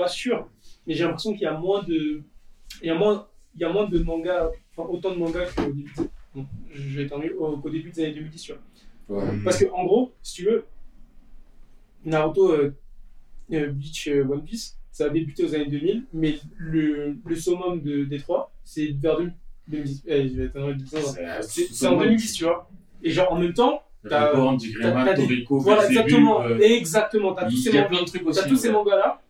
pas 0.00 0.08
sûr, 0.08 0.48
mais 0.86 0.94
j'ai 0.94 1.04
l'impression 1.04 1.32
qu'il 1.32 1.42
y 1.42 1.46
a 1.46 1.56
moins 1.58 1.82
de. 1.82 2.22
Il 2.82 2.86
y 2.86 2.90
a 2.90 2.94
moins, 2.94 3.26
il 3.54 3.60
y 3.60 3.64
a 3.64 3.72
moins 3.72 3.86
de 3.88 3.98
mangas, 4.02 4.48
enfin 4.76 4.88
autant 4.88 5.10
de 5.10 5.16
mangas 5.18 5.46
qu'au 5.56 5.70
début, 5.72 5.92
bon, 6.34 7.60
qu'au 7.60 7.70
début 7.70 7.90
des 7.90 8.04
années 8.04 8.14
2010, 8.14 8.42
tu 8.42 8.52
vois. 9.08 9.22
Ouais. 9.22 9.38
Parce 9.44 9.58
que, 9.58 9.70
en 9.72 9.84
gros, 9.84 10.12
si 10.22 10.34
tu 10.36 10.44
veux, 10.44 10.64
Naruto, 12.04 12.52
euh, 12.52 12.74
euh, 13.52 13.66
Bleach, 13.72 14.08
euh, 14.08 14.24
One 14.24 14.42
Piece, 14.44 14.78
ça 14.92 15.06
a 15.06 15.08
débuté 15.08 15.44
aux 15.44 15.54
années 15.54 15.66
2000, 15.66 16.04
mais 16.12 16.38
le, 16.56 17.16
le 17.24 17.34
summum 17.36 17.80
de, 17.82 18.04
des 18.04 18.18
trois, 18.18 18.52
c'est 18.64 18.92
vers 19.00 19.18
2010. 19.68 20.04
Eh, 20.06 20.28
je 20.28 20.34
vais 20.34 20.44
éternuer 20.46 20.74
de 20.74 20.78
dix 20.78 20.94
ans. 20.96 21.14
C'est 21.42 21.86
en 21.86 21.96
2010, 21.98 22.32
tu 22.34 22.44
vois. 22.44 22.70
Et 23.02 23.10
genre, 23.10 23.32
en 23.32 23.38
même 23.38 23.52
temps, 23.52 23.82
t'as- 24.08 24.32
Toriko, 24.32 25.58
voilà, 25.58 25.86
exactement, 25.88 26.42
euh, 26.42 26.58
exactement, 26.60 27.34
t'as 27.34 27.46
tous 27.46 27.54
Il 27.54 27.62
ces 27.62 27.70
y 27.74 27.78
a 27.78 27.82
mangas. 27.82 27.88
plein 27.88 28.00
de 28.02 28.06
trucs 28.08 28.26
aussi. 28.26 28.40
T'as 28.40 28.48
tous 28.48 28.56
ces 28.56 28.68
ouais. 28.68 28.74
mangas-là, 28.74 29.20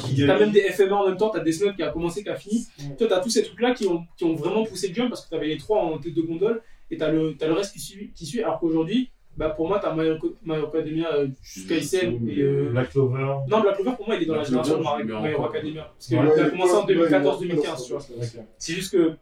Qui 0.00 0.26
T'as 0.26 0.38
même 0.38 0.52
des 0.52 0.60
FMA 0.62 0.94
en 0.96 1.08
même 1.08 1.16
temps, 1.16 1.30
t'as 1.30 1.40
des 1.40 1.56
Note 1.58 1.76
qui 1.76 1.82
a 1.82 1.90
commencé, 1.90 2.22
qui 2.22 2.28
a 2.28 2.36
fini. 2.36 2.66
Toi, 2.98 3.06
t'as 3.08 3.20
tous 3.20 3.30
ces 3.30 3.42
trucs-là 3.42 3.74
qui 3.74 3.86
ont, 3.86 4.04
qui 4.16 4.24
ont 4.24 4.34
vraiment 4.34 4.64
poussé 4.64 4.92
Jump 4.94 5.10
parce 5.10 5.24
que 5.24 5.30
t'avais 5.30 5.48
les 5.48 5.58
trois 5.58 5.80
en 5.82 5.98
tête 5.98 6.14
de 6.14 6.22
gondole 6.22 6.62
et 6.90 6.96
t'as 6.96 7.10
le, 7.10 7.36
t'as 7.36 7.46
le 7.46 7.52
reste 7.54 7.72
qui 7.74 7.80
suit, 7.80 8.10
qui 8.14 8.24
suit. 8.26 8.42
Alors 8.42 8.58
qu'aujourd'hui, 8.58 9.10
bah, 9.36 9.50
pour 9.50 9.66
moi, 9.68 9.78
t'as 9.80 9.94
My 9.94 10.10
My 10.44 10.56
Academia 10.56 11.14
euh, 11.14 11.28
jusqu'à 11.42 11.76
Isen 11.76 12.28
et. 12.28 12.40
euh, 12.42 12.70
Black 12.70 12.90
Clover. 12.90 13.34
Non, 13.48 13.60
Black 13.60 13.76
Clover, 13.76 13.96
pour 13.96 14.06
moi, 14.06 14.16
il 14.16 14.22
est 14.22 14.26
dans 14.26 14.34
la 14.36 14.44
génération 14.44 14.78
de 14.78 15.04
My 15.04 15.08
le. 15.08 15.44
Academia. 15.44 15.84
Parce 15.94 16.06
qu'il 16.06 16.18
Ouais, 16.18 16.40
a 16.40 16.50
commencé 16.50 16.74
en 16.74 16.86
2014-2015, 16.86 17.86
tu 17.86 17.92
vois. 17.92 18.02
C'est 18.58 18.72
juste 18.74 18.92
que, 18.92 19.12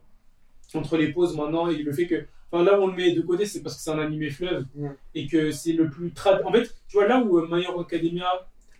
entre 0.73 0.97
les 0.97 1.11
pauses 1.11 1.35
maintenant 1.35 1.69
et 1.69 1.77
le 1.77 1.91
fait 1.93 2.07
que. 2.07 2.25
Enfin, 2.53 2.65
là 2.65 2.77
où 2.77 2.83
on 2.83 2.87
le 2.87 2.93
met 2.95 3.13
de 3.13 3.21
côté, 3.21 3.45
c'est 3.45 3.61
parce 3.63 3.77
que 3.77 3.81
c'est 3.81 3.91
un 3.91 3.99
animé 3.99 4.29
fleuve 4.29 4.65
Ouais. 4.75 4.89
et 5.15 5.25
que 5.27 5.51
c'est 5.51 5.71
le 5.71 5.89
plus 5.89 6.11
trad. 6.11 6.41
En 6.45 6.51
fait, 6.51 6.63
tu 6.89 6.97
vois, 6.97 7.07
là 7.07 7.19
où 7.21 7.37
euh, 7.39 7.47
My 7.49 7.65
Academia. 7.79 8.25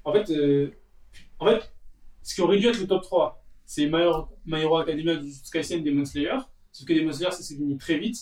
En 0.03 0.12
fait, 0.12 0.29
euh, 0.31 0.67
en 1.39 1.45
fait, 1.45 1.71
ce 2.23 2.35
qui 2.35 2.41
aurait 2.41 2.57
dû 2.57 2.67
être 2.67 2.80
le 2.80 2.88
top 2.88 3.02
3, 3.03 3.43
c'est 3.66 3.85
My 3.85 4.03
My 4.45 4.62
Hero 4.62 4.77
Academia 4.77 5.20
jusqu'à 5.21 5.59
Isen 5.62 5.84
Demon 5.84 6.05
Slayer. 6.05 6.37
Sauf 6.71 6.87
que 6.87 6.93
Demon 6.93 7.12
Slayer, 7.12 7.32
ça 7.32 7.41
s'est 7.43 7.55
fini 7.55 7.77
très 7.77 7.98
vite. 7.98 8.18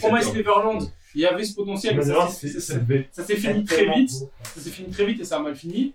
Promise 0.00 0.34
Neverland, 0.34 0.82
il 1.14 1.20
y 1.20 1.26
avait 1.26 1.44
ce 1.44 1.54
potentiel, 1.54 1.96
mais 1.96 2.02
ça 2.02 2.28
s'est- 2.28 2.48
c'est- 2.48 2.60
ça 2.60 2.74
ça 2.74 2.78
devait 2.80 3.08
ça 3.12 3.24
s'est 3.24 3.36
fini 3.36 3.64
très 3.64 3.84
vite. 3.86 4.10
beau. 4.20 4.30
Ça 4.54 4.60
s'est 4.60 4.70
fini 4.70 4.90
très 4.90 5.06
vite 5.06 5.20
et 5.20 5.24
ça 5.24 5.36
a 5.36 5.40
mal 5.40 5.54
fini. 5.54 5.92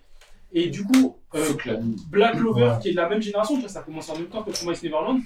Et 0.52 0.66
du 0.68 0.82
coup, 0.84 1.16
euh. 1.36 1.52
Black 2.10 2.36
Clover, 2.36 2.64
Ouais. 2.64 2.70
qui 2.82 2.88
est 2.88 2.92
de 2.92 2.96
la 2.96 3.08
même 3.08 3.22
génération, 3.22 3.54
tu 3.54 3.60
vois, 3.60 3.68
ça 3.68 3.80
a 3.80 3.82
commencé 3.82 4.10
en 4.10 4.16
même 4.16 4.26
temps 4.26 4.42
que 4.42 4.50
Promise 4.50 4.82
Neverland. 4.82 5.20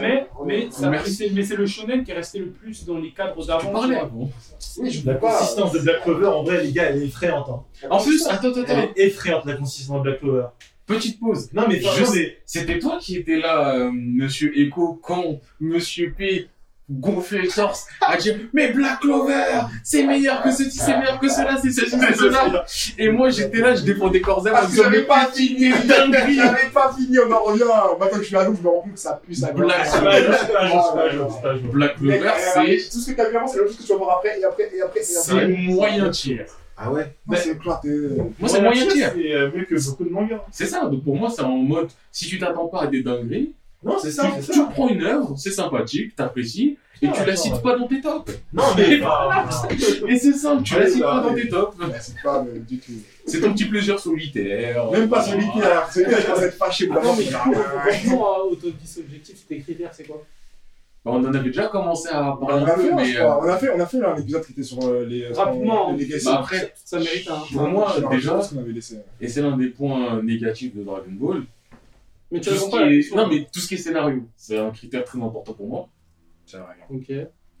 Mais, 0.00 0.28
mais, 0.44 0.68
c'est 0.70 1.30
mais 1.30 1.42
c'est 1.44 1.56
le 1.56 1.66
shonen 1.66 2.04
qui 2.04 2.10
est 2.10 2.14
resté 2.14 2.40
le 2.40 2.50
plus 2.50 2.84
dans 2.84 2.98
les 2.98 3.10
cadres 3.12 3.44
d'avant. 3.46 3.72
Oui, 4.78 4.90
je- 4.90 5.06
La 5.06 5.14
consistance 5.14 5.72
de 5.72 5.78
Black 5.80 6.02
Clover, 6.02 6.26
en 6.26 6.42
vrai, 6.42 6.62
les 6.62 6.72
gars, 6.72 6.84
elle 6.90 7.02
est 7.02 7.06
effrayante. 7.06 7.48
hein. 7.48 7.62
En 7.90 8.02
plus, 8.02 8.26
attends, 8.26 8.48
attends, 8.50 8.64
Elle 8.68 8.78
est 8.96 9.06
effrayante, 9.06 9.44
la 9.46 9.54
consistance 9.56 9.96
de 9.98 10.02
Black 10.02 10.20
Clover. 10.20 10.46
Petite 10.94 11.20
pause. 11.20 11.48
Non, 11.52 11.64
mais 11.68 11.80
c'est- 12.06 12.38
C'était 12.46 12.78
toi 12.78 12.98
qui 13.00 13.16
étais 13.16 13.36
là, 13.38 13.74
euh, 13.76 13.90
monsieur 13.92 14.52
Echo, 14.58 15.00
quand 15.02 15.40
monsieur 15.60 16.12
P 16.16 16.48
gonflait 16.92 17.42
le 17.42 17.48
torse 17.48 17.86
à 18.04 18.16
dire 18.16 18.36
Mais 18.52 18.72
Black 18.72 18.98
Clover, 18.98 19.44
c'est 19.84 20.02
meilleur 20.02 20.42
que 20.42 20.50
ceci, 20.50 20.76
c'est 20.76 20.96
meilleur 20.98 21.20
que 21.20 21.28
cela, 21.28 21.56
c'est 21.62 21.70
ceci, 21.70 21.90
c'est 21.96 22.14
cela. 22.16 22.64
Et 22.98 23.08
moi 23.10 23.30
j'étais 23.30 23.58
là, 23.60 23.76
je 23.76 23.82
défendais 23.82 24.20
Corsair 24.20 24.52
Parce 24.52 24.74
que 24.74 24.82
j'avais 24.82 25.02
pas 25.02 25.26
fini. 25.32 25.70
J'avais 26.34 26.68
pas 26.74 26.92
fini, 26.98 27.16
on 27.20 27.30
en 27.30 27.42
revient. 27.44 27.62
Maintenant 28.00 28.16
que 28.16 28.22
je 28.24 28.26
suis 28.26 28.36
à 28.36 28.42
l'eau, 28.44 28.54
je 28.56 28.62
me 28.62 28.68
rends 28.68 28.80
compte 28.80 28.94
que 28.94 28.98
ça 28.98 29.20
pue, 29.24 29.34
ça 29.36 29.52
Black. 29.52 29.86
Black 31.72 31.96
Clover, 31.96 32.30
c'est 32.54 32.90
Tout 32.90 32.98
ce 32.98 33.10
que 33.12 33.16
t'as 33.16 33.30
vu 33.30 33.36
avant, 33.36 33.46
c'est 33.46 33.58
la 33.60 33.66
chose 33.66 33.76
que 33.76 33.82
tu 33.84 33.88
vas 33.92 33.98
voir 33.98 34.16
après, 34.18 34.40
et 34.40 34.44
après, 34.44 34.70
et 34.76 34.80
après, 34.82 35.00
et 35.00 35.04
c'est 35.04 35.46
moyen 35.46 36.10
tiers. 36.10 36.46
Ah 36.82 36.90
ouais? 36.90 37.14
Moi, 37.26 37.36
c'est. 37.36 37.58
Moi 37.62 38.48
c'est 38.48 38.62
moyen 38.62 38.86
tiers. 38.86 39.12
C'est 39.14 39.56
mieux 39.58 39.64
que 39.66 39.90
beaucoup 39.90 40.04
de 40.04 40.10
mangas. 40.10 40.42
C'est 40.50 40.66
ça, 40.66 40.86
donc 40.86 41.04
pour 41.04 41.16
moi 41.16 41.28
c'est 41.28 41.42
en 41.42 41.56
mode 41.58 41.88
Si 42.10 42.26
tu 42.26 42.38
t'attends 42.38 42.68
pas 42.68 42.82
à 42.82 42.86
des 42.86 43.02
dingueries, 43.02 43.52
Non, 43.84 43.96
c'est 44.00 44.08
tu, 44.08 44.14
ça, 44.14 44.30
c'est 44.40 44.52
tu 44.52 44.58
ça. 44.58 44.68
prends 44.72 44.88
une 44.88 45.02
œuvre, 45.02 45.34
c'est 45.36 45.50
sympathique, 45.50 46.16
t'apprécies, 46.16 46.78
et 47.02 47.08
Ah, 47.08 47.12
tu 47.14 47.24
la 47.26 47.36
cites 47.36 47.52
ouais. 47.54 47.60
pas 47.62 47.76
dans 47.78 47.86
tes 47.86 48.00
tops. 48.00 48.32
Non, 48.52 48.64
mais. 48.76 48.98
Et 50.08 50.18
c'est 50.18 50.32
simple, 50.32 50.62
tu 50.62 50.74
la 50.78 50.86
cites 50.88 51.00
bah, 51.00 51.20
pas 51.22 51.28
dans 51.28 51.34
tes 51.34 51.48
tops. 51.48 51.78
Ouais, 51.78 51.86
C'est 52.00 52.22
pas 52.22 52.44
euh, 52.44 52.58
du 52.60 52.78
tout. 52.78 52.92
C'est 53.26 53.40
ton 53.40 53.52
petit 53.52 53.66
plaisir 53.66 53.98
solitaire. 53.98 54.90
Même 54.90 55.08
pas 55.08 55.22
solitaire. 55.22 55.88
Celui-là, 55.92 56.18
je 56.20 56.26
commence 56.26 56.42
à 56.42 56.46
être 56.46 56.56
fâché. 56.56 56.88
Ah 56.92 57.00
non, 57.04 57.14
mais 57.16 57.24
du 57.24 57.32
coup, 57.34 57.52
revenons 57.52 58.24
à- 58.24 58.38
au 58.44 58.54
top 58.54 58.72
10 58.82 58.98
objectifs, 58.98 59.46
tes 59.46 59.60
critères, 59.60 59.90
c'est 59.92 60.04
quoi? 60.04 60.16
Bah, 60.16 60.24
on 61.04 61.12
en 61.24 61.24
avait 61.34 61.48
déjà 61.48 61.66
commencé 61.68 62.08
à 62.10 62.34
On 62.34 62.44
parler 62.44 62.64
a 62.64 62.72
un 62.72 62.76
peu, 62.76 62.82
fait, 62.82 62.94
mais 62.94 63.16
euh, 63.16 63.34
on 63.38 63.42
a 63.48 63.56
fait, 63.56 63.70
on 63.74 63.80
a 63.80 63.86
fait 63.86 64.04
un 64.04 64.16
épisode 64.16 64.44
qui 64.44 64.52
était 64.52 64.62
sur 64.62 64.82
euh, 64.84 65.04
les. 65.06 65.28
Rapidement, 65.28 65.92
les 65.92 66.04
legacy. 66.04 66.24
bah, 66.26 66.38
après, 66.40 66.72
Ça 66.84 66.98
mérite 66.98 67.28
un. 67.30 67.40
pour 67.52 67.68
moi, 67.68 67.94
déjà, 68.10 68.38
avait 68.38 68.72
laissé. 68.72 68.98
et 69.20 69.28
c'est 69.28 69.42
l'un 69.42 69.56
des 69.56 69.68
points 69.68 70.22
négatifs 70.22 70.74
de 70.76 70.82
Dragon 70.84 71.10
Ball, 71.12 71.42
Mais 72.30 72.40
tu 72.40 72.50
tout 72.50 72.56
ce 72.56 72.70
pas 72.70 72.86
qui 72.88 72.94
est... 72.94 73.14
non 73.16 73.26
mais 73.28 73.46
tout 73.52 73.60
ce 73.60 73.68
qui 73.68 73.74
est 73.74 73.78
scénario, 73.78 74.24
c'est 74.36 74.58
un 74.58 74.70
critère 74.70 75.04
très 75.04 75.20
important 75.20 75.52
pour 75.54 75.66
moi. 75.68 75.88
C'est 76.46 76.58
vrai. 76.58 76.74
Ok. 76.90 77.12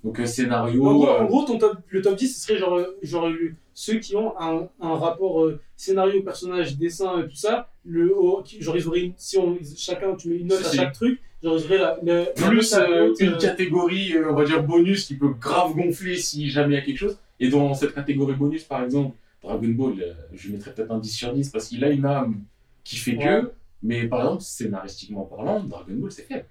Donc 0.02 0.18
euh, 0.18 0.22
En 0.22 0.26
scénario, 0.26 0.80
gros, 0.82 1.08
euh, 1.08 1.20
en 1.20 1.24
gros, 1.26 1.44
ton 1.44 1.58
top, 1.58 1.76
le 1.88 2.00
top 2.02 2.16
10, 2.16 2.28
ce 2.34 2.40
serait 2.46 2.58
genre, 2.58 2.74
euh, 2.76 2.98
genre 3.02 3.28
euh, 3.28 3.54
ceux 3.74 3.98
qui 3.98 4.16
ont 4.16 4.32
un, 4.40 4.68
un 4.80 4.94
rapport 4.96 5.44
euh, 5.44 5.60
scénario, 5.76 6.22
personnage, 6.22 6.76
dessin 6.78 7.20
et 7.20 7.28
tout 7.28 7.36
ça. 7.36 7.68
Le, 7.84 8.10
qui- 8.44 8.62
genre, 8.62 8.76
ils 8.76 8.86
auraient 8.88 9.00
une- 9.00 9.12
si 9.18 9.36
on, 9.38 9.58
chacun, 9.76 10.14
tu 10.14 10.28
mets 10.30 10.36
une 10.36 10.46
note 10.48 10.60
à 10.60 10.64
Si. 10.70 10.76
chaque 10.76 10.92
truc, 10.94 11.20
genre, 11.42 11.58
la, 11.70 12.26
plus 12.36 12.74
euh, 12.74 13.14
une 13.20 13.34
euh, 13.34 13.38
catégorie, 13.38 14.14
euh, 14.14 14.30
on 14.30 14.34
va 14.34 14.44
dire 14.44 14.62
bonus, 14.62 15.06
qui 15.06 15.14
peut 15.16 15.30
grave 15.40 15.74
gonfler 15.74 16.16
si 16.16 16.50
jamais 16.50 16.74
il 16.74 16.78
y 16.78 16.80
a 16.80 16.84
quelque 16.84 16.98
chose. 16.98 17.18
Et 17.38 17.48
dans 17.48 17.72
cette 17.74 17.94
catégorie 17.94 18.34
bonus, 18.34 18.64
par 18.64 18.82
exemple, 18.84 19.16
Dragon 19.42 19.68
Ball, 19.68 19.94
euh, 20.02 20.12
je 20.34 20.46
lui 20.48 20.52
mettrais 20.54 20.72
peut-être 20.74 20.90
un 20.90 20.98
10 20.98 21.10
sur 21.10 21.32
10 21.32 21.48
parce 21.50 21.68
qu'il 21.68 21.82
a 21.84 21.88
une 21.90 22.04
âme 22.04 22.40
qui 22.84 22.96
fait 22.96 23.16
Ouais. 23.16 23.24
que, 23.24 23.52
mais 23.82 24.06
par 24.06 24.20
exemple, 24.20 24.42
scénaristiquement 24.42 25.22
parlant, 25.24 25.62
Dragon 25.64 25.94
Ball 25.94 26.12
c'est 26.12 26.22
faible. 26.26 26.44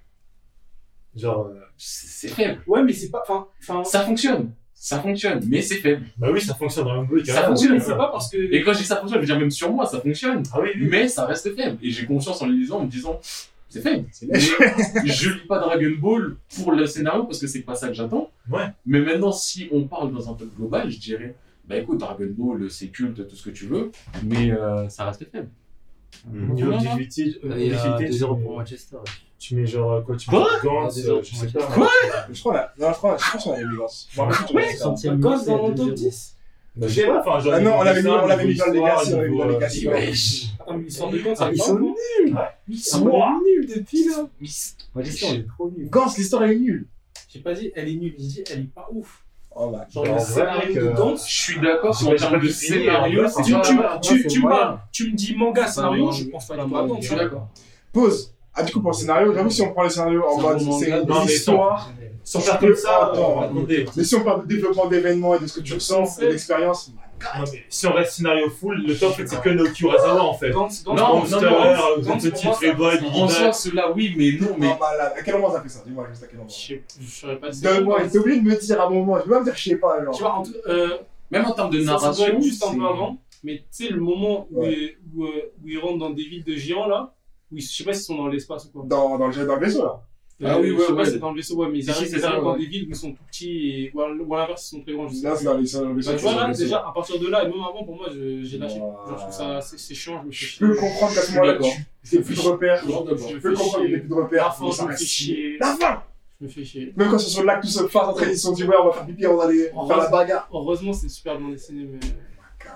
Genre. 1.16 1.48
euh, 1.48 1.60
C'est 1.78 2.28
faible. 2.30 2.62
Ouais, 2.68 2.84
mais 2.84 2.94
c'est 2.94 3.10
pas. 3.10 3.22
Enfin, 3.28 3.48
enfin, 3.62 3.84
Ça 3.84 4.02
fonctionne, 4.02 4.52
ça 4.74 5.00
fonctionne, 5.00 5.42
mais 5.48 5.62
c'est 5.62 5.78
faible. 5.78 6.06
Bah 6.18 6.30
oui, 6.32 6.40
ça 6.42 6.54
fonctionne 6.56 6.86
dans 6.86 6.92
un 6.92 7.04
Ball. 7.04 7.26
Ça 7.26 7.44
fonctionne, 7.44 7.74
mais 7.74 7.80
c'est 7.80 7.96
pas 7.98 8.08
parce 8.12 8.32
que. 8.32 8.38
Et 8.38 8.62
quand 8.64 8.74
je 8.74 8.80
dis 8.80 8.84
ça 8.86 8.96
fonctionne, 8.98 9.20
je 9.22 9.28
veux 9.28 9.32
dire 9.34 9.40
même 9.40 9.52
sur 9.52 9.72
moi, 9.72 9.86
ça 9.86 10.00
fonctionne. 10.02 10.44
Ah 10.54 10.60
oui, 10.62 10.70
oui. 10.76 10.88
Mais 10.90 11.08
ça 11.08 11.26
reste 11.26 11.54
faible. 11.56 11.78
Et 11.84 11.90
j'ai 11.92 12.06
confiance 12.06 12.42
en 12.42 12.48
le 12.48 12.54
lisant 12.54 12.80
en 12.80 12.86
me 12.86 12.90
disant, 12.90 13.20
c'est 13.70 13.82
faible. 13.82 14.08
C'est 14.12 14.28
je 14.34 15.30
lis 15.30 15.48
pas 15.48 15.60
Dragon 15.60 15.92
Ball 16.00 16.36
pour 16.56 16.72
le 16.74 16.86
scénario 16.88 17.24
parce 17.24 17.40
que 17.40 17.48
c'est 17.48 17.62
pas 17.62 17.76
ça 17.76 17.88
que 17.88 17.94
j'attends. 17.94 18.30
Ouais. 18.52 18.68
Mais 18.86 19.00
maintenant, 19.02 19.32
si 19.32 19.70
on 19.72 19.88
parle 19.88 20.12
dans 20.12 20.30
un 20.30 20.34
top 20.34 20.50
global, 20.58 20.90
je 20.90 21.00
dirais, 21.00 21.36
bah 21.68 21.78
écoute, 21.78 22.00
Dragon 22.00 22.28
Ball, 22.38 22.70
c'est 22.72 22.88
culte, 22.88 23.28
tout 23.28 23.36
ce 23.36 23.44
que 23.44 23.52
tu 23.52 23.68
veux, 23.68 23.92
mais 24.24 24.52
euh, 24.52 24.90
ça 24.90 25.06
reste 25.06 25.26
faible. 25.32 25.50
Niveau 26.32 26.66
Non, 26.66 26.72
non. 26.72 26.78
difficulté, 26.80 27.40
euh, 27.46 27.54
Il 27.60 27.68
y 27.68 27.72
a 27.72 27.76
difficulté, 27.76 28.10
2-0 28.10 28.18
tu 28.18 28.20
pour 28.26 28.38
mets- 28.38 28.58
Manchester. 28.58 28.98
Tu 29.38 29.56
mets 29.56 29.66
genre 29.68 29.92
euh, 29.94 30.02
quoi 30.02 30.16
Tu 30.18 30.30
Quoi 30.30 30.40
mets 30.40 30.68
Gantz, 30.68 31.00
Ah, 31.06 31.10
euh, 31.12 31.22
je 31.24 31.36
sais 31.36 31.48
pas. 31.48 31.62
Quoi 31.68 31.90
Je 32.32 32.40
crois, 32.40 32.54
là. 32.56 32.74
Non, 32.80 32.88
je 32.92 32.98
crois, 32.98 33.18
je 33.18 33.32
pense 33.32 33.44
qu'on 33.44 33.52
avait 33.54 33.64
mis 33.66 33.78
Gantz. 33.78 34.08
Minute, 34.12 35.20
dans 35.48 35.58
mon 35.58 35.74
top 35.76 35.90
2-0. 35.90 35.94
10 35.94 36.36
Bah, 36.36 36.39
je 36.88 36.94
sais 36.94 37.06
pas, 37.08 37.20
enfin, 37.20 37.40
genre. 37.40 37.54
Ah 37.56 37.60
non, 37.60 37.74
on 37.80 37.84
l'avait 37.84 38.02
mis- 38.02 38.08
on 38.10 38.26
l'avait 38.26 38.46
mis 38.46 38.56
dans 38.56 38.66
le 38.68 38.80
on 38.80 38.86
l'avait 39.18 39.30
mis 39.30 39.38
dans 39.38 39.46
le 39.46 39.58
euh. 39.58 39.88
Wesh. 39.88 40.46
Attends, 40.60 40.78
mais 40.78 40.84
l'histoire 40.84 41.10
de 41.12 41.18
Ah, 41.48 41.52
ils 41.52 41.58
pas 41.58 41.64
sont 41.66 41.80
nuls 41.80 41.94
Ils 42.68 42.76
Ils 42.76 42.80
sont 42.80 43.06
nuls 43.06 43.68
depuis 43.76 44.08
là 44.08 44.28
est 45.40 45.48
trop 45.48 45.72
nul. 45.76 45.90
Gantz, 45.90 46.18
l'histoire 46.18 46.44
elle 46.44 46.52
est 46.52 46.60
nulle. 46.60 46.86
J'ai 47.32 47.40
pas 47.40 47.54
dit 47.54 47.72
elle 47.76 47.90
est 47.90 47.96
nulle, 47.96 48.16
j'ai 48.18 48.26
dit 48.28 48.44
elle 48.52 48.60
est 48.62 48.74
pas 48.74 48.88
ouf. 48.92 49.24
Oh 49.56 49.70
bah. 49.72 49.86
Genre 49.92 50.06
Alors, 50.06 50.18
le 50.18 50.22
scénario 50.24 50.74
de 50.74 50.80
euh, 50.80 50.94
Gantz. 50.94 51.26
Je 51.28 51.42
suis 51.42 51.60
d'accord 51.60 51.96
pas- 52.12 52.16
termes 52.16 52.40
c'est 52.40 52.48
de 52.48 52.50
scénario, 52.50 53.26
hein, 53.26 53.30
Tu, 54.92 55.12
me 55.12 55.16
dis 55.16 55.36
manga, 55.36 55.68
scénario, 55.68 56.12
je 56.12 56.24
pense 56.26 56.48
pas 56.48 56.56
mal, 56.68 56.86
Attends, 56.86 56.96
Je 56.96 57.02
tu 57.02 57.08
suis 57.08 57.16
d'accord. 57.16 57.48
Pause. 57.92 58.34
Ah, 58.60 58.64
du 58.64 58.74
coup, 58.74 58.82
pour 58.82 58.92
le 58.92 58.96
scénario, 58.98 59.34
j'avoue, 59.34 59.50
si 59.50 59.62
on 59.62 59.72
prend 59.72 59.84
le 59.84 59.90
scénario 59.90 60.24
en 60.26 60.36
C'est 60.38 60.42
mode, 60.44 60.60
c'est. 60.80 60.90
Non, 61.06 61.20
mais 61.20 61.26
l'histoire. 61.32 61.92
Sans 62.24 62.40
faire 62.42 62.60
comme 62.60 62.76
ça. 62.76 63.12
Mais 63.96 64.04
si 64.04 64.16
on 64.16 64.24
parle 64.24 64.42
de 64.44 64.48
développement 64.54 64.86
d'événements 64.88 65.36
et 65.36 65.40
de 65.40 65.48
ce 65.48 65.60
que 65.60 65.64
tu 65.64 65.74
ressens, 65.74 66.20
et 66.20 66.28
d'expérience, 66.30 66.92
Non, 67.38 67.44
si 67.70 67.86
on 67.88 67.94
reste 67.94 68.14
scénario 68.14 68.50
full, 68.50 68.86
le 68.88 68.96
top, 68.98 69.14
c'est 69.18 69.42
que 69.42 69.50
Naoki 69.50 69.84
Urasawa 69.84 70.22
en 70.24 70.34
fait. 70.34 70.52
Non, 70.52 70.68
non, 70.86 70.96
non, 70.96 71.26
ça- 71.26 71.40
ça- 71.40 71.48
Biggie 73.02 73.18
En 73.22 73.28
cela, 73.54 73.92
oui, 73.92 74.14
mais 74.18 74.32
non, 74.40 74.56
mais 74.58 74.68
non, 74.68 74.78
malade. 74.80 75.14
À 75.18 75.22
quel 75.24 75.34
moment 75.36 75.52
ça 75.52 75.62
fait 75.62 75.68
ça 75.70 75.82
Dis-moi 75.86 76.06
juste 76.10 76.24
à 76.24 76.28
quel 76.28 76.38
moment. 76.38 76.50
Je 76.50 76.76
saurais 77.10 77.36
pas 77.38 77.52
si- 77.52 77.62
Donne-moi, 77.62 78.02
t'es 78.10 78.18
obligé 78.20 78.40
de 78.40 78.46
me 78.48 78.56
dire 78.56 78.80
à 78.80 78.86
un 78.86 78.90
moment, 78.90 79.18
je 79.20 79.24
vais 79.26 79.30
pas 79.32 79.40
me 79.40 79.44
dire, 79.46 79.56
je 79.56 79.70
sais 79.70 79.76
pas, 79.76 79.98
Tu 80.00 80.06
genre. 80.06 80.18
vois, 80.20 80.34
en 80.36 80.44
tout, 80.44 80.54
euh, 80.68 80.98
même 81.32 81.46
en 81.46 81.52
termes 81.52 81.72
de 81.72 81.80
ça, 81.82 81.86
ça 81.86 81.92
narration, 82.06 82.26
être 82.28 82.42
juste 82.42 82.64
un 82.66 82.78
peu 82.78 82.86
avant, 82.86 83.18
mais 83.44 83.58
tu 83.58 83.64
sais, 83.86 83.90
le 83.90 84.00
moment 84.00 84.48
où, 84.52 84.64
euh, 84.64 84.72
où 85.18 85.26
ils 85.68 85.78
rentrent 85.80 85.98
dans 85.98 86.12
des 86.12 86.24
villes 86.24 86.44
de 86.46 86.54
géants 86.56 86.88
là, 86.88 87.14
ils, 87.52 87.62
je 87.62 87.68
sais 87.68 87.84
pas 87.84 87.94
s'ils 87.94 88.06
sont 88.06 88.16
dans 88.18 88.28
l'espace 88.28 88.66
ou 88.66 88.72
quoi. 88.72 88.84
Dans, 88.86 89.18
dans, 89.18 89.28
le, 89.28 89.46
dans 89.46 89.56
le 89.56 89.62
vaisseau, 89.62 89.84
là. 89.84 90.02
Ah 90.42 90.58
oui, 90.58 90.70
je 90.70 90.74
ouais, 90.74 90.80
sais 90.80 90.88
pas 90.88 90.94
ouais. 91.00 91.06
si 91.06 91.12
c'est 91.12 91.20
dans 91.20 91.32
le 91.32 91.36
vaisseau, 91.36 91.56
ouais, 91.58 91.68
mais 91.70 91.80
ils 91.80 91.90
arrivent, 91.90 92.10
ils 92.16 92.22
dans 92.22 92.54
ouais. 92.54 92.60
des 92.60 92.66
villes 92.66 92.86
où 92.88 92.90
ils 92.92 92.96
sont 92.96 93.12
tout 93.12 93.24
petits 93.28 93.72
et 93.72 93.92
ou 93.94 94.02
à 94.02 94.08
l'inverse, 94.40 94.68
ils 94.72 94.78
sont 94.78 94.82
très 94.84 94.94
grands. 94.94 95.08
Je 95.10 95.16
sais 95.16 95.28
Là, 95.28 95.36
c'est 95.36 95.44
dans, 95.44 95.54
les, 95.56 95.60
le 95.60 95.94
vaisseau. 95.96 96.12
Bah, 96.12 96.18
tu 96.18 96.24
vois, 96.24 96.34
là, 96.48 96.54
déjà, 96.54 96.78
à 96.78 96.92
partir 96.94 97.20
de 97.20 97.28
là, 97.28 97.44
et 97.44 97.48
même 97.50 97.60
avant, 97.60 97.84
pour 97.84 97.98
moi, 97.98 98.08
je- 98.10 98.42
j'ai 98.44 98.58
lâché. 98.58 98.76
Ouais. 98.76 98.80
Genre, 98.80 99.16
je 99.18 99.22
trouve 99.22 99.34
ça, 99.34 99.60
c'est 99.60 99.78
c'est 99.78 99.94
chiant, 99.96 100.22
je 100.22 100.28
me 100.28 100.32
fais 100.32 100.46
Je 100.46 100.60
peux 100.60 100.76
comprendre 100.76 101.14
qu'à 101.14 101.22
Je 101.22 101.26
ce 101.26 101.32
moment-là, 101.34 101.58
tu 102.10 102.16
n'as 102.16 102.22
plus 102.24 102.36
de 102.36 102.42
repères. 102.42 102.82
Je. 102.86 102.88
Je 102.88 103.34
Je 103.34 103.38
peux 103.40 103.54
comprendre 103.54 103.80
qu'il 103.82 103.90
n'y 103.90 103.96
a 103.96 104.00
plus 104.00 104.08
de 104.10 104.14
repères. 104.14 104.46
La 104.46 104.52
fin, 104.52 104.66
je 104.68 104.72
ça 104.72 104.86
me 104.86 104.92
fais 104.94 105.06
chier. 105.06 105.58
La 105.60 105.76
fin 105.76 106.04
Je 106.40 106.46
me 106.46 106.50
fais 106.50 106.64
chier. 106.64 106.94
Même 106.96 107.10
quand 107.10 107.18
c'est 107.20 107.30
sur 107.30 107.42
le 107.42 107.48
lac, 107.48 107.62
tout 107.62 107.68
se 107.68 107.86
phase 107.88 108.08
entre 108.08 108.24
ils 108.26 108.38
se 108.38 108.44
sont 108.44 108.54
dit, 108.54 108.64
ouais, 108.64 108.76
on 108.82 108.86
va 108.86 108.94
faire 108.94 109.06
pipi, 109.08 109.28
on 109.28 109.36
va 109.36 109.44
aller 109.44 109.70
faire 109.88 109.98
la 109.98 110.10
bagarre. 110.10 110.48
Heureusement, 110.54 110.94
c'est 110.94 111.10
super 111.10 111.38
bien 111.38 111.50
dessiné, 111.50 111.84
mais. 111.84 112.00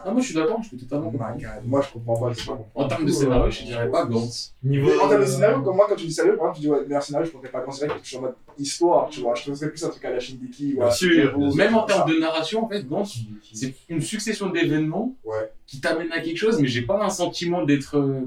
Ah, 0.06 0.12
moi, 0.12 0.22
je 0.22 0.26
suis 0.26 0.36
d'accord, 0.36 0.62
je 0.62 0.70
peux 0.70 0.78
totalement 0.78 1.10
comprendre. 1.12 1.38
moi 1.66 1.82
je 1.82 1.94
comprends 1.94 2.20
pas. 2.20 2.34
c'est 2.36 2.46
pas 2.46 2.54
bon. 2.56 2.66
En 2.76 2.88
termes 2.88 3.06
de 3.06 3.12
scénario, 3.12 3.50
je 3.52 3.64
dirais 3.64 3.90
pas 3.90 4.06
Gantz. 4.06 4.54
Niveau. 4.64 4.92
En 5.02 5.08
termes 5.10 5.22
de 5.22 5.26
scénario, 5.28 5.62
comme 5.62 5.76
moi, 5.76 5.86
quand 5.90 5.96
tu 5.96 6.06
dis 6.06 6.14
scénario, 6.14 6.38
par 6.38 6.48
exemple, 6.48 6.56
tu 6.58 6.62
dis 6.62 6.70
ouais, 6.72 6.86
meilleur 6.88 7.04
scénario, 7.04 7.26
je 7.28 7.32
pourrais 7.32 7.50
pas 7.50 7.62
considérer 7.62 7.94
que 7.98 8.04
je 8.04 8.08
suis 8.10 8.18
en 8.18 8.22
mode 8.22 8.36
histoire, 8.60 9.10
tu 9.10 9.22
vois. 9.22 9.34
Je 9.36 9.44
trouverais 9.44 9.70
plus 9.70 9.84
un 9.86 9.90
truc 9.90 10.06
à 10.06 10.10
la 10.12 10.20
Shingeki 10.20 10.76
ou 10.78 10.82
à 10.82 10.86
Bien 10.88 10.94
sûr. 10.94 11.40
Même 11.56 11.76
en 11.76 11.84
termes 11.86 12.10
de 12.12 12.20
narration, 12.20 12.66
en 12.66 12.68
fait, 12.70 12.88
Gantz, 12.88 13.16
c'est 13.54 13.74
une 13.90 14.02
succession 14.02 14.50
d'événements 14.50 15.16
Ouais. 15.24 15.52
qui 15.66 15.80
t'amènent 15.80 16.12
à 16.12 16.20
quelque 16.22 16.38
chose, 16.38 16.60
mais 16.60 16.68
j'ai 16.68 16.82
pas 16.84 17.02
un 17.04 17.10
sentiment 17.10 17.64
d'être. 17.64 17.98
euh, 17.98 18.22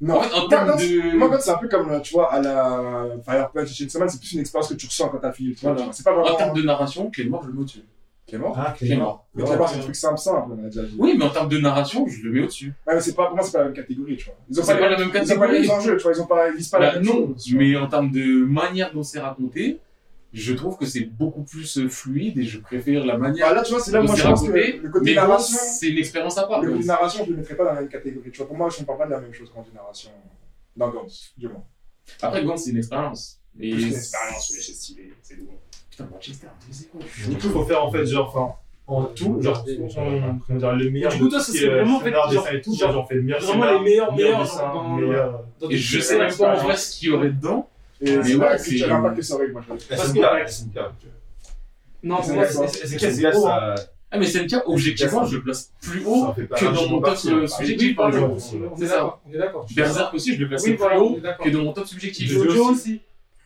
Non, 0.00 0.16
En 0.16 0.22
fait, 0.22 0.34
en 0.34 0.48
termes 0.48 0.76
de- 0.78 1.16
moi, 1.16 1.28
quand 1.30 1.40
c'est 1.40 1.50
un 1.52 1.58
peu 1.58 1.68
comme, 1.68 2.02
tu 2.02 2.12
vois, 2.14 2.32
à 2.32 2.40
la 2.40 3.06
Fire 3.24 3.50
Punch 3.52 3.70
et 3.70 3.74
Chainsaw 3.74 4.00
Man, 4.00 4.08
c'est 4.08 4.18
plus 4.18 4.32
une 4.32 4.40
expérience 4.40 4.68
que 4.68 4.74
tu 4.74 4.86
ressens 4.86 5.08
quand 5.10 5.18
t'as 5.18 5.30
fini 5.32 5.50
le 5.50 5.54
truc. 5.54 5.70
C'est 5.92 6.02
pas 6.04 6.10
En 6.12 6.22
vraiment. 6.22 6.36
termes 6.36 6.56
de 6.56 6.62
narration, 6.62 7.08
Clément, 7.10 7.40
je 7.42 7.48
le 7.48 7.52
mets 7.52 7.64
au-dessus. 8.36 8.36
Qui 8.36 8.36
est 8.36 8.38
mort 8.38 8.54
Ah, 8.58 8.72
Clément. 8.76 9.24
Mais 9.34 9.44
Clément, 9.44 9.66
c'est 9.66 9.76
un 9.76 9.80
truc 9.80 9.96
simple, 9.96 10.18
simple, 10.18 10.48
on 10.52 10.64
a 10.64 10.68
déjà 10.68 10.82
dit. 10.84 10.96
Oui, 10.98 11.14
mais 11.18 11.24
en 11.24 11.30
termes 11.30 11.48
de 11.48 11.58
narration, 11.58 12.06
je 12.06 12.22
le 12.22 12.32
mets 12.32 12.40
au-dessus. 12.42 12.72
Ouais, 12.86 12.94
mais 12.94 13.00
c'est 13.00 13.14
pas, 13.14 13.26
pour 13.26 13.36
moi, 13.36 13.44
c'est 13.44 13.52
pas 13.52 13.58
la 13.58 13.64
même 13.66 13.74
catégorie, 13.74 14.16
tu 14.16 14.24
vois. 14.26 14.34
Ils 14.48 14.60
ont 14.60 14.62
C'est 14.62 14.72
pas, 14.74 14.78
pas 14.78 14.88
les- 14.88 14.94
la 14.94 14.98
même 15.00 15.08
Ils 15.08 15.10
ont 15.10 15.12
pas 15.12 15.18
les 15.20 15.26
catégorie. 15.28 15.60
mêmes 15.60 15.70
enjeux, 15.70 15.96
tu 15.96 16.02
vois. 16.02 16.12
Ils 16.12 16.20
ont 16.20 16.26
pas, 16.26 16.48
ils 16.48 16.56
visent 16.56 16.68
pas 16.68 16.78
la 16.78 16.86
Bah, 16.90 16.94
même 17.00 17.04
non, 17.06 17.12
chose. 17.36 17.52
mais 17.54 17.76
en 17.76 17.86
termes 17.88 18.10
de 18.10 18.44
manière 18.44 18.92
dont 18.92 19.02
c'est 19.02 19.20
raconté, 19.20 19.80
je 20.32 20.54
trouve 20.54 20.78
que 20.78 20.86
c'est 20.86 21.04
beaucoup 21.04 21.42
plus 21.42 21.76
euh, 21.78 21.88
fluide 21.88 22.38
et 22.38 22.44
je 22.44 22.58
préfère 22.58 23.04
la 23.04 23.18
manière 23.18 23.48
Bah, 23.48 23.54
là, 23.54 23.62
tu 23.62 23.72
vois, 23.72 23.80
c'est 23.82 23.90
là 23.92 24.00
moi, 24.00 24.14
c'est 24.16 24.22
je 24.22 24.26
pense 24.28 24.46
que 24.46 24.50
le 24.52 24.88
côté 24.88 25.04
Mais 25.10 25.14
bon, 25.14 25.20
narration, 25.28 25.58
c'est 25.60 25.88
une 25.88 25.98
expérience 25.98 26.38
à 26.38 26.46
part. 26.46 26.62
le 26.62 26.72
côté 26.72 26.84
narration, 26.86 27.24
je 27.26 27.30
le 27.32 27.36
mettrais 27.36 27.54
pas 27.54 27.64
dans 27.64 27.72
la 27.74 27.80
même 27.80 27.88
catégorie, 27.90 28.30
tu 28.30 28.38
vois. 28.38 28.46
Pour 28.48 28.56
moi, 28.56 28.68
je 28.70 28.80
ne 28.80 28.86
parle 28.86 28.98
pas 28.98 29.06
de 29.06 29.10
la 29.10 29.20
même 29.20 29.34
chose 29.34 29.50
quand 29.54 29.62
une 29.68 29.74
narration 29.74 30.10
dans 30.76 30.88
Gantz, 30.90 31.34
du 31.36 31.48
moins. 31.48 31.62
Après, 32.22 32.42
Gantz, 32.44 32.62
c'est 32.64 32.70
une 32.70 32.78
expérience. 32.78 33.38
Et 33.60 33.70
Plus 33.72 33.82
une 33.84 33.90
c'est- 33.90 33.96
expérience, 33.98 34.50
oui, 34.54 34.62
c'est 34.62 34.72
stylé, 34.72 35.12
c'est 35.22 35.34
lourd. 35.36 35.52
Putain, 35.92 36.08
Manchester. 36.10 36.46
Du 37.28 37.36
coup, 37.36 37.48
faut 37.50 37.64
faire 37.64 37.84
en 37.84 37.90
fait, 37.92 38.06
genre, 38.06 38.28
enfin, 38.34 38.54
en 38.86 39.04
tout, 39.04 39.40
genre, 39.42 39.64
on, 39.98 40.38
comment 40.46 40.58
dire, 40.58 40.72
le 40.72 40.90
meilleur. 40.90 41.12
Du 41.12 41.18
coup, 41.18 41.28
toi, 41.28 41.38
tout 41.38 41.44
ça 41.44 41.52
ce 41.52 41.58
serait 41.58 41.58
qui 41.60 41.64
est, 41.66 41.68
vraiment, 41.76 41.96
euh, 41.96 42.00
en 42.00 42.00
fait, 42.00 42.34
genre- 42.34 42.48
et 42.48 42.60
tout, 42.62 42.74
genre, 42.74 42.92
j'en 42.92 43.06
fais 43.06 43.14
le 43.16 43.22
meilleur 43.22 43.40
vraiment 43.42 43.64
les 43.72 43.80
meilleurs, 43.80 44.12
meilleur 44.14 44.38
meilleurs, 44.96 45.44
Et 45.70 45.76
je 45.76 46.00
sais 46.00 46.18
même 46.18 46.34
pas 46.34 46.56
en 46.58 46.64
vrai 46.64 46.76
ce 46.76 46.98
qu'il 46.98 47.08
y 47.10 47.12
aurait 47.12 47.28
dedans. 47.30 47.68
Et 48.00 48.16
Mais 48.16 48.24
c'est 48.24 48.34
ouais, 48.34 48.58
c'est- 48.58 48.70
tu 48.70 48.78
l'impact 48.88 49.16
que 49.16 49.22
ça 49.22 49.34
aurait, 49.36 49.48
moi, 49.48 49.60
je 49.60 49.66
trouve. 49.68 49.86
Parce 49.88 50.08
SNK, 50.08 50.20
que- 50.20 50.50
SNK. 50.50 50.78
Non, 52.02 52.18
C'est 52.22 52.34
vrai, 52.34 52.48
c'est- 52.48 52.64
SNK, 52.66 52.98
c'est 52.98 53.10
c'est 53.12 53.32
ça. 53.32 53.74
Ah, 54.14 54.18
mais 54.18 54.26
c'est 54.26 54.42
le 54.42 54.46
cas, 54.48 54.62
objectivement, 54.66 55.24
je 55.24 55.36
le 55.36 55.42
place 55.42 55.72
plus 55.80 56.02
haut 56.04 56.26
pas 56.26 56.56
que 56.58 56.64
dans 56.66 56.88
mon 56.88 57.00
top 57.00 57.16
subjectif, 57.16 57.96
par 57.96 58.08
exemple. 58.08 58.40
C'est 58.76 58.84
est 58.84 58.88
ça. 58.88 59.18
On 59.26 59.32
est 59.32 59.38
d'accord. 59.38 59.66
Berserk 59.74 60.14
aussi, 60.14 60.34
je 60.34 60.40
le 60.40 60.48
place 60.48 60.62
plus 60.64 60.76
haut 60.98 61.18
que 61.42 61.48
dans 61.50 61.62
mon 61.62 61.72
top 61.72 61.86
subjectif. 61.86 62.30
Jojo 62.30 62.50
Jojo 62.50 62.70
aussi. 62.72 63.00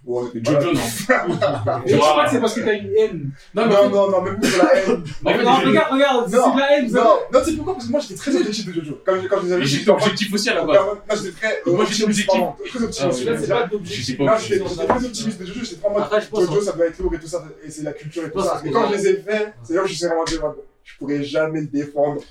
Ouais, 0.06 0.30
Jojo, 0.36 0.72
non. 0.72 0.80
Je 1.86 1.96
crois 1.96 2.24
que 2.24 2.30
c'est 2.30 2.40
parce 2.40 2.54
que 2.54 2.60
t'as 2.60 2.74
une 2.74 2.92
haine. 2.96 3.30
Non, 3.52 3.66
Non, 3.66 3.90
non, 3.90 4.10
non, 4.10 4.22
même 4.22 4.38
pour 4.38 4.48
la 4.62 4.76
haine. 4.76 5.02
Non, 5.24 5.54
regarde, 5.56 5.92
regarde, 5.92 6.30
c'est 6.30 6.36
de 6.36 6.58
la 6.60 6.78
haine. 6.78 6.92
Non, 6.92 7.02
non, 7.32 7.40
tu 7.40 7.50
sais 7.50 7.56
pourquoi? 7.56 7.74
Parce 7.74 7.86
que 7.86 7.90
moi, 7.90 8.00
j'étais 8.00 8.14
très 8.14 8.36
objectif 8.36 8.66
de 8.66 8.72
Jojo. 8.72 9.00
Quand 9.04 9.14
je, 9.16 9.46
les 9.46 9.52
avais 9.52 9.64
j'étais 9.64 9.90
objectif 9.90 10.32
aussi 10.32 10.48
à 10.48 10.54
la 10.54 10.64
base. 10.64 10.76
Non, 10.76 11.16
j'étais 11.16 11.32
très. 11.32 11.72
Moi, 11.72 11.84
j'étais 11.90 12.04
objectif. 12.04 12.40
Très 12.40 12.78
Ah, 12.78 12.84
optimiste. 12.84 13.18
c'est 13.18 13.24
pas 13.26 13.38
J'étais 13.38 13.68
d'objectif. 13.70 14.18
Non, 14.20 14.32
j'étais 14.38 14.64
très 14.64 15.04
optimiste 15.04 15.40
de 15.40 15.46
Jojo, 15.46 15.60
j'étais 15.64 15.76
trop 15.80 15.88
en 15.90 15.94
mode 15.94 16.06
Jojo, 16.32 16.60
ça 16.62 16.72
doit 16.72 16.86
être 16.86 16.98
lourd 17.00 17.14
et 17.14 17.18
tout 17.18 17.26
ça, 17.26 17.44
et 17.66 17.70
c'est 17.70 17.82
la 17.82 17.92
culture 17.92 18.24
et 18.24 18.30
tout 18.30 18.40
ça. 18.42 18.62
Et 18.64 18.70
quand 18.70 18.88
je 18.88 18.94
les 18.96 19.06
ai 19.08 19.16
faits, 19.16 19.54
c'est 19.64 19.74
là 19.74 19.82
où 19.82 19.86
je 19.88 19.92
suis 19.94 20.06
vraiment 20.06 20.24
dit, 20.24 20.36
je 20.84 20.96
pourrais 20.98 21.22
jamais 21.24 21.62
le 21.62 21.66
défendre. 21.66 22.22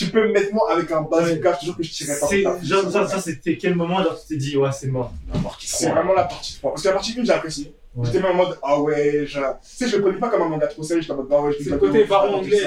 Tu 0.00 0.06
peux 0.06 0.26
me 0.26 0.32
mettre 0.32 0.54
moi 0.54 0.72
avec 0.72 0.90
un 0.92 1.02
bazooka, 1.02 1.52
je 1.52 1.58
te 1.58 1.64
jure 1.66 1.76
que 1.76 1.82
je 1.82 1.90
tirerais 1.90 2.18
pas. 2.18 2.26
C'est, 2.26 2.42
genre, 2.42 2.82
fille. 2.84 2.90
ça, 2.90 3.06
ça, 3.06 3.20
c'était 3.20 3.58
quel 3.58 3.74
moment, 3.74 4.02
genre, 4.02 4.18
tu 4.18 4.28
t'es 4.28 4.36
dit, 4.36 4.56
ouais, 4.56 4.72
c'est 4.72 4.86
mort. 4.86 5.12
C'est 5.58 5.90
vraiment 5.90 6.14
la 6.14 6.24
partie 6.24 6.56
3. 6.56 6.70
Parce 6.70 6.82
que 6.82 6.88
la 6.88 6.94
partie 6.94 7.20
1, 7.20 7.24
j'ai 7.24 7.32
apprécié. 7.32 7.74
Ouais. 7.94 8.06
J'étais 8.06 8.20
même 8.20 8.30
en 8.30 8.46
mode, 8.46 8.58
ah 8.62 8.80
ouais, 8.80 9.26
je... 9.26 9.38
tu 9.38 9.44
sais, 9.62 9.88
je 9.88 9.96
le 9.96 10.02
prenais 10.02 10.18
pas 10.18 10.30
comme 10.30 10.40
un 10.40 10.48
manga 10.48 10.68
trop 10.68 10.82
sérieux, 10.82 11.02
j'étais 11.02 11.12
en 11.12 11.16
mode, 11.16 11.28
ah 11.30 11.42
ouais, 11.42 11.52
je 11.52 11.64
C'est 11.64 11.70
le 11.70 11.78
pas 11.78 11.86
côté 11.86 12.04
baron 12.04 12.34
anglais 12.36 12.62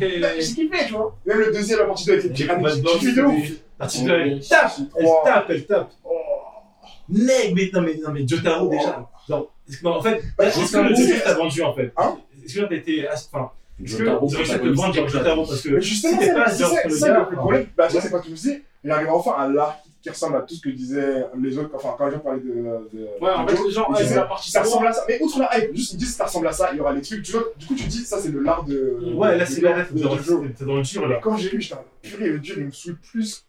hey. 0.00 0.24
J'ai 0.40 0.54
kiffé, 0.54 0.86
tu 0.86 0.92
vois. 0.94 1.14
Même 1.26 1.38
le 1.40 1.52
deuxième, 1.52 1.80
la 1.80 1.84
partie 1.84 2.06
2 2.06 2.12
avec 2.12 2.24
les 2.24 2.30
pyramides, 2.30 2.68
j'ai 2.74 2.98
kiffé 2.98 3.12
de 3.12 3.22
ouf. 3.22 3.50
La 3.78 3.86
petite, 3.86 4.08
elle 4.08 4.48
tape, 4.48 4.72
elle 4.96 5.06
tape, 5.24 5.46
elle 5.50 5.66
tape. 5.66 5.90
Neg, 7.10 7.54
mais 7.54 7.70
non, 7.74 7.82
mais, 7.82 8.00
non, 8.02 8.12
mais 8.14 8.26
Jotaro, 8.26 8.70
déjà. 8.70 9.06
Genre, 9.28 9.52
non, 9.82 9.90
en 9.90 10.02
fait, 10.02 10.22
Bah, 10.38 10.46
est-ce 10.46 10.72
que 10.72 10.78
le 10.78 10.94
début 10.94 11.20
t'a 11.20 11.34
vendu, 11.34 11.62
en 11.62 11.74
fait? 11.74 11.92
Hein? 11.98 12.16
Est-ce 12.42 12.54
que 12.54 12.60
là, 12.60 12.68
t'étais, 12.68 13.06
enfin, 13.12 13.50
est-ce 13.84 13.96
que 13.96 14.02
à 14.02 14.12
te 14.12 14.16
protagoniste, 14.16 14.76
vendre 14.82 14.94
genre 14.94 15.08
Jotaro 15.08 15.46
parce 15.46 15.62
que 15.62 15.68
Mais 15.70 15.80
justement, 15.80 16.12
c'était 16.20 16.26
c'est 16.26 16.34
pas 16.34 16.50
c'est 16.50 16.64
ça, 16.64 16.70
le 16.84 16.90
c'est 16.90 16.98
ça 16.98 17.18
le 17.30 17.36
problème. 17.36 17.66
Bah, 17.76 17.88
ça, 17.88 18.00
c'est 18.00 18.10
pas 18.10 18.18
que 18.20 18.28
je 18.28 18.34
disais. 18.34 18.62
Il 18.84 18.90
arrive 18.90 19.08
enfin 19.10 19.32
à 19.38 19.48
l'arc 19.48 19.78
qui 20.00 20.10
ressemble 20.10 20.36
à 20.36 20.40
tout 20.42 20.54
ce 20.54 20.60
que 20.60 20.68
disaient 20.68 21.26
les 21.40 21.58
autres, 21.58 21.70
enfin, 21.74 21.94
quand 21.98 22.06
les 22.06 22.12
gens 22.12 22.18
parlaient 22.20 22.40
de. 22.40 22.46
de 22.92 23.08
Ouais, 23.20 23.30
en 23.32 23.46
fait, 23.46 23.56
les 23.64 23.70
gens, 23.72 23.88
c'est 23.96 24.14
la 24.14 24.22
partie 24.22 24.50
ça 24.50 24.62
ressemble 24.62 24.86
à 24.86 24.92
ça. 24.92 25.04
Mais 25.08 25.18
outre 25.20 25.38
la 25.40 25.58
hype, 25.58 25.74
juste 25.74 25.92
ils 25.94 25.96
disent 25.96 26.14
ça 26.14 26.24
ressemble 26.26 26.46
à 26.46 26.52
ça, 26.52 26.70
il 26.72 26.78
y 26.78 26.80
aura 26.80 26.92
les 26.92 27.02
trucs. 27.02 27.22
Tu 27.22 27.32
vois, 27.32 27.42
du 27.58 27.66
coup, 27.66 27.74
tu 27.74 27.84
dis, 27.84 27.98
ça, 28.04 28.18
c'est 28.18 28.30
de 28.32 28.38
l'art 28.38 28.64
de. 28.64 29.12
Ouais, 29.14 29.36
là, 29.36 29.44
c'est 29.44 29.60
de 29.60 29.66
t'es 29.66 30.00
dans 30.04 30.16
Jojo. 30.16 30.42
le- 30.42 30.52
t'es 30.52 30.64
dans 30.64 30.76
le 30.76 30.82
dur, 30.82 31.02
Mais 31.08 31.14
là. 31.14 31.20
quand 31.22 31.36
j'ai 31.36 31.50
lu, 31.50 31.60
j'étais 31.60 31.76
purée, 32.02 32.28
le 32.30 32.38
dur, 32.38 32.54
il 32.58 32.66
me 32.66 32.70
saoule 32.70 32.96
plus 33.12 33.44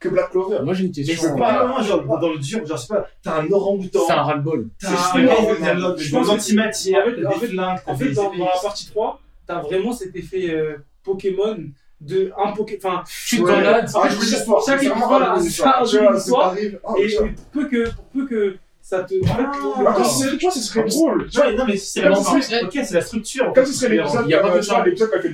que 0.00 0.08
Black 0.08 0.30
Clover. 0.32 0.58
Moi, 0.64 0.74
j'ai 0.74 0.84
une 0.84 0.92
Mais 0.96 1.04
question. 1.04 1.30
c'est 1.34 1.38
pas 1.40 1.58
vraiment 1.64 1.80
genre 1.82 2.18
dans 2.18 2.28
le 2.32 2.38
dur, 2.38 2.66
genre, 2.66 2.76
je 2.76 2.82
sais 2.82 2.88
pas, 2.88 3.06
t'as 3.22 3.40
un 3.40 3.50
orang-outan, 3.52 4.00
C'est 4.06 4.12
un 4.12 4.22
ras-le-bol. 4.22 4.68
t'as 4.80 4.88
c'est 4.88 5.18
un 5.18 5.96
Je 5.96 6.04
des 6.04 6.10
pense 6.10 6.26
que- 6.26 6.32
antimatières, 6.32 7.02
en 7.06 7.10
fait- 7.10 7.22
t'as 7.22 7.28
en 7.28 7.32
des 7.32 7.38
fait- 7.38 7.46
flingues, 7.46 7.78
t'as 7.86 7.92
En 7.92 7.96
fait, 7.96 8.04
des 8.08 8.14
dans, 8.14 8.28
épées. 8.30 8.38
dans 8.38 8.44
la 8.46 8.60
partie 8.62 8.86
3, 8.90 9.20
t'as 9.46 9.60
vraiment 9.60 9.92
cet 9.92 10.14
effet 10.16 10.50
euh, 10.50 10.76
Pokémon 11.02 11.58
de 12.00 12.32
un 12.36 12.52
Pokémon. 12.52 12.78
Enfin, 12.84 13.04
Tu 13.26 13.38
te 13.38 13.42
balades. 13.42 13.90
Ah. 13.94 14.08
Chaque 14.66 14.82
une 14.82 14.90
ça. 16.18 16.54
Ah, 16.84 16.94
et, 16.98 17.16
pour 17.16 17.28
peu 17.52 17.68
que, 17.68 17.88
peu 18.12 18.26
que 18.26 18.56
ça 18.82 19.02
te. 19.04 19.14
Ah. 19.26 19.94
Quand 19.96 20.04
c'est 20.04 20.36
tu 20.36 20.44
vois, 20.44 20.50
ce 20.50 20.60
serait 20.60 20.84
drôle. 20.84 21.28
Ouais, 21.34 21.54
non, 21.54 21.64
mais 21.66 21.76
c'est 21.76 22.02
la 22.02 22.14
structure. 22.14 22.58
Ok, 22.64 22.72
c'est 22.72 22.94
la 22.94 23.00
structure. 23.00 23.52
Comme 23.54 23.64
ce 23.64 23.72
serait 23.72 23.96
l'épisode, 23.96 24.24
Il 24.26 24.30
y 24.30 24.34
a 24.34 24.40
pas 24.40 24.50
que 24.50 24.62
ça. 24.62 24.84
l'épisode 24.84 25.10
fait 25.10 25.28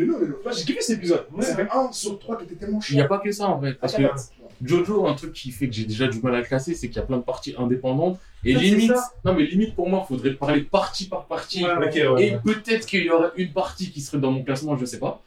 j'ai 0.53 0.65
kiffé 0.65 0.81
cet 0.81 0.99
épisode. 0.99 1.27
Fait 1.41 1.69
un 1.73 1.91
sur 1.93 2.19
trois 2.19 2.37
qui 2.37 2.45
était 2.45 2.55
tellement 2.55 2.79
Il 2.89 2.95
n'y 2.95 3.01
a 3.01 3.05
chiant. 3.05 3.09
pas 3.09 3.19
que 3.19 3.33
ça 3.33 3.49
en 3.49 3.61
fait. 3.61 3.75
Parce 3.75 3.95
que 3.95 4.03
Jojo, 4.63 5.07
un 5.07 5.15
truc 5.15 5.33
qui 5.33 5.51
fait 5.53 5.69
que 5.69 5.75
j'ai 5.75 5.85
déjà 5.85 6.07
du 6.07 6.21
mal 6.21 6.35
à 6.35 6.43
classer, 6.43 6.75
c'est 6.75 6.89
qu'il 6.89 6.97
y 6.97 7.01
a 7.01 7.03
plein 7.07 7.17
de 7.19 7.23
parties 7.23 7.55
indépendantes. 7.59 8.19
Et 8.45 8.55
Ça, 8.55 8.61
limite, 8.61 8.95
ça. 8.95 9.11
non 9.25 9.35
mais 9.35 9.45
limite 9.45 9.75
pour 9.75 9.89
moi, 9.89 10.05
il 10.05 10.09
faudrait 10.09 10.35
parler 10.35 10.63
partie 10.63 11.09
par 11.09 11.27
partie. 11.27 11.65
Ouais, 11.65 11.73
Ok, 11.77 12.15
ouais. 12.17 12.27
Et 12.27 12.37
peut-être 12.43 12.87
qu'il 12.87 13.05
y 13.05 13.11
aurait 13.11 13.31
une 13.37 13.53
partie 13.53 13.91
qui 13.91 14.01
serait 14.01 14.19
dans 14.19 14.31
mon 14.31 14.43
classement, 14.43 14.77
je 14.77 14.85
sais 14.85 14.99
pas. 14.99 15.23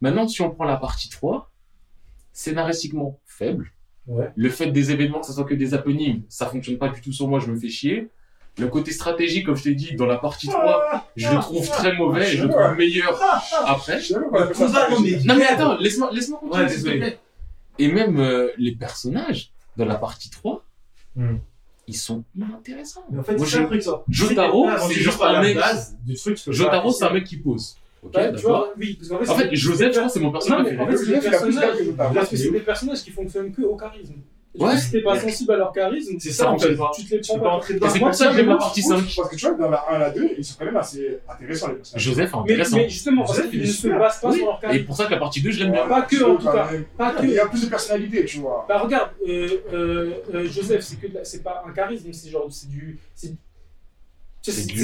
Maintenant, 0.00 0.26
si 0.28 0.40
on 0.42 0.50
prend 0.50 0.64
la 0.64 0.76
partie 0.76 1.08
3, 1.10 1.50
scénaristiquement 2.32 3.18
faible. 3.26 3.72
Ouais. 4.06 4.30
Le 4.36 4.48
fait 4.48 4.70
des 4.70 4.90
événements, 4.90 5.20
que 5.20 5.26
ce 5.26 5.32
soit 5.32 5.44
que 5.44 5.54
des 5.54 5.74
happenings, 5.74 6.22
ça 6.28 6.46
fonctionne 6.46 6.78
pas 6.78 6.88
du 6.88 7.00
tout 7.00 7.12
sur 7.12 7.28
moi, 7.28 7.40
je 7.40 7.50
me 7.50 7.58
fais 7.58 7.68
chier. 7.68 8.08
Le 8.58 8.66
côté 8.68 8.90
stratégique, 8.90 9.46
comme 9.46 9.56
je 9.56 9.64
t'ai 9.64 9.74
dit, 9.74 9.94
dans 9.94 10.06
la 10.06 10.16
partie 10.16 10.48
3, 10.48 11.06
je 11.14 11.28
le 11.28 11.38
trouve 11.40 11.68
très 11.68 11.94
mauvais 11.96 12.32
et 12.32 12.36
je 12.36 12.44
le 12.44 12.48
trouve 12.50 12.74
meilleur 12.76 13.20
après. 13.66 14.00
Ça 14.00 14.18
non, 14.18 15.00
mais- 15.00 15.18
Non 15.24 15.36
mais 15.36 15.46
attends, 15.46 15.76
laisse-moi 15.78 16.10
laisse-moi 16.12 16.40
continuer, 16.40 16.62
Ouais, 16.64 16.68
s'il 16.68 16.78
te 16.78 16.84
désolé. 16.84 16.98
plaît. 17.00 17.18
Et 17.78 17.90
même 17.92 18.18
euh, 18.18 18.50
les 18.58 18.72
personnages 18.72 19.50
dans 19.76 19.84
la 19.86 19.94
partie 19.96 20.30
3, 20.30 20.64
Hmm. 21.16 21.38
ils 21.88 21.96
sont 21.96 22.22
intéressants. 22.54 23.04
Mais 23.10 23.18
en 23.18 23.22
fait, 23.24 23.36
Moi, 23.36 23.46
ça. 23.46 24.04
Jotaro, 24.08 24.68
c'est 24.86 24.94
juste 24.94 25.20
un 25.20 25.40
mec. 25.42 25.58
Jotaro, 26.48 26.92
c'est 26.92 27.04
un 27.04 27.12
mec 27.12 27.24
qui 27.24 27.38
pose. 27.38 27.76
Ok, 28.02 28.14
Ouais, 28.14 28.28
tu 28.28 28.36
d'accord. 28.36 28.50
vois, 28.50 28.74
oui, 28.78 28.94
parce 28.94 29.08
qu'en 29.08 29.18
fait, 29.18 29.30
En 29.30 29.34
fait, 29.34 29.54
Joseph, 29.56 29.92
je 29.92 29.98
crois, 29.98 30.08
c'est 30.08 30.20
mon 30.20 30.26
Non, 30.26 30.32
personnage 30.32 30.66
mais 30.72 30.78
en 30.78 30.86
fait, 30.86 30.96
c'est 32.36 32.50
des 32.52 32.60
personnages 32.60 33.02
qui 33.02 33.10
fonctionnent 33.10 33.50
que 33.52 33.62
au 33.62 33.76
charisme. 33.76 34.14
Et 34.60 34.64
Ouais. 34.64 34.76
si 34.76 34.90
t'es 34.90 35.02
pas 35.02 35.18
sensible 35.18 35.52
à 35.52 35.56
leur 35.56 35.72
charisme, 35.72 36.16
C'est 36.18 36.32
ça, 36.32 36.50
en 36.50 36.56
tu- 36.56 36.66
fait. 36.66 36.76
Tu 36.96 37.04
te 37.04 37.14
les 37.14 37.20
prends 37.20 37.38
pas 37.38 37.58
pas. 37.60 37.86
Et 37.86 37.90
c'est 37.90 37.98
Moi, 38.00 38.08
pour 38.08 38.14
ça 38.18 38.28
que 38.28 38.34
j'aime 38.34 38.48
la 38.48 38.56
partie 38.56 38.80
Outre, 38.84 38.96
5. 38.98 39.14
Parce 39.16 39.28
que 39.30 39.36
tu 39.36 39.46
vois, 39.46 39.54
dans 39.56 39.70
la 39.70 39.84
1 39.90 39.96
et 39.96 39.98
la 40.00 40.10
2, 40.10 40.30
ils 40.36 40.44
sont 40.44 40.54
quand 40.58 40.64
même 40.64 40.76
assez 40.76 41.18
intéressants, 41.28 41.68
les 41.68 41.74
personnages. 41.74 42.02
Joseph 42.02 42.30
est 42.32 42.36
Mais, 42.36 42.40
intéressant. 42.42 42.76
mais 42.76 42.88
justement, 42.88 43.22
en 43.22 43.26
Joseph, 43.26 43.44
fait, 43.44 43.56
il 43.56 43.62
ils 43.62 43.68
ne 43.68 43.72
se 43.72 43.88
basent 43.88 44.20
pas 44.20 44.28
Oui. 44.30 44.36
sur 44.38 44.46
leur 44.46 44.58
Et 44.58 44.60
charisme. 44.62 44.84
pour 44.86 44.96
ça 44.96 45.04
que 45.06 45.10
la 45.12 45.16
partie 45.18 45.40
2, 45.42 45.50
je 45.52 45.62
l'aime 45.62 45.72
bien. 45.72 45.86
Pas 45.86 46.02
que, 46.02 46.24
en 46.24 46.36
tout 46.36 46.44
cas. 46.46 46.68
Pas 46.96 47.10
que. 47.12 47.22
Il 47.24 47.30
y 47.30 47.38
a 47.38 47.46
plus 47.46 47.64
de 47.64 47.70
personnalité, 47.70 48.24
tu 48.24 48.38
vois. 48.40 48.66
Bah 48.68 48.78
regarde, 48.78 49.10
euh, 49.28 49.48
euh, 49.72 50.12
euh, 50.34 50.48
Joseph, 50.48 50.80
c'est 50.82 50.96
que 50.96 51.42
pas 51.42 51.62
un 51.66 51.72
charisme, 51.72 52.12
c'est 52.12 52.30
genre 52.30 52.46
c'est 52.50 52.68
du 52.68 52.98
c'est 53.12 53.34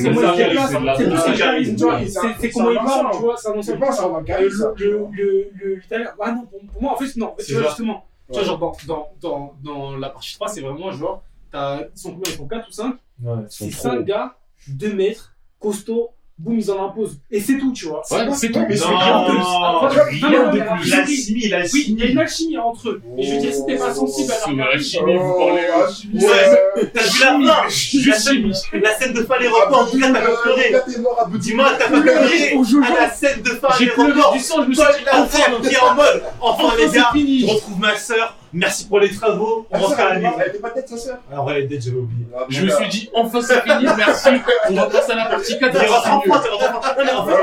comment 0.02 0.20
il 0.20 0.36
charisme, 0.36 1.76
tu 1.76 1.82
vois, 1.84 2.00
c'est 2.38 2.50
comment 2.50 2.70
il 2.70 2.76
parle, 2.76 3.10
tu 3.12 3.18
vois, 3.22 3.36
c'est 3.36 3.48
un 3.48 3.52
ensemble. 3.58 3.84
à 3.84 3.88
Euh, 3.88 4.50
ça. 4.50 4.72
le 4.76 4.86
le 4.86 5.08
le 5.12 5.50
le 5.54 5.74
l'italien, 5.76 6.10
ah 6.20 6.32
non 6.32 6.44
pour, 6.70 6.82
moi 6.82 6.92
en 6.92 6.96
fait 6.96 7.16
non, 7.16 7.32
en 7.32 7.36
fait, 7.36 7.44
tu 7.44 7.54
vois 7.54 7.62
justement, 7.68 8.04
tu 8.28 8.32
vois 8.38 8.42
genre 8.44 8.58
dans 8.58 8.72
dans 8.86 9.12
dans 9.20 9.54
dans 9.62 9.96
la 9.96 10.10
partie 10.10 10.34
3, 10.34 10.48
c'est 10.48 10.60
vraiment 10.62 10.90
genre 10.92 11.22
t'as 11.50 11.82
ils 11.82 11.98
sont 11.98 12.12
combien? 12.12 12.32
Ils 12.32 12.36
sont 12.36 12.48
4 12.48 12.68
ou 12.68 12.72
5 12.72 12.96
Ouais. 13.22 13.34
sont 13.42 13.46
c'est 13.48 13.70
trop. 13.70 13.82
5 13.82 14.04
gars 14.04 14.36
2 14.68 14.94
mètres 14.94 15.36
costauds 15.60 16.13
boum 16.36 16.58
ils 16.58 16.70
en 16.70 16.86
imposent 16.86 17.16
et 17.30 17.40
c'est 17.40 17.58
tout, 17.58 17.72
tu 17.72 17.86
vois. 17.86 18.02
Ouais, 18.10 18.26
c'est 18.34 18.50
tout. 18.50 18.60
Mais 18.68 18.76
c'est 18.76 18.84
rien 18.86 19.22
de 19.22 19.30
plus. 19.30 19.38
Après, 19.86 19.96
L'alchimie, 20.90 21.34
Oui, 21.34 21.40
il 21.40 21.48
y 21.48 21.52
a 21.52 21.58
l'alchimie. 21.58 22.02
une 22.10 22.18
alchimie 22.18 22.58
entre 22.58 22.88
eux. 22.90 23.02
Mais 23.16 23.22
je 23.22 23.34
veux 23.34 23.40
dire, 23.40 23.54
si 23.54 23.64
t'es 23.66 23.76
pas 23.76 23.94
sensible 23.94 24.32
à 24.32 24.50
leur 24.50 24.56
la 24.56 24.64
charisme, 24.72 24.90
chimie, 24.98 25.16
vous 25.16 25.34
parlez. 25.38 25.62
Oh, 25.76 25.92
chimie, 25.92 26.24
Ouais. 26.24 26.28
ouais. 26.30 26.90
T'as 26.92 27.02
vu 27.02 27.20
la 27.20 27.26
fin 27.26 27.38
La 28.06 28.18
scène, 28.18 28.52
la 28.82 28.98
scène 28.98 29.12
de 29.12 29.22
fin 29.22 29.38
l'aéroport, 29.38 29.82
en 29.82 29.86
tout 29.86 29.98
cas, 30.00 30.12
t'as 30.12 30.20
pas 30.20 30.36
pleuré. 30.42 30.74
Dis-moi, 31.38 31.70
t'as 31.78 31.88
pas 31.90 32.00
Pleuré 32.00 32.52
à 32.52 33.00
la 33.06 33.10
scène 33.10 33.42
de 33.42 33.50
fin 33.50 33.68
J'ai 33.78 33.86
pleuré 33.86 34.12
du 34.32 34.38
sang, 34.40 34.62
je 34.64 34.68
me 34.68 34.74
suis 34.74 34.82
dit, 34.82 35.04
enfin, 35.12 35.50
qui 35.62 35.74
est 35.74 35.78
en 35.78 35.94
mode, 35.94 36.22
enfin, 36.40 36.74
les 36.78 36.88
c'est 36.88 36.96
gars, 36.96 37.10
fini. 37.12 37.40
je 37.40 37.46
retrouve 37.46 37.78
ma 37.78 37.96
sœur, 37.96 38.36
merci 38.54 38.86
pour 38.86 39.00
les 39.00 39.10
travaux, 39.10 39.66
on 39.70 39.74
Ah, 39.74 39.78
rentre 39.78 40.00
à 40.00 40.04
la 40.04 40.14
elle 40.16 40.22
maison. 40.22 40.34
elle 40.40 40.48
était 40.48 40.58
pas 40.58 40.70
tête, 40.70 40.88
sa 40.88 40.96
sœur 40.96 41.18
Alors, 41.30 41.50
elle 41.52 41.64
est 41.64 41.66
dead, 41.66 41.82
j'avais 41.82 41.96
oublié. 41.98 42.24
Je 42.48 42.64
me 42.64 42.70
suis 42.70 42.88
dit, 42.88 43.10
enfin 43.14 43.42
c'est 43.42 43.60
fini, 43.62 43.84
merci. 43.96 44.28
On 44.70 44.74
va 44.76 44.86
passer 44.86 45.12
à 45.12 45.16
la 45.16 45.26
partie 45.26 45.58
4. 45.58 45.82
Il 45.82 45.88
rentre 45.90 46.12
en. 46.12 46.20
France, 46.20 46.44
il 46.46 46.50
rentre 46.52 46.78
en 46.78 46.82
France. 46.82 46.94
Non, 46.98 47.04
mais 47.04 47.10
en 47.12 47.26
fait, 47.26 47.34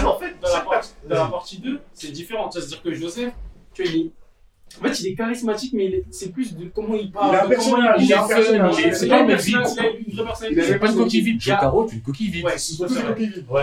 Alors, 0.00 0.16
en 0.16 0.18
fait, 0.18 0.34
dans 0.42 0.52
la, 0.54 0.60
partie, 0.60 0.90
dans 1.08 1.14
la 1.14 1.20
Vas-y. 1.22 1.30
partie 1.30 1.58
2, 1.58 1.80
c'est 1.92 2.10
différent. 2.10 2.50
C'est-à-dire 2.50 2.82
que 2.82 2.92
Joseph, 2.94 3.32
tu 3.74 3.82
vois, 3.82 3.92
il 3.92 4.00
est. 4.06 4.10
En 4.80 4.82
fait, 4.88 5.00
il 5.00 5.06
est 5.06 5.14
charismatique, 5.14 5.72
mais 5.74 6.02
c'est 6.10 6.32
plus 6.32 6.54
de 6.54 6.66
comment 6.74 6.94
il 6.94 7.10
parle. 7.10 7.30
Il 7.32 7.36
a 7.36 7.44
un 7.44 7.48
personnage, 7.48 7.96
il 8.02 8.12
fun, 8.12 8.26
personnage. 8.26 8.74
C'est 8.92 9.08
pas 9.08 9.16
une 9.16 9.22
une 9.22 9.26
personnalité, 9.28 9.82
vide. 9.98 10.04
il 10.08 10.12
a 10.12 10.12
une 10.12 10.14
vraie 10.16 10.24
personnalité. 10.26 10.62
C'est 10.62 10.78
pas 10.78 10.90
une 10.90 10.96
coquille 10.96 11.20
vide. 11.22 11.36
A- 11.36 11.44
Jotaro, 11.44 11.86
tu 11.86 11.94
une 11.94 12.02
coquille 12.02 12.30
vide. 12.30 12.44
Ouais, 12.44 12.58
C'est 12.58 12.72
ça. 12.74 12.88
ça, 12.88 13.02
Kevin. 13.16 13.44
Ouais. 13.48 13.62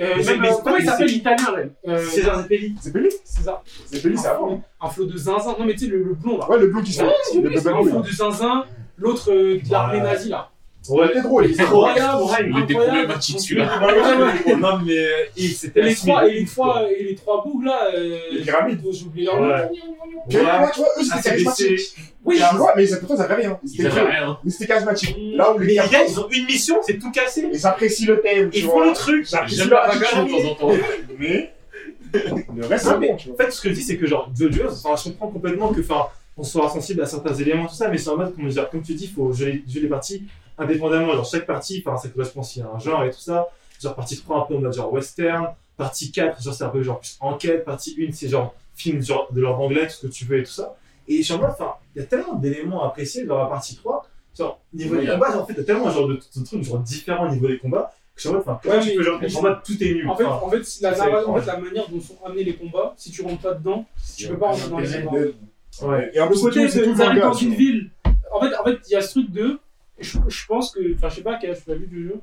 Euh, 0.00 0.14
Mais- 0.16 0.24
même, 0.24 0.40
mais 0.40 0.48
euh, 0.50 0.54
comment 0.62 0.76
il 0.76 0.84
s'appelle 0.84 1.06
l'italien 1.08 1.50
là 1.56 1.62
Euh, 1.88 2.04
César 2.06 2.40
Zeppeli. 2.42 2.74
C'est 2.80 2.92
Pelli 2.92 3.08
César. 3.24 3.62
C'est 3.86 4.00
Pelli, 4.02 4.16
c'est 4.16 4.28
avant. 4.28 4.62
Un 4.80 4.88
flot 4.88 5.06
de 5.06 5.16
zinzin. 5.16 5.56
Non, 5.58 5.64
mais 5.64 5.72
tu 5.72 5.80
sais, 5.80 5.86
le, 5.86 6.02
le 6.04 6.14
blond 6.14 6.38
là. 6.38 6.48
Ouais, 6.48 6.58
le 6.58 6.68
blond 6.68 6.82
qui 6.82 6.92
se 6.92 7.02
Ouais, 7.02 7.08
un 7.08 7.82
flot 7.82 8.00
de 8.02 8.10
zinzin. 8.10 8.64
L'autre 8.96 9.30
euh, 9.32 9.58
de 9.60 9.70
l'armée 9.70 10.00
nazie 10.00 10.28
là. 10.28 10.50
Ouais. 10.88 11.06
C'était 11.08 11.22
drôle, 11.22 11.46
il 11.46 11.52
était 11.52 11.62
Incroyable, 11.62 12.22
Il 12.24 12.48
était 12.48 12.74
incroyable. 12.74 12.74
problématique 12.76 13.40
celui-là. 13.40 13.80
Non, 14.58 14.78
mais 14.84 14.94
il, 15.36 15.48
c'était 15.50 15.80
Et 15.80 15.82
les 15.84 15.94
trois, 15.94 16.26
et 16.28 16.32
les 16.40 16.44
trois, 16.46 16.82
et 16.90 17.02
les 17.04 17.14
trois 17.14 17.44
bougs 17.44 17.64
là. 17.64 17.88
euh, 17.94 18.18
Les 18.32 18.40
pyramides. 18.42 18.80
J'ai 18.90 19.04
oublié 19.04 19.26
leur 19.26 19.40
Ouais. 19.40 19.48
nom. 19.48 19.70
Tu 20.28 20.38
vois, 20.38 20.70
eux, 20.98 21.02
c'était 21.02 21.14
ACDC. 21.14 21.24
charismatique. 21.44 21.96
Oui, 22.24 22.36
Tu 22.50 22.56
vois, 22.56 22.72
mais 22.76 22.86
pourtant, 22.98 23.14
ils 23.16 23.20
avaient 23.22 23.34
rien. 23.34 23.58
Ils 23.62 23.68
C'était 23.68 23.86
avaient 23.86 24.00
rien. 24.02 24.38
Mais 24.44 24.50
c'était 24.50 24.66
charismatique. 24.66 25.16
Là 25.34 25.52
où 25.54 25.58
les 25.58 25.74
gars, 25.76 25.86
gars, 25.86 26.04
ils 26.08 26.20
ont 26.20 26.28
une 26.30 26.44
mission, 26.46 26.76
c'est 26.82 26.98
tout 26.98 27.10
casser. 27.10 27.48
ils 27.52 27.66
apprécient 27.66 28.06
le 28.08 28.20
thème. 28.20 28.50
Ils 28.52 28.62
font 28.64 28.80
le 28.80 28.92
truc. 28.92 29.26
J'aime 29.46 29.68
leur 29.70 29.86
la 29.86 29.94
bagarre 29.94 30.24
de 30.24 30.30
temps 30.30 30.50
en 30.50 30.54
temps. 30.54 30.70
Mais 31.18 31.52
le 32.56 32.66
reste, 32.66 32.86
c'est 32.86 32.98
bon, 32.98 33.14
En 33.14 33.36
fait, 33.36 33.50
ce 33.52 33.60
que 33.60 33.68
je 33.68 33.74
dis, 33.74 33.82
c'est 33.82 33.96
que 33.96 34.06
genre, 34.06 34.30
The 34.38 34.44
enfin, 34.66 34.96
je 34.96 35.10
comprends 35.10 35.28
complètement 35.28 35.72
que, 35.72 35.80
enfin, 35.80 36.06
on 36.36 36.42
soit 36.42 36.68
sensible 36.70 37.02
à 37.02 37.06
certains 37.06 37.34
éléments, 37.34 37.66
tout 37.66 37.74
ça, 37.74 37.88
mais 37.88 37.98
c'est 37.98 38.08
en 38.10 38.16
mode, 38.16 38.34
comment 38.34 38.48
dire, 38.48 38.70
comme 38.70 38.82
tu 38.82 38.94
dis, 38.94 39.04
il 39.04 39.10
faut 39.10 39.32
jouer 39.32 39.62
les 39.66 39.88
parties 39.88 40.22
indépendamment. 40.58 41.12
Genre, 41.14 41.24
chaque 41.24 41.46
partie, 41.46 41.82
enfin, 41.86 41.96
ça 41.96 42.08
correspond 42.08 42.40
aussi 42.40 42.60
à 42.62 42.68
un 42.74 42.78
genre 42.78 43.04
et 43.04 43.10
tout 43.10 43.20
ça. 43.20 43.48
Genre, 43.82 43.94
partie 43.94 44.20
3, 44.20 44.38
un 44.38 44.42
peu 44.42 44.56
en 44.56 44.60
mode 44.60 44.72
genre 44.74 44.92
western. 44.92 45.48
Partie 45.76 46.10
4, 46.10 46.42
genre, 46.42 46.54
c'est 46.54 46.64
un 46.64 46.68
peu 46.70 46.82
genre 46.82 46.98
plus 47.00 47.16
enquête. 47.20 47.64
Partie 47.64 47.96
1, 47.98 48.12
c'est 48.12 48.28
genre 48.28 48.54
film 48.74 49.02
genre, 49.02 49.28
de 49.32 49.40
l'ordre 49.40 49.60
anglais, 49.62 49.86
tout 49.86 49.92
ce 49.92 50.06
que 50.06 50.12
tu 50.12 50.24
veux 50.24 50.38
et 50.38 50.42
tout 50.44 50.50
ça. 50.50 50.76
Et 51.06 51.18
je 51.18 51.22
suis 51.22 51.32
en 51.34 51.38
mode, 51.38 51.50
enfin, 51.50 51.72
il 51.94 52.00
y 52.00 52.04
a 52.04 52.06
tellement 52.06 52.34
d'éléments 52.34 52.82
à 52.84 52.88
apprécier 52.88 53.24
dans 53.24 53.38
la 53.38 53.46
partie 53.46 53.76
3. 53.76 54.06
Genre, 54.36 54.60
niveau 54.72 54.94
Ouais, 54.96 55.00
des 55.02 55.06
y 55.06 55.10
a- 55.10 55.14
combats, 55.14 55.32
genre, 55.32 55.42
en 55.42 55.46
fait, 55.46 55.52
il 55.54 55.58
y 55.58 55.60
a 55.60 55.64
tellement 55.64 55.90
genre, 55.90 56.08
de, 56.08 56.14
de 56.14 56.44
trucs 56.44 56.62
genre, 56.62 56.78
différents 56.80 57.28
au 57.28 57.30
niveau 57.32 57.46
des 57.48 57.58
combats 57.58 57.92
que 58.14 58.20
je 58.22 58.28
suis 58.28 58.28
en 58.30 58.32
mode, 58.32 58.42
enfin, 58.42 58.58
comment 58.62 58.74
Ouais, 58.76 58.80
tu 58.82 58.94
peux 58.96 59.02
genre, 59.04 59.18
mais 59.20 59.36
en 59.36 59.42
mode, 59.42 59.58
tout 59.64 59.82
est 59.84 59.94
nul. 59.94 60.08
En 60.10 60.16
fait, 60.16 60.24
Enfin, 60.24 60.46
en 60.46 60.50
fait, 60.50 60.62
la, 60.80 60.90
narra- 60.92 61.26
en 61.26 61.34
fait, 61.36 61.46
la 61.46 61.56
manière 61.58 61.88
dont 61.88 62.00
sont 62.00 62.18
amenés 62.26 62.42
les 62.44 62.56
combats, 62.56 62.94
si 62.96 63.10
tu 63.12 63.22
rentres 63.22 63.40
pas 63.42 63.54
dedans, 63.54 63.84
tu 64.16 64.26
peux 64.28 64.36
pas 64.38 64.48
rentrer 64.48 64.68
dans 64.70 64.78
les 64.80 65.02
combats. 65.04 65.18
ouais. 65.82 66.10
Et 66.14 66.20
en 66.20 66.24
Le 66.26 66.30
plus, 66.32 66.40
côté, 66.42 66.60
le 66.66 66.68
arrivent 66.68 66.96
manga. 66.96 67.20
dans 67.20 67.32
une 67.32 67.54
ville. 67.54 67.90
En 68.32 68.40
fait, 68.40 68.56
en 68.56 68.64
fait, 68.64 68.78
il 68.88 68.92
y 68.92 68.96
a 68.96 69.00
ce 69.00 69.10
truc 69.12 69.30
de. 69.30 69.58
Je, 70.00 70.18
je 70.28 70.46
pense 70.46 70.72
que. 70.72 70.94
Enfin, 70.94 71.08
je 71.08 71.14
sais 71.16 71.22
pas 71.22 71.34
à 71.34 71.38
quel 71.38 71.50
âge 71.50 71.58
tu 71.64 71.70
l'as 71.70 71.76
vu 71.76 71.86
du 71.86 72.04
jeu. 72.08 72.16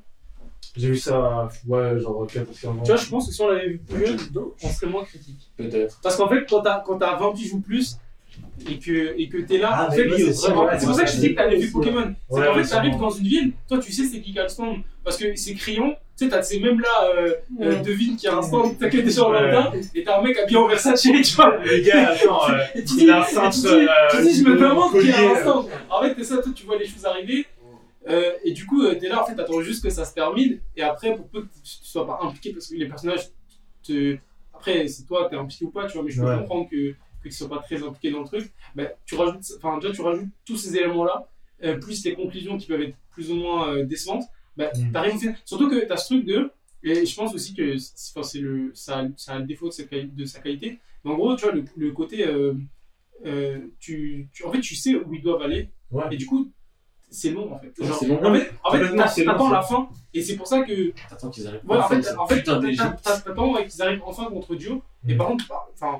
J'ai 0.76 0.88
vu 0.90 0.98
ça, 0.98 1.48
ouais, 1.68 2.00
genre 2.00 2.28
4 2.32 2.50
ou 2.50 2.54
15 2.54 2.66
ans. 2.72 2.76
Tu 2.84 2.92
vois, 2.92 2.96
je 3.02 3.10
pense 3.10 3.28
que 3.28 3.34
si 3.34 3.42
on 3.42 3.48
l'avait 3.50 3.68
vu 3.70 3.78
plus 3.80 4.06
jeune, 4.08 4.18
on 4.64 4.70
serait 4.70 4.88
moins 4.88 5.04
critique. 5.04 5.52
Peut-être. 5.58 6.00
Parce 6.02 6.16
qu'en 6.18 6.28
fait, 6.28 6.46
quand 6.50 6.62
t'as 6.62 6.82
quand 6.86 6.98
t'as 6.98 7.16
20 7.18 7.32
piges 7.34 7.54
ou 7.54 7.60
plus, 7.62 7.98
et 8.70 8.78
que 8.80 9.18
et 9.18 9.30
que 9.30 9.38
t'es 9.38 9.58
là, 9.60 9.70
Ah, 9.72 9.88
en 9.88 9.92
fait, 9.92 10.10
c'est 10.18 10.86
pour 10.86 10.96
ça 10.96 11.04
que 11.06 11.12
je 11.12 11.18
dis 11.18 11.30
que 11.30 11.36
t'avais 11.36 11.56
vu 11.58 11.64
aussi, 11.66 11.72
Pokémon. 11.72 12.14
C'est 12.30 12.42
qu'en 12.46 12.54
fait, 12.56 12.68
t'arrives 12.68 12.98
dans 12.98 13.10
une 13.10 13.26
ville, 13.28 13.54
toi 13.68 13.78
tu 13.78 13.92
sais 13.94 14.04
c'est 14.06 14.20
qui 14.22 14.34
qui 14.34 14.40
a 14.40 14.44
le 14.44 14.50
stand. 14.50 14.78
Parce 15.04 15.18
que 15.18 15.36
c'est 15.36 15.54
crayon, 15.54 15.92
tu 16.18 16.26
sais, 16.26 16.30
t'as 16.32 16.42
ces 16.42 16.60
mêmes 16.60 16.80
là, 16.82 17.12
euh, 17.16 17.34
euh, 17.62 17.80
devine 17.84 18.18
qui 18.18 18.28
a 18.28 18.36
un 18.38 18.42
stand, 18.42 18.76
t'as 18.80 18.90
des 18.90 19.08
gens 19.10 19.32
Ouais. 19.32 19.40
lambda, 19.52 19.72
et 19.94 20.04
t'as 20.04 20.20
un 20.20 20.24
mec 20.24 20.36
habillé 20.38 20.58
en 20.58 20.68
Versace, 20.68 21.00
tu 21.04 21.12
vois. 21.36 21.58
Les 21.64 21.84
gars, 21.84 22.10
attends, 22.10 22.50
euh, 22.50 22.58
Et 22.76 22.84
tu 22.84 22.94
il 22.96 22.98
dis, 23.02 23.10
a 23.12 23.20
un 23.20 23.24
tu 23.24 23.34
cintre. 23.36 23.56
dis, 23.56 23.68
euh, 23.68 23.86
tu 24.12 24.22
dis, 24.24 24.34
je 24.44 24.50
me 24.50 24.58
demande 24.58 25.00
qui 25.00 25.12
a 25.12 25.32
un 25.32 25.36
stand. 25.42 25.68
En 25.92 26.02
fait, 26.02 26.16
c'est 26.18 26.24
ça, 26.24 26.38
toi, 26.40 26.52
tu 26.56 26.66
vois 26.66 26.78
les 26.78 26.88
choses 26.88 27.06
arriver. 27.06 27.46
Euh, 28.08 28.32
et 28.44 28.52
du 28.52 28.66
coup, 28.66 28.84
euh, 28.84 28.96
t'es 28.96 29.08
là, 29.10 29.22
en 29.24 29.26
fait, 29.26 29.36
t'attends 29.36 29.62
juste 29.62 29.84
que 29.84 29.90
ça 29.90 30.06
se 30.06 30.14
termine. 30.14 30.60
Et 30.76 30.82
après, 30.82 31.16
pour 31.16 31.28
peu 31.30 31.42
que 31.44 31.48
tu 31.48 31.62
sois 31.64 32.06
pas 32.06 32.20
impliqué, 32.22 32.54
parce 32.54 32.68
que 32.68 32.76
les 32.76 32.88
personnages, 32.88 33.30
te... 33.84 34.18
après, 34.54 34.88
c'est 34.88 35.06
toi, 35.06 35.28
t'es 35.30 35.36
impliqué 35.36 35.66
ou 35.66 35.72
pas, 35.72 35.88
tu 35.88 35.94
vois, 35.94 36.04
mais 36.04 36.12
je 36.12 36.22
peux 36.22 36.28
Ouais. 36.28 36.38
comprendre 36.38 36.70
que, 36.70 36.92
que 36.92 37.30
tu 37.30 37.32
sois 37.32 37.50
pas 37.50 37.60
très 37.60 37.82
impliqué 37.84 38.12
dans 38.12 38.20
le 38.22 38.26
truc. 38.28 38.52
Bah, 38.76 38.86
tu 39.06 39.16
rajoutes, 39.16 39.44
enfin, 39.58 39.78
déjà, 39.80 39.94
tu 39.94 40.02
rajoutes 40.02 40.30
tous 40.46 40.58
ces 40.58 40.76
éléments-là, 40.78 41.30
euh, 41.64 41.78
plus 41.80 42.04
les 42.06 42.14
conclusions 42.14 42.58
qui 42.58 42.68
peuvent 42.68 42.82
être 42.82 42.96
plus 43.12 43.32
ou 43.32 43.36
moins 43.36 43.70
euh, 43.74 43.86
décevantes. 43.86 44.24
Bah, 44.58 44.70
Mm. 44.76 44.92
t'arrives 44.92 45.18
final. 45.20 45.36
Surtout 45.46 45.70
que 45.70 45.86
t'as 45.86 45.98
ce 45.98 46.14
truc 46.14 46.26
de. 46.26 46.52
Et 46.84 47.06
je 47.06 47.16
pense 47.16 47.34
aussi 47.34 47.54
que 47.56 47.78
c'est 47.78 48.40
le, 48.40 48.72
ça, 48.76 49.00
a- 49.00 49.08
ça 49.18 49.34
a 49.34 49.40
le 49.40 49.46
défaut 49.46 49.68
de 49.70 49.74
sa, 49.74 49.84
quali- 49.84 50.14
de 50.14 50.26
sa 50.26 50.40
qualité. 50.40 50.80
Mais 51.04 51.12
en 51.12 51.16
gros, 51.16 51.36
tu 51.36 51.44
vois, 51.46 51.54
le, 51.54 51.64
le 51.76 51.92
côté. 51.92 52.26
euh, 52.28 52.54
tu, 53.80 54.28
tu- 54.34 54.44
en 54.46 54.52
fait, 54.52 54.60
tu 54.62 54.76
sais 54.76 54.96
où 54.96 55.14
ils 55.14 55.22
doivent 55.22 55.42
aller. 55.42 55.70
Ouais. 55.92 56.04
Et 56.12 56.18
du 56.18 56.26
coup, 56.26 56.52
c'est 57.16 57.32
long 57.32 57.54
en 57.54 57.60
fait. 57.60 57.74
Genre, 57.84 57.98
c'est 57.98 58.08
long. 58.08 58.18
En 58.24 58.34
fait, 58.34 58.52
en 58.64 58.72
fait 58.72 58.78
Complètement, 58.80 58.98
t'attends 59.04 59.10
c'est 59.14 59.24
la 59.26 59.62
fin. 59.62 59.90
Et 60.14 60.22
c'est 60.22 60.36
pour 60.36 60.48
ça 60.48 60.62
que. 60.62 60.92
T'attends 61.10 61.30
qu'ils 61.30 61.48
arrivent. 61.48 61.62
Ouais, 61.68 61.78
en 61.78 61.88
fait, 61.88 62.02
c'est 62.02 62.16
en 62.16 62.28
fait 62.28 62.44
t'attends 62.44 63.54
ouais, 63.54 63.66
qu'ils 63.66 63.82
arrivent 63.82 64.02
enfin 64.06 64.26
contre 64.26 64.56
Dio. 64.56 64.82
Et 65.08 65.14
Mm. 65.14 65.18
par 65.18 65.28
contre, 65.28 65.46
bah, 65.50 65.68
enfin, 65.74 65.98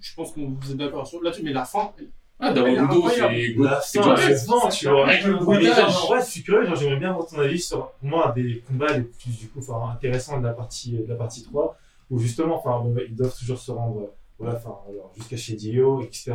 je 0.00 0.14
pense 0.14 0.32
que 0.32 0.40
vous 0.40 0.70
êtes 0.70 0.76
d'accord 0.76 1.06
sur- 1.06 1.22
là-dessus, 1.22 1.42
mais 1.42 1.52
la 1.52 1.64
fin. 1.64 1.90
Ah, 2.38 2.52
Dawarudo, 2.52 2.82
incroyable. 2.82 3.34
c'est. 3.82 3.98
Vend, 4.46 4.68
tu 4.68 4.88
vois. 4.88 5.06
Avec 5.08 5.24
le 5.24 5.36
bruitage. 5.36 5.92
je 6.20 6.24
suis 6.24 6.42
curieux, 6.42 6.66
genre, 6.66 6.76
j'aimerais 6.76 6.98
bien 6.98 7.10
avoir 7.10 7.26
ton 7.26 7.38
avis 7.38 7.58
sur, 7.58 7.92
pour 7.92 8.08
moi, 8.08 8.28
un 8.30 8.32
des 8.34 8.62
combats 8.68 8.92
les 8.92 9.04
plus, 9.04 9.38
du 9.38 9.48
coup, 9.48 9.60
enfin, 9.60 9.90
intéressants 9.94 10.38
de 10.38 10.44
la 10.46 10.52
partie, 10.52 10.98
de 10.98 11.06
la 11.08 11.14
partie 11.14 11.42
3, 11.44 11.76
où 12.10 12.18
justement, 12.18 12.56
enfin, 12.56 12.78
bon, 12.84 12.92
bah, 12.92 13.00
ils 13.08 13.14
doivent 13.14 13.34
toujours 13.36 13.58
se 13.58 13.70
rendre, 13.72 14.00
euh, 14.02 14.12
voilà, 14.38 14.56
enfin, 14.56 14.74
alors, 14.86 15.10
jusqu'à 15.16 15.36
chez 15.38 15.54
Dio, 15.54 16.02
etc. 16.02 16.34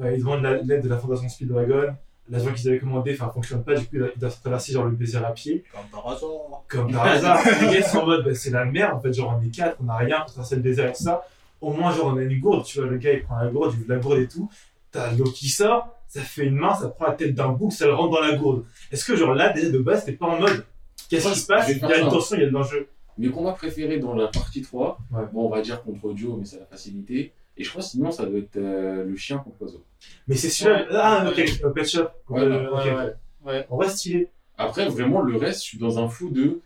Euh, 0.00 0.12
ils 0.12 0.18
demandent 0.18 0.42
la- 0.42 0.56
l'aide 0.60 0.82
de 0.82 0.88
la 0.88 0.98
fondation 0.98 1.28
Speedwagon. 1.28 1.94
L'avion 2.30 2.52
qu'ils 2.52 2.68
avaient 2.68 2.78
commandé, 2.78 3.12
enfin, 3.14 3.30
fonctionne 3.32 3.64
pas, 3.64 3.74
du 3.74 3.86
coup, 3.86 3.96
ils 3.96 4.18
doivent 4.20 4.38
traverser, 4.40 4.72
genre, 4.72 4.84
le 4.84 4.96
désert 4.96 5.24
à 5.26 5.32
pied. 5.32 5.64
Comme 5.72 5.86
par 5.90 6.06
hasard. 6.12 6.64
Comme 6.68 6.92
par 6.92 7.06
hasard, 7.06 7.40
les 7.62 7.78
gars 7.78 7.82
sont 7.82 7.98
en 8.00 8.06
mode, 8.06 8.24
bah, 8.24 8.34
c'est 8.34 8.50
la 8.50 8.64
merde, 8.66 8.94
en 8.96 9.00
fait, 9.00 9.12
genre, 9.12 9.38
on 9.40 9.44
est 9.46 9.50
quatre, 9.50 9.76
on 9.84 9.88
a 9.88 9.96
rien, 9.96 10.22
on 10.22 10.26
traverse 10.26 10.52
le 10.52 10.60
désert 10.60 10.88
et 10.90 10.92
tout 10.92 11.02
ça. 11.04 11.22
Au 11.60 11.72
moins, 11.72 11.92
genre, 11.92 12.12
on 12.14 12.18
a 12.18 12.22
une 12.22 12.38
gourde, 12.38 12.64
tu 12.64 12.78
vois, 12.80 12.88
le 12.88 12.98
gars, 12.98 13.12
il 13.12 13.22
prend 13.22 13.38
la 13.38 13.48
gourde, 13.48 13.74
il 13.76 13.80
ouvre 13.80 13.88
la 13.94 13.96
gourde 13.98 14.18
et 14.18 14.28
tout. 14.28 14.50
T'as 14.90 15.12
l'eau 15.12 15.24
qui 15.24 15.48
sort, 15.48 15.88
ça 16.06 16.20
fait 16.20 16.44
une 16.44 16.56
main, 16.56 16.74
ça 16.74 16.88
prend 16.88 17.06
la 17.06 17.12
tête 17.14 17.34
d'un 17.34 17.48
bouc, 17.48 17.72
ça 17.72 17.86
le 17.86 17.94
rentre 17.94 18.10
dans 18.20 18.26
la 18.26 18.36
gourde. 18.36 18.64
Est-ce 18.92 19.04
que, 19.04 19.16
genre, 19.16 19.34
là, 19.34 19.52
déjà, 19.52 19.70
de 19.70 19.78
base, 19.78 20.04
t'es 20.04 20.12
pas 20.12 20.26
en 20.26 20.38
mode, 20.38 20.64
qu'est-ce 21.08 21.28
qui 21.32 21.38
se 21.38 21.46
passe? 21.46 21.68
Il 21.70 21.78
y 21.78 21.84
a 21.84 21.98
une 21.98 22.08
tension, 22.10 22.36
il 22.36 22.42
y 22.42 22.44
a 22.44 22.48
de 22.48 22.52
l'enjeu. 22.52 22.88
Mes 23.16 23.30
combats 23.30 23.52
préférés 23.52 23.98
dans 23.98 24.14
la 24.14 24.28
partie 24.28 24.62
3, 24.62 24.98
Ouais. 25.10 25.22
bon, 25.32 25.46
on 25.46 25.48
va 25.48 25.60
dire 25.60 25.82
contre 25.82 26.12
Dio, 26.12 26.36
mais 26.36 26.44
c'est 26.44 26.60
la 26.60 26.66
facilité. 26.66 27.32
Et 27.58 27.64
je 27.64 27.70
crois 27.70 27.82
sinon, 27.82 28.10
ça 28.12 28.24
doit 28.24 28.38
être 28.38 28.56
euh, 28.56 29.04
le 29.04 29.16
chien 29.16 29.38
contre 29.38 29.56
l'oiseau. 29.60 29.84
Mais 30.28 30.36
c'est 30.36 30.48
celui-là, 30.48 30.82
Ouais. 30.82 30.86
ah, 30.92 31.24
Ouais. 31.36 31.50
ok, 31.50 31.60
euh, 31.64 31.70
Pet 31.70 31.84
Shop. 31.88 32.08
Ouais, 32.28 32.40
Euh, 32.42 32.70
ouais, 32.70 32.94
ouais. 32.94 33.12
Ouais. 33.44 33.66
On 33.70 33.76
va 33.76 33.88
stylé. 33.88 34.30
Après, 34.56 34.88
vraiment, 34.88 35.20
le 35.20 35.36
reste, 35.36 35.60
je 35.62 35.64
suis 35.68 35.78
dans 35.78 35.98
un 36.02 36.08
flou 36.08 36.30
de. 36.30 36.60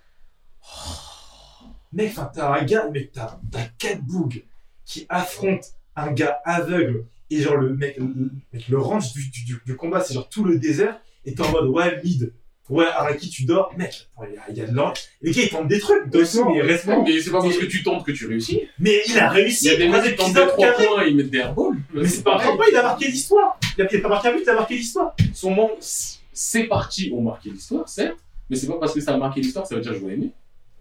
Mec, 1.92 2.10
enfin, 2.10 2.30
t'as 2.32 2.58
un 2.58 2.64
gars, 2.64 2.88
mec, 2.88 3.12
t'as, 3.12 3.38
t'as 3.50 3.64
quatre 3.78 4.02
bougs 4.02 4.44
qui 4.84 5.04
affrontent 5.08 5.66
un 5.96 6.12
gars 6.12 6.38
aveugle. 6.44 7.06
Et 7.30 7.40
genre, 7.40 7.56
le 7.56 7.74
mec, 7.74 7.96
le, 7.98 8.30
mec, 8.52 8.68
le 8.68 8.78
range 8.78 9.12
du, 9.12 9.28
du, 9.30 9.44
du- 9.44 9.62
du 9.64 9.76
combat, 9.76 10.00
c'est 10.00 10.14
genre 10.14 10.28
tout 10.28 10.44
le 10.44 10.58
désert. 10.58 10.98
Et 11.24 11.34
t'es 11.34 11.42
en 11.42 11.50
mode, 11.52 11.68
ouais, 11.68 12.00
mid. 12.02 12.32
Ouais, 12.68 12.86
Araki, 12.86 13.28
tu 13.28 13.44
dors. 13.44 13.72
Mec, 13.76 14.08
il 14.28 14.34
y 14.34 14.38
a, 14.38 14.64
il 14.66 14.70
de 14.70 14.76
l'ange. 14.76 14.96
Les 15.20 15.32
gars, 15.32 15.42
ils 15.42 15.48
tentent 15.50 15.68
des 15.68 15.80
trucs. 15.80 16.10
Toi 16.10 16.20
aussi, 16.22 16.38
mais 16.44 16.62
reste 16.62 16.86
Mais 16.86 17.20
c'est 17.20 17.30
pas 17.30 17.40
parce 17.42 17.58
que 17.58 17.64
tu 17.66 17.82
tentes 17.82 18.04
que 18.06 18.12
tu 18.12 18.26
réussis. 18.26 18.62
Mais 18.78 19.02
il 19.08 19.18
a 19.18 19.26
Il 19.26 19.28
réussi. 19.42 19.66
y 19.66 19.70
a 19.70 19.76
des 19.76 19.88
mecs 19.88 20.02
qui 20.04 20.14
tentent 20.14 20.32
des 20.34 20.46
3 20.46 20.72
points 20.72 21.04
et 21.04 21.08
ils 21.10 21.16
mettent 21.16 21.30
des 21.30 21.38
airballs. 21.38 21.76
Mais 21.92 22.06
c'est 22.06 22.22
pas 22.22 22.36
un 22.36 22.56
point, 22.56 22.64
il 22.70 22.76
a 22.76 22.82
marqué 22.82 23.08
l'histoire. 23.08 23.58
Il 23.76 23.82
a, 23.82 23.88
il 23.90 23.96
a 23.96 24.00
pas 24.00 24.08
marqué 24.08 24.28
un 24.28 24.32
but, 24.32 24.42
il 24.44 24.50
a 24.50 24.54
marqué 24.54 24.74
l'histoire. 24.76 25.14
Son 25.34 25.50
manque, 25.50 25.72
ces 25.80 26.64
parties 26.64 27.12
ont 27.14 27.20
marqué 27.20 27.50
l'histoire, 27.50 27.88
certes. 27.88 28.16
Mais 28.48 28.56
c'est 28.56 28.68
pas 28.68 28.78
parce 28.78 28.94
que 28.94 29.00
ça 29.00 29.12
a 29.14 29.16
marqué 29.16 29.40
l'histoire, 29.40 29.66
ça 29.66 29.74
veut 29.74 29.80
dire 29.80 29.92
que 29.92 29.98
je 29.98 30.04
vais 30.06 30.14
aimer. 30.14 30.30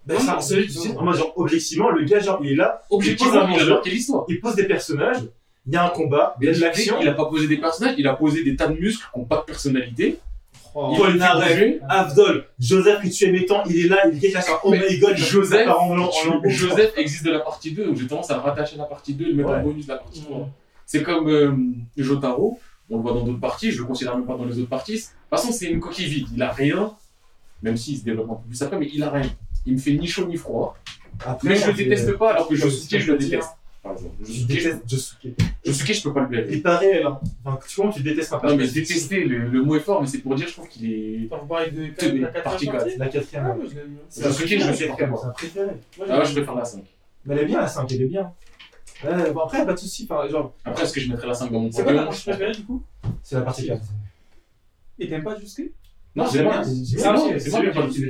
Ben, 0.06 0.18
ça, 0.18 0.38
c'est- 0.40 0.66
moi, 1.00 1.14
genre, 1.14 1.32
objectivement, 1.36 1.90
le 1.90 2.04
gars, 2.04 2.20
genre, 2.20 2.40
il 2.42 2.52
est 2.52 2.56
là. 2.56 2.82
Objectivement, 2.90 3.46
Il 3.48 3.56
il 3.56 3.60
a 3.62 3.66
marqué 3.66 3.90
l'histoire. 3.90 4.24
Il 4.28 4.40
pose 4.40 4.54
des 4.54 4.64
personnages. 4.66 5.18
Il 5.66 5.72
y 5.72 5.76
a 5.76 5.84
un 5.86 5.90
combat. 5.90 6.34
Il 6.40 6.46
y 6.46 6.50
a 6.50 6.54
de 6.54 6.58
l'action. 6.60 6.96
Il 7.00 7.08
a 7.08 7.12
pas 7.12 7.26
posé 7.26 7.46
des 7.48 7.56
personnages, 7.58 7.94
il 7.98 8.06
a 8.08 8.14
posé 8.14 8.42
des 8.44 8.56
tas 8.56 8.66
de 8.68 8.76
muscles 8.78 9.04
qui 9.12 9.18
n'ont 9.18 9.24
pas 9.26 9.36
de 9.38 9.42
personnalité. 9.42 10.18
Oh. 10.74 10.90
Il 10.92 10.98
Paul 10.98 11.12
bouger. 11.18 11.80
Abdol, 11.88 12.44
Joseph 12.58 13.02
que 13.02 13.08
tu 13.08 13.24
aimes 13.24 13.34
étant, 13.34 13.62
il 13.64 13.84
est 13.84 13.88
là, 13.88 13.98
il 14.10 14.24
est 14.24 14.30
là, 14.32 14.40
oh 14.64 14.70
Mais 14.70 14.80
my 14.88 14.98
god, 14.98 15.16
Joseph, 15.16 15.68
Joseph 16.46 16.92
existe 16.96 17.24
de 17.26 17.30
la 17.30 17.40
partie 17.40 17.72
2, 17.72 17.86
donc 17.86 17.96
j'ai 17.96 18.06
tendance 18.06 18.30
à 18.30 18.34
le 18.34 18.40
rattacher 18.40 18.76
à 18.76 18.78
la 18.78 18.84
partie 18.84 19.12
2 19.14 19.24
et 19.24 19.28
le 19.28 19.34
mettre 19.34 19.50
Ouais. 19.50 19.56
en 19.56 19.62
bonus 19.62 19.84
de 19.86 19.92
la 19.92 19.98
partie 19.98 20.22
3. 20.22 20.38
Ouais. 20.38 20.44
C'est 20.86 21.02
comme 21.02 21.28
euh, 21.28 21.52
Jotaro, 21.96 22.58
on 22.90 22.96
le 22.96 23.02
voit 23.02 23.12
dans 23.12 23.22
d'autres 23.24 23.40
parties, 23.40 23.70
je 23.70 23.80
le 23.80 23.84
considère 23.84 24.16
même 24.16 24.26
pas 24.26 24.36
dans 24.36 24.44
les 24.44 24.58
autres 24.58 24.68
parties. 24.70 24.94
De 24.94 24.98
toute 25.00 25.10
façon, 25.30 25.52
c'est 25.52 25.66
une 25.66 25.80
coquille 25.80 26.06
vide, 26.06 26.26
il 26.34 26.42
a 26.42 26.50
rien, 26.50 26.92
même 27.62 27.76
s'il 27.76 27.98
se 27.98 28.04
développe 28.04 28.30
un 28.30 28.34
peu 28.36 28.48
plus 28.48 28.62
après, 28.62 28.78
mais 28.78 28.88
il 28.92 29.02
a 29.02 29.10
rien. 29.10 29.28
Il 29.66 29.74
me 29.74 29.78
fait 29.78 29.92
ni 29.92 30.06
chaud 30.06 30.26
ni 30.26 30.36
froid. 30.36 30.76
Après, 31.24 31.48
Mais 31.50 31.56
je 31.56 31.66
le 31.68 31.72
déteste 31.74 32.16
pas, 32.16 32.30
alors 32.32 32.48
que 32.48 32.54
je- 32.56 32.66
je 32.66 33.12
le 33.12 33.18
déteste. 33.18 33.50
Par 33.82 33.92
exemple, 33.92 34.14
Je 34.20 34.26
Josuke, 34.26 34.46
déteste 34.46 34.88
Josuke. 34.88 35.34
Josuke, 35.66 35.92
je 35.94 36.02
peux 36.04 36.12
pas 36.14 36.20
le 36.20 36.26
blairer. 36.28 36.48
Il 36.52 36.62
paraît, 36.62 37.02
là. 37.02 37.20
Enfin, 37.44 37.58
tu 37.68 37.80
vois, 37.82 37.90
tu 37.92 38.02
détestes 38.02 38.32
un 38.32 38.40
Non, 38.42 38.56
mais 38.56 38.68
détester, 38.68 39.24
le, 39.24 39.48
le 39.48 39.62
mot 39.62 39.74
est 39.74 39.80
fort, 39.80 40.00
mais 40.00 40.06
c'est 40.06 40.18
pour 40.18 40.34
dire, 40.36 40.46
je 40.46 40.52
trouve 40.52 40.68
qu'il 40.68 40.90
est. 40.92 41.28
Vous 41.28 41.46
parlez 41.48 41.70
de 41.72 41.86
des 42.10 42.18
la 42.20 42.28
quatrième 42.28 42.72
partie 42.74 42.90
C'est 42.92 42.96
la 42.98 43.08
quatrième. 43.08 43.44
Ah. 43.46 43.56
C'est 44.08 44.24
Josuke, 44.24 44.48
je 44.48 44.68
le 44.68 44.74
supporte 44.74 45.00
c'est 45.40 45.54
pas. 45.54 45.64
Moi, 45.66 46.06
Ah, 46.08 46.16
j'aime 46.22 46.26
je 46.26 46.32
préfère 46.34 46.54
la 46.54 46.64
5. 46.64 46.84
Mais 47.24 47.34
elle 47.34 47.40
est 47.42 47.46
bien, 47.46 47.60
la 47.60 47.66
5, 47.66 47.90
elle 47.92 48.02
est 48.02 48.06
bien. 48.06 48.32
Ouais, 49.04 49.32
bon, 49.32 49.40
après, 49.40 49.66
pas 49.66 49.72
de 49.74 49.78
soucis. 49.78 50.06
Enfin, 50.08 50.28
genre, 50.28 50.54
Après, 50.64 50.84
est-ce 50.84 50.92
que 50.92 51.00
je 51.00 51.10
mettrais 51.10 51.26
la 51.26 51.34
5 51.34 51.50
dans 51.50 51.58
mon 51.60 51.72
C'est 51.72 51.82
quoi 51.82 51.92
ta 51.92 51.98
panthéon 52.04 52.10
partie 52.10 52.22
préférée 52.30 52.52
du 52.52 52.64
coup? 52.64 52.82
C'est 53.24 53.34
la 53.34 53.42
partie 53.42 53.66
4. 53.66 53.82
Et 55.00 55.08
t'aimes 55.08 55.24
pas 55.24 55.36
Jusque 55.40 55.62
Non, 56.14 56.26
c'est 56.26 56.42
bien, 56.42 56.62
c'est- 56.62 56.74
C'est 56.84 57.38
c'est 57.40 57.50
dis. 57.88 58.08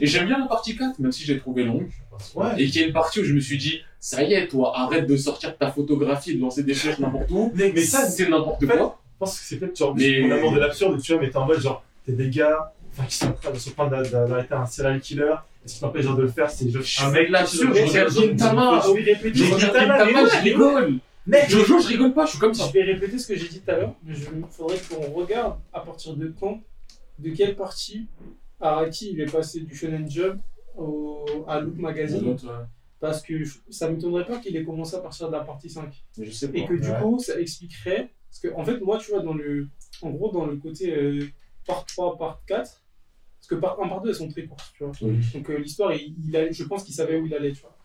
Et 0.00 0.06
j'aime 0.06 0.26
bien 0.26 0.38
la 0.38 0.46
partie 0.46 0.76
4, 0.76 0.98
même 1.00 1.10
si 1.12 1.24
j'ai 1.24 1.38
trouvé 1.38 1.64
longue. 1.64 1.88
Ouais. 2.34 2.46
Et 2.58 2.66
qu'il 2.66 2.80
y 2.80 2.84
a 2.84 2.86
une 2.86 2.92
partie 2.92 3.20
où 3.20 3.24
je 3.24 3.34
me 3.34 3.40
suis 3.40 3.58
dit, 3.58 3.80
ça 4.00 4.22
y 4.22 4.32
est, 4.34 4.46
toi, 4.48 4.72
arrête 4.78 5.06
de 5.06 5.16
sortir 5.16 5.56
ta 5.58 5.70
photographie 5.70 6.30
et 6.30 6.34
de 6.34 6.40
lancer 6.40 6.62
des 6.62 6.74
flèches 6.74 6.98
n'importe 6.98 7.30
où. 7.30 7.50
Mais, 7.54 7.72
mais 7.74 7.82
ça, 7.82 8.06
c'est 8.06 8.28
n'importe 8.28 8.60
fait, 8.64 8.76
quoi. 8.78 9.00
Je 9.14 9.18
pense 9.18 9.38
que 9.40 9.44
c'est 9.46 9.56
peut-être 9.56 9.76
genre 9.76 9.94
Mais- 9.96 10.20
mon 10.22 10.30
amour 10.30 10.52
de 10.52 10.60
l'absurde, 10.60 11.00
tu 11.00 11.12
vois, 11.12 11.20
mais 11.20 11.30
t'es 11.30 11.36
en 11.36 11.46
mode 11.46 11.60
genre, 11.60 11.82
t'es 12.04 12.12
des 12.12 12.30
gars 12.30 12.72
enfin, 12.92 13.04
qui 13.08 13.16
sont 13.16 13.26
en 13.28 13.32
train 13.32 13.50
de 13.50 13.58
se 13.58 13.70
prendre 13.70 13.90
d'a- 13.90 14.02
d'a- 14.02 14.26
d'arrêter 14.26 14.54
un 14.54 14.64
serial 14.66 15.00
killer, 15.00 15.34
et 15.64 15.68
ce 15.68 15.74
qui 15.74 15.80
t'empêche 15.80 16.04
genre 16.04 16.16
de 16.16 16.22
le 16.22 16.28
faire, 16.28 16.48
c'est 16.50 16.70
Je 16.70 16.80
fais 16.80 17.26
de 17.26 17.32
l'absurde, 17.32 17.74
je 17.74 17.82
regarde 17.82 18.10
Gintama. 18.12 18.82
je 18.84 18.90
répéter- 18.90 19.34
Je 19.34 19.54
regarde 19.54 20.30
je 20.32 20.42
rigole. 20.42 20.94
Mec, 21.26 21.50
Jojo, 21.50 21.80
je 21.80 21.88
rigole 21.88 22.14
pas, 22.14 22.24
je 22.24 22.30
suis 22.30 22.38
comme 22.38 22.54
ça. 22.54 22.66
Je 22.68 22.72
vais 22.72 22.84
répéter 22.84 23.18
ce 23.18 23.26
que 23.26 23.34
j'ai 23.34 23.48
dit 23.48 23.60
tout 23.60 23.70
à 23.70 23.74
l'heure, 23.76 23.94
mais 24.04 24.14
il 24.14 24.44
faudrait 24.50 24.78
qu'on 24.88 25.10
regarde 25.12 25.56
à 25.74 25.80
partir 25.80 26.14
de 26.14 26.32
quand, 26.38 26.60
de 27.18 27.30
quelle 27.30 27.56
partie 27.56 28.06
Araki 28.60 29.10
il 29.12 29.20
est 29.20 29.30
passé 29.30 29.60
du 29.60 29.74
Shonen 29.74 30.08
Jump 30.10 30.40
au, 30.76 31.24
à 31.48 31.60
Look 31.60 31.76
Magazine, 31.76 32.36
parce 33.00 33.22
que 33.22 33.44
je- 33.44 33.58
ça 33.70 33.90
m'étonnerait 33.90 34.26
pas 34.26 34.38
qu'il 34.38 34.56
ait 34.56 34.64
commencé 34.64 34.96
à 34.96 35.00
partir 35.00 35.28
de 35.28 35.32
la 35.32 35.40
partie 35.40 35.68
5. 35.70 36.04
Je 36.18 36.30
sais 36.30 36.50
Et 36.54 36.64
que 36.64 36.74
du 36.74 36.88
Ouais. 36.90 37.00
coup, 37.00 37.18
ça 37.18 37.38
expliquerait. 37.40 38.10
Parce 38.28 38.40
que, 38.40 38.60
en 38.60 38.64
fait, 38.64 38.80
moi, 38.80 38.98
tu 38.98 39.10
vois, 39.10 39.20
dans 39.20 39.34
le. 39.34 39.68
En 40.02 40.10
gros, 40.10 40.30
dans 40.30 40.44
le 40.46 40.56
côté 40.56 40.94
euh, 40.94 41.26
part 41.66 41.86
3, 41.86 42.18
part 42.18 42.42
4, 42.46 42.82
parce 43.38 43.48
que 43.48 43.54
part 43.54 43.80
1, 43.80 43.88
part 43.88 44.02
2, 44.02 44.10
elles 44.10 44.14
sont 44.14 44.28
très 44.28 44.44
courtes, 44.44 44.72
tu 44.76 44.84
vois. 44.84 44.92
Oui. 45.02 45.18
Donc, 45.32 45.48
euh, 45.50 45.56
l'histoire, 45.58 45.92
il, 45.94 46.14
il 46.26 46.36
a- 46.36 46.50
je 46.50 46.64
pense 46.64 46.84
qu'il 46.84 46.94
savait 46.94 47.18
où 47.18 47.26
il 47.26 47.34
allait, 47.34 47.52
tu 47.52 47.62
vois. 47.62 47.76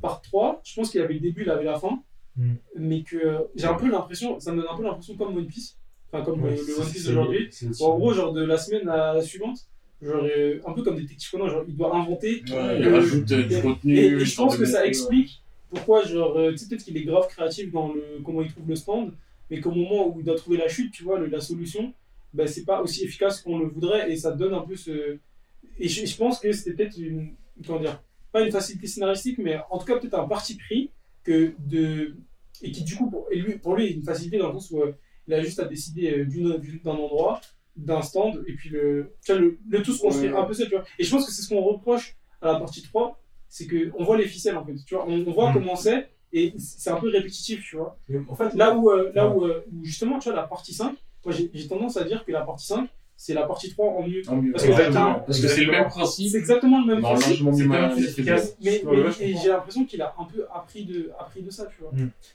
Part 0.00 0.20
3, 0.22 0.60
je 0.64 0.74
pense 0.74 0.90
qu'il 0.90 1.00
avait 1.00 1.14
le 1.14 1.20
début, 1.20 1.42
il 1.42 1.50
avait 1.50 1.64
la 1.64 1.78
fin. 1.78 2.02
Mm. 2.36 2.54
Mais 2.76 3.02
que 3.02 3.16
euh, 3.16 3.38
j'ai 3.56 3.66
un 3.66 3.74
peu 3.74 3.90
l'impression, 3.90 4.38
ça 4.38 4.52
me 4.52 4.60
donne 4.62 4.70
un 4.70 4.76
peu 4.76 4.82
l'impression 4.84 5.16
comme 5.16 5.36
One 5.36 5.46
Piece. 5.46 5.78
Enfin, 6.12 6.24
comme 6.24 6.42
Ouais, 6.42 6.50
le, 6.56 6.66
le 6.66 6.80
One 6.80 6.90
Piece 6.90 7.78
Bon, 7.80 7.86
en 7.86 7.98
gros, 7.98 8.12
genre 8.14 8.32
de 8.32 8.44
la 8.44 8.58
semaine 8.58 8.88
à 8.88 9.14
la 9.14 9.22
suivante, 9.22 9.58
genre, 10.00 10.22
euh, 10.24 10.60
un 10.66 10.72
peu 10.72 10.82
comme 10.82 10.96
Détective 10.96 11.30
Conan, 11.30 11.48
genre, 11.48 11.64
il 11.66 11.76
doit 11.76 11.94
inventer 11.96 12.42
Ouais, 12.50 12.78
il 12.78 12.86
Euh, 12.86 12.94
rajoute 12.94 13.30
euh, 13.32 13.42
du 13.42 13.54
et- 13.54 13.60
contenu. 13.60 13.96
et, 13.98 14.18
je 14.20 14.36
pense 14.36 14.56
que 14.56 14.64
ça 14.64 14.86
explique 14.86 15.42
pourquoi, 15.70 16.04
genre, 16.04 16.36
euh, 16.38 16.52
tu 16.52 16.58
sais, 16.58 16.68
peut-être 16.68 16.84
qu'il 16.84 16.96
est 16.96 17.02
grave 17.04 17.26
créatif 17.28 17.72
dans 17.72 17.92
le 17.92 18.20
comment 18.24 18.42
il 18.42 18.48
trouve 18.52 18.68
le 18.68 18.76
stand, 18.76 19.12
mais 19.50 19.60
qu'au 19.60 19.72
moment 19.72 20.08
où 20.08 20.20
il 20.20 20.24
doit 20.24 20.36
trouver 20.36 20.58
la 20.58 20.68
chute, 20.68 20.92
tu 20.92 21.02
vois, 21.02 21.18
le- 21.18 21.26
la 21.26 21.40
solution, 21.40 21.92
ben, 22.32 22.46
c'est 22.46 22.64
pas 22.64 22.82
aussi 22.82 23.04
efficace 23.04 23.40
qu'on 23.42 23.58
le 23.58 23.66
voudrait 23.66 24.10
et 24.10 24.16
ça 24.16 24.30
donne 24.30 24.54
un 24.54 24.60
peu 24.62 24.76
ce. 24.76 25.18
Et 25.78 25.88
je, 25.88 26.06
je 26.06 26.16
pense 26.16 26.38
que 26.38 26.52
c'était 26.52 26.72
peut-être 26.72 26.96
une. 26.98 27.34
Comment 27.66 27.80
dire 27.80 28.00
Pas 28.32 28.42
une 28.42 28.52
facilité 28.52 28.86
scénaristique, 28.86 29.38
mais 29.38 29.56
en 29.70 29.78
tout 29.78 29.86
cas, 29.86 29.98
peut-être 29.98 30.18
un 30.18 30.26
parti 30.28 30.56
pris 30.56 30.90
que 31.24 31.52
de. 31.58 32.14
Et 32.62 32.70
qui, 32.70 32.84
du 32.84 32.94
coup, 32.96 33.10
pour, 33.10 33.26
et 33.30 33.38
lui, 33.40 33.58
pour 33.58 33.76
lui, 33.76 33.88
une 33.88 34.02
facilité 34.02 34.38
dans 34.38 34.48
le 34.48 34.54
sens 34.54 34.70
où 34.70 34.80
euh, 34.82 34.92
il 35.26 35.34
a 35.34 35.42
juste 35.42 35.58
à 35.60 35.64
décider 35.64 36.18
euh, 36.20 36.24
d'une- 36.24 36.58
d'un 36.84 36.90
endroit, 36.92 37.40
d'un 37.76 38.02
stand, 38.02 38.42
et 38.46 38.54
puis 38.54 38.68
le, 38.70 39.12
tu 39.24 39.32
vois, 39.32 39.40
le, 39.40 39.58
le 39.68 39.82
tout 39.82 39.92
se 39.92 40.00
construit 40.00 40.30
Ouais. 40.30 40.38
un 40.38 40.44
peu 40.44 40.54
seul, 40.54 40.68
tu 40.68 40.74
vois. 40.76 40.84
Et 40.98 41.04
je 41.04 41.10
pense 41.10 41.26
que 41.26 41.32
c'est 41.32 41.42
ce 41.42 41.48
qu'on 41.48 41.60
reproche 41.62 42.16
à 42.40 42.52
la 42.52 42.58
partie 42.58 42.82
3, 42.82 43.20
c'est 43.48 43.66
qu'on 43.66 44.04
voit 44.04 44.16
les 44.16 44.26
ficelles 44.26 44.56
en 44.56 44.64
fait, 44.64 44.74
tu 44.86 44.94
vois. 44.94 45.04
On, 45.08 45.24
on 45.26 45.32
voit 45.32 45.50
Mm. 45.50 45.54
comment 45.54 45.76
c'est, 45.76 46.08
et 46.32 46.52
c'est 46.58 46.90
un 46.90 46.96
peu 46.96 47.08
répétitif, 47.08 47.62
tu 47.64 47.76
vois. 47.76 47.98
En 48.28 48.34
fait, 48.34 48.54
Là 48.54 48.74
où, 48.76 48.90
euh, 48.90 49.12
là 49.14 49.28
Ouais. 49.28 49.34
où, 49.36 49.44
euh, 49.44 49.64
où 49.72 49.84
justement, 49.84 50.18
tu 50.18 50.28
vois, 50.28 50.36
la 50.36 50.46
partie 50.46 50.72
5, 50.74 50.94
moi 51.24 51.34
j'ai 51.34 51.50
j'ai 51.52 51.68
tendance 51.68 51.96
à 51.96 52.04
dire 52.04 52.24
que 52.24 52.32
la 52.32 52.42
partie 52.42 52.66
5, 52.66 52.88
c'est 53.18 53.32
la 53.34 53.46
partie 53.46 53.70
3 53.70 53.86
en 53.86 54.02
mieux. 54.06 54.22
En 54.28 54.36
mieux. 54.36 54.52
Parce 54.52 54.64
que 54.64 54.72
c'est 55.48 55.64
le 55.64 55.72
même 55.72 55.84
C'est 55.84 55.88
principe. 55.90 56.34
exactement 56.34 56.80
le 56.84 56.94
même 56.94 57.02
principe. 57.02 57.36
c'est 57.54 57.66
plus 57.94 58.04
efficace. 58.08 58.56
Mais, 58.62 58.84
ouais, 58.84 59.12
j'ai 59.42 59.48
l'impression 59.48 59.84
qu'il 59.86 60.02
a 60.02 60.14
un 60.18 60.24
peu 60.24 60.44
appris 60.54 60.84
de, 60.84 61.10
appris 61.18 61.42
de 61.42 61.50
ça, 61.50 61.64
tu 61.66 61.82
vois. 61.82 61.90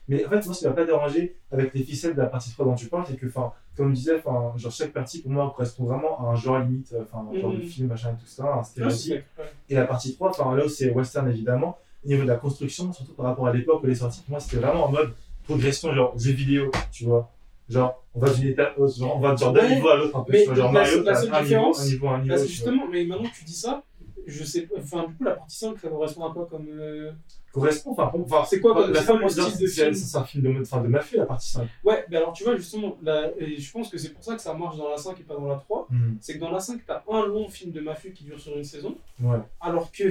Mais 0.08 0.26
en 0.26 0.30
fait, 0.30 0.46
moi, 0.46 0.54
ce 0.56 0.60
qui 0.60 0.66
m'a 0.66 0.72
pas 0.74 0.86
dérangé 0.86 1.36
avec 1.52 1.74
les 1.74 1.84
ficelles 1.84 2.16
de 2.16 2.20
la 2.22 2.28
partie 2.28 2.52
3 2.52 2.66
dont 2.66 2.76
tu 2.76 2.88
parles, 2.88 3.06
c'est 3.08 3.16
que, 3.16 3.28
enfin, 3.28 3.52
comme 3.78 3.90
je 3.92 3.96
disais, 4.00 4.16
enfin, 4.26 4.54
genre, 4.58 4.72
chaque 4.72 4.92
partie, 4.92 5.22
pour 5.22 5.32
moi, 5.32 5.52
correspond 5.56 5.86
vraiment 5.86 6.20
à 6.20 6.32
un 6.32 6.36
genre 6.36 6.60
limite, 6.60 6.92
euh, 6.94 7.04
enfin, 7.04 7.26
un 7.32 7.40
genre 7.40 7.52
de 7.52 7.58
Mhm. 7.58 7.64
film, 7.64 7.88
machin 7.88 8.10
et 8.10 8.20
tout 8.20 8.28
ça, 8.28 8.52
un 8.60 8.64
stéréotype. 8.64 9.00
c'est- 9.38 9.42
ouais. 9.42 9.50
Et 9.70 9.76
la 9.76 9.86
partie 9.86 10.14
3, 10.16 10.30
enfin, 10.32 10.56
là 10.56 10.66
où 10.66 10.70
c'est 10.70 10.90
western, 10.92 11.30
évidemment, 11.30 11.78
au 12.04 12.08
niveau 12.08 12.24
de 12.24 12.28
la 12.28 12.36
construction, 12.38 12.92
surtout 12.92 13.14
par 13.14 13.28
rapport 13.28 13.48
à 13.48 13.54
l'époque 13.54 13.82
où 13.84 13.86
elle 13.86 13.92
est 13.92 13.96
sortie, 13.96 14.22
pour 14.22 14.32
moi, 14.32 14.40
c'était 14.40 14.58
vraiment 14.58 14.86
en 14.88 14.92
mode 14.92 15.14
progression, 15.44 15.94
genre, 15.94 16.18
jeu 16.18 16.32
vidéo, 16.32 16.72
tu 16.92 17.06
vois. 17.06 17.30
Genre, 17.72 18.04
on 18.14 18.20
va 18.20 18.30
d'une 18.34 18.48
étape, 18.50 18.76
genre, 18.98 19.16
on 19.18 19.20
va 19.20 19.36
d'un 19.36 19.70
niveau 19.70 19.90
à 19.90 19.96
l'autre 19.98 20.16
un 20.18 20.24
peu, 20.24 20.32
mais 20.34 20.46
vois, 20.46 20.56
genre 20.56 20.72
la- 20.74 20.80
Mario, 20.82 21.04
la 21.04 21.16
seule 21.16 21.30
un 21.30 21.32
niveau, 21.32 21.44
différence, 21.44 21.82
un 21.82 21.86
niveau, 21.86 22.08
un 22.10 22.18
niveau. 22.20 22.30
Parce 22.30 22.42
que 22.44 22.48
tu 22.48 22.54
vois. 22.54 22.72
justement, 22.72 22.88
mais 22.92 23.06
maintenant 23.06 23.30
que 23.30 23.36
tu 23.36 23.46
dis 23.46 23.54
ça, 23.56 23.84
je 24.28 24.44
sais 24.44 24.68
enfin, 24.78 25.06
du 25.08 25.14
coup, 25.16 25.24
la 25.24 25.32
partie 25.32 25.58
5, 25.58 25.80
ça 25.80 25.88
correspond 25.90 26.26
à 26.30 26.34
quoi 26.34 26.46
comme. 26.46 26.68
euh, 26.70 27.12
Correspond, 27.54 27.92
enfin, 27.92 28.10
enfin, 28.14 28.44
C'est 28.48 28.62
quoi, 28.62 28.88
la 28.88 29.02
fin, 29.02 29.28
style 29.28 29.44
de 29.60 29.68
film 29.68 29.94
c'est 29.94 30.18
un 30.18 30.24
film 30.24 30.44
de 30.44 30.50
mode, 30.50 30.62
enfin, 30.62 30.82
de 30.82 30.88
mafia, 30.88 31.20
la 31.20 31.26
partie 31.26 31.52
5. 31.52 31.68
Ouais, 31.84 32.06
mais 32.10 32.16
alors 32.18 32.32
tu 32.32 32.44
vois, 32.46 32.56
justement, 32.56 32.96
la- 33.04 33.30
et 33.38 33.58
je 33.58 33.72
pense 33.74 33.90
que 33.90 33.98
c'est 33.98 34.10
pour 34.14 34.24
ça 34.24 34.36
que 34.36 34.42
ça 34.42 34.54
marche 34.54 34.78
dans 34.78 34.90
la 34.90 34.96
5 34.98 35.20
et 35.20 35.24
pas 35.24 35.34
dans 35.36 35.48
la 35.48 35.56
3. 35.56 35.88
Mhm. 35.90 36.18
C'est 36.22 36.36
que 36.36 36.40
dans 36.40 36.52
la 36.52 36.60
5, 36.62 36.80
t'as 36.88 37.04
un 37.12 37.26
long 37.26 37.50
film 37.50 37.72
de 37.74 37.82
mafieux 37.82 38.12
qui 38.12 38.24
dure 38.24 38.40
sur 38.40 38.56
une 38.56 38.64
saison, 38.64 38.96
Ouais. 39.22 39.40
alors 39.60 39.92
que, 39.92 40.04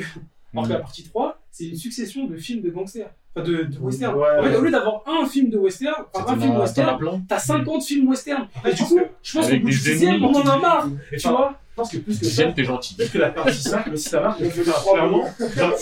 alors 0.53 0.67
que 0.67 0.73
la 0.73 0.79
partie 0.81 1.05
3, 1.05 1.39
c'est 1.51 1.67
une 1.67 1.77
succession 1.77 2.27
de 2.27 2.37
films 2.37 2.63
de 2.63 2.71
gangsters. 2.71 3.11
Enfin, 3.37 3.47
de, 3.47 3.63
de 3.63 3.79
western. 3.79 4.15
Ouais, 4.17 4.27
en 4.41 4.43
fait, 4.43 4.57
au 4.57 4.61
lieu 4.63 4.71
d'avoir 4.71 5.03
un 5.07 5.25
film 5.25 5.51
de 5.51 5.59
western, 5.59 5.95
enfin, 6.13 6.33
un 6.33 6.41
film 6.41 6.57
western, 6.57 6.99
plein. 6.99 7.23
t'as 7.29 7.39
50 7.39 7.85
films 7.85 8.09
western. 8.09 8.49
Et 8.65 8.73
du 8.73 8.83
coup, 8.83 9.01
je 9.23 9.33
pense 9.33 9.49
qu'au 9.49 9.57
bout 9.59 9.67
du 9.67 9.73
sixième, 9.73 10.25
on 10.25 10.35
en 10.35 10.47
a 10.47 10.59
marre. 10.59 10.89
Mais 11.13 11.19
Tu 11.19 11.29
vois 11.29 11.55
Je 11.71 11.77
pense 11.77 11.93
que 11.93 11.99
plus 11.99 12.19
que 12.19 12.27
ça, 12.27 12.51
t'es 12.51 12.65
gentil. 12.65 12.95
Peut-être 12.97 13.13
que 13.13 13.19
la 13.19 13.31
partie 13.31 13.63
5, 13.63 13.87
aussi 13.93 14.09
ça 14.09 14.21
marche, 14.21 14.41
clairement, 14.41 15.25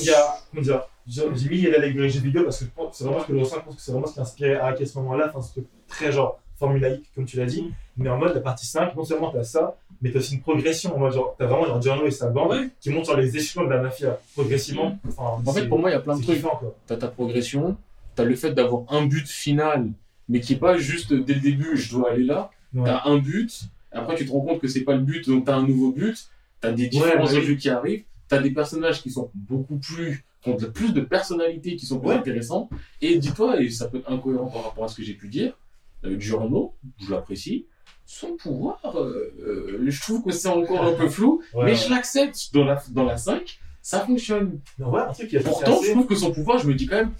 il 0.01 0.07
y 0.07 0.11
a, 0.11 0.35
comment 0.51 0.63
dire, 0.63 0.83
j'ai 1.07 1.49
mis 1.49 1.63
l'allégorie 1.63 2.11
jeu 2.11 2.21
vidéo 2.21 2.45
parce 2.45 2.59
que 2.59 2.65
c'est 2.93 3.05
vraiment 3.05 3.21
ce 3.23 3.27
que 3.27 3.35
je 3.35 3.39
ressens, 3.39 3.57
je 3.57 3.65
pense 3.65 3.77
que 3.77 3.81
c'est 3.81 3.93
vraiment 3.93 4.07
ce 4.07 4.13
qui 4.13 4.21
a 4.21 4.23
inspiré 4.23 4.55
à 4.57 4.77
ce 4.77 4.99
moment-là, 4.99 5.27
enfin, 5.31 5.41
ce 5.41 5.53
truc 5.53 5.67
très 5.89 6.13
genre 6.13 6.39
formulaïque, 6.59 7.11
comme 7.15 7.25
tu 7.25 7.37
l'as 7.37 7.47
dit, 7.47 7.63
Mm. 7.63 7.73
mais 8.03 8.09
en 8.11 8.19
mode 8.19 8.35
la 8.35 8.41
partie 8.41 8.67
5, 8.67 8.95
non 8.97 9.05
seulement 9.05 9.31
t'as 9.31 9.45
ça, 9.45 9.77
mais 10.03 10.11
t'as 10.11 10.19
aussi 10.19 10.35
une 10.35 10.41
progression, 10.41 10.95
en 10.95 10.99
mode 10.99 11.13
genre, 11.13 11.35
t'as 11.39 11.47
vraiment 11.47 11.67
genre 11.67 11.81
Giorno 11.81 12.07
et 12.07 12.11
sa 12.11 12.29
bande 12.29 12.51
Ouais. 12.53 12.69
qui 12.81 12.91
montent 12.91 13.05
sur 13.07 13.17
les 13.17 13.37
échelons 13.37 13.65
de 13.65 13.71
la 13.71 13.81
mafia, 13.83 14.19
progressivement. 14.35 14.99
Enfin, 15.09 15.43
En 15.47 15.53
fait, 15.53 15.67
pour 15.69 15.79
moi, 15.79 15.91
il 15.91 15.93
y 15.95 15.97
a 15.97 16.01
plein 16.01 16.17
de 16.19 16.23
trucs. 16.23 16.41
quoi. 16.43 16.75
T'as 16.87 16.97
ta 16.97 17.09
progression, 17.09 17.77
t'as 18.15 18.25
le 18.25 18.35
fait 18.35 18.53
d'avoir 18.53 18.83
un 18.93 19.07
but 19.07 19.27
final, 19.29 19.91
mais 20.29 20.41
qui 20.41 20.55
est 20.55 20.57
pas 20.59 20.77
juste 20.77 21.13
dès 21.13 21.35
le 21.35 21.41
début, 21.41 21.77
je 21.77 21.91
dois 21.93 22.11
aller 22.13 22.25
là. 22.25 22.51
Ouais. 22.75 22.85
T'as 22.85 23.03
un 23.09 23.19
but, 23.19 23.63
après 23.93 24.15
tu 24.17 24.27
te 24.27 24.33
rends 24.33 24.41
compte 24.43 24.61
que 24.61 24.69
c'est 24.69 24.83
pas 24.83 24.95
le 24.95 25.01
but, 25.03 25.27
donc 25.29 25.45
t'as 25.47 25.57
un 25.57 25.67
nouveau 25.67 25.93
but. 25.93 26.29
T'as 26.61 26.73
des 26.73 26.89
différents 26.89 27.23
bah 27.25 27.31
enjeux 27.31 27.55
qui 27.55 27.69
arrivent. 27.71 28.03
T'as 28.29 28.39
des 28.43 28.51
personnages 28.51 29.01
qui 29.01 29.11
sont 29.11 29.31
beaucoup 29.35 29.77
plus, 29.79 30.25
qui 30.43 30.51
ont 30.51 30.57
plus 30.57 30.93
de 30.93 31.01
personnalité, 31.01 31.77
qui 31.77 31.87
sont 31.87 31.99
plus 32.01 32.09
Ouais. 32.11 32.17
intéressants. 32.17 32.69
Et 33.01 33.17
dis-toi, 33.17 33.63
et 33.63 33.71
ça 33.71 33.87
peut 33.89 33.99
être 33.99 34.11
incohérent 34.11 34.49
par 34.49 34.65
rapport 34.65 34.85
à 34.85 34.89
ce 34.89 34.97
que 34.97 35.03
j'ai 35.05 35.15
pu 35.15 35.29
dire, 35.29 35.57
euh, 36.05 36.19
Giorno, 36.19 36.75
je 36.99 37.11
l'apprécie. 37.11 37.67
Son 38.07 38.37
pouvoir, 38.37 38.81
euh, 38.97 39.35
euh, 39.41 39.85
je 39.87 40.01
trouve 40.01 40.23
que 40.25 40.33
c'est 40.33 40.49
encore 40.49 40.83
un 40.83 40.95
peu 40.95 41.09
flou, 41.09 41.43
Ouais, 41.53 41.67
mais 41.67 41.71
ouais. 41.73 41.77
je 41.77 41.91
l'accepte 41.91 42.55
dans 42.55 42.65
la, 42.65 42.83
dans 42.93 43.05
la 43.05 43.19
5, 43.19 43.59
ça 43.83 44.01
fonctionne. 44.01 44.61
Non, 44.79 44.91
ouais, 44.91 45.03
un 45.03 45.13
truc 45.13 45.29
qui 45.29 45.37
a 45.37 45.41
Pourtant, 45.43 45.79
assez- 45.79 45.89
je 45.89 45.93
trouve 45.93 46.07
que 46.07 46.15
son 46.15 46.33
pouvoir, 46.33 46.59
je 46.59 46.67
me 46.69 46.75
dis 46.75 46.87
quand 46.87 46.97
même, 46.97 47.13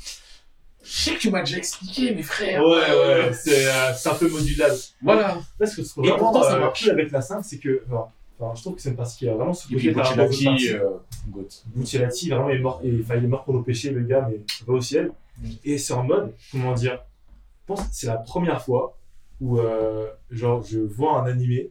je 0.83 0.91
sais 0.91 1.15
que 1.15 1.19
tu 1.19 1.31
m'as 1.31 1.41
déjà 1.41 1.59
expliqué, 1.59 2.15
mes 2.15 2.23
frères. 2.23 2.63
Ouais, 2.63 2.71
ouais, 2.71 3.33
c'est 3.35 3.67
euh, 3.67 3.93
un 4.07 4.15
peu 4.15 4.29
modulable. 4.29 4.77
Voilà. 5.03 5.39
Là, 5.61 5.67
ce 5.67 5.77
que 5.77 6.01
vraiment 6.01 6.17
pourtant, 6.17 6.43
ça 6.43 6.57
euh, 6.57 6.61
marche. 6.61 6.83
cool 6.83 6.91
avec 6.93 7.11
la 7.11 7.21
5, 7.21 7.43
c'est 7.45 7.59
que, 7.59 7.83
enfin, 7.87 8.07
enfin, 8.39 8.55
je 8.57 8.63
trouve 8.63 8.75
que 8.77 8.81
c'est 8.81 8.89
une 8.89 8.97
partie 8.97 9.19
qui 9.19 9.27
est 9.27 9.31
vraiment 9.35 9.53
sous-cotée 9.53 9.81
puis 9.81 9.93
par. 9.93 10.15
Bucciolati, 11.75 12.31
vraiment, 12.31 12.49
est 12.49 12.59
mort, 12.61 12.81
et, 12.83 12.89
il 12.89 13.01
est 13.01 13.21
mort 13.27 13.45
pour 13.45 13.53
nos 13.55 13.63
péchés, 13.63 13.91
le 13.91 14.03
gars, 14.03 14.27
mais 14.31 14.41
va 14.67 14.73
au 14.73 14.81
ciel. 14.81 15.11
Mm. 15.43 15.49
Et 15.65 15.77
c'est 15.79 15.93
en 15.93 16.05
mode, 16.05 16.33
comment 16.51 16.73
dire, 16.73 17.01
pense 17.69 17.83
que 17.83 17.89
c'est 17.93 18.07
la 18.09 18.17
première 18.17 18.61
fois 18.63 18.99
où, 19.41 19.59
euh, 19.61 20.09
genre, 20.31 20.63
je 20.63 20.81
vois 20.81 21.21
un 21.23 21.27
animé 21.27 21.71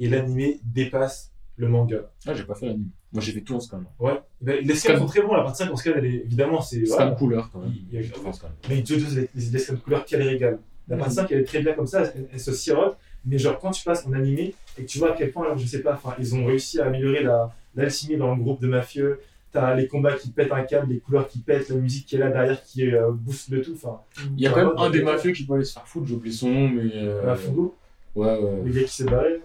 et 0.00 0.08
l'animé 0.08 0.58
dépasse 0.64 1.30
le 1.56 1.68
manga. 1.68 2.10
Ah, 2.26 2.34
j'ai 2.34 2.42
pas 2.44 2.54
fait 2.56 2.66
l'anime. 2.66 2.90
Moi, 3.12 3.22
j'ai 3.22 3.30
fait 3.30 3.42
tout 3.42 3.54
en 3.54 3.60
scan. 3.60 3.82
Ouais. 4.00 4.20
Ben, 4.40 4.58
les 4.64 4.74
scans 4.74 4.94
Scan. 4.94 4.98
sont 5.02 5.06
très 5.06 5.22
bons, 5.22 5.34
la 5.34 5.44
partie 5.44 5.62
5 5.62 5.70
en 5.70 5.76
scan, 5.76 5.92
elle 5.96 6.06
est, 6.06 6.14
évidemment, 6.24 6.60
c'est. 6.60 6.84
Scan 6.84 6.96
voilà. 6.96 7.10
couleur, 7.12 7.50
quand 7.52 7.60
même. 7.60 7.72
Il 7.92 7.94
y 7.94 7.98
a- 8.02 8.32
scan. 8.32 8.48
Mais 8.68 8.84
Jojo's, 8.84 9.14
les, 9.14 9.28
les, 9.36 9.58
scans 9.60 9.76
couleurs, 9.76 10.04
quelle 10.04 10.22
régale. 10.22 10.58
La 10.88 10.96
partie 10.96 11.14
5, 11.14 11.30
elle 11.30 11.40
est 11.40 11.44
très 11.44 11.60
bien 11.62 11.74
comme 11.74 11.86
ça, 11.86 12.02
elle, 12.14 12.28
elle 12.32 12.40
se 12.40 12.52
sirote. 12.52 12.96
Mais 13.24 13.38
genre, 13.38 13.58
quand 13.60 13.70
tu 13.70 13.84
passes 13.84 14.04
en 14.06 14.12
animé 14.14 14.54
et 14.76 14.82
que 14.82 14.88
tu 14.88 14.98
vois 14.98 15.12
à 15.12 15.16
quel 15.16 15.30
point, 15.30 15.44
alors, 15.44 15.56
je 15.56 15.66
sais 15.66 15.80
pas, 15.80 16.00
ils 16.18 16.34
ont 16.34 16.44
réussi 16.44 16.80
à 16.80 16.86
améliorer 16.86 17.22
la- 17.22 17.54
l'alchimie 17.76 18.16
dans 18.16 18.34
le 18.34 18.42
groupe 18.42 18.60
de 18.60 18.66
mafieux. 18.66 19.20
T'as 19.54 19.74
les 19.74 19.86
combats 19.86 20.14
qui 20.14 20.30
pètent 20.30 20.50
un 20.52 20.64
câble, 20.64 20.92
les 20.92 20.98
couleurs 20.98 21.28
qui 21.28 21.38
pètent, 21.38 21.68
la 21.68 21.76
musique 21.76 22.06
qui 22.06 22.16
est 22.16 22.18
là 22.18 22.28
derrière 22.28 22.60
qui 22.64 22.90
euh, 22.92 23.12
booste 23.12 23.48
le 23.50 23.62
tout. 23.62 23.74
Enfin, 23.76 24.00
Il 24.36 24.42
y 24.42 24.46
a 24.48 24.50
quand 24.50 24.66
même 24.66 24.74
un 24.76 24.90
des 24.90 25.00
mafieux 25.02 25.30
qui 25.32 25.44
peut 25.46 25.54
aller 25.54 25.64
se 25.64 25.72
faire 25.74 25.86
foutre, 25.86 26.06
j'ai 26.08 26.14
oublié 26.16 26.34
son 26.34 26.48
nom, 26.50 26.68
mais. 26.70 26.90
euh, 26.92 27.24
la 27.24 27.36
Fugo, 27.36 27.74
Ouais, 28.16 28.36
ouais. 28.36 28.62
le 28.64 28.72
gars 28.72 28.82
qui 28.82 28.92
s'est 28.92 29.04
barré. 29.04 29.40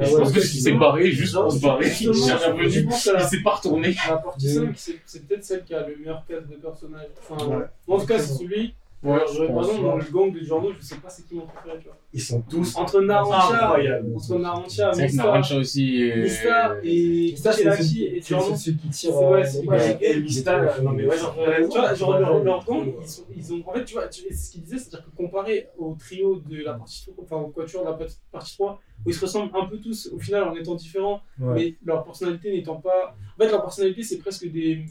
Et 0.00 0.04
je 0.04 0.16
pense 0.16 0.32
que 0.32 0.40
s'il 0.40 0.60
s'est 0.62 0.72
barré 0.72 1.10
juste 1.12 1.34
pour 1.34 1.52
se 1.52 1.60
barrer, 1.60 1.86
il 1.86 2.92
s'est 2.92 3.42
pas 3.44 3.54
retourné. 3.54 3.94
la 4.08 4.16
partie 4.16 4.48
5, 4.52 4.98
c'est 5.04 5.26
peut-être 5.28 5.44
celle 5.44 5.62
qui 5.64 5.74
a 5.74 5.86
le 5.86 5.96
meilleur 5.96 6.24
cast 6.26 6.48
de 6.48 6.56
personnages. 6.56 7.06
Enfin, 7.30 7.46
Ouais. 7.46 7.64
En 7.86 7.98
tout 8.00 8.06
cas, 8.06 8.18
c'est 8.18 8.34
celui 8.34 8.74
Ouais, 9.02 9.12
Alors, 9.12 9.28
je 9.28 9.44
pense, 9.44 9.66
exemple, 9.68 9.84
dans 9.84 9.96
ouais. 9.96 10.04
le 10.04 10.10
gang 10.10 10.32
de 10.32 10.40
Giorno, 10.40 10.70
je 10.76 10.84
sais 10.84 10.96
pas 10.96 11.08
c'est 11.08 11.28
qui 11.28 11.34
mon 11.34 11.46
préféré, 11.46 11.78
tu 11.78 11.84
vois. 11.84 11.96
Ils 12.12 12.20
sont 12.20 12.40
tous 12.40 12.74
Entre 12.76 13.00
Narancha, 13.02 13.64
incroyables. 13.66 14.12
entre 14.16 14.24
C'est 14.24 14.32
que 14.32 15.02
Mista, 15.02 15.22
Narancha 15.22 15.56
aussi. 15.58 16.02
est- 16.02 16.16
Mista 16.22 16.76
et 16.82 17.30
Mista, 17.32 17.52
c'est 17.52 17.62
et 17.66 18.20
c'est 18.22 18.28
Giorno. 18.28 18.56
celui 18.56 18.76
qui 18.78 18.88
tire. 18.88 19.12
C'est 19.12 19.24
euh, 19.24 19.44
c'est 19.44 19.68
ouais. 19.68 19.98
qui- 19.98 20.04
Et 20.06 20.20
Mista, 20.20 20.58
euh, 20.60 20.82
non 20.82 20.90
mais 20.92 21.06
ouais, 21.06 21.18
genre, 21.18 21.36
Euh, 21.38 21.68
tu 21.68 21.78
vois, 21.78 21.94
genre, 21.94 22.08
Ouais, 22.10 22.20
leur, 22.20 22.36
ouais, 22.36 22.44
gang, 22.66 22.86
ouais. 22.86 22.94
ils, 23.36 23.52
ont. 23.54 23.62
En 23.66 23.72
fait, 23.74 23.84
tu 23.84 23.94
vois, 23.94 24.06
c'est 24.10 24.32
ce 24.32 24.50
qu'il 24.52 24.62
disait, 24.62 24.78
c'est-à-dire 24.78 25.04
que 25.06 25.16
comparé 25.16 25.68
au 25.78 25.94
trio 25.94 26.36
de 26.48 26.64
la 26.64 26.72
partie 26.74 27.02
3, 27.06 27.14
enfin 27.22 27.36
au 27.36 27.48
quatuor 27.48 27.84
de 27.84 27.90
la 27.90 27.94
partie- 27.96 28.16
partie 28.32 28.54
3, 28.54 28.80
où 29.04 29.10
ils 29.10 29.14
se 29.14 29.20
ressemblent 29.20 29.52
un 29.54 29.66
peu 29.66 29.76
tous 29.78 30.10
au 30.12 30.18
final 30.18 30.44
en 30.44 30.54
étant 30.56 30.74
différents, 30.74 31.20
Ouais. 31.38 31.54
mais 31.54 31.74
leur 31.84 32.02
personnalité 32.02 32.50
n'étant 32.50 32.76
pas. 32.76 33.14
En 33.38 33.44
fait, 33.44 33.50
leur 33.50 33.60
personnalité, 33.62 34.02
c'est 34.02 34.18
presque 34.18 34.50
des. 34.50 34.84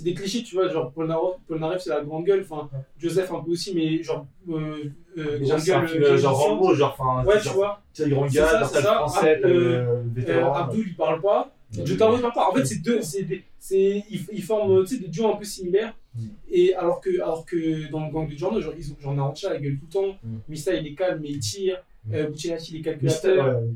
C'est 0.00 0.04
des 0.04 0.14
clichés, 0.14 0.42
tu 0.42 0.54
vois, 0.54 0.66
genre 0.70 0.90
Polnareff, 0.92 1.34
Polnareff 1.46 1.82
c'est 1.82 1.90
la 1.90 2.00
grande 2.00 2.24
gueule, 2.24 2.40
enfin 2.50 2.70
Joseph 2.98 3.30
un 3.32 3.40
peu 3.40 3.50
aussi, 3.50 3.74
mais 3.74 4.02
genre. 4.02 4.26
Euh, 4.48 4.84
euh, 5.18 5.38
grande 5.40 5.60
gueule, 5.62 5.88
film, 5.88 6.02
euh, 6.04 6.16
genre. 6.16 6.38
Rambo, 6.38 6.74
genre, 6.74 6.96
enfin, 6.98 7.28
Ouais, 7.28 7.36
tu 7.38 7.44
genre, 7.44 7.54
vois. 7.54 7.82
C'est 7.92 8.08
ça, 8.30 8.64
c'est 8.64 8.80
salle 8.80 9.10
ça. 9.10 9.36
le 9.46 9.76
Euh, 9.76 10.02
vétéran. 10.14 10.54
Abdul, 10.54 10.86
il 10.88 10.96
parle 10.96 11.20
pas. 11.20 11.54
Jotaro, 11.84 12.16
il 12.16 12.22
parle 12.22 12.32
pas. 12.32 12.48
En 12.48 12.54
fait, 12.54 12.64
c'est 12.64 12.80
deux. 12.82 13.00
C'est 13.02 14.04
ils, 14.10 14.24
ils 14.32 14.42
forment 14.42 14.84
tu 14.86 14.94
sais, 14.96 15.02
des 15.02 15.08
duos 15.08 15.28
un 15.34 15.36
peu 15.36 15.44
similaires. 15.44 15.94
Mm. 16.14 16.26
Et 16.50 16.74
alors 16.74 16.98
que, 17.02 17.14
alors 17.20 17.44
que 17.44 17.90
dans 17.90 18.06
le 18.06 18.10
gang 18.10 18.26
de 18.26 18.34
Giorno, 18.34 18.58
genre, 18.58 18.72
ils 18.78 18.90
ont, 18.90 18.96
genre 19.02 19.14
Narancha, 19.14 19.54
il 19.56 19.60
gueule 19.62 19.78
tout 19.78 19.86
le 19.86 19.92
temps. 19.92 20.16
Mm. 20.24 20.36
Mista, 20.48 20.72
il 20.74 20.86
est 20.86 20.94
calme, 20.94 21.20
mais 21.22 21.28
il 21.28 21.40
tire. 21.40 21.76
Mm. 22.06 22.14
Euh, 22.14 22.30
il 22.34 22.76
est 22.78 22.80
calculateur. 22.80 23.46
ouais. 23.46 23.68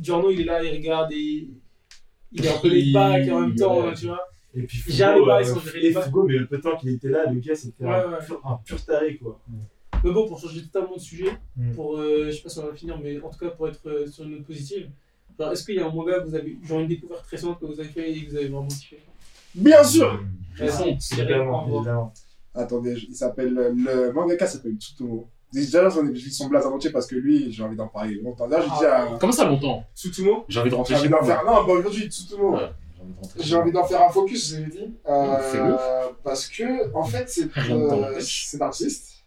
Giorno, 0.00 0.30
il 0.30 0.40
est 0.40 0.44
là, 0.44 0.62
il 0.64 0.74
regarde 0.78 1.12
et. 1.12 1.48
Il 2.32 2.44
est 2.44 2.48
un 2.48 2.58
peu 2.58 2.68
les 2.68 2.92
bacs 2.92 3.28
en 3.28 3.40
même 3.42 3.54
temps, 3.54 3.84
Ouais. 3.86 3.94
tu 3.94 4.06
vois. 4.06 4.25
Et 4.56 4.62
puis 4.62 4.82
les 4.86 4.92
Fugo, 4.94 5.26
bas, 5.26 5.40
euh, 5.40 5.80
et. 5.82 5.92
Fugo, 5.92 6.22
mais 6.24 6.34
le 6.38 6.46
peu 6.46 6.56
de 6.56 6.62
temps 6.62 6.76
qu'il 6.76 6.88
était 6.90 7.08
là, 7.08 7.30
le 7.30 7.38
gars, 7.40 7.54
c'était 7.54 7.84
Ouais, 7.84 7.90
un, 7.94 8.10
ouais. 8.12 8.18
pur- 8.26 8.40
un 8.44 8.56
pur 8.64 8.82
taré, 8.84 9.16
quoi. 9.18 9.38
Mais 10.02 10.10
bon, 10.12 10.26
pour 10.26 10.38
changer 10.40 10.62
totalement 10.62 10.94
de 10.96 11.00
sujet, 11.00 11.30
Mm. 11.56 11.72
pour, 11.74 11.98
euh, 11.98 12.26
je 12.26 12.36
sais 12.36 12.42
pas 12.42 12.48
si 12.48 12.58
on 12.58 12.66
va 12.66 12.74
finir, 12.74 12.98
mais 13.02 13.20
en 13.20 13.28
tout 13.30 13.38
cas 13.38 13.50
pour 13.50 13.68
être 13.68 13.86
euh, 13.86 14.06
sur 14.06 14.24
une 14.24 14.32
note 14.32 14.44
positive, 14.44 14.88
genre, 15.38 15.52
est-ce 15.52 15.64
qu'il 15.64 15.74
y 15.74 15.78
a 15.80 15.86
un 15.86 15.90
manga 15.92 16.20
que 16.20 16.26
vous 16.28 16.34
avez, 16.34 16.56
genre 16.62 16.80
une 16.80 16.88
découverte 16.88 17.26
récente 17.26 17.60
que 17.60 17.66
vous 17.66 17.78
avez 17.80 17.88
fait 17.88 18.10
et 18.12 18.24
que 18.24 18.30
vous 18.30 18.36
avez 18.36 18.48
vraiment 18.48 18.66
kiffé? 18.68 18.98
Bien 19.54 19.82
sûr 19.84 20.22
Vas-y, 20.58 20.98
Cyril, 21.00 21.24
Évidemment, 21.24 21.62
envoie. 21.64 21.76
évidemment. 21.78 22.12
Attendez, 22.54 22.94
il 23.08 23.14
s'appelle. 23.14 23.52
Le 23.54 24.12
mangaka 24.12 24.46
s'appelle 24.46 24.74
Tsutomo. 24.76 25.28
Déjà, 25.52 25.88
j'en 25.90 26.06
ai 26.06 26.14
j'ai 26.14 26.30
son 26.30 26.48
blaze 26.48 26.64
en 26.66 26.72
entier 26.74 26.90
parce 26.90 27.06
que 27.06 27.14
lui, 27.16 27.52
j'ai 27.52 27.62
envie 27.62 27.76
d'en 27.76 27.88
parler 27.88 28.14
longtemps. 28.22 28.46
Là, 28.46 28.60
je 28.62 28.78
dis 28.78 28.84
à 28.86 29.16
Comment 29.20 29.32
ça 29.32 29.44
longtemps? 29.46 29.84
Tsutomo. 29.94 30.44
J'ai 30.48 30.60
envie 30.60 30.70
de 30.70 30.74
rentrer 30.74 30.94
J'ai 30.94 31.00
chez 31.00 31.06
envie 31.06 31.12
d'en 31.12 31.24
moi. 31.26 31.34
faire. 31.36 31.44
Non, 31.44 31.66
bah 31.66 31.72
aujourd'hui, 31.74 32.06
Tsutomo. 32.06 32.54
Ouais, 32.54 32.60
J'ai 32.60 32.85
envie 33.06 33.12
de 33.14 33.18
rentrer 33.20 33.40
chez 33.42 33.46
J'ai 33.48 33.56
envie 33.56 33.72
d'en 33.72 33.84
faire 33.84 34.02
un 34.02 34.08
focus, 34.10 34.54
j'ai 34.56 34.66
dit. 34.66 34.94
Euh, 35.08 36.08
parce 36.24 36.48
que, 36.48 36.94
en 36.94 37.04
fait, 37.04 37.26
t'en 37.68 37.74
euh, 38.02 38.20
cet 38.20 38.60
artiste. 38.62 39.24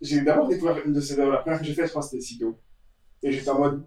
J'ai 0.00 0.20
d'abord 0.22 0.48
découvert 0.48 0.76
une 0.86 0.92
de 0.92 1.00
ses 1.00 1.18
œuvres. 1.18 1.32
La 1.32 1.38
première 1.38 1.58
que 1.58 1.64
j'ai 1.64 1.74
faite, 1.74 1.86
je 1.86 1.90
crois, 1.90 2.02
c'était 2.02 2.20
Sido. 2.22 2.56
Et 3.22 3.32
j'étais 3.32 3.50
en 3.50 3.58
mode 3.58 3.82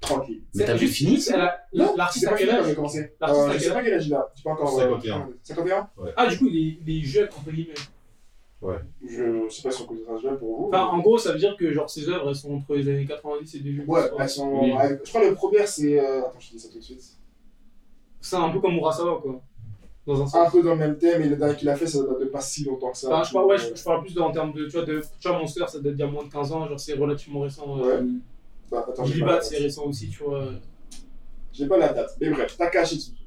tranquille. 0.00 0.42
Mais 0.54 0.64
t'as 0.64 0.76
juste- 0.76 0.94
fini 0.94 1.24
L'artiste 1.72 2.26
à 2.26 2.30
pas 2.30 2.36
quel 2.36 2.50
âge 2.50 2.66
j'ai 2.66 2.74
commencé. 2.74 3.12
L'artiste 3.20 3.42
Euh, 3.42 3.50
à 3.50 3.52
je 3.54 3.58
sais 3.64 3.72
pas 3.72 3.82
quel 3.82 3.94
âge 3.94 4.06
il 4.08 4.14
a. 4.14 4.28
Je 4.34 4.38
sais 4.40 4.44
pas 4.44 4.50
encore. 4.50 4.76
51. 4.76 5.28
51 5.42 5.90
Ah, 6.16 6.26
du 6.26 6.38
coup, 6.38 6.48
il 6.48 6.82
est, 6.88 7.02
jeune, 7.04 7.28
entre 7.28 7.50
guillemets. 7.50 7.74
Je 9.06 9.48
sais 9.50 9.62
pas 9.62 9.70
si 9.70 9.82
on 9.82 9.86
peut 9.86 9.94
ça 10.04 10.16
jeune 10.20 10.38
pour 10.38 10.56
vous. 10.58 10.68
Enfin, 10.68 10.84
en 10.86 10.98
gros, 10.98 11.18
ça 11.18 11.32
veut 11.32 11.38
dire 11.38 11.56
que 11.56 11.72
genre, 11.72 11.88
ses 11.88 12.08
œuvres, 12.08 12.28
elles 12.28 12.34
sont 12.34 12.54
entre 12.54 12.74
les 12.74 12.88
années 12.88 13.06
90 13.06 13.54
et 13.54 13.60
2000. 13.60 13.84
Ouais, 13.86 14.00
elles 14.18 14.28
sont. 14.28 14.62
Je 15.04 15.08
crois 15.08 15.20
que 15.22 15.26
le 15.28 15.34
premier, 15.34 15.66
c'est. 15.66 16.00
euh, 16.00 16.22
Attends, 16.26 16.40
je 16.40 16.48
te 16.48 16.52
dis 16.54 16.58
ça 16.60 16.68
tout 16.70 16.78
de 16.78 16.82
suite. 16.82 17.04
C'est 18.20 18.36
un 18.36 18.50
peu 18.50 18.60
comme 18.60 18.74
Urasawa, 18.76 19.20
quoi. 19.20 19.40
Dans 20.06 20.36
un 20.36 20.50
peu 20.50 20.62
dans 20.62 20.70
le 20.70 20.76
même 20.76 20.98
thème, 20.98 21.22
et 21.22 21.28
le 21.28 21.36
dernier 21.36 21.56
qu'il 21.56 21.68
a 21.68 21.74
fait, 21.74 21.86
ça 21.86 21.98
date 22.04 22.20
de 22.20 22.26
pas 22.26 22.40
si 22.40 22.64
longtemps 22.64 22.92
que 22.92 22.96
ça. 22.98 23.08
Enfin, 23.08 23.24
je, 23.24 23.32
parle, 23.32 23.46
ouais, 23.46 23.58
je, 23.58 23.74
je 23.74 23.82
parle 23.84 24.02
plus 24.02 24.14
de- 24.14 24.20
en 24.20 24.30
termes 24.30 24.52
de. 24.52 24.66
Tu 24.66 24.70
vois, 24.76 24.84
de, 24.84 25.02
tu 25.18 25.28
vois, 25.28 25.38
Monster, 25.38 25.64
ça 25.66 25.80
date 25.80 25.94
d'il 25.94 26.00
y 26.00 26.02
a 26.02 26.06
moins 26.10 26.24
de 26.24 26.30
15 26.30 26.52
ans, 26.52 26.68
genre, 26.68 26.78
c'est 26.78 26.94
relativement 26.94 27.40
récent. 27.40 27.78
Euh, 27.80 28.00
Ouais. 28.02 28.06
Bah, 28.70 28.84
attends, 28.88 29.04
c'est 29.42 29.58
récent 29.58 29.84
aussi, 29.84 30.08
tu 30.08 30.22
vois. 30.24 30.48
J'ai 31.52 31.66
pas 31.66 31.76
la 31.76 31.92
date. 31.92 32.16
Mais 32.20 32.30
bref, 32.30 32.56
Takashi 32.56 32.96
Tsutomo. 33.00 33.20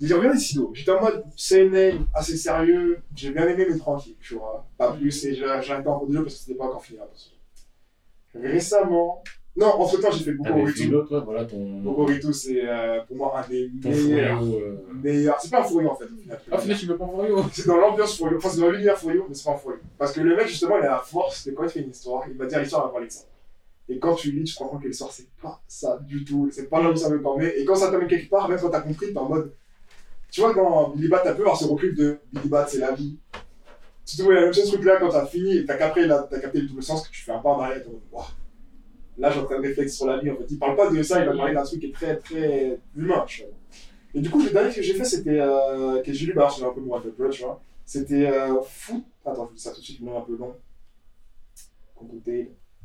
J'ai 0.00 0.14
regardé 0.14 0.38
Sido. 0.38 0.70
J'étais 0.74 0.90
en 0.90 1.00
mode 1.00 1.24
CNN, 1.36 2.04
assez 2.14 2.36
sérieux. 2.36 3.00
J'ai 3.14 3.30
bien 3.30 3.46
aimé, 3.48 3.66
mais 3.70 3.78
tranquille, 3.78 4.16
tu 4.20 4.34
vois. 4.34 4.66
Pas 4.76 4.92
plus, 4.92 5.24
et 5.24 5.34
j'ai 5.34 5.46
j'ai 5.62 5.72
arrêté 5.72 5.88
en 5.88 5.98
cours 5.98 6.08
de 6.08 6.12
jeu 6.14 6.22
parce 6.22 6.34
que 6.34 6.40
c'était 6.40 6.58
pas 6.58 6.64
encore 6.64 6.82
fini. 6.84 6.98
attention. 6.98 7.30
Récemment. 8.34 9.22
Non, 9.56 9.68
entre 9.68 10.00
temps, 10.00 10.10
j'ai 10.10 10.24
fait 10.24 10.32
Bokoritu. 10.32 10.88
l'autre, 10.88 11.20
voilà 11.20 11.44
ton. 11.44 11.80
Bokoritu, 11.80 12.32
c'est 12.32 12.68
euh, 12.68 13.00
pour 13.06 13.16
moi 13.16 13.38
un 13.38 13.48
des 13.48 13.70
meilleurs. 13.84 14.42
Euh. 14.42 14.82
meilleurs. 15.00 15.40
C'est 15.40 15.50
pas 15.50 15.60
un 15.60 15.64
Furio 15.64 15.90
en 15.90 15.94
fait, 15.94 16.06
au 16.06 16.16
final. 16.16 16.40
Ah, 16.50 16.58
tu 16.58 16.86
veux 16.86 16.96
pas 16.96 17.06
Furio 17.06 17.44
C'est 17.52 17.66
dans 17.68 17.76
l'ambiance 17.76 18.16
Furio. 18.16 18.36
Enfin, 18.38 18.48
c'est 18.48 18.60
dans 18.60 18.70
l'univers 18.70 18.98
Furio, 18.98 19.26
mais 19.28 19.34
c'est 19.34 19.44
pas 19.44 19.52
un 19.52 19.58
Furio. 19.58 19.78
Parce 19.96 20.12
que 20.12 20.20
le 20.22 20.34
mec, 20.34 20.48
justement, 20.48 20.76
il 20.78 20.84
a 20.84 20.90
la 20.90 20.98
force 20.98 21.46
de 21.46 21.52
quand 21.52 21.62
il 21.62 21.70
fait 21.70 21.80
une 21.82 21.90
histoire, 21.90 22.24
il 22.28 22.36
va 22.36 22.46
dire 22.46 22.58
l'histoire, 22.58 22.86
va 22.86 22.88
parler 22.90 23.06
de 23.06 23.12
ça. 23.12 23.24
Et 23.88 23.98
quand 23.98 24.14
tu 24.14 24.32
lis, 24.32 24.44
tu 24.44 24.54
te 24.54 24.58
rends 24.58 24.70
compte 24.70 24.82
que 24.82 24.88
l'histoire, 24.88 25.12
c'est 25.12 25.28
pas 25.40 25.60
ça 25.68 25.98
du 26.02 26.24
tout. 26.24 26.48
C'est 26.50 26.68
pas 26.68 26.82
là 26.82 26.90
où 26.90 26.96
ça 26.96 27.08
veut 27.08 27.22
t'emmener. 27.22 27.56
Et 27.56 27.64
quand 27.64 27.76
ça 27.76 27.92
t'amène 27.92 28.08
quelque 28.08 28.30
part, 28.30 28.48
même 28.48 28.58
quand 28.58 28.70
t'as 28.70 28.80
compris, 28.80 29.12
t'es 29.12 29.18
en 29.18 29.28
mode. 29.28 29.52
Tu 30.32 30.40
vois, 30.40 30.52
dans 30.52 30.88
Billy 30.88 31.06
Bat, 31.06 31.20
t'as 31.22 31.34
pu 31.34 31.42
avoir 31.42 31.56
ce 31.56 31.66
recul 31.66 31.94
de 31.94 32.18
Billy 32.32 32.48
Bat, 32.48 32.66
c'est 32.66 32.78
la 32.78 32.90
vie. 32.90 33.16
Tu 34.04 34.16
te 34.16 34.22
vois, 34.22 34.32
il 34.32 34.36
y 34.36 34.38
a 34.38 34.40
le 34.40 34.46
même 34.46 34.54
chose 34.54 34.68
truc 34.68 34.84
là 34.84 34.96
quand 34.98 35.10
t'as 35.10 35.26
fini 35.26 35.58
et 35.58 35.64
t'as 35.64 35.76
capté, 35.76 36.08
capté 36.40 36.66
tout 36.66 36.74
le 36.74 36.82
sens 36.82 37.06
que 37.06 37.12
tu 37.12 37.22
fais 37.22 37.30
un 37.30 37.38
pas 37.38 37.50
en 37.50 37.60
arrière, 37.60 37.82
t'es 37.82 37.88
en 37.88 37.92
mode, 37.92 38.02
waouh. 38.10 38.24
Là, 39.18 39.30
j'ai 39.30 39.40
en 39.40 39.44
train 39.44 39.58
de 39.58 39.62
réfléchir 39.62 39.92
sur 39.92 40.06
la 40.06 40.18
vie, 40.18 40.30
en 40.30 40.36
fait. 40.36 40.46
Il 40.50 40.58
parle 40.58 40.76
pas 40.76 40.90
de 40.90 41.02
ça, 41.02 41.20
il 41.20 41.26
va 41.26 41.36
parler 41.36 41.54
d'un 41.54 41.62
truc 41.62 41.80
qui 41.80 41.86
est 41.86 41.92
très, 41.92 42.16
très 42.16 42.78
humain, 42.96 43.24
tu 43.26 43.42
vois. 43.42 43.50
Et 44.14 44.20
du 44.20 44.30
coup, 44.30 44.42
le 44.42 44.50
dernier 44.50 44.72
que 44.72 44.82
j'ai 44.82 44.94
fait, 44.94 45.04
c'était. 45.04 45.40
Euh, 45.40 46.02
que 46.02 46.12
j'ai 46.12 46.26
lu, 46.26 46.34
bah, 46.34 46.48
c'est 46.54 46.64
un 46.64 46.72
peu 46.72 46.80
moins 46.80 47.00
de 47.00 47.10
peu, 47.10 47.28
tu 47.30 47.42
vois. 47.42 47.60
C'était 47.84 48.26
euh, 48.26 48.60
Foot. 48.62 49.04
Attends, 49.24 49.44
je 49.44 49.48
vous 49.50 49.54
dis 49.54 49.62
ça 49.62 49.72
tout 49.72 49.80
de 49.80 49.84
suite, 49.84 50.00
le 50.00 50.06
nom 50.06 50.14
est 50.14 50.18
un 50.18 50.22
peu 50.22 50.36
long. 50.36 50.54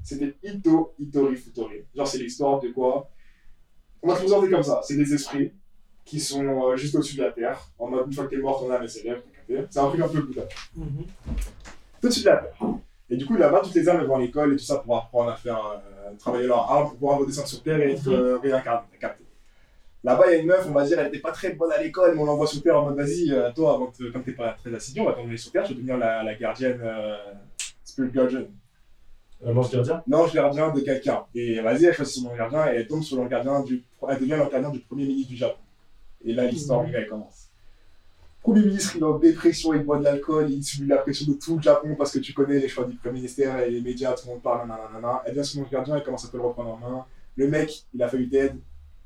C'était 0.03 0.35
Ito 0.43 0.93
Itori 0.99 1.35
Futori. 1.35 1.83
Genre, 1.95 2.07
c'est 2.07 2.17
l'histoire 2.17 2.59
de 2.59 2.69
quoi? 2.69 3.09
On 4.01 4.07
va 4.07 4.15
te 4.15 4.19
présenter 4.19 4.49
comme 4.49 4.63
ça. 4.63 4.81
C'est 4.83 4.95
des 4.95 5.13
esprits 5.13 5.51
qui 6.05 6.19
sont 6.19 6.43
euh, 6.43 6.75
juste 6.75 6.95
au-dessus 6.95 7.17
de 7.17 7.23
la 7.23 7.31
terre. 7.31 7.69
En 7.77 7.87
mode, 7.87 8.07
une 8.07 8.13
fois 8.13 8.25
que 8.25 8.29
t'es 8.29 8.37
mort, 8.37 8.59
ton 8.59 8.71
âme 8.71 8.83
est 8.83 8.87
célèbre. 8.87 9.21
C'est 9.47 9.79
un 9.79 9.87
truc 9.89 10.01
un 10.01 10.07
peu 10.07 10.21
Bouddha. 10.21 10.47
Mhm. 10.75 11.05
Tout-dessus 12.01 12.21
de 12.21 12.29
la 12.29 12.37
terre. 12.37 12.57
Et 13.11 13.17
du 13.17 13.25
coup, 13.25 13.35
là-bas, 13.35 13.61
toutes 13.63 13.73
les 13.73 13.89
âmes 13.89 13.99
elles 14.01 14.07
vont 14.07 14.15
à 14.17 14.19
l'école 14.19 14.53
et 14.53 14.57
tout 14.57 14.63
ça 14.63 14.77
pour 14.77 14.95
apprendre 14.97 15.31
à 15.31 15.35
faire, 15.35 15.57
euh, 15.57 16.11
travailler 16.19 16.47
leur 16.47 16.71
âme, 16.71 16.83
pour 16.89 16.97
pouvoir 16.97 17.19
redescendre 17.19 17.47
sur 17.47 17.63
terre 17.63 17.79
et 17.81 17.93
être 17.93 18.07
Mhm. 18.07 18.13
euh, 18.13 18.37
réincarné. 18.37 18.87
Capté. 18.99 19.23
Là-bas, 20.03 20.27
il 20.27 20.31
y 20.31 20.35
a 20.35 20.37
une 20.41 20.47
meuf, 20.47 20.65
on 20.69 20.71
va 20.73 20.85
dire, 20.85 20.97
elle 20.99 21.07
était 21.07 21.19
pas 21.19 21.31
très 21.31 21.53
bonne 21.53 21.71
à 21.71 21.81
l'école, 21.81 22.13
mais 22.15 22.21
on 22.21 22.25
l'envoie 22.25 22.47
sur 22.47 22.61
Terre 22.61 22.77
en 22.79 22.85
mode 22.85 22.95
vas-y, 22.97 23.31
euh, 23.31 23.51
toi, 23.51 23.73
avant 23.73 23.87
que, 23.87 24.11
comme 24.11 24.23
t'es 24.23 24.31
pas 24.31 24.53
très 24.53 24.73
assidu, 24.73 25.01
on 25.01 25.05
va 25.05 25.13
t'emmener 25.13 25.35
sur 25.37 25.51
Terre, 25.51 25.63
tu 25.63 25.73
vas 25.73 25.75
devenir 25.75 25.97
la, 25.97 26.23
la 26.23 26.35
gardienne, 26.35 26.79
euh, 26.83 27.17
Spirit 27.83 28.11
Guardian. 28.11 28.43
Euh, 29.45 29.51
L'ange 29.53 29.71
gardien? 29.71 30.03
L'ange 30.07 30.33
gardien 30.33 30.69
de 30.71 30.79
quelqu'un. 30.81 31.23
Et 31.35 31.59
vas-y, 31.61 31.85
elle 31.85 31.93
choisit 31.93 32.21
son 32.23 32.29
ange 32.29 32.37
gardien 32.37 32.71
et 32.71 32.75
elle 32.77 32.87
tombe 32.87 33.01
sur 33.03 33.17
l'ange 33.17 33.29
gardien 33.29 33.61
du. 33.61 33.83
Elle 34.07 34.19
devient 34.19 34.35
l'ange 34.37 34.51
gardien 34.51 34.69
du 34.69 34.79
premier 34.79 35.05
ministre 35.05 35.31
du 35.31 35.37
Japon. 35.37 35.59
Et 36.23 36.33
là, 36.33 36.45
l'histoire, 36.45 36.83
Mhm. 36.83 36.91
elle 36.95 37.07
commence. 37.07 37.48
Premier 38.49 38.65
ministre, 38.65 38.93
il 38.95 39.01
est 39.01 39.05
en 39.05 39.19
dépression, 39.19 39.73
il 39.73 39.83
boit 39.83 39.99
de 39.99 40.03
l'alcool, 40.03 40.49
il 40.49 40.63
subit 40.63 40.87
la 40.87 40.97
pression 40.97 41.31
de 41.31 41.37
tout 41.37 41.57
le 41.57 41.61
Japon 41.61 41.95
parce 41.95 42.11
que 42.11 42.17
tu 42.17 42.33
connais 42.33 42.59
les 42.59 42.67
choix 42.67 42.85
du 42.85 42.95
Premier 42.95 43.19
ministère 43.19 43.59
et 43.59 43.69
les 43.69 43.79
médias, 43.79 44.13
tout 44.13 44.25
le 44.25 44.33
monde 44.33 44.41
parle, 44.41 44.67
nanana. 44.67 45.21
Elle 45.25 45.35
devient 45.35 45.47
son 45.47 45.61
ange 45.61 45.69
gardien, 45.69 45.95
elle 45.97 46.03
commence 46.03 46.25
à 46.25 46.29
le 46.33 46.41
reprendre 46.41 46.71
en 46.71 46.77
main. 46.77 47.05
Le 47.35 47.47
mec, 47.47 47.85
il 47.93 48.01
a 48.01 48.07
fallu 48.07 48.25
d'aide, 48.25 48.55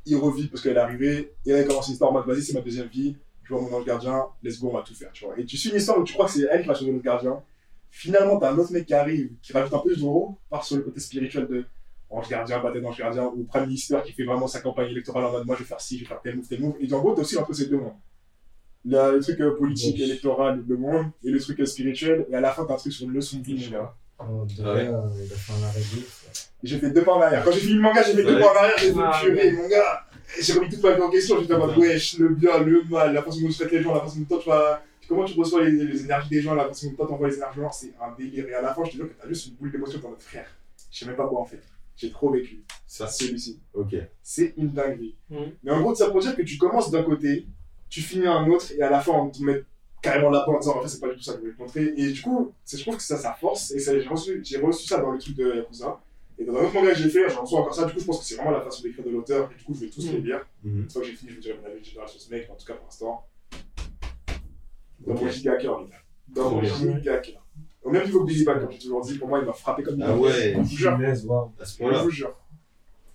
il 0.06 0.16
revit 0.16 0.48
parce 0.48 0.64
qu'elle 0.64 0.78
est 0.78 0.80
arrivée, 0.80 1.34
et 1.46 1.52
là, 1.52 1.62
il 1.62 1.68
commence 1.68 1.90
l'histoire 1.90 2.12
en 2.12 2.14
mode 2.14 2.26
vas-y, 2.26 2.42
c'est 2.42 2.54
ma 2.54 2.62
deuxième 2.62 2.88
vie, 2.88 3.18
je 3.44 3.54
vois 3.54 3.62
mon 3.62 3.76
ange 3.76 3.86
gardien, 3.86 4.24
let's 4.44 4.62
go, 4.62 4.70
on 4.72 4.78
va 4.78 4.82
tout 4.82 4.96
faire, 4.96 5.12
tu 5.12 5.26
vois. 5.26 5.38
Et 5.38 5.46
tu 5.46 5.58
suis 5.58 5.72
une 5.72 5.76
histoire 5.76 6.00
où 6.00 6.06
tu 6.06 6.14
crois 6.14 6.28
que 6.28 6.32
c'est 6.32 6.48
elle 6.50 6.62
qui 6.62 6.68
va 6.68 6.74
changer 6.74 6.94
l'ange 6.94 7.02
gardien. 7.02 7.42
Finalement, 7.92 8.40
t'as 8.40 8.54
un 8.54 8.58
autre 8.58 8.72
mec 8.72 8.86
qui 8.86 8.94
arrive, 8.94 9.32
qui 9.42 9.52
rajoute 9.52 9.74
un 9.74 9.80
peu 9.80 9.94
de 9.94 10.02
haut, 10.04 10.38
part 10.50 10.64
sur 10.64 10.78
le 10.78 10.84
côté 10.84 11.02
spirituel 11.02 11.48
de 11.48 11.66
ange 12.10 12.30
gardien, 12.30 12.60
bataille 12.62 12.82
d'ange 12.82 12.98
gardien, 12.98 13.26
ou 13.26 13.44
prime 13.44 13.66
minister 13.66 13.98
qui 14.06 14.14
fait 14.14 14.24
vraiment 14.24 14.48
sa 14.48 14.62
campagne 14.62 14.90
électorale 14.90 15.26
en 15.26 15.32
mode 15.32 15.46
moi 15.46 15.56
je 15.56 15.64
vais 15.64 15.68
faire 15.68 15.82
ci, 15.82 15.98
je 15.98 16.04
vais 16.04 16.08
faire 16.08 16.22
tel 16.22 16.38
move, 16.38 16.48
tel 16.48 16.62
move. 16.62 16.76
Et 16.80 16.92
en 16.94 17.00
gros, 17.00 17.14
t'as 17.14 17.22
aussi 17.22 17.38
un 17.38 17.44
peu 17.44 17.54
ces 17.54 17.68
deux 17.68 17.78
mondes. 17.78 17.94
Le, 18.86 19.16
le 19.16 19.20
truc 19.22 19.40
euh, 19.40 19.56
politique, 19.58 19.96
Oui. 19.98 20.04
électoral, 20.04 20.64
le 20.68 20.78
monde, 20.78 21.06
et 21.24 21.30
le 21.30 21.40
truc 21.40 21.60
euh, 21.62 21.66
spirituel, 21.66 22.26
et 22.30 22.36
à 22.36 22.42
la 22.42 22.52
fin, 22.52 22.66
t'as 22.66 22.74
un 22.74 22.78
truc 22.78 22.92
sur 22.94 23.08
une 23.08 23.14
leçon 23.14 23.38
de 23.40 23.44
vie, 23.44 23.70
gars. 23.70 23.96
Oh, 24.20 24.46
de 24.46 24.64
ouais. 24.64 24.86
là, 24.86 25.04
ouf. 25.06 26.28
J'ai 26.64 26.78
fait 26.80 26.92
deux 26.92 27.04
pas 27.04 27.14
en 27.14 27.22
arrière. 27.22 27.44
Quand 27.44 27.52
j'ai 27.52 27.60
fini 27.60 27.74
le 27.74 27.82
manga, 27.82 28.02
j'ai 28.04 28.14
fait 28.14 28.24
deux 28.24 28.40
pas 28.40 28.52
en 28.52 28.56
arrière, 28.56 28.78
j'ai 28.78 28.94
fait 28.94 29.00
Ah, 29.02 29.20
purée, 29.24 29.52
mon 29.54 29.68
gars. 29.68 30.06
J'ai 30.42 30.54
remis 30.54 30.70
toute 30.70 30.82
ma 30.84 30.92
vie 30.94 31.02
en 31.02 31.10
question, 31.10 31.40
j'étais 31.40 31.54
en 31.54 31.60
mode 31.60 31.78
wesh, 31.78 32.18
le 32.20 32.30
bien, 32.30 32.60
le 32.60 32.84
mal, 32.90 33.14
la 33.14 33.22
façon 33.22 33.42
dont 33.42 33.48
tu 33.50 33.54
traites 33.56 33.72
les 33.72 33.82
gens, 33.84 33.94
la 33.94 34.02
façon 34.02 34.20
dont 34.20 34.26
toi 34.26 34.40
tu 34.42 34.50
vas. 34.50 34.84
Comment 35.08 35.26
tu 35.26 35.38
reçois 35.38 35.64
les, 35.66 35.72
les 35.72 36.04
énergies 36.06 36.30
des 36.30 36.42
gens, 36.42 36.54
la 36.56 36.66
façon 36.68 36.88
dont 36.90 36.96
toi 36.96 37.08
t'envoies 37.08 37.28
les 37.28 37.36
énergies 37.36 37.58
des 37.58 37.64
gens, 37.64 37.72
c'est 37.72 37.94
un 38.02 38.16
délire. 38.18 38.48
Et 38.48 38.54
à 38.54 38.62
la 38.62 38.74
fin, 38.74 38.84
je 38.86 38.92
te 38.92 38.96
jure 38.96 39.10
que 39.10 39.22
t'as 39.22 39.28
juste 39.28 39.48
une 39.48 39.54
boule 39.56 39.72
d'émotion 39.72 40.00
dans 40.00 40.10
notre 40.12 40.22
frère. 40.24 40.48
Je 40.92 41.00
sais 41.00 41.06
même 41.06 41.16
pas 41.18 41.28
quoi 41.28 41.42
en 41.42 41.46
fait. 41.46 41.62
J'ai 41.98 42.10
trop 42.10 42.32
vécu. 42.32 42.64
Ça, 42.88 43.08
Celui-ci. 43.08 43.60
Ok. 43.74 43.96
C'est 44.22 44.54
une 44.58 44.70
dinguerie. 44.72 45.16
Mhm. 45.30 45.52
Mais 45.64 45.72
en 45.72 45.82
gros, 45.82 45.94
ça 45.94 46.10
pour 46.10 46.22
dire 46.22 46.36
que 46.36 46.42
tu 46.42 46.58
commences 46.58 46.90
d'un 46.90 47.04
côté, 47.04 47.46
tu 47.94 48.02
finis 48.02 48.26
un 48.26 48.48
autre, 48.48 48.72
et 48.76 48.82
à 48.82 48.90
la 48.90 49.00
fin, 49.00 49.12
on 49.12 49.30
te 49.30 49.44
met 49.44 49.64
carrément 50.02 50.32
la 50.32 50.50
en 50.50 50.58
disant 50.58 50.78
en 50.78 50.82
fait, 50.82 50.88
c'est 50.88 51.00
pas 51.00 51.10
du 51.10 51.16
tout 51.16 51.22
ça 51.22 51.34
que 51.34 51.38
je 51.38 51.42
voulais 51.44 51.54
te 51.54 51.60
montrer. 51.62 51.94
Et 51.96 52.12
du 52.12 52.22
coup, 52.24 52.52
c'est- 52.66 52.78
je 52.78 52.82
trouve 52.82 52.98
que 52.98 53.04
ça, 53.04 53.18
ça 53.18 53.34
force, 53.34 53.70
et 53.72 53.78
ça, 53.80 53.98
j'ai 54.00 54.08
reçu, 54.08 54.42
j'ai 54.44 54.58
reçu 54.58 54.88
ça 54.88 55.00
dans 55.00 55.12
le 55.12 55.20
truc 55.20 55.36
de 55.36 55.56
Yakuza. 55.58 56.00
Et 56.40 56.44
dans 56.46 56.56
un 56.56 56.64
autre 56.64 56.74
manga 56.74 56.90
que 56.90 56.98
j'ai 56.98 57.10
fait, 57.10 57.30
j'en 57.30 57.42
reçois 57.44 57.60
encore 57.60 57.76
ça. 57.76 57.86
Du 57.86 57.94
coup, 57.94 58.00
je 58.00 58.06
pense 58.06 58.20
que 58.22 58.26
c'est 58.26 58.34
vraiment 58.36 58.50
la 58.50 58.62
façon 58.62 58.82
d'écrire 58.82 59.06
de 59.06 59.12
l'auteur, 59.12 59.52
et 59.52 59.56
du 59.60 59.64
coup, 59.64 59.76
je 59.76 59.82
vais 59.82 59.90
tous 59.92 60.12
les 60.12 60.22
lire. 60.22 60.44
Mhm. 60.64 60.80
Une 60.82 60.90
fois 60.90 61.02
que 61.04 61.08
j'ai 61.08 61.14
fini, 61.14 61.30
je 61.30 61.36
vous 61.36 61.42
dirai 61.42 61.60
mon 61.62 61.68
avis 61.70 61.84
général 61.84 62.10
sur 62.10 62.20
ce 62.20 62.32
mec, 62.32 62.50
en 62.50 62.56
tout 62.56 62.66
cas 62.66 62.74
pour 62.74 62.86
l'instant. 62.86 63.28
Dans 65.06 65.14
mon 65.14 65.30
giga 65.30 65.56
cœur, 65.58 65.82
les 65.82 65.88
gars. 65.90 65.96
Dans 66.30 66.50
mon 66.50 66.64
giga 66.64 67.18
cœur. 67.18 67.46
Au 67.84 67.92
même 67.92 68.06
niveau 68.06 68.22
que 68.22 68.26
Billy 68.28 68.44
Bad, 68.44 68.60
comme 68.62 68.72
j'ai 68.72 68.80
toujours 68.80 69.02
dit, 69.02 69.18
pour 69.20 69.28
moi, 69.28 69.40
il 69.40 69.46
m'a 69.46 69.54
frappé 69.54 69.84
comme 69.84 70.02
Ah 70.02 70.16
ouais, 70.16 70.54
Je 70.54 70.58
vous 70.58 70.66
jure. 70.66 70.92
À 71.60 71.66
ce 71.66 71.74
Je 71.74 71.78
point-là. 71.78 72.02
vous 72.02 72.10
jure. 72.10 72.36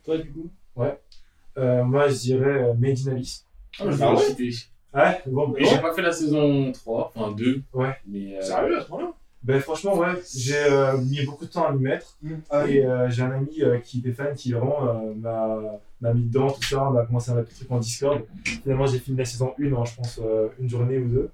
Toi, 0.05 0.19
du 0.19 0.31
coup? 0.31 0.49
Euh, 1.57 1.83
moi, 1.83 2.09
je 2.09 2.15
dirais 2.19 2.63
euh, 2.63 2.75
Made 2.75 2.99
in 3.05 3.11
Abyss. 3.11 3.45
Ah, 3.81 3.85
Ah 4.01 4.15
ouais. 4.15 4.51
Ouais, 4.95 5.21
bon, 5.27 5.55
Et 5.57 5.65
j'ai 5.65 5.79
pas 5.79 5.93
fait 5.93 6.03
la 6.03 6.13
saison 6.13 6.73
3, 6.73 7.13
enfin 7.15 7.33
2. 7.33 7.63
Ouais. 7.75 7.95
Mais 8.07 8.37
euh, 8.39 8.43
Sérieux, 8.43 8.79
à 8.79 8.85
ce 8.85 8.91
moment-là? 8.91 9.13
Ben 9.45 9.61
franchement, 9.61 9.97
ouais, 9.97 10.15
j'ai 10.37 10.57
euh, 10.57 10.97
mis 10.99 11.25
beaucoup 11.25 11.45
de 11.47 11.51
temps 11.51 11.67
à 11.69 11.73
m'y 11.73 11.83
mettre. 11.83 12.19
Ah, 12.51 12.67
Et 12.67 12.85
euh, 12.85 13.09
j'ai 13.09 13.23
un 13.23 13.31
ami 13.31 13.63
euh, 13.63 13.79
qui 13.79 14.01
était 14.01 14.13
fan, 14.13 14.35
qui 14.35 14.53
vraiment 14.53 14.89
euh, 14.89 15.15
m'a 15.15 15.59
m'a 16.01 16.13
mis 16.15 16.25
dedans, 16.25 16.51
tout 16.51 16.63
ça. 16.63 16.91
On 16.91 16.97
a 16.97 17.07
commencé 17.07 17.31
à 17.31 17.35
mettre 17.35 17.49
des 17.51 17.55
trucs 17.55 17.71
en 17.71 17.79
Discord. 17.79 18.21
Finalement, 18.45 18.87
j'ai 18.87 18.99
fini 18.99 19.17
la 19.17 19.25
saison 19.25 19.55
1 19.61 19.73
en, 19.73 19.85
je 19.85 19.95
pense, 19.97 20.21
euh, 20.25 20.49
une 20.59 20.69
journée 20.69 20.99
ou 20.99 21.09
deux. 21.09 21.31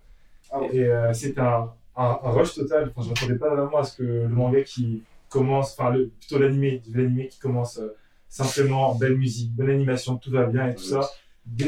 Ah 0.50 0.60
ouais. 0.60 0.74
Et 0.76 0.84
euh, 0.84 1.12
c'était 1.14 1.40
un, 1.40 1.70
un, 1.96 2.18
un 2.22 2.30
rush 2.30 2.54
total. 2.54 2.92
Enfin, 2.94 3.02
je 3.06 3.08
m'attendais 3.10 3.38
pas 3.38 3.54
vraiment 3.54 3.78
à 3.78 3.84
ce 3.84 3.96
que 3.96 4.02
le 4.02 4.28
manga 4.28 4.62
qui 4.62 5.02
commence, 5.30 5.72
enfin, 5.78 5.90
le, 5.90 6.08
plutôt 6.08 6.38
l'animé, 6.38 6.82
l'animé 6.92 7.28
qui 7.28 7.38
commence 7.38 7.78
euh, 7.78 7.94
simplement 8.28 8.94
belle 8.94 9.16
musique, 9.16 9.52
bonne 9.54 9.70
animation, 9.70 10.16
tout 10.16 10.30
va 10.30 10.44
bien 10.44 10.68
et 10.68 10.74
tout 10.74 10.82
ça, 10.84 11.08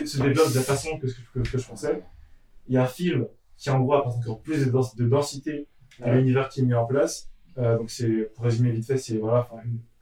se 0.07 0.21
développe 0.23 0.51
de 0.51 0.55
la 0.57 0.63
façon 0.63 0.99
que, 0.99 1.07
que, 1.35 1.41
que 1.49 1.59
je 1.59 1.67
pensais. 1.67 2.03
Il 2.69 2.75
y 2.75 2.79
a 2.79 2.83
un 2.85 2.87
film 2.87 3.27
qui, 3.57 3.71
en 3.71 3.81
gros, 3.81 3.95
apporte 3.95 4.19
encore 4.19 4.41
plus 4.41 4.65
de, 4.67 4.71
dens- 4.71 4.95
de 4.97 5.07
densité 5.09 5.67
à 6.03 6.09
Ouais. 6.11 6.17
l'univers 6.19 6.49
qui 6.49 6.61
est 6.61 6.65
mis 6.65 6.75
en 6.75 6.85
place. 6.87 7.31
Euh, 7.59 7.79
donc, 7.79 7.91
c'est, 7.91 8.31
pour 8.35 8.45
résumer 8.45 8.71
vite 8.71 8.87
fait, 8.87 8.99
c'est 8.99 9.17
voilà, 9.17 9.49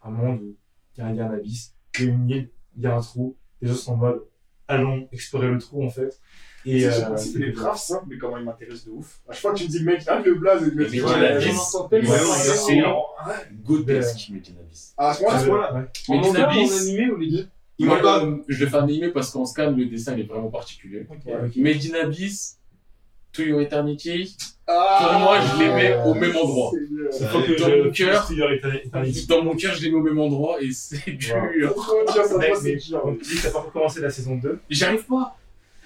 un 0.03 0.11
monde 0.11 0.41
où 0.43 0.57
il 0.97 1.01
y, 1.01 1.03
a 1.03 1.07
un- 1.07 1.11
il 1.11 1.17
y 1.17 1.21
a 1.21 1.27
un 1.27 1.33
abysse, 1.35 1.75
il 1.99 2.05
y 2.05 2.09
a 2.09 2.11
une 2.13 2.29
île, 2.31 2.51
il 2.77 2.83
y 2.83 2.87
a 2.87 2.97
un 2.97 3.01
trou. 3.01 3.37
Les 3.61 3.69
gens 3.69 3.75
sont 3.75 3.93
en 3.93 3.97
mode, 3.97 4.23
allons 4.67 5.09
explorer 5.13 5.49
le 5.49 5.59
trou, 5.59 5.85
en 5.85 5.91
fait. 5.91 6.19
Et, 6.67 6.87
euh, 6.87 7.17
c'est 7.19 7.39
est 7.41 7.53
grave 7.53 7.77
simple, 7.77 8.07
mais 8.09 8.17
comment 8.17 8.39
il 8.39 8.45
m'intéresse 8.45 8.87
de 8.87 8.91
ouf. 8.91 9.21
À 9.29 9.33
chaque 9.33 9.43
fois 9.43 9.53
que 9.53 9.59
tu 9.59 9.67
dis 9.69 9.85
mec, 9.85 10.03
ah 10.07 10.21
le 10.25 10.35
blaze 10.35 10.63
il 10.67 10.81
ouais. 10.81 10.87
dit- 10.89 12.83
Ouais. 13.27 13.35
Godesque, 13.63 14.31
Medinabis. 14.31 14.95
Ah, 14.97 15.11
à 15.11 15.15
ce 15.15 15.47
moment-là. 15.47 15.87
En 16.09 16.23
animé 16.81 17.11
ou 17.11 17.17
les 17.19 17.31
deux 17.31 17.49
moi, 17.81 17.99
je 18.49 18.65
le 18.65 18.71
fais 18.71 18.77
animer 18.77 19.09
parce 19.09 19.31
qu'en 19.31 19.45
scan, 19.47 19.71
le 19.73 19.87
dessin 19.87 20.15
il 20.15 20.21
est 20.21 20.29
vraiment 20.29 20.51
particulier. 20.51 21.07
Ok. 21.11 21.17
Ouais. 21.27 21.51
Medinabis, 21.57 22.57
To 23.33 23.43
Your 23.43 23.61
Eternity, 23.63 24.37
Ah, 24.67 25.09
Pour 25.11 25.19
moi, 25.21 25.39
je 25.41 25.59
les 25.63 25.69
mets 25.75 25.97
au 26.07 26.15
même 26.15 26.37
endroit. 26.37 26.71
que 26.73 27.61
Dans 27.61 27.85
mon 27.85 27.91
cœur. 27.91 28.29
Dans 29.29 29.43
mon 29.45 29.55
cœur, 29.57 29.75
je 29.75 29.83
les 29.85 29.91
mets 29.91 29.97
au 29.97 30.03
même 30.03 30.19
endroit 30.21 30.63
et 30.63 30.71
c'est 30.73 31.11
dur. 31.11 31.37
On 33.05 33.15
te 33.15 33.23
dit 33.25 33.37
que 33.37 33.43
t'as 33.43 33.51
pas 33.51 33.71
commencé 33.73 34.01
la 34.01 34.11
saison 34.11 34.37
2. 34.37 34.61
J'y 34.71 34.85
arrive 34.85 35.05
pas. 35.05 35.37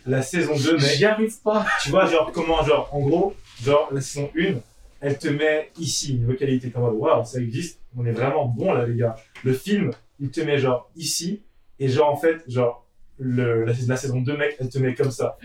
La 0.07 0.23
saison 0.23 0.55
2, 0.57 0.73
mec, 0.75 0.81
J'y 0.97 1.05
arrive 1.05 1.35
pas. 1.43 1.67
tu 1.83 1.91
vois, 1.91 2.07
genre, 2.07 2.31
comment, 2.33 2.63
genre, 2.65 2.89
en 2.93 3.01
gros, 3.01 3.35
genre, 3.63 3.89
la 3.93 4.01
saison 4.01 4.31
1, 4.39 4.55
elle 5.01 5.19
te 5.19 5.29
met 5.29 5.71
ici, 5.79 6.15
niveau 6.15 6.33
qualité, 6.35 6.71
t'es 6.71 6.77
en 6.77 6.81
mode, 6.81 6.95
waouh, 6.95 7.25
ça 7.25 7.41
existe, 7.41 7.81
on 7.97 8.07
est 8.07 8.13
vraiment 8.13 8.47
bon 8.47 8.73
là, 8.73 8.87
les 8.87 8.97
gars. 8.97 9.17
Le 9.45 9.53
film, 9.53 9.91
il 10.21 10.31
te 10.31 10.41
met, 10.41 10.59
genre, 10.59 10.91
ici, 10.97 11.43
et 11.79 11.89
genre, 11.89 12.11
en 12.11 12.17
fait, 12.17 12.43
genre, 12.49 12.87
le, 13.19 13.65
la, 13.65 13.73
la 13.87 13.97
saison 13.97 14.21
2, 14.21 14.37
mec, 14.37 14.57
elle 14.61 14.69
te 14.69 14.79
met 14.79 14.95
comme 14.95 15.11
ça. 15.11 15.37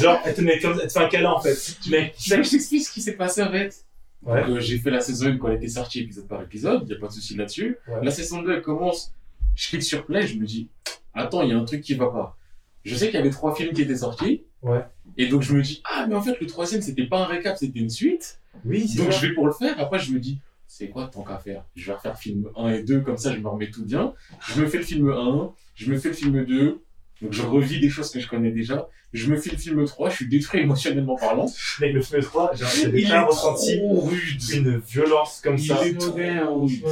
Genre, 0.00 0.18
elle 0.24 0.34
te 0.34 0.40
met 0.40 0.58
comme 0.60 0.78
elle 0.80 0.86
te 0.88 0.92
fait 0.92 0.98
un 1.04 1.08
câlin, 1.08 1.30
en 1.32 1.40
fait. 1.40 1.56
Mec, 1.90 2.14
Je 2.18 2.34
je 2.42 2.50
t'explique 2.50 2.84
ce 2.86 2.92
qui 2.92 3.02
s'est 3.02 3.12
passé 3.16 3.42
en 3.42 3.50
fait? 3.50 3.84
Ouais. 4.22 4.42
Euh, 4.48 4.60
j'ai 4.60 4.78
fait 4.78 4.90
la 4.90 5.00
saison 5.00 5.26
1 5.26 5.36
quand 5.38 5.48
elle 5.48 5.56
était 5.56 5.68
sortie 5.68 6.00
épisode 6.00 6.28
par 6.28 6.40
épisode, 6.42 6.88
y 6.88 6.92
a 6.94 6.96
pas 6.98 7.08
de 7.08 7.12
souci 7.12 7.34
là-dessus. 7.36 7.76
Ouais. 7.88 8.04
La 8.04 8.10
saison 8.12 8.40
2 8.42 8.52
elle 8.54 8.62
commence, 8.62 9.12
je 9.56 9.68
clique 9.68 9.82
sur 9.82 10.06
play, 10.06 10.26
je 10.26 10.36
me 10.38 10.46
dis, 10.46 10.68
attends, 11.12 11.42
il 11.42 11.50
y 11.50 11.52
a 11.52 11.56
un 11.58 11.64
truc 11.64 11.80
qui 11.82 11.94
va 11.94 12.06
pas. 12.06 12.36
Je 12.84 12.94
sais 12.94 13.06
qu'il 13.06 13.16
y 13.16 13.18
avait 13.18 13.30
trois 13.30 13.54
films 13.54 13.72
qui 13.74 13.82
étaient 13.82 13.96
sortis. 13.96 14.44
Ouais. 14.62 14.80
Et 15.18 15.26
donc 15.28 15.42
je 15.42 15.52
me 15.54 15.60
dis, 15.62 15.82
ah 15.84 16.06
mais 16.08 16.14
en 16.14 16.22
fait 16.22 16.38
le 16.40 16.46
troisième 16.46 16.80
c'était 16.82 17.06
pas 17.06 17.18
un 17.18 17.26
récap, 17.26 17.56
c'était 17.58 17.80
une 17.80 17.90
suite. 17.90 18.38
oui, 18.64 18.86
c'est 18.88 18.98
Donc 18.98 19.12
ça. 19.12 19.18
je 19.20 19.26
vais 19.26 19.34
pour 19.34 19.46
le 19.46 19.52
faire. 19.52 19.78
Après 19.80 19.98
je 19.98 20.12
me 20.12 20.20
dis, 20.20 20.38
c'est 20.74 20.88
quoi 20.88 21.06
tant 21.12 21.22
qu'à 21.22 21.36
faire? 21.36 21.64
Je 21.76 21.86
vais 21.86 21.92
refaire 21.92 22.16
film 22.18 22.48
1 22.56 22.68
et 22.70 22.82
2, 22.82 23.00
comme 23.02 23.18
ça 23.18 23.30
je 23.34 23.38
me 23.38 23.48
remets 23.48 23.70
tout 23.70 23.84
bien. 23.84 24.14
Je 24.48 24.62
me 24.62 24.66
fais 24.66 24.78
le 24.78 24.84
film 24.84 25.10
1, 25.10 25.52
je 25.74 25.90
me 25.92 25.98
fais 25.98 26.08
le 26.08 26.14
film 26.14 26.44
2. 26.46 26.82
Donc 27.20 27.32
je 27.32 27.42
revis 27.42 27.78
des 27.78 27.90
choses 27.90 28.10
que 28.10 28.18
je 28.18 28.26
connais 28.26 28.50
déjà. 28.50 28.88
Je 29.12 29.30
me 29.30 29.36
fais 29.36 29.50
le 29.50 29.58
film 29.58 29.84
3, 29.84 30.08
je 30.08 30.16
suis 30.16 30.28
détruit 30.28 30.60
émotionnellement 30.62 31.16
parlant. 31.16 31.46
Mec, 31.80 31.92
le 31.92 32.00
film 32.00 32.22
3, 32.22 32.52
j'ai 32.54 32.88
Il 32.88 33.04
est 33.04 33.08
pas 33.10 33.26
ressenti 33.26 33.78
trop 33.78 34.00
rude. 34.00 34.42
une 34.54 34.78
violence 34.78 35.40
comme 35.44 35.56
Il 35.56 35.66
ça. 35.68 35.86
est 35.86 35.92
trop 35.98 36.10
Moderne, 36.12 36.48
rude. 36.48 36.82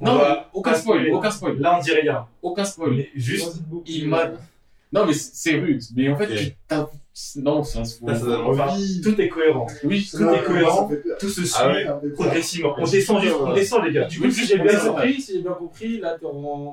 Non, 0.00 0.20
aucun 0.54 0.74
spoil, 0.74 0.98
spoiler. 1.00 1.10
aucun 1.12 1.30
spoil, 1.30 1.58
Là, 1.60 1.76
on 1.78 1.82
dit 1.82 1.92
rien. 1.92 2.26
aucun 2.42 2.64
spoil. 2.64 2.94
Mais 2.94 3.10
juste. 3.14 3.62
Il 3.86 4.08
m'a. 4.08 4.30
Non, 4.92 5.06
mais 5.06 5.12
c'est 5.12 5.56
rude. 5.56 5.82
Mais 5.96 6.08
en 6.08 6.16
fait, 6.16 6.26
Ok. 6.32 6.36
tu 6.36 6.52
t'as. 6.68 6.86
Non, 7.36 7.62
c'est 7.62 7.78
un 7.78 7.84
spoil. 7.84 8.18
Ça, 8.18 8.40
enfin, 8.40 8.74
Oui. 8.76 9.00
tout 9.02 9.20
est 9.20 9.28
cohérent. 9.28 9.66
Oui, 9.84 10.08
Tout 10.10 10.28
est 10.28 10.42
cohérent. 10.44 10.90
Tout 11.20 11.28
se 11.28 11.44
suit 11.44 11.54
Ah 11.60 11.68
ouais. 11.68 11.84
Peur. 11.84 12.00
progressivement. 12.14 12.74
On 12.78 12.84
descend, 12.88 13.20
juste- 13.22 13.34
on 13.40 13.52
descend, 13.54 13.84
les 13.84 13.92
gars. 13.92 14.06
Du 14.06 14.20
coup, 14.20 14.30
si 14.30 14.44
j'ai 14.46 14.58
bien 14.58 14.76
compris, 14.78 15.20
si 15.20 15.32
j'ai 15.34 15.42
bien 15.42 15.52
compris, 15.52 15.98
là, 16.00 16.16
tu 16.18 16.26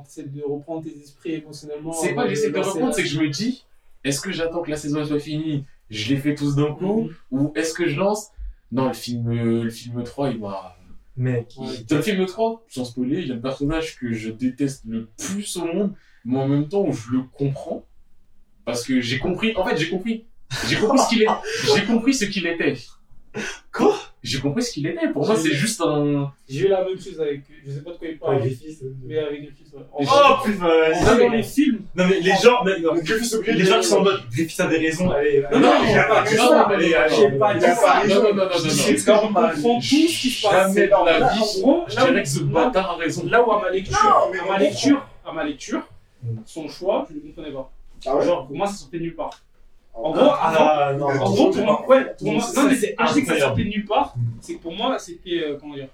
essaies 0.08 0.24
de 0.30 0.41
reprendre 0.43 0.84
tes 0.84 0.97
esprits 1.00 1.34
émotionnellement. 1.34 1.93
C'est 1.93 2.13
pas 2.15 2.21
euh, 2.21 2.24
que 2.26 2.30
j'essaie 2.32 2.50
de 2.52 2.58
reprendre, 2.60 2.93
c'est 2.93 3.04
que 3.04 3.08
je 3.10 3.19
me 3.19 3.30
dis, 3.30 3.65
est-ce 4.04 4.19
que 4.21 4.32
j'attends 4.32 4.62
que 4.63 4.71
la 4.71 4.78
saison 4.78 5.06
soit 5.06 5.19
finie, 5.19 5.63
je 5.91 6.10
les 6.13 6.19
fais 6.19 6.34
tous 6.34 6.56
d'un 6.56 6.74
coup, 6.74 7.04
Mhm. 7.04 7.39
ou 7.39 7.52
est-ce 7.56 7.74
que 7.76 7.88
je 7.88 8.00
lance? 8.00 8.30
Non, 8.71 8.88
le 8.88 8.93
film, 8.93 9.30
euh, 9.32 9.63
le 9.65 9.69
film 9.69 10.04
3, 10.04 10.30
il 10.32 10.39
m'a. 10.39 10.76
Mec. 11.17 11.54
Dans 11.89 11.97
le 11.97 12.02
film 12.02 12.26
3, 12.26 12.63
sans 12.69 12.86
spoiler, 12.86 13.19
il 13.21 13.28
y 13.28 13.32
a 13.32 13.36
un 13.36 13.39
personnage 13.39 14.00
que 14.00 14.12
je 14.13 14.30
déteste 14.32 14.84
le 14.88 15.08
plus 15.17 15.56
au 15.58 15.65
monde, 15.65 15.93
mais 16.26 16.39
en 16.39 16.47
même 16.47 16.67
temps, 16.67 16.89
je 16.91 17.12
le 17.12 17.24
comprends. 17.34 17.84
Parce 18.65 18.84
que 18.84 19.02
j'ai 19.02 19.19
compris, 19.19 19.54
en 19.56 19.65
fait, 19.65 19.78
j'ai 19.78 19.89
compris. 19.89 20.26
J'ai 20.67 20.76
compris 20.78 21.00
ce 21.00 21.10
qu'il 21.10 21.21
est. 21.24 21.28
J'ai 21.76 21.84
compris 21.86 22.13
ce 22.13 22.26
qu'il 22.26 22.45
était. 22.45 22.76
Quoi 23.71 23.95
J'ai 24.21 24.39
compris 24.39 24.62
ce 24.62 24.74
qu'il 24.74 24.86
était. 24.86 25.08
Pour 25.08 25.26
moi, 25.26 25.38
c'est 25.38 25.54
juste 25.54 25.80
un. 25.80 26.34
J'ai 26.50 26.65
eu 26.65 26.67
la 26.67 26.84
même 26.84 27.00
chose 27.00 27.19
avec. 27.21 27.43
Je 27.65 27.71
sais 27.71 27.82
pas 27.82 27.91
de 27.91 27.95
quoi 27.97 28.08
il 28.10 28.19
parle. 28.19 28.39
Griffiths. 28.39 28.82
Mais 29.06 29.17
avec 29.19 29.43
Griffiths, 29.43 29.74
ouais. 29.74 29.84
En 29.93 30.04
Oh 30.04 30.43
putain, 30.43 30.65
en 30.65 31.04
vrai, 31.15 31.28
dans 31.28 31.34
les 31.34 31.43
films, 31.43 31.80
Non 31.95 32.06
mais 32.10 32.19
les 32.19 32.34
gens, 32.43 32.62
mais 32.65 32.80
non, 32.82 32.93
les 32.95 33.63
gens 33.65 33.80
qui 33.80 33.86
sont 33.88 33.97
en 34.00 34.04
mode 34.04 34.21
Griffiths 34.30 34.60
avait 34.60 34.78
raison, 34.80 35.10
allez, 35.12 35.45
Non, 35.54 35.60
non, 35.62 35.71
allez, 35.71 35.95
non, 35.95 36.04
non, 36.04 36.17
non, 36.17 36.67
non, 36.67 36.78
non, 36.78 37.15
j'ai 37.32 37.38
pas 37.38 37.54
dit 37.54 37.62
ça. 37.62 37.76
pas 37.76 38.08
Non, 38.08 38.15
non, 38.15 38.21
non, 38.21 38.36
non, 38.36 38.43
non, 38.45 38.52
Je 38.58 38.63
non. 38.65 38.69
sais 38.69 38.95
qu'on 39.12 39.19
comprend 39.28 39.50
tout 39.76 39.82
ce 39.82 39.89
qui 39.95 40.30
se 40.30 40.41
passe. 40.47 40.74
Jamais 40.76 40.88
dans 40.89 41.06
la 41.06 41.19
vie, 41.34 41.39
Je 41.88 41.95
dirais 41.95 42.24
que 42.24 42.30
ce 42.30 42.39
bâtard 42.39 42.91
a 42.91 42.95
raison. 42.97 43.26
Là 43.28 43.41
où 43.47 43.52
à 43.54 43.62
ma 43.62 43.69
lecture, 43.69 43.97
Non, 44.04 44.30
mais 44.34 44.39
à 44.39 44.45
ma 44.52 44.58
lecture, 44.60 45.08
à 45.26 45.32
ma 45.32 45.43
lecture, 45.45 45.88
Mm. 46.24 46.41
son 46.45 46.67
choix, 46.67 47.08
je 47.10 47.15
ne 47.15 47.19
le 47.21 47.28
comprenais 47.30 47.52
pas. 47.52 47.71
Ah 48.06 48.16
ouais 48.16 48.26
Genre, 48.26 48.48
pour 48.48 48.56
moi, 48.56 48.68
ça 48.68 48.74
sortait 48.74 48.98
de 48.98 49.04
nulle 49.04 49.16
part. 49.16 49.40
En 49.94 50.14
Ah, 50.14 50.18
gros, 50.18 50.30
avant, 50.32 50.40
Ah 50.42 50.94
non, 50.98 51.06
En 51.08 51.10
en 51.26 51.32
gros, 51.32 51.50
pour 51.52 51.64
moi, 51.66 51.86
ouais, 51.90 52.06
pour 52.18 52.32
moi, 52.32 52.44
non, 52.56 52.64
mais 52.70 52.76
c'est 52.76 52.96
quand 52.96 53.08
je 53.08 53.14
dis 53.14 53.22
que 53.24 53.28
ça 53.28 53.40
sortait 53.40 53.64
de 53.64 53.70
nulle 53.70 53.86
part, 53.86 54.14
Mm. 54.16 54.22
c'est 54.42 54.56
que 54.56 54.62
pour 54.62 54.74
moi, 54.74 54.98
c'était, 55.00 55.44
euh, 55.44 55.58
comment 55.60 55.76
dire, 55.76 55.90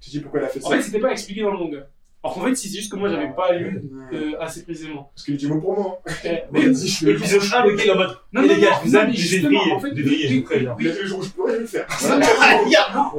Tu 0.00 0.10
dis 0.10 0.20
pourquoi 0.20 0.40
il 0.40 0.44
a 0.44 0.48
fait 0.48 0.64
en 0.64 0.68
ça? 0.68 0.76
fait, 0.76 0.82
c'était 0.82 1.00
pas 1.00 1.10
expliqué 1.12 1.42
dans 1.42 1.50
le 1.50 1.58
manga. 1.58 1.86
Alors 2.22 2.36
qu'en 2.36 2.44
fait, 2.44 2.54
c'est 2.54 2.70
juste 2.70 2.90
que 2.90 2.96
moi, 2.96 3.10
j'avais 3.10 3.32
pas 3.34 3.52
lu 3.52 3.82
euh, 4.14 4.32
assez 4.40 4.62
précisément. 4.64 5.10
Parce 5.14 5.26
qu'il 5.26 5.36
dit 5.36 5.46
mot 5.46 5.60
pour 5.60 5.74
moi. 5.78 6.00
Mais 6.52 6.62
l'épisode 6.62 7.42
1, 7.54 7.64
le 7.66 7.76
gars 7.76 7.84
il 7.84 7.88
est 7.88 7.90
en 7.92 7.96
mode 7.96 8.16
Non, 8.32 8.40
non, 8.40 8.48
les 8.48 8.60
gars, 8.62 8.70
non, 8.70 8.76
je 8.82 8.88
vous 8.88 8.92
mais 8.98 9.12
j'ai 9.12 10.38
en 10.38 10.42
préviens. 10.42 10.76
Le 10.78 10.84
le 11.02 11.06
jour 11.06 11.18
où 11.18 11.22
je 11.22 11.28
pourrais, 11.28 11.52
je 11.52 11.56
vais 11.56 11.62
le 11.62 11.66
faire. 11.66 11.86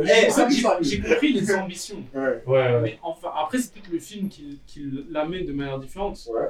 Eh, 0.02 0.84
j'ai, 0.84 1.02
compris 1.02 1.34
les 1.34 1.54
ambitions. 1.56 2.04
Ouais. 2.16 2.42
Ouais. 2.48 2.82
Mais 2.82 3.00
enfin, 3.04 3.30
après, 3.38 3.60
c'est 3.60 3.72
peut-être 3.74 3.92
le 3.92 4.00
film 4.00 4.28
qui, 4.28 4.60
qui 4.66 4.84
l'amène 5.12 5.46
de 5.46 5.54
manière 5.54 5.78
différente. 5.78 6.20
Ouais. 6.34 6.48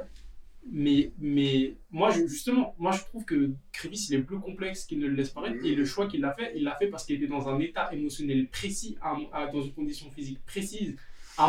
Mais, 0.68 1.12
mais 1.18 1.76
moi, 1.90 2.10
je- 2.10 2.26
justement, 2.26 2.74
moi, 2.78 2.90
je 2.92 3.00
trouve 3.04 3.24
que 3.24 3.52
Crévis, 3.72 4.08
il 4.10 4.16
est 4.16 4.22
plus 4.22 4.40
complexe 4.40 4.84
qu'il 4.84 4.98
ne 4.98 5.06
le 5.06 5.14
laisse 5.14 5.30
paraître. 5.30 5.56
Et 5.64 5.74
le 5.76 5.84
choix 5.84 6.08
qu'il 6.08 6.24
a 6.24 6.34
fait, 6.34 6.52
il 6.56 6.64
l'a 6.64 6.74
fait 6.76 6.88
parce 6.88 7.04
qu'il 7.06 7.16
était 7.16 7.28
dans 7.28 7.48
un 7.48 7.60
état 7.60 7.88
émotionnel 7.92 8.48
précis, 8.48 8.96
dans 9.52 9.62
une 9.62 9.72
condition 9.72 10.10
physique 10.10 10.40
précise, 10.44 10.96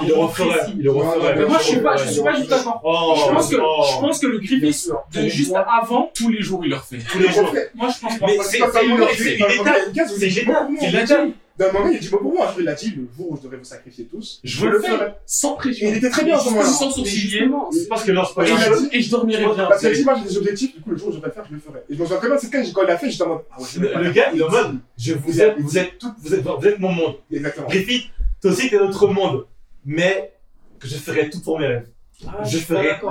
Il 0.04 0.10
le 0.10 0.16
moment 0.16 0.28
referait, 0.28 0.60
il 0.76 0.84
le 0.84 0.92
referait. 0.92 1.36
Mais 1.36 1.46
moi, 1.46 1.58
je 1.60 1.64
suis 1.66 1.80
pas, 1.80 1.96
je 1.96 2.10
suis 2.10 2.22
pas 2.22 2.36
du 2.36 2.44
tout 2.44 2.50
d'accord. 2.50 2.82
Oh, 2.84 3.16
Je 3.18 3.32
pense 3.34 3.50
que, 3.50 3.56
oh. 3.62 3.84
je 3.90 4.00
pense 4.00 4.20
que 4.20 4.28
le 4.28 4.38
Griffith 4.40 4.62
de 4.62 5.28
juste 5.30 5.54
avant, 5.56 6.12
Tous 6.14 6.30
les 6.30 6.42
jours, 6.42 6.62
il 6.64 6.72
le 6.72 6.76
refait. 6.76 7.00
tous 7.10 7.20
les 7.20 7.32
jours. 7.32 7.54
moi, 7.76 7.90
je 7.90 8.02
pense 8.02 8.20
pas. 8.20 8.26
Mais 8.28 8.38
Parce 8.38 8.50
c'est 8.50 8.60
que 8.60 8.66
c'est 8.74 8.86
une 8.86 8.98
c'est 9.16 9.34
étape, 9.36 9.68
a 9.68 10.08
c'est 10.08 10.18
dit 10.20 10.30
génial. 10.30 10.68
Il 10.82 10.92
l'a 10.92 11.04
dit. 11.04 11.34
Dans 11.58 11.66
le 11.68 11.74
moment, 11.74 11.90
il 11.90 12.00
dit 12.00 12.10
mot 12.12 12.18
pour 12.18 12.34
moi. 12.34 12.50
Après, 12.50 12.62
il 12.62 12.68
a 12.70 12.76
dit 12.76 12.94
le 12.96 13.08
jour 13.18 13.32
où 13.32 13.36
je 13.38 13.42
devrais 13.42 13.58
vous 13.58 13.64
sacrifier 13.64 14.06
tous. 14.06 14.40
Je 14.44 14.62
veux 14.62 14.70
le 14.70 14.80
faire 14.80 15.00
ferai. 15.00 15.12
sans 15.26 15.56
pression. 15.56 15.88
Et 15.88 15.92
il 15.92 15.98
était 15.98 16.10
très 16.12 16.24
bien 16.24 16.38
à 16.38 16.40
ce 16.40 16.50
moment-là. 16.50 16.68
Sans 16.68 16.92
sourciller. 16.92 17.50
C'est 17.72 17.88
parce 17.88 18.04
que 18.04 18.12
spoiler. 18.26 18.52
Il 18.52 18.56
a 18.58 18.74
je, 18.74 18.96
et 18.96 19.02
je 19.02 19.10
dormirai 19.10 19.44
bien. 19.44 19.66
Parce 19.66 19.82
qu'elle 19.82 19.94
dit, 19.94 20.04
moi 20.04 20.16
j'ai 20.22 20.30
des 20.30 20.38
objectifs, 20.38 20.76
du 20.76 20.82
coup, 20.82 20.92
le 20.92 20.98
jour 20.98 21.08
où 21.08 21.12
je 21.12 21.16
devrais 21.16 21.30
le 21.30 21.34
faire, 21.34 21.46
je 21.50 21.56
le 21.56 21.60
ferai. 21.60 21.80
Et 21.90 21.96
je 21.96 22.00
me 22.00 22.06
souviens 22.06 22.20
très 22.20 22.28
bien 22.28 22.38
case, 22.38 22.72
quand 22.74 22.82
il 22.84 22.88
l'a 22.88 22.98
fait, 22.98 23.10
j'étais 23.10 23.24
en 23.24 23.30
mode, 23.30 23.42
ah 23.52 23.60
ouais, 23.60 23.68
je 23.74 23.80
vais 23.80 23.94
Le 23.96 24.04
le 24.04 24.12
gars, 24.12 24.30
il 24.34 24.40
est 24.40 24.44
en 24.44 24.52
mode 24.52 24.80
Je 24.98 25.14
vous 25.14 25.42
aime, 25.42 25.56
vous 25.58 25.78
êtes 25.80 25.98
tout, 25.98 26.14
vous 26.22 26.34
êtes, 26.36 26.44
vous 26.44 26.68
êtes 26.68 26.80
mon 26.80 26.92
monde. 26.92 27.16
Exactement. 27.32 27.68
Griffith, 27.68 28.04
toi 28.40 28.52
aussi 28.52 28.70
t'es 28.70 28.78
notre 28.78 29.08
monde. 29.08 29.46
Mais 29.88 30.34
que 30.80 30.88
je 30.88 30.98
ferai 30.98 31.30
tout 31.30 31.40
pour 31.42 31.58
mes 31.60 31.66
rêves. 31.68 31.90
Ah, 32.28 32.44
Je 32.44 32.58
ferai 32.58 33.00
tout 33.00 33.08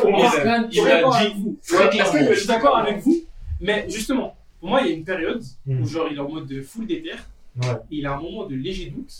pour 0.00 0.10
mes 0.12 0.26
rêves. 0.28 0.68
il 0.72 0.84
l'a 0.84 1.08
Ouais, 1.08 1.26
dit 1.26 1.34
vous. 1.42 1.58
très 1.66 1.88
clairement. 1.90 2.14
a 2.14 2.32
Je 2.32 2.38
suis 2.38 2.46
d'accord 2.46 2.76
avec 2.78 2.98
vous, 3.00 3.16
mais 3.60 3.84
justement, 3.90 4.36
pour 4.60 4.68
moi, 4.70 4.80
il 4.82 4.86
y 4.88 4.90
a 4.92 4.96
une 4.96 5.04
période 5.04 5.42
Mm. 5.66 5.82
où 5.82 5.86
genre 5.86 6.06
il 6.10 6.16
est 6.16 6.20
en 6.20 6.28
mode 6.28 6.46
de 6.46 6.62
full 6.62 6.86
déter, 6.86 7.10
Ouais. 7.56 7.68
et 7.90 7.96
il 7.96 8.06
a 8.06 8.12
un 8.14 8.20
moment 8.20 8.46
de 8.46 8.54
léger 8.54 8.90
doute. 8.90 9.12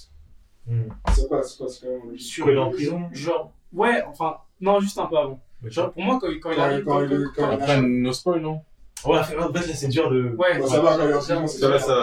C'est 1.12 1.26
quoi, 1.28 1.42
c'est 1.42 1.58
quoi, 1.58 1.68
c'est 1.68 1.84
quand 1.86 2.06
même. 2.06 2.16
Sur 2.18 2.48
il 2.48 2.54
est 2.54 2.58
en 2.58 2.70
prison? 2.70 3.02
Genre, 3.12 3.52
ouais, 3.72 4.02
enfin, 4.06 4.36
non, 4.60 4.78
juste 4.80 4.98
un 4.98 5.06
peu 5.06 5.18
avant. 5.18 5.40
Genre, 5.64 5.90
pour 5.92 6.02
moi, 6.02 6.18
quand, 6.20 6.28
quand 6.40 6.50
il 6.52 6.56
Quand- 6.56 6.62
arrive, 6.62 6.84
quand 6.84 6.90
quand, 6.92 7.02
il- 7.02 7.08
quand- 7.08 7.16
quand- 7.34 7.46
quand- 7.48 7.50
Après, 7.54 7.82
no 7.82 8.12
spoil, 8.12 8.40
non? 8.40 8.60
Ouais, 9.04 9.18
en 9.18 9.24
fait, 9.24 9.34
là, 9.34 9.62
c'est 9.74 9.88
dur 9.88 10.10
de. 10.10 10.34
Ouais, 10.36 10.58
Bon, 10.58 10.66
ça 10.66 10.80
va, 10.80 10.90
a 10.92 11.20
Ça 11.20 11.68
va, 11.68 11.78
ça. 11.78 12.02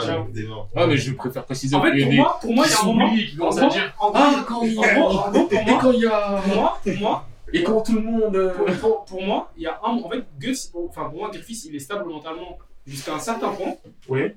Ouais, 0.75 0.87
mais 0.87 0.97
je 0.97 1.13
préfère 1.13 1.45
préciser 1.45 1.75
En 1.75 1.81
fait, 1.81 1.89
a 1.89 2.05
pour 2.05 2.13
moi, 2.13 2.39
pour 2.41 2.53
moi, 2.53 2.65
il 2.65 2.71
y 2.71 2.73
a 2.73 2.81
un 2.81 2.85
moment. 2.85 3.13
qui 3.13 3.33
En 3.35 3.37
commencent 3.37 3.57
à 3.57 3.61
gros, 3.61 3.71
dire 3.71 3.93
en 3.99 4.09
gros, 4.09 4.19
Ah, 4.19 4.45
quand 4.47 4.61
il 4.63 4.71
y 4.73 4.75
pour 4.75 5.53
Et 5.53 5.65
quand 5.81 5.91
il 5.91 5.99
y 6.01 6.07
a. 6.07 6.41
pour 6.43 6.55
moi, 6.55 6.79
pour 6.83 6.93
moi, 6.99 7.27
Et 7.53 7.63
quand 7.63 7.81
tout 7.81 7.93
le 7.93 8.01
monde. 8.01 8.35
euh, 8.35 8.53
pour, 8.53 8.65
pour- 8.79 9.05
pour 9.05 9.21
moi, 9.23 9.51
il 9.55 9.63
y 9.63 9.67
a 9.67 9.79
un. 9.83 9.89
En 9.97 10.09
fait, 10.09 10.23
pour- 10.71 10.89
enfin, 10.89 11.09
pour 11.09 11.19
moi, 11.19 11.29
Griffiths, 11.31 11.65
il 11.65 11.75
est 11.75 11.79
stable 11.79 12.09
mentalement 12.09 12.57
jusqu'à 12.85 13.13
un 13.13 13.19
certain 13.19 13.49
point. 13.49 13.75
Oui. 14.09 14.31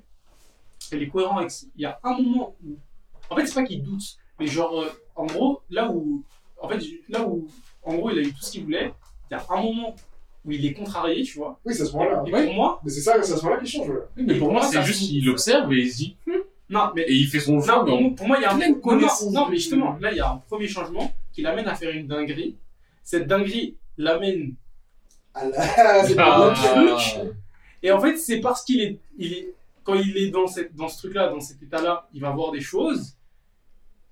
Elle 0.92 1.02
est 1.02 1.08
cohérent 1.08 1.38
avec. 1.38 1.50
Il 1.76 1.82
y 1.82 1.86
a 1.86 1.98
un 2.04 2.12
moment 2.20 2.54
où. 2.64 2.76
En 3.30 3.36
fait, 3.36 3.46
c'est 3.46 3.54
pas 3.54 3.64
qu'il 3.64 3.82
doute, 3.82 4.02
mais 4.38 4.46
genre, 4.46 4.80
euh, 4.82 4.88
en 5.16 5.24
gros, 5.26 5.62
là 5.70 5.88
où. 5.90 6.22
En 6.60 6.68
fait, 6.68 6.78
là 7.08 7.22
où. 7.26 7.46
En 7.82 7.94
gros, 7.94 8.10
il 8.10 8.18
a 8.18 8.22
eu 8.22 8.32
tout 8.34 8.42
ce 8.42 8.50
qu'il 8.52 8.64
voulait, 8.64 8.92
il 9.30 9.34
y 9.34 9.36
a 9.36 9.42
un 9.48 9.62
moment 9.62 9.94
où 10.44 10.52
il 10.52 10.64
est 10.64 10.72
contrarié, 10.72 11.22
tu 11.22 11.38
vois. 11.38 11.60
Oui, 11.64 11.74
c'est 11.74 11.82
à 11.82 11.86
ce 11.86 11.92
moment-là. 11.92 12.22
Et 12.26 12.32
Ouais. 12.32 12.44
pour 12.46 12.54
moi, 12.54 12.80
Mais 12.84 12.90
c'est 12.90 13.00
ça, 13.02 13.22
c'est 13.22 13.32
à 13.32 13.36
ce 13.36 13.42
moment-là 13.44 13.60
qu'il 13.60 13.68
change, 13.70 13.88
ouais. 13.90 13.96
Oui, 14.16 14.22
mais 14.26 14.34
Et 14.34 14.38
pour 14.38 14.48
pour 14.48 14.52
moi, 14.52 14.62
moi, 14.62 14.70
c'est 14.72 14.82
juste 14.82 15.00
qu'il 15.00 15.28
observe 15.28 15.72
et 15.72 15.80
il 15.82 15.90
se 15.92 15.96
dit. 15.98 16.16
non, 16.70 16.90
mais 16.94 17.02
Et 17.02 17.12
il 17.14 17.26
fait 17.26 17.40
son 17.40 17.60
jeu, 17.60 17.70
Non, 17.70 17.82
mais 17.84 17.90
pour, 17.90 18.00
moi- 18.00 18.10
pour 18.16 18.26
moi, 18.26 18.36
il 18.38 18.42
y 18.42 18.44
a 18.44 18.52
un 18.52 18.56
pleine 18.56 18.80
non, 19.32 19.48
mais 19.48 19.56
justement, 19.56 19.96
là, 20.00 20.10
il 20.12 20.16
y 20.16 20.20
a 20.20 20.30
un 20.32 20.36
premier 20.48 20.68
changement 20.68 21.12
qui 21.32 21.42
l'amène 21.42 21.68
à 21.68 21.74
faire 21.74 21.90
une 21.94 22.06
dinguerie. 22.06 22.56
Cette 23.02 23.26
dinguerie 23.26 23.76
l'amène. 23.98 24.54
Ah 25.34 25.46
là, 25.46 26.04
c'est 26.06 26.14
pas 26.16 26.52
Ah. 26.52 26.54
truc. 26.54 27.28
Et 27.82 27.90
en 27.92 28.00
fait, 28.00 28.16
c'est 28.16 28.40
parce 28.40 28.62
qu'il 28.64 28.80
est, 28.80 28.98
il 29.18 29.32
est. 29.32 29.54
Quand 29.82 29.94
il 29.94 30.16
est 30.18 30.30
dans, 30.30 30.46
cette, 30.46 30.74
dans 30.76 30.88
ce 30.88 30.98
truc-là, 30.98 31.28
dans 31.28 31.40
cet 31.40 31.62
état-là, 31.62 32.08
il 32.12 32.20
va 32.20 32.30
voir 32.30 32.52
des 32.52 32.60
choses 32.60 33.16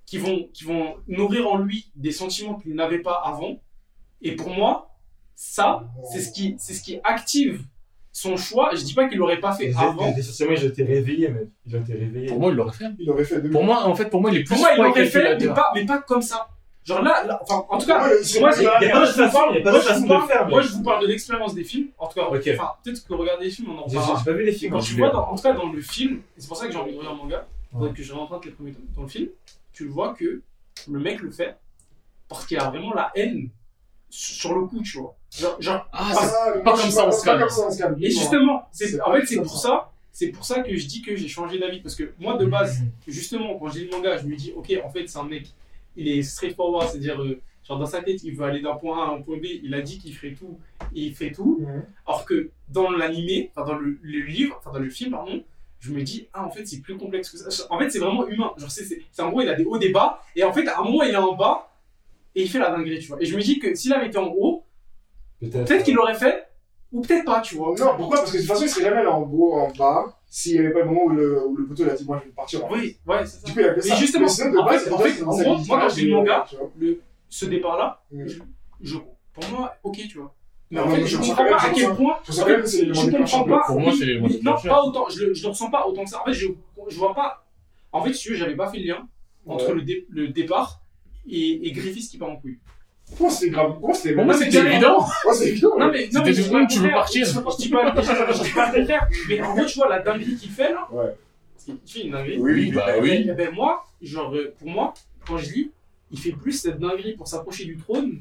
qui 0.05 0.17
vont, 0.17 0.49
qui 0.51 0.63
vont 0.63 0.95
nourrir 1.07 1.47
en 1.47 1.57
lui 1.59 1.91
des 1.95 2.11
sentiments 2.11 2.55
qu'il 2.55 2.73
n'avait 2.73 2.99
pas 2.99 3.21
avant. 3.23 3.61
Et 4.23 4.35
pour 4.35 4.49
moi, 4.49 4.88
ça, 5.41 5.87
c'est 6.11 6.19
ce 6.19 6.33
qui, 6.33 6.55
c'est 6.59 6.73
ce 6.73 6.81
qui 6.83 6.99
active 7.01 7.61
son 8.11 8.35
choix. 8.35 8.71
Je 8.73 8.83
dis 8.83 8.93
pas 8.93 9.07
qu'il 9.07 9.17
l'aurait 9.17 9.39
pas 9.39 9.53
fait 9.53 9.71
avant. 9.73 10.13
Ils 10.17 10.65
ont 10.65 10.67
été 10.67 10.83
réveillés, 10.83 11.29
mec. 11.29 11.47
Ils 11.65 11.77
ont 11.77 11.79
été 11.79 11.93
réveillés. 11.93 12.27
Pour 12.27 12.41
moi, 12.41 12.49
il 12.51 12.55
l'aurait 12.57 12.73
fait. 12.73 12.85
Il 12.99 13.09
aurait 13.09 13.23
fait 13.23 13.41
Pour 13.49 13.63
moi, 13.63 13.85
en 13.85 13.95
fait, 13.95 14.09
pour 14.09 14.19
moi, 14.19 14.31
il 14.31 14.39
est 14.39 14.43
plus 14.43 14.49
Pour 14.49 14.57
moi, 14.57 14.71
il 14.75 14.81
l'aurait 14.83 15.05
fait, 15.05 15.37
mais 15.39 15.47
pas, 15.47 15.71
mais 15.73 15.85
pas 15.85 15.99
comme 16.01 16.21
ça. 16.21 16.49
Genre 16.83 17.01
là, 17.01 17.23
là- 17.25 17.39
enfin, 17.41 17.65
en 17.69 17.77
tout 17.77 17.87
cas, 17.87 18.05
Ouais, 18.05 18.15
il 18.21 18.39
moi, 18.41 18.49
Il 18.57 18.63
y 18.63 18.67
a 18.67 18.79
pas 18.91 19.05
vous 19.05 19.11
façon, 19.13 19.39
il 19.53 19.63
de 19.63 20.27
faire, 20.27 20.49
Moi, 20.49 20.61
je 20.61 20.67
vous 20.73 20.83
parle 20.83 21.01
de 21.03 21.07
l'expérience 21.07 21.55
des 21.55 21.63
films. 21.63 21.87
En 21.97 22.07
tout 22.07 22.15
cas, 22.19 22.25
enfin, 22.25 22.71
peut-être 22.83 23.07
que 23.07 23.13
regarder 23.13 23.45
les 23.45 23.51
films, 23.51 23.69
on 23.71 23.77
en 23.79 23.87
J'ai 23.87 23.97
j'ai 23.97 24.25
pas 24.25 24.31
vu 24.33 24.43
les 24.43 24.51
films. 24.51 24.73
quand 24.73 24.81
je 24.81 24.93
tu 24.93 24.99
vois, 24.99 25.09
dans- 25.11 25.29
en 25.29 25.35
tout 25.37 25.43
cas, 25.43 25.53
dans 25.53 25.71
le 25.71 25.79
film, 25.81 26.21
c'est 26.37 26.49
pour 26.49 26.57
ça 26.57 26.65
que 26.65 26.73
j'ai 26.73 26.77
envie 26.79 26.91
de 26.91 26.97
regarder 26.97 27.17
le 27.17 27.23
manga, 27.23 27.47
que 27.93 28.03
je 28.03 28.13
réemprunte 28.13 28.43
les 28.43 28.51
premiers 28.51 28.73
tomes. 28.73 28.85
Dans 28.93 29.03
le 29.03 29.07
film, 29.07 29.29
tu 29.71 29.85
le 29.85 29.91
vois 29.91 30.13
que 30.15 30.41
le 30.89 30.99
mec 30.99 31.21
le 31.21 31.31
fait 31.31 31.55
parce 32.27 32.45
qu'il 32.45 32.57
a 32.59 32.69
vraiment 32.69 32.93
la 32.93 33.09
haine 33.15 33.49
sur 34.09 34.53
le 34.55 34.65
coup, 34.65 34.81
tu 34.83 34.97
vois. 34.97 35.15
Genre, 35.37 35.61
genre- 35.61 35.87
Ah, 35.93 36.11
Pas- 36.13 36.21
c'est- 36.27 36.63
pas 36.63 36.71
comme 36.71 36.89
ça, 36.91 37.03
pas 37.05 37.39
comme 37.39 37.49
ça, 37.49 37.61
on 37.67 37.71
se 37.71 37.77
calme. 37.77 37.95
et 38.01 38.09
justement, 38.09 38.63
c'est, 38.71 38.99
en 39.01 39.05
pas 39.11 39.19
fait, 39.19 39.25
c'est 39.27 39.35
pour 39.37 39.57
ça. 39.57 39.91
c'est 40.11 40.29
pour 40.29 40.43
ça 40.43 40.61
que 40.61 40.75
je 40.75 40.85
dis 40.87 41.01
que 41.01 41.15
j'ai 41.15 41.27
changé 41.27 41.59
d'avis. 41.59 41.81
Parce 41.81 41.95
que 41.95 42.11
moi, 42.19 42.35
de 42.37 42.45
base, 42.45 42.81
justement, 43.07 43.57
quand 43.59 43.67
j'ai 43.69 43.81
lu 43.81 43.89
le 43.91 43.97
manga, 43.97 44.17
je 44.17 44.25
me 44.25 44.35
dis, 44.35 44.51
ok, 44.55 44.73
en 44.83 44.89
fait, 44.89 45.07
c'est 45.07 45.19
un 45.19 45.23
mec, 45.23 45.47
il 45.95 46.07
est 46.07 46.23
straightforward, 46.23 46.89
c'est-à-dire, 46.89 47.21
euh, 47.21 47.39
genre 47.67 47.77
dans 47.77 47.85
sa 47.85 48.01
tête, 48.01 48.23
il 48.23 48.35
veut 48.35 48.43
aller 48.45 48.61
d'un 48.61 48.75
point 48.75 49.05
A 49.05 49.11
à 49.11 49.13
un 49.13 49.21
point 49.21 49.37
B, 49.37 49.45
il 49.63 49.73
a 49.75 49.81
dit 49.81 49.99
qu'il 49.99 50.15
ferait 50.15 50.33
tout, 50.33 50.57
et 50.95 51.01
il 51.03 51.15
fait 51.15 51.31
tout. 51.31 51.59
Mhm. 51.61 51.83
Alors 52.07 52.25
que 52.25 52.49
dans 52.69 52.89
l'animé, 52.89 53.51
enfin 53.55 53.67
dans 53.71 53.77
le, 53.77 53.99
le 54.01 54.19
livre, 54.21 54.55
enfin 54.59 54.71
dans 54.71 54.79
le 54.83 54.89
film, 54.89 55.11
pardon, 55.11 55.43
je 55.79 55.91
me 55.93 56.01
dis, 56.01 56.27
ah, 56.33 56.43
en 56.45 56.49
fait, 56.49 56.65
c'est 56.65 56.81
plus 56.81 56.97
complexe 56.97 57.29
que 57.29 57.37
ça. 57.37 57.67
En 57.69 57.77
fait, 57.79 57.89
c'est 57.91 57.99
vraiment 57.99 58.27
humain. 58.27 58.51
Genre, 58.57 58.69
c'est, 58.71 58.83
c'est, 58.83 59.01
c'est- 59.11 59.21
en 59.21 59.29
gros, 59.29 59.41
il 59.41 59.47
a 59.47 59.53
des 59.53 59.63
hauts, 59.63 59.77
des 59.77 59.89
bas, 59.91 60.21
et 60.35 60.43
en 60.43 60.51
fait, 60.51 60.67
à 60.67 60.79
un 60.79 60.83
moment, 60.83 61.03
il 61.03 61.11
est 61.11 61.15
en 61.15 61.35
bas, 61.35 61.71
et 62.35 62.41
il 62.41 62.49
fait 62.49 62.59
la 62.59 62.71
dinguerie, 62.71 62.99
tu 62.99 63.07
vois. 63.09 63.21
Et 63.21 63.25
je 63.25 63.35
me 63.37 63.41
dis 63.41 63.59
que 63.59 63.73
s'il 63.75 63.93
avait 63.93 64.07
été 64.07 64.17
en 64.17 64.27
haut, 64.35 64.63
peut-être 65.41 65.83
qu'il 65.83 65.95
l'aurait 65.95 66.15
fait, 66.15 66.45
ou 66.91 67.01
peut-être 67.01 67.25
pas, 67.25 67.41
tu 67.41 67.55
vois. 67.55 67.75
Non, 67.79 67.91
pourquoi? 67.97 68.17
Parce 68.19 68.31
que 68.31 68.37
de 68.37 68.41
toute 68.41 68.51
façon, 68.51 68.63
il 68.65 68.69
serait 68.69 68.85
jamais 68.89 69.03
là 69.03 69.11
en 69.15 69.21
haut, 69.23 69.53
en 69.53 69.71
bas, 69.71 70.19
s'il 70.27 70.53
n'y 70.53 70.59
avait 70.59 70.71
pas 70.73 70.79
le 70.79 70.85
moment 70.85 71.03
où 71.05 71.09
le, 71.09 71.45
où 71.47 71.55
le 71.55 71.65
poteau 71.65 71.83
il 71.83 71.89
a 71.89 71.93
dit 71.95 72.05
Moi, 72.05 72.19
je 72.23 72.29
vais 72.29 72.33
partir. 72.35 72.65
en 72.65 72.71
Oui, 72.71 72.97
ouais, 73.07 73.25
c'est 73.25 73.39
ça. 73.39 73.45
Du 73.47 73.53
coup, 73.53 73.59
il 73.59 73.75
Mais 73.89 73.95
justement, 73.97 74.27
sinon, 74.27 74.51
de 74.51 74.57
en 74.57 74.65
base, 74.65 74.83
fait- 74.83 74.91
en 74.91 74.97
fait, 74.97 75.21
gros, 75.23 75.37
moi, 75.37 75.57
quand 75.89 76.07
manga, 76.09 76.45
tu 76.49 76.55
vois. 76.55 76.71
le, 76.77 77.01
ce 77.29 77.45
départ-là, 77.45 78.01
Mm. 78.11 78.27
je, 78.27 78.39
je- 78.81 78.97
pour 79.33 79.49
moi, 79.51 79.75
ok, 79.83 79.97
tu 80.09 80.17
vois. 80.17 80.33
Mais 80.71 80.79
en 80.79 80.89
fait, 80.89 81.05
je 81.05 81.17
comprends 81.17 81.45
pas 81.45 81.57
à 81.57 81.69
quel 81.73 81.95
point. 81.95 82.17
Je 82.27 83.09
comprends 83.11 83.43
pas. 83.43 83.63
Pour 83.65 83.79
moi, 83.79 83.93
c'est 83.97 84.41
Non, 84.43 84.55
pas 84.61 84.83
autant. 84.83 85.07
Je 85.09 85.25
le 85.25 85.47
ressens 85.47 85.69
pas 85.71 85.87
autant 85.87 86.03
que 86.03 86.09
ça. 86.09 86.21
En 86.21 86.25
fait, 86.25 86.33
je, 86.33 86.47
vois 86.97 87.15
pas. 87.15 87.45
En 87.91 88.03
fait, 88.03 88.13
si 88.13 88.21
tu 88.23 88.29
veux, 88.31 88.35
j'avais 88.35 88.55
pas 88.55 88.69
fait 88.69 88.77
le 88.79 88.85
lien 88.87 89.07
entre 89.47 89.73
le, 89.73 89.81
dé- 89.81 90.05
le 90.09 90.27
départ 90.27 90.81
et, 91.27 91.67
et 91.67 91.71
Griffiths 91.71 92.09
qui 92.11 92.17
part 92.19 92.29
en 92.29 92.35
couille. 92.35 92.59
Pourquoi 93.09 93.29
c'était 93.31 93.51
grave? 93.51 93.71
Pourquoi 93.73 93.93
c'était 93.93 94.15
Pour 94.15 94.25
moi, 94.25 94.33
c'était 94.33 94.57
évident? 94.59 95.05
C'est 95.33 95.47
évident? 95.49 95.77
Non, 95.77 95.91
mais, 95.91 96.09
non, 96.13 96.21
mais 96.23 96.33
tu 96.33 96.79
veux 96.79 96.89
partir. 96.91 97.25
Je 97.25 97.31
dis 97.31 97.39
pas, 97.39 97.49
je 97.51 98.43
dis 98.43 98.49
pas 98.53 98.71
le 98.71 98.79
contraire. 98.79 99.07
Mais 99.29 99.41
en 99.41 99.53
gros, 99.55 99.65
tu 99.65 99.77
vois, 99.77 99.89
la 99.89 99.99
dinguerie 99.99 100.35
qu'il 100.35 100.49
fait 100.51 100.71
là. 100.73 100.87
Ouais. 100.91 101.15
Parce 101.53 101.65
qu'il 101.65 101.77
fait 101.85 102.07
une 102.07 102.11
dinguerie. 102.13 102.37
Oui, 102.39 102.71
bah 102.71 102.85
oui. 103.01 103.25
Eh 103.29 103.33
ben, 103.33 103.51
moi, 103.53 103.83
genre, 104.01 104.33
euh, 104.35 104.53
pour 104.57 104.69
moi, 104.69 104.93
quand 105.27 105.37
je 105.37 105.51
lis, 105.51 105.71
il 106.11 106.19
fait 106.19 106.31
plus 106.31 106.53
cette 106.53 106.79
dinguerie 106.79 107.13
pour 107.13 107.27
s'approcher 107.27 107.65
du 107.65 107.77
trône 107.77 108.19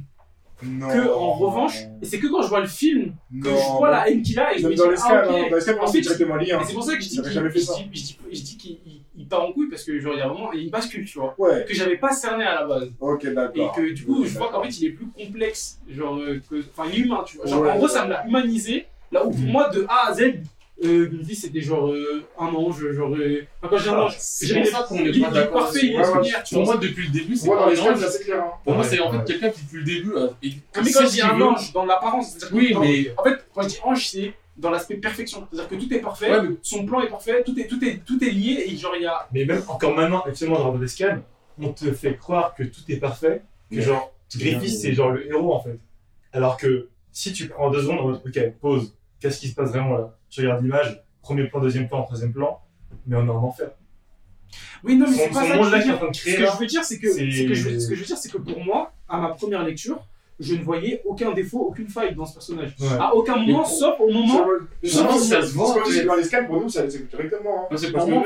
Non. 0.63 0.89
que, 0.89 1.09
en 1.09 1.33
revanche, 1.35 1.77
et 2.03 2.05
c'est 2.07 2.19
que 2.19 2.27
quand 2.27 2.43
je 2.43 2.49
vois 2.49 2.61
le 2.61 2.67
film 2.67 3.15
que 3.43 3.49
Non. 3.49 3.57
je 3.57 3.77
vois 3.79 3.91
la 3.91 4.11
haine 4.11 4.23
qu'il 4.23 4.39
a 4.41 4.55
et 4.55 4.59
je 4.59 4.67
me 4.67 4.75
dis, 4.75 4.81
ah, 4.83 4.89
ok. 4.89 5.31
hein, 5.31 5.59
c'est 5.61 5.71
hein. 6.53 6.61
C'est 6.67 6.75
pour 6.75 6.83
ça 6.85 6.97
que 6.97 7.03
je 7.03 7.09
dis 7.09 7.17
je 7.17 7.23
dis- 7.23 7.89
je 7.93 8.01
dis- 8.03 8.19
je 8.33 8.41
dis 8.43 8.57
qu'il 8.57 8.98
il- 9.19 9.29
part 9.29 9.43
en 9.45 9.53
couille 9.53 9.69
parce 9.69 9.85
que 9.85 9.99
genre 9.99 10.15
il 10.15 10.19
y 10.19 10.23
a 10.23 10.29
vraiment 10.29 10.53
il 10.53 10.59
y 10.59 10.63
a 10.63 10.65
une 10.65 10.71
bascule 10.71 11.05
tu 11.05 11.19
vois. 11.19 11.35
Ouais, 11.39 11.65
que 11.67 11.75
j'avais 11.75 11.97
pas 11.97 12.13
cerné 12.13 12.45
à 12.45 12.55
la 12.61 12.67
base. 12.67 12.91
Ok, 13.01 13.25
et 13.25 13.31
que 13.77 13.91
du 13.93 14.05
coup 14.05 14.25
je 14.25 14.39
vois 14.39 14.49
qu'en 14.51 14.63
fait 14.63 14.71
il 14.81 14.87
est 14.87 14.91
plus 14.91 15.07
complexe 15.07 15.79
genre 15.91 16.17
euh, 16.19 16.41
que 16.51 16.63
enfin 16.77 16.89
il 16.93 17.01
est 17.01 17.05
humain 17.05 17.23
tu 17.27 17.37
vois. 17.39 17.47
Genre 17.47 17.63
Ouais. 17.63 17.71
en 17.71 17.77
gros 17.77 17.89
ça 17.89 18.05
me 18.05 18.11
l'a 18.11 18.27
humanisé. 18.27 18.87
Là 19.13 19.25
où 19.27 19.31
pour 19.31 19.41
moi 19.41 19.69
de 19.71 19.87
A 19.89 20.09
à 20.09 20.13
Z 20.15 20.35
euh, 20.85 21.09
c'était 21.35 21.61
genre 21.61 21.89
euh, 21.91 22.23
un 22.39 22.47
ange 22.47 22.93
genre 22.93 23.13
euh, 23.17 23.45
enfin, 23.61 23.69
quand 23.71 23.83
dis 23.83 23.89
un 23.89 23.95
Ah, 23.97 24.05
ange 24.05 24.15
C'est 24.19 24.47
j'ai- 24.47 24.61
pour 24.61 24.67
ça 24.71 24.85
qu'on 24.89 24.95
il, 24.97 25.11
n'est 25.11 25.21
pas 25.21 25.29
est 25.29 25.33
d'accord. 25.33 25.61
parfait 25.65 25.81
il 25.83 25.93
est 25.95 26.53
Pour 26.53 26.65
moi, 26.65 26.77
depuis 26.77 27.07
le 27.07 27.13
début, 27.13 27.35
c'est 27.35 27.47
Moi, 27.49 27.57
pas 27.59 27.65
c'est 28.11 28.25
clair. 28.25 28.45
hein. 28.45 28.51
Pour 28.63 28.75
moi, 28.75 28.85
c'est 28.85 29.01
en 29.01 29.11
fait 29.11 29.25
quelqu'un 29.25 29.51
qui, 29.51 29.63
depuis 29.65 29.79
le 29.79 29.85
début, 29.85 30.13
Ah, 30.17 30.29
mais 30.85 30.93
quand 30.93 31.05
je 31.05 31.11
dis 31.11 31.21
un 31.23 31.41
ange 31.41 31.73
dans 31.73 31.85
l'apparence 31.85 32.37
Oui, 32.53 32.77
mais- 32.81 33.13
en 33.17 33.25
fait 33.25 33.45
quand 33.53 33.63
je 33.63 33.69
dis 33.69 33.79
ange 33.83 34.07
c'est 34.09 34.33
dans 34.59 34.71
l'aspect 34.71 34.97
perfection 34.97 35.47
c'est-à-dire 35.51 35.69
que 35.71 35.75
tout 35.85 35.93
est 35.95 36.01
parfait 36.01 36.31
Ouais, 36.31 36.43
mais- 36.49 36.57
son 36.63 36.85
plan 36.85 37.01
est 37.01 37.09
parfait 37.09 37.43
tout 37.45 37.59
est 37.59 37.67
tout 37.67 37.83
est 37.85 37.99
tout 38.05 38.23
est 38.23 38.31
lié 38.31 38.65
et 38.67 38.77
genre 38.77 38.93
il 38.97 39.03
y 39.03 39.07
a 39.07 39.27
Mais 39.33 39.45
même 39.45 39.63
encore 39.69 39.95
maintenant, 39.95 40.21
actuellement, 40.23 40.59
dans 40.59 40.77
des 40.77 40.89
scans, 40.89 41.19
on 41.61 41.73
te 41.73 41.91
fait 41.93 42.17
croire 42.17 42.55
que 42.55 42.63
tout 42.65 42.83
est 42.89 42.97
parfait, 42.99 43.43
que 43.71 43.77
Ouais. 43.77 43.83
genre, 43.83 44.13
Griffith, 44.37 44.77
c'est 44.79 44.93
genre 44.93 45.11
le 45.11 45.27
héros 45.27 45.55
en 45.55 45.61
fait. 45.61 45.79
Alors 46.33 46.57
que 46.57 46.89
si 47.13 47.33
tu 47.33 47.49
prends 47.49 47.71
deux 47.71 47.83
secondes 47.83 48.01
en 48.01 48.09
mode, 48.09 48.21
ok, 48.27 48.53
pause, 48.61 48.95
qu'est-ce 49.21 49.41
qui 49.41 49.49
se 49.49 49.55
passe 49.55 49.71
vraiment 49.71 49.97
là? 49.97 50.17
Tu 50.31 50.41
regardes 50.43 50.63
l'image, 50.63 51.03
premier 51.23 51.45
plan, 51.49 51.61
deuxième 51.61 51.89
plan, 51.89 52.03
troisième 52.03 52.33
plan, 52.33 52.61
mais 53.07 53.17
on 53.17 53.27
est 53.27 53.31
en 53.31 53.43
enfer. 53.43 53.71
oui 54.85 54.97
non 54.97 55.07
mais 55.09 55.17
c'est 55.17 55.29
pas 55.31 55.45
ça 55.47 55.59
que 55.59 55.65
je 55.65 55.71
veux 55.71 55.83
dire 55.83 55.99
Ce 56.15 56.25
que 56.25 56.31
je 56.47 56.59
veux 56.61 56.67
dire, 56.67 56.85
c'est 56.85 56.99
que, 56.99 57.11
c'est- 57.13 57.31
c'est 57.31 57.47
que 57.47 57.55
je 57.55 57.69
veux- 57.69 57.81
ce 57.81 57.89
que 57.89 57.95
je 57.95 58.01
veux 58.01 58.07
dire, 58.07 58.17
c'est 58.19 58.31
que 58.33 58.39
pour 58.39 58.65
moi, 58.65 58.93
à 59.09 59.19
ma 59.19 59.29
première 59.31 59.63
lecture, 59.65 60.01
je 60.41 60.55
ne 60.55 60.63
voyais 60.63 61.03
aucun 61.05 61.33
défaut, 61.33 61.61
aucune 61.69 61.89
faille 61.89 62.15
dans 62.15 62.25
ce 62.27 62.35
personnage. 62.35 62.75
Ouais. 62.81 62.87
À 63.01 63.15
aucun 63.15 63.37
moment, 63.37 63.65
sauf 63.65 63.99
au 64.01 64.11
moment. 64.11 64.45
Non, 64.47 65.05
pense 65.07 65.29
ça 65.29 65.41
que 65.41 65.47
se 65.47 65.53
voit, 65.55 65.75
mais- 65.91 66.05
dans 66.05 66.15
les 66.15 66.23
scans, 66.25 66.47
pour 66.47 66.61
nous, 66.61 66.69
ça 66.69 66.89
c'est 66.89 67.09
directement. 67.09 67.65
hein. 67.71 67.77
C'est 67.77 67.87
fait, 67.87 67.93
devant, 67.93 68.23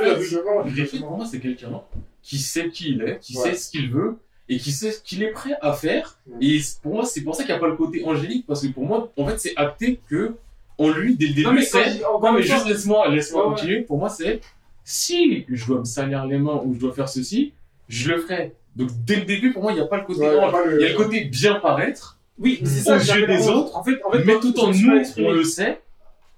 Griffith, 0.66 1.00
pour 1.00 1.16
moi, 1.16 1.26
c'est 1.30 1.40
quelqu'un 1.40 1.80
qui 2.22 2.38
sait 2.38 2.68
qui 2.68 2.90
il 2.92 3.02
est, 3.02 3.18
qui 3.18 3.36
Ouais. 3.38 3.50
sait 3.50 3.54
ce 3.56 3.70
qu'il 3.70 3.90
veut 3.90 4.16
et 4.48 4.58
qui 4.58 4.72
sait 4.72 4.92
ce 4.92 5.00
qu'il 5.00 5.22
est 5.22 5.30
prêt 5.30 5.54
à 5.62 5.72
faire. 5.72 6.18
Ouais. 6.26 6.36
Et 6.46 6.60
c'est- 6.60 6.80
pour 6.82 6.94
moi, 6.94 7.04
c'est 7.04 7.22
pour 7.22 7.34
ça 7.34 7.44
qu'il 7.44 7.52
n'y 7.52 7.56
a 7.56 7.60
pas 7.60 7.68
le 7.68 7.76
côté 7.76 8.04
angélique, 8.04 8.44
parce 8.46 8.62
que 8.66 8.68
pour 8.72 8.84
moi, 8.84 9.10
en 9.16 9.26
fait, 9.26 9.38
c'est 9.38 9.56
acté 9.56 9.98
que 10.08 10.34
en 10.78 10.88
lui, 10.90 11.16
dès 11.16 11.26
le 11.28 11.32
début, 11.34 11.46
Non, 11.46 11.52
mais 11.52 11.66
quand 11.66 11.78
c'est. 11.84 12.00
Non, 12.00 12.32
mais 12.32 12.42
juste 12.42 12.66
laisse-moi 12.66 13.08
laisse-moi 13.08 13.42
Ouais, 13.42 13.48
ouais. 13.48 13.54
continuer. 13.54 13.80
Pour 13.82 13.98
moi, 13.98 14.08
c'est 14.08 14.40
si 14.84 15.44
je 15.48 15.66
dois 15.66 15.78
me 15.80 15.84
salir 15.84 16.26
les 16.26 16.38
mains 16.38 16.60
ou 16.64 16.74
je 16.74 16.78
dois 16.80 16.92
faire 16.92 17.08
ceci, 17.08 17.52
je 17.88 18.10
le 18.12 18.20
ferai. 18.20 18.52
Donc, 18.76 18.90
dès 19.04 19.16
le 19.16 19.24
début, 19.26 19.52
pour 19.52 19.62
moi, 19.62 19.72
il 19.72 19.76
n'y 19.76 19.80
a 19.80 19.86
pas 19.86 19.98
le 19.98 20.04
côté 20.04 20.20
Ouais, 20.20 20.34
Il 20.34 20.80
y 20.80 20.84
a 20.84 20.88
le 20.90 20.94
côté 20.96 21.24
bien 21.26 21.56
paraître, 21.56 22.18
Oui, 22.38 22.58
mais 22.62 22.66
c'est 22.68 22.80
Aux 22.94 22.98
ça. 22.98 23.14
que 23.14 23.20
yeux 23.20 23.26
des 23.26 23.48
autres, 23.48 23.76
En 23.76 23.84
fait, 23.84 24.00
en 24.04 24.10
fait, 24.12 24.24
mais 24.24 24.40
tout 24.40 24.58
en 24.58 24.68
nous, 24.72 24.90
on 25.18 25.30
le 25.32 25.44
sait. 25.44 25.80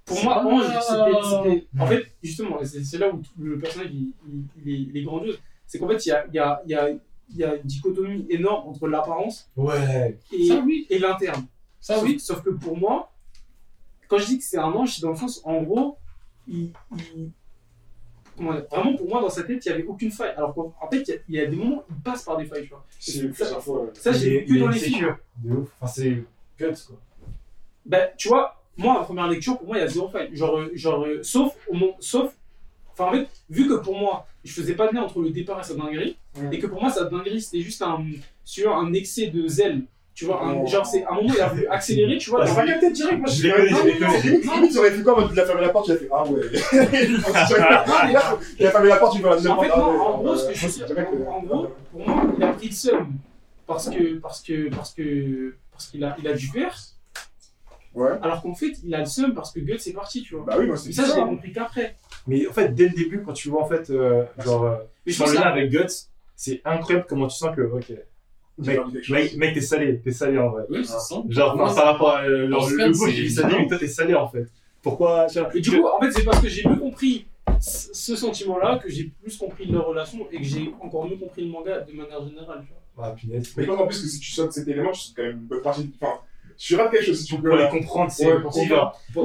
Pour 0.05 0.23
moi, 0.25 0.35
pas- 0.43 0.47
Ange, 0.47 0.65
c'était-. 0.81 1.67
En 1.79 1.87
fait, 1.87 2.05
justement, 2.23 2.59
c'est 2.65 2.99
là 2.99 3.11
où 3.11 3.23
le 3.39 3.59
personnage 3.59 3.89
il, 3.93 4.13
il- 4.29 4.45
il 4.65 4.73
est, 4.75 4.79
il 4.91 4.97
est 4.99 5.03
grandiose. 5.03 5.39
C'est 5.67 5.79
qu'en 5.79 5.89
fait, 5.89 6.05
il 6.05 6.09
y 6.11 6.13
a, 6.13 6.27
il 6.29 6.35
y, 6.35 6.39
a, 6.39 6.61
il 6.67 6.71
y, 6.71 6.75
a, 6.75 6.91
il 6.91 7.37
y 7.37 7.45
a 7.45 7.55
une 7.55 7.63
dichotomie 7.63 8.27
énorme 8.29 8.69
entre 8.69 8.87
l'apparence 8.89 9.49
Ouais. 9.57 10.19
et, 10.33 10.47
Ça, 10.49 10.61
oui. 10.65 10.87
et 10.91 10.99
l'interne. 10.99 11.47
Ça, 11.81 11.95
sauf, 11.95 12.05
oui. 12.05 12.21
sauf 12.21 12.43
que 12.43 12.51
pour 12.51 12.77
moi, 12.77 13.13
quand 14.09 14.19
je 14.19 14.27
dis 14.27 14.39
que 14.39 14.45
c'est 14.45 14.59
un 14.59 14.65
ange, 14.73 14.97
c'est 14.97 15.03
dans 15.03 15.11
le 15.11 15.17
sens, 15.17 15.41
en 15.45 15.63
gros, 15.63 15.97
il, 16.47 16.71
vraiment 18.37 18.97
pour 18.97 19.09
moi, 19.09 19.21
dans 19.21 19.29
sa 19.31 19.43
tête, 19.45 19.65
il 19.65 19.69
n'y 19.69 19.75
avait 19.75 19.85
aucune 19.85 20.11
faille. 20.11 20.35
Alors 20.37 20.55
qu'en 20.55 20.75
en 20.81 20.89
fait, 20.91 21.03
il 21.03 21.09
y, 21.09 21.13
a, 21.13 21.17
il 21.29 21.35
y 21.37 21.41
a 21.41 21.47
des 21.47 21.57
moments 21.57 21.85
où 21.89 21.93
il 21.95 22.03
passe 22.03 22.25
par 22.25 22.37
des 22.37 22.45
failles, 22.47 22.65
tu 22.65 22.71
vois. 22.71 22.85
C'est 22.99 23.29
plusieurs 23.29 23.63
fois. 23.63 23.83
ouais. 23.85 23.91
Ça, 23.95 24.13
j'ai 24.13 24.45
que 24.45 24.59
dans 24.59 24.69
les 24.69 24.79
films. 24.79 24.95
insécure, 24.95 25.17
De 25.45 25.55
ouf. 25.57 25.69
Enfin, 25.81 25.93
c'est 25.93 26.11
guts 26.59 26.85
quoi. 26.87 26.97
Ben, 27.87 28.09
tu 28.17 28.29
vois, 28.29 28.61
moi, 28.77 28.95
ma 28.95 29.05
première 29.05 29.29
lecture, 29.29 29.59
pour 29.59 29.67
moi, 29.69 29.77
il 29.79 29.81
y 29.81 29.85
a 29.85 29.89
zéro 29.89 30.09
faille. 30.09 30.35
Genre, 30.35 30.59
euh, 30.59 30.71
genre 30.75 31.05
euh, 31.07 31.23
sauf, 31.23 31.55
au 31.69 31.75
moment- 31.75 31.97
sauf, 32.01 32.33
enfin, 32.93 33.05
en 33.07 33.13
fait, 33.13 33.29
vu 33.51 33.69
que 33.69 33.75
pour 33.75 33.97
moi, 33.99 34.27
je 34.43 34.53
faisais 34.53 34.75
pas 34.75 34.89
de 34.89 34.95
lien 34.95 35.03
entre 35.03 35.21
le 35.21 35.31
départ 35.31 35.61
et 35.61 35.63
sa 35.65 35.75
dinguerie, 35.75 36.17
et 36.51 36.59
que 36.59 36.67
pour 36.67 36.81
moi, 36.81 36.91
sa 36.91 37.05
dinguerie, 37.05 37.41
c'était 37.41 37.61
juste 37.63 37.83
un, 37.83 38.05
sur 38.45 38.75
un 38.75 38.93
excès 38.93 39.29
de 39.29 39.47
zèle 39.47 39.83
Tu 40.15 40.27
vois, 40.27 40.45
un- 40.45 40.65
genre, 40.65 40.87
c'est 40.87 41.05
à 41.05 41.11
un 41.11 41.15
moment, 41.17 41.33
il 41.35 41.41
a 41.41 41.49
voulu 41.49 41.67
accélérer, 41.67 42.19
tu 42.19 42.31
vois. 42.31 42.43
On 42.43 42.47
genre- 42.47 42.57
va 42.57 42.67
capter 42.67 42.91
direct, 42.93 43.19
moi 43.19 43.29
je 43.29 43.43
connais. 43.51 43.67
Limite, 44.23 44.45
limite, 44.55 44.73
j'aurais 44.73 44.91
fait 44.93 45.03
quoi 45.03 45.15
en 45.19 45.21
mode 45.23 45.31
il 45.33 45.41
a 45.41 45.45
fermé 45.45 45.61
la 45.63 45.69
porte, 45.71 45.89
il 45.89 45.93
a 45.93 45.97
fait 45.97 46.09
Ah 46.13 46.25
ouais. 46.25 46.41
Il 48.11 48.17
a- 48.17 48.39
il 48.61 48.67
a 48.67 48.71
fermé 48.71 48.89
la 48.89 48.97
porte, 48.97 49.15
il 49.17 49.23
veut 49.23 49.29
la 49.29 49.35
deuxième 49.37 49.53
En 49.53 49.61
fait, 49.63 49.69
porte. 49.69 49.81
non, 49.81 49.85
Ah 49.99 50.05
en 50.05 50.19
gros, 50.19 50.29
euh, 50.29 50.37
ce 50.37 50.47
que 50.49 50.55
je 50.55 50.67
moi, 50.79 50.87
veux 50.89 50.95
dire, 51.19 51.29
en 51.29 51.43
gros, 51.43 51.67
pour 51.91 52.07
moi, 52.07 52.23
il 52.39 52.45
a 52.45 52.53
pris 52.53 52.69
le 52.69 52.73
seum. 52.75 53.13
Parce 53.67 53.89
que, 53.91 54.19
parce 54.21 54.43
que, 54.43 54.69
parce 54.75 54.95
que, 54.95 55.55
parce 55.73 55.87
qu'il 55.89 56.05
a, 56.05 56.17
il 56.21 56.29
a 56.29 56.35
du 56.35 56.49
père. 56.49 56.77
Ouais. 57.95 58.11
Alors 58.23 58.43
qu'en 58.43 58.55
fait, 58.55 58.73
il 58.85 58.95
a 58.95 59.01
le 59.01 59.07
seum 59.07 59.35
parce 59.35 59.53
que 59.53 59.61
Guts 59.61 59.73
est 59.87 59.93
parti, 59.95 60.23
tu 60.23 60.35
vois. 60.35 60.45
Bah 60.45 60.57
oui, 60.59 60.67
moi 60.67 60.77
c'est 60.77 60.89
Mais 60.89 60.95
ça, 60.95 61.03
je 61.05 61.09
l'ai 61.09 61.15
ça. 61.15 61.21
compris 61.23 61.53
qu'après. 61.53 61.97
Mais 62.27 62.47
en 62.47 62.53
fait, 62.53 62.69
dès 62.75 62.85
le 62.89 62.95
début, 62.95 63.23
quand 63.23 63.33
tu 63.33 63.49
vois 63.49 63.63
en 63.63 63.69
fait, 63.69 63.89
euh, 63.91 64.25
genre, 64.45 64.65
euh, 64.65 64.77
Mais 65.07 65.13
je 65.13 65.17
sur 65.17 65.25
pense 65.25 65.33
le 65.35 65.39
que 65.39 65.43
lien 65.45 65.49
ça- 65.51 65.55
avec 65.57 65.71
Guts, 65.71 65.95
c'est 66.37 66.61
incroyable 66.65 67.07
comment 67.09 67.29
tu 67.29 67.37
sens 67.37 67.55
que, 67.55 67.61
ok, 67.63 67.93
mec, 68.59 69.55
t'es 69.55 69.61
salé, 69.61 70.01
t'es 70.01 70.13
salé 70.13 70.39
en 70.39 70.51
vrai. 70.51 70.65
Oui, 70.69 70.85
c'est 70.85 70.99
ça. 70.99 71.23
Genre, 71.29 71.57
Moi, 71.57 71.67
enfin, 71.67 71.75
par 71.75 71.85
rapport 71.93 72.17
à 72.17 72.25
euh, 72.25 72.47
le, 72.47 72.55
en 72.55 72.67
le, 72.69 72.93
goût, 72.93 73.09
j'ai 73.09 73.23
dit 73.23 73.31
ça, 73.31 73.49
mais 73.49 73.67
toi, 73.67 73.79
t'es 73.79 73.89
salé 73.89 74.15
en 74.15 74.29
fait. 74.29 74.47
Pourquoi 74.83 75.27
Et 75.55 75.61
du 75.61 75.71
coup, 75.71 75.87
en 75.87 76.01
fait, 76.01 76.11
c'est 76.13 76.25
parce 76.25 76.41
que 76.41 76.49
j'ai 76.49 76.69
mieux 76.69 76.77
compris 76.77 77.27
ce 77.61 78.17
sentiment-là 78.17 78.79
que 78.83 78.91
j'ai 78.91 79.13
plus 79.23 79.37
compris 79.37 79.67
leur 79.67 79.87
relation 79.87 80.27
et 80.31 80.39
que 80.39 80.45
j'ai 80.45 80.73
encore 80.81 81.09
mieux 81.09 81.17
compris 81.17 81.43
le 81.45 81.51
manga 81.51 81.81
de 81.81 81.93
manière 81.93 82.23
générale, 82.27 82.63
tu 82.67 82.73
vois. 82.73 83.07
Ah, 83.07 83.11
punaise. 83.11 83.53
Mais 83.57 83.67
pas 83.67 83.75
en 83.75 83.87
plus 83.87 84.01
que 84.03 84.09
si 84.09 84.21
tu 84.21 84.31
sautes 84.31 84.53
cet 84.53 84.69
élément, 84.69 84.93
tu 84.93 85.01
sautes 85.01 85.17
quand 85.17 85.23
même 85.23 85.39
une 85.39 85.47
bonne 85.47 85.63
partie. 85.63 85.91
Enfin, 86.01 86.21
tu 86.57 86.75
rates 86.77 86.91
quelque 86.91 87.05
chose 87.07 87.21
si 87.21 87.27
tu 87.27 87.37
peux. 87.41 87.49
Pour 87.51 87.59
les 87.59 87.69
comprendre, 87.69 88.11
c'est 88.11 88.27
Ouais, 88.27 88.41
pour 88.41 88.57
Ouais, 88.57 88.63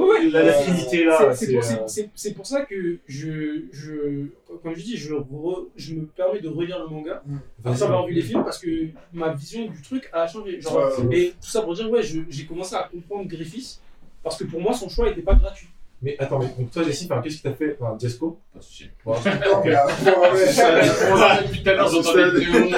ouais. 0.08 0.26
Euh, 0.26 0.30
là, 0.30 0.52
C'est- 0.52 0.72
c'est- 0.88 1.06
euh, 1.06 1.86
c'est- 2.14 2.34
pour 2.34 2.46
ça 2.46 2.62
que 2.62 2.98
je, 3.06 3.62
je, 3.72 4.26
comme 4.62 4.74
je 4.74 4.82
dis, 4.82 4.96
je, 4.96 5.14
re- 5.14 5.66
je 5.76 5.94
me 5.94 6.06
permets 6.06 6.40
de 6.40 6.48
relire 6.48 6.78
le 6.80 6.86
manga 6.88 7.22
Mm. 7.26 7.36
après 7.64 7.82
avoir 7.82 8.06
vu 8.06 8.14
les 8.14 8.22
films 8.22 8.44
parce 8.44 8.58
que 8.58 8.88
ma 9.12 9.32
vision 9.32 9.66
du 9.66 9.80
truc 9.82 10.08
a 10.12 10.26
changé. 10.26 10.60
Genre, 10.60 10.76
Ouais, 11.08 11.16
Et 11.16 11.30
tout 11.40 11.48
ça 11.48 11.62
pour 11.62 11.74
dire, 11.74 11.90
ouais, 11.90 12.02
je- 12.02 12.20
j'ai 12.28 12.44
commencé 12.46 12.74
à 12.74 12.88
comprendre 12.90 13.28
Griffiths 13.28 13.80
parce 14.22 14.36
que 14.36 14.44
pour 14.44 14.60
moi, 14.60 14.72
son 14.74 14.88
choix 14.88 15.08
n'était 15.08 15.22
pas 15.22 15.34
gratuit. 15.34 15.68
Mais 16.02 16.16
attends, 16.18 16.38
mais 16.38 16.46
donc 16.58 16.70
toi, 16.70 16.82
Jessie, 16.82 17.06
enfin, 17.10 17.20
qu'est-ce 17.20 17.36
qui 17.36 17.42
t'a 17.42 17.52
fait 17.52 17.76
Enfin, 17.78 17.96
Jesco 18.00 18.40
Pas 18.54 18.58
de 18.60 18.64
souci. 18.64 18.88
Mais, 19.06 19.12
euh, 19.12 19.16
ouais, 19.60 19.70
ouais. 19.70 21.42
Depuis 21.42 21.62
tout 21.62 21.68
à 21.68 21.72
l'heure, 21.74 21.88
j'entends 21.90 22.14
des 22.14 22.46
néons, 22.46 22.70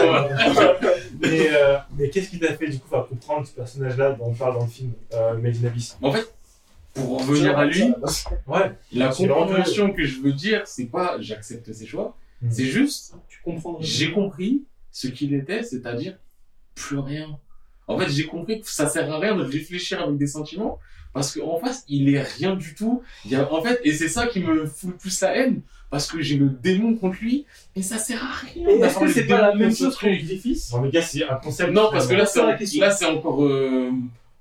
Mais, 1.20 1.48
euh, 1.52 1.76
mais 1.96 2.10
qu'est-ce 2.10 2.30
qui 2.30 2.38
t'a 2.40 2.54
fait 2.54 2.68
du 2.68 2.78
coup 2.78 2.88
enfin, 2.90 3.06
comprendre 3.08 3.46
ce 3.46 3.52
personnage-là 3.52 4.12
dont 4.12 4.26
on 4.26 4.34
parle 4.34 4.54
dans 4.54 4.64
le 4.64 4.70
film, 4.70 4.92
euh, 5.12 5.34
Made 5.38 5.56
in 5.62 5.66
Abyss? 5.68 5.96
En 6.02 6.12
fait, 6.12 6.32
pour 6.94 7.20
revenir 7.26 7.56
à 7.56 7.64
lui, 7.66 7.84
Ouais. 8.46 8.72
la 8.92 9.08
compréhension 9.08 9.92
que 9.92 10.04
je 10.04 10.20
veux 10.20 10.32
dire, 10.32 10.62
c'est 10.66 10.86
pas 10.86 11.16
j'accepte 11.20 11.72
ses 11.72 11.86
choix, 11.86 12.16
Mm. 12.42 12.50
c'est 12.50 12.64
juste 12.64 13.14
Tu 13.28 13.40
comprends 13.44 13.76
j'ai 13.80 14.10
compris 14.10 14.64
ce 14.90 15.06
qu'il 15.06 15.32
était, 15.32 15.62
c'est-à-dire 15.62 16.16
plus 16.74 16.98
rien. 16.98 17.38
En 17.86 17.96
fait, 17.98 18.08
j'ai 18.10 18.24
compris 18.26 18.60
que 18.60 18.68
ça 18.68 18.88
sert 18.88 19.10
à 19.12 19.18
rien 19.20 19.36
de 19.36 19.44
réfléchir 19.44 20.02
avec 20.02 20.16
des 20.16 20.26
sentiments 20.26 20.78
parce 21.12 21.34
qu'en 21.36 21.58
face, 21.58 21.84
il 21.88 22.14
est 22.14 22.22
rien 22.22 22.56
du 22.56 22.74
tout. 22.74 23.02
Il 23.24 23.32
y 23.32 23.36
a, 23.36 23.52
en 23.52 23.62
fait, 23.62 23.80
et 23.84 23.92
c'est 23.92 24.08
ça 24.08 24.26
qui 24.26 24.40
me 24.40 24.66
fout 24.66 24.90
le 24.90 24.96
plus 24.96 25.20
la 25.20 25.36
haine 25.36 25.60
parce 25.90 26.10
que 26.10 26.22
j'ai 26.22 26.36
le 26.38 26.48
démon 26.48 26.94
contre 26.94 27.18
lui 27.20 27.44
et 27.76 27.82
ça 27.82 27.98
sert 27.98 28.22
à 28.24 28.32
rien. 28.32 28.68
Et 28.68 28.80
est-ce 28.80 28.98
que 28.98 29.08
c'est 29.12 29.26
pas 29.26 29.40
la 29.42 29.54
même 29.54 29.74
chose 29.74 29.96
que. 29.96 30.06
Griffiths 30.06 30.72
Non, 30.72 30.80
mais 30.80 30.90
gars, 30.90 31.02
c'est 31.02 31.24
un 31.28 31.34
concept. 31.36 31.72
Non, 31.72 31.88
parce 31.92 32.06
que 32.06 32.14
là, 32.14 32.24
c'est 32.26 32.40
là, 32.78 33.12
encore 33.12 33.44
euh, 33.44 33.90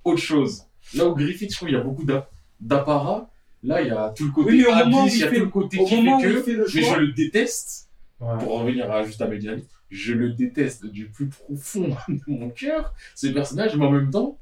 autre 0.03 0.22
chose. 0.22 0.63
Là 0.95 1.07
où 1.07 1.15
Griffith, 1.15 1.51
je 1.51 1.55
trouve, 1.57 1.69
il 1.69 1.74
y 1.74 1.78
a 1.78 1.82
beaucoup 1.82 2.03
d'a- 2.05 2.30
d'apparat. 2.59 3.30
Là, 3.63 3.82
il 3.82 3.89
y 3.89 3.91
a 3.91 4.09
tout 4.15 4.26
le 4.26 4.32
côté 4.32 4.49
Oui, 4.51 4.57
mais 4.57 5.07
il 5.13 5.19
y 5.19 5.24
a 5.24 5.28
fait- 5.30 5.36
tout 5.38 5.41
le 5.43 5.49
côté 5.49 5.78
qui 5.78 5.86
fait 6.03 6.22
que. 6.24 6.41
fait 6.41 6.53
le 6.53 6.65
Mais 6.74 6.82
je 6.84 6.95
le 6.95 7.11
déteste. 7.11 7.89
Ouais. 8.19 8.38
Pour 8.39 8.59
revenir 8.59 8.91
à 8.91 9.03
juste 9.03 9.22
à 9.22 9.28
Mediani, 9.28 9.63
je 9.89 10.13
le 10.13 10.30
déteste 10.30 10.86
du 10.86 11.07
plus 11.09 11.28
profond 11.28 11.89
de 12.09 12.19
mon 12.28 12.49
cœur, 12.49 12.93
ce 13.15 13.28
personnage, 13.28 13.76
mais 13.76 13.86
en 13.86 13.91
même 13.91 14.09
temps, 14.09 14.38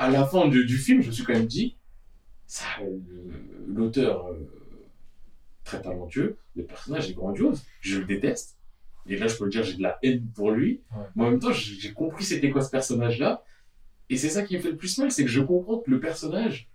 à 0.00 0.10
la 0.10 0.24
fin 0.26 0.48
du, 0.48 0.64
du 0.66 0.76
film, 0.78 1.00
je 1.02 1.08
me 1.08 1.12
suis 1.12 1.24
quand 1.24 1.34
même 1.34 1.46
dit, 1.46 1.76
ça, 2.46 2.64
euh, 2.82 2.98
l'auteur 3.68 4.26
euh, 4.26 4.34
très 5.64 5.80
talentueux, 5.80 6.36
le 6.56 6.64
personnage 6.64 7.08
est 7.10 7.14
grandiose, 7.14 7.62
je 7.80 7.98
le 8.00 8.04
déteste, 8.06 8.56
et 9.06 9.16
là 9.16 9.28
je 9.28 9.36
peux 9.36 9.44
le 9.44 9.50
dire, 9.50 9.62
j'ai 9.62 9.74
de 9.76 9.82
la 9.82 9.98
haine 10.02 10.26
pour 10.34 10.50
lui, 10.50 10.80
Ouais. 10.96 11.04
mais 11.14 11.24
en 11.24 11.30
même 11.30 11.38
temps, 11.38 11.52
j'ai 11.52 11.92
compris 11.92 12.24
c'était 12.24 12.50
quoi 12.50 12.62
ce 12.62 12.70
personnage-là, 12.70 13.44
et 14.08 14.16
c'est 14.16 14.28
ça 14.30 14.42
qui 14.42 14.56
me 14.56 14.60
fait 14.60 14.70
le 14.70 14.76
plus 14.76 14.98
mal, 14.98 15.12
c'est 15.12 15.22
que 15.24 15.30
je 15.30 15.40
comprends 15.40 15.78
que 15.78 15.90
le 15.90 16.00
personnage 16.00 16.68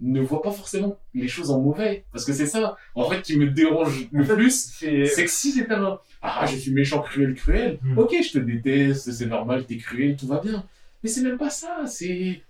ne 0.00 0.20
voit 0.20 0.42
pas 0.42 0.50
forcément 0.50 0.98
les 1.14 1.28
choses 1.28 1.50
en 1.50 1.60
mauvais, 1.60 2.04
parce 2.12 2.24
que 2.24 2.32
c'est 2.32 2.46
ça, 2.46 2.76
en 2.94 3.08
fait, 3.08 3.22
qui 3.22 3.38
me 3.38 3.48
dérange 3.50 4.08
le 4.12 4.24
plus, 4.24 4.72
C'est. 4.78 5.06
c'est 5.06 5.24
que 5.24 5.30
si 5.30 5.52
c'était 5.52 5.72
un 5.74 5.98
ah 6.22 6.44
je 6.46 6.56
suis 6.56 6.72
méchant 6.72 7.02
cruel 7.02 7.34
cruel 7.34 7.78
Hmm. 7.82 7.98
ok 7.98 8.14
je 8.22 8.32
te 8.32 8.38
déteste 8.38 9.12
c'est 9.12 9.26
normal 9.26 9.64
t'es 9.64 9.76
cruel 9.76 10.16
tout 10.16 10.26
va 10.26 10.40
bien 10.40 10.64
mais 11.02 11.08
c'est 11.10 11.22
même 11.22 11.38
pas 11.38 11.50
ça 11.50 11.86
c'est 11.86 12.42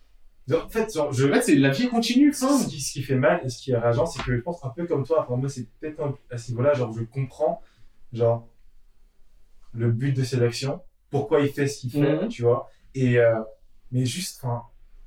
En 0.53 0.69
fait, 0.69 0.93
genre, 0.95 1.13
je. 1.13 1.27
en 1.29 1.35
fait 1.35 1.43
c'est 1.43 1.57
la 1.57 1.71
vie 1.71 1.89
continue 1.89 2.33
fin 2.33 2.57
Ce 2.59 2.69
qui, 2.69 2.81
ce 2.81 2.93
qui 2.93 3.03
fait 3.03 3.17
mal 3.17 3.41
et 3.45 3.49
ce 3.49 3.59
qui 3.59 3.73
est 3.73 3.77
rageant, 3.77 4.07
c'est 4.07 4.23
que 4.23 4.35
je 4.37 4.41
pense 4.41 4.65
un 4.65 4.71
peu 4.71 4.87
comme 4.87 5.05
toi, 5.05 5.23
enfin, 5.23 5.37
moi 5.37 5.49
c'est 5.49 5.67
peut-être 5.81 6.01
un- 6.01 6.17
à 6.31 6.39
ce 6.39 6.51
niveau-là, 6.51 6.75
genre 6.75 6.93
je 6.97 7.03
comprends, 7.03 7.61
genre, 8.13 8.49
le 9.75 9.91
but 9.91 10.13
de 10.13 10.25
ses 10.25 10.41
actions, 10.43 10.81
pourquoi 11.11 11.41
il 11.41 11.49
fait 11.49 11.67
ce 11.67 11.81
qu'il 11.81 11.91
fait, 11.91 12.23
Mhm. 12.23 12.29
tu 12.29 12.43
vois, 12.43 12.69
et, 12.95 13.19
euh, 13.19 13.41
mais 13.93 14.07
juste, 14.07 14.41
enfin, 14.43 14.63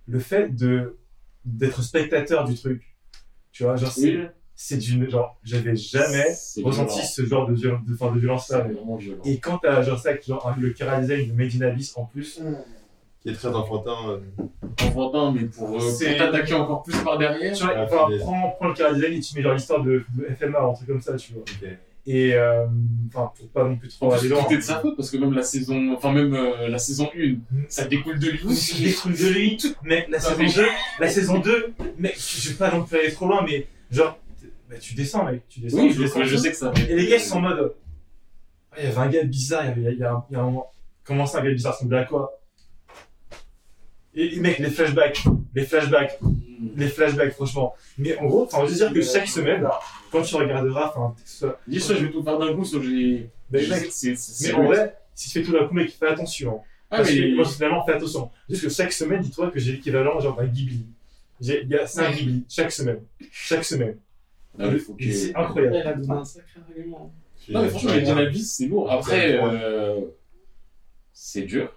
le 0.07 0.19
fait 0.19 0.49
de, 0.55 0.97
d'être 1.45 1.81
spectateur 1.81 2.43
du 2.45 2.55
truc, 2.55 2.95
tu 3.51 3.63
vois, 3.63 3.75
genre 3.77 3.91
c'est, 3.91 4.17
Oui. 4.17 4.27
c'est 4.55 4.77
d'une, 4.77 5.09
genre, 5.09 5.39
j'avais 5.43 5.75
jamais 5.75 6.33
C'est 6.35 6.61
ressenti 6.61 6.95
violent. 6.95 7.07
ce 7.09 7.25
genre 7.25 7.47
de, 7.47 7.55
viol- 7.55 7.83
de, 7.85 7.93
enfin, 7.93 8.11
de 8.13 8.19
violence-là, 8.19 8.61
c'est 8.61 8.67
mais- 8.67 8.73
vraiment 8.75 8.95
violent 8.97 9.23
et 9.23 9.39
quand 9.39 9.57
t'as 9.59 9.81
genre 9.81 9.97
ça, 9.99 10.19
genre, 10.19 10.53
le 10.59 10.73
chara 10.75 10.99
design 11.01 11.33
de 11.35 11.65
Abyss 11.65 11.97
en 11.97 12.05
plus, 12.05 12.39
Qui 13.21 13.29
est 13.29 13.33
très 13.33 13.49
enfantin. 13.49 13.95
euh, 14.09 14.17
enfantin 14.81 15.31
mais 15.33 15.43
pour, 15.45 15.75
euh, 15.75 15.79
pour 15.79 16.17
t'attaquer 16.17 16.53
encore 16.53 16.83
plus 16.83 16.97
par 17.03 17.17
derrière 17.17 17.53
tu 17.53 17.63
vois, 17.63 17.73
Ah, 17.75 17.83
enfin, 17.83 18.07
prends, 18.19 18.49
prends 18.57 18.67
le 18.69 18.75
chara 18.75 18.93
design 18.93 19.13
et 19.13 19.19
tu 19.19 19.35
mets 19.35 19.41
genre 19.41 19.53
l'histoire 19.53 19.83
de, 19.83 20.03
de 20.15 20.25
FMA, 20.39 20.59
un 20.61 20.73
truc 20.73 20.87
comme 20.87 21.01
ça, 21.01 21.15
tu 21.15 21.33
vois. 21.33 21.43
Et 22.07 22.33
euh, 22.33 22.65
enfin, 23.09 23.31
pour 23.37 23.47
pas 23.49 23.65
non 23.65 23.75
plus 23.75 23.89
trop 23.89 24.11
aller 24.13 24.29
loin. 24.29 24.47
est 24.49 24.55
de 24.57 24.61
sa 24.61 24.79
faute 24.79 24.95
parce 24.95 25.11
que 25.11 25.17
même 25.17 25.33
la 25.33 25.43
saison 25.43 25.93
enfin 25.93 26.11
même 26.13 26.33
euh, 26.33 26.69
la 26.69 26.79
saison 26.79 27.09
1 27.15 27.35
ça 27.67 27.85
découle 27.85 28.17
de 28.19 28.29
lui 28.29 28.43
aussi 28.45 28.93
trucs 28.93 29.19
de 29.19 29.27
lui, 29.27 29.57
mec, 29.83 30.07
la 30.09 30.19
saison 30.19 30.35
mais- 30.39 30.53
2, 30.53 30.65
la 30.99 31.07
saison 31.09 31.39
2, 31.39 31.73
mec, 31.99 32.17
je 32.17 32.49
vais 32.49 32.55
pas 32.55 32.71
non 32.71 32.83
plus 32.85 32.97
aller 32.99 33.11
trop 33.11 33.27
loin, 33.27 33.43
mais 33.45 33.67
genre, 33.91 34.17
bah, 34.69 34.77
tu 34.79 34.95
descends, 34.95 35.25
mec, 35.25 35.41
tu 35.49 35.59
descends, 35.59 35.81
oui 35.81 35.89
tu 35.89 35.95
je, 35.95 36.01
descends. 36.03 36.23
je 36.23 36.37
sais 36.37 36.51
que 36.51 36.57
ça 36.57 36.71
Et 36.89 36.95
les 36.95 37.07
gars, 37.07 37.17
ils 37.17 37.21
sont 37.21 37.37
en 37.37 37.41
mode, 37.41 37.73
Ah, 38.71 38.75
il 38.79 38.85
y 38.85 38.87
avait 38.87 38.97
un 38.97 39.07
gars 39.09 39.23
bizarre, 39.23 39.63
il 39.65 39.83
y 39.83 39.87
avait, 39.87 39.95
y 39.97 40.03
a, 40.03 40.23
y 40.31 40.35
a 40.35 40.41
un, 40.41 40.55
comment 41.03 41.25
ça, 41.25 41.39
un 41.39 41.43
gars 41.43 41.51
bizarre, 41.51 41.73
ça 41.73 41.79
ressemblait 41.79 41.99
à 41.99 42.05
quoi? 42.05 42.38
Et, 44.21 44.39
mec, 44.39 44.59
les 44.59 44.69
flashbacks, 44.69 45.23
les 45.55 45.65
flashbacks, 45.65 46.19
les 46.75 46.87
flashbacks, 46.87 47.33
franchement. 47.33 47.75
Mais 47.97 48.17
en 48.17 48.25
gros, 48.27 48.43
enfin, 48.43 48.65
je 48.65 48.71
veux 48.71 48.75
dire 48.75 48.93
que 48.93 49.01
chaque 49.01 49.27
semaine, 49.27 49.67
quand 50.11 50.21
tu 50.23 50.35
regarderas, 50.35 50.89
enfin, 50.95 51.15
que 51.41 51.55
dis 51.67 51.79
soit 51.79 51.95
je 51.95 52.05
vais 52.05 52.11
tout 52.11 52.23
faire 52.23 52.37
d'un 52.39 52.53
coup 52.53 52.65
soit 52.65 52.81
j'ai 52.81 53.29
Mais 53.51 53.59
que 53.63 53.67
mais 54.43 54.53
en 54.53 54.63
vrai, 54.65 54.95
si 55.15 55.29
tu 55.29 55.39
fais 55.39 55.45
tout 55.45 55.51
d'un 55.53 55.67
coup, 55.67 55.73
mec, 55.73 55.91
fais 55.91 56.07
attention. 56.07 56.61
ah 56.91 56.97
Parce 56.97 57.09
que 57.09 57.15
mais 57.19 57.35
moi, 57.35 57.45
finalement, 57.45 57.85
fais 57.85 57.93
attention. 57.93 58.29
Juste 58.49 58.63
que 58.63 58.69
chaque 58.69 58.91
semaine, 58.93 59.21
dis-toi 59.21 59.49
que 59.51 59.59
j'ai 59.59 59.73
l'équivalent 59.73 60.19
genre 60.19 60.35
d'un 60.35 60.45
Ghibli. 60.47 60.85
J'ai- 61.41 61.63
il 61.63 61.69
y 61.69 61.75
a- 61.75 61.87
C'est 61.87 62.01
un 62.01 62.11
Ghibli, 62.11 62.45
chaque 62.49 62.71
semaine. 62.71 62.99
Chaque 63.31 63.63
semaine. 63.63 63.97
Ah, 64.59 64.69
que- 64.69 65.11
C'est 65.13 65.35
incroyable. 65.35 65.75
Elle 65.77 65.87
a 65.87 65.93
donné 65.93 66.13
un 66.13 66.25
sacré 66.25 66.59
règlement. 66.75 67.13
Non, 67.49 67.61
mais 67.63 67.69
franchement, 67.69 67.93
les 67.93 68.01
Dynamis, 68.01 68.43
c'est 68.43 68.65
lourd. 68.67 68.91
Après, 68.91 69.39
euh, 69.41 70.01
c'est 71.13 71.43
dur. 71.43 71.71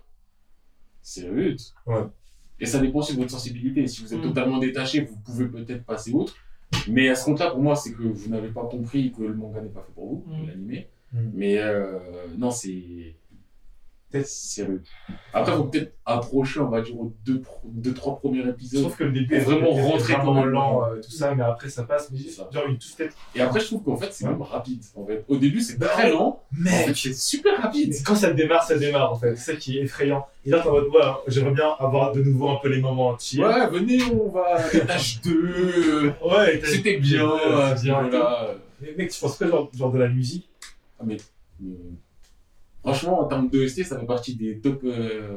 C'est 1.03 1.29
rude. 1.29 1.61
Ouais. 1.87 2.03
Et 2.63 2.67
ça 2.67 2.79
dépend 2.79 3.01
aussi 3.01 3.15
de 3.15 3.19
votre 3.21 3.31
sensibilité. 3.31 3.87
Si 3.87 4.03
vous 4.03 4.15
êtes 4.15 4.21
Mm. 4.21 4.29
totalement 4.29 4.59
détaché, 4.59 5.01
vous 5.01 5.17
pouvez 5.25 5.47
peut-être 5.47 5.85
passer 5.85 6.13
outre. 6.13 6.35
Mais 6.89 7.09
à 7.11 7.15
ce 7.15 7.25
compte-là, 7.27 7.51
pour 7.51 7.61
moi, 7.61 7.75
c'est 7.77 7.93
que 7.93 8.03
vous 8.03 8.29
n'avez 8.31 8.49
pas 8.49 8.65
compris 8.65 9.13
que 9.13 9.23
le 9.23 9.35
manga 9.35 9.61
n'est 9.61 9.69
pas 9.69 9.83
fait 9.83 9.93
pour 9.93 10.07
vous, 10.07 10.25
Mm. 10.27 10.47
l'animé. 10.47 10.89
Mm. 11.13 11.19
Mais 11.35 11.59
euh, 11.59 11.99
non, 12.39 12.51
c'est. 12.51 13.15
C'est 14.25 14.65
rude. 14.65 14.83
Après, 15.33 15.53
faut 15.53 15.65
peut-être 15.65 15.93
approcher, 16.05 16.61
on 16.61 16.69
va 16.69 16.81
dire, 16.83 16.99
aux 16.99 17.13
deux, 17.25 17.41
pro- 17.41 17.61
deux 17.65 17.95
trois 17.95 18.17
premiers 18.19 18.43
Je 18.43 18.51
épisodes. 18.51 18.81
trouve 18.83 18.97
que 18.97 19.05
le 19.05 19.13
début 19.13 19.35
est 19.37 19.41
Vraiment 19.41 20.35
dans 20.35 20.45
le- 20.45 20.51
lent, 20.51 20.83
euh, 20.85 21.01
tout 21.01 21.11
ça, 21.11 21.35
mais 21.35 21.43
après 21.43 21.69
ça 21.71 21.85
passe. 21.85 22.11
Mais 22.11 22.19
ça. 22.31 22.49
genre 22.53 22.67
une 22.67 22.79
toute 22.79 22.97
tête. 22.97 23.15
Et 23.35 23.41
après, 23.41 23.61
je 23.61 23.67
trouve 23.67 23.83
qu'en 23.83 23.97
fait, 23.97 24.13
c'est 24.13 24.27
même 24.27 24.43
rapide. 24.43 24.83
En 24.97 25.07
fait. 25.07 25.25
Au 25.29 25.37
début, 25.37 25.61
c'est 25.61 25.79
très 25.79 26.11
lent. 26.11 26.43
En 26.53 26.65
fait, 26.65 26.87
Mec 26.89 26.97
c'est 26.97 27.15
super 27.15 27.61
rapide. 27.63 27.91
Mais 27.91 28.03
Quand 28.05 28.15
ça 28.15 28.33
démarre, 28.33 28.63
ça 28.65 28.79
démarre 28.79 29.13
en 29.13 29.17
fait. 29.17 29.37
C'est 29.37 29.53
ça 29.53 29.57
qui 29.59 29.79
est 29.79 29.83
effrayant. 29.83 30.27
Et 30.45 30.51
là, 30.51 30.61
t'es 30.61 30.69
en 30.69 30.73
mode, 30.73 30.89
ouais, 30.89 31.01
j'aimerais 31.29 31.53
bien 31.53 31.69
avoir 31.79 32.13
de 32.13 32.23
nouveau 32.23 32.51
un 32.51 32.57
peu 32.63 32.69
les 32.69 32.81
moments 32.81 33.17
chill. 33.19 33.41
Ouais, 33.45 33.69
venez, 33.71 33.99
on 34.13 34.29
va 34.29 34.59
étage 34.73 35.21
2. 35.23 36.13
Ouais, 36.25 36.61
C'était 36.65 36.99
bien, 36.99 37.27
Ouais, 37.27 37.41
euh, 37.47 37.75
bien. 37.81 38.01
voilà. 38.03 38.55
Mais 38.81 38.95
mec, 38.99 39.11
tu 39.11 39.21
penses 39.21 39.37
pas 39.37 39.47
genre, 39.49 39.71
genre 39.77 39.93
de 39.93 39.99
la 39.99 40.09
musique? 40.09 40.49
Ah, 40.99 41.05
mais, 41.07 41.17
mais, 41.61 41.77
franchement, 42.83 43.21
en 43.21 43.25
termes 43.27 43.49
d'OST, 43.51 43.85
ça 43.85 43.99
fait 43.99 44.07
partie 44.07 44.35
des 44.37 44.59
top, 44.61 44.83
euh, 44.85 45.37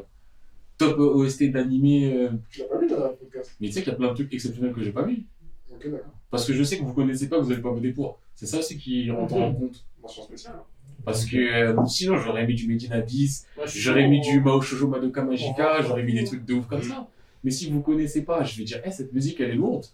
top 0.78 0.98
OST 1.00 1.52
d'animé. 1.52 2.14
euh. 2.14 2.30
Tu 2.50 2.60
l'as 2.62 2.66
pas 2.68 2.78
vu 2.80 2.88
dans 2.88 2.98
le 3.08 3.16
podcast? 3.16 3.56
Mais 3.60 3.68
tu 3.68 3.74
sais 3.74 3.82
qu'il 3.84 3.92
y 3.92 3.96
a 3.96 3.98
plein 3.98 4.10
de 4.10 4.14
trucs 4.16 4.34
exceptionnels 4.34 4.74
que 4.74 4.82
j'ai 4.84 4.92
pas 4.92 5.04
vu. 5.04 5.26
Ok, 5.74 5.90
d'accord. 5.90 6.12
Parce 6.30 6.46
que 6.46 6.54
je 6.54 6.64
sais 6.64 6.78
que 6.78 6.84
vous 6.84 6.94
connaissez 6.94 7.30
pas, 7.30 7.40
vous 7.40 7.52
allez 7.52 7.62
pas 7.62 7.72
voter 7.72 7.92
pour. 7.92 8.20
C'est 8.36 8.46
ça 8.46 8.60
aussi 8.60 8.78
qui 8.78 9.10
rentre 9.12 9.36
en 9.36 9.54
compte. 9.54 9.86
Mention 10.02 10.24
spéciale. 10.24 10.56
hein. 10.58 10.64
Parce 11.06 11.26
que 11.26 11.38
euh, 11.38 11.86
sinon, 11.88 12.18
j'aurais 12.18 12.46
mis 12.48 12.56
du 12.56 12.68
Medina 12.68 13.00
Bis, 13.02 13.46
Moi, 13.56 13.66
je 13.68 13.72
suis 13.72 13.80
j'aurais 13.80 14.08
mis 14.08 14.22
du 14.22 14.40
Mao 14.42 14.60
Shoujo 14.62 14.88
Madoka 14.88 15.24
Magica, 15.24 15.78
Oh. 15.80 15.84
j'aurais 15.88 16.04
mis 16.04 16.14
des 16.14 16.24
trucs 16.24 16.46
de 16.46 16.54
ouf 16.56 16.66
comme 16.68 16.82
ça. 16.82 17.08
Mais 17.44 17.52
si 17.52 17.70
vous 17.70 17.82
connaissez 17.82 18.24
pas, 18.24 18.44
je 18.44 18.58
vais 18.58 18.64
dire, 18.64 18.82
eh, 18.84 18.92
cette 18.92 19.14
musique, 19.14 19.40
elle 19.40 19.52
est 19.52 19.56
lourde. 19.56 19.86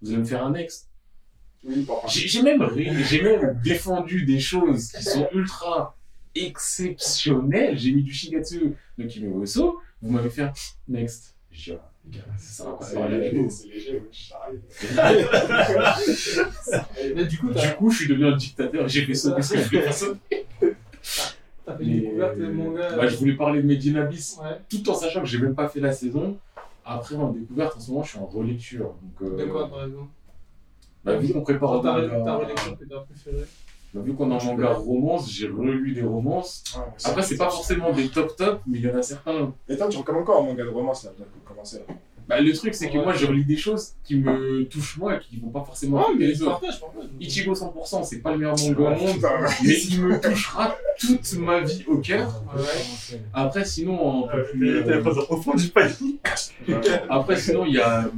Vous 0.00 0.08
allez 0.10 0.18
me 0.18 0.24
faire 0.24 0.44
un. 0.46 0.52
Oui, 1.64 1.84
contre. 1.84 2.08
J'ai 2.08 2.42
même, 2.42 2.62
j'ai 3.08 3.22
même 3.22 3.60
défendu 3.62 4.24
des 4.24 4.38
choses 4.40 4.92
qui 4.92 5.02
sont 5.02 5.28
ultra 5.34 5.95
exceptionnelles. 6.44 7.76
J'ai 7.78 7.92
mis 7.92 8.02
du 8.02 8.12
Shigatsu 8.12 8.74
no 8.98 9.06
Kimiroso. 9.06 9.80
Vous 10.02 10.10
m'avez 10.10 10.30
fait 10.30 10.48
next. 10.88 11.34
Je 11.50 11.72
dis, 12.04 12.18
ça 12.38 12.64
va 12.64 12.78
C'est 12.80 13.68
léger. 13.68 14.02
Mais 17.14 17.24
du 17.24 17.38
coup, 17.38 17.48
Du 17.48 17.54
t'as 17.54 17.70
coup, 17.72 17.90
je 17.90 17.96
suis 17.98 18.08
devenu 18.08 18.26
un 18.26 18.36
dictateur. 18.36 18.88
J'ai 18.88 19.04
fait 19.06 19.14
sauter 19.14 19.42
ce 19.42 19.54
que 19.54 19.60
je 19.60 19.64
voulais 19.68 19.82
faire 19.82 19.94
sauter. 19.94 20.46
t'as 21.64 21.76
fait 21.76 21.84
une 21.84 22.00
découverte 22.00 22.38
de 22.38 22.46
manga. 22.46 22.96
Bah, 22.96 23.08
je 23.08 23.16
voulais 23.16 23.34
parler 23.36 23.62
de 23.62 23.66
Medina 23.66 24.04
Bis, 24.04 24.38
Ouais. 24.40 24.58
tout 24.68 24.88
en 24.90 24.94
sachant 24.94 25.20
que 25.20 25.26
j'ai 25.26 25.38
même 25.38 25.54
pas 25.54 25.68
fait 25.68 25.80
la 25.80 25.92
saison. 25.92 26.36
Après, 26.84 27.16
en 27.16 27.30
découverte, 27.32 27.76
en 27.76 27.80
ce 27.80 27.90
moment, 27.90 28.02
je 28.04 28.10
suis 28.10 28.18
en 28.18 28.26
relecture. 28.26 28.94
Donc, 29.20 29.32
euh, 29.32 29.36
De 29.36 29.44
quoi, 29.50 29.68
par 29.68 29.84
exemple? 29.84 30.08
bah, 31.04 31.16
vu 31.16 31.32
qu'on 31.32 31.42
prépare 31.42 31.82
Ta 31.82 31.94
relecture 31.94 32.78
que 32.78 32.84
t'as 32.84 33.00
préférée 33.00 33.44
vu 33.94 34.12
qu'on 34.14 34.30
a 34.30 34.40
un 34.42 34.44
manga 34.44 34.72
romance, 34.74 35.30
j'ai 35.30 35.48
relu 35.48 35.92
des 35.92 36.02
romances. 36.02 36.62
Ouais, 36.76 36.82
aussi. 36.96 37.06
Après, 37.08 37.22
c'est 37.22 37.36
pas 37.36 37.50
forcément 37.50 37.92
des 37.92 38.08
top 38.08 38.36
top, 38.36 38.60
mais 38.66 38.78
il 38.78 38.84
y 38.84 38.90
en 38.90 38.96
a 38.98 39.02
certains. 39.02 39.52
Et 39.68 39.76
toi, 39.76 39.88
tu 39.88 39.96
recommandes 39.98 40.24
quoi 40.24 40.38
en 40.40 40.42
manga 40.44 40.64
de 40.64 40.68
romance 40.68 41.04
là, 41.04 41.10
pour 41.16 41.44
commencer? 41.44 41.78
Là 41.88 41.94
Bah, 42.28 42.40
le 42.40 42.52
truc, 42.52 42.74
c'est 42.74 42.90
que 42.90 42.98
Ouais. 42.98 43.04
moi, 43.04 43.14
je 43.14 43.24
relis 43.24 43.44
des 43.44 43.56
choses 43.56 43.92
qui 44.02 44.16
me 44.16 44.64
touchent 44.64 44.98
moi 44.98 45.14
et 45.14 45.18
qui 45.20 45.36
vont 45.38 45.48
pas 45.50 45.62
forcément 45.64 45.98
Ouais, 45.98 46.14
mais 46.18 46.26
les 46.26 46.34
je 46.34 46.42
autres. 46.42 46.52
partage, 46.60 46.74
je 46.74 46.80
partage. 46.80 47.04
Ichigo 47.20 47.54
100%, 47.54 48.02
c'est 48.04 48.18
pas 48.18 48.32
le 48.32 48.38
meilleur 48.38 48.56
manga 48.58 48.80
au 48.80 49.00
monde, 49.00 49.14
Putain, 49.14 49.30
mais 49.64 49.80
il 49.90 50.02
me 50.02 50.20
touchera 50.20 50.76
toute 50.98 51.32
ma 51.38 51.60
vie 51.60 51.84
au 51.86 51.98
cœur. 51.98 52.42
Ouais. 52.56 53.20
Après, 53.32 53.64
sinon, 53.64 54.28
un 54.28 54.32
peu 54.32 54.44
plus. 54.44 54.76
Euh, 54.76 55.02
au 55.30 55.36
fond 55.36 55.54
du 55.54 55.68
panier. 55.68 56.16
Après, 57.08 57.36
sinon, 57.36 57.64
il 57.64 57.74
y 57.74 57.80
a. 57.80 58.10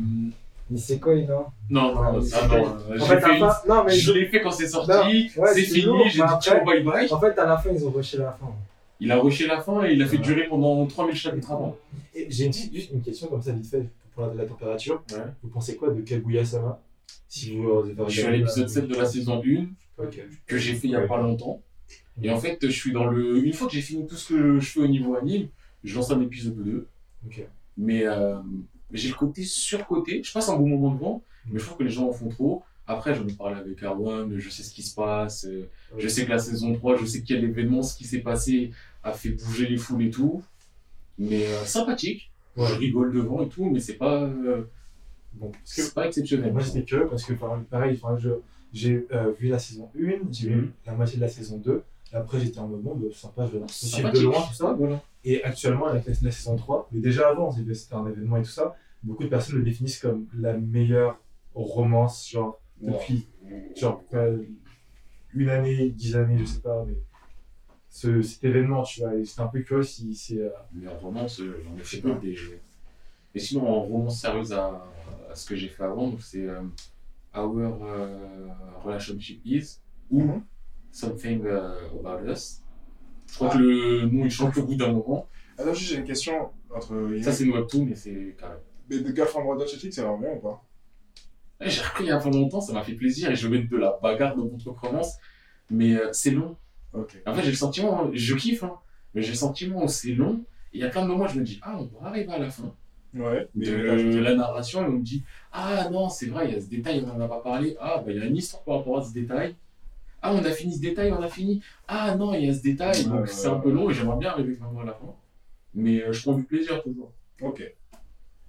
Nisekoi, 0.70 1.22
non 1.26 1.46
Non, 1.70 1.94
non, 1.94 2.12
non, 2.12 2.20
ah, 2.34 2.46
non, 2.48 2.66
euh, 2.90 2.98
En 3.00 3.04
fait, 3.06 3.20
fin- 3.20 3.52
Non, 3.68 3.84
mais 3.84 3.92
Je 3.94 4.12
l'ai 4.12 4.26
fait 4.26 4.40
quand 4.42 4.50
c'est 4.50 4.68
sorti, 4.68 5.30
ouais, 5.36 5.54
c'est 5.54 5.62
fini, 5.62 6.10
j'ai 6.10 6.22
dit 6.22 6.28
ciao 6.42 6.64
bye 6.64 6.82
bye. 6.82 7.10
En 7.10 7.18
fait, 7.20 7.38
à 7.38 7.46
la 7.46 7.56
fin, 7.56 7.70
ils 7.70 7.84
ont 7.86 7.90
rushé 7.90 8.18
la 8.18 8.32
fin. 8.32 8.52
Il 9.00 9.10
a 9.12 9.18
rushé 9.18 9.46
la 9.46 9.60
fin 9.60 9.84
et 9.84 9.92
il 9.94 10.02
a 10.02 10.06
fait 10.06 10.18
durer 10.18 10.48
pendant 10.48 10.84
3000 10.86 11.14
chapitres 11.14 11.52
avant. 11.52 11.76
J'ai 12.28 12.44
une 12.46 12.50
petite- 12.50 12.74
juste 12.74 12.90
une 12.92 13.00
question 13.00 13.28
comme 13.28 13.40
ça, 13.42 13.52
vite 13.52 13.66
fait, 13.66 13.86
pour 14.14 14.26
la, 14.26 14.34
la 14.34 14.44
température. 14.44 15.02
Ouais. 15.12 15.18
Vous 15.42 15.48
pensez 15.48 15.76
quoi 15.76 15.90
de 15.90 16.00
Kaguya-sama 16.02 16.80
Si 17.28 17.56
vous 17.56 17.68
euh, 17.68 17.94
Je 18.08 18.12
suis 18.12 18.24
à 18.26 18.30
l'épisode 18.30 18.68
7 18.68 18.88
de 18.88 18.94
la 18.96 19.06
saison 19.06 19.40
1 19.44 19.66
Ok. 20.02 20.20
que 20.46 20.58
j'ai 20.58 20.74
fait 20.74 20.88
il 20.88 20.92
y 20.92 20.96
a 20.96 21.06
pas 21.06 21.18
longtemps. 21.20 21.62
Et 22.22 22.30
en 22.30 22.38
fait, 22.38 22.58
je 22.60 22.68
suis 22.68 22.92
dans 22.92 23.06
le. 23.06 23.38
Une 23.44 23.52
fois 23.52 23.68
que 23.68 23.72
j'ai 23.74 23.80
fini 23.80 24.06
tout 24.06 24.16
ce 24.16 24.28
que 24.34 24.58
je 24.58 24.68
fais 24.70 24.80
au 24.80 24.88
niveau 24.88 25.14
anime, 25.14 25.46
je 25.84 25.94
lance 25.94 26.10
un 26.10 26.20
épisode 26.20 26.56
2. 26.62 26.86
Ok. 27.26 27.46
Mais 27.76 28.04
euh, 28.04 28.38
j'ai 28.92 29.08
le 29.08 29.14
côté 29.14 29.44
surcoté. 29.44 30.22
Je 30.22 30.32
passe 30.32 30.48
un 30.48 30.56
bon 30.56 30.68
moment 30.68 30.92
devant, 30.94 31.22
mais 31.46 31.58
je 31.58 31.64
trouve 31.64 31.78
que 31.78 31.84
les 31.84 31.90
gens 31.90 32.08
en 32.08 32.12
font 32.12 32.28
trop. 32.28 32.62
Après, 32.86 33.14
j'en 33.14 33.26
ai 33.26 33.32
parlé 33.34 33.60
avec 33.60 33.82
Arwan, 33.82 34.34
je 34.38 34.48
sais 34.48 34.62
ce 34.62 34.72
qui 34.72 34.82
se 34.82 34.94
passe. 34.94 35.44
euh, 35.44 35.68
Je 35.98 36.08
sais 36.08 36.24
que 36.24 36.30
la 36.30 36.38
saison 36.38 36.72
3, 36.74 36.96
je 36.96 37.04
sais 37.04 37.22
quel 37.22 37.44
événement, 37.44 37.82
ce 37.82 37.94
qui 37.96 38.04
s'est 38.04 38.20
passé, 38.20 38.70
a 39.04 39.12
fait 39.12 39.30
bouger 39.30 39.66
les 39.68 39.76
foules 39.76 40.04
et 40.04 40.10
tout. 40.10 40.42
Mais 41.18 41.46
euh, 41.46 41.64
sympathique. 41.64 42.30
Ouais. 42.56 42.66
Je 42.68 42.74
rigole 42.74 43.12
devant 43.12 43.42
et 43.42 43.48
tout, 43.48 43.64
mais 43.70 43.80
c'est 43.80 43.94
pas, 43.94 44.22
euh, 44.22 44.62
Bon, 45.34 45.50
que 45.50 45.56
c'est 45.64 45.92
pas 45.94 46.06
exceptionnel. 46.06 46.52
moi 46.52 46.62
j'étais 46.62 46.82
curieux 46.82 47.06
parce 47.06 47.22
que 47.24 47.34
pareil, 47.34 48.00
enfin, 48.02 48.16
je- 48.18 48.30
j'ai 48.72 49.06
euh, 49.12 49.30
vu 49.38 49.48
la 49.48 49.58
saison 49.58 49.90
1, 49.96 50.22
j'ai 50.32 50.48
vu 50.48 50.56
Mhm. 50.56 50.70
la 50.86 50.94
moitié 50.94 51.16
de 51.16 51.20
la 51.22 51.28
saison 51.28 51.58
2. 51.58 51.82
Après 52.12 52.40
j'étais 52.40 52.58
en 52.58 52.68
mode 52.68 52.82
bon, 52.82 52.96
bah, 52.96 53.06
sympa, 53.12 53.46
je 53.46 53.52
vais 53.52 53.58
voir 53.58 54.12
de 54.12 54.20
loin 54.20 54.42
tout 54.48 54.54
ça. 54.54 54.72
Voilà. 54.72 55.02
Et 55.24 55.42
actuellement, 55.44 55.86
avec 55.86 56.06
la, 56.06 56.14
la 56.22 56.30
saison 56.30 56.56
3, 56.56 56.88
mais 56.92 57.00
déjà 57.00 57.28
avant, 57.28 57.50
c'était 57.52 57.74
c'était 57.74 57.94
un 57.94 58.06
événement 58.06 58.36
et 58.38 58.42
tout 58.42 58.48
ça, 58.50 58.76
beaucoup 59.02 59.24
de 59.24 59.28
personnes 59.28 59.56
le 59.56 59.62
définissent 59.62 59.98
comme 60.00 60.26
la 60.34 60.54
meilleure 60.54 61.18
romance, 61.54 62.28
genre, 62.30 62.60
depuis, 62.80 63.26
genre, 63.76 64.02
une 65.34 65.48
année, 65.50 65.90
dix 65.90 66.16
années, 66.16 66.38
je 66.38 66.44
sais 66.44 66.60
pas, 66.60 66.84
mais 66.86 66.94
ce, 67.90 68.22
cet 68.22 68.44
événement, 68.44 68.82
tu 68.84 69.00
vois, 69.00 69.14
et 69.14 69.24
j'étais 69.24 69.40
un 69.40 69.46
peu 69.48 69.60
curieux 69.60 69.82
si 69.82 70.14
c'est. 70.14 70.38
euh, 70.38 70.48
Mais 70.72 70.88
en 70.88 70.96
romance, 70.98 71.40
euh, 71.40 71.62
j'en 71.64 71.76
ai 71.76 71.82
fait 71.84 71.98
peu 71.98 72.14
des. 72.14 72.36
Et 73.34 73.38
sinon, 73.40 73.68
en 73.68 73.80
romance 73.82 74.20
sérieuse 74.20 74.52
à, 74.52 74.84
à 75.30 75.34
ce 75.34 75.46
que 75.46 75.54
j'ai 75.56 75.68
fait 75.68 75.82
avant, 75.84 76.08
donc 76.08 76.22
c'est 76.22 76.46
euh, 76.46 76.62
Our 77.36 77.78
Relationship 78.84 79.40
Is 79.44 79.80
ou 80.10 80.22
Mhm. 80.22 80.42
Something 80.92 81.44
euh, 81.46 81.74
About 81.98 82.30
Us. 82.30 82.62
Je 83.28 83.34
crois 83.34 83.50
que 83.50 83.58
le 83.58 84.06
nom 84.06 84.24
il 84.24 84.30
change 84.30 84.56
au 84.58 84.64
bout 84.64 84.74
d'un 84.74 84.92
moment. 84.92 85.28
Alors, 85.58 85.74
juste, 85.74 85.90
j'ai 85.90 85.98
une 85.98 86.04
question 86.04 86.50
entre. 86.74 86.94
Ça, 87.22 87.32
c'est 87.32 87.44
une 87.44 87.52
webtoon, 87.52 87.84
mais 87.84 87.94
c'est 87.94 88.36
carré. 88.38 88.56
Mais 88.88 89.02
The 89.02 89.14
Girl 89.14 89.28
from 89.28 89.44
Chili 89.66 89.80
Peppers, 89.80 89.92
c'est 89.92 90.00
vraiment 90.00 90.18
bien 90.18 90.32
ou 90.32 90.40
pas? 90.40 90.64
Ouais, 91.60 91.68
J'ai 91.68 91.82
repris 91.82 92.04
il 92.04 92.08
y 92.08 92.10
a 92.10 92.18
pas 92.18 92.30
longtemps, 92.30 92.60
ça 92.60 92.72
m'a 92.72 92.82
fait 92.82 92.94
plaisir 92.94 93.30
et 93.30 93.36
je 93.36 93.48
vais 93.48 93.58
mettre 93.58 93.70
de 93.70 93.76
la 93.76 93.98
bagarre 94.02 94.36
dans 94.36 94.48
contre 94.48 94.72
commence. 94.72 95.16
Mais 95.70 95.94
euh, 95.96 96.08
c'est 96.12 96.30
long. 96.30 96.56
Ok. 96.94 97.20
En 97.26 97.34
fait, 97.34 97.42
j'ai 97.42 97.50
le 97.50 97.56
sentiment, 97.56 98.10
je 98.12 98.34
kiffe, 98.34 98.62
hein, 98.62 98.78
mais 99.14 99.22
j'ai 99.22 99.30
le 99.30 99.36
sentiment 99.36 99.86
c'est 99.88 100.12
long. 100.12 100.44
Et 100.72 100.78
il 100.78 100.80
y 100.80 100.84
a 100.84 100.88
plein 100.88 101.02
de 101.02 101.08
moments 101.08 101.24
où 101.24 101.28
je 101.28 101.38
me 101.38 101.44
dis, 101.44 101.58
ah, 101.62 101.78
on 101.78 102.00
va 102.00 102.08
arriver 102.08 102.32
à 102.32 102.38
la 102.38 102.50
fin. 102.50 102.72
Ouais. 103.14 103.48
de 103.54 104.18
la 104.18 104.34
narration 104.34 104.82
et 104.82 104.86
on 104.86 104.92
me 104.92 105.02
dit 105.02 105.24
ah 105.52 105.88
non 105.90 106.10
c'est 106.10 106.26
vrai 106.26 106.46
il 106.46 106.54
y 106.54 106.56
a 106.58 106.60
ce 106.60 106.66
détail 106.66 107.02
on 107.02 107.06
n'en 107.06 107.24
a 107.24 107.26
pas 107.26 107.40
parlé 107.40 107.74
ah 107.80 108.02
bah 108.04 108.12
il 108.12 108.18
y 108.18 108.20
a 108.20 108.26
une 108.26 108.36
histoire 108.36 108.62
par 108.64 108.76
rapport 108.76 108.98
à 108.98 109.02
ce 109.02 109.14
détail 109.14 109.56
ah 110.22 110.34
on 110.34 110.44
a 110.44 110.50
fini 110.50 110.74
ce 110.74 110.80
détail 110.80 111.12
on 111.12 111.22
a 111.22 111.28
fini. 111.28 111.62
Ah 111.86 112.16
non 112.16 112.34
il 112.34 112.46
y 112.46 112.48
a 112.48 112.54
ce 112.54 112.62
détail. 112.62 113.04
Donc 113.04 113.28
c'est 113.28 113.48
un 113.48 113.58
peu 113.58 113.70
long 113.70 113.90
et 113.90 113.94
j'aimerais 113.94 114.18
bien 114.18 114.30
arriver 114.30 114.54
vraiment 114.54 114.80
à 114.80 114.84
la 114.84 114.94
fin. 114.94 115.14
Mais 115.74 116.02
euh, 116.02 116.12
je 116.12 116.22
prends 116.22 116.34
du 116.34 116.44
plaisir 116.44 116.82
toujours. 116.82 117.12
Ok. 117.40 117.62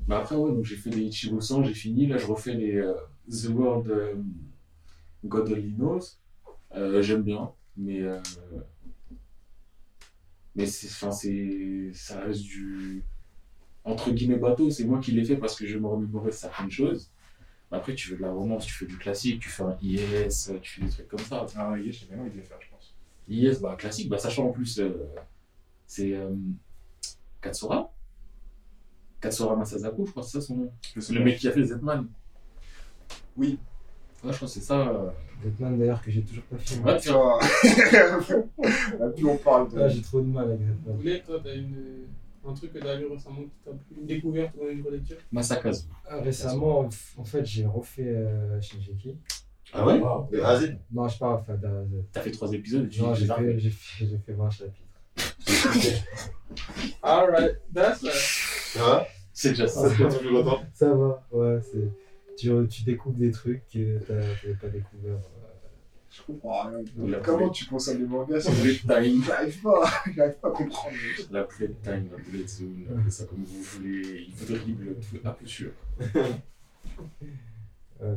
bah 0.08 0.20
après 0.20 0.36
ouais 0.36 0.52
donc 0.52 0.66
j'ai 0.66 0.76
fait 0.76 0.90
les 0.90 1.02
Ichigo 1.02 1.40
100 1.40 1.64
j'ai 1.64 1.74
fini. 1.74 2.08
Là 2.08 2.18
je 2.18 2.26
refais 2.26 2.54
les 2.54 2.76
euh, 2.76 2.94
The 3.30 3.50
World 3.50 3.90
euh, 3.90 4.16
God 5.26 5.52
Only 5.52 5.74
Knows 5.74 7.02
j'aime 7.02 7.24
bien. 7.24 7.52
Mais 7.78 8.02
mais 10.56 10.66
c'est 10.66 10.88
enfin 10.88 11.12
c'est 11.12 11.92
ça 11.94 12.20
reste 12.22 12.42
du 12.44 13.06
entre 13.86 14.12
guillemets 14.12 14.38
bateau, 14.38 14.70
c'est 14.70 14.84
moi 14.84 15.00
qui 15.00 15.12
l'ai 15.12 15.24
fait 15.24 15.38
parce 15.38 15.56
que 15.56 15.66
je 15.66 15.78
me 15.78 15.88
remémorais 15.88 16.32
certaines 16.32 16.70
choses. 16.70 17.12
Mais 17.72 17.78
Après, 17.78 17.94
tu 17.96 18.10
veux 18.12 18.18
de 18.18 18.22
la 18.24 18.32
romance, 18.32 18.66
tu 18.66 18.74
fais 18.74 18.86
du 18.86 18.98
classique, 18.98 19.40
tu 19.42 19.50
fais 19.50 19.64
un 19.64 19.78
IS, 19.82 20.52
tu 20.62 20.72
fais 20.80 20.86
des 20.86 20.90
trucs 20.92 21.08
comme 21.08 21.20
ça. 21.20 21.46
Ah 21.56 21.72
oui, 21.74 21.92
j'ai 21.92 22.06
bien 22.08 22.20
envie 22.20 22.32
de 22.32 22.38
les 22.38 22.44
faire, 22.44 22.58
je 22.60 22.70
pense. 22.70 22.96
IS, 23.28 23.60
bah 23.62 23.76
classique, 23.78 24.10
bah 24.10 24.18
sachant 24.18 24.48
en 24.48 24.52
plus, 24.52 24.80
euh, 24.80 25.06
c'est 25.86 26.14
euh, 26.16 26.34
Katsura. 27.42 27.92
Katsura 29.22 29.56
Masazaku, 29.56 30.06
je 30.08 30.12
crois 30.12 30.24
que 30.24 30.30
c'est 30.30 30.40
ça 30.42 30.48
son 30.48 30.56
nom. 30.56 30.72
Le 30.96 31.24
mec 31.24 31.38
qui 31.38 31.48
a 31.48 31.52
fait 31.52 31.64
Zetman. 31.64 32.08
Oui. 33.38 33.60
Ouais, 34.24 34.32
je 34.32 34.36
crois 34.38 34.48
que 34.48 34.54
c'est 34.54 34.62
ça. 34.62 34.88
euh. 34.90 35.10
Zetman 35.44 35.78
d'ailleurs 35.78 36.02
que 36.02 36.10
j'ai 36.12 36.22
toujours 36.24 36.44
pas 36.46 36.58
fait. 36.58 36.80
Ouais, 36.80 37.00
Tu 37.00 37.10
vois. 37.12 37.40
Là, 39.00 39.08
plus 39.10 39.26
on 39.26 39.38
parle 39.38 39.72
de. 39.72 39.80
Ah, 39.80 39.88
j'ai 39.90 40.02
trop 40.02 40.22
de 40.22 40.26
mal 40.28 40.46
avec 40.46 40.60
Vous 40.62 40.74
Zetman. 40.74 40.96
voulez, 40.98 41.22
toi, 41.22 41.40
t'as 41.44 41.56
une... 41.56 42.06
un 42.46 42.54
truc 42.54 42.74
que 42.74 42.80
t'as 42.80 42.96
lu 42.96 43.06
récemment 43.08 43.42
qui 43.44 43.50
t'a 43.64 43.72
plu, 43.72 43.96
une 44.00 44.06
découverte 44.08 44.54
ou 44.60 44.68
une 44.70 44.82
relecture 44.84 45.18
Masakazu. 45.32 45.84
Ah, 46.08 46.22
récemment, 46.22 46.90
en 47.18 47.24
fait, 47.24 47.46
j'ai 47.46 47.66
refait 47.66 48.08
euh, 48.08 48.60
Shinjeki. 48.62 49.18
Ah 49.74 49.86
ouais 49.86 50.00
Wow. 50.00 50.28
De 50.32 50.40
A 50.40 50.50
à 50.50 50.60
Z 50.60 50.76
Non, 50.92 51.08
je 51.08 51.18
parle 51.20 51.34
enfin. 51.36 51.56
T'as 52.12 52.22
fait 52.22 52.32
trois 52.32 52.52
épisodes 52.54 52.86
et 52.86 52.90
tu 52.90 53.02
Non, 53.02 53.14
j'ai 53.14 53.28
fait, 53.28 53.60
j'ai 53.60 53.70
fait, 53.70 54.06
j'ai 54.08 54.18
fait 54.18 54.34
20 54.34 54.50
chapitres. 54.50 54.86
Alright, 57.04 57.58
that's 57.74 58.02
that. 58.02 58.12
Ça 58.12 58.80
va? 58.84 59.08
C'est 59.34 59.50
déjà 59.50 59.68
ça. 59.68 59.90
Ça 59.90 60.10
Ça 60.74 60.94
va, 60.94 61.24
ouais, 61.32 61.60
c'est. 61.62 61.88
Tu, 62.38 62.50
tu 62.70 62.84
découvres 62.84 63.18
des 63.18 63.32
trucs 63.32 63.68
que 63.68 64.00
t'as- 64.00 64.14
t'avais 64.42 64.54
pas 64.56 64.68
découvert. 64.70 65.14
euh. 65.16 65.20
Je 66.12 66.22
comprends 66.24 66.64
rien. 66.68 66.80
La 67.08 67.20
Comment 67.20 67.50
tu 67.50 67.66
consommes 67.66 68.00
des 68.00 68.06
mangas 68.06 68.50
Bullet 68.62 68.76
time. 68.76 69.24
J'arrive 69.26 69.62
pas, 69.62 69.90
j'arrive 70.16 70.34
pas 70.42 70.48
à 70.48 70.52
comprendre. 70.52 70.96
La 71.32 71.44
bullet 71.44 71.74
time, 71.84 72.10
la 72.12 72.18
bullet 72.18 72.48
zone, 72.48 72.86
appelez 72.92 73.12
ça 73.12 73.26
comme 73.26 73.44
vous 73.44 73.62
voulez. 73.62 74.26
Il 74.28 74.34
vous 74.36 74.54
dribble 74.56 74.96
à 75.24 75.32
peu 75.32 75.46
sûr. 75.46 75.72
Euh, 78.02 78.16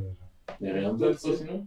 Mais 0.61 0.70
rien 0.72 0.95
d'autre, 0.95 1.18
ça, 1.18 1.30
sinon 1.36 1.66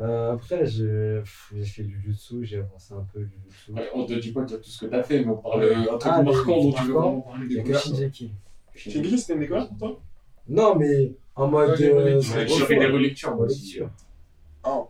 euh, 0.00 0.32
après, 0.34 0.64
j'ai 0.66 1.22
fait 1.64 1.82
du 1.82 2.00
jutsu, 2.00 2.44
j'ai 2.44 2.58
avancé 2.58 2.94
un 2.94 3.04
peu 3.12 3.20
du 3.20 3.36
jutsu. 3.48 3.72
Ouais, 3.72 3.88
On 3.94 4.04
te 4.06 4.12
dit 4.14 4.30
pas 4.32 4.44
tout 4.44 4.58
ce 4.62 4.84
que 4.84 4.90
t'as 4.90 5.02
fait, 5.02 5.24
mais 5.24 5.30
on 5.32 5.36
parle 5.38 5.64
un 5.72 5.98
truc 5.98 6.12
Ah, 6.14 6.22
marquant 6.22 6.56
des- 6.56 6.62
dont 6.62 6.70
des 6.70 6.76
tu 6.76 6.82
veux 6.84 6.92
vraiment 6.92 7.20
parler. 7.20 7.46
Il 7.50 7.52
y 7.52 7.58
a 7.58 7.62
que 7.62 7.66
découverte. 7.68 7.84
Shinjeki. 7.86 8.32
Shingeki, 8.74 9.18
c'était 9.18 9.32
une 9.34 9.40
découverte 9.40 9.68
pour 9.70 9.78
toi? 9.78 10.00
Non, 10.48 10.76
mais 10.76 11.12
en 11.34 11.48
mode. 11.48 11.70
Ouais, 11.70 11.76
des 11.78 11.90
euh, 11.90 12.20
J'ai 12.20 12.46
fait 12.66 12.78
des 12.78 12.86
relectures, 12.86 13.34
moi 13.34 13.46
aussi. 13.46 13.80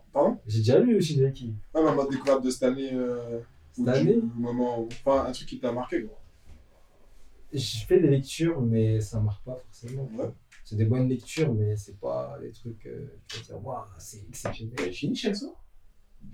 Ah, 0.09 0.21
pardon 0.21 0.39
J'ai 0.47 0.59
déjà 0.59 0.79
lu. 0.79 0.99
Ah, 1.75 1.81
mais 1.83 1.89
en 1.89 1.95
mode 1.95 2.11
découverte 2.11 2.45
de 2.45 2.51
cette 2.51 2.63
année. 2.65 2.91
Euh, 2.93 3.41
Cette 3.73 3.85
du 3.85 3.91
année 3.91 4.19
moment 4.37 4.81
où- 4.83 4.89
Enfin, 5.05 5.27
un 5.27 5.33
truc 5.33 5.49
qui 5.49 5.59
t'a 5.61 5.73
marqué, 5.73 6.03
gros. 6.03 6.17
Je 7.53 7.79
fais 7.87 8.01
des 8.01 8.09
lectures, 8.09 8.61
mais 8.61 9.01
ça 9.01 9.21
marque 9.21 9.43
pas 9.45 9.57
forcément. 9.57 10.09
Ouais. 10.17 10.31
C'est 10.65 10.77
des 10.77 10.85
bonnes 10.85 11.09
lectures, 11.09 11.55
mais 11.55 11.77
c'est 11.77 11.99
pas 11.99 12.39
des 12.43 12.51
trucs. 12.51 12.85
Euh, 12.87 13.07
tu 13.27 13.39
vas 13.39 13.45
dire, 13.45 13.67
waouh, 13.67 13.85
c'est 13.99 14.23
exceptionnel. 14.29 14.75
T'avais 14.75 14.93
fini 14.93 15.15
Chainsaw? 15.17 15.55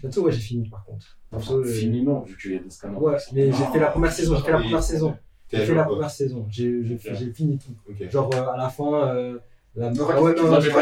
Shinso, 0.01 0.22
ouais, 0.25 0.33
j'ai 0.33 0.41
fini 0.41 0.68
par 0.68 0.85
contre. 0.85 1.18
Shinso, 1.33 1.59
euh, 1.61 1.64
Fini, 1.64 2.03
non, 2.03 2.22
vu 2.22 2.37
qu'il 2.37 2.53
y 2.53 2.57
a 2.57 2.59
des 2.59 2.70
scanners. 2.70 2.97
Ouais, 2.97 3.16
mais 3.33 3.53
j'ai 3.53 3.64
fait 3.66 3.79
la 3.79 3.89
première 3.89 4.12
saison. 4.12 4.35
J'ai 4.37 4.43
fait 4.43 4.51
la 4.53 4.59
première 4.59 4.83
saison. 4.83 5.16
J'ai 5.53 5.59
fait 5.59 5.75
la 5.75 5.85
quoi. 5.85 5.93
première 5.93 6.11
saison. 6.11 6.47
J'ai 6.49 6.85
j'ai 6.85 6.99
j'ai 7.14 7.33
fini 7.33 7.59
tout. 7.59 7.75
Ok. 7.89 8.11
Genre 8.11 8.35
euh, 8.35 8.49
à 8.49 8.57
la 8.57 8.68
fin, 8.70 9.09
euh, 9.14 9.39
la. 9.77 9.91
Non, 9.91 10.07
Ah 10.11 10.22
ouais, 10.22 10.35
non, 10.35 10.45
vas 10.45 10.61
je 10.61 10.70
Ouais, 10.70 10.77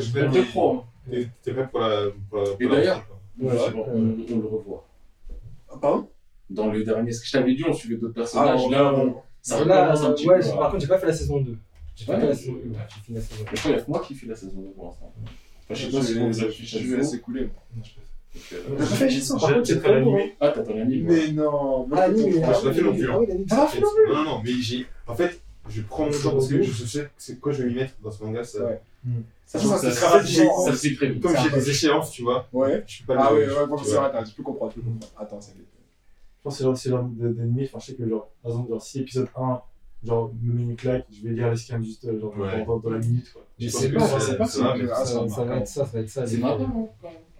je 0.00 0.12
vais- 0.12 0.28
Deux 0.28 0.44
pro. 0.46 0.82
T'es 1.10 1.28
t'es 1.42 1.52
prêt 1.52 1.68
pour 1.68 1.80
la. 1.80 2.02
Pour 2.30 2.38
la 2.40 2.44
pour 2.50 2.56
Et 2.60 2.66
d'ailleurs- 2.68 3.04
on, 3.40 3.46
on 3.48 4.40
le 4.40 4.46
revoit. 4.48 4.86
Ah, 5.70 5.74
Pardon? 5.80 6.08
Dans 6.48 6.70
le 6.70 6.84
dernier, 6.84 7.12
ce 7.12 7.20
que 7.20 7.26
je 7.26 7.32
t'avais 7.32 7.54
dit, 7.54 7.64
on 7.68 7.72
suivait 7.72 7.96
d'autres 7.96 8.14
personnages. 8.14 8.60
Ah, 8.66 8.70
là, 8.70 8.94
on- 8.94 9.06
ouais. 9.06 9.14
ça 9.42 9.64
Là, 9.64 9.82
recommence 9.92 10.04
un 10.04 10.12
petit 10.12 10.28
ouais, 10.28 10.40
peu. 10.40 10.46
à- 10.46 10.56
par 10.56 10.70
contre, 10.70 10.82
j'ai 10.82 10.88
pas 10.88 10.98
fait 10.98 11.06
la 11.06 11.12
saison 11.12 11.40
2. 11.40 11.56
J'ai 11.96 12.10
Ouais, 12.12 12.20
fait 12.20 12.26
la 12.26 12.32
je- 12.32 12.38
saison 12.38 12.52
1. 12.52 12.56
Ouais, 12.56 12.62
j'ai 12.94 13.00
fini 13.04 13.16
la 13.16 13.22
saison 13.22 13.42
1. 13.42 13.44
Mais 13.50 13.54
je 13.54 13.54
crois 13.60 13.62
qu'il 13.62 13.70
y 13.70 13.74
a 13.74 13.80
que 13.84 13.90
moi 13.90 14.04
qui 14.06 14.14
fais 14.14 14.26
la 14.26 14.36
saison 14.36 14.60
2 14.60 14.70
pour 14.70 14.84
l'instant. 14.86 15.12
Enfin, 15.16 15.74
je 15.74 15.74
sais 15.74 15.90
pas 15.96 16.02
si 16.04 16.14
Je 16.14 16.18
vous 16.20 16.32
vais- 16.32 16.44
avez 16.44 16.52
je 16.52 16.78
fait 16.78 16.84
vais 16.84 16.96
laisser 16.96 17.20
couler. 17.20 17.42
euh, 17.42 17.48
T'as 18.50 18.56
pas 18.78 18.84
fait 18.84 19.06
par 19.06 19.08
J'ai- 19.08 19.54
contre, 19.54 19.64
j'ai 19.64 20.00
bon. 20.02 20.16
hein. 20.18 20.26
Ah, 20.40 20.48
t'as 20.54 20.62
ton 20.62 20.80
anime. 20.80 21.06
Mais 21.06 21.32
non. 21.32 21.88
Ah, 21.92 22.08
mais. 22.08 22.40
pas. 22.40 22.46
non 22.46 22.52
Ah 23.50 23.68
Non, 24.08 24.24
non, 24.24 24.40
mais 24.44 24.52
j'ai. 24.60 24.86
En 25.06 25.14
fait, 25.14 25.40
je 25.68 25.82
prends 25.82 26.06
mon 26.06 26.10
temps 26.12 26.32
parce 26.32 26.48
que 26.48 26.62
je 26.62 26.84
sais 26.84 27.10
c'est 27.16 27.38
quoi 27.40 27.52
je 27.52 27.62
vais 27.62 27.68
m'y 27.70 27.74
mettre 27.76 27.94
dans 28.02 28.10
ce 28.10 28.22
manga. 28.24 28.42
Ça... 28.44 28.64
Ouais. 28.64 28.80
Hmm. 29.04 29.20
Ça, 29.44 29.58
ça, 29.60 29.78
Ça- 29.78 29.90
ça- 29.92 30.20
très. 30.96 31.14
Ça. 31.14 31.20
Comme 31.22 31.36
j'ai 31.42 31.50
des 31.50 31.70
échéances, 31.70 32.10
tu 32.10 32.22
vois, 32.22 32.48
Ouais. 32.52 32.82
je 32.86 33.02
peux 33.04 33.14
pas 33.14 33.26
Ah 33.28 33.32
ouais, 33.34 33.44
vrai, 33.46 34.06
attends, 34.06 34.24
je 34.24 34.34
peux 34.34 34.42
comprendre, 34.42 34.72
je 34.74 34.80
peux 34.80 34.86
comprendre. 34.86 35.12
Attends, 35.16 35.40
ça 35.40 35.52
va 35.52 35.60
être- 35.60 35.66
Je 35.68 36.42
pense 36.42 36.54
que 36.54 36.58
c'est 36.58 36.64
genre, 36.64 36.76
c'est 36.76 36.90
genre 36.90 37.04
de- 37.04 37.28
d'anime, 37.32 37.64
enfin, 37.64 37.78
je 37.80 37.86
sais 37.86 37.94
que 37.94 38.08
genre, 38.08 38.28
par 38.42 38.50
exemple, 38.52 38.70
genre, 38.70 38.82
si 38.82 39.00
épisode 39.00 39.28
1, 39.36 39.60
genre, 40.04 40.32
me 40.42 40.52
met 40.54 40.62
une 40.62 40.76
claque, 40.76 41.06
je 41.12 41.28
vais 41.28 41.34
lire 41.34 41.50
les 41.50 41.56
scans 41.56 41.80
juste, 41.82 42.04
euh, 42.06 42.18
genre, 42.20 42.36
Ouais. 42.36 42.64
dans, 42.64 42.78
dans 42.78 42.90
la 42.90 42.98
minute, 42.98 43.32
quoi. 43.32 43.42
Je 43.58 43.68
que 43.68 43.94
pas, 43.94 44.06
c'est- 44.06 44.20
c'est 44.32 44.36
pas 44.38 44.46
ça 44.46 44.62
va, 44.62 44.74
Ah, 44.74 45.04
Ça, 45.04 45.04
ça 45.04 45.28
ça 45.28 45.44
va 45.44 45.56
être 45.58 45.68
ça, 45.68 45.84
ça 45.84 45.90
va 45.92 46.00
être 46.00 46.08
ça. 46.10 46.26
C'est 46.26 46.38
marrant. 46.38 46.94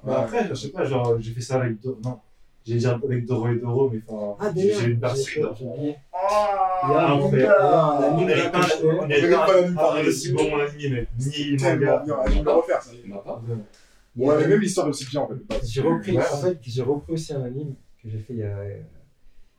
Bah 0.04 0.20
après, 0.22 0.48
je 0.48 0.54
sais 0.54 0.68
pas, 0.68 0.84
genre, 0.84 1.16
j'ai 1.20 1.32
fait 1.32 1.40
ça 1.40 1.60
avec, 1.60 1.84
non, 1.84 2.20
j'ai 2.66 2.76
dit 2.78 2.86
avec 2.86 3.24
Doro 3.26 3.48
et 3.48 3.56
Doro, 3.58 3.90
mais 3.90 4.00
enfin, 4.08 4.36
Ah, 4.40 4.52
j'ai 4.56 4.84
une 4.86 4.98
partie. 5.00 5.28
Ah, 6.12 6.80
Il 6.84 6.92
y 6.92 6.94
a 6.94 7.06
un 7.12 7.16
mon 7.16 7.26
anime, 7.28 7.38
gars. 7.38 7.62
un 7.62 8.02
anime 8.02 8.30
On 8.46 8.50
pas, 8.50 8.66
on 8.82 8.88
On 9.04 9.08
est 9.08 9.30
pas 9.30 9.46
pas 9.46 9.72
partie. 9.74 10.08
aussi 10.08 10.32
bon 10.32 10.52
en 10.54 10.60
anime, 10.60 10.92
mais 10.94 11.06
ni 11.18 11.56
Tellement 11.56 11.86
manga. 11.86 12.02
bien, 12.04 12.16
je 12.26 12.32
vais 12.38 12.42
le 12.42 12.50
refaire, 12.50 12.82
ça. 12.82 12.90
Il 13.04 13.10
m'a 13.10 13.18
pas. 13.18 13.42
Il 13.46 13.50
y 14.22 14.24
a- 14.24 14.28
Ouais, 14.28 14.34
mais 14.40 14.48
même 14.48 14.60
l'histoire 14.60 14.88
aussi 14.88 15.04
bien, 15.06 15.20
en 15.20 15.28
fait. 15.28 15.34
J'ai 15.66 15.80
repris, 15.82 16.16
Ouais. 16.16 16.22
en 16.32 16.36
fait, 16.38 16.58
j'ai 16.62 16.82
repris 16.82 17.12
aussi 17.12 17.32
un 17.34 17.44
anime 17.44 17.74
que 18.02 18.08
j'ai 18.08 18.18
fait 18.18 18.32
il 18.32 18.38
y 18.38 18.42
a, 18.42 18.56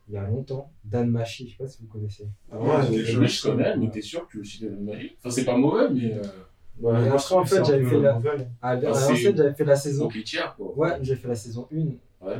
il 0.10 0.14
y 0.16 0.18
a 0.18 0.24
longtemps, 0.28 0.72
Dan 0.84 1.10
Machi, 1.10 1.46
je 1.48 1.52
sais 1.58 1.64
pas 1.64 1.70
si 1.70 1.78
vous 1.82 1.88
connaissez. 1.88 2.28
Ah 2.52 2.58
Ouais, 2.60 2.68
j'ai- 2.90 3.04
quelque 3.04 3.20
Oui, 3.20 3.28
chose. 3.28 3.36
je 3.38 3.42
connais, 3.52 3.78
mais 3.78 3.90
t'es 3.90 4.02
sûr 4.02 4.28
que 4.28 4.44
cites 4.44 4.64
de 4.64 4.70
magie 4.70 5.16
Enfin, 5.20 5.30
c'est 5.30 5.46
pas 5.46 5.56
mauvais, 5.58 5.90
mais. 5.92 6.14
euh, 6.14 6.22
Ouais, 6.80 6.96
après, 6.96 7.18
je 7.30 7.34
en 7.34 7.44
fait, 7.46 7.58
un 7.58 7.64
j'avais 7.64 7.82
peu 7.84 7.90
fait 7.90 8.00
la- 8.00 8.20
Ah, 8.62 8.80
c'est- 8.80 8.86
l'ancienne, 9.10 9.36
j'avais 9.38 9.54
fait 9.56 9.66
la 9.66 9.76
saison. 9.76 10.06
Ok, 10.06 10.24
tiers, 10.24 10.56
quoi. 10.56 10.78
Ouais, 10.78 10.98
j'ai 11.02 11.16
fait 11.16 11.28
la 11.28 11.36
saison 11.36 11.68
1. 11.74 11.78
Ouais. 12.26 12.36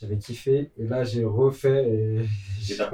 J'avais 0.00 0.18
kiffé. 0.18 0.70
Et 0.78 0.84
là, 0.86 1.04
j'ai 1.04 1.24
refait 1.24 1.88
et. 1.88 2.20
j'ai 2.60 2.76
pas 2.76 2.86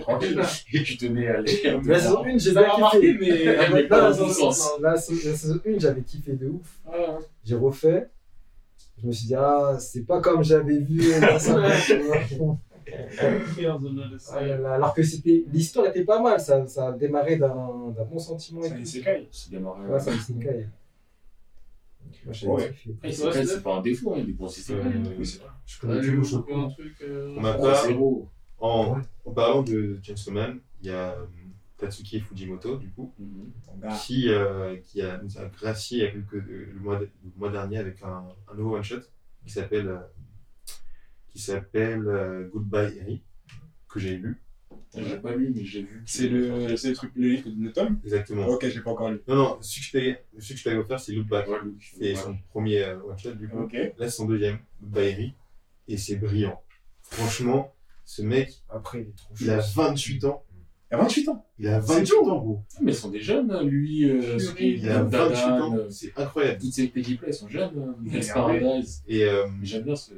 tranquille. 0.00 0.40
Et 0.72 0.82
tu 0.84 0.96
tenais 0.96 1.28
à 1.28 1.38
aller. 1.38 1.62
La 1.84 1.98
saison 1.98 2.24
1, 2.24 2.38
j'ai 2.38 2.52
marqué, 2.52 3.00
kiffé. 3.00 3.56
mais. 3.74 3.82
Pas 3.84 3.96
la 3.96 4.02
dans 4.02 4.10
le 4.10 4.16
bon 4.16 4.28
saison- 4.28 4.52
sens. 4.52 4.72
la 4.80 4.96
saison 4.96 5.30
la 5.30 5.36
saison 5.36 5.60
1, 5.66 5.78
j'avais 5.78 6.02
kiffé 6.02 6.32
de 6.34 6.48
ouf. 6.48 6.78
Ah, 6.86 7.18
J'ai 7.44 7.56
refait. 7.56 8.08
Je 9.02 9.06
me 9.06 9.12
suis 9.12 9.26
dit, 9.28 9.34
ah, 9.34 9.76
c'est 9.80 10.06
pas 10.06 10.20
comme 10.20 10.44
j'avais 10.44 10.78
vu. 10.78 11.00
Ah 14.32 14.36
Alors 14.74 14.94
que 14.94 15.02
c'était 15.02 15.44
l'histoire 15.52 15.86
était 15.86 16.04
pas 16.04 16.20
mal, 16.20 16.40
ça, 16.40 16.66
ça 16.66 16.88
a 16.88 16.92
démarré 16.92 17.36
d'un 17.36 17.48
bon 18.10 18.18
sentiment. 18.18 18.62
C'est 18.62 18.72
un 18.72 18.78
isekai. 18.78 19.28
C'est 19.30 19.50
démarré. 19.50 19.86
Ouais, 19.88 20.00
ça 20.00 20.10
me 20.10 20.18
s'écaille. 20.18 20.68
Ouais. 22.26 22.74
c'est 23.12 23.22
vrai, 23.24 23.44
c'est 23.46 23.62
pas 23.62 23.76
un 23.76 23.80
défaut, 23.82 24.14
hein, 24.14 24.48
si 24.48 24.60
c'est 24.60 24.74
Ouais. 24.74 24.82
Oui, 25.18 25.26
c'est 25.26 25.38
vrai. 25.40 25.48
Je 25.66 25.80
connais 25.80 26.62
un 26.64 26.68
truc. 26.68 26.96
euh, 27.02 27.32
Pour 27.34 27.42
ma 27.42 27.56
Oh, 27.58 27.62
part, 27.62 27.84
zéro. 27.86 28.28
en, 28.58 28.98
en 29.24 29.30
parlant 29.32 29.62
de 29.62 29.98
Chainsaw 30.02 30.32
il 30.82 30.86
y 30.88 30.90
a 30.90 31.12
euh, 31.12 31.24
Tatsuki 31.78 32.20
Fujimoto, 32.20 32.76
du 32.76 32.90
coup, 32.90 33.12
Mhm. 33.18 33.52
Ah. 33.84 33.96
qui, 34.04 34.28
euh, 34.28 34.76
qui 34.84 35.00
a, 35.02 35.20
nous 35.22 35.38
a 35.38 35.46
gracié 35.46 35.98
il 35.98 36.04
y 36.04 36.06
a 36.06 36.10
quelques, 36.10 36.32
le, 36.46 36.78
mois, 36.80 36.96
de- 36.98 37.08
le 37.24 37.30
mois 37.38 37.50
dernier 37.50 37.78
avec 37.78 38.02
un, 38.02 38.24
un 38.50 38.54
nouveau 38.54 38.76
one-shot 38.76 39.00
qui 39.44 39.50
s'appelle 39.50 39.88
euh, 39.88 39.98
qui 41.28 41.38
s'appelle 41.38 42.06
euh, 42.08 42.48
Goodbye 42.52 42.98
Eri, 42.98 43.22
que 43.88 44.00
j'ai 44.00 44.16
lu. 44.16 44.42
J'ai 44.96 45.16
pas 45.18 45.34
lu, 45.36 45.52
mais 45.54 45.64
j'ai 45.64 45.82
vu. 45.82 46.02
C'est 46.04 46.28
le, 46.28 46.76
c'est 46.76 46.88
le 46.90 46.94
truc, 46.96 47.12
le 47.14 47.28
livre 47.28 47.48
de 47.48 47.68
Tom 47.70 48.00
Exactement. 48.02 48.46
Ok, 48.48 48.68
je 48.68 48.74
l'ai 48.76 48.82
pas 48.82 48.90
encore 48.90 49.10
lu. 49.10 49.20
Non, 49.28 49.36
non, 49.36 49.58
celui 49.62 49.80
que 49.82 50.18
je 50.56 50.64
t'avais- 50.64 50.76
offert, 50.78 50.98
c'est 50.98 51.12
Look 51.12 51.28
Back. 51.28 51.48
Ouais, 51.48 51.58
Luke. 51.62 51.92
C'est 51.96 52.00
Ouais. 52.10 52.14
son 52.16 52.36
premier 52.50 52.82
euh, 52.82 52.98
one-shot, 53.04 53.32
du 53.34 53.48
coup. 53.48 53.58
Ok. 53.60 53.72
Là, 53.74 53.90
c'est 54.00 54.10
son 54.10 54.26
deuxième, 54.26 54.58
Eri, 54.96 55.34
et 55.86 55.96
c'est 55.96 56.16
brillant. 56.16 56.60
Franchement, 57.02 57.74
ce 58.04 58.22
mec, 58.22 58.62
Après, 58.68 59.02
il 59.02 59.08
est 59.08 59.16
trop 59.16 59.34
il 59.40 59.50
a 59.50 59.58
28 59.60 60.24
ans. 60.24 60.44
Il 60.90 60.94
a 60.96 60.98
28 60.98 61.28
ans. 61.28 61.46
Il 61.58 61.68
a 61.68 61.78
28 61.78 62.12
ans, 62.14 62.38
gros. 62.40 62.62
Ah, 62.74 62.78
Mais 62.82 62.92
ils 62.92 62.94
sont 62.96 63.10
des 63.10 63.20
jeunes, 63.20 63.50
hein, 63.52 63.62
lui, 63.62 64.10
euh, 64.10 64.38
Il 64.58 64.88
a 64.90 65.02
28 65.04 65.10
Dadan, 65.10 65.60
ans. 65.72 65.76
euh, 65.76 65.86
C'est 65.90 66.12
incroyable. 66.18 66.60
toutes 66.60 66.72
ces 66.72 66.82
équipes-là, 66.82 67.28
ils 67.28 67.34
sont 67.34 67.48
jeunes. 67.48 67.70
hein. 67.78 67.94
Regardez. 68.04 68.60
Paradise. 68.60 69.02
Et, 69.06 69.24
euh, 69.24 69.46
J'aime 69.62 69.82
bien 69.84 69.94
ce. 69.94 70.12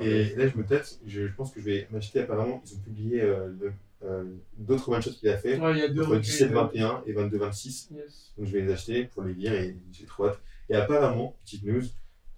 Et 0.00 0.34
là, 0.36 0.48
je 0.48 0.56
me 0.56 0.64
tête, 0.64 0.98
je, 1.06 1.26
je 1.26 1.32
pense 1.34 1.52
que 1.52 1.60
je 1.60 1.64
vais 1.66 1.88
m'acheter 1.90 2.20
apparemment. 2.20 2.62
Ils 2.66 2.74
ont 2.76 2.80
publié 2.80 3.20
euh, 3.20 3.48
le- 3.60 3.72
euh, 4.04 4.24
d'autres 4.58 4.90
one-shots 4.90 5.10
qu'il 5.12 5.28
a 5.30 5.36
fait, 5.38 5.58
Ouais, 5.58 5.72
il 5.72 5.78
y 5.78 5.82
a 5.82 5.88
deux 5.88 6.02
entre 6.02 6.10
recueils, 6.16 6.22
17-21 6.22 7.02
et 7.06 7.12
22-26. 7.14 7.88
Yes. 7.94 8.32
Donc 8.36 8.46
je 8.46 8.52
vais 8.52 8.60
les 8.62 8.72
acheter 8.72 9.04
pour 9.04 9.22
les 9.24 9.32
lire 9.34 9.52
et 9.54 9.76
j'ai 9.92 10.04
trop 10.04 10.26
hâte. 10.26 10.40
Et 10.68 10.74
apparemment, 10.74 11.34
petite 11.44 11.64
news, 11.64 11.82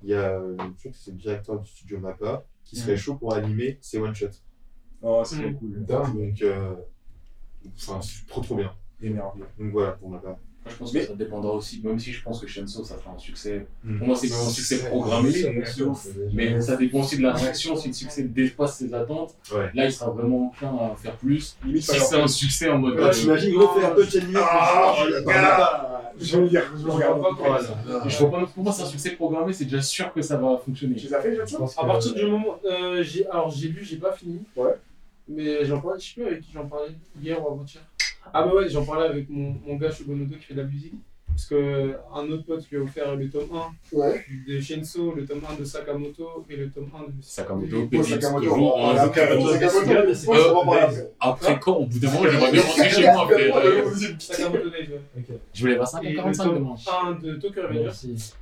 il 0.03 0.11
y 0.11 0.15
a, 0.15 0.39
euh, 0.39 0.57
je 0.59 0.79
crois 0.79 0.91
que 0.93 0.97
c'est 0.97 1.11
le 1.11 1.17
directeur 1.19 1.59
du 1.61 1.69
studio 1.69 1.99
Mappa 1.99 2.45
qui 2.65 2.77
serait 2.77 2.97
chaud 2.97 3.15
pour 3.17 3.35
animer 3.35 3.79
ces 3.81 3.99
one-shots. 3.99 4.43
Oh, 5.03 5.23
c'est 5.25 5.37
Mm. 5.51 5.55
cool. 5.57 5.85
Donc, 5.85 6.43
euh, 6.43 6.75
enfin, 7.77 8.01
c'est 8.03 8.27
trop 8.27 8.41
trop 8.41 8.55
bien. 8.57 8.71
Émerveillé. 9.03 9.45
Donc 9.59 9.73
voilà 9.73 9.93
pour 9.93 10.09
ma 10.11 10.19
part. 10.19 10.37
Moi, 10.65 10.73
je 10.75 10.77
pense 10.77 10.93
Mais- 10.93 11.01
que 11.01 11.07
ça 11.07 11.15
dépendra 11.15 11.53
aussi, 11.53 11.81
même 11.83 11.99
si 11.99 12.13
je 12.13 12.23
pense 12.23 12.41
que 12.41 12.47
Shenso, 12.47 12.85
ça 12.85 12.99
sera 12.99 13.13
un 13.15 13.19
succès. 13.19 13.65
Mm. 13.85 13.99
Pour 13.99 14.07
moi, 14.09 14.17
c'est 14.17 14.29
même 14.29 14.39
un 14.41 14.51
succès 14.51 14.79
programmé. 14.89 15.31
Mais 16.35 16.61
ça 16.61 16.77
dépend 16.77 16.99
aussi 17.01 17.17
de 17.17 17.23
la 17.23 17.33
réaction. 17.33 17.75
Si 17.77 17.89
le 17.89 17.95
succès 17.95 18.25
dépasse 18.25 18.77
ses 18.77 18.93
attentes, 18.93 19.35
Ouais. 19.55 19.71
là, 19.73 19.87
il 19.87 19.93
sera 19.93 20.11
vraiment 20.11 20.49
enclin 20.49 20.77
à 20.93 20.97
faire 20.97 21.17
plus. 21.17 21.57
Si 21.81 21.87
pas 21.87 21.99
c'est 22.05 22.21
un 22.21 22.27
succès 22.27 22.69
en 22.69 22.79
mode. 22.79 22.97
Ah, 23.01 23.05
euh, 23.07 23.11
T'imagines, 23.13 23.55
gros, 23.55 23.69
faire 23.79 23.93
un 23.93 23.95
peu 23.95 24.05
de 24.05 24.11
chaîne 24.11 24.33
Ah, 24.37 24.95
Je 26.21 26.37
vais 26.37 26.43
le 26.43 26.49
lire, 26.49 26.63
je 26.73 26.79
vais 26.79 26.85
le 26.85 26.91
regarder. 26.91 27.23
Je 28.09 28.19
vois 28.19 28.31
pas, 28.31 28.47
pour 28.47 28.65
moi, 28.65 28.73
c'est 28.73 28.83
un 28.83 28.87
succès 28.87 29.11
programmé, 29.13 29.53
c'est 29.53 29.65
déjà 29.65 29.81
sûr 29.81 30.13
que 30.13 30.21
ça 30.21 30.37
va 30.37 30.59
fonctionner. 30.65 30.97
Tu 30.97 31.07
les 31.07 31.15
as 31.15 31.21
fait, 31.21 31.39
À 31.79 31.85
partir 31.87 32.15
du 32.15 32.27
moment. 32.27 32.59
euh, 32.65 33.03
j'ai- 33.03 33.27
alors, 33.29 33.51
j'ai 33.51 33.69
lu, 33.69 33.85
j'ai 33.85 33.97
pas 33.97 34.13
fini. 34.13 34.41
Ouais. 34.57 34.73
Mais 35.29 35.65
j'en 35.65 35.81
parlais, 35.81 36.01
je 36.01 36.07
sais 36.07 36.15
plus 36.15 36.27
avec 36.27 36.41
qui 36.41 36.53
j'en 36.53 36.67
parlais, 36.67 36.95
hier 37.21 37.43
ou 37.43 37.49
avant-hier. 37.49 37.83
Ah, 38.33 38.43
bah 38.43 38.55
ouais, 38.55 38.69
j'en 38.69 38.85
parlais 38.85 39.07
avec 39.07 39.29
mon, 39.29 39.53
mon 39.67 39.77
gars 39.77 39.91
Shogonodo 39.91 40.37
qui 40.37 40.45
fait 40.45 40.55
de 40.55 40.63
la 40.63 40.67
musique. 40.67 40.95
Parce 41.39 41.47
que 41.51 41.95
un 42.13 42.29
autre 42.33 42.47
pote 42.47 42.69
lui 42.69 42.79
a 42.79 42.81
offert 42.83 43.15
le 43.15 43.31
tome 43.31 43.49
1 43.93 43.97
Ouais. 43.97 44.25
de 44.49 44.59
Shenso, 44.59 45.15
le 45.15 45.25
tome 45.25 45.41
1 45.49 45.55
de 45.61 45.65
Sakamoto 45.65 46.45
et 46.51 46.57
le 46.57 46.69
tome 46.69 46.91
1 46.93 47.03
de 47.17 47.23
Sakamoto, 47.23 47.87
Pépite, 47.87 48.05
Sakamoto, 48.07 48.53
en- 48.55 48.91
en 48.91 49.09
parler 50.67 50.97
après. 51.21 51.61
Quand 51.61 51.75
Au 51.77 51.87
bout 51.87 52.01
d'un 52.01 52.11
moment, 52.11 52.29
j'aimerais 52.29 52.51
bien 52.51 52.63
rentrer 52.63 52.91
chez 52.91 53.03
moi. 53.05 53.29
Euh, 53.31 53.85
Sakamoto 54.19 54.69
Days, 54.69 54.89
ouais. 54.89 55.01
Ok. 55.17 55.25
Je 55.55 55.61
voulais 55.61 55.77
voir 55.77 55.87
ça 55.87 56.01
le 56.03 56.13
45 56.13 56.45
tome 56.45 56.55
demain. 56.57 56.75
1 57.05 57.13
de 57.13 57.35
Tokyo 57.37 57.63
Revengers. 57.63 57.91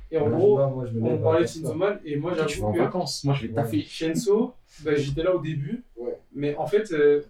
Et 0.09 0.17
en 0.17 0.29
gros, 0.31 0.59
on 0.59 1.17
parlait 1.19 1.41
la 1.41 1.45
de 1.45 1.51
Chainsaw 1.51 1.73
Man 1.75 1.99
et 2.03 2.15
moi 2.15 2.31
Tu 2.31 2.37
vas 2.39 2.47
j'avoue 2.47 2.65
en 2.65 2.73
que 2.73 2.79
vacances. 2.79 3.23
Moi, 3.25 3.35
je 3.39 3.45
vais 3.45 3.53
taffer. 3.53 3.81
Shenso, 3.87 4.55
bah, 4.83 4.95
j'étais 4.95 5.21
là 5.21 5.35
au 5.35 5.39
début. 5.39 5.83
Mais 6.33 6.55
en 6.55 6.65
fait, 6.65 6.91
euh, 6.93 7.21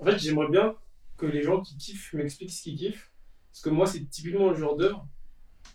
en 0.00 0.06
fait 0.06 0.18
j'aimerais 0.18 0.48
bien 0.48 0.74
que 1.16 1.26
les 1.26 1.42
gens 1.42 1.60
qui 1.60 1.76
kiffent 1.76 2.12
m'expliquent 2.14 2.50
ce 2.50 2.62
qu'ils 2.64 2.76
kiffent. 2.76 3.12
Parce 3.52 3.62
que 3.62 3.70
moi, 3.70 3.86
c'est 3.86 4.08
typiquement 4.10 4.50
le 4.50 4.56
genre 4.56 4.76
d'œuvre 4.76 5.06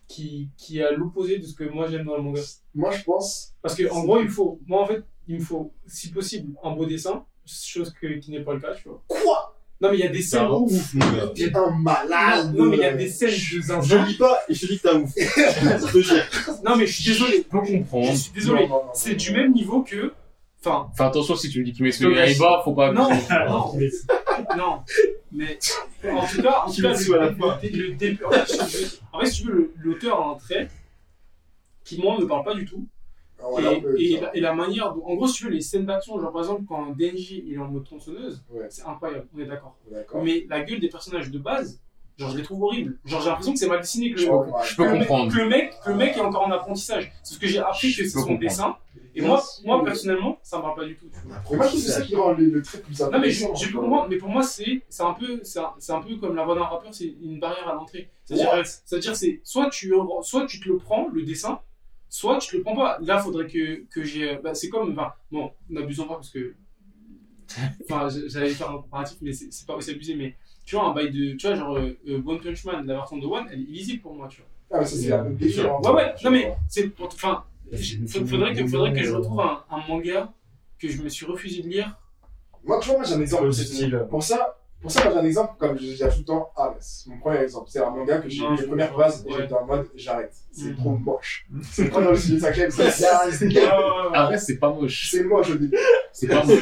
qui, 0.08 0.50
qui 0.58 0.80
est 0.80 0.84
à 0.84 0.92
l'opposé 0.92 1.40
de 1.40 1.46
ce 1.46 1.54
que 1.54 1.64
moi 1.64 1.88
j'aime 1.90 2.06
dans 2.06 2.16
le 2.18 2.24
manga. 2.24 2.42
Moi, 2.76 2.92
je 2.92 3.04
pense. 3.04 3.54
Parce 3.62 3.76
que 3.76 3.90
en 3.92 4.04
gros, 4.04 4.20
il 4.20 4.26
me 4.26 4.30
faut, 4.30 4.60
moi 4.68 4.84
en 4.84 4.86
fait, 4.86 5.04
il 5.28 5.36
me 5.36 5.42
faut, 5.42 5.74
si 5.88 6.12
possible, 6.12 6.54
un 6.64 6.72
beau 6.76 6.86
dessin, 6.86 7.26
chose 7.46 7.94
que, 8.00 8.20
qui 8.20 8.32
n'est 8.32 8.42
pas 8.42 8.54
le 8.54 8.60
cas, 8.60 8.74
tu 8.76 8.88
vois. 8.90 9.02
Quoi? 9.08 9.50
Non, 9.82 9.90
mais 9.90 9.98
il 9.98 10.02
y 10.02 10.04
a 10.04 10.10
des 10.10 10.22
C'est 10.22 10.38
scènes. 10.38 10.48
ouf, 10.50 10.94
mon 10.94 11.12
gars. 11.12 11.28
T'es 11.36 11.54
un 11.56 11.72
malade 11.72 12.54
Non, 12.56 12.66
mais 12.66 12.78
il 12.78 12.82
y 12.82 12.86
a 12.86 12.94
des 12.94 13.10
scènes 13.10 13.30
de 13.32 13.36
Je 13.36 13.60
zinzin. 13.62 14.06
lis 14.06 14.14
pas 14.16 14.40
et 14.48 14.54
je 14.54 14.62
te 14.66 14.72
dis 14.72 14.78
que 14.78 14.84
t'es 14.84 14.90
un 14.90 15.02
ouf. 15.02 15.12
Je 15.18 15.92
te 15.92 16.00
jure. 16.00 16.24
Non, 16.64 16.78
mais 16.78 16.88
je 16.88 16.94
suis 17.02 17.12
désolé. 17.12 17.38
Je 17.38 17.42
peux 17.44 17.60
comprendre. 17.66 18.12
Je 18.12 18.16
suis 18.18 18.32
désolé. 18.32 18.70
C'est 18.94 19.16
du 19.16 19.32
même 19.34 19.52
niveau 19.52 19.82
que. 19.82 20.14
Enfin, 20.66 20.90
Fais 20.96 21.04
attention 21.04 21.36
si 21.36 21.50
tu 21.50 21.60
me 21.60 21.66
dis 21.66 21.74
qu'il 21.74 21.92
celui 21.94 22.16
bas, 22.40 22.62
faut 22.64 22.74
pas. 22.74 22.92
non, 22.94 23.10
non, 23.10 23.74
non. 24.58 24.80
Mais 25.32 25.58
en 26.10 26.26
tout 26.26 26.42
cas, 26.42 26.64
en 26.66 26.72
tout 26.72 26.82
cas 26.82 26.94
le, 26.94 27.70
le, 27.70 27.90
le 27.90 27.96
début. 27.96 28.24
En 28.24 28.32
fait, 28.32 28.46
je- 28.48 28.96
en 29.12 29.20
fait, 29.20 29.26
si 29.26 29.42
tu 29.42 29.48
veux, 29.48 29.54
le- 29.54 29.74
l'auteur 29.80 30.22
a 30.22 30.32
un 30.32 30.36
trait 30.36 30.70
qui, 31.84 32.00
moi, 32.02 32.18
me 32.20 32.26
parle 32.28 32.44
pas 32.46 32.54
du 32.54 32.66
tout. 32.66 32.86
Ah, 33.44 33.48
et, 34.00 34.18
la, 34.22 34.36
et 34.38 34.40
la 34.40 34.54
manière. 34.54 34.94
dont- 34.94 35.04
en 35.06 35.16
gros, 35.16 35.28
si 35.28 35.36
tu 35.40 35.44
veux, 35.46 35.50
les 35.50 35.60
scènes 35.60 35.86
d'action, 35.86 36.18
genre 36.20 36.32
par 36.32 36.42
exemple, 36.44 36.64
quand 36.66 36.96
Denji 36.98 37.44
il 37.46 37.56
est 37.56 37.58
en 37.58 37.68
mode 37.68 37.84
tronçonneuse, 37.84 38.42
Ouais. 38.50 38.68
c'est 38.70 38.86
incroyable, 38.86 39.28
on 39.36 39.40
est 39.40 39.46
d'accord. 39.46 39.76
D'accord. 39.92 40.24
Mais 40.24 40.46
la 40.50 40.62
gueule 40.62 40.80
des 40.80 40.90
personnages 40.90 41.30
de 41.30 41.40
base, 41.40 41.80
Genre, 42.16 42.30
je 42.30 42.38
les 42.38 42.44
trouve 42.44 42.62
horribles. 42.64 43.00
Genre, 43.06 43.22
j'ai 43.22 43.30
l'impression 43.30 43.54
que 43.54 43.60
c'est 43.60 43.68
mal 43.68 43.80
dessiné 43.82 44.12
que 44.12 44.20
le, 44.20 44.26
Je 44.28 44.30
Ouais, 44.32 44.46
Je 44.66 44.76
peux 44.76 44.84
le 44.86 44.92
mec- 44.92 45.00
comprendre. 45.00 45.34
que 45.34 45.38
le 45.40 45.50
mec, 45.50 45.74
que 45.84 45.90
le 45.90 45.96
mec 45.96 46.16
est 46.16 46.22
encore 46.22 46.44
en 46.48 46.52
apprentissage. 46.52 47.12
C'est 47.24 47.34
ce 47.34 47.40
que 47.40 47.48
j'ai 47.48 47.58
appris 47.58 47.90
que 47.92 47.96
c'est 47.98 48.04
peux 48.04 48.10
son 48.10 48.18
comprendre. 48.20 48.40
dessin. 48.40 48.76
Et 49.16 49.22
moi, 49.22 49.44
moi, 49.64 49.84
personnellement, 49.84 50.40
ça 50.44 50.58
me 50.58 50.62
parle 50.64 50.76
pas 50.76 50.86
du 50.86 50.96
tout. 50.96 51.06
tu 51.12 51.28
vois. 51.28 51.38
Mais 51.52 51.58
moi, 51.58 51.66
je 51.66 51.70
trouve 51.72 51.82
que 51.82 51.86
c'est 51.88 51.92
ça 51.92 52.02
qui 52.02 52.16
rend 52.16 52.32
le, 52.34 52.46
le 52.46 52.62
trait 52.62 52.80
plus 52.80 53.00
Non, 53.00 53.20
mais 53.20 53.30
je, 53.30 53.44
intéressant. 53.46 53.56
je 53.56 53.72
peux 53.72 53.80
comprendre, 53.80 54.08
mais 54.10 54.18
pour 54.18 54.30
moi, 54.30 54.42
c'est 54.44 54.82
c'est 54.90 55.04
un 55.04 55.14
peu, 55.14 55.40
c'est 55.44 55.60
un, 55.60 55.72
c'est 55.78 55.92
un 55.94 56.02
peu 56.02 56.16
comme 56.18 56.36
la 56.36 56.44
voix 56.46 56.56
d'un 56.56 56.64
rappeur, 56.64 56.94
c'est 56.94 57.14
une 57.22 57.40
barrière 57.40 57.68
à 57.68 57.74
l'entrée. 57.76 58.10
C'est-à-dire, 58.26 59.16
c'est 59.16 59.42
soit 59.44 59.70
tu, 59.70 59.94
soit 60.24 60.46
tu 60.48 60.60
te 60.60 60.68
le 60.70 60.78
prends, 60.78 61.08
le 61.14 61.24
dessin, 61.24 61.60
soit 62.10 62.38
tu 62.40 62.50
te 62.52 62.58
le 62.58 62.64
prends 62.64 62.76
pas. 62.76 62.98
Là, 63.02 63.20
faudrait 63.20 63.48
que, 63.48 63.84
que 63.92 64.04
j'ai, 64.04 64.38
bah, 64.44 64.54
c'est 64.56 64.70
comme, 64.70 64.92
enfin, 64.94 65.14
bon, 65.32 65.52
n'abusons 65.70 66.08
pas 66.08 66.16
parce 66.16 66.30
que, 66.30 66.56
enfin, 67.90 68.08
j'allais 68.28 68.50
faire 68.50 68.72
un 68.72 68.78
comparatif, 68.82 69.18
mais 69.22 69.34
c'est 69.34 69.68
pas 69.68 69.76
aussi 69.76 69.92
abusé, 69.92 70.16
mais 70.16 70.36
tu 70.66 70.76
vois, 70.76 70.86
un 70.88 70.94
bail 70.94 71.12
de, 71.12 71.34
tu 71.34 71.46
vois, 71.48 71.56
genre, 71.56 71.78
euh, 71.78 72.22
One 72.26 72.40
Punch 72.40 72.64
Man, 72.66 72.86
la 72.88 72.94
version 72.96 73.18
de 73.18 73.26
One, 73.28 73.46
elle 73.52 73.60
est 73.60 73.64
illisible 73.64 74.02
pour 74.02 74.14
moi, 74.16 74.28
tu 74.28 74.38
vois. 74.42 74.50
Ah, 74.72 74.80
mais 74.80 74.86
ça, 74.88 74.96
c'est 74.96 75.12
un 75.12 75.24
peu 75.26 75.34
délire. 75.34 75.72
hein. 75.76 75.80
Ouais, 75.84 75.92
ouais, 75.94 76.14
non, 76.24 76.32
mais 76.32 76.56
c'est 76.68 76.88
pour, 76.90 77.08
enfin, 77.08 77.44
faudrait 78.26 78.54
que, 78.54 78.68
faudrait 78.68 78.94
que 78.94 79.04
je 79.04 79.14
retrouve 79.14 79.40
un, 79.42 79.64
un 79.70 79.88
manga 79.88 80.32
que 80.80 80.88
je 80.88 81.02
me 81.02 81.10
suis 81.10 81.26
refusé 81.26 81.62
de 81.62 81.68
lire. 81.70 81.98
Moi, 82.66 82.80
tu 82.80 82.90
vois, 82.90 82.98
moi, 83.00 83.06
j'ai 83.08 83.16
un 83.16 83.22
exemple. 83.22 83.52
Style. 83.52 84.06
Pour 84.10 84.24
ça, 84.24 84.58
pour 84.82 84.92
ça, 84.92 85.02
j'ai 85.10 85.18
un 85.18 85.24
exemple, 85.26 85.54
comme 85.58 85.78
je 85.78 85.84
dis 85.84 85.98
tout 85.98 86.06
le 86.20 86.24
temps, 86.26 86.52
Ares. 86.58 86.76
Mon 87.08 87.18
premier 87.20 87.38
exemple. 87.40 87.70
C'est 87.70 87.80
un 87.80 87.90
manga 87.90 88.18
que 88.20 88.30
j'ai 88.30 88.42
lu 88.46 88.56
les 88.60 88.68
premières 88.68 88.94
pages 88.94 89.14
et 89.26 89.32
j'étais 89.32 89.54
en 89.54 89.66
mode, 89.66 89.88
j'arrête. 89.96 90.34
C'est 90.52 90.66
Mhm. 90.70 90.76
trop 90.76 90.90
moche. 90.92 91.48
C'est 91.72 91.90
pas 91.90 92.02
dans 92.02 92.12
le 92.12 92.16
style 92.18 92.40
sacré, 92.40 92.70
c'est 92.72 92.90
c'est- 92.92 93.06
Après, 94.14 94.38
c'est 94.38 94.58
pas 94.58 94.70
moche. 94.72 95.10
c'est 95.10 95.24
moche 95.24 95.50
au 95.52 95.56
début. 95.56 95.78
C'est 96.12 96.28
pas 96.28 96.44
moche. 96.44 96.60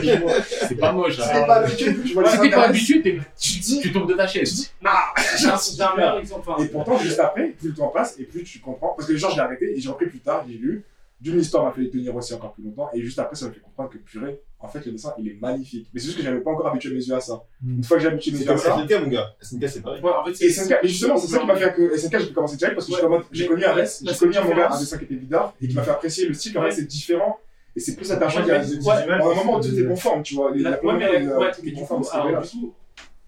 C'est 0.67 0.75
pas 0.75 0.91
moche. 0.93 1.15
Si 1.17 1.21
hein. 1.23 1.27
t'es 1.33 1.45
pas 1.45 1.55
habitué, 1.55 1.95
tu 2.03 2.13
vois 2.13 2.23
les 2.23 2.29
Si 2.29 2.39
t'es 2.39 2.49
pas 2.51 2.63
habitué, 2.67 3.01
tu 3.01 3.21
tu, 3.39 3.59
dis, 3.59 3.79
tu 3.81 3.91
tombes 3.91 4.07
de 4.09 4.13
ta 4.15 4.27
chaise. 4.27 4.71
J'ai 5.37 5.47
un, 5.47 5.57
j'ai 5.57 5.81
un 5.83 5.95
meilleur 5.95 6.17
exemple. 6.19 6.49
enfin, 6.49 6.63
Et 6.63 6.67
pourtant, 6.67 6.97
juste 6.99 7.19
après, 7.19 7.49
plus 7.49 7.69
le 7.69 7.75
temps 7.75 7.87
passe 7.89 8.17
et 8.19 8.23
plus 8.23 8.43
tu 8.43 8.59
comprends. 8.59 8.93
Parce 8.95 9.07
que 9.07 9.17
genre, 9.17 9.31
je 9.31 9.35
l'ai 9.35 9.41
arrêté 9.41 9.75
et 9.75 9.79
j'ai 9.79 9.89
repris 9.89 10.07
plus 10.07 10.19
tard, 10.19 10.45
j'ai 10.47 10.53
lu. 10.57 10.83
D'une 11.21 11.39
histoire 11.39 11.65
m'a 11.65 11.71
fait 11.71 11.81
les 11.81 11.89
tenir 11.91 12.15
aussi 12.15 12.33
encore 12.33 12.53
plus 12.53 12.63
longtemps. 12.63 12.89
Et 12.93 13.01
juste 13.01 13.19
après, 13.19 13.35
ça 13.35 13.45
m'a 13.45 13.51
fait 13.51 13.59
comprendre 13.59 13.91
que 13.91 13.99
purée, 13.99 14.41
en 14.59 14.67
fait, 14.67 14.83
le 14.85 14.91
dessin, 14.93 15.13
il 15.19 15.27
est 15.27 15.37
magnifique. 15.39 15.87
Mais 15.93 15.99
c'est 15.99 16.07
juste 16.07 16.17
que 16.17 16.23
j'avais 16.23 16.39
pas 16.41 16.49
encore 16.49 16.67
habitué 16.67 16.89
mes 16.89 16.95
yeux 17.03 17.13
à 17.13 17.19
ça. 17.21 17.43
Mm. 17.61 17.77
Une 17.77 17.83
fois 17.83 17.97
que 17.97 18.03
j'ai 18.03 18.09
habitué 18.09 18.31
mes 18.31 18.37
C'est 18.39 18.45
yeux 18.45 18.51
à 18.51 18.57
ça. 18.57 18.77
SNK, 18.87 19.03
mon 19.03 19.07
gars. 19.07 19.35
SNK, 19.39 19.69
c'est 19.69 19.81
pareil. 19.81 20.01
Ouais, 20.01 20.11
en 20.11 20.25
fait, 20.25 20.43
Et 20.45 20.49
SNK, 20.49 20.75
mais 20.81 20.89
justement, 20.89 21.17
c'est 21.17 21.27
ça 21.27 21.39
qui 21.39 21.45
m'a 21.45 21.55
fait 21.55 21.73
que 21.75 21.95
SNK, 21.95 22.19
j'ai 22.19 22.27
pu 22.27 22.33
commencer 22.33 22.57
direct 22.57 22.75
parce 22.75 22.87
que 22.87 22.93
j'ai 23.31 23.45
connu 23.47 23.63
Ares, 23.63 23.75
la 23.77 23.85
j'ai 23.85 24.17
connu 24.17 24.35
un 24.37 24.43
manga, 24.43 24.71
un 24.71 24.79
dessin 24.79 24.97
qui 24.97 25.03
était 25.05 25.15
bizarre 25.15 25.53
et 25.61 25.67
qui 25.67 25.75
m'a 25.75 25.83
fait 25.83 25.91
apprécier 25.91 26.27
le 26.27 26.33
style, 26.33 26.57
en 26.57 26.63
fait, 26.63 26.71
c'est 26.71 26.85
différent. 26.87 27.37
Et 27.75 27.79
c'est 27.79 27.95
plus 27.95 28.11
attachant 28.11 28.39
Ouais, 28.39 28.43
qu'il 28.45 28.53
y 28.53 28.55
a 28.55 28.59
mais- 28.59 28.65
des 28.67 28.85
ouais, 28.85 28.91
à 28.93 29.15
un 29.15 29.35
moment 29.35 29.57
où 29.57 29.61
tout 29.61 29.79
est 29.79 29.85
conforme, 29.85 30.23
tu 30.23 30.33
vois. 30.35 30.51
Les, 30.53 30.61
La- 30.61 30.73
première, 30.77 31.11
un 31.13 31.51
du 31.61 31.73
conforme, 31.73 32.01
coup, 32.01 32.07
c'est 32.11 32.15
alors, 32.17 32.31
vrai. 32.31 32.41
du 32.41 32.49
coup, 32.59 32.73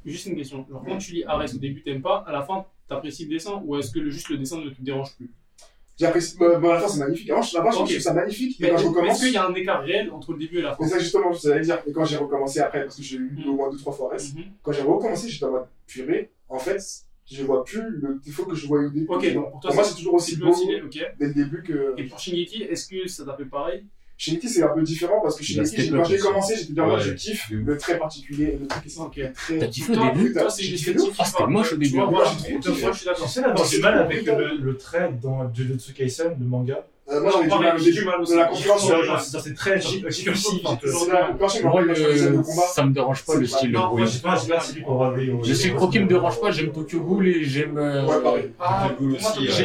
juste 0.04 0.26
une 0.26 0.36
question. 0.36 0.66
Genre, 0.70 0.84
quand 0.86 0.98
tu 0.98 1.14
lis 1.14 1.24
Arès 1.26 1.54
au 1.54 1.60
début, 1.60 1.82
t'aimes 1.84 2.02
pas, 2.02 2.26
à 2.28 2.32
la 2.34 2.42
fin, 2.42 2.66
t'apprécies 2.90 3.24
le 3.26 3.30
dessin, 3.36 3.62
ou 3.64 3.78
est-ce 3.78 3.92
que 3.92 4.00
le, 4.00 4.10
juste 4.10 4.30
le 4.30 4.38
dessin 4.38 4.58
ne 4.60 4.70
te 4.70 4.82
dérange 4.82 5.16
plus? 5.16 5.32
J'apprécie, 6.00 6.38
bah, 6.40 6.58
bah, 6.60 6.72
à 6.72 6.74
la 6.76 6.80
fin, 6.82 6.88
c'est 6.88 7.00
magnifique. 7.00 7.30
Avant, 7.30 7.42
je, 7.44 7.56
là-bas, 7.56 7.70
je 7.72 7.76
trouve 7.76 8.00
ça 8.00 8.14
magnifique, 8.14 8.58
mais 8.60 8.70
quand 8.72 8.78
je 8.78 8.88
recommence. 8.88 9.12
est-ce 9.18 9.26
qu'il 9.26 9.34
y 9.34 9.38
a 9.38 9.48
un 9.48 9.54
écart 9.54 9.82
réel 9.84 10.12
entre 10.12 10.34
le 10.34 10.40
début 10.40 10.58
et 10.60 10.62
la 10.64 10.76
fin 10.76 10.84
C'est 10.84 10.90
ça, 10.90 11.00
justement, 11.00 11.32
je 11.32 11.50
allais 11.52 11.62
dire. 11.62 11.80
Et 11.86 11.92
quand 11.92 12.04
j'ai 12.06 12.18
recommencé 12.18 12.60
après, 12.62 12.82
parce 12.84 12.96
que 12.98 13.04
j'ai 13.04 13.18
eu 13.18 13.38
Mm. 13.46 13.50
au 13.50 13.54
moins 13.54 13.70
deux, 13.70 13.78
trois 13.78 13.94
fois 13.94 14.12
Mhm. 14.14 14.44
quand 14.64 14.72
j'ai 14.72 14.82
recommencé, 14.82 15.30
j'étais 15.30 15.46
en 15.46 15.52
mode 15.52 15.68
purée. 15.86 16.32
En 16.50 16.58
fait, 16.60 16.82
je 17.32 17.44
vois 17.44 17.64
plus 17.64 17.82
le 17.90 18.20
défaut 18.26 18.46
que 18.46 18.56
je 18.56 18.66
voyais 18.68 18.88
au 18.88 18.90
début. 18.90 19.06
Ok, 19.08 19.34
donc 19.34 19.52
pour 19.52 19.60
toi, 19.60 19.70
pour 19.70 19.76
moi, 19.76 19.84
c'est- 19.84 19.96
toujours 19.96 20.16
aussi 20.16 20.36
beau 20.38 20.52
dès 21.20 21.26
le 21.28 21.34
début 21.34 21.62
que. 21.64 21.94
Et 21.98 22.04
pour 22.06 22.20
Shingeki, 22.20 22.64
est-ce 22.64 22.88
que 22.88 23.08
ça 23.08 23.24
t'a 23.26 23.36
fait 23.38 23.46
pareil? 23.46 23.86
Shingeki, 24.24 24.48
c'est 24.50 24.64
un 24.64 24.70
peu 24.70 24.82
différent 24.84 25.20
parce 25.22 25.36
que 25.36 25.44
step 25.66 25.92
quand 25.92 26.04
j'ai 26.06 26.18
commencé, 26.18 26.56
j'étais 26.58 26.74
bien 26.74 26.88
Ouais. 26.88 27.02
je 27.02 27.12
kiffe 27.12 27.50
le 27.52 27.78
trait 27.78 27.98
particulier, 27.98 28.58
le 28.62 28.68
truc 28.68 28.84
qui 29.12 29.22
est 29.22 29.32
très. 29.34 29.58
T'as 29.58 29.68
kiffé 29.68 29.92
au 29.92 29.96
Toi, 29.96 30.12
début 30.14 30.34
toi, 30.34 30.50
c'est 30.50 30.64
Ah, 31.20 31.26
c'était 31.26 31.38
parle. 31.38 31.52
moche 31.52 31.74
au 31.74 31.78
début. 31.78 31.96
moi, 31.98 32.06
je 32.08 32.12
moi, 32.82 32.94
suis 32.94 33.06
d'accord. 33.06 33.28
c'est 33.68 33.80
mal 33.80 33.94
trop 33.96 34.04
avec 34.06 34.24
brutal. 34.24 34.38
le, 34.40 34.58
le 34.58 34.78
trait 34.78 35.12
dans 35.22 35.54
Jujutsu 35.54 35.94
Kaisen, 35.94 36.36
le 36.40 36.46
manga. 36.46 36.86
Euh, 37.12 37.20
moi, 37.22 37.32
j'avais 37.34 37.50
du 37.50 37.50
mal 37.50 37.76
au 37.76 37.80
début 37.84 38.32
de 38.34 38.36
la 38.38 38.46
concurrence. 38.46 39.36
c'est 39.44 39.54
très 39.54 39.78
combat. 42.46 42.64
ça 42.74 42.86
me 42.86 42.94
dérange 42.94 43.24
pas 43.26 43.36
le 43.36 43.42
pas- 43.42 43.48
style 43.58 43.72
de 43.74 43.78
bruit. 43.78 44.06
Je 45.44 45.54
trop 45.76 45.88
qui 45.90 46.00
me 46.00 46.08
dérange 46.08 46.40
pas, 46.40 46.52
j'aime 46.52 46.72
Tokyo 46.72 47.02
Ghoul 47.02 47.28
et 47.28 47.44
j'aime. 47.44 47.78
euh, 47.78 48.06
Ouais, 48.06 48.22
pareil. 48.24 48.52
Ah, 48.60 48.90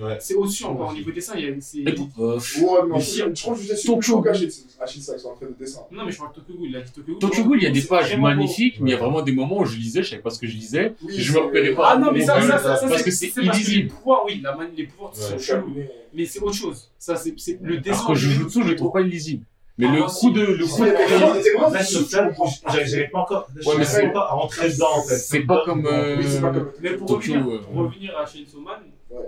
Ouais. 0.00 0.16
C'est 0.20 0.34
au-dessus 0.34 0.64
encore 0.64 0.90
au 0.90 0.94
niveau 0.94 1.12
dessin. 1.12 1.34
il 1.36 1.44
y 1.44 1.48
a- 1.48 1.54
c'est- 1.60 1.84
euh, 1.86 2.36
Ouais, 2.36 2.40
mais 2.58 2.68
en 2.68 2.86
Mais 2.86 2.94
fait, 3.00 3.00
si- 3.04 3.18
je 3.18 3.24
trouve 3.42 3.56
que 3.58 3.62
je 3.64 3.74
suis 3.76 3.86
Tokyo 3.86 3.96
plus 3.98 4.06
chaud 4.06 4.14
Ghoul. 4.16 4.24
qu'Achille, 4.24 4.50
Achille, 4.80 5.02
ça, 5.02 5.12
ils 5.16 5.20
sont 5.20 5.28
en 5.28 5.34
train 5.36 5.46
de 5.46 5.54
dessin. 5.56 5.80
Non, 5.92 6.04
mais 6.04 6.10
je 6.10 6.18
parle 6.18 6.30
de 6.30 6.40
Tokyo 6.40 6.54
Ghoul. 6.58 6.68
Il 6.68 6.76
a 6.76 6.80
dit 6.80 6.90
Tokyo 6.92 7.12
Ghoul. 7.12 7.18
Tokyo 7.20 7.44
Ghoul, 7.44 7.58
il 7.60 7.62
y 7.62 7.66
a 7.66 7.70
des 7.70 7.82
pages 7.82 8.16
magnifiques, 8.16 8.80
mais 8.80 8.90
il 8.90 8.92
y 8.92 8.96
a 8.96 8.98
vraiment 8.98 9.22
des 9.22 9.32
moments 9.32 9.58
où 9.60 9.64
je 9.64 9.76
lisais, 9.76 10.02
je 10.02 10.10
savais 10.10 10.22
pas 10.22 10.30
ce 10.30 10.40
que 10.40 10.48
je 10.48 10.54
lisais. 10.56 10.94
Je 11.08 11.32
me 11.32 11.38
repérais 11.38 11.74
pas. 11.74 11.90
Ah 11.92 11.98
non, 11.98 12.10
mais 12.12 12.24
ça, 12.24 12.40
ça, 12.42 12.58
ça, 12.58 12.76
ça, 12.76 12.88
Parce 12.88 13.02
que 13.02 13.10
c'est 13.12 13.28
parce 13.28 13.36
que 13.36 13.40
les 13.40 13.46
illisible. 13.60 13.88
pouvoirs, 13.90 14.22
oui, 14.26 14.42
les 14.76 14.84
pouvoirs 14.84 15.12
Ouais. 15.12 15.20
sont 15.20 15.38
C'est 15.38 15.44
chelous. 15.44 15.74
chelou. 15.74 15.86
Mais 16.12 16.24
c'est 16.26 16.40
autre 16.40 16.54
chose. 16.56 16.90
Ça, 16.98 17.14
c'est 17.16 17.34
le 17.62 17.78
dessin. 17.78 17.94
Alors 17.96 18.08
que 18.08 18.14
Jujutsu, 18.14 18.62
je 18.64 18.68
le 18.70 18.76
trouve 18.76 18.92
pas 18.92 19.00
illisible. 19.02 19.44
Mais 19.76 19.86
Ah, 19.90 19.94
le 19.96 20.02
coup 20.02 20.30
de. 20.30 20.40
Le 20.40 20.66
coup 20.66 20.82
Ouais, 20.82 20.92
mais 21.72 21.78
de. 21.80 21.84
sur 21.84 22.08
j'arrive 22.08 23.10
pas 23.10 23.18
encore 23.20 23.48
mais 23.56 23.62
j'arrive 23.62 23.84
c'est- 23.86 24.12
pas 24.12 24.20
à 24.28 24.34
rentrer 24.34 24.68
dedans, 24.70 24.86
en 24.96 25.02
fait. 25.02 25.16
C'est 25.16 25.40
pas 25.40 25.62
comme. 25.64 25.86
euh, 25.86 26.16
comme. 26.40 26.70
Mais 26.80 26.90
pour 26.94 27.08
revenir, 27.10 27.44
euh, 27.46 28.22
à 28.22 28.24
Chainsaw 28.26 28.60
Man, 28.60 28.80
Ouais. 29.10 29.18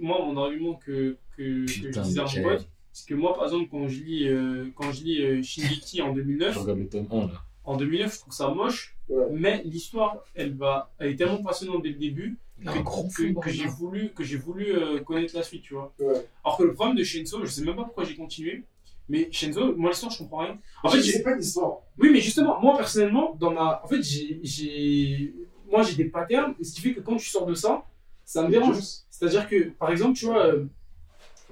Moi, 0.00 0.24
mon 0.24 0.36
argument 0.36 0.74
que, 0.74 1.16
que, 1.36 1.64
que 1.66 1.92
je 1.92 2.00
disais 2.00 2.20
à 2.20 2.24
mon 2.24 2.42
pote, 2.42 2.68
c'est 2.92 3.08
que 3.08 3.14
moi, 3.14 3.34
par 3.34 3.44
exemple, 3.44 3.68
quand 3.70 3.88
je 3.88 4.00
lis, 4.02 4.28
euh, 4.28 4.66
quand 4.76 4.92
je 4.92 5.02
lis 5.04 5.22
euh, 5.22 5.42
Shingeki 5.42 6.02
en 6.02 6.12
2009, 6.14 6.54
Je 6.54 6.58
regarde 6.60 6.78
le 6.78 6.88
tome 6.88 7.06
1 7.10 7.26
là. 7.26 7.42
en 7.64 7.76
2009, 7.76 8.14
je 8.14 8.20
trouve 8.20 8.32
ça 8.34 8.48
moche, 8.48 8.96
Ouais. 9.08 9.26
mais 9.32 9.62
l'histoire, 9.64 10.18
elle 10.34 10.54
va, 10.54 10.90
elle 10.98 11.10
est 11.12 11.16
tellement 11.16 11.42
passionnante 11.42 11.82
dès 11.82 11.90
le 11.90 11.96
début 11.96 12.38
que, 12.64 13.50
j'ai 13.50 13.66
voulu, 13.66 14.10
que 14.14 14.24
j'ai 14.24 14.36
voulu 14.38 14.72
euh, 14.74 15.00
connaître 15.00 15.36
la 15.36 15.42
suite, 15.42 15.62
tu 15.62 15.74
vois. 15.74 15.92
Ouais. 15.98 16.24
Alors 16.42 16.56
que 16.56 16.62
le 16.62 16.72
problème 16.72 16.96
de 16.96 17.02
Chainsaw, 17.04 17.44
je 17.44 17.50
sais 17.50 17.62
même 17.64 17.76
pas 17.76 17.84
pourquoi 17.84 18.04
j'ai 18.04 18.14
continué, 18.16 18.62
mais 19.08 19.28
Chainsaw, 19.30 19.74
moi 19.76 19.90
l'histoire, 19.90 20.10
je 20.12 20.18
comprends 20.18 20.38
rien. 20.38 20.58
En 20.82 20.88
fait, 20.88 20.96
En 20.98 21.00
fait, 21.00 21.02
j'ai- 21.02 21.12
c'est 21.12 21.22
pas 21.22 21.32
une 21.34 21.40
histoire. 21.42 21.80
oui, 21.98 22.08
mais 22.12 22.20
justement, 22.20 22.58
moi 22.62 22.76
personnellement, 22.78 23.34
dans 23.38 23.50
ma, 23.50 23.82
en 23.84 23.88
fait, 23.88 24.02
j'ai, 24.02 24.40
j'ai, 24.42 25.34
moi 25.70 25.82
j'ai 25.82 25.96
des 25.96 26.06
patterns, 26.06 26.54
ce 26.62 26.72
qui 26.74 26.80
fait 26.80 26.94
que 26.94 27.00
quand 27.00 27.16
tu 27.16 27.28
sors 27.28 27.44
de 27.44 27.54
ça, 27.54 27.84
ça 28.24 28.42
me 28.44 28.50
dérange. 28.50 28.78
C'est-à-dire 29.18 29.48
que, 29.48 29.70
par 29.70 29.90
exemple, 29.90 30.16
tu 30.18 30.26
vois, 30.26 30.46
euh, 30.46 30.64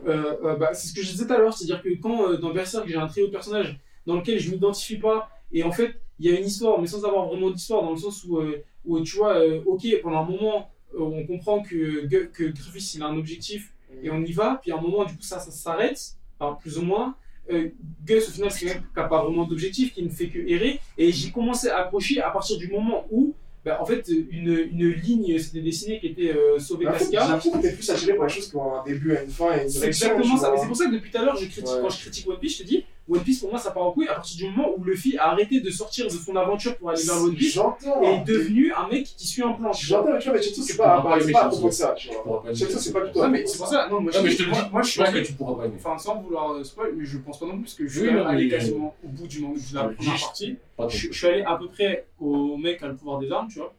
euh, 0.07 0.35
euh, 0.45 0.57
bah, 0.57 0.75
c'est 0.75 0.89
ce 0.89 0.95
que 0.95 1.03
je 1.03 1.13
disais 1.13 1.27
tout 1.27 1.33
à 1.33 1.39
l'heure, 1.39 1.57
c'est-à-dire 1.57 1.81
que 1.81 1.89
quand 2.01 2.35
dans 2.41 2.53
Berserk 2.53 2.89
j'ai 2.89 2.97
un 2.97 3.07
trio 3.07 3.27
de 3.29 3.33
personnages 3.33 3.79
dans 4.05 4.17
lequel 4.17 4.39
je 4.41 4.51
m'identifie 4.51 4.97
pas, 4.97 5.31
et 5.53 5.63
en 5.63 5.71
fait 5.71 5.95
il 6.19 6.29
y 6.29 6.35
a 6.35 6.39
une 6.39 6.47
histoire, 6.47 6.81
mais 6.81 6.89
sans 6.89 7.05
avoir 7.05 7.27
vraiment 7.27 7.51
d'histoire, 7.51 7.83
dans 7.83 7.93
le 7.93 7.97
sens 7.97 8.25
où, 8.25 8.41
où 8.85 9.01
tu 9.01 9.17
vois, 9.17 9.41
ok, 9.65 9.87
pendant 10.03 10.23
un 10.23 10.25
moment, 10.25 10.71
on 10.99 11.25
comprend 11.25 11.63
que, 11.63 12.07
que 12.27 12.45
Griffiths 12.45 12.95
il 12.95 13.03
a 13.03 13.07
un 13.07 13.17
objectif 13.17 13.73
et 14.03 14.11
on 14.11 14.21
y 14.21 14.33
va, 14.33 14.59
puis 14.61 14.73
à 14.73 14.77
un 14.77 14.81
moment, 14.81 15.05
du 15.05 15.15
coup, 15.15 15.23
ça, 15.23 15.39
ça 15.39 15.51
s'arrête, 15.51 16.17
plus 16.61 16.79
ou 16.79 16.83
moins. 16.83 17.15
Euh, 17.51 17.71
Gus, 18.05 18.29
au 18.29 18.33
final, 18.33 18.51
c'est 18.51 18.67
quelqu'un 18.67 18.81
qui 18.81 18.87
n'a 18.97 19.05
pas 19.05 19.23
vraiment 19.23 19.45
d'objectif, 19.45 19.93
qui 19.93 20.03
ne 20.03 20.09
fait 20.09 20.29
que 20.29 20.39
errer, 20.39 20.81
et 20.97 21.13
j'ai 21.13 21.31
commencé 21.31 21.69
à 21.69 21.79
accrocher 21.79 22.21
à 22.21 22.31
partir 22.31 22.59
du 22.59 22.69
moment 22.69 23.07
où, 23.11 23.35
bah, 23.65 23.79
en 23.81 23.85
fait, 23.87 24.09
une, 24.09 24.49
une 24.73 24.89
ligne 24.91 25.39
s'était 25.39 25.61
dessinée 25.61 26.01
qui 26.01 26.09
était 26.09 26.35
euh, 26.35 26.59
sauver 26.59 26.89
En 26.89 26.93
fait, 26.95 27.05
J'ai 27.05 27.11
Casca. 27.13 27.29
l'impression 27.29 27.53
que 27.53 27.63
t'es 27.63 27.73
plus 27.73 27.91
attiré 27.91 28.15
par 28.15 28.27
les 28.27 28.33
choses 28.33 28.49
qui 28.49 28.57
ont 28.57 28.75
un 28.75 28.85
début 28.85 29.15
une 29.25 29.31
fin 29.31 29.57
et 29.57 29.63
une 29.63 29.69
C'est 29.69 29.79
direction. 29.81 30.07
exactement 30.09 30.37
ça. 30.37 30.51
Mais 30.53 30.59
c'est 30.61 30.67
pour 30.67 30.77
ça 30.77 30.87
que 30.87 30.93
depuis 30.95 31.11
tout 31.11 31.19
à 31.19 31.25
l'heure, 31.25 31.37
je 31.37 31.45
critique, 31.47 31.67
Ouais. 31.67 31.79
quand 31.81 31.91
je 31.91 32.01
critique 32.01 32.29
One 32.29 32.39
Piece, 32.41 32.57
je 32.59 32.63
te 32.65 32.69
dis, 32.69 32.85
One 33.13 33.23
Piece 33.23 33.41
pour 33.41 33.51
moi 33.51 33.59
ça 33.59 33.71
part 33.71 33.85
en 33.85 33.93
couille 33.93 34.09
à 34.09 34.15
partir 34.15 34.37
du 34.37 34.51
moment 34.55 34.71
où 34.77 34.85
Luffy 34.85 35.17
a 35.19 35.31
arrêté 35.31 35.61
de 35.61 35.71
sortir 35.71 36.07
de 36.07 36.11
son 36.11 36.35
aventure 36.37 36.77
pour 36.77 36.91
aller 36.91 37.03
vers 37.03 37.17
le 37.17 37.23
One 37.23 37.35
Piece 37.35 37.57
et 38.03 38.07
est 38.07 38.25
devenu 38.25 38.73
un 38.73 38.89
mec 38.89 39.05
qui 39.05 39.27
suit 39.27 39.43
un 39.43 39.53
plan. 39.53 39.73
J'entends, 39.73 40.13
mais 40.13 40.19
tu 40.19 40.29
vois, 40.29 40.39
mais 40.39 40.43
Chetsu, 40.43 40.63
c'est 40.63 40.77
pas, 40.77 40.97
à 40.97 41.01
propos 41.49 41.67
de 41.67 41.71
ça, 41.71 41.95
tu 41.97 42.09
vois. 42.25 42.45
Chetsu, 42.55 42.79
c'est 42.79 42.93
pas 42.93 43.01
du 43.05 43.13
tout 43.13 43.21
à 43.21 43.23
Ouais, 43.23 43.31
mais 43.31 43.47
c'est 43.47 43.59
pour 43.59 43.67
ça. 43.67 43.89
Non, 43.89 44.01
moi, 44.01 44.13
Non, 44.13 44.27
je 44.27 44.37
te 44.37 44.43
le 44.43 44.51
dis, 44.51 44.71
moi, 44.71 44.83
je 44.83 44.99
pense 44.99 45.11
que 45.11 45.19
tu 45.19 45.33
pourras 45.35 45.55
pas 45.57 45.67
aimer. 45.67 45.77
Enfin, 45.79 45.99
sans 45.99 46.21
vouloir 46.21 46.53
euh, 46.53 46.65
spoil, 46.65 46.93
mais 46.97 47.05
je 47.05 47.19
pense 47.19 47.39
pas 47.39 47.47
non 47.47 47.59
plus 47.59 47.75
que 47.75 47.87
je 47.87 48.01
suis 48.01 48.13
non, 48.13 48.27
allé 48.27 48.49
quasiment 48.49 48.95
au 49.05 49.09
bout 49.09 49.27
du 49.27 49.41
man- 49.41 49.55
de 49.55 49.75
la 49.75 49.87
Ouais, 49.87 49.95
première 49.95 50.21
partie. 50.21 50.57
Je, 50.89 51.13
suis 51.13 51.27
allé 51.27 51.43
à 51.43 51.57
peu 51.57 51.69
près 51.69 52.07
au 52.21 52.57
mec 52.57 52.83
a 52.83 52.89
le 52.89 52.97
pouvoir 52.97 53.19
des 53.19 53.31
armes, 53.31 53.49
tu 53.49 53.59
vois. 53.59 53.73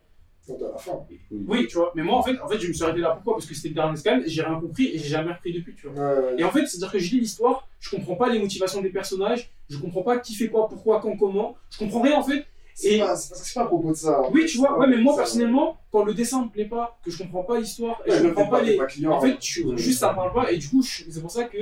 La 0.48 0.78
fin. 0.78 1.00
Oui, 1.32 1.68
tu 1.68 1.78
vois. 1.78 1.91
Mais 1.96 2.04
moi, 2.04 2.18
en 2.18 2.24
fait, 2.24 2.38
en 2.41 2.48
fait 2.50 2.60
je 2.60 2.68
me 2.68 2.74
suis 2.74 2.84
arrêté 2.84 3.00
là. 3.00 3.12
Pourquoi? 3.12 3.36
Parce 3.36 3.46
que 3.46 3.56
c'était 3.56 3.70
le 3.70 3.76
dernier 3.76 3.96
scan, 3.96 4.20
j'ai 4.26 4.41
rien 4.41 4.60
compris 4.60 4.88
et 4.88 4.98
j'ai 4.98 5.08
jamais 5.08 5.32
repris 5.32 5.54
depuis, 5.54 5.74
tu 5.76 5.88
vois. 5.88 6.04
Ouais, 6.04 6.36
Et 6.38 6.44
en 6.44 6.52
fait, 6.52 6.66
c'est-à-dire 6.68 6.91
que 6.91 7.00
je 7.00 7.12
lis 7.12 7.22
l'histoire, 7.22 7.68
je 7.80 7.89
comprends 7.96 8.16
pas 8.16 8.30
les 8.30 8.39
motivations 8.39 8.82
des 8.82 8.89
personnages, 8.89 9.50
je 9.70 9.78
comprends 9.78 10.02
pas 10.04 10.18
qui 10.20 10.36
fait 10.36 10.50
quoi, 10.50 10.68
pourquoi, 10.68 11.00
quand, 11.00 11.16
comment. 11.16 11.56
Je 11.72 11.78
comprends 11.80 12.02
rien 12.02 12.18
en 12.18 12.24
fait. 12.24 12.46
C'est 12.76 12.96
Et- 12.96 13.00
pas, 13.00 13.16
c'est 13.16 13.30
parce 13.30 13.41
que 13.41 13.48
c'est 13.48 13.54
pas 13.54 13.62
à 13.62 13.68
propos 13.68 13.91
de 13.91 13.96
ça. 13.96 14.22
Oui, 14.32 14.46
tu 14.48 14.58
vois, 14.58 14.78
ouais, 14.80 14.88
mais 14.88 14.98
moi 14.98 15.16
personnellement, 15.16 15.78
quand 15.91 16.04
le 16.04 16.14
dessin 16.14 16.44
me 16.44 16.50
plaît 16.50 16.66
pas, 16.66 17.00
que 17.06 17.12
je 17.12 17.20
comprends 17.20 17.44
pas 17.44 17.60
l'histoire, 17.60 18.02
et 18.06 18.10
Ouais, 18.12 18.18
je 18.18 18.24
comprends 18.28 18.48
pas 18.48 18.62
les. 18.64 18.80
En 18.82 19.22
fait, 19.22 19.28
ouais. 19.28 19.38
tu- 19.39 19.64
Ouais. 19.64 19.78
juste 19.78 20.00
ça 20.00 20.10
me 20.12 20.16
parle 20.16 20.34
pas, 20.34 20.52
et 20.52 20.58
du 20.58 20.68
coup, 20.68 20.82
je- 20.82 21.04
c'est 21.10 21.22
pour 21.22 21.32
ça 21.32 21.44
que 21.46 21.58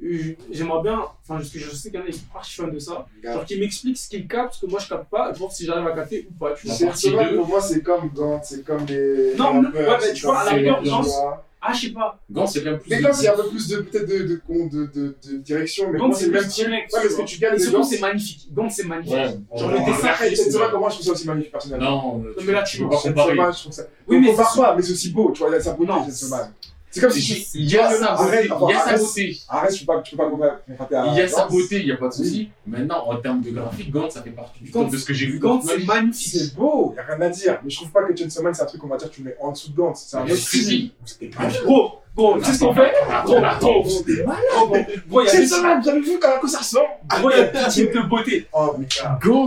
j'aimerais 0.00 0.82
bien, 0.82 0.98
enfin, 0.98 1.36
parce 1.38 1.48
que 1.50 1.58
je 1.58 1.70
sais 1.70 1.90
qu'il 1.90 1.98
y 1.98 2.02
en 2.02 2.06
a 2.06 2.10
qui 2.10 2.18
sont 2.18 2.24
archi 2.34 2.54
fans 2.60 2.68
de 2.68 2.78
ça, 2.78 3.06
genre 3.22 3.44
qui 3.44 3.58
m'expliquent 3.58 3.98
ce 3.98 4.08
qu'ils 4.08 4.26
captent, 4.28 4.54
ce 4.54 4.66
que 4.66 4.70
moi 4.70 4.80
je 4.80 4.88
capte 4.88 5.08
pas, 5.10 5.30
et 5.30 5.38
voir 5.38 5.50
si 5.52 5.64
j'arrive 5.66 5.86
à 5.86 5.92
capter 5.92 6.28
ou 6.30 6.34
pas, 6.38 6.52
tu 6.54 6.66
vois. 6.66 6.76
C'est 6.76 6.86
partie 6.86 7.10
pour 7.10 7.46
moi, 7.48 7.60
c'est 7.60 7.82
comme 7.82 8.08
Gant, 8.14 8.40
c'est 8.42 8.64
comme 8.64 8.84
les. 8.86 9.34
Non, 9.36 9.62
non, 9.62 9.70
ouais, 9.70 9.86
mais 9.86 9.96
c'est 10.00 10.12
tu 10.14 10.26
vois, 10.26 10.40
à 10.40 10.44
la 10.44 10.50
rigueur, 10.52 10.82
Gant. 10.82 11.02
Ah, 11.68 11.72
je 11.72 11.86
sais 11.88 11.92
pas. 11.92 12.16
Gant, 12.30 12.46
c'est 12.46 12.62
même 12.62 12.78
plus. 12.78 12.90
Mais 12.90 13.00
quand 13.02 13.10
il 13.18 13.24
y 13.24 13.26
a 13.26 13.32
un 13.32 13.36
peu 13.36 13.48
plus 13.48 13.66
de 13.66 13.78
peut-être 13.78 14.06
de, 14.08 14.18
de, 14.18 14.40
de, 14.48 14.86
de, 14.86 15.16
de, 15.32 15.36
direction, 15.38 15.90
mais 15.90 15.98
Gant, 15.98 16.06
moi 16.08 16.14
c'est 16.16 16.26
c'est 16.26 16.26
le 16.26 16.32
plus 16.32 16.40
même 16.42 16.48
type. 16.50 16.64
direct. 16.66 16.92
Ouais, 16.92 17.00
mais 17.02 17.08
ce 17.10 17.16
que 17.16 17.22
tu 17.22 17.38
gagnes 17.40 17.54
Et 17.54 17.58
surtout, 17.58 17.76
Gant, 17.78 17.82
c'est 17.82 17.98
magnifique. 18.00 18.48
Gant, 18.54 18.70
c'est 18.70 18.84
magnifique. 18.84 19.14
Ouais. 19.16 19.58
Genre 19.58 19.70
le 19.72 19.78
dessin. 19.78 20.08
C'est- 20.20 20.36
c'est 20.36 20.50
vrai 20.58 20.68
comment 20.70 20.88
je 20.90 20.94
trouve 20.94 21.06
ça 21.06 21.12
aussi 21.12 21.26
magnifique 21.26 21.50
personnellement. 21.52 21.90
Non, 21.90 22.18
Non, 22.18 22.24
mais 22.44 22.52
là, 22.52 22.62
tu 22.62 22.78
peux 22.78 22.88
pas 22.88 22.98
comparer. 22.98 23.34
Man, 23.34 23.52
je 23.52 23.58
trouve 23.62 23.72
ça. 23.72 23.82
Oui, 24.06 24.20
mais 24.20 24.28
compare 24.28 24.52
c'est- 24.52 24.60
pas, 24.60 24.76
mais 24.76 24.82
c'est 24.82 24.92
aussi 24.92 25.10
beau, 25.10 25.32
tu 25.32 25.40
vois, 25.40 25.48
il 25.48 25.54
y 25.54 25.56
a 25.56 25.60
sa 25.60 25.72
beauté, 25.72 25.90
Non. 25.90 26.04
Chainsaw 26.04 26.28
Man. 26.28 26.52
C'est 26.96 27.00
comme 27.02 27.10
si 27.10 27.46
Il 27.54 27.70
y 27.70 27.78
a 27.78 27.90
sa 27.90 28.14
beauté. 28.14 28.26
Arrête, 28.26 28.44
Il 28.46 28.70
y 28.70 28.72
a 28.74 28.80
sa 28.80 28.96
beauté. 28.96 29.36
Arrête, 29.48 29.72
tu 29.74 29.84
peux 29.84 29.92
pas, 29.92 30.02
peux 30.10 30.16
pas 30.16 30.30
comparer 30.30 30.50
à 30.50 31.06
Il 31.12 31.18
y 31.18 31.20
a 31.20 31.28
sa 31.28 31.42
Gantz. 31.42 31.52
beauté, 31.52 31.80
il 31.80 31.86
n'y 31.86 31.92
a 31.92 31.96
pas 31.96 32.08
de 32.08 32.12
souci. 32.14 32.48
Maintenant, 32.66 33.04
en 33.08 33.16
termes 33.16 33.42
de 33.42 33.50
graphique, 33.50 33.90
Gant, 33.90 34.08
ça 34.08 34.22
fait 34.22 34.30
partie 34.30 34.64
du 34.64 34.70
top 34.70 34.90
de 34.90 34.96
ce 34.96 35.04
que 35.04 35.12
j'ai 35.14 35.26
vu 35.26 35.38
Gant, 35.38 35.58
comme 35.58 35.68
c'est 35.68 35.84
magnifique. 35.84 36.32
C'est 36.34 36.54
beau, 36.56 36.94
y 36.96 36.98
a 36.98 37.02
rien 37.14 37.20
à 37.26 37.28
dire. 37.28 37.58
Mais 37.62 37.70
je 37.70 37.76
trouve 37.76 37.90
pas 37.90 38.02
que 38.04 38.16
Chainsaw 38.16 38.42
Man, 38.42 38.54
c'est 38.54 38.62
un 38.62 38.66
truc 38.66 38.80
qu'on 38.80 38.88
va 38.88 38.96
dire, 38.96 39.10
tu 39.10 39.22
mets 39.22 39.36
en 39.40 39.52
dessous 39.52 39.70
de 39.70 39.76
Gantz. 39.76 40.04
C'est 40.08 40.16
un 40.16 40.24
autre 40.24 40.34
style. 40.36 40.90
si. 41.04 41.30
Gros, 41.64 41.92
gros, 42.16 42.38
tu 42.38 42.44
sais 42.46 42.52
ce 42.54 42.58
qu'on 42.64 42.74
fait 42.74 42.92
Attends, 43.12 43.40
gros, 43.58 43.82
gros, 43.82 43.82
gros, 43.82 44.76
gros, 45.08 45.20
il 45.22 45.26
y 45.26 45.28
a 45.28 45.32
Chainsaw 45.32 45.62
Man, 45.62 45.80
vous 45.82 45.88
avez 45.90 46.00
vu 46.00 46.18
quand 46.20 46.38
quoi 46.40 46.48
ça 46.48 46.58
ressemble 46.58 46.86
Gros, 47.10 47.30
il 47.30 47.36
y 47.36 47.40
a 47.40 47.46
de 48.02 48.08
beauté. 48.08 48.46
Oh, 48.52 48.74
On 48.76 48.82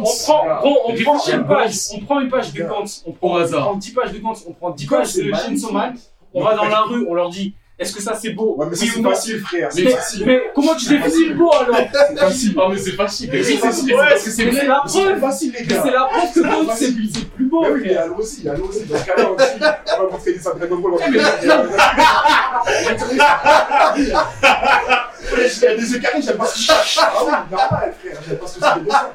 prend, 0.04 0.44
on 0.64 0.94
prend 1.04 1.20
à 1.20 1.32
une 1.32 1.46
page, 1.48 1.72
Gantz. 1.72 1.92
on 1.96 2.00
prend 2.06 2.20
une 2.20 2.30
page 2.30 2.54
de 2.54 2.64
Gantz, 2.64 3.04
on 3.08 3.12
prend, 3.14 3.34
Au 3.34 3.38
hasard. 3.38 3.62
on 3.62 3.70
prend 3.72 3.78
10 3.78 3.92
pages 3.92 4.12
de 4.14 4.20
Gantz, 4.20 4.44
on 4.48 4.54
prend 4.54 4.70
10 4.72 4.86
Gantz, 4.86 5.00
pages 5.00 5.16
de. 5.26 5.32
Chainsaw 5.34 5.72
Man, 5.72 5.96
on 6.34 6.44
va 6.44 6.56
dans 6.56 6.68
la 6.68 6.82
rue, 6.82 7.06
on 7.10 7.14
leur 7.14 7.30
dit, 7.30 7.56
est-ce 7.78 7.94
que 7.96 8.02
ça 8.02 8.14
c'est 8.14 8.32
beau? 8.32 8.56
Ouais, 8.58 8.66
mais 8.70 8.76
ça, 8.76 8.86
c'est 8.94 9.02
facile, 9.02 9.40
frère. 9.40 9.70
C'est 9.72 9.84
mais, 9.84 9.92
facile. 9.92 10.24
mais 10.26 10.42
comment 10.54 10.76
tu 10.76 10.90
définis 10.90 11.28
le 11.30 11.36
beau 11.36 11.50
alors? 11.54 11.78
C'est 12.10 12.18
facile. 12.20 12.54
Ah, 12.60 12.68
mais 12.70 12.78
c'est 12.78 12.92
facile. 12.92 13.30
Mais 13.32 13.42
c'est 13.42 13.52
oui, 13.54 13.58
c'est 13.62 13.68
facile. 13.68 13.96
parce 13.98 14.24
que 14.24 14.30
c'est 14.32 14.46
Mais 14.46 14.52
vrai. 14.52 14.60
c'est 14.62 14.68
la 14.68 14.82
C'est 14.86 15.02
preuve 15.02 15.20
facile, 15.22 15.54
les 15.58 15.66
gars. 15.66 15.82
c'est 15.84 15.92
la 15.92 16.04
preuve 16.04 16.34
que 16.34 16.42
C'est 16.42 16.42
Gantz 16.42 16.78
c'est 16.78 17.30
plus 17.32 17.46
beau 17.46 17.62
Mais 17.62 17.70
oui, 17.72 17.80
mais 17.84 17.90
frère. 17.94 18.04
allons 18.04 18.18
aussi, 18.18 18.50
allons 18.50 18.66
aussi. 18.66 18.84
Dans 18.86 18.98
ce 18.98 19.06
cas-là 19.06 19.30
aussi, 19.32 19.46
on 19.98 20.04
va 20.04 20.10
montrer 20.12 20.34
des 20.34 20.40
Dragon 20.40 20.76
Ball. 20.78 20.92
on 20.94 20.98
va 20.98 21.06
montrer- 21.08 21.20
Il 25.32 25.64
y 25.64 25.68
a 25.68 25.76
des 25.76 25.92
yeux 25.94 26.00
carrés, 26.02 26.22
j'aime 26.22 26.38
pas 26.38 26.46
ce 26.46 26.60
cherche. 26.60 27.00
Ah 27.02 27.12
oui, 27.26 27.32
normal, 27.52 27.94
frère. 28.02 28.18
J'aime 28.28 28.38
pas 28.38 28.48
ce 28.48 28.60
que 28.60 28.66
c'est 28.66 28.80
des 28.80 28.86
dessins. 28.86 29.10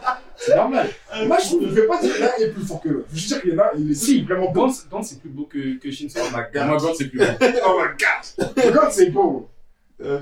C'est 0.47 0.55
normal. 0.57 0.89
Moi, 1.27 1.37
je 1.43 1.47
trouve, 1.49 1.63
je 1.69 1.75
vais 1.75 1.87
pas 1.87 2.01
dire 2.01 2.15
que 2.15 2.21
l'un 2.21 2.47
est 2.47 2.51
plus 2.51 2.63
fort 2.65 2.81
que 2.81 2.89
l'autre. 2.89 3.07
Je 3.13 3.21
veux 3.21 3.27
dire 3.29 3.43
qu'il 3.43 3.51
y 3.53 3.55
en 3.55 3.59
a, 3.63 3.71
il 3.79 3.91
est 3.91 3.95
Si, 3.95 4.23
vraiment 4.23 4.51
beau. 4.53 4.63
Gantz, 4.67 4.87
Gantz 4.91 5.09
c'est 5.09 5.21
plus 5.21 5.31
beau 5.31 5.45
que, 5.45 5.79
que 5.79 5.91
Shinzo. 5.91 6.19
Oh 6.23 6.27
my 6.37 6.43
Pour 6.53 6.65
moi, 6.67 6.77
Gant, 6.79 6.93
c'est 6.97 7.09
plus 7.09 7.19
beau. 7.19 7.25
Oh 7.67 7.81
my 7.81 8.65
god. 8.73 8.91
C'est 8.91 9.11
beau. 9.11 9.49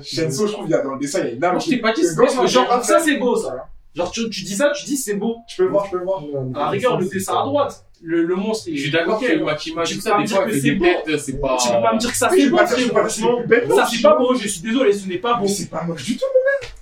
Shenso, 0.03 0.47
je 0.47 0.53
trouve, 0.53 0.65
il 0.67 0.71
y 0.71 0.75
a 0.75 0.81
dans 0.81 0.93
le 0.93 0.99
dessin, 0.99 1.19
il 1.21 1.25
y 1.25 1.29
a 1.29 1.31
une 1.33 1.43
âme. 1.43 1.51
Moi 1.53 1.59
je 1.59 1.69
t'ai 1.69 1.77
pas 1.77 1.91
dit, 1.93 2.03
c'est 2.05 2.15
Gantz, 2.15 2.35
beau, 2.35 2.47
genre 2.47 2.83
ça 2.83 2.99
c'est 2.99 3.17
beau 3.17 3.35
ça. 3.35 3.67
Genre 3.95 4.09
tu, 4.11 4.29
tu 4.29 4.43
dis 4.43 4.55
ça, 4.55 4.71
tu 4.75 4.85
dis 4.85 4.97
c'est 4.97 5.15
beau. 5.15 5.37
Je 5.47 5.57
peux 5.57 5.63
le 5.65 5.69
voir, 5.69 5.85
je 5.85 5.91
peux 5.91 5.97
le 5.97 6.03
voir. 6.05 6.23
À 6.55 6.69
rigueur, 6.69 6.99
le 6.99 7.05
dessin 7.07 7.39
à 7.41 7.43
droite, 7.43 7.85
le, 8.01 8.23
le 8.23 8.35
monstre, 8.35 8.67
il 8.69 8.75
Je 8.77 8.79
est 8.79 8.83
suis 8.83 8.91
d'accord 8.91 9.19
que 9.19 9.43
Makima, 9.43 9.83
Tu 9.83 9.95
peux 9.95 10.01
ça, 10.01 10.11
pas 10.11 10.19
me 10.19 10.25
dire 10.25 10.45
que 10.45 10.59
c'est 10.59 10.71
beau. 10.71 10.85
c'est 11.17 11.39
pas. 11.41 11.57
Tu 11.61 11.67
peux 11.69 11.81
pas 11.81 11.93
me 11.93 11.99
dire 11.99 12.11
que 12.11 12.17
ça 12.17 12.29
c'est 12.29 12.41
je 12.41 12.49
beau, 12.49 12.57
je 12.57 13.47
belle, 13.47 13.67
Ça 13.75 13.87
c'est 13.91 14.01
pas 14.01 14.15
beau, 14.15 14.35
je 14.35 14.47
suis 14.47 14.61
désolé, 14.61 14.93
ce 14.93 15.07
n'est 15.07 15.17
pas 15.17 15.33
beau. 15.35 15.43
Mais 15.45 15.47
c'est 15.51 15.69
pas 15.69 15.83
moche 15.83 16.03
du 16.03 16.17
tout. 16.17 16.25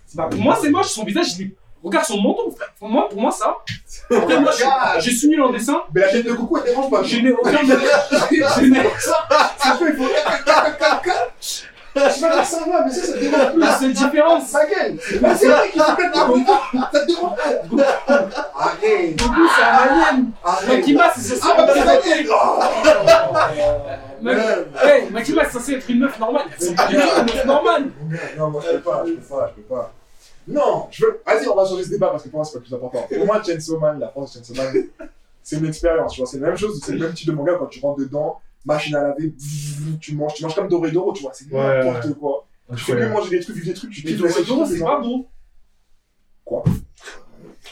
C'est 0.05 0.17
pas- 0.17 0.27
Pour 0.27 0.39
moi 0.41 0.57
c'est 0.61 0.69
moche, 0.69 0.87
son 0.87 1.05
visage, 1.05 1.27
il 1.39 1.45
est... 1.47 1.51
Regarde 1.83 2.05
son 2.05 2.21
menton, 2.21 2.51
frère. 2.51 2.69
Pour 2.79 2.89
moi, 2.89 3.09
pour 3.09 3.19
moi 3.21 3.31
ça. 3.31 3.57
Après, 4.15 4.39
moi, 4.39 4.51
je, 4.51 5.01
je 5.01 5.09
suis 5.15 5.27
nul 5.29 5.41
en 5.41 5.51
dessin. 5.51 5.81
Mais 5.93 6.01
la 6.01 6.09
tête 6.09 6.25
de 6.25 6.33
coucou, 6.33 6.57
elle 6.57 6.65
dérange 6.71 6.89
pas. 6.91 7.01
Je 7.03 7.17
n'ai 7.17 7.31
aucun. 7.31 7.51
je 7.51 8.65
n'ai- 8.65 8.89
Ça 8.99 9.75
fait, 9.77 9.85
il 9.89 9.95
faut. 9.95 10.09
Je 11.93 11.99
sais 12.09 12.21
pas 12.29 12.43
ça 12.45 12.59
va, 12.71 12.85
mais 12.85 12.91
ça, 12.91 13.05
ça 13.05 13.13
te 13.13 13.17
dérange 13.19 13.51
plus. 13.51 13.59
La 13.59 13.77
seule 13.77 13.91
différence, 13.93 14.53
Ma 14.53 14.65
gueule. 14.65 14.97
Mais 15.21 15.35
c'est 15.35 15.47
vrai 15.47 15.69
qu'il 15.71 15.81
faut 15.81 16.01
mettre 16.01 16.25
comme 16.25 16.45
ça. 16.45 16.61
Ça 16.93 16.99
te 17.01 17.05
dérange 17.05 17.35
pas. 17.35 18.29
Arrête. 18.55 19.15
Goku 19.17 19.41
c'est 19.57 19.63
un 19.63 19.75
alien. 19.75 20.31
Makima 20.69 21.11
c'est 21.15 21.35
censé 21.35 21.51
Ah, 21.57 21.61
être 21.63 21.73
t'as 21.73 21.83
raison. 22.15 22.33
Ma- 24.21 24.31
Hey, 24.87 25.09
Makima 25.11 25.43
c'est 25.45 25.51
censé 25.59 25.73
être 25.73 25.89
une 25.89 25.99
meuf 25.99 26.17
normale. 26.17 26.45
C'est 26.57 26.69
du 26.69 26.95
une 26.95 26.99
meuf 27.25 27.45
normale. 27.45 27.85
Non, 28.37 28.49
moi, 28.51 28.61
je 28.65 28.71
peux 28.71 28.79
pas, 28.79 29.03
je 29.05 29.11
peux 29.13 29.21
pas, 29.35 29.51
je 29.57 29.61
peux 29.61 29.67
pas. 29.75 29.91
Non, 30.47 30.87
je 30.91 31.05
veux. 31.05 31.21
Vas-y, 31.25 31.47
on 31.47 31.55
va 31.55 31.65
changer 31.65 31.83
ce 31.83 31.89
débat 31.89 32.09
parce 32.09 32.23
que 32.23 32.29
pour 32.29 32.39
moi, 32.39 32.45
c'est 32.45 32.53
pas 32.53 32.59
le 32.59 32.63
plus 32.65 32.73
important. 32.75 33.07
Pour 33.15 33.25
moi, 33.25 33.41
Chainsaw 33.43 33.79
Man, 33.79 33.99
la 33.99 34.09
force 34.09 34.33
de 34.33 34.43
Chainsaw 34.43 34.55
Man, 34.55 34.83
c'est 35.43 35.57
une 35.57 35.65
expérience, 35.67 36.13
tu 36.13 36.21
vois. 36.21 36.29
C'est 36.29 36.39
la 36.39 36.47
même 36.47 36.57
chose, 36.57 36.79
c'est 36.83 36.93
le 36.93 36.99
même 36.99 37.13
type 37.13 37.27
de 37.27 37.33
manga 37.33 37.53
quand 37.59 37.67
tu 37.67 37.79
rentres 37.79 37.99
dedans, 37.99 38.39
machine 38.65 38.95
à 38.95 39.01
laver, 39.03 39.33
tu 39.99 40.15
manges, 40.15 40.33
tu 40.33 40.43
manges 40.43 40.55
comme 40.55 40.67
Doredoro, 40.67 41.13
tu 41.13 41.21
vois. 41.23 41.31
C'est 41.33 41.51
Ouais, 41.51 41.83
n'importe 41.83 42.13
quoi. 42.17 42.45
Tu 42.75 42.83
fais 42.83 42.93
que 42.93 43.05
manger 43.05 43.29
des 43.29 43.39
trucs, 43.41 43.55
vivre 43.55 43.67
des 43.67 43.73
trucs, 43.73 43.91
tu 43.91 44.01
kiffes 44.01 44.17
Doredoro, 44.17 44.65
c'est 44.65 44.79
pas 44.79 44.99
beau. 44.99 45.27
Quoi? 46.43 46.63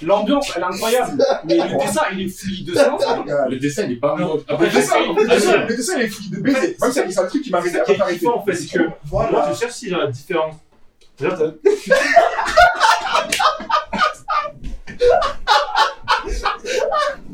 L'ambiance, 0.01 0.51
elle 0.55 0.61
est 0.61 0.65
incroyable. 0.65 1.23
Mais 1.45 1.55
le 1.57 1.77
dessin, 1.77 2.01
il 2.13 2.21
est 2.21 2.27
fluide 2.29 2.67
de 2.67 2.73
sens. 2.75 3.03
Regarde. 3.03 3.51
Le 3.51 3.59
dessin, 3.59 3.83
il 3.83 3.93
est 3.93 3.95
pas 3.97 4.15
beau. 4.15 4.41
Après, 4.47 4.65
Le 4.67 4.71
dessin, 4.71 5.97
le 5.97 5.99
il 6.01 6.05
est 6.05 6.07
fluide 6.07 6.35
de 6.35 6.41
baiser. 6.41 6.77
Moi, 6.79 6.91
c'est 6.91 7.11
c'est 7.11 7.19
un 7.19 7.25
truc 7.25 7.43
qui 7.43 7.51
m'a 7.51 7.61
C'est 7.61 7.75
arrêté 7.79 7.97
ça 7.97 8.05
qui 8.05 8.11
à 8.13 8.13
kiffant 8.13 8.37
en 8.37 8.45
fait, 8.45 8.55
c'est 8.55 8.77
que 8.77 8.83
moi 8.83 8.97
Voilà. 9.09 9.51
je 9.51 9.59
cherche 9.59 9.73
si 9.73 9.89
la 9.89 10.07
différence. 10.07 10.55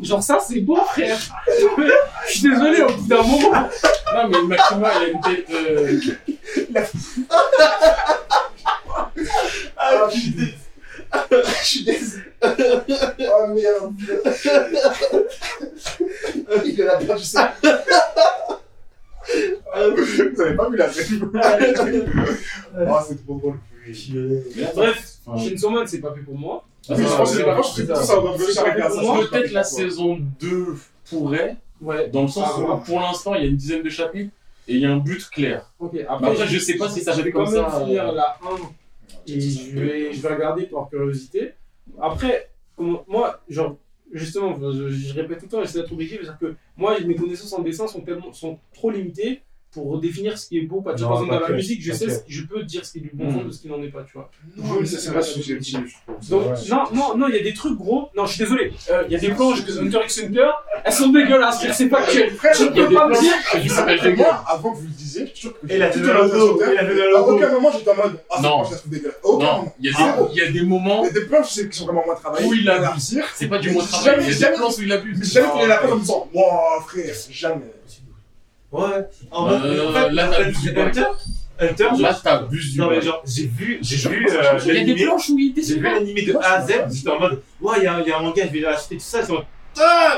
Genre, 0.01 0.21
ça, 0.21 0.38
c'est 0.45 0.59
beau, 0.61 0.75
frère. 0.86 1.17
Je 2.27 2.31
suis 2.31 2.41
désolé, 2.49 2.81
au 2.81 2.89
bout 2.91 3.07
d'un 3.07 3.21
moment. 3.23 3.69
Non, 4.13 4.27
mais 4.29 4.41
Makima, 4.43 4.91
il 4.95 5.03
a 5.03 5.07
une 5.07 5.21
tête. 5.21 5.47
euh, 5.51 5.99
Ah, 9.77 10.07
je 10.13 10.19
suis 10.19 10.31
désolé. 10.31 10.53
Je 11.61 11.65
suis 11.65 11.83
désolé. 11.86 12.23
Oh 12.43 13.47
merde. 13.47 13.93
Il 16.65 16.88
a 16.88 16.97
perdu 16.97 17.23
ça. 17.23 17.53
Vous 17.63 17.69
avez 20.41 20.55
pas 20.55 20.69
vu 20.69 20.77
la 20.77 20.88
tête 20.89 21.07
Oh, 22.77 22.97
c'est 23.07 23.25
trop 23.25 23.36
drôle. 23.39 23.57
Bref, 24.75 25.17
Chainsaw 25.38 25.69
Man, 25.69 25.88
c'est 25.88 25.99
pas 26.01 26.13
fait 26.13 26.21
pour 26.21 26.38
moi. 26.38 26.65
ah, 26.89 26.93
Oui, 26.95 27.03
je 27.03 27.07
ça, 27.07 27.17
pense 27.17 27.31
que 27.31 27.38
c'est 27.38 27.81
je 27.88 27.93
ça, 27.93 28.03
ça. 28.03 28.21
Peut-être 29.31 29.51
la 29.51 29.63
saison 29.63 30.17
2 30.39 30.75
pourrait, 31.09 31.57
Ouais. 31.81 32.07
dans 32.09 32.23
le 32.23 32.27
sens 32.27 32.49
Ah, 32.55 32.59
où 32.59 32.63
ouais. 32.73 32.79
pour 32.86 32.99
l'instant, 33.01 33.36
il 33.36 33.43
y 33.43 33.45
a 33.45 33.49
une 33.49 33.57
dizaine 33.57 33.83
de 33.83 33.89
chapitres 33.89 34.31
et 34.67 34.75
il 34.75 34.79
y 34.81 34.86
a 34.86 34.91
un 34.91 34.97
but 34.97 35.29
clair. 35.29 35.71
Après, 35.79 36.05
Après, 36.07 36.47
je 36.47 36.59
sais 36.59 36.77
pas 36.77 36.89
si 36.89 37.01
ça 37.01 37.11
je 37.11 37.17
fait 37.17 37.23
vais 37.23 37.31
comme 37.31 37.45
quand 37.45 37.51
même 37.51 37.69
ça. 37.69 37.86
finir 37.86 38.07
euh, 38.09 38.13
la 38.13 38.38
1 38.41 38.55
et 39.27 39.39
je 39.41 39.79
vais, 39.79 40.13
je 40.13 40.21
vais 40.21 40.33
regarder 40.33 40.63
par 40.67 40.89
curiosité. 40.89 41.53
Après, 42.01 42.49
moi, 42.77 43.41
genre, 43.49 43.75
justement, 44.13 44.55
je, 44.71 44.89
je 44.89 45.13
répète 45.13 45.39
tout 45.39 45.45
le 45.45 45.51
temps, 45.51 45.61
j'essaie 45.61 45.79
d'être 45.81 45.91
objectif, 45.91 46.19
c'est-à-dire 46.21 46.39
que 46.39 46.55
moi, 46.77 46.97
mes 47.01 47.15
connaissances 47.15 47.53
en 47.53 47.61
dessin 47.61 47.88
sont, 47.88 48.01
tellement, 48.01 48.31
sont 48.33 48.57
trop 48.73 48.89
limitées 48.89 49.41
pour 49.76 49.99
définir 49.99 50.38
ce 50.39 50.47
qui 50.47 50.57
est 50.57 50.61
beau. 50.61 50.82
Pas, 50.82 50.95
tu 50.95 51.03
vois, 51.03 51.09
Non, 51.09 51.15
par 51.15 51.23
exemple, 51.26 51.41
dans 51.43 51.49
la 51.49 51.55
musique, 51.55 51.82
je 51.84 51.91
sais, 51.93 52.07
je 52.28 52.41
peux 52.43 52.63
dire 52.63 52.84
ce 52.86 52.93
qui 52.93 52.97
est 52.99 53.01
du 53.01 53.11
bon 53.13 53.26
Mm. 53.26 53.34
sens 53.36 53.43
de 53.45 53.51
ce 53.51 53.61
qui 53.61 53.67
n'en 53.67 53.82
est 53.84 53.89
pas, 53.89 54.03
tu 54.03 54.13
vois. 54.13 54.32
Non, 54.57 54.78
mais 54.80 54.86
ça, 54.88 54.97
c'est 54.97 55.13
pas 55.13 55.21
subjectif. 55.21 55.97
Donc, 56.30 56.41
Ouais. 56.47 56.53
non, 56.71 56.84
non, 56.93 57.17
non, 57.17 57.28
il 57.28 57.36
y 57.36 57.39
a 57.39 57.43
des 57.43 57.53
trucs 57.53 57.78
gros. 57.78 58.09
Non, 58.15 58.26
je 58.26 58.34
suis 58.34 58.43
désolé. 58.43 58.71
Euh, 58.89 59.03
Il 59.07 59.11
y 59.13 59.15
a 59.15 59.19
des 59.19 59.30
planches 59.30 59.63
de 59.65 59.80
Hunter 59.80 59.99
x 60.05 60.23
Hunter, 60.23 60.49
elles 60.84 60.93
sont 60.93 61.09
dégueulasses, 61.09 61.61
c'est- 61.73 61.89
factuel. 61.89 62.32
Frère, 62.32 62.53
Je 62.57 62.63
je 62.63 62.69
peux 62.69 62.93
pas 62.93 63.07
me 63.09 63.19
dire. 63.19 64.15
Moi, 64.17 64.43
avant 64.47 64.71
que 64.73 64.78
vous 64.78 64.84
le 64.84 64.89
disiez, 64.89 65.21
je 65.28 65.32
suis 65.32 65.39
sûr 65.41 65.59
que 65.59 65.71
Et 65.71 65.78
la 65.78 65.89
tout 65.89 65.99
vue 65.99 66.05
de 66.07 66.11
la 66.11 67.19
À 67.19 67.21
aucun 67.21 67.51
moment, 67.51 67.71
j'étais 67.71 67.91
en 67.91 67.95
mode 67.95 68.19
Ah, 68.32 68.41
Non. 68.41 68.61
la 68.63 68.78
trouve 68.78 68.89
dégueulasse. 68.89 69.15
Non, 69.23 69.71
il 69.80 69.86
y, 69.86 70.41
a 70.41 70.51
des- 70.51 70.61
moments 70.63 71.03
Il 71.03 71.07
y 71.07 71.09
a 71.09 71.13
des 71.21 71.26
planches 71.26 71.53
qui 71.53 71.78
sont 71.78 71.86
vraiment 71.86 72.05
moins 72.05 72.15
travaillées. 72.15 72.47
où 72.47 72.53
il 72.53 72.69
abuse. 72.69 73.19
C'est 73.36 73.47
pas 73.47 73.59
du 73.59 73.71
moins 73.71 73.84
travail, 73.84 74.17
il 74.21 74.32
y 74.39 74.43
a 74.43 74.49
des 74.51 74.55
plans 74.55 74.69
où 74.69 74.82
il 74.82 74.91
abuse. 74.91 75.17
Mais 75.19 75.26
jamais 75.26 75.47
tourné 75.47 75.67
la 75.67 75.78
page 75.78 75.91
en 75.91 75.95
me 75.95 75.99
disant 76.01 76.30
Wow, 76.34 76.82
frère, 76.88 77.15
jamais. 77.30 77.71
Ouais. 78.82 79.07
En 79.32 79.49
Euh, 79.49 79.59
mode, 79.59 79.80
en 79.80 79.93
fait, 79.93 80.09
là, 80.11 80.28
t'abuses 80.28 80.61
du 80.61 80.69
Hunter, 80.80 81.03
Hunter, 81.59 81.88
Là, 81.99 82.13
t'abuses 82.13 82.73
du 82.73 82.80
non 82.80 82.89
mais 82.89 82.97
bail. 82.97 83.05
genre, 83.05 83.21
j'ai 83.26 83.45
vu, 83.47 83.80
j'ai 83.82 84.09
vu 84.09 84.26
Il 84.28 84.36
euh, 84.36 84.41
y 84.43 84.47
a 84.47 84.59
des 84.59 84.73
l'animé, 84.73 85.03
planches 85.05 85.30
où 85.30 85.39
il 85.39 85.53
j'ai 85.55 85.76
vu 85.76 85.84
pas. 85.84 85.91
l'animé 85.93 86.21
de 86.23 86.36
A 86.38 86.53
à 86.55 86.61
Z, 86.65 86.73
j'étais 86.91 87.09
en 87.09 87.19
mode, 87.19 87.41
ouais, 87.61 87.76
il 87.78 87.84
y 87.84 87.88
a, 87.88 87.99
il 88.01 88.07
y 88.07 88.11
a 88.11 88.17
un 88.17 88.21
manga, 88.21 88.43
je 88.45 88.51
vais 88.51 88.59
l'acheter, 88.59 88.95
tout 88.97 89.01
ça, 89.03 89.23
c'est 89.23 89.32
en 89.32 89.36
mode, 89.36 89.45
Ah 89.80 90.17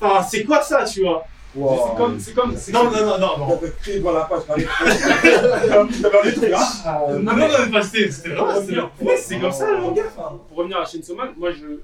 Enfin, 0.00 0.22
c'est 0.28 0.44
quoi 0.44 0.60
ça, 0.60 0.84
tu 0.84 1.00
vois? 1.02 1.24
Wow. 1.56 1.78
C'est 1.88 1.96
comme, 1.96 2.18
c'est 2.20 2.34
comme, 2.34 2.56
c'est 2.56 2.72
Non, 2.72 2.84
non, 2.90 2.90
non, 3.06 3.18
non, 3.18 3.38
non. 3.38 3.56
T'avais 3.56 3.72
crié 3.80 3.98
devant 4.00 4.10
la 4.12 4.22
page, 4.22 4.40
t'avais. 4.48 4.64
T'avais 4.64 6.30
de 6.30 6.34
trucs. 6.36 6.52
Ah, 6.84 7.06
Non, 7.10 7.18
non, 7.20 7.36
non, 7.36 7.48
mais 7.66 7.70
pas, 7.70 7.82
c'était 7.82 8.10
c'était 8.10 8.28
vraiment, 8.30 8.90
moi, 9.00 9.14
c'est 9.16 9.38
comme 9.38 9.52
ça, 9.52 9.70
le 9.70 9.78
manga, 9.80 10.02
pour 10.48 10.56
revenir 10.58 10.78
à 10.80 10.84
Chainsaw 10.84 11.14
Man, 11.14 11.28
moi 11.38 11.50
je. 11.52 11.80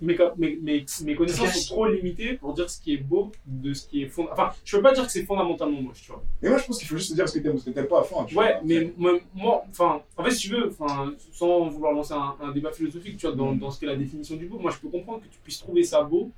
Mes, 0.00 0.14
mes, 0.36 0.56
mes, 0.62 0.84
mes 1.04 1.14
connaissances 1.14 1.54
sont 1.54 1.74
trop 1.74 1.86
limitées 1.88 2.34
pour 2.34 2.52
dire 2.52 2.68
ce 2.68 2.78
qui 2.80 2.92
est 2.92 2.98
beau 2.98 3.32
de 3.46 3.72
ce 3.72 3.86
qui 3.86 4.02
est 4.02 4.08
fond. 4.08 4.28
Enfin, 4.30 4.50
je 4.62 4.76
peux 4.76 4.82
pas 4.82 4.92
dire 4.92 5.06
que 5.06 5.10
c'est 5.12 5.22
fondamentalement 5.24 5.80
moche, 5.80 6.02
tu 6.02 6.12
vois. 6.12 6.22
Mais 6.42 6.50
moi, 6.50 6.58
je 6.58 6.66
pense 6.66 6.78
qu'il 6.78 6.86
faut 6.86 6.98
juste 6.98 7.10
te 7.10 7.14
dire 7.14 7.26
ce 7.26 7.38
que 7.38 7.42
t'aimes 7.42 7.54
ou 7.54 7.58
ce 7.58 7.64
que 7.64 7.70
t'aimes 7.70 7.86
pas 7.86 8.00
à 8.00 8.02
fond. 8.02 8.22
tu 8.24 8.34
vois. 8.34 8.44
Ouais, 8.44 8.56
mais 8.62 8.92
moi, 8.98 9.12
moi- 9.34 9.64
enfin, 9.70 10.02
en 10.18 10.24
fait, 10.24 10.32
si 10.32 10.48
tu 10.48 10.54
veux, 10.54 10.68
enfin, 10.78 11.12
sans 11.32 11.68
vouloir 11.70 11.92
lancer 11.94 12.12
un, 12.12 12.34
un 12.42 12.52
débat 12.52 12.72
philosophique, 12.72 13.16
tu 13.16 13.26
vois, 13.26 13.34
dans, 13.34 13.52
dans 13.52 13.70
ce 13.70 13.80
qu'est 13.80 13.86
la 13.86 13.96
définition 13.96 14.36
du 14.36 14.44
beau, 14.46 14.58
moi 14.58 14.70
je 14.70 14.76
peux 14.78 14.88
comprendre 14.88 15.20
que 15.20 15.28
tu 15.28 15.38
puisses 15.42 15.60
trouver 15.60 15.82
ça 15.82 16.02
beau, 16.02 16.30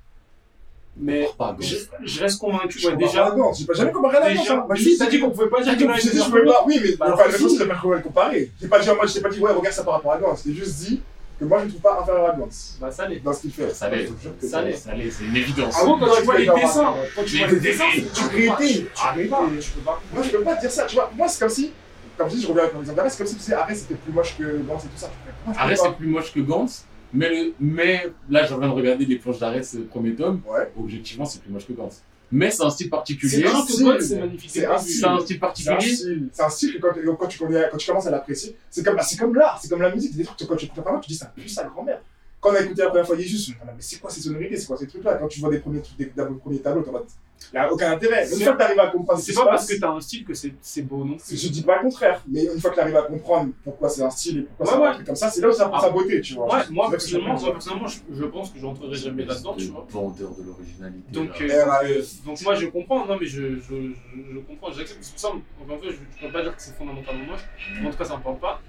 mais 0.96 1.28
Pas 1.38 1.56
je, 1.60 1.76
je 2.02 2.20
reste 2.20 2.40
convaincu, 2.40 2.78
Je 2.78 2.88
ouais, 2.88 2.96
déjà. 2.96 3.22
pas 3.26 3.32
à 3.32 3.36
Gantz, 3.36 3.58
J'ai 3.60 3.66
pas 3.66 3.74
jamais 3.74 3.92
comparé 3.92 4.16
à 4.16 4.20
la 4.20 4.28
Déjà, 4.30 4.54
hein. 4.58 4.64
Moi, 4.66 4.74
je 4.76 4.82
si, 4.82 4.98
t'as 4.98 5.06
dit 5.06 5.20
qu'on 5.20 5.30
pouvait 5.30 5.48
pas 5.48 5.62
dire 5.62 5.72
que 5.76 5.78
que 5.84 5.84
était 6.08 6.16
je 6.18 6.24
pouvais 6.24 6.40
que 6.42 6.46
pas. 6.46 6.64
Oui, 6.66 6.80
mais 6.82 6.96
Bah, 6.96 7.10
enfin, 7.14 7.24
si. 7.26 7.32
la 7.32 7.38
chose, 7.38 7.58
c'est 7.58 7.66
pas 7.68 7.78
comment 7.80 8.00
comparer. 8.00 8.50
J'ai 8.60 8.68
pas 8.68 8.80
dit 8.80 8.90
en 8.90 8.96
mode, 8.96 9.08
j'ai 9.08 9.20
pas 9.20 9.28
dit, 9.30 9.38
ouais, 9.40 9.52
regarde 9.52 9.74
ça 9.74 9.84
par 9.84 9.94
rapport 9.94 10.12
à 10.12 10.18
Gantz. 10.18 10.42
J'ai 10.46 10.54
juste 10.54 10.78
dit, 10.86 11.00
que 11.38 11.44
moi 11.44 11.58
je 11.60 11.64
ne 11.66 11.68
trouve 11.70 11.80
pas 11.82 12.00
inférieur 12.02 12.30
à 12.30 12.36
Gantz 12.36 12.78
Bah, 12.80 12.90
ça 12.90 13.06
l'est. 13.08 13.20
dans 13.20 13.32
ce 13.32 13.42
qu'il 13.42 13.52
fait. 13.52 13.70
Ça 13.70 13.88
l'est. 13.88 14.08
Ça 14.46 14.62
l'est. 14.62 14.76
Ça 14.76 14.94
l'est, 14.94 15.10
c'est 15.10 15.24
une 15.24 15.36
évidence. 15.36 15.74
Ah 15.80 15.84
bon, 15.84 15.98
quand 15.98 16.06
tu 16.16 16.22
vois 16.22 16.38
les 16.38 16.46
dessins, 16.46 16.94
quand 17.14 17.24
tu 17.24 17.38
vois 17.38 17.46
les 17.46 17.60
dessins, 17.60 17.84
tu 17.94 18.02
tu 18.02 18.24
peux 18.28 18.46
pas. 18.46 18.56
tu 18.60 18.86
Ah, 19.02 19.14
mais 19.16 19.24
pas. 19.26 19.40
Moi 19.42 20.22
je 20.22 20.30
peux 20.30 20.42
pas 20.42 20.56
dire 20.56 20.70
ça, 20.70 20.84
tu 20.86 20.96
vois. 20.96 21.10
Moi 21.16 21.28
c'est 21.28 21.38
comme 21.40 21.48
si, 21.48 21.72
comme 22.16 22.28
je 22.30 22.34
dis, 22.36 22.42
je 22.42 22.48
reviens 22.48 22.62
avec 22.64 22.74
mon 22.74 22.80
exemple 22.80 22.96
d'arrêt, 22.96 23.10
c'est 23.10 23.18
comme 23.18 23.26
si 23.26 23.34
tu 23.34 23.40
disais 23.40 23.54
arrête 23.54 23.76
c'était 23.76 23.94
plus 23.94 24.12
moche 24.12 24.36
que 24.36 24.58
Gantz 24.66 24.84
et 24.84 24.88
tout 24.88 24.96
ça. 24.96 25.10
Pas. 25.46 25.76
c'est 25.76 25.92
plus 25.96 26.08
moche 26.08 26.32
que 26.32 26.40
Gantz. 26.40 26.84
Mais, 27.12 27.30
le- 27.30 27.54
mais 27.58 28.06
là, 28.28 28.44
je 28.44 28.54
viens 28.54 28.68
de 28.68 28.72
regarder 28.72 29.06
les 29.06 29.16
planches 29.16 29.38
ce 29.38 29.78
premier 29.78 30.14
tome. 30.14 30.42
Ouais. 30.46 30.70
Objectivement, 30.78 31.24
c'est 31.24 31.40
plus 31.40 31.50
moche 31.50 31.66
que 31.66 31.72
Gantz. 31.72 32.02
Mais 32.30 32.50
c'est 32.50 32.62
un 32.62 32.70
style 32.70 32.90
particulier. 32.90 33.42
C'est 33.42 33.46
un 33.46 33.52
Quand 33.52 33.62
style. 33.62 33.96
c'est 34.00 34.18
magnifique. 34.18 34.50
C'est 34.50 34.66
un 34.66 35.18
particulier. 35.40 36.28
c'est 36.32 36.42
un 36.42 36.48
style 36.50 36.74
que 36.74 36.78
quand, 36.78 37.16
quand, 37.16 37.26
tu, 37.26 37.38
connais, 37.38 37.68
quand 37.70 37.76
tu 37.78 37.86
commences 37.86 38.06
à 38.06 38.10
l'apprécier, 38.10 38.56
c'est 38.70 38.82
comme, 38.84 38.96
bah, 38.96 39.02
c'est 39.02 39.16
comme 39.16 39.34
l'art, 39.34 39.58
c'est 39.60 39.68
comme 39.68 39.80
la 39.80 39.94
musique, 39.94 40.14
des 40.16 40.24
trucs 40.24 40.46
quand 40.46 40.56
tu 40.56 40.66
écoutes 40.66 40.84
ta 40.84 41.00
tu 41.00 41.08
dis 41.08 41.16
ça 41.16 41.26
pue 41.26 41.48
sa 41.48 41.64
grand-mère. 41.64 42.02
Quand 42.40 42.50
on 42.50 42.54
a 42.54 42.60
écouté 42.60 42.82
la 42.82 42.88
première 42.88 43.06
fois 43.06 43.16
Jésus, 43.16 43.56
on 43.58 43.64
a 43.64 43.70
dit, 43.70 43.76
mais 43.76 43.82
c'est 43.82 43.98
quoi 43.98 44.10
ces 44.10 44.20
sonorités, 44.20 44.56
c'est 44.56 44.66
quoi 44.66 44.76
ces 44.76 44.86
trucs-là? 44.86 45.14
Quand 45.14 45.28
tu 45.28 45.40
vois 45.40 45.50
des 45.50 45.58
premiers 45.58 45.82
des, 45.98 46.04
des 46.06 46.12
premiers 46.40 46.60
tableaux, 46.60 46.82
t'es 46.82 46.90
en 46.90 46.92
mode, 46.92 47.06
il 47.52 47.56
n'y 47.56 47.58
a 47.64 47.72
aucun 47.72 47.92
intérêt. 47.92 48.28
Une 48.30 48.40
fois 48.40 48.52
que 48.52 48.58
tu 48.58 48.64
arrives 48.64 48.80
à 48.80 48.86
comprendre 48.88 49.18
ce 49.20 49.26
C'est 49.26 49.32
qui 49.32 49.38
pas 49.38 49.46
parce 49.46 49.66
que 49.66 49.80
t'as 49.80 49.90
un 49.90 50.00
style 50.00 50.24
que 50.24 50.34
c'est 50.34 50.54
c'est 50.60 50.82
beau, 50.82 51.04
non 51.04 51.16
je 51.30 51.48
dis 51.48 51.62
pas 51.62 51.76
le 51.76 51.82
contraire, 51.82 52.22
mais 52.28 52.44
une 52.44 52.60
fois 52.60 52.70
que 52.70 52.74
tu 52.76 52.80
arrives 52.80 52.96
à 52.96 53.02
comprendre 53.02 53.50
pourquoi 53.64 53.88
c'est 53.88 54.02
un 54.02 54.10
style 54.10 54.38
et 54.38 54.42
pourquoi 54.42 54.66
Ouais, 54.66 54.72
c'est 54.72 54.80
ouais. 54.82 54.88
un 54.88 54.94
truc 54.94 55.06
comme 55.06 55.16
ça, 55.16 55.30
c'est 55.30 55.40
là 55.40 55.48
où 55.48 55.52
ça 55.52 55.68
prend 55.68 55.78
Ah. 55.78 55.82
sa 55.82 55.90
beauté, 55.90 56.20
tu 56.20 56.34
vois. 56.34 56.46
Ouais, 56.54 56.62
moi 56.70 56.90
personnellement, 56.90 57.40
moi, 57.40 57.52
personnellement, 57.52 57.86
je, 57.88 57.98
je 58.12 58.24
pense 58.24 58.50
que 58.50 58.58
j'entrerai 58.58 58.94
jamais 58.96 59.24
là-dedans, 59.24 59.54
tu 59.56 59.66
vois. 59.66 59.86
Vendeur 59.88 60.30
de 60.36 60.42
l'originalité. 60.42 61.10
Donc, 61.12 61.30
euh, 61.40 61.48
Eh, 61.48 61.64
donc, 61.64 61.68
euh, 61.84 62.02
donc 62.26 62.42
moi 62.42 62.54
je 62.54 62.66
comprends, 62.66 63.06
non 63.06 63.16
mais 63.20 63.26
je, 63.26 63.56
je, 63.56 63.60
je, 63.60 64.34
je 64.34 64.38
comprends, 64.40 64.72
j'accepte. 64.72 64.98
C'est 65.02 65.12
pour 65.12 65.20
ça, 65.20 65.28
une 65.34 65.66
fois, 65.66 65.76
je 65.82 65.88
ne 66.24 66.26
peux 66.28 66.32
pas 66.32 66.42
dire 66.42 66.54
que 66.56 66.62
c'est 66.62 66.76
fondamentalement 66.76 67.24
moche, 67.24 67.40
mais 67.80 67.88
en 67.88 67.90
tout 67.90 67.96
cas 67.98 68.04
ça 68.04 68.16
me 68.16 68.22
parle 68.22 68.38
pas. 68.38 68.60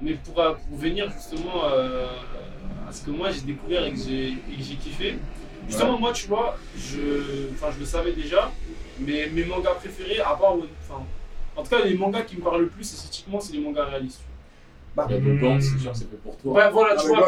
Mais 0.00 0.14
pour, 0.14 0.38
euh, 0.40 0.54
pour 0.68 0.76
venir 0.78 1.10
justement 1.12 1.64
euh, 1.72 2.06
à 2.88 2.92
ce 2.92 3.04
que 3.04 3.10
moi 3.10 3.30
j'ai 3.30 3.42
découvert 3.42 3.84
et 3.86 3.92
que 3.92 3.98
j'ai 3.98 4.28
et 4.30 4.56
que 4.56 4.62
j'ai 4.62 4.74
kiffé, 4.76 5.18
justement 5.68 5.98
moi 5.98 6.12
tu 6.12 6.26
vois, 6.28 6.56
je, 6.76 7.50
enfin, 7.52 7.68
je 7.74 7.80
le 7.80 7.86
savais 7.86 8.12
déjà, 8.12 8.50
mais 9.00 9.28
mes 9.32 9.44
mangas 9.44 9.74
préférés, 9.74 10.20
à 10.20 10.34
part, 10.34 10.54
enfin, 10.54 11.02
en 11.56 11.62
tout 11.62 11.70
cas 11.70 11.84
les 11.84 11.94
mangas 11.96 12.22
qui 12.22 12.36
me 12.36 12.42
parlent 12.42 12.62
le 12.62 12.68
plus 12.68 12.82
esthétiquement, 12.92 13.40
c'est 13.40 13.52
les 13.54 13.60
mangas 13.60 13.84
réalistes. 13.84 14.20
Bah, 14.96 15.08
le 15.10 15.34
Gantz, 15.40 15.64
c'est 15.72 15.78
sûr, 15.82 15.90
c'est 15.92 16.08
fait 16.08 16.16
pour 16.22 16.36
toi. 16.36 16.52
Ouais, 16.52 16.70
voilà, 16.70 16.94
Ah, 16.96 17.02
tu 17.02 17.08
mais 17.08 17.16
vois, 17.16 17.26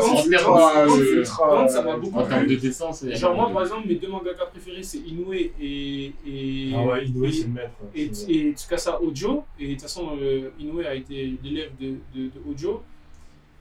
Gantz, 0.87 1.29
Gantz, 1.37 1.73
ça 1.73 1.83
m'a 1.83 1.97
beaucoup 1.97 2.21
En 2.21 2.25
termes 2.25 2.47
de 2.47 2.55
dessin, 2.55 2.93
c'est. 2.93 3.17
Genre 3.17 3.35
moi 3.35 3.51
par 3.53 3.63
exemple, 3.63 3.89
mes 3.89 3.97
deux 3.97 4.07
mangaka 4.07 4.47
préférés 4.47 4.85
c'est 4.85 4.99
Inoue 4.99 5.33
et, 5.33 5.53
et, 5.61 6.73
Ah 6.77 6.83
ouais, 6.85 7.07
Inoue, 7.07 7.25
et- 7.25 7.33
c'est 7.33 7.43
le 7.43 7.49
maître. 7.49 7.73
et, 7.93 8.11
et 8.29 8.53
Tsukasa 8.53 9.03
Ojo. 9.03 9.45
Et 9.59 9.67
de 9.67 9.73
toute 9.73 9.83
façon, 9.83 10.11
euh, 10.23 10.51
Inoue 10.61 10.79
a 10.87 10.95
été 10.95 11.35
l'élève 11.43 11.71
de, 11.81 11.95
de, 12.15 12.27
de 12.27 12.33
Ojo. 12.49 12.85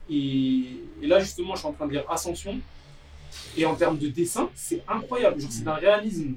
Et, 0.08 0.66
et 1.02 1.06
là, 1.08 1.18
justement, 1.18 1.54
je 1.54 1.60
suis 1.60 1.68
en 1.68 1.72
train 1.72 1.86
de 1.88 1.92
lire 1.92 2.04
Ascension. 2.08 2.56
Et 3.56 3.64
en 3.66 3.74
termes 3.74 3.98
de 3.98 4.08
dessin, 4.08 4.48
c'est 4.54 4.82
incroyable. 4.88 5.40
Genre, 5.40 5.50
c'est 5.52 5.64
d'un 5.64 5.74
réalisme. 5.74 6.34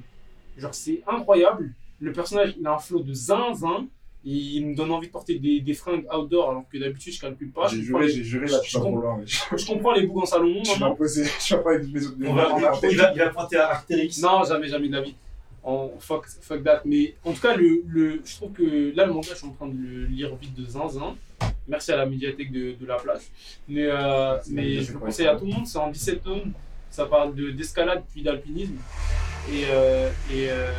Genre, 0.56 0.74
c'est 0.74 1.02
incroyable. 1.06 1.72
Le 2.00 2.12
personnage, 2.12 2.54
il 2.58 2.66
a 2.66 2.74
un 2.74 2.78
flow 2.78 3.00
de 3.00 3.12
zinzin. 3.12 3.86
Et 4.22 4.32
il 4.32 4.66
me 4.66 4.74
donne 4.74 4.90
envie 4.90 5.06
de 5.06 5.12
porter 5.12 5.38
des, 5.38 5.60
des 5.60 5.72
fringues 5.72 6.04
outdoor 6.14 6.50
alors 6.50 6.64
que 6.70 6.76
d'habitude, 6.76 7.14
je 7.14 7.20
calcule 7.22 7.50
pas. 7.52 7.68
J'ai 7.68 7.78
Je 7.78 7.82
juré, 7.84 8.06
j'ai 8.06 8.22
juré, 8.22 8.46
là, 8.48 8.58
tu 8.60 8.70
Je 8.70 8.76
vas 8.76 8.84
trop 8.84 8.92
comprends. 8.92 9.16
mais 9.16 9.24
Je 9.26 9.56
je 9.56 9.66
comprends 9.66 9.92
les 9.94 10.06
bougs 10.06 10.22
en 10.22 10.26
salon 10.26 10.62
je 10.62 10.68
vais 10.74 10.78
maintenant. 10.78 10.94
poser, 10.94 11.24
je 11.24 11.56
vais 11.56 11.62
pas 11.62 11.70
avec 11.74 11.88
mes 11.90 12.04
autres. 12.06 12.16
On 12.26 12.34
va, 12.34 12.48
mes 12.54 12.64
autres- 12.66 12.80
il, 12.90 12.96
va, 12.98 13.12
il 13.14 13.56
à 13.56 13.70
Artérix. 13.70 14.20
Non, 14.20 14.44
jamais, 14.44 14.68
jamais 14.68 14.88
de 14.88 14.92
la 14.92 15.00
vie. 15.00 15.14
En 15.62 15.90
fuck, 15.98 16.26
fuck 16.42 16.62
that. 16.64 16.82
Mais 16.84 17.14
en 17.24 17.32
tout 17.32 17.40
cas, 17.40 17.56
le, 17.56 17.82
le, 17.88 18.20
je 18.22 18.36
trouve 18.36 18.52
que 18.52 18.94
là, 18.94 19.06
le 19.06 19.12
manga, 19.14 19.28
je 19.30 19.36
suis 19.38 19.46
en 19.46 19.52
train 19.52 19.68
de 19.68 19.76
le 19.78 20.04
lire 20.04 20.34
vite 20.36 20.54
de 20.54 20.66
zinzin. 20.66 21.16
Merci 21.66 21.92
à 21.92 21.96
la 21.96 22.04
médiathèque 22.04 22.52
de, 22.52 22.72
de 22.78 22.86
la 22.86 22.96
place. 22.96 23.30
Mais, 23.68 23.86
euh, 23.86 24.36
mais 24.50 24.82
je 24.82 24.92
le 24.92 24.98
conseille 24.98 25.28
à 25.28 25.36
tout 25.36 25.46
le 25.46 25.52
monde. 25.52 25.66
C'est 25.66 25.78
en 25.78 25.90
17 25.90 26.22
tomes. 26.22 26.52
Ça 26.90 27.06
parle 27.06 27.34
de- 27.34 27.50
d'escalade 27.50 28.02
puis 28.12 28.22
d'alpinisme. 28.22 28.76
Et, 29.50 29.64
euh, 29.70 30.10
et 30.32 30.50
euh, 30.50 30.70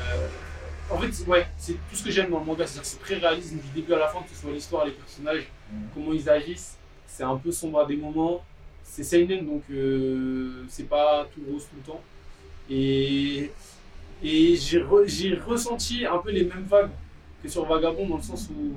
en 0.89 0.97
fait, 0.97 1.12
c'est- 1.12 1.26
ouais, 1.28 1.47
c'est 1.57 1.74
tout 1.74 1.95
ce 1.95 2.03
que 2.03 2.12
j'aime 2.12 2.30
dans 2.30 2.39
le 2.39 2.45
manga. 2.45 2.66
C'est-à-dire 2.68 2.82
que 2.84 2.88
c'est 2.88 2.99
très 2.99 3.16
réaliste 3.16 3.53
du 3.53 3.70
début 3.82 3.93
à 3.93 3.99
la 3.99 4.07
fin, 4.07 4.22
que 4.22 4.30
ce 4.30 4.36
soit 4.41 4.51
l'histoire, 4.51 4.86
les 4.86 4.91
personnages, 4.91 5.47
comment 5.93 6.14
ils 6.14 6.30
agissent. 6.30 6.78
C'est 7.07 7.24
un 7.24 7.38
peu 7.38 7.51
sombre 7.51 7.80
à 7.80 7.86
des 7.86 7.95
moments. 7.95 8.43
C'est 8.84 9.03
seinen, 9.03 9.45
donc 9.45 9.64
euh, 9.72 10.66
c'est 10.68 10.88
pas 10.89 11.26
tout 11.34 11.41
rose 11.49 11.64
tout 11.64 11.76
le 11.78 11.82
temps. 11.93 12.01
Et, 12.70 13.51
et 14.24 14.55
j'ai 14.55 14.80
re- 14.80 15.07
j'ai 15.07 15.36
ressenti 15.36 16.05
un 16.05 16.18
peu 16.18 16.32
les 16.32 16.43
mêmes 16.43 16.66
vagues 16.70 16.89
que 17.41 17.47
sur 17.49 17.66
Vagabond, 17.66 18.07
dans 18.07 18.18
le 18.18 18.22
sens 18.22 18.49
où 18.49 18.74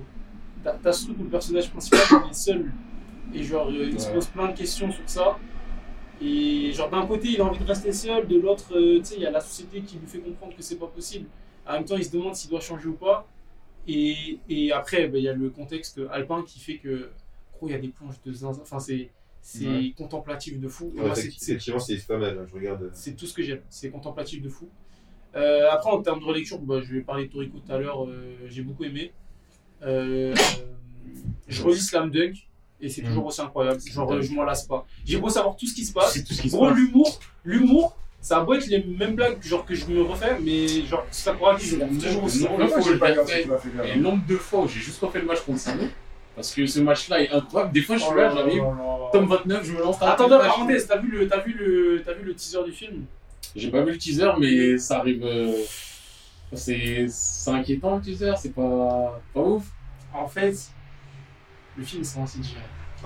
t'as 0.63 0.93
ce 0.93 1.05
truc 1.07 1.17
où 1.21 1.25
le 1.25 1.29
personnage 1.31 1.71
principal 1.71 2.01
il 2.27 2.31
est 2.31 2.35
seul. 2.35 2.71
Et 3.35 3.43
genre, 3.43 3.71
il 3.71 3.99
se 4.01 4.09
pose 4.09 4.27
plein 4.27 4.49
de 4.49 4.57
questions 4.57 4.91
sur 4.93 5.03
ça. 5.07 5.37
Et 6.23 6.73
genre, 6.73 6.89
d'un 6.91 7.07
côté, 7.07 7.29
il 7.29 7.41
a 7.41 7.45
envie 7.45 7.59
de 7.59 7.65
rester 7.69 7.93
seul, 7.93 8.27
de 8.29 8.39
l'autre, 8.39 8.77
euh, 8.77 8.99
tu 8.99 9.05
sais, 9.05 9.15
il 9.17 9.23
y 9.23 9.27
a 9.27 9.31
la 9.31 9.41
société 9.41 9.81
qui 9.83 9.97
lui 9.99 10.07
fait 10.07 10.19
comprendre 10.21 10.55
que 10.57 10.63
c'est 10.63 10.77
pas 10.79 10.87
possible. 10.87 11.27
En 11.67 11.73
même 11.75 11.85
temps, 11.85 11.97
il 11.97 12.05
se 12.05 12.13
demande 12.13 12.35
s'il 12.35 12.51
doit 12.51 12.61
changer 12.61 12.89
ou 12.89 12.95
pas. 12.95 13.27
Et, 13.87 14.39
et 14.49 14.73
après, 14.73 15.09
ben, 15.09 15.19
il 15.19 15.25
y 15.25 15.29
a 15.29 15.33
le 15.35 15.51
contexte 15.51 16.01
alpin 16.11 16.43
qui 16.47 16.59
fait 16.61 16.79
que, 16.79 17.11
gros, 17.55 17.69
il 17.69 17.73
y 17.73 17.75
a 17.75 17.79
des 17.79 17.89
planches 17.89 18.23
de 18.25 18.33
zinzin. 18.33 18.61
Enfin, 18.63 18.79
c'est 18.79 19.11
c'est 19.47 19.67
Ouais. 19.67 19.93
contemplatif 19.95 20.59
de 20.59 20.69
fou. 20.69 20.91
Ouais, 20.97 21.11
effectivement, 21.11 21.79
c'est 21.79 22.07
pas 22.07 22.17
mal. 22.17 22.39
hein, 22.39 22.47
Je 22.49 22.55
regarde. 22.55 22.91
c'est 22.95 23.15
tout 23.15 23.27
ce 23.27 23.35
que 23.35 23.43
j'aime, 23.43 23.61
c'est 23.69 23.91
contemplatif 23.91 24.41
de 24.41 24.49
fou. 24.49 24.71
Euh, 25.37 25.69
après, 25.71 25.91
en 25.91 26.01
termes 26.01 26.21
de 26.21 26.25
relecture, 26.25 26.59
bah, 26.61 26.81
je 26.81 26.95
vais 26.95 27.01
parler 27.03 27.27
de 27.27 27.33
Toriko 27.33 27.59
tout 27.59 27.71
à 27.73 27.77
l'heure, 27.77 28.07
euh, 28.07 28.35
j'ai 28.47 28.63
beaucoup 28.63 28.85
aimé. 28.85 29.13
Euh, 29.83 30.35
euh, 30.35 30.35
je 31.49 31.63
relis 31.63 31.81
Slam 31.81 32.11
Dunk 32.11 32.49
et 32.81 32.89
c'est 32.89 33.03
toujours 33.03 33.27
aussi 33.27 33.41
incroyable. 33.41 33.81
Genre, 33.81 34.21
je 34.23 34.33
m'en 34.33 34.45
lasse 34.45 34.67
pas. 34.67 34.85
J'ai 35.05 35.19
beau 35.19 35.29
savoir 35.29 35.57
tout 35.57 35.67
ce 35.67 35.75
qui 35.75 35.85
se 35.85 35.93
passe. 35.93 36.15
Tout 36.25 36.35
ce 36.35 36.43
qui 36.43 36.51
se 36.51 36.57
Gros, 36.57 36.71
l'humour, 36.71 37.21
l'humour, 37.45 37.97
ça 38.21 38.39
a 38.39 38.41
beau 38.43 38.55
être 38.55 38.67
les 38.67 38.83
mêmes 38.83 39.15
blagues 39.15 39.43
genre, 39.43 39.65
que 39.67 39.75
je 39.75 39.87
me 39.87 40.03
refais, 40.03 40.39
mais 40.41 40.67
genre, 40.87 41.07
qui 41.11 41.17
c'est 41.21 41.79
toujours 41.99 42.25
aussi 42.25 42.47
faut 42.47 42.81
j'ai 42.81 43.95
le 43.95 44.01
nombre 44.01 44.27
de 44.27 44.37
fois 44.37 44.61
où 44.63 44.69
j'ai 44.69 44.81
juste 44.81 45.01
refait 45.01 45.21
le 45.21 45.27
match 45.27 45.41
contre 45.43 45.59
Sano, 45.61 45.85
parce 46.35 46.53
que 46.55 46.67
ce 46.67 46.81
match-là 46.81 47.23
est 47.23 47.31
incroyable. 47.31 47.73
Des 47.73 47.83
fois, 47.83 47.97
je 47.97 48.05
suis 48.05 48.15
là, 48.15 48.35
j'arrive, 48.35 48.63
tome 49.13 49.27
29, 49.29 49.65
je 49.65 49.73
me 49.73 49.81
lance. 49.81 49.97
Attends, 50.01 50.29
parenthèse, 50.29 50.87
t'as 50.87 50.99
vu, 50.99 51.09
le, 51.11 51.29
t'as, 51.29 51.41
vu 51.41 51.53
le, 51.53 52.03
t'as 52.05 52.15
vu 52.15 52.25
le 52.25 52.35
teaser 52.35 52.65
du 52.65 52.73
film? 52.73 53.05
J'ai 53.55 53.71
pas 53.71 53.83
vu 53.83 53.93
le 53.93 53.99
teaser, 53.99 54.31
mais 54.39 54.79
ça 54.79 54.99
arrive. 54.99 55.23
euh, 55.25 55.53
C'est 56.53 57.07
c'est 57.09 57.51
inquiétant 57.51 57.97
le 57.97 58.03
teaser, 58.03 58.33
c'est 58.37 58.55
pas, 58.55 59.21
pas 59.33 59.41
ouf. 59.41 59.65
En 60.13 60.29
fait, 60.29 60.55
le 61.77 61.85
film 61.85 62.05
c'est 62.05 62.19
en 62.19 62.25
CGI. 62.25 62.57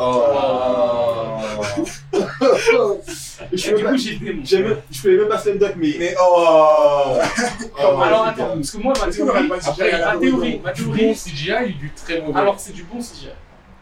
Oh. 0.00 0.24
Je 3.52 3.56
fais 3.56 3.74
du 3.74 3.82
pas- 3.84 3.90
coup, 3.90 3.96
j'ai 3.98 4.16
des 4.16 4.32
mots. 4.32 4.42
J'aime- 4.44 4.76
Je 4.90 4.98
fais 5.00 5.16
même 5.16 5.28
pas 5.28 5.38
Slam 5.38 5.58
Dunk, 5.58 5.74
mais. 5.76 5.94
Mais 5.98 6.14
oh 6.20 7.16
Oh, 7.80 8.00
Alors 8.00 8.26
attends, 8.26 8.54
parce 8.54 8.70
que 8.70 8.78
moi, 8.78 8.92
ma 9.00 9.10
théorie, 9.10 9.48
Après, 9.66 9.92
ma 9.92 9.98
la 9.98 10.16
théorie, 10.18 10.60
ma 10.62 10.72
bon 10.72 10.76
théorie, 10.94 11.14
CGI 11.14 11.50
et 11.66 11.72
du 11.72 11.90
très 11.92 12.20
mauvais. 12.20 12.38
alors 12.38 12.58
c'est 12.60 12.72
du 12.72 12.84
bon 12.84 12.98
CGI. 12.98 13.28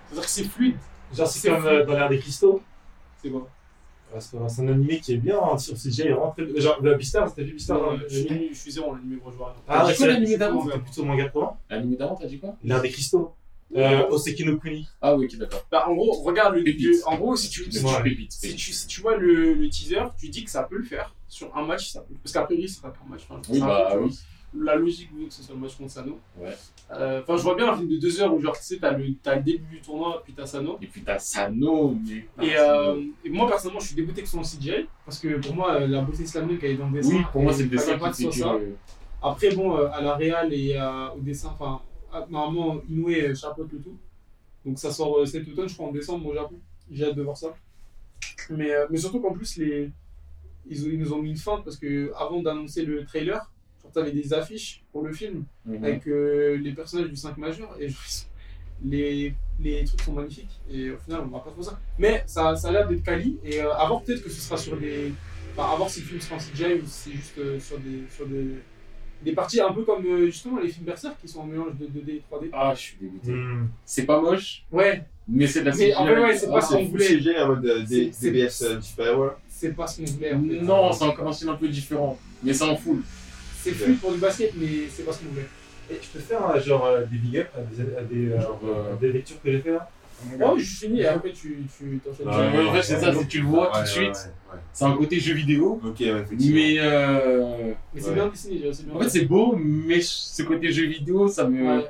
C'est-à-dire 0.08 0.24
que 0.24 0.30
c'est 0.30 0.44
fluide. 0.44 0.76
Genre, 1.14 1.26
c'est 1.26 1.48
comme 1.50 1.66
euh, 1.66 1.84
dans 1.84 1.92
l'ère 1.94 2.08
des 2.08 2.18
cristaux. 2.18 2.62
C'est 3.22 3.28
quoi? 3.30 3.48
Parce 4.12 4.28
que 4.28 4.36
c'est 4.48 4.62
un 4.62 4.68
animé 4.68 5.00
qui 5.00 5.14
est 5.14 5.16
bien 5.18 5.38
hein, 5.42 5.58
sur 5.58 5.74
CGI. 5.74 6.02
il 6.04 6.06
est 6.08 6.14
très- 6.54 6.60
Genre, 6.60 6.78
le 6.80 6.94
Beastar, 6.94 7.34
t'as 7.34 7.42
vu 7.42 7.52
Beastar 7.52 7.76
Non, 7.78 7.92
dans 7.92 7.98
je, 8.08 8.16
suis, 8.18 8.48
je 8.52 8.58
suis 8.58 8.70
zéro 8.72 8.90
en 8.92 8.94
animé, 8.96 9.16
gros, 9.16 9.30
je 9.32 9.36
vois 9.36 9.48
rien. 9.48 9.56
Ah, 9.68 9.84
T'as 9.86 9.94
c'est 9.94 10.06
l'animé 10.06 10.36
d'avant? 10.38 10.64
C'était 10.64 10.78
plutôt 10.78 11.04
manga 11.04 11.28
quoi 11.28 11.56
L'anime 11.68 11.96
d'avant, 11.96 12.14
t'as 12.14 12.26
dit 12.26 12.38
quoi? 12.38 12.54
L'ère 12.64 12.80
des 12.80 12.88
cristaux. 12.90 13.34
Euh, 13.76 14.06
Oseki 14.08 14.44
no 14.44 14.56
Kuni. 14.56 14.88
Ah 15.02 15.14
oui, 15.16 15.26
ok, 15.26 15.38
d'accord. 15.38 15.66
Bah, 15.70 15.84
en 15.88 15.94
gros, 15.94 16.12
regarde 16.22 16.54
le. 16.56 16.64
En 17.06 17.16
gros, 17.16 17.36
si 17.36 17.50
tu, 17.50 17.70
si, 17.70 17.84
Ouais. 17.84 17.90
tu, 17.98 18.02
pépite. 18.02 18.32
si, 18.32 18.54
tu, 18.56 18.72
si 18.72 18.86
tu 18.86 19.00
vois 19.02 19.16
le, 19.16 19.54
le 19.54 19.68
teaser, 19.68 20.02
tu 20.18 20.28
dis 20.28 20.44
que 20.44 20.50
ça 20.50 20.62
peut 20.62 20.78
le 20.78 20.84
faire. 20.84 21.14
Sur 21.28 21.54
un 21.56 21.64
match, 21.64 21.90
ça 21.90 22.00
peut. 22.00 22.14
Parce 22.22 22.32
qu'a 22.32 22.42
priori, 22.42 22.68
ça 22.68 22.76
sera 22.80 22.92
pas 22.92 23.00
un 23.06 23.10
match. 23.10 23.22
Enfin, 23.28 23.40
Oui, 23.50 23.60
bah 23.60 23.90
peu, 23.92 23.98
oui. 24.04 24.18
La 24.58 24.74
logique 24.76 25.10
veut 25.12 25.26
que 25.26 25.32
ce 25.34 25.42
soit 25.42 25.54
le 25.54 25.60
match 25.60 25.74
contre 25.76 25.90
Sano. 25.90 26.18
Ouais. 26.38 26.56
Euh, 26.92 27.20
Enfin, 27.20 27.36
je 27.36 27.42
vois 27.42 27.56
bien 27.56 27.70
un 27.70 27.76
film 27.76 27.88
de 27.88 27.98
deux 27.98 28.20
heures 28.22 28.32
où, 28.32 28.40
genre, 28.40 28.56
tu 28.56 28.64
sais, 28.64 28.78
t'as 28.78 28.92
le, 28.92 29.12
t'as 29.22 29.34
le 29.36 29.42
début 29.42 29.76
du 29.76 29.80
tournoi, 29.82 30.22
puis 30.24 30.32
t'as 30.34 30.46
Sano. 30.46 30.78
Et 30.80 30.86
puis 30.86 31.02
t'as 31.02 31.18
Sano, 31.18 31.94
mais. 32.08 32.46
Et, 32.46 32.56
euh, 32.56 33.02
et 33.24 33.28
moi, 33.28 33.46
personnellement, 33.48 33.80
je 33.80 33.88
suis 33.88 33.96
dégoûté 33.96 34.22
que 34.22 34.26
ce 34.28 34.32
soit 34.32 34.40
en 34.40 34.44
CGI. 34.44 34.86
Parce 35.04 35.18
que 35.18 35.28
pour 35.38 35.54
moi, 35.54 35.74
euh, 35.74 35.86
la 35.88 36.00
beauté 36.00 36.22
islamique, 36.22 36.60
elle 36.62 36.70
est 36.70 36.76
dans 36.76 36.88
le 36.88 36.94
dessin. 37.02 37.16
Oui, 37.16 37.22
pour 37.32 37.42
moi, 37.42 37.52
c'est 37.52 37.64
le 37.64 37.68
dessin 37.68 37.98
pas 37.98 38.10
qui 38.10 38.24
que 38.24 38.30
fait 38.30 38.36
ce 38.36 38.42
soit 38.42 38.52
ça. 38.54 38.58
que. 38.58 38.72
Après, 39.22 39.50
bon, 39.54 39.76
euh, 39.76 39.88
à 39.92 40.00
la 40.00 40.14
réal 40.14 40.54
et 40.54 40.78
au 41.14 41.20
dessin, 41.20 41.54
enfin, 41.58 41.82
normalement, 42.30 42.80
Inoue 42.88 43.10
euh, 43.10 43.34
chapeaute 43.34 43.72
le 43.72 43.78
tout. 43.80 43.96
Donc 44.64 44.78
ça 44.78 44.90
sort 44.92 45.18
euh, 45.18 45.26
cet 45.26 45.46
automne, 45.48 45.68
je 45.68 45.74
crois, 45.74 45.88
en 45.88 45.92
décembre 45.92 46.26
au 46.26 46.34
Japon. 46.34 46.56
J'ai 46.90 47.04
hâte 47.04 47.16
de 47.16 47.22
voir 47.22 47.36
ça. 47.36 47.54
Mais, 48.50 48.70
euh, 48.72 48.86
mais 48.90 48.98
surtout 48.98 49.20
qu'en 49.20 49.32
plus, 49.32 49.56
les... 49.58 49.90
ils, 50.68 50.82
ils 50.92 50.98
nous 50.98 51.12
ont 51.12 51.20
mis 51.22 51.30
une 51.30 51.36
feinte 51.36 51.64
parce 51.64 51.76
que 51.76 52.12
avant 52.16 52.40
d'annoncer 52.42 52.84
le 52.84 53.04
trailer, 53.04 53.50
genre, 53.82 53.92
t'avais 53.92 54.12
des 54.12 54.32
affiches 54.32 54.84
pour 54.92 55.02
le 55.02 55.12
film 55.12 55.44
Mhm. 55.66 55.84
avec 55.84 56.06
euh, 56.06 56.56
les 56.58 56.72
personnages 56.72 57.08
du 57.10 57.16
5 57.16 57.36
majeur 57.38 57.76
et 57.80 57.88
les, 58.84 59.34
les 59.60 59.84
trucs 59.84 60.02
sont 60.02 60.12
magnifiques 60.12 60.60
et 60.70 60.90
au 60.90 60.98
final 60.98 61.22
on 61.22 61.28
va 61.28 61.40
pas 61.40 61.50
trop 61.50 61.62
ça 61.62 61.80
mais 61.98 62.22
ça, 62.26 62.54
ça 62.56 62.68
a 62.68 62.72
l'air 62.72 62.86
d'être 62.88 63.02
quali 63.02 63.38
et 63.42 63.60
euh, 63.62 63.72
à 63.74 63.86
voir 63.86 64.02
peut-être 64.02 64.22
que 64.22 64.28
ce 64.30 64.40
sera 64.40 64.56
sur 64.56 64.76
des 64.78 65.12
enfin 65.56 65.72
à 65.72 65.76
voir 65.76 65.88
si 65.90 66.00
le 66.00 66.06
film 66.06 66.20
sera 66.20 66.36
en 66.36 66.38
CGI 66.38 66.74
ou 66.74 66.86
si 66.86 66.92
c'est 66.92 67.12
juste 67.12 67.38
euh, 67.38 67.58
sur 67.58 67.78
des 67.78 68.02
sur 68.14 68.26
des 68.28 68.48
des 69.26 69.32
parties 69.32 69.60
un 69.60 69.72
peu 69.72 69.82
comme 69.82 70.04
euh, 70.06 70.26
justement 70.26 70.60
les 70.60 70.68
films 70.68 70.86
Berserk 70.86 71.16
qui 71.20 71.26
sont 71.28 71.40
en 71.40 71.46
mélange 71.46 71.72
de 71.78 71.86
2D 71.86 72.10
et 72.10 72.22
3D 72.30 72.48
Ah, 72.52 72.72
je 72.74 72.80
suis 72.80 72.96
dégoûté. 73.00 73.32
Hmm. 73.32 73.66
C'est 73.84 74.06
pas 74.06 74.20
moche, 74.20 74.62
ouais 74.72 75.02
Mais 75.28 75.46
c'est 75.48 75.60
de 75.60 75.66
la 75.70 75.74
Mais 75.76 75.94
en 75.94 76.06
fait, 76.06 76.18
ouais, 76.20 76.36
c'est 76.38 76.48
pas 76.50 76.60
ce 76.60 76.74
qu'on 76.74 76.84
voulait. 76.84 77.06
CGI 77.06 77.38
en 77.40 77.48
mode 77.48 77.86
D- 77.88 78.10
C'est- 78.12 78.30
DBS. 78.30 78.50
C'est 79.48 79.74
pas 79.74 79.86
ce 79.86 80.00
qu'on 80.00 80.04
voulait. 80.12 80.32
en 80.32 80.42
fait. 80.42 80.60
Non, 80.62 80.92
c'est 80.92 81.04
encore 81.04 81.28
un 81.28 81.32
style 81.32 81.48
un 81.48 81.54
peu 81.56 81.68
différent. 81.68 82.18
Mais 82.42 82.52
c'est 82.54 82.64
en 82.64 82.76
full. 82.76 83.02
C'est 83.62 83.72
fluide 83.72 83.98
pour 83.98 84.12
du 84.12 84.18
basket, 84.18 84.52
mais 84.56 84.86
c'est 84.88 85.02
pas 85.04 85.12
ce 85.12 85.18
qu'on 85.24 85.30
voulait. 85.30 85.46
Et 85.90 85.94
je 86.02 86.08
peux 86.08 86.18
faire 86.18 86.48
euh, 86.50 86.60
genre 86.60 86.84
euh, 86.86 87.04
des 87.06 87.16
big 87.18 87.38
up 87.38 87.48
à 87.56 87.60
des, 87.62 87.96
à 87.96 88.02
des, 88.02 88.40
Genre, 88.40 88.60
euh, 88.64 88.92
à 88.92 88.96
des 88.96 89.12
lectures 89.12 89.40
que 89.42 89.50
j'ai 89.52 89.58
fait 89.60 89.70
là? 89.72 89.88
Oh, 90.42 90.54
je 90.56 90.64
finis 90.64 91.00
et 91.00 91.06
après 91.06 91.30
tu 91.32 91.64
tu 91.78 92.00
t'enchaînes. 92.04 92.26
Ouais, 92.28 92.58
ouais, 92.58 92.68
en 92.68 92.72
fait, 92.72 92.82
c'est 92.82 92.98
ça, 93.00 93.12
si 93.14 93.26
tu 93.26 93.40
le 93.42 93.46
vois 93.46 93.70
tout 93.72 93.80
de 93.82 93.86
suite, 93.86 94.30
c'est 94.72 94.84
un 94.84 94.96
côté 94.96 95.20
jeu 95.20 95.34
vidéo. 95.34 95.80
Ok, 95.84 95.96
ouais, 96.00 96.06
effectivement. 96.06 96.54
Mais 96.56 96.76
euh, 96.78 97.72
Mais 97.94 98.00
c'est 98.00 98.08
Ouais. 98.08 98.14
bien 98.14 98.28
dessiné, 98.28 98.58
déjà, 98.58 98.72
c'est 98.72 98.86
bien. 98.86 98.94
en 98.94 99.00
fait, 99.00 99.08
c'est 99.10 99.24
beau, 99.26 99.54
mais 99.56 100.00
ce 100.00 100.42
côté 100.42 100.72
jeu 100.72 100.86
vidéo, 100.86 101.28
ça 101.28 101.46
me. 101.48 101.62
Ouais. 101.62 101.84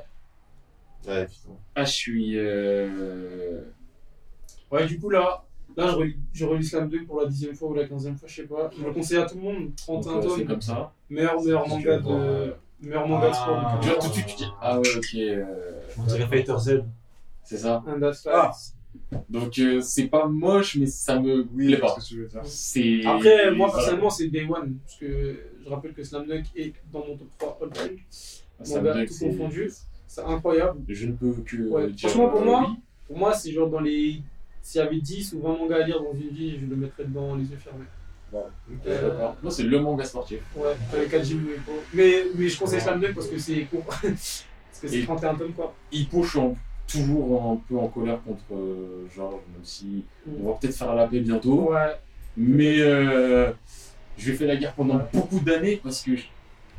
Ouais, 1.07 1.21
effectivement. 1.23 1.59
Ah, 1.75 1.85
je 1.85 1.91
suis. 1.91 2.33
Euh... 2.37 3.61
Ouais, 4.71 4.85
du 4.85 4.99
coup, 4.99 5.09
là, 5.09 5.45
là 5.77 5.87
je, 5.91 5.95
relis, 5.95 6.17
je 6.33 6.45
relis 6.45 6.65
Slam 6.65 6.89
2 6.89 7.05
pour 7.05 7.21
la 7.21 7.27
dixième 7.27 7.55
fois 7.55 7.69
ou 7.69 7.73
la 7.75 7.87
quinzième 7.87 8.17
fois, 8.17 8.27
je 8.27 8.35
sais 8.35 8.43
pas. 8.47 8.69
Je 8.77 8.83
le 8.83 8.91
conseille 8.91 9.17
à 9.19 9.25
tout 9.25 9.35
le 9.35 9.41
monde. 9.41 9.71
31 9.77 10.13
donc, 10.13 10.25
euh, 10.25 10.29
C'est 10.29 10.37
tomes. 10.39 10.47
comme 10.47 10.61
ça. 10.61 10.91
Meilleur, 11.09 11.41
meilleur 11.41 11.63
tu 11.63 11.69
manga 11.69 11.97
de. 11.99 12.53
Meilleur 12.81 13.07
manga 13.07 13.29
de 13.29 13.33
sport 13.33 13.61
Ah. 13.65 13.77
de 13.77 13.83
Tu 13.83 13.89
vois, 13.89 13.99
tout 13.99 14.07
de 14.09 14.13
suite, 14.13 14.25
tu 14.27 14.35
dis 14.35 14.47
Ah 14.61 14.79
ouais, 14.79 14.87
ok. 14.97 15.15
euh, 15.15 15.45
On 15.97 16.03
dirait 16.03 16.27
Fighter 16.27 16.55
Z. 16.59 16.83
C'est 17.47 17.57
ça. 17.57 17.83
Ah. 18.31 18.51
Donc, 19.29 19.57
euh, 19.59 19.79
c'est 19.81 20.07
pas 20.07 20.27
moche, 20.27 20.75
mais 20.75 20.85
ça 20.87 21.19
me 21.19 21.47
Oui, 21.53 21.67
plaît 21.67 21.77
pas. 21.77 21.95
ce 21.99 22.01
que 22.01 22.05
tu 22.15 22.21
veux 22.21 22.27
dire. 22.27 22.41
C'est. 22.43 23.05
Après, 23.05 23.51
moi 23.51 23.67
voilà. 23.67 23.73
personnellement, 23.73 24.09
c'est 24.09 24.27
Day 24.27 24.43
One. 24.49 24.77
Parce 24.85 24.97
que 24.99 25.39
je 25.63 25.69
rappelle 25.69 25.93
que 25.93 26.03
Slam 26.03 26.25
Dunk 26.27 26.43
est 26.55 26.73
dans 26.91 27.05
mon 27.05 27.15
top 27.15 27.27
3 27.37 27.59
all 27.61 27.69
time. 27.69 27.97
Ça 28.09 28.81
Manga 28.81 28.95
me 28.95 29.05
tout 29.05 29.13
confondu. 29.19 29.71
C'est 30.07 30.21
incroyable. 30.21 30.81
Je 30.89 31.05
ne 31.07 31.11
peux 31.13 31.31
que. 31.45 31.57
Ouais, 31.69 31.89
dire, 31.91 32.09
franchement, 32.09 32.29
pour 32.29 32.41
moi, 32.41 32.65
oui. 32.67 32.75
Pour 33.07 33.17
moi, 33.17 33.33
c'est 33.33 33.51
genre 33.51 33.69
dans 33.69 33.79
les. 33.79 34.21
S'il 34.61 34.81
y 34.81 34.83
avait 34.83 34.99
10 34.99 35.33
ou 35.33 35.41
20 35.41 35.57
mangas 35.57 35.75
à 35.77 35.87
lire 35.87 36.01
dans 36.01 36.13
une 36.13 36.29
vie, 36.29 36.57
je 36.59 36.65
le 36.65 36.75
mettrais 36.75 37.05
dedans 37.05 37.35
les 37.35 37.45
yeux 37.45 37.57
fermés. 37.57 37.85
Ok, 38.33 38.41
Euh, 38.87 39.09
d'accord. 39.09 39.37
Moi, 39.41 39.51
c'est 39.51 39.63
le 39.63 39.79
manga 39.79 40.03
sportif. 40.03 40.39
Ouais, 40.57 40.75
avec 40.91 41.13
Ippo. 41.29 41.71
Mais, 41.93 42.23
mais 42.35 42.49
je 42.49 42.59
conseille 42.59 42.81
Slam 42.81 42.99
Dunk 42.99 43.13
parce 43.15 43.27
que 43.27 43.37
c'est 43.37 43.61
court. 43.65 43.85
parce 43.85 44.43
que 44.81 44.87
c'est 44.89 44.99
Et- 44.99 45.05
31 45.05 45.35
tomes 45.35 45.53
quoi. 45.53 45.73
Hippo, 45.93 46.23
je 46.23 46.29
suis 46.29 46.39
en- 46.39 46.57
toujours 46.87 47.51
un 47.51 47.57
peu 47.67 47.77
en 47.77 47.87
colère 47.87 48.21
contre 48.23 48.41
euh, 48.53 49.05
Georges, 49.15 49.41
même 49.53 49.63
si 49.63 50.03
Mm. 50.25 50.31
on 50.43 50.49
va 50.51 50.57
peut-être 50.57 50.75
faire 50.75 50.95
la 50.95 51.07
paix 51.07 51.19
bientôt. 51.19 51.71
Ouais, 51.71 51.95
Mais 52.35 52.79
euh, 52.79 53.51
je 54.17 54.25
lui 54.27 54.33
ai 54.33 54.35
fait 54.37 54.47
la 54.47 54.55
guerre 54.57 54.73
pendant 54.73 54.95
Ouais. 54.97 55.03
beaucoup 55.13 55.39
d'années 55.39 55.79
parce 55.83 56.01
que 56.03 56.15
je, 56.15 56.23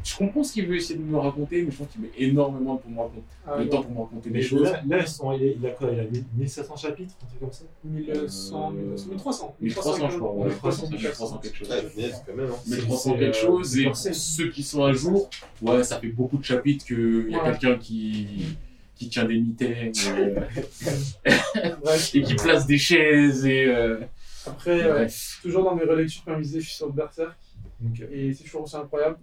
je 0.05 0.17
comprends 0.17 0.45
ce 0.45 0.53
qu'il 0.53 0.67
veut 0.67 0.77
essayer 0.77 0.99
de 0.99 1.05
me 1.05 1.19
raconter, 1.19 1.63
mais 1.63 1.71
je 1.71 1.77
pense 1.77 1.89
qu'il 1.89 2.01
met 2.03 2.11
énormément 2.17 2.77
pour 2.77 2.91
me 2.91 2.99
raconter, 2.99 3.23
ah, 3.47 3.57
le 3.57 3.65
ouais. 3.65 3.69
temps 3.69 3.83
pour 3.83 3.91
me 3.93 3.99
raconter 4.01 4.31
Mais 4.31 4.39
des 4.41 4.45
choses. 4.47 4.63
là, 4.63 4.81
là, 4.89 4.99
ils 5.01 5.09
sont, 5.09 5.33
il, 5.33 5.43
a, 5.43 5.47
il 5.59 5.67
a 5.67 5.71
quoi 5.71 5.91
Il 5.93 5.99
a 6.01 6.05
1700 6.37 6.77
chapitres, 6.77 7.15
un 7.23 7.27
truc 7.27 7.41
comme 7.41 7.53
ça? 7.53 7.65
1100, 7.85 8.73
Euh, 8.77 8.97
1300. 9.11 9.57
1300, 9.61 10.11
je 10.11 10.17
crois. 10.19 10.33
Ouais, 10.33 10.47
1300, 10.49 10.89
1300 10.91 11.39
quelque 11.43 11.57
chose. 11.57 11.69
Ouais, 11.71 12.11
quand 12.27 12.35
même. 12.37 12.47
Hein. 12.47 12.55
1300 12.67 12.97
c'est, 13.13 13.19
quelque 13.19 13.37
chose, 13.37 13.79
et 13.79 13.91
ceux 13.95 14.51
qui 14.51 14.63
sont 14.63 14.85
à 14.85 14.93
jour, 14.93 15.29
ouais, 15.63 15.83
ça 15.85 15.99
fait 15.99 16.09
beaucoup 16.09 16.39
de 16.39 16.45
chapitres 16.45 16.85
qu'il 16.87 17.31
y 17.31 17.35
a 17.35 17.51
quelqu'un 17.53 17.77
qui, 17.79 18.57
qui 18.99 19.09
tient 19.09 19.25
des 19.25 19.39
mitaines 19.39 19.93
euh, 20.09 20.41
et 22.15 22.23
qui 22.23 22.35
place 22.35 22.67
des 22.67 22.79
chaises 22.79 23.47
et. 23.47 23.65
euh, 23.67 23.99
après, 24.47 24.83
euh, 24.83 24.93
bref. 24.95 25.39
toujours 25.43 25.65
dans 25.65 25.75
mes 25.75 25.85
relectures, 25.85 26.25
comme 26.25 26.39
je 26.39 26.43
disais, 26.43 26.61
je 26.61 26.67
suis 26.67 26.77
sur 26.77 26.91
Berserk. 26.93 27.37
Et 28.13 28.33
c'est 28.33 28.45
toujours 28.45 28.63
aussi 28.63 28.77
incroyable. 28.77 29.19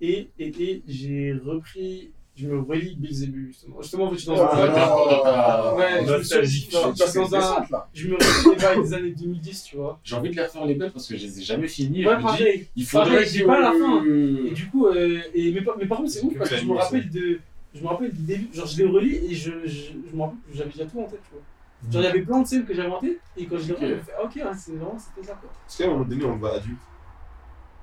Et, 0.00 0.28
et, 0.38 0.46
et 0.62 0.82
j'ai 0.88 1.32
repris, 1.44 2.10
je 2.36 2.46
me 2.48 2.60
relis 2.60 2.96
Beelzebub 2.96 3.48
justement. 3.48 3.82
Justement, 3.82 4.04
en 4.04 4.10
fait, 4.10 4.14
je 4.16 4.20
suis 4.20 4.28
dans 4.28 4.36
Ah, 4.40 4.62
un 4.62 4.68
ta- 4.72 5.74
Ouais, 5.74 6.06
je 6.06 6.38
me 6.38 6.44
suis 6.46 6.68
dans, 6.70 6.88
un, 7.36 7.64
je 7.92 8.08
me 8.08 8.14
relis 8.14 8.50
les 8.50 8.56
bails 8.62 8.82
des 8.82 8.94
années 8.94 9.10
2010, 9.10 9.62
tu 9.64 9.76
vois. 9.76 10.00
J'ai 10.04 10.14
envie 10.14 10.30
de 10.30 10.36
les 10.36 10.42
refaire 10.42 10.64
les 10.64 10.74
belles 10.74 10.92
parce 10.92 11.06
que 11.06 11.16
je 11.16 11.26
les 11.26 11.40
ai 11.40 11.42
jamais 11.42 11.68
finis. 11.68 12.06
Ouais, 12.06 12.16
dis, 12.16 12.22
pareil. 12.22 12.66
il 12.76 12.84
faudrait 12.86 13.10
Pareil, 13.10 13.28
j'ai 13.30 13.40
que- 13.42 13.46
pas 13.46 13.60
la 13.60 13.72
fin. 13.72 14.04
Et 14.04 14.50
du 14.52 14.66
coup, 14.68 14.86
euh, 14.86 15.20
et, 15.34 15.52
mais, 15.52 15.60
par- 15.62 15.76
mais 15.76 15.86
par 15.86 15.98
contre, 15.98 16.10
c'est 16.10 16.22
ouf 16.22 16.32
que 16.32 16.38
parce 16.38 16.50
que 16.50 16.56
je 16.56 16.64
me 16.64 16.74
rappelle 16.74 17.10
de. 17.10 17.40
Je 17.74 17.82
me 17.82 17.88
rappelle 17.88 18.12
du 18.12 18.22
début, 18.22 18.48
genre 18.52 18.66
je 18.66 18.76
les 18.82 18.88
relis 18.88 19.16
et 19.16 19.34
je, 19.34 19.50
je, 19.66 19.92
je 20.10 20.16
me 20.16 20.22
rappelle 20.22 20.38
que 20.50 20.56
j'avais 20.56 20.70
déjà 20.70 20.84
tout 20.86 21.00
en 21.00 21.04
tête, 21.04 21.20
tu 21.24 21.32
vois. 21.32 21.42
Genre 21.90 22.02
il 22.02 22.04
y 22.04 22.08
avait 22.08 22.22
plein 22.22 22.40
de 22.42 22.46
scènes 22.46 22.64
que 22.64 22.74
j'avais 22.74 22.88
en 22.90 22.98
tête 23.00 23.18
et 23.36 23.46
quand 23.46 23.58
je 23.58 23.68
les 23.68 23.74
relis, 23.74 23.88
je 23.88 23.94
me 23.94 24.00
fais, 24.02 24.12
ah, 24.18 24.24
ok, 24.24 24.36
hein, 24.36 24.52
c'est 24.54 24.72
vraiment, 24.72 24.98
c'était 24.98 25.26
ça 25.26 25.34
quoi. 25.34 25.50
Parce 25.66 25.76
qu'à 25.78 25.84
un 25.84 25.88
moment 25.88 26.04
donné, 26.04 26.24
on 26.24 26.32
le 26.34 26.38
voit 26.38 26.54
adulte. 26.56 26.78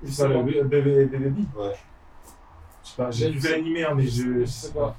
Je 0.02 0.06
c'est 0.08 0.12
sais 0.14 0.22
pas 0.28 0.42
le 0.42 0.64
bébé 0.64 1.04
Baby 1.06 1.46
Ouais. 1.56 1.72
Je 2.82 2.88
sais 2.88 2.96
pas, 2.96 3.10
j'ai 3.10 3.40
sais- 3.40 3.50
l'animé, 3.52 3.84
hein, 3.84 3.94
mais 3.94 4.06
je. 4.06 4.40
Je 4.40 4.44
sais 4.46 4.72
pas. 4.72 4.96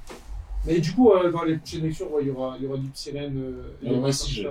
Mais 0.64 0.78
du 0.78 0.92
coup, 0.92 1.10
euh, 1.10 1.30
dans 1.32 1.42
les 1.42 1.56
prochaines 1.56 1.82
lectures, 1.82 2.12
ouais, 2.12 2.22
il 2.22 2.28
y 2.28 2.30
aura, 2.30 2.56
il 2.56 2.64
y 2.64 2.66
aura 2.68 2.78
du 2.78 2.88
sirène. 2.94 3.36
Euh, 3.36 3.72
Ouais, 3.82 3.96
moi 3.96 4.08
aussi, 4.10 4.32
je-. 4.42 4.48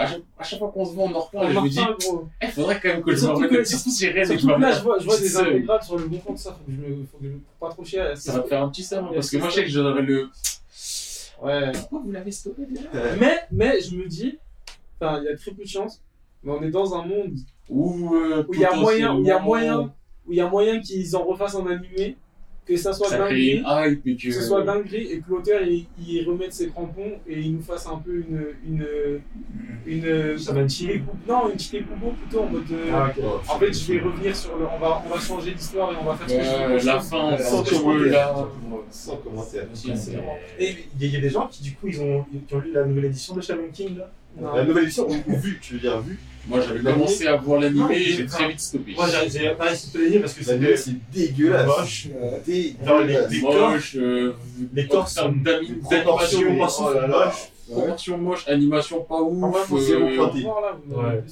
À 0.00 0.06
chaque, 0.06 0.22
à 0.38 0.44
chaque 0.44 0.58
fois 0.58 0.70
qu'on 0.70 0.84
se 0.86 0.92
voit, 0.92 1.04
on 1.04 1.14
en 1.14 1.20
reparle 1.20 1.50
et 1.50 1.54
je 1.54 1.60
me 1.60 1.68
dis, 1.68 1.80
il 2.42 2.48
faudrait 2.48 2.80
quand 2.80 2.88
même 2.88 3.02
que 3.02 3.14
je 3.14 3.26
me 3.26 3.32
remette 3.32 3.66
Surtout 3.66 3.90
là, 4.58 4.72
je 4.72 4.80
vois, 4.82 4.98
je 4.98 5.04
vois 5.04 5.18
des 5.18 5.36
intégrales 5.36 5.82
sur 5.82 5.98
le 5.98 6.06
bon 6.06 6.18
compte, 6.18 6.38
ça, 6.38 6.52
faut 6.52 6.64
que 6.64 6.72
je 6.72 6.76
me, 6.80 7.04
faut 7.04 7.18
que 7.18 7.24
je 7.24 7.32
pas 7.60 7.68
trop 7.68 7.84
cher. 7.84 8.16
Ça 8.16 8.32
va 8.32 8.42
faire 8.44 8.62
un 8.62 8.68
petit 8.70 8.94
a 8.94 9.02
parce 9.02 9.30
que 9.30 9.36
moi 9.36 9.50
je 9.50 9.54
sais 9.54 9.64
que 9.64 9.70
j'aurais 9.70 10.00
le. 10.00 10.30
Ouais. 11.42 11.72
Pourquoi 11.72 12.00
vous 12.04 12.12
l'avez 12.12 12.30
stoppé 12.30 12.62
déjà 12.64 12.88
Mais, 13.18 13.40
mais 13.50 13.80
je 13.80 13.94
me 13.94 14.06
dis, 14.06 14.38
enfin, 14.98 15.20
il 15.20 15.24
y 15.24 15.28
a 15.28 15.36
très 15.36 15.50
peu 15.50 15.64
de 15.64 15.68
chance, 15.68 16.00
mais 16.42 16.52
on 16.52 16.62
est 16.62 16.70
dans 16.70 16.94
un 16.94 17.04
monde 17.04 17.34
Ou 17.68 18.14
euh, 18.14 18.44
où 18.48 18.54
il 18.54 18.60
y 18.60 18.64
a 18.64 18.74
moyen, 18.74 19.14
où 19.14 19.20
il 19.20 19.26
y 19.26 19.30
a 19.30 19.38
potentiellement, 19.38 19.40
moyen, 19.44 19.94
où 20.26 20.32
il 20.32 20.36
y 20.36 20.40
a 20.40 20.48
moyen 20.48 20.80
qu'ils 20.80 21.14
en 21.14 21.24
refassent 21.24 21.56
en 21.56 21.66
animé, 21.66 22.16
que 22.74 22.80
ça 22.80 22.92
soit 22.92 23.08
Ça 23.08 23.18
dinguerie, 23.18 23.50
une 23.58 23.64
hype 23.66 24.06
et 24.06 24.16
que. 24.16 24.26
que 24.28 24.32
ce 24.32 24.40
soit 24.42 24.62
dinguerie 24.64 25.12
et 25.12 25.18
que 25.20 25.24
l'auteur 25.30 25.60
il, 25.62 25.86
il 26.06 26.24
remette 26.28 26.52
ses 26.52 26.68
crampons 26.68 27.12
et 27.26 27.38
il 27.40 27.54
nous 27.56 27.62
fasse 27.62 27.86
un 27.86 27.96
peu 27.98 28.12
une 28.28 28.46
une 28.66 28.86
une 29.86 30.38
Shaman-Chi. 30.38 30.86
découpe- 30.86 31.26
non 31.28 31.48
une 31.48 31.54
petite 31.56 31.72
découpe 31.72 32.16
plutôt 32.20 32.40
en 32.44 32.46
mode 32.50 32.62
euh, 32.72 32.90
Ah, 32.92 33.10
ok. 33.16 33.24
en 33.48 33.58
fait 33.58 33.72
je 33.72 33.92
vais 33.92 34.00
revenir 34.00 34.36
sur 34.36 34.56
le 34.56 34.66
on 34.66 34.78
va 34.78 35.02
on 35.06 35.14
va 35.14 35.20
changer 35.20 35.50
l'histoire 35.52 35.92
et 35.92 35.96
on 36.00 36.04
va 36.04 36.14
faire 36.16 36.28
ce 36.28 36.34
que 36.34 36.42
je 36.42 36.72
veux. 36.80 36.86
La 36.86 37.00
fin, 37.00 37.36
Sans 37.38 37.64
sans 37.64 37.80
commentaire. 37.82 38.10
là. 38.10 38.48
Sans 38.90 39.16
commentaire. 39.16 39.66
Aussi, 39.72 39.92
c'est- 39.96 40.12
Et 40.58 40.74
il 40.98 41.02
y, 41.02 41.04
a- 41.04 41.08
il 41.08 41.14
y 41.14 41.16
a 41.16 41.20
des 41.20 41.30
gens 41.30 41.46
qui, 41.48 41.62
du 41.62 41.72
coup, 41.74 41.86
ils 41.88 42.00
ont, 42.00 42.24
qui 42.48 42.54
ont 42.54 42.58
lu 42.60 42.72
la 42.72 42.84
nouvelle 42.84 43.04
édition 43.06 43.34
de 43.36 43.40
Shaman 43.40 43.70
King, 43.72 43.96
là? 43.98 44.10
Non. 44.40 44.54
La 44.54 44.64
nouvelle 44.64 44.84
édition, 44.84 45.06
vu, 45.26 45.58
tu 45.60 45.74
veux 45.74 45.80
dire 45.80 46.00
vu? 46.00 46.18
Moi 46.48 46.60
j'avais 46.60 46.80
L'animé 46.80 46.92
commencé 47.04 47.26
à 47.26 47.36
voir 47.36 47.60
l'animé 47.60 47.94
et 47.96 48.04
j'ai 48.12 48.26
très 48.26 48.48
vite 48.48 48.60
stoppé. 48.60 48.94
Moi, 48.94 49.06
j'ai 49.28 49.50
pas 49.50 49.64
réussi 49.64 49.88
de 49.88 49.92
te 49.92 49.98
le 49.98 50.10
dire 50.10 50.20
parce 50.20 50.34
que 50.34 50.44
c'est 50.44 50.52
L'animé, 50.52 50.76
c'est 50.76 51.10
dégueulasse. 51.12 51.66
moche. 51.66 52.08
Dégueulasse. 52.46 53.06
les- 53.30 53.36
les- 53.36 53.40
corps- 53.42 53.70
moche, 53.70 53.96
euh, 53.98 54.32
les 54.72 54.86
corps 54.88 55.08
les 55.16 55.42
d'animation, 55.42 56.00
proportions 56.02 56.40
animation, 56.48 56.84
oh 56.88 56.94
là 56.94 57.06
là. 57.06 57.32
proportion 57.70 58.18
moche, 58.18 58.48
animation 58.48 59.00
pas 59.02 59.20
ouf. 59.22 59.72
Euh, 59.72 60.16
Ouais. 60.88 61.22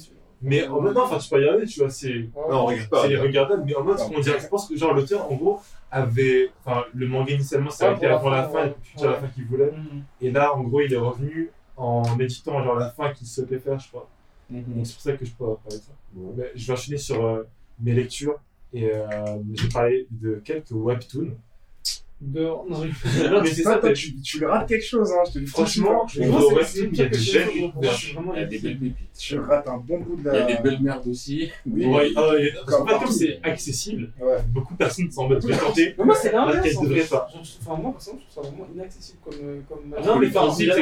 Mais 0.41 0.65
en 0.69 0.79
même 0.81 0.93
temps, 0.93 1.03
enfin, 1.03 1.17
tu 1.17 1.27
peux 1.29 1.35
regarder, 1.35 1.65
tu 1.65 1.81
vois, 1.81 1.89
c'est. 1.89 2.29
Non, 2.49 2.65
regarde 2.67 2.87
pas. 2.89 3.01
C'est 3.01 3.07
regarde. 3.07 3.25
regardable, 3.27 3.63
mais 3.65 3.75
en 3.75 3.83
mode, 3.83 3.97
on 4.15 4.19
dirait, 4.21 4.39
je 4.39 4.47
pense 4.47 4.69
que 4.69 4.77
genre 4.77 4.93
l'auteur, 4.93 5.29
en 5.29 5.35
gros, 5.35 5.59
avait. 5.91 6.49
Enfin, 6.63 6.85
le 6.93 7.07
manga 7.07 7.33
initialement 7.33 7.69
arrêté 7.81 8.07
la 8.07 8.15
avant 8.15 8.29
la 8.29 8.43
fin, 8.47 8.67
et 8.67 8.73
puis 8.81 8.93
la 9.03 9.13
fin 9.15 9.27
qu'il 9.35 9.43
voulait. 9.45 9.71
Mhm. 9.71 10.03
Et 10.21 10.31
là, 10.31 10.55
en 10.55 10.61
gros, 10.63 10.79
il 10.79 10.93
est 10.93 10.97
revenu 10.97 11.49
en 11.75 12.03
éditant 12.19 12.63
genre 12.63 12.75
la 12.75 12.89
fin 12.89 13.11
qu'il 13.11 13.27
souhaitait 13.27 13.59
faire, 13.59 13.77
je 13.79 13.89
crois. 13.89 14.07
Mhm. 14.49 14.63
Donc 14.75 14.87
c'est 14.87 14.93
pour 14.93 15.01
ça 15.01 15.13
que 15.13 15.25
je 15.25 15.31
peux 15.31 15.45
parler 15.45 15.77
de 15.77 15.83
ça. 15.83 15.91
Je 16.55 16.67
vais 16.67 16.73
enchaîner 16.73 16.97
sur 16.97 17.23
euh, 17.23 17.43
mes 17.79 17.93
lectures 17.93 18.39
et 18.73 18.91
euh, 18.93 19.37
je 19.53 19.63
vais 19.63 19.69
parler 19.69 20.07
de 20.11 20.41
quelques 20.43 20.71
webtoons. 20.71 21.35
Dehors. 22.21 22.65
Non, 22.69 23.41
mais 23.41 23.49
c'est 23.49 23.63
ça, 23.63 23.77
toi, 23.77 23.93
tu, 23.93 24.19
tu 24.21 24.45
rates 24.45 24.67
quelque 24.67 24.83
chose, 24.85 25.09
hein, 25.11 25.23
je 25.27 25.33
te 25.33 25.39
dis 25.39 25.45
franchement, 25.45 26.05
c'est- 26.07 26.19
c'est 26.65 26.79
il 26.91 26.95
y 26.97 27.01
a 27.01 27.05
chose 27.05 27.11
de 27.11 27.15
que 27.15 27.17
je 27.17 27.31
belles 27.37 27.47
Il 28.35 28.39
y 28.39 28.43
a 28.43 28.45
des 28.45 28.59
belles 28.59 28.77
pépites. 28.77 28.95
tu 29.17 29.39
rates 29.39 29.67
un 29.69 29.77
bon 29.77 29.99
bout 29.99 30.15
de 30.17 30.21
Il 30.21 30.25
y 30.25 30.37
la. 30.37 30.45
a 30.45 30.51
des 30.51 30.61
belles 30.69 30.81
merdes 30.81 31.07
aussi. 31.07 31.49
Oui. 31.65 31.85
Ouais, 31.85 32.11
ah, 32.17 32.31
qu'en 32.67 32.85
fait, 32.85 32.99
Comme 32.99 33.07
c'est 33.07 33.39
accessible, 33.41 34.11
Ouais. 34.19 34.35
beaucoup 34.49 34.73
de 34.73 34.77
personnes 34.79 35.09
sont 35.09 35.21
en 35.21 35.29
mode 35.29 35.41
je 35.41 35.47
vais 35.47 35.57
tenter. 35.57 35.95
Mais 35.97 36.03
moi, 36.03 36.15
c'est 36.15 36.31
l'inverse. 36.33 36.61
qu'elle 36.67 36.77
en 36.77 36.83
devrait 36.83 37.01
pas. 37.03 37.29
Enfin, 37.33 37.81
moi, 37.81 37.91
personnellement, 37.93 38.21
je 38.27 38.33
trouve 38.33 38.43
ça 38.43 38.49
vraiment 38.51 38.67
inaccessible 38.75 39.17
comme. 39.23 39.33
euh, 39.41 39.59
comme 39.69 39.79
Ah, 39.97 40.01
Non, 40.05 40.19
mais 40.19 40.27
principe, 40.29 40.71
en 40.71 40.75
c'est 40.75 40.81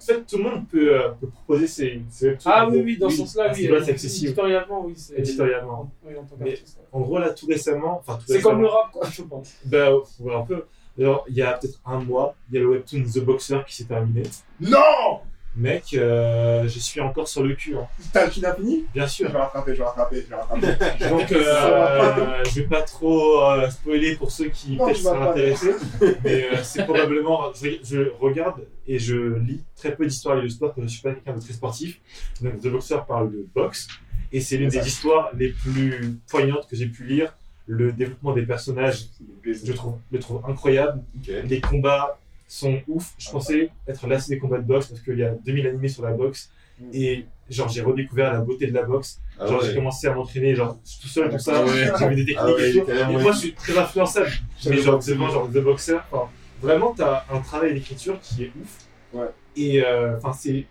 c'est- 0.00 0.26
tout 0.26 0.38
le 0.38 0.42
monde 0.42 0.66
peut, 0.68 0.94
euh, 1.00 1.08
proposer 1.46 1.66
ses, 1.68 2.02
webtoons. 2.26 2.50
Ah 2.50 2.68
oui, 2.68 2.82
oui, 2.84 2.98
dans 2.98 3.08
ce 3.08 3.18
sens-là, 3.18 3.44
à 3.50 3.52
oui. 3.52 3.68
c'est 3.84 3.90
accessible. 3.92 4.26
Éditorialement, 4.30 4.84
oui. 4.84 4.94
c'est- 4.96 5.18
Éditorialement. 5.20 5.92
Oui, 6.04 6.12
en 6.18 6.24
tant 6.24 6.36
qu'artiste. 6.44 6.78
En 6.96 7.00
gros, 7.00 7.18
là, 7.18 7.28
tout 7.30 7.46
récemment, 7.46 7.98
enfin, 8.00 8.14
tout 8.16 8.24
C'est 8.26 8.40
comme 8.40 8.62
le 8.62 8.68
rap, 8.68 8.90
quoi, 8.90 9.06
je 9.10 9.20
pense. 9.22 9.52
Bah, 9.66 9.94
ouais, 10.20 10.34
un 10.34 10.42
peu. 10.42 10.64
Alors, 10.98 11.26
il 11.28 11.34
y 11.36 11.42
a 11.42 11.52
peut-être 11.52 11.78
un 11.84 11.98
mois, 12.00 12.34
il 12.48 12.54
y 12.54 12.58
a 12.58 12.60
le 12.62 12.68
webtoon 12.70 13.02
The 13.02 13.18
Boxer 13.22 13.64
qui 13.66 13.74
s'est 13.76 13.84
terminé. 13.84 14.22
Non 14.60 15.20
Mec, 15.58 15.84
euh, 15.94 16.64
je 16.68 16.78
suis 16.78 17.00
encore 17.00 17.28
sur 17.28 17.42
le 17.42 17.54
cul, 17.54 17.76
hein. 17.76 17.86
T'as 18.12 18.28
tu 18.28 18.40
l'as 18.40 18.54
fini? 18.54 18.84
Bien 18.94 19.06
Je 19.06 19.12
sûr. 19.12 19.30
vais 19.32 19.38
rattraper, 19.38 19.72
je 19.74 19.78
vais 19.78 19.84
rattraper, 19.84 20.22
je 20.22 20.28
vais 20.28 20.34
rattraper. 20.34 21.08
Donc, 21.10 21.32
euh, 21.32 22.44
je 22.44 22.60
vais 22.60 22.66
pas 22.66 22.82
trop 22.82 23.40
euh, 23.42 23.68
spoiler 23.70 24.16
pour 24.16 24.30
ceux 24.30 24.48
qui 24.50 24.76
peut-être 24.76 24.96
seraient 24.96 25.28
intéressés, 25.30 25.74
mais 26.22 26.44
euh, 26.44 26.62
c'est 26.62 26.84
probablement. 26.84 27.52
Je, 27.54 27.70
je 27.82 28.10
regarde 28.20 28.66
et 28.86 28.98
je 28.98 29.16
lis 29.38 29.62
très 29.76 29.94
peu 29.96 30.04
d'histoires 30.06 30.36
liées 30.36 30.44
au 30.46 30.50
sport, 30.50 30.74
parce 30.74 30.82
que 30.84 30.88
je 30.88 30.92
suis 30.92 31.02
pas 31.02 31.12
quelqu'un 31.14 31.32
de 31.34 31.40
très 31.40 31.54
sportif. 31.54 32.00
Donc, 32.42 32.60
The 32.60 32.68
Boxer 32.68 32.98
parle 33.08 33.32
de 33.32 33.46
boxe, 33.54 33.88
et 34.36 34.40
c'est 34.40 34.58
l'une 34.58 34.68
des 34.68 34.86
histoires 34.86 35.30
les 35.34 35.48
plus 35.48 36.18
poignantes 36.28 36.68
que 36.68 36.76
j'ai 36.76 36.88
pu 36.88 37.04
lire. 37.04 37.34
Le 37.66 37.90
développement 37.90 38.34
des 38.34 38.42
personnages, 38.42 39.06
je 39.42 39.72
trouve, 39.72 39.96
je 40.12 40.18
trouve 40.18 40.42
incroyable. 40.46 41.02
Les 41.26 41.60
combats 41.62 42.18
sont 42.46 42.78
ouf. 42.86 43.14
Je 43.16 43.30
pensais 43.30 43.70
être 43.88 44.06
lassé 44.06 44.34
des 44.34 44.38
combats 44.38 44.58
de 44.58 44.66
boxe 44.66 44.88
parce 44.88 45.00
qu'il 45.00 45.18
y 45.18 45.24
a 45.24 45.30
2000 45.30 45.66
animés 45.68 45.88
sur 45.88 46.02
la 46.02 46.12
boxe. 46.12 46.50
Et 46.92 47.24
genre, 47.48 47.70
j'ai 47.70 47.80
redécouvert 47.80 48.30
la 48.34 48.40
beauté 48.40 48.66
de 48.66 48.74
la 48.74 48.82
boxe. 48.82 49.20
Ah 49.40 49.46
genre, 49.46 49.62
ouais. 49.62 49.68
j'ai 49.68 49.74
commencé 49.74 50.06
à 50.06 50.14
m'entraîner, 50.14 50.54
genre, 50.54 50.78
tout 51.00 51.08
seul, 51.08 51.30
tout 51.30 51.38
ça. 51.38 51.54
Ah 51.56 51.64
ouais. 51.64 51.90
J'avais 51.98 52.16
des 52.16 52.26
techniques 52.26 52.38
Ah 52.38 52.52
ouais, 52.52 52.76
et 52.76 52.80
tout. 52.80 53.18
moi, 53.18 53.32
je 53.32 53.38
suis 53.38 53.54
très 53.54 53.78
influençable. 53.78 54.30
Mais 54.66 54.76
genre, 54.76 55.02
devant, 55.02 55.30
genre, 55.30 55.48
The 55.48 55.58
Boxer, 55.62 55.96
enfin, 56.12 56.28
vraiment, 56.60 56.92
t'as 56.94 57.24
un 57.30 57.40
travail 57.40 57.72
d'écriture 57.72 58.20
qui 58.20 58.44
est 58.44 58.52
ouf. 58.60 59.22
Et, 59.56 59.82
euh, 59.82 60.18
enfin, 60.18 60.34
c'est, 60.34 60.66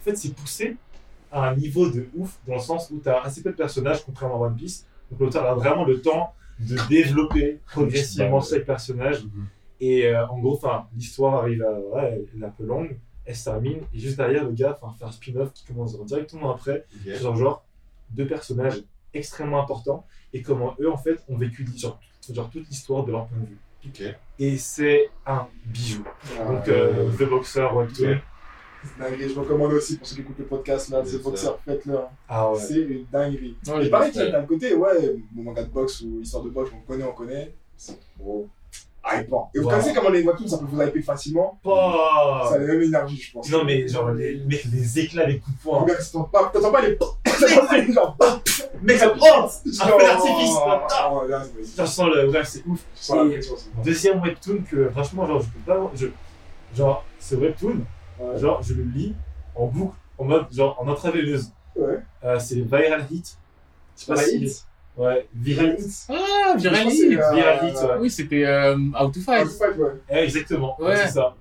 en 0.00 0.04
fait, 0.04 0.16
c'est 0.16 0.34
poussé 0.34 0.76
à 1.32 1.48
un 1.50 1.56
niveau 1.56 1.88
de 1.90 2.08
ouf, 2.16 2.38
dans 2.46 2.54
le 2.54 2.60
sens 2.60 2.90
où 2.90 2.98
t'as 2.98 3.20
assez 3.20 3.42
peu 3.42 3.50
de 3.50 3.56
personnages, 3.56 4.04
contrairement 4.04 4.36
à 4.42 4.46
One 4.48 4.56
Piece. 4.56 4.86
Donc, 5.10 5.20
l'auteur 5.20 5.46
a 5.46 5.54
vraiment 5.54 5.84
le 5.84 6.00
temps 6.00 6.34
de 6.58 6.76
développer 6.88 7.60
progressivement 7.66 8.40
chaque 8.40 8.64
personnage. 8.66 9.24
Mhm. 9.24 9.46
Et 9.80 10.06
euh, 10.06 10.26
en 10.28 10.38
gros, 10.38 10.60
l'histoire 10.94 11.36
arrive 11.42 11.62
à, 11.62 11.72
ouais, 11.72 12.26
elle 12.34 12.42
est 12.42 12.46
un 12.46 12.50
peu 12.50 12.64
longue, 12.64 12.98
elle 13.24 13.34
se 13.36 13.44
termine, 13.44 13.80
et 13.94 13.98
juste 13.98 14.16
derrière, 14.18 14.44
le 14.44 14.52
gars 14.52 14.78
fait 14.98 15.04
un 15.04 15.10
spin-off 15.10 15.52
qui 15.54 15.64
commence 15.64 15.98
directement 16.04 16.50
après, 16.52 16.84
Ok. 17.06 17.14
sur 17.16 17.36
genre 17.36 17.64
deux 18.10 18.26
personnages 18.26 18.82
extrêmement 19.14 19.62
importants, 19.62 20.04
et 20.32 20.42
comment 20.42 20.74
eux, 20.80 20.90
en 20.90 20.96
fait, 20.98 21.18
ont 21.28 21.36
vécu 21.36 21.66
genre, 21.76 21.98
genre 22.32 22.50
toute 22.50 22.68
l'histoire 22.68 23.04
de 23.04 23.12
leur 23.12 23.26
point 23.26 23.38
de 23.38 23.46
vue. 23.46 23.58
Et 24.38 24.58
c'est 24.58 25.08
un 25.26 25.46
bijou. 25.64 26.04
Ah, 26.38 26.44
Donc, 26.44 26.68
euh, 26.68 27.10
The 27.18 27.22
Boxer, 27.28 27.66
Webtoon. 27.74 27.94
C'est 27.94 28.22
dinguerie. 28.98 29.28
Je 29.34 29.38
recommande 29.40 29.72
aussi 29.72 29.96
pour 29.98 30.06
ceux 30.06 30.14
qui 30.16 30.20
écoutent 30.22 30.38
le 30.38 30.44
podcast 30.46 30.88
là, 30.90 31.02
C'est. 31.04 31.22
Boxer, 31.22 31.58
faites-le. 31.64 31.96
hein. 31.96 32.08
Ah 32.28 32.50
ouais. 32.50 32.58
C'est 32.58 32.74
une 32.80 33.04
dinguerie. 33.12 33.56
Non, 33.66 33.80
Et 33.80 33.84
les 33.84 33.90
pareil, 33.90 34.12
gars, 34.12 34.30
d'un 34.30 34.44
côté, 34.46 34.74
ouais, 34.74 35.16
mon 35.34 35.42
manga 35.42 35.62
de 35.64 35.68
boxe 35.70 36.00
ou 36.02 36.20
histoire 36.20 36.44
de 36.44 36.50
boxe, 36.50 36.70
on 36.76 36.86
connaît, 36.90 37.04
on 37.04 37.12
connaît. 37.12 37.54
C'est 37.76 37.98
gros. 38.18 38.48
Hypant. 39.02 39.50
Et 39.54 39.58
vous 39.58 39.64
Wow. 39.64 39.70
connaissez 39.70 39.94
comment 39.94 40.10
les 40.10 40.22
webtoons, 40.22 40.46
ça 40.46 40.58
peut 40.58 40.66
vous 40.70 40.82
hyper 40.82 41.02
facilement? 41.02 41.58
Pas- 41.64 42.48
Ça 42.50 42.54
a 42.56 42.58
la 42.58 42.66
même 42.66 42.82
énergie, 42.82 43.16
je 43.16 43.32
pense. 43.32 43.50
Non, 43.50 43.64
mais 43.64 43.88
genre, 43.88 44.10
les, 44.10 44.34
les 44.34 44.98
éclats, 44.98 45.26
les 45.26 45.38
coups 45.38 45.56
de 45.56 45.62
poing. 45.62 45.80
Regarde, 45.80 46.00
t'entends 46.12 46.24
pas, 46.28 46.50
t'entends 46.52 46.70
pas 46.70 46.82
les. 46.86 46.98
T'entends 47.40 47.66
pas 47.66 47.78
les 47.78 47.90
genre. 47.92 48.16
Mec, 48.82 48.98
ça 48.98 49.14
oh 49.18 49.24
Un 49.24 49.48
feu 49.48 49.98
d'artifice 50.06 50.54
Ah, 50.66 51.42
Ça 51.64 51.86
sent 51.86 52.02
le. 52.14 52.28
Ouais, 52.28 52.44
c'est 52.44 52.62
ouf. 52.66 52.84
Deuxième 53.82 54.20
webtoon 54.20 54.58
que, 54.70 54.90
franchement, 54.90 55.26
genre, 55.26 55.40
je 55.40 55.46
peux 55.48 55.72
pas. 55.72 55.90
Je, 55.94 56.06
genre, 56.76 57.04
ce 57.18 57.34
webtoon, 57.36 57.76
Ouais. 58.20 58.38
genre, 58.38 58.62
je 58.62 58.74
le 58.74 58.82
lis 58.84 59.14
en 59.54 59.66
boucle, 59.66 59.96
en 60.18 60.24
mode, 60.24 60.46
genre, 60.52 60.76
en 60.80 60.88
intraveineuse. 60.88 61.50
Ouais. 61.76 62.00
Euh, 62.24 62.38
c'est 62.38 62.56
Viral 62.60 63.06
Hit. 63.10 63.36
Je 63.96 64.04
sais 64.04 64.12
pas 64.14 64.20
Viral 64.22 64.28
si. 64.30 64.44
Hit 64.44 64.66
Ouais, 64.96 65.28
Viral 65.34 65.76
Hit. 65.80 66.06
Ah, 66.08 66.52
euh, 66.54 66.56
Viral 66.58 66.88
Hit, 66.92 67.76
ouais. 67.76 67.96
Oui, 68.00 68.10
c'était 68.10 68.44
euh, 68.44 68.76
How 68.98 69.10
to 69.10 69.20
Fight. 69.20 69.44
le 69.44 69.50
fight, 69.50 69.78
ouais. 69.78 69.92
Eh, 70.10 70.16
exactement, 70.18 70.80
Ouais. 70.80 70.96
c'est 70.96 71.08
ça. 71.12 71.34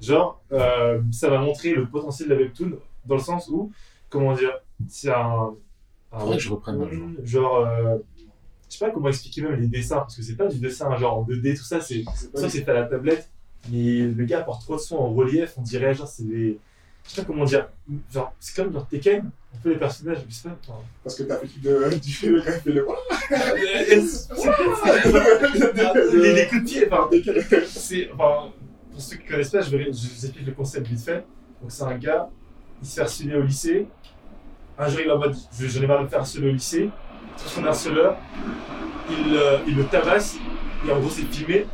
Genre, 0.00 0.40
euh, 0.52 1.00
ça 1.12 1.30
va 1.30 1.38
montrer 1.38 1.74
le 1.74 1.86
potentiel 1.86 2.28
de 2.28 2.34
la 2.34 2.40
webtoon 2.40 2.72
dans 3.06 3.14
le 3.14 3.20
sens 3.20 3.48
où, 3.48 3.70
comment 4.10 4.34
dire, 4.34 4.52
c'est 4.88 5.10
un. 5.12 5.54
un 6.12 6.18
Faudrait 6.18 6.36
que 6.36 6.42
je 6.42 6.50
reprenne 6.50 6.82
un 6.82 6.90
jour. 6.90 7.08
Genre, 7.22 7.56
euh, 7.66 7.96
je 8.68 8.76
sais 8.78 8.84
pas 8.84 8.90
comment 8.90 9.08
expliquer 9.08 9.42
même 9.42 9.54
les 9.60 9.68
dessins, 9.68 9.98
parce 9.98 10.16
que 10.16 10.22
c'est 10.22 10.36
pas 10.36 10.46
du 10.48 10.58
dessin 10.58 10.94
genre 10.96 11.18
en 11.18 11.22
2D, 11.22 11.56
tout 11.56 11.62
ça, 11.64 11.80
c'est 11.80 12.04
ça 12.34 12.48
c'est 12.48 12.68
à 12.68 12.72
la 12.72 12.84
tablette, 12.84 13.30
mais 13.70 14.00
le 14.02 14.24
gars 14.24 14.40
apporte 14.40 14.62
trop 14.62 14.76
de 14.76 14.80
soins 14.80 14.98
en 14.98 15.12
relief, 15.12 15.54
on 15.56 15.62
dirait 15.62 15.94
genre 15.94 16.08
c'est 16.08 16.24
des. 16.28 16.58
Je 17.06 17.10
sais 17.10 17.20
pas 17.20 17.26
comment 17.26 17.44
dire, 17.44 17.68
genre 18.12 18.32
c'est 18.40 18.56
comme 18.56 18.72
genre 18.72 18.86
Tekken, 18.88 19.18
un 19.54 19.58
peu 19.62 19.70
les 19.70 19.76
personnages, 19.76 20.18
je 20.26 20.34
sais 20.34 20.48
pas. 20.48 20.56
enfin, 20.68 20.78
Parce 21.02 21.16
que 21.16 21.22
t'as 21.24 21.36
fait 21.36 21.46
de- 21.62 21.94
du 21.98 22.12
fait 22.12 22.28
le 22.28 22.40
gars 22.40 22.52
qui 22.58 22.62
fait 22.62 22.72
le. 22.72 22.86
les, 26.12 26.34
les 26.34 26.46
coups 26.46 26.62
de 26.62 26.66
pied, 26.66 26.88
enfin, 26.90 27.10
c'est. 27.66 28.10
Enfin, 28.12 28.50
pour 28.92 29.00
ceux 29.02 29.16
qui 29.16 29.24
connaissent 29.26 29.50
pas, 29.50 29.60
je, 29.60 29.70
vais, 29.76 29.84
je 29.86 29.90
vous 29.90 30.24
explique 30.26 30.46
le 30.46 30.52
concept 30.52 30.86
vite 30.86 31.00
fait. 31.00 31.24
Donc 31.60 31.70
c'est 31.70 31.82
un 31.84 31.96
gars, 31.98 32.28
il 32.82 32.86
se 32.88 32.94
fait 32.94 33.00
harceler 33.02 33.34
au 33.36 33.42
lycée. 33.42 33.86
Un 34.78 34.88
jour 34.88 35.00
il 35.00 35.06
est 35.06 35.10
en 35.12 35.18
mode 35.18 35.36
je- 35.58 35.66
j'en 35.68 35.82
ai 35.82 35.86
marre 35.86 35.98
de 36.00 36.04
me 36.04 36.08
faire 36.08 36.20
harceler 36.20 36.48
au 36.48 36.52
lycée. 36.52 36.90
Tout 37.36 37.48
son 37.48 37.64
harceleur, 37.64 38.16
il, 39.10 39.34
euh, 39.36 39.58
il 39.66 39.76
le 39.76 39.84
tabasse, 39.84 40.36
et 40.86 40.90
en 40.92 41.00
gros 41.00 41.10
c'est 41.10 41.22
filmé. 41.22 41.66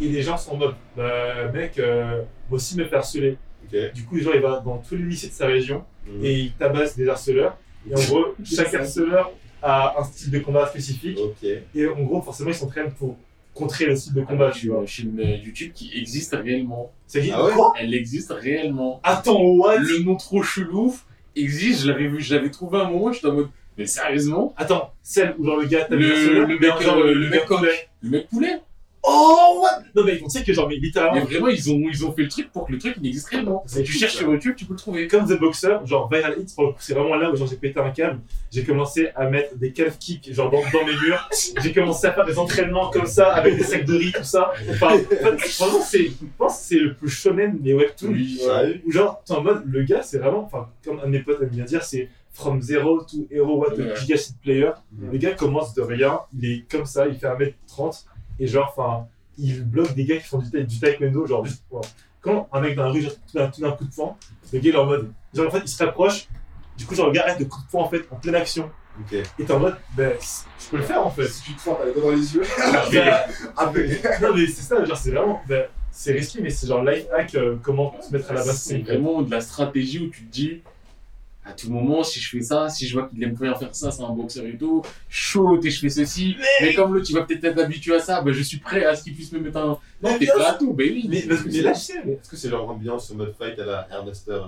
Et 0.00 0.08
les 0.08 0.22
gens 0.22 0.36
sont 0.36 0.52
en 0.52 0.56
mode 0.56 0.74
bah, 0.96 1.48
mec, 1.52 1.78
euh, 1.78 2.22
moi 2.50 2.56
aussi 2.56 2.76
me 2.76 2.84
faire 2.84 2.98
harceler. 2.98 3.36
Ok. 3.64 3.92
Du 3.94 4.04
coup, 4.04 4.18
genre, 4.20 4.34
il 4.34 4.40
va 4.42 4.62
dans 4.64 4.78
tous 4.78 4.96
les 4.96 5.02
lycées 5.04 5.28
de 5.28 5.32
sa 5.32 5.46
région 5.46 5.84
Mhm. 6.06 6.24
et 6.24 6.34
il 6.34 6.52
tabasse 6.52 6.96
des 6.96 7.08
harceleurs. 7.08 7.56
Et 7.90 7.94
en 7.94 8.00
gros, 8.04 8.26
chaque 8.44 8.72
harceleur 8.74 9.32
a 9.62 9.96
un 10.00 10.04
style 10.04 10.30
de 10.30 10.38
combat 10.38 10.66
spécifique. 10.66 11.18
Ok. 11.20 11.48
Et 11.74 11.86
en 11.86 12.00
gros, 12.02 12.20
forcément, 12.22 12.50
ils 12.50 12.54
s'entraînent 12.54 12.92
pour 12.92 13.16
contrer 13.54 13.86
le 13.86 13.96
style 13.96 14.12
de 14.14 14.20
combat, 14.22 14.50
tu 14.50 14.68
vois. 14.68 14.80
Une 14.82 14.86
chaîne 14.86 15.18
euh, 15.18 15.36
YouTube 15.44 15.72
qui 15.74 15.90
existe 15.98 16.34
réellement. 16.40 16.92
Ça 17.06 17.20
dit 17.20 17.30
Ah 17.32 17.44
ouais 17.44 17.52
quoi 17.54 17.72
Elle 17.80 17.94
existe 17.94 18.30
réellement. 18.32 19.00
Attends, 19.02 19.40
what 19.40 19.78
Le 19.78 20.00
nom 20.04 20.14
trop 20.16 20.42
chelou 20.42 20.94
existe, 21.34 21.82
je 21.82 21.88
l'avais 21.90 22.06
vu, 22.06 22.20
je 22.20 22.34
l'avais 22.34 22.50
trouvé 22.50 22.78
un 22.78 22.90
moment, 22.90 23.12
j'étais 23.12 23.26
en 23.28 23.32
mode, 23.32 23.48
mais 23.78 23.86
sérieusement? 23.86 24.54
Attends, 24.56 24.92
celle 25.02 25.34
où 25.38 25.44
genre 25.44 25.56
le 25.58 25.66
gars 25.66 25.86
Le- 25.90 25.98
des 25.98 26.10
harceleurs, 26.10 26.46
le 26.48 26.58
mais 26.60 26.68
mec, 26.68 26.80
genre 26.82 26.98
euh, 26.98 27.04
le, 27.06 27.14
le 27.14 27.20
le 27.20 27.30
mec 27.30 27.46
poulet. 27.46 27.88
Le 28.02 28.10
mec 28.10 28.28
poulet? 28.28 28.60
Oh, 29.08 29.60
what? 29.62 29.82
Non, 29.94 30.04
mais 30.04 30.20
on 30.24 30.28
sait 30.28 30.42
que 30.42 30.52
genre, 30.52 30.68
mais 30.68 30.74
Mais 30.76 30.80
littéralement, 30.80 31.24
vraiment, 31.24 31.46
ils 31.48 31.70
ont, 31.70 31.80
ils 31.88 32.04
ont 32.04 32.12
fait 32.12 32.22
le 32.22 32.28
truc 32.28 32.50
pour 32.52 32.66
que 32.66 32.72
le 32.72 32.78
truc 32.78 32.96
il 33.00 33.06
existe 33.06 33.28
réellement. 33.28 33.64
Tu 33.72 33.84
cherches 33.92 34.14
ça. 34.14 34.18
sur 34.18 34.30
YouTube, 34.32 34.54
tu 34.56 34.64
peux 34.64 34.72
le 34.74 34.78
trouver. 34.78 35.06
comme 35.08 35.26
The 35.26 35.38
Boxer, 35.38 35.78
genre 35.86 36.10
Viral 36.12 36.34
Hits, 36.40 36.52
pour 36.54 36.64
le 36.66 36.70
coup, 36.72 36.78
c'est 36.80 36.92
vraiment 36.94 37.14
là 37.14 37.30
où 37.30 37.36
genre 37.36 37.46
j'ai 37.46 37.56
pété 37.56 37.78
un 37.80 37.90
câble. 37.90 38.20
J'ai 38.50 38.64
commencé 38.64 39.08
à 39.14 39.28
mettre 39.30 39.56
des 39.56 39.72
calf 39.72 39.96
kicks 39.98 40.32
genre 40.34 40.50
dans, 40.50 40.58
dans 40.72 40.84
mes 40.86 40.96
murs. 41.06 41.28
J'ai 41.62 41.72
commencé 41.72 42.06
à 42.06 42.12
faire 42.12 42.24
des 42.26 42.38
entraînements 42.38 42.90
comme 42.90 43.06
ça 43.06 43.32
avec 43.32 43.56
des 43.56 43.62
sacs 43.62 43.84
de 43.84 43.94
riz, 43.94 44.12
tout 44.12 44.24
ça. 44.24 44.52
Enfin, 44.70 44.94
en 44.96 44.98
fait, 44.98 45.38
franchement, 45.48 45.80
c'est, 45.84 46.04
je 46.06 46.12
pense 46.36 46.58
que 46.58 46.64
c'est 46.64 46.78
le 46.78 46.94
plus 46.94 47.08
shonen 47.08 47.58
des 47.60 47.74
webtoons. 47.74 48.08
Oui. 48.12 48.40
Ouais. 48.46 48.82
Où 48.84 48.90
genre, 48.90 49.22
t'es 49.24 49.32
en 49.34 49.42
mode, 49.42 49.62
le 49.66 49.82
gars, 49.84 50.02
c'est 50.02 50.18
vraiment, 50.18 50.44
enfin, 50.44 50.68
comme 50.84 50.98
un 51.00 51.04
de 51.06 51.10
mes 51.12 51.20
potes 51.20 51.40
aime 51.42 51.48
bien 51.48 51.64
dire, 51.64 51.82
c'est 51.84 52.08
from 52.32 52.60
zero 52.60 53.02
to 53.04 53.26
hero, 53.30 53.56
what 53.56 53.70
a 53.72 53.76
Ouais. 53.76 53.96
giga 53.96 54.16
shit 54.16 54.34
player. 54.42 54.70
Le 55.10 55.16
gars 55.16 55.32
commence 55.32 55.72
de 55.74 55.80
rien, 55.82 56.20
il 56.38 56.50
est 56.50 56.64
comme 56.70 56.84
ça, 56.84 57.06
il 57.08 57.14
fait 57.14 57.26
1m30, 57.28 58.04
et 58.38 58.46
genre, 58.46 58.74
enfin, 58.76 59.06
il 59.38 59.64
bloque 59.64 59.94
des 59.94 60.04
gars 60.04 60.16
qui 60.18 60.26
font 60.26 60.38
du, 60.38 60.50
taï- 60.50 60.66
du 60.66 60.78
taekwondo, 60.80 61.26
genre, 61.26 61.44
juste, 61.44 61.62
voilà. 61.70 61.86
Quand 62.20 62.48
un 62.52 62.60
mec 62.60 62.74
dans 62.76 62.84
la 62.84 62.90
rue, 62.90 63.02
genre, 63.02 63.12
tout 63.52 63.60
d'un 63.60 63.70
coup 63.72 63.84
de 63.84 63.94
poing, 63.94 64.16
le 64.52 64.58
gars, 64.58 64.68
il 64.70 64.74
est 64.74 64.78
en 64.78 64.86
mode, 64.86 65.12
genre, 65.34 65.46
en 65.46 65.50
fait, 65.50 65.60
il 65.64 65.68
se 65.68 65.84
rapproche, 65.84 66.28
du 66.76 66.84
coup, 66.86 66.94
genre, 66.94 67.06
le 67.06 67.12
gars 67.12 67.22
arrête 67.24 67.38
de 67.38 67.44
coup 67.44 67.60
de 67.62 67.70
poing, 67.70 67.82
en 67.84 67.88
fait, 67.88 68.02
en 68.10 68.16
pleine 68.16 68.34
action, 68.34 68.70
Ok. 68.98 69.12
et 69.12 69.44
t'es 69.44 69.52
en 69.52 69.58
mode, 69.60 69.76
ben, 69.96 70.12
je 70.58 70.68
peux 70.70 70.78
le 70.78 70.82
faire, 70.82 71.06
en 71.06 71.10
fait. 71.10 71.28
Si 71.28 71.42
tu 71.42 71.54
te 71.54 71.60
fends, 71.60 71.74
t'as 71.78 71.84
les 71.86 71.92
doigts 71.92 72.02
dans 72.12 72.16
les 72.16 72.34
yeux. 72.34 72.42
Ah, 73.56 73.70
mais. 73.74 74.00
non, 74.22 74.34
mais 74.34 74.46
c'est 74.46 74.62
ça, 74.62 74.84
genre, 74.84 74.96
c'est 74.96 75.10
vraiment, 75.10 75.40
ben, 75.46 75.66
c'est 75.90 76.12
risqué, 76.12 76.40
mais 76.42 76.50
c'est 76.50 76.66
genre 76.66 76.82
life 76.84 77.04
hack, 77.16 77.34
euh, 77.34 77.56
comment 77.62 77.94
se 78.00 78.12
mettre 78.12 78.30
à 78.30 78.34
la 78.34 78.44
base. 78.44 78.58
C'est 78.60 78.78
vraiment 78.78 79.22
de 79.22 79.30
la 79.30 79.40
stratégie 79.40 80.00
où 80.06 80.10
tu 80.10 80.24
te 80.24 80.30
dis, 80.32 80.62
à 81.48 81.52
tout 81.52 81.70
moment, 81.70 82.02
si 82.02 82.18
je 82.18 82.28
fais 82.28 82.42
ça, 82.42 82.68
si 82.68 82.88
je 82.88 82.98
vois 82.98 83.08
qu'il 83.08 83.22
aime 83.22 83.34
bien 83.34 83.54
faire 83.54 83.72
ça, 83.74 83.90
c'est 83.92 84.02
un 84.02 84.10
boxeur 84.10 84.44
et 84.46 84.56
tout, 84.58 84.82
chaud, 85.08 85.60
et 85.62 85.70
je 85.70 85.78
fais 85.80 85.88
ceci, 85.88 86.36
mais, 86.60 86.74
comme 86.74 86.92
l'autre, 86.92 87.06
tu 87.06 87.12
vas 87.12 87.22
peut-être 87.22 87.44
être 87.44 87.58
habitué 87.60 87.94
à 87.94 88.00
ça, 88.00 88.20
ben, 88.20 88.32
je 88.32 88.42
suis 88.42 88.58
prêt 88.58 88.84
à 88.84 88.96
ce 88.96 89.04
qu'il 89.04 89.14
puisse 89.14 89.30
me 89.32 89.38
mettre 89.38 89.58
un. 89.58 89.66
Non, 89.66 89.78
Mais 90.02 90.18
t'es 90.18 90.26
prêt 90.26 90.44
à 90.44 90.54
tout, 90.54 90.72
ben 90.74 90.90
oui. 90.92 91.06
Mais, 91.08 91.22
parce 91.22 91.42
que, 91.42 91.48
mais 91.48 91.60
là, 91.62 91.72
je 91.72 91.78
sais, 91.78 92.02
mais 92.04 92.12
Est-ce 92.14 92.28
que 92.30 92.36
c'est 92.36 92.48
leur 92.48 92.68
ambiance 92.68 93.10
mode 93.12 93.32
fight 93.38 93.56
à 93.60 93.64
la 93.64 93.88
Ernester 93.92 94.32
euh, 94.32 94.46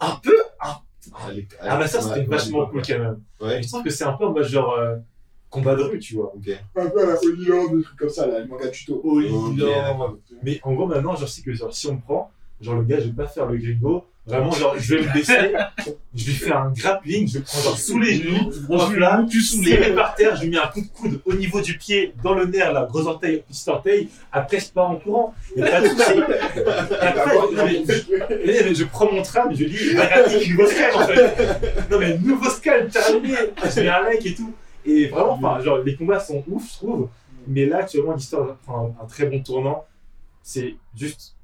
un 0.00 0.16
peu, 0.22 0.36
l'é- 1.32 1.48
à- 1.60 1.72
ah, 1.72 1.76
bah, 1.78 1.86
ça, 1.88 2.02
c'était 2.02 2.24
vachement 2.24 2.66
cool, 2.66 2.82
quand 2.86 2.98
même. 2.98 3.20
Ouais. 3.40 3.62
Je 3.62 3.68
trouve 3.68 3.82
que 3.82 3.90
c'est 3.90 4.04
un 4.04 4.12
peu 4.12 4.26
en 4.26 4.32
mode 4.32 4.44
genre 4.46 4.74
euh, 4.74 4.96
combat 5.48 5.74
de 5.76 5.82
rue, 5.82 5.98
tu 5.98 6.16
vois. 6.16 6.32
Un 6.76 6.90
peu 6.90 7.02
à 7.02 7.06
la 7.06 7.18
Holyland, 7.24 7.74
des 7.74 7.82
trucs 7.82 7.98
comme 7.98 8.08
ça, 8.10 8.26
là, 8.26 8.40
le 8.40 8.46
manga 8.46 8.68
tuto. 8.68 9.00
Oui, 9.04 9.28
Ok, 9.32 9.54
non. 9.56 9.66
d'accord. 9.66 10.16
Mais 10.42 10.60
en 10.62 10.74
gros, 10.74 10.86
maintenant, 10.86 11.16
genre, 11.16 11.26
je 11.26 11.32
sais 11.32 11.42
que 11.42 11.54
genre, 11.54 11.72
si 11.74 11.86
on 11.86 11.94
me 11.94 12.00
prend, 12.00 12.30
genre, 12.60 12.74
le 12.74 12.82
gars, 12.84 13.00
je 13.00 13.06
vais 13.06 13.12
pas 13.14 13.26
faire 13.28 13.46
le 13.46 13.56
gringo. 13.56 14.04
Vraiment, 14.26 14.50
genre, 14.50 14.74
je 14.76 14.96
vais 14.96 15.02
me 15.02 15.12
baisser, 15.12 15.52
je 16.12 16.24
vais 16.24 16.32
faire 16.32 16.58
un 16.58 16.72
grappling, 16.72 17.28
je 17.28 17.38
vais 17.38 17.44
prendre 17.44 17.64
genre 17.64 17.78
sous 17.78 18.00
les 18.00 18.16
genoux, 18.16 18.50
hop 18.68 18.92
là, 18.96 19.24
tu 19.30 19.40
serré 19.40 19.94
par 19.94 20.16
terre, 20.16 20.34
je 20.34 20.42
lui 20.42 20.50
mets 20.50 20.58
un 20.58 20.66
coup 20.66 20.80
de 20.80 20.88
coude 20.88 21.20
au 21.24 21.32
niveau 21.32 21.60
du 21.60 21.78
pied, 21.78 22.12
dans 22.24 22.34
le 22.34 22.46
nerf, 22.46 22.72
là, 22.72 22.88
gros 22.90 23.06
orteil, 23.06 23.44
petit 23.46 23.70
orteil, 23.70 24.08
après, 24.32 24.58
je 24.58 24.66
pars 24.72 24.90
en 24.90 24.96
courant. 24.96 25.32
Il 25.56 25.62
a 25.62 25.70
pas 25.70 25.80
de. 25.80 25.86
Et 25.86 27.06
après, 27.06 27.36
non, 27.36 27.64
mais, 27.64 27.84
je, 27.86 28.66
mais 28.68 28.74
je 28.74 28.84
prends 28.84 29.12
mon 29.12 29.22
tram, 29.22 29.54
je 29.54 29.64
dis, 29.64 29.94
Magatic, 29.94 30.50
nouveau 30.50 30.66
scale, 30.66 30.94
en 30.96 31.06
fait. 31.06 31.88
Non, 31.88 31.98
mais 32.00 32.18
nouveau 32.18 32.50
scale, 32.50 32.88
terminé. 32.88 33.36
Je 33.64 33.80
mets 33.80 33.88
un 33.88 34.02
like 34.02 34.26
et 34.26 34.34
tout. 34.34 34.52
Et 34.84 35.06
vraiment, 35.06 35.34
enfin, 35.34 35.62
genre, 35.62 35.78
les 35.78 35.94
combats 35.94 36.18
sont 36.18 36.42
ouf, 36.48 36.64
je 36.72 36.78
trouve. 36.78 37.08
Mais 37.46 37.64
là, 37.66 37.78
actuellement, 37.78 38.14
l'histoire 38.14 38.56
prend 38.66 38.92
un, 38.98 39.04
un 39.04 39.06
très 39.06 39.26
bon 39.26 39.40
tournant. 39.40 39.84
C'est 40.42 40.74
juste, 40.96 41.35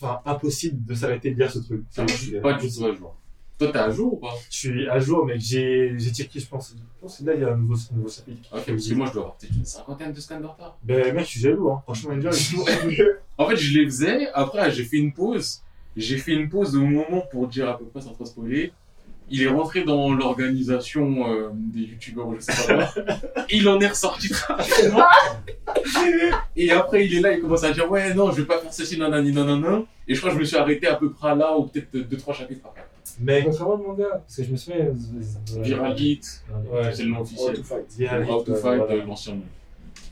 enfin, 0.00 0.20
impossible 0.24 0.84
de 0.84 0.94
s'arrêter 0.94 1.30
de 1.30 1.38
lire 1.38 1.50
ce 1.50 1.58
truc. 1.60 1.84
Ah, 1.96 2.02
moi, 2.02 2.06
je 2.08 2.16
suis 2.16 2.40
pas 2.40 2.52
du 2.54 2.72
tout 2.72 2.84
à 2.84 2.92
jour? 2.92 3.16
Toi, 3.58 3.72
t'es 3.72 3.78
à 3.78 3.90
jour 3.90 4.14
ou 4.14 4.16
pas? 4.16 4.34
Je 4.50 4.56
suis 4.56 4.88
à 4.88 4.98
jour, 4.98 5.24
mais 5.24 5.38
j'ai, 5.38 5.96
tiré, 6.12 6.28
je 6.34 6.46
pense. 6.46 6.74
Je 6.76 7.00
pense 7.00 7.18
que 7.18 7.24
là, 7.24 7.34
il 7.34 7.40
y 7.40 7.44
a 7.44 7.52
un 7.52 7.56
nouveau, 7.56 7.74
un 7.74 7.96
nouveau 7.96 8.08
chapitre. 8.08 8.50
Ok, 8.52 8.64
parce 8.66 8.88
que 8.88 8.94
moi, 8.94 9.06
je 9.06 9.12
dois 9.12 9.22
avoir 9.22 9.36
peut-être 9.36 9.56
une 9.56 9.64
cinquantaine 9.64 10.12
de 10.12 10.20
scans 10.20 10.40
de 10.40 10.46
retard. 10.46 10.76
Ben, 10.82 11.14
mec, 11.14 11.24
je 11.24 11.30
suis 11.30 11.40
jaloux, 11.40 11.70
hein. 11.70 11.80
Franchement, 11.84 12.10
Angel, 12.10 12.32
En 13.38 13.48
fait, 13.48 13.56
je 13.56 13.78
les 13.78 13.84
faisais, 13.86 14.28
après, 14.32 14.70
j'ai 14.70 14.84
fait 14.84 14.98
une 14.98 15.12
pause. 15.12 15.62
J'ai 15.96 16.18
fait 16.18 16.32
une 16.32 16.50
pause 16.50 16.76
au 16.76 16.84
moment 16.84 17.22
pour 17.30 17.48
dire 17.48 17.70
à 17.70 17.78
peu 17.78 17.86
près 17.86 18.02
sans 18.02 18.12
trop 18.12 18.26
spoiler. 18.26 18.72
Il 19.28 19.42
est 19.42 19.48
rentré 19.48 19.82
dans 19.82 20.14
l'organisation 20.14 21.28
euh, 21.28 21.48
des 21.52 21.80
youtubeurs 21.80 22.28
ou 22.28 22.36
je 22.36 22.40
sais 22.40 22.52
pas 22.74 22.86
quoi. 22.86 23.04
Il 23.50 23.68
en 23.68 23.80
est 23.80 23.88
ressorti 23.88 24.28
rapidement. 24.48 25.02
Et 26.56 26.70
après, 26.70 27.04
il 27.06 27.14
est 27.16 27.20
là, 27.20 27.32
il 27.32 27.40
commence 27.40 27.64
à 27.64 27.72
dire 27.72 27.90
Ouais, 27.90 28.14
non, 28.14 28.30
je 28.32 28.40
vais 28.42 28.46
pas 28.46 28.58
faire 28.60 28.72
ceci, 28.72 28.98
nanani, 28.98 29.32
nanana. 29.32 29.82
Et 30.08 30.14
je 30.14 30.20
crois 30.20 30.30
que 30.30 30.36
je 30.36 30.40
me 30.40 30.44
suis 30.44 30.56
arrêté 30.56 30.86
à 30.86 30.94
peu 30.94 31.10
près 31.10 31.34
là, 31.34 31.56
ou 31.56 31.64
peut-être 31.66 31.92
2-3 31.94 32.34
chapitres 32.34 32.66
après. 32.66 32.84
Mec, 33.20 33.44
Contrairement 33.44 33.76
le 33.76 33.82
manga, 33.82 34.06
parce 34.10 34.36
que 34.36 34.44
je 34.44 34.50
me 34.50 34.56
souviens. 34.56 34.80
euh, 34.86 34.92
Viragit, 35.62 36.20
Ouais. 36.70 36.92
c'est 36.92 37.02
le 37.04 37.10
nom 37.10 37.20
officiel. 37.22 37.56
to 37.56 37.62
fight. 37.62 37.84
viens, 37.98 38.22
How 38.28 38.42
to 38.42 38.54
fight, 38.54 38.82
euh, 38.90 39.04
l'ancien 39.06 39.34
nom. 39.34 39.42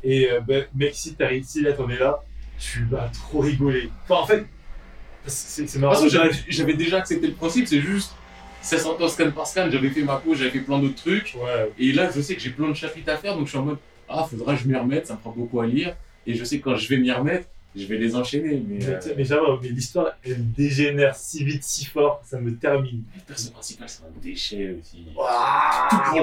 Et 0.03 0.31
euh, 0.31 0.41
ben, 0.41 0.65
mec, 0.75 0.95
si 0.95 1.15
t'as 1.15 1.29
réussi 1.29 1.63
là, 1.63 1.73
t'en 1.73 1.89
es 1.89 1.99
là, 1.99 2.23
tu 2.59 2.85
vas 2.85 3.09
trop 3.13 3.41
rigoler. 3.41 3.91
Enfin, 4.05 4.23
en 4.23 4.27
fait, 4.27 4.47
c'est 5.27 5.69
c'est 5.69 5.79
De 5.79 5.83
marrant. 5.83 6.01
toute 6.01 6.11
façon, 6.13 6.31
j'avais 6.49 6.75
déjà 6.75 6.99
accepté 6.99 7.27
le 7.27 7.35
principe, 7.35 7.67
c'est 7.69 7.81
juste 7.81 8.13
700 8.65 9.01
ans 9.01 9.09
scan 9.09 9.31
par 9.31 9.47
scan, 9.47 9.69
j'avais 9.71 9.91
fait 9.91 10.03
ma 10.03 10.17
pause, 10.17 10.39
j'avais 10.39 10.51
fait 10.51 10.61
plein 10.61 10.79
d'autres 10.79 10.97
trucs. 10.97 11.37
Ouais, 11.37 11.71
Et 11.79 11.93
là, 11.93 12.11
je 12.15 12.21
sais 12.21 12.35
que 12.35 12.41
j'ai 12.41 12.51
plein 12.51 12.69
de 12.69 12.75
chapitres 12.75 13.11
à 13.13 13.17
faire, 13.17 13.37
donc 13.37 13.45
je 13.45 13.51
suis 13.51 13.59
en 13.59 13.65
mode 13.65 13.79
Ah, 14.09 14.27
faudra 14.29 14.55
que 14.55 14.63
je 14.63 14.69
m'y 14.69 14.75
remette, 14.75 15.07
ça 15.07 15.15
me 15.15 15.19
prend 15.19 15.33
beaucoup 15.33 15.61
à 15.61 15.67
lire. 15.67 15.95
Et 16.27 16.35
je 16.35 16.43
sais 16.45 16.59
que 16.59 16.65
quand 16.65 16.77
je 16.77 16.89
vais 16.89 16.97
m'y 16.97 17.13
remettre, 17.13 17.47
je 17.77 17.87
vais 17.87 17.99
les 17.99 18.15
enchaîner. 18.17 18.63
Mais, 18.67 18.79
mais, 18.79 19.33
euh, 19.33 19.57
mais 19.61 19.69
l'histoire, 19.69 20.13
elle 20.25 20.53
dégénère 20.53 21.15
si 21.17 21.45
vite, 21.45 21.65
si 21.65 21.85
fort, 21.85 22.23
ça 22.25 22.41
me 22.41 22.57
termine. 22.57 23.03
le 23.29 23.35
principal, 23.51 23.89
c'est 23.89 24.03
un 24.03 24.21
déchet 24.23 24.77
aussi. 24.81 25.05
Pour 25.15 25.25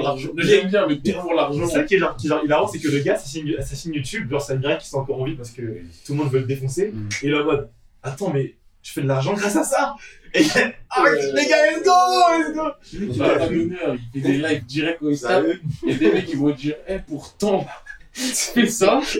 l'argent. 0.02 0.30
J'aime 0.38 0.68
bien, 0.68 0.86
mais 0.88 0.98
tout 0.98 1.20
pour 1.20 1.34
l'argent. 1.34 1.66
C'est 1.68 1.74
ça 1.74 1.84
qui 1.84 1.94
est 1.94 1.98
genre, 1.98 2.16
qui 2.16 2.26
est 2.26 2.30
genre 2.30 2.44
hilarant, 2.44 2.66
c'est 2.66 2.80
que 2.80 2.88
le 2.88 2.98
gars 3.00 3.14
assassine, 3.14 3.54
assassine 3.58 3.94
YouTube, 3.94 4.30
genre 4.30 4.40
ça 4.40 4.56
dirait 4.56 4.78
qu'il 4.78 4.86
s'est 4.86 4.96
encore 4.96 5.20
en 5.20 5.24
vie 5.24 5.36
parce 5.36 5.50
que 5.50 5.62
tout 6.04 6.12
le 6.12 6.14
monde 6.14 6.32
veut 6.32 6.40
le 6.40 6.46
défoncer. 6.46 6.90
Mm. 6.92 7.08
Et 7.22 7.34
en 7.34 7.44
mode, 7.44 7.68
attends, 8.02 8.32
mais 8.32 8.56
je 8.82 8.92
fais 8.92 9.02
de 9.02 9.08
l'argent 9.08 9.34
grâce 9.34 9.56
à 9.56 9.64
ça? 9.64 9.94
Et 10.34 10.46
ah, 10.90 11.04
les 11.34 11.46
gars, 11.46 11.70
let's 11.70 11.84
go, 11.84 11.92
let's 12.38 12.54
go 12.54 12.68
Il 12.92 13.22
un 13.22 13.46
honneur, 13.46 13.96
il 14.14 14.22
fait 14.22 14.28
des 14.28 14.38
lives 14.38 14.64
directs 14.64 15.02
au 15.02 15.08
Insta. 15.10 15.28
Sérieux 15.28 15.60
Il 15.82 15.92
y 15.92 15.94
a 15.94 15.98
des 15.98 16.12
mecs 16.12 16.26
qui 16.26 16.36
vont 16.36 16.50
dire 16.50 16.76
Eh, 16.88 16.98
pourtant, 16.98 17.66
fais 18.12 18.66
ça? 18.66 19.00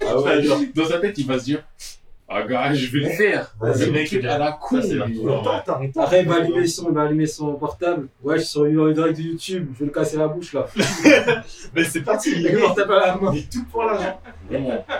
Ah 0.00 0.18
ouais, 0.20 0.42
genre. 0.42 0.60
Dans 0.74 0.86
sa 0.86 0.98
tête, 0.98 1.18
il 1.18 1.26
va 1.26 1.38
se 1.38 1.44
dire 1.44 1.62
Ah, 2.28 2.42
gars, 2.42 2.72
je 2.72 2.86
vais 2.90 3.00
le 3.00 3.10
faire. 3.10 3.54
Vas-y, 3.60 3.78
C'est 3.78 3.90
mec, 3.90 4.10
le 4.10 4.18
truc 4.20 4.24
à 4.30 4.38
la 4.38 4.52
con. 4.52 4.80
la. 4.80 6.02
Après, 6.02 6.22
il 6.22 6.28
va 6.28 6.36
allumer 6.36 6.66
son, 6.66 6.88
il 6.88 6.94
va 6.94 7.02
allumer 7.02 7.26
son 7.26 7.54
portable. 7.54 8.08
Ouais, 8.22 8.36
je 8.36 8.42
suis 8.42 8.50
sur 8.50 8.64
une 8.64 8.92
direct 8.94 9.18
de 9.18 9.22
YouTube, 9.22 9.68
je 9.74 9.78
vais 9.80 9.84
le 9.86 9.92
casser 9.92 10.16
la 10.16 10.28
bouche 10.28 10.54
là. 10.54 10.66
Mais 11.74 11.84
c'est 11.84 12.00
parti, 12.00 12.34
le 12.36 12.58
portable 12.58 12.94
à 12.94 13.06
la 13.06 13.16
main? 13.16 13.32
Mais 13.32 13.42
tout 13.50 13.64
pour 13.70 13.84
l'argent. 13.84 14.20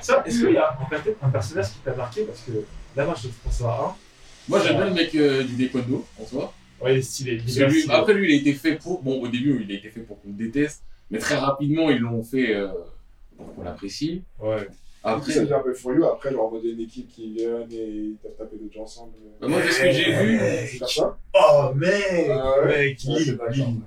Ça, 0.02 0.22
est-ce 0.26 0.40
qu'il 0.40 0.52
y 0.52 0.58
a 0.58 0.76
en 0.80 0.86
fait 0.86 1.16
un 1.22 1.28
personnage 1.30 1.66
qui 1.66 1.78
t'a 1.84 1.94
marqué? 1.94 2.22
Parce 2.22 2.40
que 2.40 2.52
là, 2.96 3.04
moi, 3.06 3.14
je 3.22 3.28
pense 3.42 3.62
à 3.62 3.66
un. 3.66 4.07
Moi, 4.48 4.60
j'aime 4.64 4.76
bien 4.76 4.86
le 4.86 4.94
mec 4.94 5.14
euh, 5.14 5.42
du 5.44 5.56
Taekwondo, 5.56 6.06
en 6.20 6.26
soi. 6.26 6.52
Ouais, 6.80 6.94
il 6.94 6.98
est 6.98 7.02
stylé. 7.02 7.40
Il 7.46 7.62
est 7.62 7.66
lui- 7.68 7.84
après, 7.90 8.14
lui, 8.14 8.32
il 8.32 8.38
a 8.38 8.40
été 8.40 8.52
fait 8.54 8.76
pour. 8.76 9.02
Bon, 9.02 9.20
au 9.20 9.28
début, 9.28 9.64
il 9.68 9.74
a 9.74 9.78
été 9.78 9.88
fait 9.90 10.00
pour 10.00 10.20
qu'on 10.22 10.28
le 10.28 10.34
déteste. 10.34 10.82
Mais 11.10 11.18
très 11.18 11.36
rapidement, 11.36 11.90
ils 11.90 11.98
l'ont 11.98 12.22
fait 12.22 12.54
euh, 12.54 12.68
pour 13.36 13.54
qu'on 13.54 13.62
l'apprécie. 13.62 14.22
Ouais. 14.40 14.66
Après, 15.04 15.32
ça 15.32 15.40
devient 15.40 15.54
un 15.54 15.60
peu 15.60 15.72
furieux. 15.74 16.04
Après, 16.06 16.30
genre, 16.32 16.46
en 16.48 16.50
mode 16.52 16.64
une 16.64 16.80
équipe 16.80 17.08
qui 17.08 17.32
vient 17.32 17.60
et 17.70 17.74
ils 17.74 18.16
taper 18.36 18.56
d'autres 18.60 18.74
gens 18.74 18.82
ensemble. 18.82 19.12
bah, 19.40 19.48
moi, 19.48 19.60
de 19.60 19.68
ce 19.68 19.80
que 19.82 19.90
j'ai 19.92 20.12
vu, 20.12 20.38
Oh, 21.34 21.72
mec 21.74 22.26
Ah 22.30 22.60
ouais 22.64 22.66
Mec, 22.66 22.66
Ouais, 22.66 22.96
Lille, 23.16 23.24
c'est 23.24 23.32
d'accord. 23.32 23.52
Lille. 23.54 23.80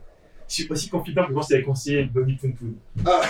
Je 0.50 0.54
suis 0.56 0.68
aussi 0.70 0.90
confident 0.90 1.26
que 1.28 1.32
moi, 1.34 1.44
c'est 1.48 1.62
conseillé 1.62 2.04
Bonnie 2.06 2.36
Poun 2.36 2.54
Poun. 2.54 2.74
Ah. 3.06 3.22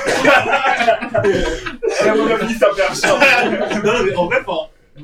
C'est 1.90 2.16
mon 2.16 2.28
ami, 2.28 2.54
ça 2.56 2.68
perd 2.76 3.84
Non, 3.86 4.04
mais 4.06 4.16
en 4.16 4.26
vrai, 4.26 4.44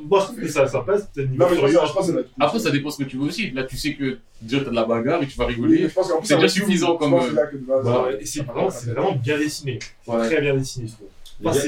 moi, 0.08 0.20
je 0.20 0.24
trouve 0.26 0.40
que 0.40 0.48
ça, 0.48 0.66
ça 0.66 0.80
passe. 0.80 1.08
Non, 1.16 1.46
mais 1.50 1.56
je 1.56 1.60
pense, 1.60 1.70
je 1.88 1.92
pense 1.92 2.06
que 2.10 2.12
ça 2.12 2.28
après, 2.40 2.58
ça 2.58 2.70
dépend 2.70 2.90
ce 2.90 2.98
que 3.02 3.08
tu 3.08 3.16
veux 3.16 3.24
aussi. 3.26 3.50
Là, 3.50 3.64
tu 3.64 3.76
sais 3.76 3.94
que 3.94 4.18
déjà, 4.40 4.64
t'as 4.64 4.70
de 4.70 4.74
la 4.74 4.84
bagarre 4.84 5.22
et 5.22 5.26
tu 5.26 5.36
vas 5.38 5.46
Oui, 5.46 5.54
rigoler. 5.54 5.88
C'est 6.22 6.34
déjà 6.36 6.48
suffisant 6.48 6.96
comme, 6.96 7.14
euh, 7.14 7.20
Voilà, 7.66 8.12
c'est 8.24 8.42
vraiment, 8.44 9.12
bien 9.16 9.38
dessiné. 9.38 9.78
Ouais. 10.06 10.26
très 10.26 10.40
bien 10.40 10.54
dessiné, 10.56 10.86
je 10.88 10.92
trouve. 10.94 11.08
Enfin. 11.44 11.58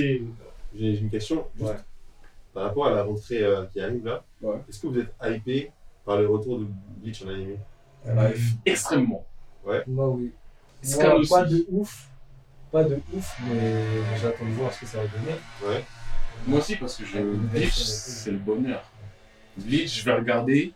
J'ai 0.79 0.99
une 0.99 1.11
question. 1.11 1.45
Ouais. 1.59 1.73
Par 2.55 2.65
rapport 2.65 2.87
à 2.87 2.91
la 2.91 3.03
rentrée 3.03 3.43
euh, 3.43 3.65
qui 3.73 3.81
arrive 3.81 4.05
là, 4.05 4.23
Ouais. 4.43 4.57
est-ce 4.69 4.81
que 4.81 4.87
vous 4.87 4.99
êtes 4.99 5.13
hypé 5.25 5.71
par 6.05 6.19
le 6.19 6.29
retour 6.29 6.59
de 6.59 6.67
Bleach 7.03 7.23
en 7.25 7.29
animé? 7.29 7.57
Extrêmement. 8.65 9.25
Moi, 9.87 10.09
oui. 10.11 10.31
Scan 10.83 11.09
Moi, 11.09 11.15
aussi. 11.19 11.31
pas 11.31 11.45
de 11.45 11.67
ouf. 11.71 12.07
Pas 12.73 12.85
de 12.85 12.95
ouf, 13.13 13.37
mais 13.49 13.85
j'attends 14.23 14.45
de 14.45 14.51
voir 14.53 14.73
ce 14.73 14.81
que 14.81 14.87
ça 14.87 14.99
va 14.99 15.05
donner. 15.05 15.81
Moi 16.47 16.59
aussi, 16.61 16.77
parce 16.77 16.97
que 16.97 17.05
je... 17.05 17.19
Bleach, 17.19 17.75
c'est 17.75 18.31
le 18.31 18.39
bonheur. 18.39 18.83
Bleach, 19.57 19.99
je 20.01 20.05
vais 20.05 20.15
regarder. 20.15 20.73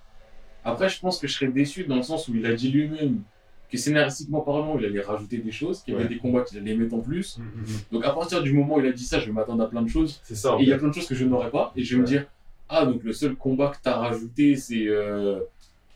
Après, 0.65 0.89
je 0.89 0.99
pense 1.01 1.19
que 1.19 1.27
je 1.27 1.35
serais 1.35 1.49
déçu 1.51 1.85
dans 1.85 1.97
le 1.97 2.03
sens 2.03 2.29
où 2.29 2.35
il 2.35 2.45
a 2.47 2.55
dit 2.55 2.71
lui-même 2.71 3.21
que 3.71 3.79
scénaristiquement 3.79 4.41
parlant, 4.41 4.79
il 4.79 4.85
allait 4.87 5.01
rajouter 5.01 5.39
des 5.39 5.51
choses, 5.53 5.83
qu'il 5.83 5.95
y 5.95 5.97
avait 5.97 6.05
Ouais. 6.05 6.11
des 6.15 6.19
combats 6.19 6.43
qu'il 6.43 6.59
allait 6.59 6.75
mettre 6.77 6.95
en 6.95 7.01
plus. 7.01 7.39
Donc 7.91 8.05
à 8.05 8.11
partir 8.11 8.43
du 8.43 8.53
moment 8.53 8.77
où 8.77 8.81
il 8.81 8.87
a 8.87 8.93
dit 8.93 9.05
ça, 9.05 9.19
je 9.21 9.27
vais 9.27 9.33
m'attendre 9.33 9.63
à 9.65 9.69
plein 9.69 9.83
de 9.83 9.89
choses. 9.89 10.21
C'est 10.23 10.35
ça. 10.37 10.57
Et 10.59 10.63
il 10.63 10.69
y 10.69 10.73
a 10.73 10.79
plein 10.79 10.89
de 10.89 10.95
choses 10.95 11.07
que 11.07 11.15
je 11.15 11.25
n'aurais 11.25 11.51
pas. 11.51 11.73
Et 11.77 11.83
je 11.83 11.97
vais 11.97 12.03
me 12.03 12.07
dire, 12.07 12.27
ah, 12.69 12.85
donc 12.87 13.03
le 13.03 13.13
seul 13.13 13.35
combat 13.35 13.69
que 13.69 13.83
tu 13.83 13.89
as 13.89 13.97
rajouté, 13.97 14.57
c'est 14.57 14.87
euh, 14.87 15.41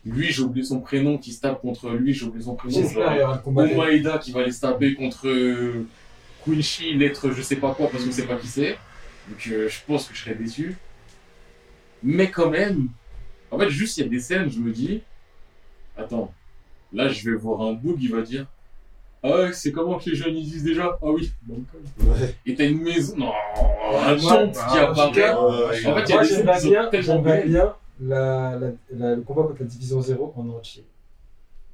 lui, 0.05 0.31
j'ai 0.31 0.41
oublié 0.43 0.65
son 0.65 0.79
prénom, 0.81 1.17
qui 1.17 1.31
se 1.31 1.41
tape 1.41 1.61
contre 1.61 1.89
lui, 1.91 2.13
j'ai 2.13 2.25
oublié 2.25 2.43
son 2.45 2.55
prénom. 2.55 2.75
Omaeda 3.45 4.17
qui 4.17 4.31
va 4.31 4.41
aller 4.41 4.51
se 4.51 4.61
taper 4.61 4.93
contre 4.95 5.27
euh, 5.27 5.85
Quincy, 6.45 6.93
l'être 6.93 7.31
je 7.31 7.41
sais 7.41 7.55
pas 7.57 7.73
quoi, 7.73 7.89
parce 7.89 8.03
qu'on 8.03 8.11
sait 8.11 8.25
pas 8.27 8.35
qui 8.35 8.47
c'est. 8.47 8.77
Donc 9.29 9.47
euh, 9.51 9.69
je 9.69 9.79
pense 9.87 10.07
que 10.07 10.15
je 10.15 10.21
serais 10.23 10.35
déçu. 10.35 10.75
Mais 12.03 12.29
quand 12.31 12.49
même, 12.49 12.87
en 13.51 13.59
fait, 13.59 13.69
juste 13.69 13.97
il 13.97 14.03
y 14.03 14.07
a 14.07 14.09
des 14.09 14.19
scènes, 14.19 14.49
je 14.49 14.59
me 14.59 14.71
dis, 14.71 15.01
attends, 15.97 16.33
là 16.93 17.07
je 17.09 17.29
vais 17.29 17.35
voir 17.35 17.61
un 17.61 17.73
bout 17.73 17.97
qui 17.97 18.07
va 18.07 18.21
dire, 18.21 18.45
ah 19.21 19.29
ouais, 19.31 19.53
c'est 19.53 19.71
comment 19.73 19.97
que 19.99 20.09
les 20.09 20.15
jeunes 20.15 20.37
ils 20.37 20.45
disent 20.49 20.63
déjà? 20.63 20.97
Ah 21.01 21.11
oui, 21.11 21.31
Ouais. 21.49 22.35
et 22.45 22.55
t'as 22.55 22.65
une 22.69 22.81
maison, 22.81 23.17
non, 23.17 23.33
un 23.93 24.15
temple 24.15 24.53
qui 24.53 24.79
en 24.79 24.91
apparaît. 24.91 25.13
fait, 25.13 25.79
il 25.79 25.83
y 25.83 25.87
a 25.87 25.89
Moi, 25.91 26.01
des 26.01 26.07
scènes 26.25 26.49
qui 26.53 26.59
sont 26.61 26.69
bien, 26.69 26.87
tellement 26.87 27.19
bien 27.19 27.73
la, 28.01 28.55
la- 28.57 28.71
la- 28.91 29.15
le 29.15 29.21
combat 29.23 29.43
contre 29.43 29.59
la 29.59 29.65
Division 29.67 29.99
0 30.01 30.33
en 30.37 30.47
entier. 30.49 30.85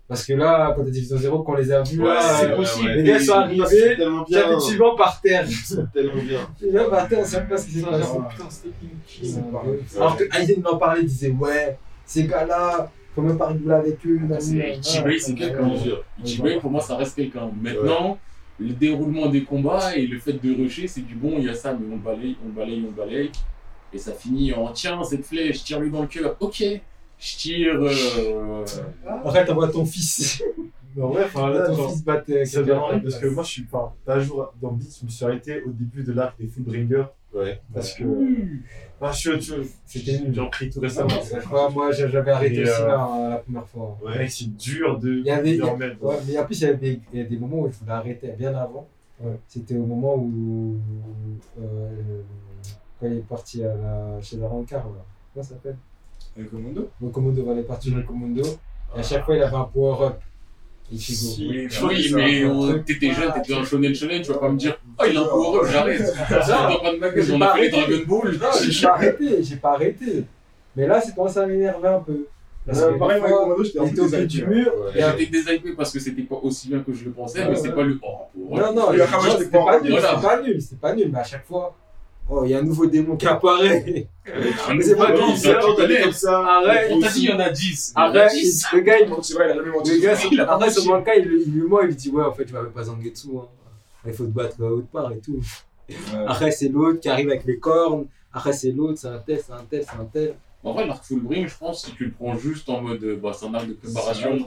Parce 0.08 0.24
que 0.26 0.34
là, 0.34 0.72
contre 0.74 0.86
la 0.86 0.92
Division 0.92 1.18
0, 1.18 1.40
quand 1.44 1.54
on 1.54 1.56
les 1.56 1.72
a 1.72 1.82
vus, 1.82 2.00
Ouais, 2.00 2.06
là, 2.14 2.22
c'est 2.40 2.52
euh, 2.52 2.56
possible. 2.56 2.90
les 2.92 3.04
gars 3.04 3.20
sont 3.20 3.34
arrivés, 3.34 3.96
tellement 3.98 4.24
bien. 4.24 4.40
chapitre 4.40 4.62
suivant 4.62 4.96
par 4.96 5.20
terre. 5.22 5.46
C'est 5.48 5.92
tellement 5.92 6.22
bien. 6.22 6.84
Par 6.90 7.08
terre, 7.08 7.26
on 7.28 7.38
même 7.38 7.48
pas 7.48 7.58
ce 7.58 7.66
qui 7.66 7.72
s'est 7.72 7.82
passé. 7.82 8.12
Putain, 8.30 8.50
c'était 8.50 9.28
une 9.28 9.98
Alors 9.98 10.18
que 10.18 10.24
Aizen 10.40 10.62
m'en 10.62 10.78
parlait, 10.78 11.02
il 11.02 11.08
disait 11.08 11.32
Ouais, 11.32 11.78
ces 12.06 12.26
gars-là, 12.26 12.92
faut 13.16 13.22
même 13.24 13.38
pas 13.38 13.48
rigoler 13.48 13.74
avec 13.76 13.98
eux. 14.06 14.20
nan. 14.28 14.40
Ichibei, 14.40 15.20
c'est 15.20 15.34
quelqu'un. 15.34 15.68
Ouais. 15.70 15.80
Ichibei, 16.24 16.60
pour 16.60 16.70
moi, 16.70 16.82
ça 16.82 16.96
reste 16.98 17.16
quelqu'un. 17.16 17.50
Maintenant, 17.60 18.20
le 18.60 18.74
déroulement 18.74 19.26
des 19.28 19.44
combats 19.44 19.96
et 19.98 20.06
le 20.06 20.20
fait 20.20 20.34
de 20.34 20.56
rusher, 20.56 20.88
c'est 20.88 21.02
du 21.02 21.16
bon, 21.16 21.34
il 21.40 21.46
y 21.46 21.50
a 21.50 21.54
ça, 21.56 21.74
mais 21.74 21.88
on 21.92 21.98
balaye, 21.98 22.38
on 22.46 22.50
balaye, 22.50 22.86
on 22.88 22.92
balaye. 22.92 23.32
Et 23.92 23.98
ça 23.98 24.12
finit 24.14 24.54
en 24.54 24.68
tiens, 24.72 25.02
cette 25.04 25.26
flèche, 25.26 25.64
tire-lui 25.64 25.90
dans 25.90 26.02
le 26.02 26.08
cœur. 26.08 26.36
Ok, 26.42 26.64
je 27.20 27.38
tire. 27.38 27.80
euh, 27.82 28.66
Après, 29.08 29.46
t'envoies 29.46 29.70
ton 29.70 29.86
fils. 29.86 30.44
En 30.98 31.10
vrai, 31.10 31.26
enfin, 31.26 31.50
là, 31.50 31.68
ton 31.68 31.76
genre, 31.76 31.92
fils 31.92 32.06
battre 32.06 32.32
euh, 32.32 32.62
vraiment 32.62 32.86
horrible 32.86 33.04
parce 33.04 33.18
que 33.20 33.28
moi, 33.28 33.44
je 33.44 33.50
suis 33.50 33.64
pas. 33.64 33.94
Un 34.08 34.18
jour, 34.22 34.54
dans 34.62 34.72
Beat, 34.72 34.98
je 35.02 35.06
me 35.06 35.10
suis 35.10 35.26
arrêté 35.26 35.62
au 35.64 35.72
début 35.72 36.04
de 36.04 36.14
l'arc 36.14 36.40
des 36.40 36.48
Fullbringer 36.48 37.04
Ouais. 37.34 37.60
parce 37.74 37.92
que. 37.96 38.06
ouh. 38.06 38.62
Enfin, 39.02 39.12
je 39.12 39.38
suis. 39.42 39.54
C'était 39.86 40.20
nul. 40.20 40.34
J'en 40.34 40.50
pris 40.50 40.70
tout 40.70 40.80
récemment. 40.80 41.10
Ouais, 41.10 41.70
moi, 41.74 41.92
j'avais 41.92 42.32
arrêté 42.32 42.62
aussi 42.64 42.72
euh, 42.82 42.88
là, 42.88 43.28
la 43.32 43.38
première 43.40 43.68
fois. 43.68 43.98
Ouais. 44.06 44.26
C'est 44.30 44.56
dur 44.56 44.98
de. 44.98 45.16
Il 45.16 45.26
y 45.26 45.32
avait- 45.32 45.60
remettre. 45.60 46.02
Ouais, 46.02 46.16
mais 46.30 46.38
en 46.40 46.46
plus, 46.46 46.62
il 46.62 46.64
y, 46.64 46.68
avait 46.68 46.78
des, 46.78 47.02
il 47.12 47.20
y 47.20 47.22
a 47.22 47.26
des 47.26 47.38
moments 47.38 47.60
où 47.60 47.70
je 47.70 47.78
voulais 47.78 47.92
arrêter 47.92 48.30
bien 48.38 48.56
avant. 48.56 48.88
Ouais. 49.20 49.38
C'était 49.50 49.76
au 49.76 49.86
moment 49.86 50.16
où. 50.16 50.78
euh, 51.62 52.22
quand 53.02 53.08
il 53.08 53.18
est 53.18 53.28
parti 53.28 53.66
à 53.66 53.76
la, 53.76 54.22
chez 54.22 54.38
la 54.38 54.48
Rancard, 54.48 54.86
là. 54.86 55.04
Comment 55.34 55.44
ça 55.44 55.50
s'appelle? 55.56 55.76
Un 56.38 56.44
commando 56.44 56.90
Le 57.02 57.10
Commando, 57.10 57.48
il 57.54 57.60
est 57.60 57.64
parti 57.64 57.92
dans 57.92 57.98
le 57.98 58.04
Commando. 58.04 58.44
Et 58.96 59.00
à 59.00 59.04
chaque 59.04 59.26
fois, 59.26 59.36
il 59.36 59.42
avait 59.44 59.56
un 59.56 59.64
power-up. 59.64 60.20
Ichigo. 60.92 61.18
Si. 61.18 61.68
Oui, 61.84 62.12
mais 62.14 62.46
on- 62.46 62.78
t'étais 62.80 63.12
jeune, 63.12 63.32
Ah, 63.34 63.40
t'étais 63.40 63.56
un 63.56 63.62
tu- 63.62 63.66
shonen 63.66 63.96
shonen, 63.96 64.22
tu 64.22 64.32
vas 64.32 64.38
pas 64.38 64.50
me 64.50 64.58
dire 64.58 64.78
Oh, 65.00 65.04
il 65.10 65.18
a 65.18 65.22
un 65.22 65.26
power 65.26 65.60
up, 65.62 65.68
j'arrête. 65.72 66.06
Ça, 66.46 66.70
on 66.72 66.84
pas 66.84 66.94
de 66.94 66.98
magasin, 67.00 67.34
on 67.36 67.40
pas 67.40 67.54
a 67.54 67.56
fait 67.56 67.70
les 67.70 67.74
arrêté. 67.78 67.92
Dragon 67.96 68.06
Ball. 68.22 68.34
J'ai 68.70 68.86
pas 68.88 68.94
arrêté, 68.94 69.44
j'ai 69.44 69.56
pas 69.56 69.72
arrêté. 69.74 70.24
Mais 70.76 70.86
là, 70.88 71.02
c'est 71.02 71.16
commencé 71.16 71.40
à 71.40 71.46
m'énerver 71.48 71.88
un 71.88 72.00
peu. 72.00 72.28
Parce 72.68 72.82
que 72.82 72.98
Pareil, 73.00 73.22
des 73.22 73.28
moi, 73.30 73.40
commando, 73.40 73.64
j'étais 73.64 73.80
un 73.80 73.84
peu 73.84 73.88
au 73.88 73.94
pied 73.94 74.04
désalté, 74.04 74.28
du 74.28 74.46
mur. 74.46 74.72
Et 74.96 75.02
J'étais 75.18 75.44
déhypé 75.44 75.72
parce 75.74 75.92
que 75.92 76.00
c'était 76.00 76.22
pas 76.24 76.36
aussi 76.44 76.68
bien 76.68 76.80
que 76.82 76.94
je 76.94 77.06
le 77.06 77.12
pensais, 77.12 77.48
mais 77.50 77.56
c'est 77.56 77.72
pas 77.74 77.84
le. 77.84 78.00
Oh, 78.04 78.28
power 78.34 78.60
up. 78.70 78.76
Non, 78.76 78.92
non, 78.92 78.92
c'était 79.40 79.50
pas 79.58 79.80
nul, 79.82 79.92
Voilà. 79.92 80.10
c'était 80.10 80.22
pas 80.28 80.42
nul, 80.42 80.62
c'était 80.62 80.76
pas 80.82 80.96
nul, 80.96 81.10
mais 81.12 81.20
à 81.20 81.24
chaque 81.24 81.46
fois, 81.46 81.76
oh, 82.30 82.44
il 82.46 82.52
y 82.52 82.54
a 82.56 82.60
un 82.60 82.64
nouveau 82.64 82.86
démon 82.88 83.16
qui 83.18 83.28
apparaît. 83.28 84.08
Un 84.68 84.80
c'est 84.82 84.96
pas 84.96 85.16
ça, 85.36 85.60
tu 85.66 85.76
connais. 85.76 86.02
comme 86.02 86.12
ça. 86.12 86.40
Arrête, 86.40 86.92
On 86.92 87.00
t'a 87.00 87.10
dit, 87.10 87.24
il 87.24 87.30
y 87.30 87.34
en 87.34 87.40
a 87.40 87.50
10. 87.50 87.94
Il 87.96 88.00
y 88.00 88.02
en 88.02 88.04
a 88.04 88.08
Arrête, 88.10 88.32
10. 88.34 88.66
le 88.74 88.80
gars, 88.82 89.00
il, 89.00 89.14
c'est 89.22 89.34
vrai, 89.36 89.46
il 89.48 89.52
a 89.52 89.56
jamais 89.56 89.70
menti. 89.72 89.92
le 89.92 90.00
gars, 90.02 90.18
Il 90.32 90.38
pas 90.38 90.44
après 90.54 90.70
ce 90.72 90.80
menti. 90.80 90.90
manka, 90.90 91.16
il, 91.16 91.26
lui 91.26 91.62
ment, 91.68 91.82
il 91.82 91.88
lui 91.88 91.96
dit, 91.96 92.10
ouais, 92.10 92.24
en 92.24 92.32
fait, 92.34 92.46
tu 92.46 92.54
vas 92.54 92.62
même 92.64 92.72
pas 92.72 92.84
Zangetsu, 92.84 93.28
hein. 93.38 93.48
Il 94.08 94.14
faut 94.14 94.26
te 94.26 94.30
battre 94.32 94.62
à 94.64 94.68
haute 94.72 94.88
part 94.92 95.12
et 95.12 95.20
tout. 95.20 95.40
Après, 96.28 96.52
c'est 96.52 96.70
l'autre 96.70 97.00
qui 97.00 97.10
arrive 97.10 97.30
avec 97.30 97.46
les 97.46 97.58
cornes. 97.60 98.06
Après, 98.34 98.54
c'est 98.54 98.72
l'autre, 98.72 99.00
c'est 99.00 99.08
un 99.08 99.18
tel, 99.20 99.40
c'est 99.46 99.54
un 99.54 99.64
tel, 99.70 99.84
c'est 99.84 100.00
un 100.00 100.06
tel. 100.06 100.36
En 100.64 100.74
vrai, 100.74 100.86
l'arc 100.88 101.04
full 101.04 101.22
bring, 101.22 101.48
je 101.48 101.56
pense, 101.58 101.86
si 101.86 101.94
tu 101.94 102.06
le 102.06 102.12
prends 102.12 102.36
juste 102.38 102.68
en 102.70 102.82
mode. 102.82 103.04
euh, 103.04 103.16
Bah, 103.22 103.32
c'est 103.34 103.46
un 103.46 103.54
arc 103.54 103.68
de 103.68 103.78
C'est 103.84 103.94
préparation 103.94 104.38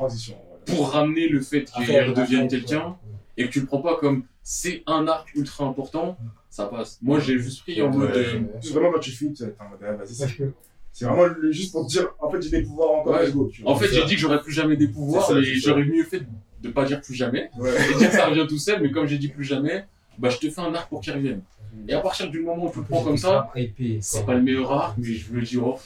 pour 0.67 0.91
ramener 0.91 1.29
le 1.29 1.41
fait 1.41 1.65
qu'il 1.65 1.85
redevienne 2.01 2.49
quelqu'un. 2.49 2.87
ouais. 2.89 2.95
Et 3.37 3.47
que 3.47 3.51
tu 3.53 3.61
le 3.61 3.67
prends 3.67 3.81
pas 3.81 3.97
comme 3.97 4.25
c'est 4.51 4.83
un 4.87 5.07
arc 5.09 5.35
ultra 5.35 5.67
important, 5.67 6.17
ça 6.49 6.65
passe. 6.65 6.99
Moi, 7.03 7.21
j'ai 7.21 7.39
juste 7.39 7.61
pris 7.61 7.83
en 7.83 7.91
mode. 7.91 8.09
Ouais. 8.11 8.17
euh, 8.17 8.41
C'est 8.63 8.73
vraiment 8.73 8.93
quand 8.93 8.99
tu 9.01 9.11
finis, 9.11 9.35
tu 9.35 9.43
es 9.43 9.55
en 9.61 9.69
mode, 9.69 9.79
ah, 9.87 9.93
vas-y, 9.93 10.15
c'est 10.15 10.51
C'est 10.91 11.05
vraiment 11.05 11.27
le- 11.27 11.53
juste 11.53 11.71
pour 11.73 11.85
te 11.87 11.91
dire, 11.91 12.09
en 12.19 12.31
fait, 12.31 12.41
j'ai 12.41 12.49
des 12.49 12.63
pouvoirs 12.63 12.93
encore, 12.93 13.21
Ouais. 13.21 13.31
go. 13.31 13.51
En 13.67 13.77
fait, 13.77 13.89
j'ai 13.93 14.05
dit 14.07 14.15
que 14.15 14.21
j'aurais 14.23 14.41
plus 14.41 14.53
jamais 14.55 14.77
des 14.77 14.89
pouvoirs, 14.89 15.27
ça, 15.27 15.35
mais 15.35 15.45
ça. 15.45 15.51
j'aurais 15.69 15.85
mieux 15.85 16.03
fait 16.03 16.23
de 16.63 16.69
pas 16.71 16.87
dire 16.87 17.03
plus 17.03 17.15
jamais. 17.15 17.51
Ouais. 17.59 17.75
Et 17.91 17.99
dire 17.99 18.09
que 18.09 18.17
ça 18.17 18.27
revient 18.27 18.47
tout 18.49 18.57
seul, 18.59 18.81
mais 18.81 18.91
comme 18.91 19.07
j'ai 19.07 19.19
dit 19.19 19.29
plus 19.29 19.45
jamais, 19.45 19.85
bah 20.17 20.31
je 20.31 20.39
te 20.39 20.49
fais 20.49 20.63
un 20.63 20.75
arc 20.75 20.89
pour 20.89 21.03
qu'il 21.03 21.13
revienne. 21.13 21.43
Et 21.87 21.93
à 21.93 22.01
partir 22.01 22.31
du 22.31 22.41
moment 22.41 22.69
où 22.69 22.73
tu 22.73 22.79
le 22.79 22.85
prends 22.87 23.05
comme 23.05 23.19
ça, 23.19 23.53
c'est 24.01 24.25
pas 24.25 24.33
le 24.33 24.41
meilleur 24.43 24.73
arc, 24.73 24.95
mais 24.97 25.13
je 25.13 25.31
me 25.31 25.43
dis, 25.43 25.59
oh, 25.59 25.79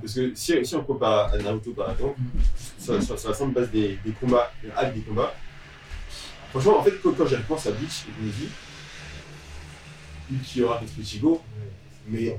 Parce 0.00 0.14
que 0.14 0.34
si, 0.34 0.64
si 0.66 0.74
on 0.74 0.82
compare 0.82 1.32
à 1.32 1.38
Naruto 1.38 1.70
par 1.70 1.92
exemple, 1.92 2.18
sur, 2.76 3.00
sur, 3.02 3.16
sur 3.18 3.28
la 3.30 3.34
simple 3.36 3.54
base 3.54 3.70
des, 3.70 3.98
des 4.04 4.10
combats, 4.20 4.50
des 4.64 4.70
hacks 4.76 4.94
des 4.94 5.00
combats, 5.02 5.32
franchement, 6.50 6.78
en 6.78 6.82
fait, 6.82 6.92
quand, 7.02 7.12
quand 7.16 7.26
j'y 7.26 7.36
repense 7.36 7.66
à 7.66 7.72
Bleach 7.72 8.04
et 8.08 8.24
Neji, 8.24 8.48
Uchiha 10.32 10.80
et 10.82 11.00
Ichigo, 11.00 11.40
mais 12.08 12.38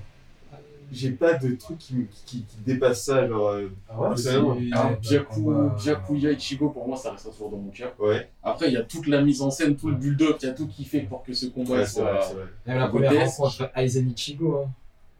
j'ai 0.91 1.11
pas 1.11 1.33
de 1.33 1.55
truc 1.55 1.77
qui, 1.77 1.95
me- 1.95 2.05
qui, 2.25 2.43
qui 2.43 2.57
dépasse 2.65 3.03
ça, 3.05 3.27
genre. 3.27 3.49
euh, 3.49 3.69
Ah 3.87 3.99
ouais 4.01 4.07
personnellement. 4.09 4.57
alors 4.71 4.97
Byaku, 4.97 5.53
Byakuya 5.83 6.31
Ichigo, 6.31 6.69
pour 6.69 6.87
moi, 6.87 6.97
ça 6.97 7.11
restera 7.11 7.31
toujours 7.31 7.49
dans 7.51 7.57
mon 7.57 7.69
cœur. 7.71 7.93
Ouais, 7.99 8.29
Après, 8.43 8.67
il 8.67 8.73
y 8.73 8.77
a 8.77 8.83
toute 8.83 9.07
la 9.07 9.21
mise 9.21 9.41
en 9.41 9.51
scène, 9.51 9.75
tout 9.75 9.89
le 9.89 9.95
build-up, 9.95 10.37
il 10.41 10.45
y 10.45 10.49
a 10.49 10.53
tout 10.53 10.67
qui 10.67 10.85
fait 10.85 11.01
pour 11.01 11.23
que 11.23 11.33
ce 11.33 11.47
combat 11.47 11.75
ouais, 11.75 11.85
c'est 11.85 11.99
soit. 11.99 12.11
vrai. 12.19 12.43
Même 12.65 12.77
la 12.79 12.87
première 12.87 13.11
rencontre 13.13 13.41
entre 13.61 13.71
Aizen 13.75 14.09
Ichigo. 14.09 14.57
Hein. 14.63 14.69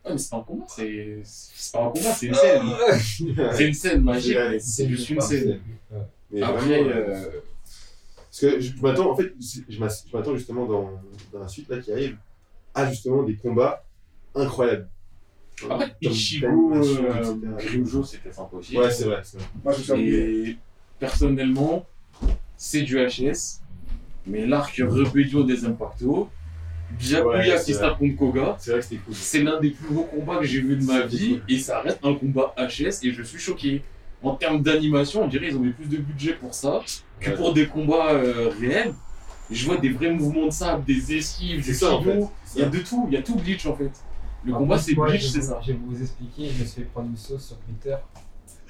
Ouais, 0.05 0.11
mais 0.13 0.17
c'est 0.17 0.29
pas 0.31 0.37
un 0.37 0.41
combat, 0.41 0.65
c'est 0.69 1.17
c'est 1.23 1.71
pas 1.73 1.83
un 1.85 1.89
combat, 1.89 2.13
c'est 2.13 2.25
une 2.27 2.33
scène. 2.33 2.61
C'est 3.53 3.67
une 3.67 3.73
scène 3.73 4.01
magique, 4.03 4.37
c'est 4.59 4.87
juste 4.87 5.09
une 5.09 5.21
scène. 5.21 5.59
Mais 6.31 6.41
Après, 6.41 6.61
vraiment, 6.83 6.89
euh, 6.95 7.25
Parce 8.29 8.41
que 8.41 8.59
je, 8.59 8.75
je 8.75 8.81
m'attends, 8.81 9.11
en 9.11 9.15
fait, 9.15 9.33
je 9.67 9.79
m'attends 10.13 10.35
justement 10.35 10.65
dans, 10.65 11.01
dans 11.33 11.39
la 11.39 11.47
suite 11.47 11.67
là 11.69 11.79
qui 11.79 11.91
arrive 11.91 12.17
à 12.75 12.87
justement 12.89 13.23
des 13.23 13.35
combats 13.35 13.83
incroyables. 14.35 14.87
après, 15.69 15.95
Comme 16.03 16.11
Ichigo, 16.11 16.73
euh. 16.75 17.55
Ryujo, 17.57 18.03
c'était 18.03 18.31
sympa 18.31 18.55
aussi. 18.57 18.77
Ouais, 18.77 18.91
c'est 18.91 19.05
vrai, 19.05 19.21
c'est 19.23 19.37
vrai. 19.37 19.47
Moi, 19.63 19.73
je 19.73 19.81
suis. 19.81 20.09
Et 20.15 20.57
personnellement, 20.99 21.85
c'est 22.55 22.81
du 22.83 22.97
HS, 22.97 23.61
mais 24.27 24.45
l'arc 24.45 24.75
Rébellion 24.77 25.43
des 25.43 25.65
Impactos, 25.65 26.29
Byakuya 26.99 27.55
Ouais, 27.55 27.73
tape 27.73 27.99
contre 27.99 28.15
Koga, 28.17 28.55
C'est 28.59 28.71
vrai 28.71 28.79
que 28.79 28.85
c'était 28.85 29.01
cool. 29.01 29.13
c'est 29.15 29.43
l'un 29.43 29.59
des 29.59 29.71
plus 29.71 29.89
beaux 29.93 30.03
combats 30.03 30.37
que 30.39 30.45
j'ai 30.45 30.61
vu 30.61 30.75
de 30.75 30.83
ma 30.85 31.01
vie, 31.01 31.39
cool. 31.39 31.43
et 31.47 31.59
ça 31.59 31.81
reste 31.81 31.99
un 32.03 32.13
combat 32.13 32.53
HS, 32.57 33.03
et 33.03 33.11
je 33.11 33.23
suis 33.23 33.39
choqué. 33.39 33.81
En 34.21 34.35
termes 34.35 34.61
d'animation, 34.61 35.23
on 35.23 35.27
dirait 35.27 35.47
qu'ils 35.47 35.57
ont 35.57 35.61
mis 35.61 35.71
plus 35.71 35.87
de 35.87 35.97
budget 35.97 36.33
pour 36.33 36.53
ça 36.53 36.81
que 37.19 37.29
Ouais. 37.29 37.35
pour 37.37 37.53
des 37.53 37.67
combats 37.67 38.11
euh, 38.11 38.49
réels. 38.59 38.93
Je 39.51 39.65
vois 39.65 39.77
des 39.77 39.89
vrais 39.89 40.11
mouvements 40.11 40.45
de 40.45 40.51
sable, 40.51 40.83
des 40.83 41.15
esquives, 41.17 41.63
du 41.63 41.73
ça 41.73 41.93
en 41.93 42.03
fait. 42.03 42.19
Il 42.55 42.61
y 42.61 42.63
a 42.63 42.69
de 42.69 42.79
tout, 42.79 43.05
il 43.09 43.13
y 43.15 43.17
a 43.17 43.21
tout 43.23 43.35
Bleach 43.35 43.65
en 43.65 43.75
fait. 43.75 43.91
Le 44.45 44.53
En 44.53 44.57
combat 44.59 44.77
c'est 44.77 44.93
Bleach, 44.93 45.21
je 45.23 45.27
c'est 45.27 45.39
vais- 45.39 45.43
ça. 45.45 45.59
Je 45.65 45.71
vais 45.71 45.79
vous 45.85 45.99
expliquer, 46.01 46.49
je 46.49 46.61
me 46.61 46.65
suis 46.67 46.81
fait 46.81 46.87
prendre 46.87 47.09
une 47.09 47.17
sauce 47.17 47.47
sur 47.47 47.57
Twitter. 47.59 47.95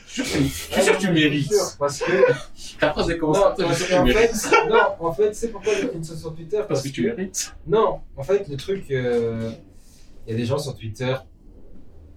Je 0.08 0.24
suis 0.24 0.50
sûr 0.50 0.98
que- 0.98 1.02
tu 1.02 1.12
mérites. 1.12 1.52
Parce 1.78 2.00
que. 2.00 2.12
Ta 2.80 2.92
phrase 2.94 3.10
elle 3.10 3.18
commence 3.20 3.38
Non, 3.38 3.44
comme 3.44 3.56
ça, 3.58 3.64
je 3.64 3.68
parce 3.68 3.78
suis 3.78 3.86
sûr 3.88 3.96
que 3.96 4.02
qu'en 4.02 4.06
tu 4.08 4.14
mérites. 4.14 4.36
fait, 4.36 4.70
non, 4.70 4.80
en 5.08 5.14
fait, 5.14 5.36
c'est 5.36 5.48
pourquoi 5.50 5.74
j'ai 5.76 5.88
pris 5.88 5.98
une 5.98 6.04
sauce 6.04 6.20
sur 6.22 6.34
Twitter. 6.36 6.62
Parce 6.68 6.82
que 6.82 6.90
tu 6.90 7.04
mérites. 7.06 7.56
Non, 7.68 8.00
en 8.18 8.24
fait, 8.24 8.48
le 8.48 8.56
truc, 8.58 8.90
euh, 8.92 9.52
il 10.26 10.32
y 10.32 10.34
a 10.34 10.38
des 10.38 10.46
gens 10.46 10.58
sur 10.58 10.76
Twitter, 10.76 11.14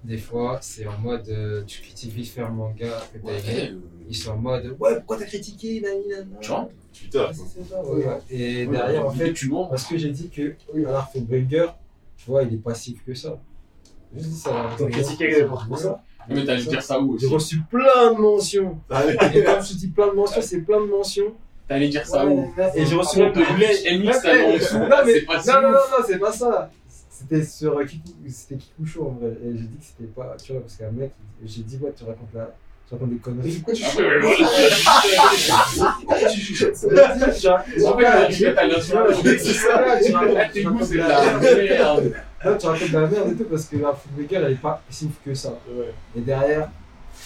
des 0.04 0.18
fois, 0.18 0.58
c'est 0.60 0.86
en 0.86 0.98
mode, 0.98 1.28
euh, 1.28 1.62
tu 1.64 1.80
critiques 1.82 2.12
vite 2.12 2.28
fait 2.28 2.40
un 2.40 2.48
manga 2.48 2.88
que 3.12 3.18
t'as 3.18 3.32
aimé. 3.32 3.72
Ouais, 3.72 3.72
Ils 4.08 4.16
sont 4.16 4.32
en 4.32 4.36
mode, 4.36 4.76
ouais, 4.80 4.96
pourquoi 4.96 5.18
t'as 5.18 5.26
critiqué, 5.26 5.80
nana. 5.80 6.24
Genre, 6.40 6.68
Twitter. 6.92 7.18
Ouais, 7.18 7.26
c'est 7.32 7.64
ça, 7.68 7.82
ouais, 7.84 8.04
ouais. 8.04 8.18
Et 8.30 8.66
derrière, 8.66 9.06
en 9.06 9.10
fait, 9.10 9.32
tu 9.32 9.48
mens. 9.48 9.66
parce 9.68 9.84
que 9.84 9.96
j'ai 9.96 10.10
dit 10.10 10.28
que 10.28 10.54
un 10.86 10.92
Arthurbringer, 10.94 11.66
tu 12.16 12.26
vois, 12.30 12.42
il 12.42 12.54
est 12.54 12.58
pas 12.58 12.74
si 12.74 12.94
que 12.94 13.14
ça. 13.14 13.38
J'ai 14.14 14.22
dit 14.22 14.34
ça. 14.36 14.68
T'as 14.76 14.86
critiqué 14.86 15.44
pour 15.44 15.78
ça 15.78 16.02
Mais 16.28 16.44
t'allais 16.44 16.62
dire 16.64 16.82
ça 16.82 17.00
où 17.00 17.16
J'ai 17.18 17.26
aussi 17.26 17.34
reçu 17.34 17.60
plein 17.70 18.12
de 18.12 18.18
mentions. 18.20 18.78
Allez. 18.90 19.14
Et 19.34 19.42
comme 19.44 19.62
je 19.62 19.74
dis 19.74 19.88
plein 19.88 20.08
de 20.08 20.12
mentions, 20.14 20.42
c'est 20.42 20.60
plein 20.60 20.80
de 20.80 20.86
mentions. 20.86 21.32
T'allais 21.68 21.88
dire 21.88 22.06
ça 22.06 22.26
Ouais, 22.26 22.32
où 22.32 22.52
et 22.74 22.84
j'ai 22.84 22.94
reçu 22.96 23.18
Contre 23.20 23.38
même 23.38 23.56
Bleach, 23.56 23.84
MX, 23.84 24.28
en 24.28 24.54
dessous, 24.54 24.78
non, 24.78 24.88
là, 24.88 25.02
mais- 25.06 25.12
c'est 25.14 25.20
pas 25.22 25.40
si 25.42 25.48
non, 25.48 25.62
non, 25.62 25.78
c'est 26.06 26.18
pas 26.18 26.32
ça. 26.32 26.70
C'était 27.22 27.44
sur 27.44 27.84
Kiku, 27.86 28.10
c'était 28.28 28.56
Kikucho 28.56 29.06
en 29.06 29.12
vrai. 29.12 29.30
Et 29.44 29.52
j'ai 29.56 29.64
dit 29.64 29.78
que 29.78 29.84
c'était 29.84 30.10
pas, 30.12 30.36
tu 30.42 30.52
vois, 30.52 30.60
parce 30.62 30.76
qu'un 30.76 30.90
mec, 30.90 31.12
j'ai 31.44 31.62
dit, 31.62 31.78
ouais, 31.80 31.92
tu 31.96 32.04
racontes 32.04 32.32
la, 32.34 32.50
tu 32.88 32.94
racontes 32.94 33.10
des 33.10 33.16
conneries. 33.16 33.52
Pourquoi 33.56 33.74
tu 33.74 33.82
Ah 33.86 33.88
fais 33.88 34.02
ouais, 34.02 34.16
ouais, 34.16 34.36
voilà. 35.76 35.94
Pourquoi 36.00 36.28
tu 36.28 36.40
chuchotes 36.40 36.74
tu 40.04 40.12
racontes- 40.14 40.38
tu 40.52 40.52
tes 40.52 40.62
goûts, 40.64 40.78
c'est 40.84 40.96
la 40.96 41.38
merde. 41.38 42.12
Non, 42.44 42.58
tu 42.58 42.66
racontes 42.66 42.90
de 42.90 42.98
la 42.98 43.06
merde 43.06 43.28
et 43.32 43.36
tout 43.36 43.44
parce 43.44 43.64
que 43.66 43.76
la 43.76 43.92
Fullmecker 43.94 44.36
elle 44.44 44.52
est 44.52 44.56
pas 44.56 44.82
si 44.90 45.04
ouf 45.06 45.12
que 45.24 45.32
ça. 45.34 45.56
Et 46.16 46.20
derrière, 46.20 46.70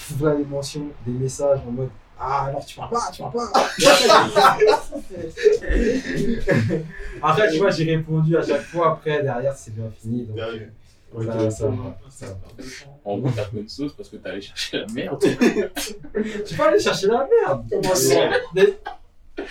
tu 0.07 0.15
vois 0.15 0.35
les 0.35 0.45
mentions, 0.45 0.89
des 1.07 1.13
messages 1.13 1.61
en 1.67 1.71
mode 1.71 1.89
Ah, 2.19 2.47
alors 2.47 2.65
tu 2.65 2.81
vas 2.81 2.87
pas, 2.89 3.11
tu 3.13 3.23
vas 3.23 3.29
pas. 3.29 3.53
après, 7.23 7.51
tu 7.53 7.59
vois, 7.59 7.71
j'ai 7.71 7.85
répondu 7.85 8.37
à 8.37 8.43
chaque 8.45 8.63
fois. 8.63 8.93
Après, 8.93 9.23
derrière, 9.23 9.55
c'est 9.55 9.75
bien 9.75 9.91
fini. 10.01 10.25
Donc, 10.25 10.37
Derrière. 10.37 10.69
euh, 11.15 11.15
Ok. 11.15 11.25
ça, 11.25 11.51
ça 11.51 11.67
va. 11.69 11.99
Ça 12.11 12.27
va. 12.27 12.37
En 13.05 13.19
gros, 13.19 13.31
t'as 13.35 13.45
fait 13.45 13.59
une 13.61 13.69
sauce 13.69 13.93
parce 13.95 14.09
que 14.09 14.17
t'allais 14.17 14.41
chercher 14.41 14.79
la 14.79 14.87
merde. 14.93 15.21
Tu 16.47 16.55
peux 16.57 16.63
aller 16.63 16.81
chercher 16.81 17.07
la 17.09 17.27
merde. 17.47 17.65
Comment 17.71 17.95
ça 17.95 18.31
Mais- 18.55 18.79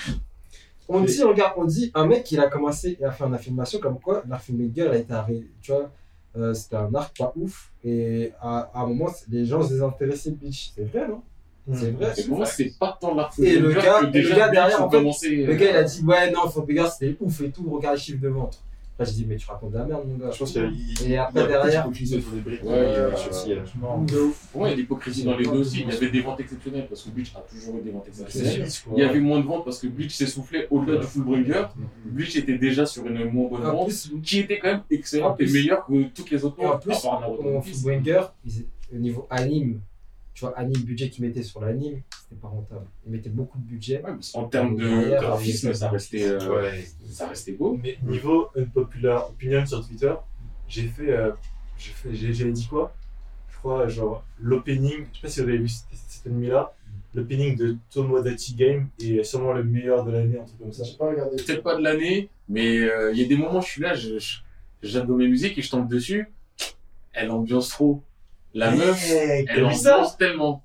On 0.88 1.02
dit, 1.02 1.24
regarde, 1.24 1.54
on 1.58 1.66
dit, 1.66 1.90
un 1.96 2.06
mec, 2.06 2.32
il 2.32 2.40
a 2.40 2.48
commencé 2.48 3.00
à 3.04 3.10
faire 3.12 3.26
une 3.26 3.34
affirmation 3.34 3.80
comme 3.80 4.00
quoi 4.00 4.22
l'arc 4.30 4.44
Fullmecker 4.46 4.92
a 4.92 4.96
été 4.96 5.14
arrêté. 5.14 5.50
Tu 5.62 5.72
vois, 5.72 5.90
euh, 6.38 6.54
c'était 6.54 6.76
un 6.76 6.94
arc 6.94 7.18
pas 7.18 7.34
ouf. 7.36 7.72
Et 7.84 8.34
à, 8.40 8.70
à 8.72 8.82
un 8.82 8.86
moment, 8.88 9.10
les 9.30 9.46
gens 9.48 9.64
se 9.64 9.70
désintéressaient 9.74 10.30
Bleach. 10.32 10.74
C'est 10.76 10.84
vrai, 10.84 11.08
non? 11.08 11.24
C'est 11.74 11.92
vrai. 11.92 12.14
Et 12.18 12.24
pour 12.24 12.38
moi, 12.38 12.46
c'est 12.46 12.78
pas 12.80 12.98
tant 13.00 13.16
l'arc 13.16 13.38
Et 13.40 13.58
le 13.58 13.74
gars- 13.74 14.00
que 14.02 14.04
et 14.04 14.08
le 14.08 14.12
déjà, 14.12 14.36
gars 14.36 14.50
derrière, 14.50 14.84
en 14.84 14.90
fait, 14.90 14.98
commencé, 14.98 15.36
Le 15.36 15.54
euh, 15.54 15.56
gars, 15.58 15.70
il 15.72 15.76
a 15.76 15.84
dit, 15.84 16.04
ouais, 16.04 16.32
non, 16.32 16.48
Fullmecker, 16.50 16.88
c'était 16.92 17.18
ouf 17.20 17.42
et 17.42 17.50
tout. 17.50 17.68
Regarde 17.70 17.96
les 17.96 18.02
chiffres 18.02 18.22
de 18.22 18.28
vente. 18.30 18.62
Là, 18.98 19.04
j'ai 19.04 19.12
dit, 19.12 19.26
mais 19.28 19.36
tu 19.36 19.46
racontes 19.48 19.74
de 19.74 19.78
la 19.78 19.84
merde, 19.84 20.04
mon 20.08 20.16
gars. 20.16 20.32
Je 20.32 20.40
pense 20.40 20.54
qu'il 20.54 20.62
y 20.62 20.66
a. 20.66 21.10
Et 21.10 21.18
après, 21.18 21.42
il 21.42 21.42
y 21.42 21.44
a 21.44 21.48
derrière- 21.48 21.90
des 21.90 22.00
briques. 22.40 22.64
Ouais, 22.64 22.70
il 22.70 22.72
y 22.72 22.76
a 22.76 22.78
euh, 22.78 23.12
euh. 23.12 24.30
Pour 24.54 24.62
moi, 24.62 24.70
il 24.70 24.72
y 24.72 24.74
a 24.74 24.78
l'hypocrisie 24.78 25.24
dans 25.26 25.36
les 25.36 25.44
deux 25.44 25.50
aussi. 25.52 25.82
Il 25.82 25.94
y 25.94 25.98
avait 25.98 26.12
des 26.12 26.22
ventes 26.22 26.40
exceptionnelles 26.40 26.86
parce 26.88 27.02
que 27.04 27.10
Bleach 27.10 27.34
a 27.36 27.40
toujours 27.42 27.78
eu 27.78 27.82
des 27.82 27.92
ventes 27.92 28.08
exceptionnelles. 28.08 28.68
Il 28.96 29.00
y 29.00 29.04
avait 29.04 29.20
moins 29.20 29.42
de 29.42 29.46
ventes 29.46 29.66
parce 29.66 29.80
que 29.80 29.88
Bleach 29.88 30.14
s'essoufflait 30.14 30.68
au-delà 30.72 31.00
du 31.02 31.08
Fullbringer. 31.08 31.64
Mm. 31.76 32.10
Bleach 32.12 32.36
était 32.38 32.58
déjà 32.58 32.86
sur 32.86 33.06
une 33.06 33.26
moins 33.32 33.50
bonne 33.50 33.66
En 33.66 33.74
vente 33.76 33.92
qui 34.24 34.40
était 34.40 34.60
quand 34.60 34.68
même 34.70 34.78
En 34.80 34.84
excellente 34.96 35.42
et 35.42 35.46
meilleure 35.48 35.86
que 35.86 36.04
toutes 36.14 36.30
les 36.32 36.46
autres 36.46 36.64
en 36.64 36.78
plus. 36.78 36.96
Fullbringer, 37.64 38.22
au 38.94 38.98
niveau 38.98 39.28
anime, 39.30 39.82
tu 40.36 40.42
vois, 40.46 40.56
anime, 40.60 40.84
budget 40.84 41.10
qu'ils 41.10 41.26
mettaient 41.26 41.42
sur 41.44 41.62
l'anime, 41.62 42.02
c'était 42.24 42.40
pas 42.42 42.50
rentable. 42.50 42.86
Ils 43.08 43.12
mettaient 43.14 43.30
beaucoup 43.30 43.58
de 43.58 43.64
budget. 43.64 44.04
Ouais, 44.04 44.12
en 44.36 44.44
termes 44.46 44.76
de 44.76 44.84
Derrière, 44.88 45.22
graphisme, 45.22 45.74
ça 45.74 45.90
restait, 45.90 46.28
euh, 46.28 46.62
Ouais. 46.62 46.86
ça 47.10 47.28
restait 47.30 47.54
beau. 47.54 47.80
Mais 47.82 47.98
niveau 48.04 48.50
unpopular 48.56 49.30
opinion 49.30 49.66
sur 49.66 49.84
Twitter, 49.88 50.14
j'ai 50.68 50.88
fait. 50.90 51.10
euh, 51.10 51.32
j'ai 52.12 52.52
dit 52.52 52.68
quoi? 52.68 52.94
Je 53.50 53.58
crois, 53.58 53.88
genre, 53.88 54.24
l'opening. 54.40 55.06
Je 55.14 55.16
sais 55.16 55.22
pas 55.24 55.30
si 55.30 55.40
vous 55.42 55.48
avez 55.50 55.58
vu 55.58 55.68
cette, 55.70 55.88
cette 56.08 56.32
nuit-là. 56.32 56.74
L'opening 57.14 57.56
de 57.56 57.78
Tomodachi 57.92 58.56
Game 58.56 58.90
est 59.02 59.24
sûrement 59.24 59.54
le 59.54 59.64
meilleur 59.64 60.04
de 60.04 60.12
l'année, 60.12 60.38
un 60.38 60.44
truc 60.44 60.60
comme 60.60 60.74
ça. 60.74 60.84
J'ai 60.84 60.98
pas 60.98 61.10
regardé. 61.10 61.38
Peut-être 61.38 61.64
pas 61.64 61.78
de 61.78 61.82
l'année, 61.82 62.30
mais 62.50 62.78
euh, 62.80 63.12
il 63.14 63.20
y 63.22 63.24
a 63.24 63.28
des 63.28 63.38
moments 63.38 63.60
où 63.60 63.62
je 63.62 63.68
suis 63.68 63.82
là, 63.82 63.94
je- 63.96 64.20
je- 64.20 64.40
j'adore 64.84 65.16
mes 65.18 65.28
musiques 65.30 65.58
et 65.58 65.62
je 65.62 65.70
tombe 65.72 65.88
dessus. 65.88 66.28
Elle 67.14 67.32
ambiance 67.32 67.70
trop. 67.70 68.04
La 68.58 68.72
meuf, 68.72 69.12
Hey, 69.12 69.46
elle 69.50 69.66
ambiance 69.66 70.18
tellement. 70.18 70.64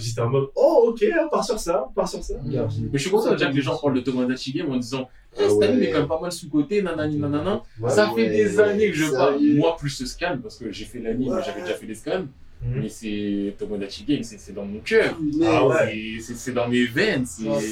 J'étais 0.00 0.20
en 0.20 0.28
mode, 0.28 0.48
oh 0.56 0.86
ok, 0.92 1.04
on 1.24 1.28
part 1.28 1.44
sur 1.44 1.58
ça, 1.58 1.86
on 1.88 1.92
part 1.92 2.08
sur 2.08 2.22
ça. 2.22 2.34
J'ai- 2.50 2.58
Mais 2.58 2.88
je 2.94 2.98
suis 2.98 3.10
content 3.10 3.30
déjà 3.32 3.48
que 3.50 3.54
les 3.56 3.62
gens 3.62 3.76
parlent 3.78 3.94
de 3.94 4.00
Tomodachi 4.00 4.52
Game 4.52 4.70
en 4.70 4.76
disant 4.76 5.08
eh, 5.38 5.42
Ah 5.44 5.48
Cette 5.48 5.62
anime 5.62 5.78
ouais. 5.80 5.86
est 5.86 5.90
quand 5.92 5.98
même 6.00 6.08
pas 6.08 6.20
mal 6.20 6.32
sous-côté, 6.32 6.82
nanani 6.82 7.16
nanana. 7.18 7.62
Ouais, 7.80 7.90
ça 7.90 8.08
fait 8.08 8.14
ouais, 8.28 8.28
des 8.30 8.58
années 8.60 8.90
que 8.90 8.96
je 8.96 9.10
parle. 9.12 9.38
Moi, 9.54 9.76
plus 9.78 9.90
ce 9.90 10.04
scan, 10.06 10.38
parce 10.42 10.58
que 10.58 10.72
j'ai 10.72 10.84
fait 10.84 10.98
l'anime, 10.98 11.32
Ouais. 11.32 11.40
j'avais 11.46 11.62
déjà 11.62 11.74
fait 11.74 11.86
les 11.86 11.94
scans. 11.94 12.26
Mhm. 12.62 12.82
Mais 12.82 12.88
c'est 12.90 13.54
Tomodachi 13.58 14.04
Game, 14.04 14.22
c'est 14.22 14.38
c'est 14.38 14.52
dans 14.52 14.64
mon 14.66 14.80
cœur. 14.80 15.16
Ah 15.44 15.66
ouais. 15.66 16.18
C'est- 16.20 16.34
C'est 16.34 16.52
dans 16.52 16.68
mes 16.68 16.84
veines. 16.84 17.24
c'est- 17.24 17.48
Ouais, 17.48 17.64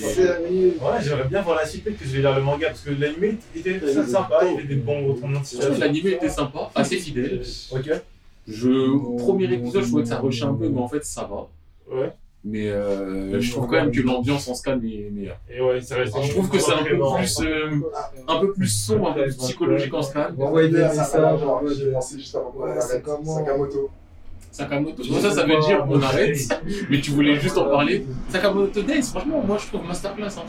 j'aimerais 1.03 1.29
bien 1.29 1.43
voir 1.43 1.57
la 1.57 1.67
suite, 1.67 1.85
peut-être 1.85 1.99
que 1.99 2.05
je 2.07 2.11
vais 2.13 2.21
lire 2.21 2.35
le 2.35 2.43
manga, 2.43 2.69
parce 2.69 2.81
que 2.83 2.91
l'anime 2.91 3.37
était 3.55 3.79
très 3.81 4.07
sympa, 4.07 4.39
il 4.45 4.53
y 4.55 4.59
avait 4.59 4.67
des 4.69 4.77
bons 4.77 5.09
retournements 5.09 5.41
de 5.41 5.81
l'anime 5.81 6.07
était 6.07 6.29
sympa, 6.31 6.71
assez 6.75 6.97
fidèle. 6.99 7.43
Ok, 7.73 7.91
Je, 8.49 9.19
premier 9.19 9.53
épisode, 9.53 9.83
je 9.83 9.89
trouvais 9.89 10.03
que 10.05 10.09
ça 10.09 10.19
rushait 10.19 10.45
un 10.45 10.55
peu, 10.55 10.69
mais 10.69 10.81
en 10.81 10.89
fait, 10.89 11.05
ça 11.05 11.29
va. 11.31 11.49
ouais. 11.97 12.13
Mais 12.45 12.69
euh, 12.69 13.41
je 13.41 13.51
trouve 13.51 13.67
quand 13.67 13.73
même 13.77 13.91
que 13.91 14.01
l'ambiance 14.01 14.49
en 14.49 14.55
scan 14.55 14.79
est 14.81 15.11
meilleure. 15.11 15.39
Et 15.51 15.61
ouais, 15.61 15.81
ça 15.81 15.97
reste. 15.97 16.15
Je 16.23 16.31
trouve 16.31 16.49
que 16.49 16.59
c'est 16.59 16.73
un 16.73 16.85
peu 16.85 16.97
plus, 17.17 17.41
euh, 17.41 17.71
un 18.29 18.39
peu 18.41 18.53
plus 18.53 18.69
sombre, 18.69 19.09
un 19.11 19.13
peu 19.13 19.25
plus 19.25 19.37
psychologique 19.37 19.93
en 19.93 20.03
scan. 20.03 20.29
D'ailleurs, 20.39 20.53
messages. 20.55 21.07
ça, 21.09 21.35
en 21.35 21.37
genre, 21.37 21.63
J'ai 21.69 21.91
pensé 21.91 22.17
juste 22.19 22.35
avant 22.37 22.55
Ouais, 22.57 22.81
Sakamoto. 22.81 23.91
Sakamoto. 24.53 25.03
Bon, 25.11 25.21
ça, 25.21 25.31
ça 25.33 25.43
veut 25.45 25.59
dire 25.67 25.85
on 25.91 26.01
arrête, 26.01 26.39
mais 26.91 27.01
tu 27.01 27.11
voulais 27.11 27.35
juste 27.41 27.59
en 27.59 27.65
parler. 27.69 28.07
Sakamoto 28.31 28.83
Days, 28.83 29.03
franchement, 29.03 29.43
moi 29.45 29.59
je 29.61 29.67
trouve 29.67 29.87
masterclass. 29.87 30.39
Hein. 30.39 30.45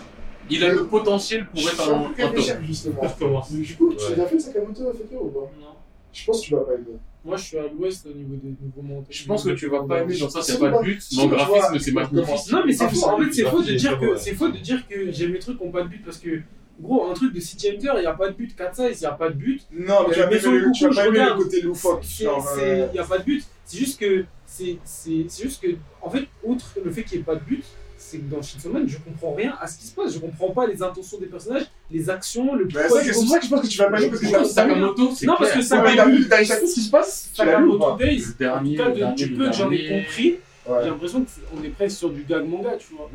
Il 0.50 0.64
a 0.64 0.70
le 0.72 0.86
potentiel 0.86 1.48
pour 1.48 1.60
être 1.60 1.90
un, 1.92 2.02
un 2.24 2.28
top. 2.28 2.38
justement. 2.64 3.02
Je 3.04 3.20
commence. 3.26 3.52
Du 3.52 3.76
coup, 3.76 3.94
tu 3.96 4.06
Ouais. 4.12 4.16
l'as 4.16 4.26
fait 4.28 4.40
Sakamoto 4.40 4.94
Fekir 4.94 5.22
ou 5.24 5.28
pas? 5.30 5.40
Non. 5.60 5.68
Je 6.14 6.26
pense 6.26 6.40
que 6.42 6.46
tu 6.46 6.54
vas 6.54 6.62
pas 6.62 6.74
aimer. 6.74 6.98
Moi, 7.30 7.38
je 7.38 7.44
suis 7.44 7.58
à 7.58 7.64
l'ouest 7.68 8.06
au 8.08 8.14
niveau 8.14 8.36
des 8.36 8.54
nouveaux 8.62 8.82
montés. 8.82 9.14
Je 9.14 9.26
pense 9.26 9.44
que 9.44 9.52
tu 9.52 9.68
vas 9.68 9.84
pas 9.84 10.02
aimer, 10.02 10.18
dans 10.18 10.30
ça, 10.30 10.42
c'est 10.42 10.60
pas 10.60 10.70
de 10.72 10.84
but, 10.84 11.02
vois, 11.14 11.28
graphisme, 11.28 11.80
c'est 11.80 11.94
comment- 11.94 12.10
magnifique. 12.12 12.52
Non, 12.52 12.64
mais 12.66 12.74
c'est 12.74 12.84
Ah, 12.86 12.90
faux. 12.90 13.06
En 13.10 13.18
fait, 13.20 13.32
c'est 13.34 13.44
faux 13.46 13.62
de 13.62 13.72
dire 13.74 14.00
que 14.00 14.16
c'est 14.18 14.34
faux 14.36 14.50
de 14.50 14.58
dire 14.58 14.88
que 14.88 15.12
j'aime 15.12 15.34
les 15.34 15.40
trucs 15.40 15.58
qui 15.60 15.64
n'ont 15.64 15.72
pas 15.72 15.84
de 15.84 15.88
but 15.90 16.04
parce 16.04 16.18
que 16.18 16.42
gros, 16.82 17.10
un 17.10 17.14
truc 17.14 17.34
de 17.34 17.40
City 17.40 17.70
Hunter, 17.70 17.92
il 17.98 18.04
y 18.04 18.08
a 18.08 18.14
pas 18.14 18.30
de 18.30 18.34
but. 18.36 18.56
4 18.56 18.76
size, 18.76 19.02
il 19.02 19.04
y 19.04 19.06
a 19.06 19.12
pas 19.12 19.30
de 19.30 19.36
but. 19.36 19.62
Non, 19.72 20.08
mais 20.08 20.14
tu 20.16 20.20
Euh, 20.20 20.24
vas 20.24 20.30
mais 20.30 20.36
pas 20.38 20.42
sur 20.42 20.50
aimer 20.52 20.60
le 20.60 20.66
le- 20.66 20.72
tu 20.72 20.88
vas 20.88 20.94
pas 20.96 21.10
le 21.10 21.44
côté 21.44 21.62
loufoque. 21.62 22.04
Genre, 22.04 22.50
euh, 22.58 22.88
Il 22.94 22.96
y 22.96 23.00
a 23.00 23.04
pas 23.04 23.18
de 23.20 23.24
but. 23.24 23.44
C'est 23.66 23.78
juste 23.78 24.00
que 24.00 24.26
c'est 24.46 24.78
c'est 24.84 25.26
c'est 25.28 25.44
juste 25.44 25.62
que 25.62 25.68
en 26.02 26.10
fait, 26.10 26.24
outre 26.44 26.66
le 26.84 26.90
fait 26.92 27.04
qu'il 27.04 27.18
n'y 27.18 27.22
ait 27.22 27.26
pas 27.26 27.36
de 27.36 27.42
but, 27.44 27.64
c'est 28.10 28.18
que 28.18 28.34
dans 28.34 28.42
Chainsaw 28.42 28.72
Man, 28.72 28.88
je 28.88 28.98
comprends 28.98 29.34
rien 29.34 29.54
à 29.62 29.68
ce 29.68 29.78
qui 29.78 29.86
se 29.88 29.94
passe. 29.94 30.14
Je 30.14 30.20
comprends 30.20 30.50
pas 30.50 30.66
les 30.68 30.82
intentions 30.82 31.20
des 31.20 31.28
personnages, 31.28 31.66
les 31.92 32.10
actions, 32.10 32.56
le 32.56 32.66
Bah, 32.66 32.82
pourquoi 32.82 33.04
c'est 33.04 33.12
pour 33.12 33.28
ça. 33.28 33.40
que 33.40 33.46
je 33.46 33.50
pense 33.52 33.62
que 33.62 33.68
tu 33.68 33.78
vas 33.78 33.90
pas 33.90 33.98
aimer 34.02 34.10
parce 34.10 34.22
que 34.22 34.32
t'as 34.32 34.44
Sakamoto, 34.46 35.04
Non, 35.24 35.36
parce 35.38 35.52
que 35.52 35.58
mais 35.84 35.96
t'as 35.96 36.06
vu, 36.06 36.24
ce 36.68 36.74
qui 36.74 36.82
se 36.82 36.90
passe 36.90 37.30
Tu 37.32 37.36
Sakamoto 37.36 37.78
pas 37.80 37.98
Days, 38.00 38.24
Le 38.40 38.50
en 38.52 38.60
tout 38.60 38.76
cas, 38.76 38.90
de- 38.90 38.96
dernier, 38.96 39.16
du 39.16 39.26
le 39.28 39.36
peu 39.38 39.46
que 39.50 39.54
j'en 39.56 39.72
ai 39.72 39.88
compris, 39.88 40.36
j'ai 40.84 40.90
l'impression 40.90 41.26
qu'on 41.52 41.64
est 41.64 41.70
presque 41.70 41.98
sur 41.98 42.10
du 42.10 42.24
gag 42.24 42.46
manga, 42.48 42.72
tu 42.78 42.94
vois. 42.96 43.10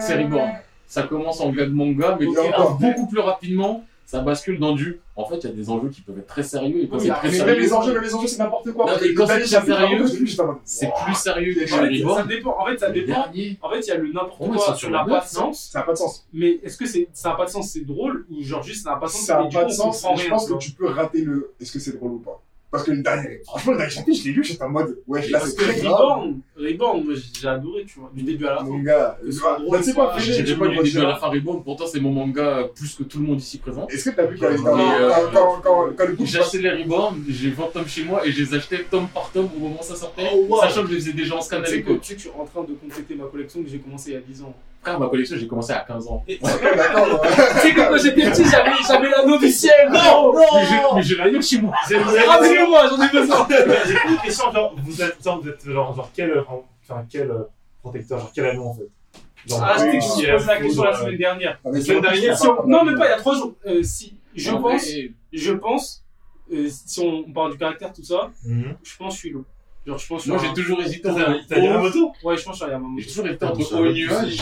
C'est 0.00 0.16
Reborn. 0.22 0.50
Ça 0.86 1.04
commence 1.04 1.40
en 1.40 1.52
gag 1.52 1.70
manga, 1.70 2.16
mais 2.18 2.26
beaucoup 2.26 3.06
plus 3.06 3.20
rapidement. 3.20 3.84
Ça 4.10 4.18
bascule 4.22 4.58
dans 4.58 4.72
du. 4.72 5.00
En 5.14 5.24
fait, 5.24 5.36
il 5.36 5.44
y 5.44 5.46
a 5.46 5.52
des 5.52 5.70
enjeux 5.70 5.88
qui 5.88 6.00
peuvent 6.00 6.18
être 6.18 6.26
très 6.26 6.42
sérieux 6.42 6.82
et 6.82 6.88
quand 6.88 6.96
Oui, 6.96 7.06
c'est 7.06 7.12
très 7.12 7.30
Mais 7.30 7.38
même 7.38 7.46
sérieux, 7.46 7.60
les 7.60 7.72
enjeux, 7.72 7.92
même 7.94 8.02
les 8.02 8.14
enjeux, 8.16 8.26
c'est 8.26 8.38
n'importe 8.38 8.72
quoi. 8.72 8.86
Non, 8.86 8.92
mais 9.00 9.14
quand 9.14 9.26
c'est 9.28 9.46
sérieux, 9.46 10.04
c'est 10.64 10.86
wow. 10.88 10.92
plus 11.04 11.14
sérieux 11.14 11.54
que 11.54 11.60
En 11.62 12.16
fait, 12.16 12.20
ça 12.20 12.26
dépend. 12.26 12.56
En 12.58 12.66
fait, 12.66 12.78
ça 12.78 12.88
Le 12.88 12.94
dépend. 12.94 13.12
dernier. 13.12 13.56
En 13.62 13.70
fait, 13.70 13.78
il 13.78 13.86
y 13.86 13.90
a 13.92 13.98
le 13.98 14.08
n'importe 14.08 14.36
Oh, 14.40 14.48
quoi 14.48 14.74
sur 14.74 14.90
n'a 14.90 15.04
pas 15.04 15.20
de 15.20 15.28
sens. 15.28 15.68
Ça 15.70 15.78
n'a 15.78 15.84
pas 15.84 15.92
de 15.92 15.98
sens. 15.98 16.26
Mais 16.32 16.58
est-ce 16.64 16.76
que 16.76 16.86
c'est 16.86 17.06
ça 17.12 17.28
n'a 17.28 17.34
pas 17.36 17.44
de 17.44 17.50
sens, 17.50 17.70
c'est 17.70 17.84
drôle 17.84 18.26
ou 18.32 18.42
genre 18.42 18.64
juste 18.64 18.82
ça 18.82 18.90
n'a 18.90 18.96
pas 18.96 19.06
de 19.06 19.12
sens 19.12 19.26
Ça 19.26 19.40
n'a 19.44 19.48
pas 19.48 19.64
de 19.64 19.70
sens. 19.70 20.04
Je 20.16 20.28
pense 20.28 20.48
que 20.48 20.58
tu 20.58 20.72
peux 20.72 20.88
rater 20.88 21.22
le. 21.22 21.52
Est-ce 21.60 21.70
que 21.70 21.78
c'est 21.78 21.96
drôle 21.96 22.10
ou 22.14 22.18
pas 22.18 22.42
Parce 22.70 22.84
que 22.84 22.92
le 22.92 23.02
dernier. 23.02 23.40
Franchement, 23.44 23.72
le 23.72 23.78
dernier 23.78 23.92
chapitre, 23.92 24.18
je 24.22 24.28
l'ai 24.28 24.32
lu, 24.32 24.44
j'étais 24.44 24.62
en 24.62 24.68
mode. 24.68 24.96
Ouais, 25.08 25.26
là, 25.28 25.40
c'est 25.40 25.56
très 25.56 25.80
grave. 25.80 25.92
Reborn, 25.92 26.40
Reborn, 26.56 27.04
moi 27.04 27.14
j'ai 27.40 27.48
adoré, 27.48 27.84
tu 27.84 27.98
vois, 27.98 28.12
du 28.14 28.22
début 28.22 28.46
à 28.46 28.50
la 28.50 28.58
fin. 28.58 28.64
Mon 28.64 28.78
gars, 28.78 29.18
Que 29.20 29.32
ce 29.32 29.38
soit 29.40 29.58
drôle 29.58 29.78
tu 29.78 29.84
sais 29.84 29.90
ou 29.90 29.94
pas, 29.94 30.16
dirais 30.20 30.56
pas 30.56 30.64
me 30.66 30.70
du 30.76 30.82
début 30.84 30.98
à 30.98 31.08
la 31.08 31.16
fin 31.16 31.26
Reborn, 31.28 31.64
pourtant 31.64 31.86
c'est 31.86 31.98
mon 32.00 32.12
manga 32.12 32.68
plus 32.74 32.94
que 32.94 33.02
tout 33.02 33.18
le 33.18 33.24
monde 33.24 33.40
ici 33.40 33.58
présent. 33.58 33.88
Est-ce 33.88 34.10
que 34.10 34.14
t'as 34.14 34.26
vu 34.26 34.38
quand, 34.38 34.46
euh, 34.56 35.90
quand 35.96 36.06
le 36.06 36.14
coup 36.16 36.24
J'ai 36.26 36.38
acheté 36.38 36.58
les 36.62 36.70
Reborn, 36.70 37.24
j'ai 37.28 37.50
20 37.50 37.72
tomes 37.72 37.88
chez 37.88 38.04
moi 38.04 38.24
et 38.24 38.30
je 38.30 38.40
les 38.44 38.54
achetais 38.54 38.84
tome 38.88 39.08
par 39.08 39.30
tome 39.32 39.48
au 39.56 39.58
moment 39.58 39.78
où 39.80 39.84
ça 39.84 39.96
sortait, 39.96 40.28
Oh, 40.32 40.58
sachant 40.60 40.82
que 40.82 40.88
je 40.90 40.94
les 40.94 41.00
faisais 41.00 41.12
déjà 41.12 41.36
en 41.36 41.40
scan 41.40 41.58
Tu 41.60 41.66
sais 41.66 41.72
avec 41.72 41.86
que, 41.86 41.92
eux. 41.92 41.98
tu 42.00 42.06
sais 42.08 42.14
que 42.14 42.20
je 42.20 42.28
suis 42.28 42.36
en 42.38 42.44
train 42.44 42.62
de 42.62 42.74
compléter 42.74 43.14
ma 43.16 43.24
collection 43.24 43.62
que 43.62 43.68
j'ai 43.68 43.78
commencé 43.78 44.10
il 44.10 44.14
y 44.14 44.16
a 44.16 44.20
10 44.20 44.42
ans. 44.42 44.54
Frère, 44.82 44.98
ma 44.98 45.08
collection, 45.08 45.36
j'ai 45.38 45.46
commencé 45.46 45.72
à 45.72 45.80
15 45.80 46.06
ans. 46.08 46.24
D'accord, 46.26 47.20
ouais. 47.22 47.28
Tu 47.52 47.58
sais 47.68 47.74
que 47.74 47.80
quand 47.88 47.96
j'étais 47.98 48.30
petit, 48.30 48.44
j'avais, 48.48 48.70
j'avais 48.88 49.10
l'anneau 49.10 49.36
du 49.38 49.48
ciel. 49.50 49.90
Non, 49.92 50.32
Mais 50.32 50.64
j'ai- 50.66 50.94
Mais 50.94 51.02
j'ai 51.02 51.16
l'ailleurs 51.16 51.42
chez 51.42 51.60
moi. 51.60 51.74
Rappelez-moi, 52.26 52.88
j'en 52.88 53.02
ai 53.02 53.08
besoin. 53.10 53.46
J'ai 53.86 54.10
une 54.10 54.16
question, 54.18 54.50
genre, 54.52 54.74
vous 54.82 55.02
êtes, 55.02 55.22
genre, 55.22 55.40
vous 55.42 55.48
êtes 55.50 55.64
genre, 55.68 55.94
genre 55.94 56.10
quel, 56.14 56.30
euh, 56.30 56.42
enfin, 56.88 57.04
quel 57.10 57.30
euh, 57.30 57.42
protecteur, 57.82 58.18
genre 58.20 58.30
quel 58.34 58.46
anneau 58.46 58.64
en 58.68 58.74
fait? 58.74 58.88
Genre, 59.46 59.62
Ah, 59.62 59.74
je 59.74 59.78
sais 59.80 59.90
que 59.90 60.26
je 60.26 60.32
pose 60.32 60.46
la 60.46 60.60
question 60.60 60.82
la 60.84 60.94
semaine 60.96 61.16
dernière. 61.18 61.58
Ah, 61.64 61.68
mais 61.70 61.78
La 61.78 61.84
semaine 61.84 61.96
c'est- 61.96 62.10
dernière, 62.12 62.38
si 62.38 62.46
on- 62.48 62.66
Non, 62.66 62.84
même 62.84 62.98
pas, 62.98 63.06
il 63.06 63.10
y 63.10 63.12
a 63.12 63.16
3 63.18 63.34
jours. 63.34 63.54
Euh, 63.66 63.82
si, 63.82 64.14
je 64.34 64.50
En 64.50 64.62
pense, 64.62 64.86
je 65.32 65.52
pense, 65.52 66.04
euh, 66.52 66.68
si 66.70 67.00
on, 67.00 67.30
parle 67.30 67.52
du 67.52 67.58
caractère, 67.58 67.92
tout 67.92 68.02
ça, 68.04 68.30
Mhm. 68.46 68.76
je 68.82 68.96
pense 68.96 69.08
que 69.08 69.14
je 69.14 69.18
suis 69.20 69.30
lourd. 69.30 69.44
Genre, 69.86 69.98
je 69.98 70.06
pense 70.06 70.26
Moi, 70.26 70.36
je 70.38 70.42
suis 70.46 70.48
j'ai 70.56 70.62
toujours 70.62 70.80
hésité 70.82 71.10
dit 71.10 71.20
un 71.20 71.76
haut- 71.76 71.82
moto 71.82 72.12
Ouais, 72.22 72.36
je 72.36 72.44
pense 72.44 72.52
que 72.52 72.52
je 72.52 72.54
suis 72.56 72.64
un 72.64 72.68
Yamamoto. 72.68 73.00
J'ai 73.02 73.06
toujours 73.08 73.26
hésité 73.26 73.44
entre 73.46 73.80
haut 73.80 73.86
et. 73.86 74.36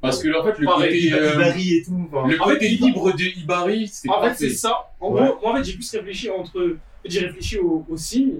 Parce 0.00 0.22
que, 0.22 0.28
en 0.38 0.44
fait, 0.44 0.58
le 0.60 0.64
Pareil, 0.66 1.10
côté, 1.10 1.20
euh, 1.20 1.34
Ibari 1.34 1.74
et 1.74 1.82
tout. 1.84 2.08
enfin. 2.12 2.28
le 2.28 2.40
En 2.40 2.44
côté 2.44 2.60
fait, 2.60 2.84
libre 2.86 3.12
de 3.12 3.40
Ibari, 3.40 3.88
c'est 3.88 4.08
En 4.08 4.20
fait, 4.22 4.28
parfait. 4.28 4.48
c'est 4.48 4.54
ça. 4.54 4.90
En 5.00 5.12
Ouais. 5.12 5.22
gros, 5.26 5.38
moi, 5.42 5.52
en 5.52 5.56
fait, 5.56 5.64
j'ai 5.64 5.72
plus 5.74 5.90
réfléchi 5.90 6.30
entre. 6.30 6.76
J'ai 7.04 7.20
réfléchi 7.26 7.58
au, 7.58 7.84
au 7.88 7.96
signe, 7.96 8.34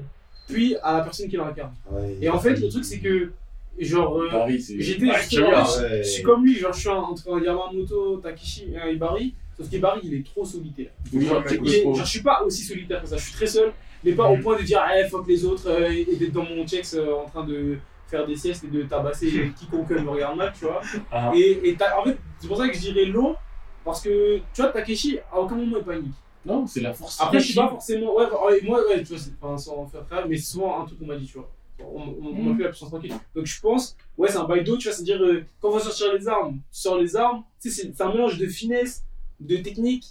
puis 0.49 0.77
à 0.83 0.99
la 0.99 1.01
personne 1.03 1.29
qui 1.29 1.37
l'incarne. 1.37 1.73
Ouais, 1.91 2.17
Et 2.21 2.29
en 2.29 2.39
fait, 2.39 2.55
le 2.55 2.69
truc, 2.69 2.85
c'est 2.85 2.99
que. 3.01 3.33
Genre. 3.81 4.21
euh, 4.21 4.29
Ibari, 4.29 4.61
c'est. 4.61 4.81
J'étais 4.81 5.07
Ouais, 5.07 5.15
justement- 5.21 5.47
Kira. 5.49 5.65
je- 5.65 5.83
ouais. 5.83 6.03
Je 6.03 6.09
suis 6.09 6.23
comme 6.23 6.45
lui, 6.45 6.57
genre 6.57 6.73
je 6.73 6.81
suis 6.81 6.89
un- 6.89 6.95
entre 6.97 7.33
un 7.33 7.41
Yamamoto, 7.41 8.17
Takishi 8.19 8.73
et 8.75 8.79
un 8.79 8.89
Ibari. 8.89 9.35
Sauf 9.57 9.69
qu'Ibari 9.71 10.01
il 10.05 10.15
est 10.15 10.25
trop 10.27 10.45
solitaire. 10.45 10.91
Oui, 11.13 11.27
genre, 11.27 11.43
c'est 11.47 11.55
il 11.57 11.59
est- 11.75 11.83
costaud. 11.83 11.95
genre, 11.97 12.05
je 12.05 12.11
suis 12.11 12.23
pas 12.23 12.43
aussi 12.45 12.63
solitaire 12.63 13.03
que 13.03 13.09
ça, 13.09 13.17
je 13.17 13.23
suis 13.25 13.33
très 13.33 13.47
seul, 13.47 13.73
mais 14.05 14.13
pas 14.13 14.29
au 14.29 14.37
Mhm. 14.37 14.43
point 14.43 14.57
de 14.59 14.63
dire 14.63 14.81
eh 14.97 15.09
fuck 15.09 15.27
les 15.29 15.45
autres 15.45 15.69
euh, 15.69 15.91
et 15.91 16.17
d'être 16.17 16.33
dans 16.33 16.45
mon 16.45 16.65
checks 16.67 16.87
euh, 16.95 17.15
en 17.15 17.25
train 17.29 17.45
de 17.45 17.77
faire 18.09 18.27
des 18.27 18.37
siestes 18.37 18.65
et 18.65 18.69
de 18.69 18.83
tabasser 18.83 19.53
quiconque 19.57 19.91
me 19.91 20.11
regarde 20.11 20.37
mal, 20.37 20.53
tu 20.59 20.65
vois. 20.65 20.81
Ah. 21.13 21.31
Et, 21.35 21.77
en 21.97 22.05
fait, 22.05 22.17
c'est 22.39 22.49
pour 22.49 22.57
ça 22.57 22.69
que 22.69 22.75
je 22.75 22.81
dirais 22.81 23.05
l'eau, 23.05 23.37
parce 23.85 24.01
que 24.01 24.39
tu 24.53 24.63
vois, 24.63 24.71
Takeshi 24.71 25.19
à 25.31 25.39
aucun 25.39 25.57
moment 25.57 25.77
il 25.79 25.85
panique. 25.85 26.15
Non, 26.45 26.67
c'est 26.67 26.81
la 26.81 26.93
force. 26.93 27.21
Après, 27.21 27.41
je 27.41 27.47
suis 27.47 27.55
pas 27.55 27.69
forcément. 27.69 28.15
Ouais, 28.17 28.27
moi, 28.63 28.81
ouais, 28.89 29.03
tu 29.03 29.09
vois, 29.09 29.19
c'est 29.19 29.33
enfin, 29.41 29.59
sans 29.59 29.87
faire 29.87 30.07
frère, 30.07 30.27
mais 30.27 30.37
c'est 30.37 30.53
souvent 30.53 30.81
un 30.81 30.87
truc 30.87 30.99
qu'on 30.99 31.07
m'a 31.07 31.17
dit, 31.17 31.27
tu 31.27 31.39
vois. 31.39 31.51
On, 31.81 32.01
on, 32.01 32.35
on 32.37 32.43
m'a 32.43 32.57
fait 32.57 32.65
la 32.65 32.69
puissance 32.71 32.89
tranquille. 32.89 33.15
Donc 33.35 33.47
je 33.47 33.61
pense, 33.61 33.97
ouais, 34.17 34.29
c'est 34.29 34.39
un 34.39 34.45
bail 34.45 34.65
d'eau, 34.65 34.77
tu 34.77 34.89
vois, 34.89 34.97
c'est-à-dire, 34.97 35.23
euh, 35.23 35.45
quand 35.61 35.69
on 35.69 35.73
va 35.73 35.81
sortir 35.81 36.13
les 36.13 36.27
armes, 36.27 36.55
tu 36.73 36.81
sors 36.81 36.99
les 36.99 37.15
armes, 37.15 37.45
tu 37.61 37.71
sais, 37.71 37.93
c'est 37.95 38.03
un 38.03 38.13
mélange 38.13 38.39
de 38.39 38.47
finesse, 38.47 39.05
de 39.39 39.57
technique, 39.59 40.07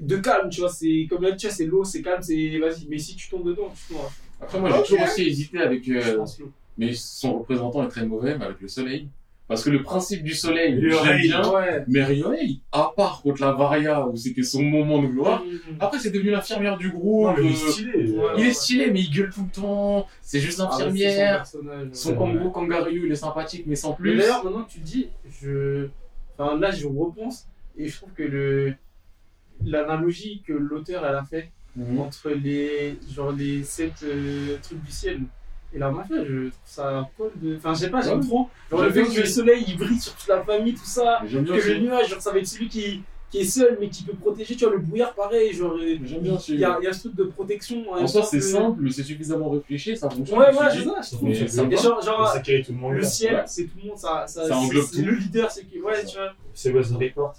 de 0.00 0.16
calme, 0.16 0.48
tu 0.48 0.60
vois. 0.60 0.70
C'est 0.70 1.06
comme 1.10 1.22
là, 1.22 1.32
tu 1.32 1.46
vois, 1.46 1.54
c'est 1.54 1.66
l'eau, 1.66 1.84
c'est 1.84 2.02
calme, 2.02 2.22
c'est 2.22 2.58
vas-y. 2.58 2.86
Mais 2.88 2.98
si 2.98 3.16
tu 3.16 3.28
tombes 3.28 3.46
dedans, 3.46 3.72
tu 3.74 3.94
tombes. 3.94 4.04
Après, 4.40 4.60
moi, 4.60 4.70
j'ai 4.70 4.82
toujours 4.82 5.04
aussi 5.04 5.22
hésité 5.22 5.58
avec. 5.60 5.84
Je 5.84 5.92
euh, 5.92 6.16
pense. 6.16 6.40
Mais 6.78 6.92
son 6.94 7.38
représentant 7.38 7.84
est 7.84 7.88
très 7.88 8.06
mauvais, 8.06 8.36
mais 8.38 8.44
avec 8.46 8.60
le 8.60 8.68
soleil. 8.68 9.08
Parce 9.46 9.62
que 9.62 9.68
le 9.68 9.82
principe 9.82 10.22
du 10.24 10.32
soleil, 10.34 10.72
Le 10.80 10.90
j'aime 10.90 11.20
bien. 11.20 11.52
Ouais. 11.52 11.84
Mais 11.86 12.02
Ryohei, 12.02 12.60
à 12.72 12.90
part 12.96 13.20
contre 13.20 13.42
la 13.42 13.52
Varia, 13.52 14.08
où 14.08 14.16
c'était 14.16 14.42
son 14.42 14.62
moment 14.62 15.02
de 15.02 15.06
gloire, 15.08 15.44
Mhm. 15.44 15.76
après 15.80 15.98
c'est 15.98 16.10
devenu 16.10 16.30
l'infirmière 16.30 16.78
du 16.78 16.88
groupe. 16.90 17.26
Non, 17.26 17.34
mais 17.36 17.50
il 17.50 17.52
est 17.52 17.62
euh, 17.64 17.70
stylé. 17.70 18.10
Ouais. 18.12 18.24
il 18.38 18.46
est 18.46 18.52
stylé, 18.54 18.90
mais 18.90 19.00
il 19.02 19.10
gueule 19.10 19.30
tout 19.30 19.44
le 19.44 19.50
temps. 19.50 20.06
C'est 20.22 20.40
juste 20.40 20.58
Ah, 20.60 20.68
l'infirmière. 20.70 21.46
son 21.46 21.58
Son 21.92 22.10
ouais. 22.12 22.16
Kango 22.16 22.50
Kangaroo, 22.50 22.88
il 22.90 23.12
est 23.12 23.14
sympathique, 23.16 23.64
mais 23.66 23.76
sans 23.76 23.90
Mais 23.90 23.96
plus. 23.96 24.16
d'ailleurs, 24.16 24.42
maintenant 24.44 24.64
que 24.64 24.70
tu 24.70 24.80
dis, 24.80 25.08
je... 25.42 25.88
enfin, 26.38 26.58
là, 26.58 26.70
je 26.70 26.86
repense 26.86 27.46
et 27.76 27.86
je 27.86 27.96
trouve 27.96 28.12
que 28.14 28.22
le... 28.22 28.74
l'analogie 29.64 30.42
que 30.46 30.52
l'auteur 30.52 31.04
elle 31.06 31.16
a 31.16 31.24
fait 31.24 31.50
Mhm. 31.76 31.98
entre 31.98 32.30
les, 32.30 32.96
genre, 33.12 33.32
les 33.32 33.62
sept 33.64 34.04
euh, 34.04 34.56
trucs 34.62 34.82
du 34.84 34.92
ciel 34.92 35.20
et 35.74 35.78
la 35.78 35.90
mafia, 35.90 36.24
je 36.24 36.48
trouve 36.48 36.52
ça 36.64 37.10
cool 37.16 37.30
de. 37.42 37.56
Enfin, 37.56 37.74
je 37.74 37.80
sais 37.80 37.90
pas, 37.90 38.00
j'aime 38.00 38.20
Ouais. 38.20 38.26
trop. 38.26 38.48
Genre, 38.70 38.82
le 38.82 38.90
fait 38.92 39.02
que 39.04 39.20
le 39.20 39.26
soleil 39.26 39.64
il 39.66 39.76
brille 39.76 39.98
sur 40.00 40.14
toute 40.14 40.28
la 40.28 40.42
famille, 40.42 40.74
tout 40.74 40.84
ça. 40.84 41.20
Mais 41.22 41.28
J'aime 41.28 41.44
bien 41.44 41.58
Que 41.58 41.68
le 41.68 41.78
nuage, 41.78 42.08
genre, 42.10 42.20
ça 42.20 42.30
va 42.32 42.38
être 42.38 42.46
celui 42.46 42.68
qui, 42.68 43.02
qui 43.30 43.38
est 43.40 43.44
seul 43.44 43.76
mais 43.80 43.88
qui 43.88 44.04
peut 44.04 44.12
protéger. 44.14 44.54
Tu 44.54 44.64
vois, 44.64 44.74
le 44.74 44.80
brouillard, 44.80 45.12
pareil. 45.14 45.52
Genre, 45.52 45.74
Mais 45.78 45.98
J'aime 46.04 46.20
bien 46.20 46.38
il 46.48 46.60
y 46.60 46.64
a, 46.64 46.78
il 46.80 46.84
y 46.84 46.86
a 46.86 46.92
ce 46.92 47.00
truc 47.00 47.16
de 47.16 47.24
protection. 47.24 47.92
En 47.92 48.06
soi, 48.06 48.22
c'est 48.22 48.40
simple, 48.40 48.78
mais 48.80 48.90
c'est 48.90 49.02
suffisamment 49.02 49.50
réfléchi, 49.50 49.96
ça 49.96 50.08
fonctionne. 50.08 50.38
Ouais, 50.38 50.46
ouais, 50.46 50.66
c'est 50.70 50.84
ça, 50.84 51.00
je 51.02 51.10
trouve. 51.16 51.28
Mais 51.28 51.34
va. 51.34 51.82
genre, 51.82 52.00
genre, 52.02 52.28
Ça 52.28 52.40
tout 52.40 52.50
le 52.72 52.74
monde. 52.78 52.94
le 52.94 53.02
ciel, 53.02 53.34
Ouais. 53.34 53.42
c'est 53.46 53.64
tout 53.64 53.78
le 53.82 53.88
monde, 53.88 53.98
ça, 53.98 54.24
ça, 54.28 54.46
Ça 54.46 54.56
englobe 54.56 54.84
tout. 54.90 55.02
le 55.04 55.12
leader, 55.16 55.50
c'est 55.50 55.64
qui. 55.64 55.80
Ouais, 55.80 56.04
tu 56.04 56.16
vois. 56.16 56.32
C'est 56.52 56.72
West 56.72 56.92
Report. 56.92 57.34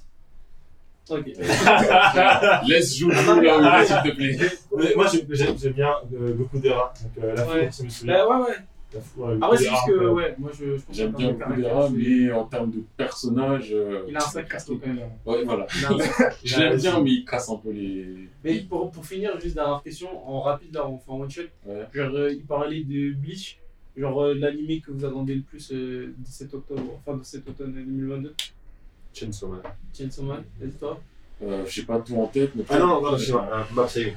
Ok. 1.10 1.26
Laisse 2.68 2.98
jouer 2.98 3.14
là 3.14 3.36
où 3.36 3.42
il 3.42 3.48
est, 3.48 3.86
s'il 3.86 4.12
te 4.12 4.16
plaît. 4.16 4.50
Mais 4.78 4.96
Moi, 4.96 5.06
j'aime- 5.30 5.74
bien 5.74 5.94
euh, 6.14 6.34
Gokudera. 6.34 6.94
Donc, 7.16 7.24
euh, 7.24 7.36
la 7.36 7.46
Ouais. 7.48 7.60
foudre, 7.62 7.74
ça 7.74 7.84
me 7.84 7.90
souvient. 7.90 8.14
Bah 8.14 8.28
ouais, 8.40 8.46
ouais. 8.48 8.56
La 8.94 9.02
foudre, 9.02 9.28
euh, 9.30 9.38
Après, 9.42 9.58
c'est 9.58 9.64
juste 9.70 9.86
que, 9.88 9.92
euh, 9.92 10.12
ouais, 10.14 10.36
moi 10.38 10.52
je, 10.58 10.66
je 10.78 10.82
pense 10.84 10.96
J'aime 10.96 11.12
que 11.12 11.18
bien 11.18 11.32
dans 11.34 11.48
le 11.50 11.56
Kudera, 11.56 11.88
c'est- 11.88 11.94
mais 11.96 12.32
en 12.32 12.46
termes 12.46 12.72
de 12.72 12.84
personnage. 12.98 13.70
euh, 13.74 14.04
Il 14.08 14.16
a 14.16 14.20
un 14.20 14.22
sacré 14.22 14.50
casque 14.50 14.68
quand 14.70 14.88
même. 14.88 15.00
Ouais, 15.26 15.44
voilà. 15.44 15.68
Il 15.78 15.86
a 15.86 15.90
un 15.92 15.98
sacré- 16.00 16.36
Je 16.44 16.60
l'aime 16.60 16.78
bien, 16.78 17.00
mais 17.02 17.12
il 17.12 17.26
casse 17.26 17.50
un 17.50 17.58
peu 17.58 17.72
les. 17.72 18.30
Mais 18.44 18.60
pour, 18.62 18.90
pour 18.92 19.06
finir, 19.06 19.40
juste 19.40 19.56
dernière 19.56 19.82
question, 19.84 20.08
en 20.28 20.42
rapide 20.42 20.74
là, 20.74 20.88
on 20.88 20.98
fait 20.98 21.12
en 21.12 21.20
one 21.22 21.30
shot. 21.30 21.42
Ouais. 21.66 21.84
Genre, 21.94 22.16
euh, 22.16 22.32
il 22.34 22.46
parlait 22.46 22.84
de 22.84 23.14
Bleach, 23.14 23.60
genre 23.98 24.24
euh, 24.24 24.34
l'animé 24.34 24.82
que 24.86 24.92
vous 24.92 25.04
attendez 25.06 25.36
le 25.36 25.42
plus 25.42 25.72
euh, 25.74 26.14
17 26.20 26.54
octobre, 26.54 26.82
enfin 27.06 27.18
de 27.18 27.24
cet 27.24 27.48
automne 27.50 27.74
2022. 27.74 28.34
Chainsaw 29.16 29.48
Man. 29.48 29.62
Chainsaw 29.98 30.24
Man, 30.24 30.44
et 30.62 30.68
toi 30.70 31.00
Euh, 31.44 31.64
je 31.66 31.82
sais 31.82 31.86
pas 31.86 32.00
tout 32.00 32.16
en 32.18 32.28
tête, 32.28 32.52
mais. 32.56 32.64
Ah 32.70 32.80
non, 32.80 32.88
non, 33.02 33.12
non, 33.12 33.18
c'est 33.18 33.32
vrai. 33.32 33.44
un 33.52 33.66
Mob 33.74 33.88
Psycho. 33.88 34.12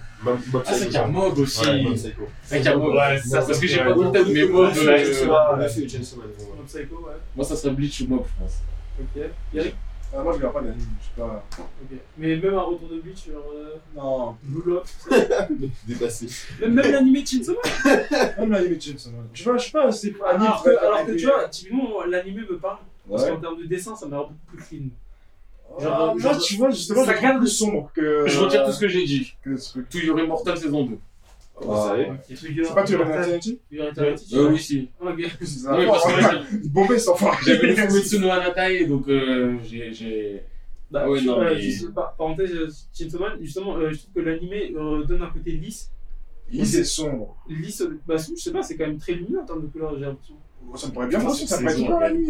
Ah, 0.67 0.73
c'est 0.75 0.85
qu'il 0.87 0.95
y 0.95 0.97
a 0.97 1.07
Mob 1.07 1.39
aussi. 1.39 1.67
Ouais, 1.67 1.83
Mob 1.83 1.95
Psycho. 1.95 2.23
C'est 2.43 2.57
qu'il 2.59 2.65
y 2.67 2.69
a 2.69 2.77
Mob. 2.77 2.95
Ouais, 2.95 3.19
Ça, 3.19 3.43
parce 3.43 3.59
que 3.59 3.67
j'ai 3.67 3.79
pas 3.79 3.93
tout 3.93 4.03
en 4.05 4.11
tête, 4.13 4.27
mais 4.29 4.45
Mob. 4.47 4.73
Ouais, 4.73 4.89
euh, 4.89 5.05
Chainsaw 5.89 6.17
Man, 6.19 6.29
Mob 6.57 6.67
Psycho, 6.67 6.97
ouais. 6.97 7.13
Moi, 7.37 7.45
ça 7.45 7.57
serait 7.57 7.75
Bleach 7.75 8.01
ou 8.03 8.07
Mob, 8.09 8.25
je 8.27 8.43
pense. 8.43 8.59
Ok. 9.01 9.23
Yannick 9.55 9.75
Ah, 10.17 10.23
moi, 10.23 10.33
je 10.33 10.37
regarde 10.39 10.55
pas 10.55 10.61
d'anime, 10.63 10.79
je 11.01 11.05
sais 11.07 11.11
pas. 11.29 11.45
Ok. 11.59 11.99
Mais 12.19 12.37
même 12.37 12.55
un 12.55 12.61
retour 12.63 12.89
de 12.89 13.01
Bleach, 13.01 13.27
genre 13.33 13.53
euh, 13.55 13.75
Non, 13.97 14.37
Blue 14.43 14.73
Lock. 14.73 14.87
Dépassé. 15.87 16.27
même, 16.61 16.75
même 16.75 16.93
l'animé 16.93 17.23
de 17.23 17.27
Chainsaw 17.29 17.55
Man. 17.55 18.01
même 18.39 18.51
l'anime 18.53 18.77
de 18.77 18.81
Chainsaw 18.81 19.11
Man. 19.11 19.27
Je 19.35 19.43
sais 19.43 19.51
pas, 19.51 19.59
je 19.59 19.65
sais 19.65 19.71
pas, 19.73 19.93
c'est 19.93 20.11
pas. 20.13 20.31
Alors 20.35 20.63
que, 20.63 20.71
alors 20.71 21.05
que 21.05 21.13
tu 21.13 21.27
vois, 21.27 21.49
typiquement, 21.49 22.05
l'animé 22.05 22.43
me 22.49 22.59
parle. 22.59 22.79
Parce 23.11 23.29
qu'en 23.29 23.41
termes 23.41 23.59
de 23.61 23.65
dessin, 23.67 23.95
ça 23.97 24.07
m'a 24.07 24.17
l'air 24.17 24.27
beaucoup 24.29 24.57
plus 24.57 24.65
clean. 24.65 24.89
Ah, 25.79 25.83
Genre, 25.83 26.17
moi, 26.19 26.37
tu 26.39 26.57
vois, 26.57 26.71
justement, 26.71 27.05
ça 27.05 27.15
garde 27.21 27.39
plus 27.39 27.49
sombre 27.49 27.91
que. 27.95 28.27
Je 28.27 28.39
retire 28.39 28.65
tout 28.65 28.73
ce 28.73 28.81
que 28.81 28.89
j'ai 28.89 29.05
dit. 29.05 29.35
que 29.43 29.57
ce 29.57 29.71
truc. 29.73 29.89
To 29.91 29.99
Your 29.99 30.19
Immortal 30.21 30.57
saison 30.57 30.85
2. 30.85 30.99
Ah, 31.61 31.95
ouais. 31.97 32.13
C'est 32.29 32.75
pas 32.75 32.85
tu 32.85 32.97
le 32.97 33.05
Natsunachi 33.05 33.61
Euh, 33.73 34.51
oui, 34.51 34.59
si. 34.59 34.89
Non, 35.03 35.13
mais 35.17 35.27
parce 35.87 36.05
que 36.07 36.21
là, 36.21 36.43
Il 36.53 36.71
bombait 36.73 36.99
sans 36.99 37.17
fois. 37.17 37.37
j'avais 37.45 37.67
le 37.69 37.75
Fumetsu 37.75 38.21
no 38.21 38.31
Hanatai, 38.31 38.87
donc 38.87 39.09
euh, 39.09 39.57
j'ai- 39.65 39.93
j'ai 39.93 40.43
Bah, 40.91 41.03
Ah 41.05 41.11
ouais, 41.11 41.21
non, 41.21 41.41
euh, 41.41 41.51
mais- 41.55 41.61
juste, 41.61 41.93
par- 41.93 42.15
parenthèse, 42.15 42.51
euh, 42.53 42.69
Chainsaw 42.97 43.19
justement, 43.41 43.75
je 43.79 43.99
trouve 43.99 44.15
que 44.15 44.21
l'animé 44.21 44.73
donne 44.73 45.23
un 45.23 45.31
côté 45.31 45.51
lisse. 45.53 45.91
Il 46.51 46.67
c'est 46.67 46.85
sombre. 46.85 47.37
Lisse, 47.49 47.83
bah, 48.07 48.17
je 48.17 48.41
sais 48.41 48.53
pas, 48.53 48.63
c'est 48.63 48.77
quand 48.77 48.87
même 48.87 48.97
très 48.99 49.13
lumineux 49.13 49.41
en 49.41 49.45
termes 49.45 49.63
de 49.63 49.67
couleurs, 49.67 49.95
j'ai 49.99 50.07
l'impression. 50.07 50.37
Ça 50.77 50.87
me 50.89 50.93
pourrait 50.93 51.07
bien 51.09 51.21
passer, 51.21 51.47
ça 51.47 51.59
pourrait 51.59 51.73
être 51.73 51.79
bien 51.79 52.01
la 52.01 52.11
nuit. 52.13 52.29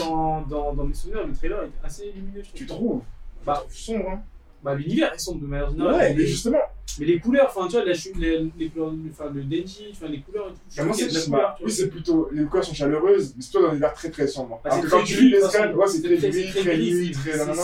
Dans, 0.00 0.40
dans, 0.42 0.72
dans 0.74 0.84
mes 0.84 0.94
souvenirs, 0.94 1.26
le 1.26 1.34
trailer 1.34 1.64
était 1.64 1.72
assez 1.82 2.12
lumineux, 2.12 2.42
je 2.42 2.48
trouve. 2.48 2.54
Tu 2.54 2.66
trouves 2.66 3.02
Bah, 3.44 3.64
sombre, 3.68 4.10
hein. 4.10 4.22
Bah, 4.62 4.74
l'univers 4.74 5.12
est 5.12 5.18
sombre 5.18 5.42
de 5.42 5.46
manière 5.46 5.70
générale. 5.70 5.94
Ouais, 5.94 6.14
mais, 6.14 6.24
justement, 6.24 6.58
mais 6.98 7.04
les 7.06 7.18
couleurs, 7.18 7.52
enfin, 7.54 7.66
tu 7.66 7.72
vois, 7.76 7.84
la, 7.84 7.92
les, 8.18 8.50
les 8.58 8.68
couleurs, 8.70 8.92
enfin, 9.10 9.30
le 9.34 9.42
denji, 9.44 9.88
enfin, 9.90 10.06
les 10.08 10.20
couleurs 10.22 10.48
et 10.48 10.52
tout. 10.52 10.58
je 10.70 10.82
moi, 10.82 10.94
c'est 10.94 11.08
de 11.08 11.14
la 11.14 11.20
couleur, 11.20 11.54
tu 11.58 11.64
oui, 11.64 11.70
c'est 11.72 11.88
plutôt. 11.88 12.28
Les 12.32 12.44
couleurs 12.44 12.64
sont 12.64 12.72
chaleureuses, 12.74 13.34
mais 13.36 13.42
c'est 13.42 13.50
plutôt 13.50 13.62
dans 13.62 13.68
un 13.68 13.72
univers 13.72 13.92
très 13.92 14.10
très 14.10 14.26
sombre. 14.26 14.60
Bah, 14.64 14.70
Alors 14.72 14.84
que 14.84 14.88
quand 14.90 15.02
tu 15.04 15.20
lis 15.20 15.30
les 15.32 15.40
scans, 15.42 15.70
ouais, 15.74 15.86
c'est 15.86 16.00
très 16.02 16.16
gris, 16.16 16.48
très 16.50 16.62
gris, 16.76 17.10
très 17.10 17.36
nanana. 17.36 17.62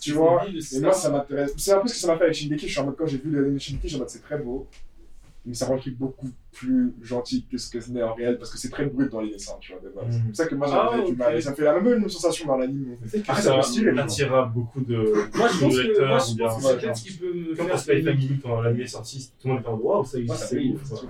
Tu 0.00 0.12
vois, 0.12 0.44
Et 0.46 0.80
moi, 0.80 0.92
ça. 0.92 1.10
m'intéresse. 1.10 1.54
C'est 1.56 1.72
un 1.72 1.78
peu 1.78 1.88
ce 1.88 1.94
que 1.94 2.00
ça 2.00 2.08
m'a 2.08 2.18
fait 2.18 2.24
avec 2.24 2.34
Shingeki. 2.34 2.66
Je 2.66 2.72
suis 2.72 2.80
en 2.80 2.84
mode, 2.86 2.96
quand 2.96 3.06
j'ai 3.06 3.18
vu 3.18 3.30
l'anime 3.30 3.58
Shingeki, 3.58 3.80
je 3.84 3.88
suis 3.88 3.96
en 3.96 4.00
mode, 4.00 4.10
c'est 4.10 4.22
très 4.22 4.38
beau. 4.38 4.66
Mais 5.46 5.54
ça 5.54 5.66
rend 5.66 5.74
le 5.74 5.80
truc 5.80 5.96
beaucoup 5.96 6.28
plus 6.52 6.92
gentil 7.02 7.46
que 7.50 7.56
ce 7.56 7.70
que 7.70 7.80
ce 7.80 7.92
n'est 7.92 8.02
en 8.02 8.14
réel, 8.14 8.36
parce 8.36 8.50
que 8.50 8.58
c'est 8.58 8.68
très 8.68 8.86
brut 8.86 9.10
dans 9.12 9.20
les 9.20 9.30
dessins, 9.30 9.56
tu 9.60 9.72
vois, 9.72 9.80
de 9.80 9.88
base. 9.94 10.06
Mm. 10.08 10.12
C'est 10.12 10.26
pour 10.26 10.36
ça 10.36 10.46
que 10.46 10.54
moi, 10.56 10.66
Ah, 10.70 10.90
j'avais 10.92 11.10
du 11.10 11.16
mal. 11.16 11.36
Et 11.36 11.40
ça 11.40 11.50
me 11.50 11.54
fait 11.56 11.62
la 11.64 11.80
même 11.80 12.08
sensation 12.08 12.46
dans 12.48 12.56
l'anime. 12.56 12.96
Peut-être 13.00 13.22
que 13.22 13.30
Ah, 13.30 13.34
ça 13.36 13.62
ça 13.62 14.02
attirera 14.02 14.44
beaucoup 14.46 14.80
de, 14.80 14.96
Moi, 15.36 15.48
je 15.48 15.60
pense 15.60 15.76
que, 15.76 16.06
moi, 16.06 16.16
ou 16.16 16.30
je 16.30 16.34
bien. 16.34 16.46
pense 16.48 16.56
que 16.56 16.62
c'est 16.68 16.76
peut-être 16.80 16.96
ce 16.96 17.02
qui 17.04 17.12
peut 17.18 17.32
me 17.32 17.54
Comme 17.56 17.66
faire. 17.68 17.78
Spy 17.78 18.02
Family, 18.02 18.40
quand 18.42 18.60
l'anime 18.60 18.80
est 18.80 18.86
sorti, 18.88 19.30
tout 19.40 19.46
le 19.46 19.52
monde 19.54 19.60
était 19.62 19.70
en 19.70 19.76
waouh, 19.76 20.04
ça 20.04 20.18
Moi, 20.18 20.22
existe, 20.34 20.40
ça 20.40 20.46
c'est 20.46 20.64
ouf. 20.68 21.04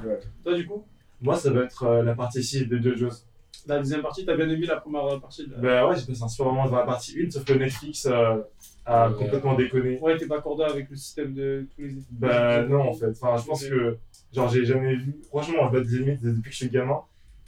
Toi, 0.44 0.54
du 0.54 0.66
coup, 0.66 0.84
Moi, 1.22 1.36
ça 1.36 1.50
va 1.50 1.62
être 1.64 1.82
euh, 1.84 2.02
la 2.02 2.14
partie 2.14 2.44
6 2.44 2.66
de 2.68 2.76
JoJo's. 2.78 3.26
la 3.66 3.78
deuxième 3.78 4.02
partie, 4.02 4.26
t'as 4.26 4.36
bien 4.36 4.48
aimé 4.50 4.66
la 4.66 4.76
première 4.76 5.18
partie 5.18 5.46
de 5.46 5.52
la... 5.54 5.58
Bah 5.58 5.88
ouais, 5.88 5.96
j'ai 5.96 6.04
passé 6.06 6.22
un 6.22 6.28
super 6.28 6.46
moment 6.52 6.68
dans 6.68 6.76
la 6.76 6.82
partie 6.84 7.16
1, 7.26 7.30
sauf 7.30 7.44
que 7.44 7.54
Netflix 7.54 8.06
euh, 8.06 8.36
a 8.84 9.10
complètement 9.10 9.54
déconné. 9.54 9.98
Ouais, 9.98 10.16
t'es 10.18 10.26
pas 10.26 10.38
accordé 10.38 10.62
avec 10.64 10.88
le 10.90 10.94
système 10.96 11.32
de 11.34 11.66
tous 11.74 11.80
les 11.80 11.88
épisodes. 11.92 12.04
Bah 12.10 12.62
non, 12.64 12.82
en 12.82 12.92
fait. 12.92 13.10
Enfin, 13.20 13.36
je 13.40 13.46
pense 13.46 13.64
que, 13.64 13.96
genre, 14.36 14.48
j'ai 14.48 14.64
jamais 14.64 14.94
vu. 14.94 15.16
Franchement, 15.28 15.64
je 15.66 15.70
vois 15.70 15.80
des 15.80 15.94
animés 15.96 16.18
depuis 16.22 16.42
que 16.42 16.50
je 16.50 16.56
suis 16.56 16.70
gamin, 16.70 17.00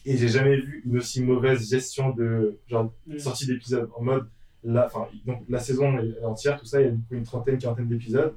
et 0.05 0.16
j'ai 0.16 0.28
jamais 0.28 0.56
vu 0.56 0.82
une 0.86 0.97
aussi 0.98 1.23
mauvaise 1.23 1.69
gestion 1.70 2.10
de, 2.10 2.59
genre, 2.66 2.93
Mm. 3.06 3.19
sortie 3.19 3.47
d'épisodes. 3.47 3.89
En 3.97 4.02
mode, 4.02 4.28
la, 4.65 4.86
enfin, 4.86 5.06
donc, 5.27 5.43
la 5.48 5.60
saison 5.60 5.97
est 5.98 6.24
entière, 6.24 6.59
tout 6.59 6.65
ça, 6.66 6.81
il 6.81 6.86
y 6.86 6.90
a 6.90 6.93
une 7.12 7.23
trentaine, 7.24 7.59
quarantaine 7.59 7.89
d'épisodes. 7.89 8.35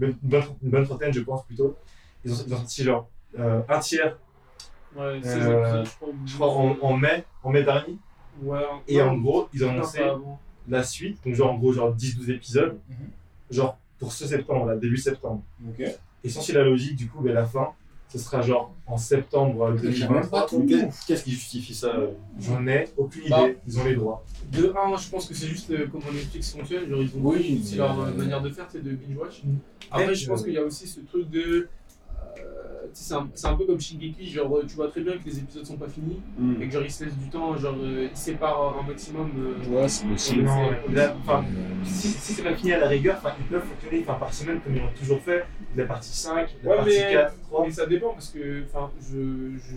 Une 0.00 0.12
bonne, 0.22 0.42
une 0.62 0.70
bonne 0.70 0.84
trentaine, 0.84 1.12
je 1.12 1.20
pense, 1.20 1.44
plutôt. 1.46 1.76
Ils 2.24 2.32
ont, 2.32 2.36
ils 2.46 2.54
ont 2.54 2.56
sorti, 2.58 2.82
genre, 2.82 3.08
euh, 3.38 3.60
un 3.68 3.78
tiers, 3.78 4.18
Ouais, 4.94 5.20
Euh, 5.26 5.84
je 5.84 5.90
crois. 5.96 6.08
je 6.24 6.34
crois, 6.34 6.48
en, 6.52 6.76
en 6.80 6.96
mai, 6.96 7.24
en 7.42 7.50
mai 7.50 7.62
dernier. 7.62 7.98
Ouais, 8.40 8.60
Et 8.88 9.00
en 9.02 9.16
gros, 9.18 9.48
ils 9.52 9.62
ont 9.64 9.68
non, 9.68 9.74
annoncé 9.74 10.00
la 10.68 10.82
suite, 10.82 11.22
donc 11.24 11.34
genre 11.34 11.52
en 11.52 11.58
gros 11.58 11.72
genre 11.72 11.94
10-12 11.94 12.30
épisodes, 12.30 12.78
Mhm. 12.88 12.96
genre 13.50 13.78
pour 13.98 14.12
ce 14.12 14.26
septembre, 14.26 14.64
là, 14.66 14.76
début 14.76 14.96
septembre. 14.96 15.42
Et 16.26 16.28
sans 16.28 16.52
la 16.52 16.64
logique, 16.64 16.96
du 16.96 17.06
coup, 17.08 17.20
ben, 17.22 17.32
la 17.32 17.44
fin, 17.46 17.68
ce 18.08 18.18
sera 18.18 18.40
genre 18.40 18.72
en 18.86 18.96
septembre 18.96 19.62
euh, 19.64 19.76
J'ai 19.82 20.04
même 20.08 20.22
2020. 20.22 20.26
pas 20.28 20.42
tout. 20.48 20.58
Mais 20.60 20.66
qu'est- 20.66 20.88
Qu'est-ce 21.06 21.24
qui 21.24 21.30
justifie 21.32 21.74
ça 21.74 21.88
euh 21.88 22.08
J'en 22.40 22.66
ai 22.66 22.88
aucune 22.96 23.22
idée, 23.22 23.30
Bah. 23.30 23.46
ils 23.66 23.78
ont 23.80 23.84
les 23.84 23.94
droits. 23.96 24.24
De 24.52 24.72
1, 24.76 24.96
je 24.96 25.08
pense 25.10 25.26
que 25.26 25.34
c'est 25.34 25.46
juste 25.48 25.70
euh, 25.70 25.86
comment 25.90 26.04
Netflix 26.12 26.52
fonctionne. 26.52 26.88
Genre, 26.88 27.02
ils 27.02 27.08
ont 27.16 27.20
Oui, 27.22 27.60
c'est 27.64 27.76
leur 27.76 27.98
euh, 28.00 28.06
euh, 28.08 28.14
manière 28.14 28.40
de 28.42 28.50
faire, 28.50 28.66
c'est 28.70 28.82
de 28.82 28.90
binge-watch. 28.92 29.42
Mm. 29.44 29.56
Après, 29.90 30.14
je 30.14 30.28
pense 30.28 30.40
euh, 30.40 30.44
qu'il 30.44 30.54
y 30.54 30.58
a 30.58 30.62
aussi 30.64 30.86
ce 30.86 31.00
truc 31.00 31.28
de. 31.30 31.68
Euh, 32.38 32.86
c'est 32.92 33.14
un, 33.14 33.28
c'est 33.34 33.46
un 33.46 33.54
peu 33.56 33.64
comme 33.66 33.80
Shingeki, 33.80 34.28
genre 34.30 34.60
tu 34.66 34.74
vois 34.76 34.88
très 34.88 35.00
bien 35.02 35.18
que 35.18 35.24
les 35.26 35.38
épisodes 35.38 35.64
sont 35.66 35.76
pas 35.76 35.88
finis 35.88 36.20
et 36.60 36.66
que 36.66 36.72
genre 36.72 36.82
ils 36.82 36.90
se 36.90 37.04
laissent 37.04 37.16
du 37.18 37.28
temps, 37.28 37.56
genre 37.56 37.74
euh, 37.78 38.08
ils 38.10 38.16
séparent 38.16 38.78
un 38.78 38.86
maximum. 38.86 39.30
euh, 39.38 39.68
Ouais, 39.68 39.88
c'est 39.88 40.06
possible. 40.06 40.48
Enfin, 41.20 41.44
si, 41.84 42.08
si 42.08 42.32
c'est 42.34 42.42
pas 42.42 42.54
fini 42.54 42.72
à 42.72 42.78
la 42.80 42.88
rigueur, 42.88 43.16
enfin, 43.18 43.34
ils 43.38 43.46
peuvent 43.46 43.64
fonctionner 43.64 44.04
enfin, 44.06 44.14
par 44.18 44.32
semaine 44.32 44.60
comme 44.60 44.74
ils 44.76 44.80
l'ont 44.82 44.92
toujours 44.98 45.20
fait. 45.20 45.44
La 45.76 45.84
partie 45.84 46.08
5, 46.16 46.56
la 46.62 46.70
Ouais, 46.70 46.76
partie 46.76 46.90
mais- 46.98 47.12
4, 47.12 47.34
3. 47.42 47.64
Mais 47.66 47.70
ça 47.72 47.86
dépend 47.86 48.12
parce 48.12 48.30
que 48.30 48.64
enfin, 48.64 48.90
je 49.10 49.16
ne 49.18 49.58
je, 49.58 49.76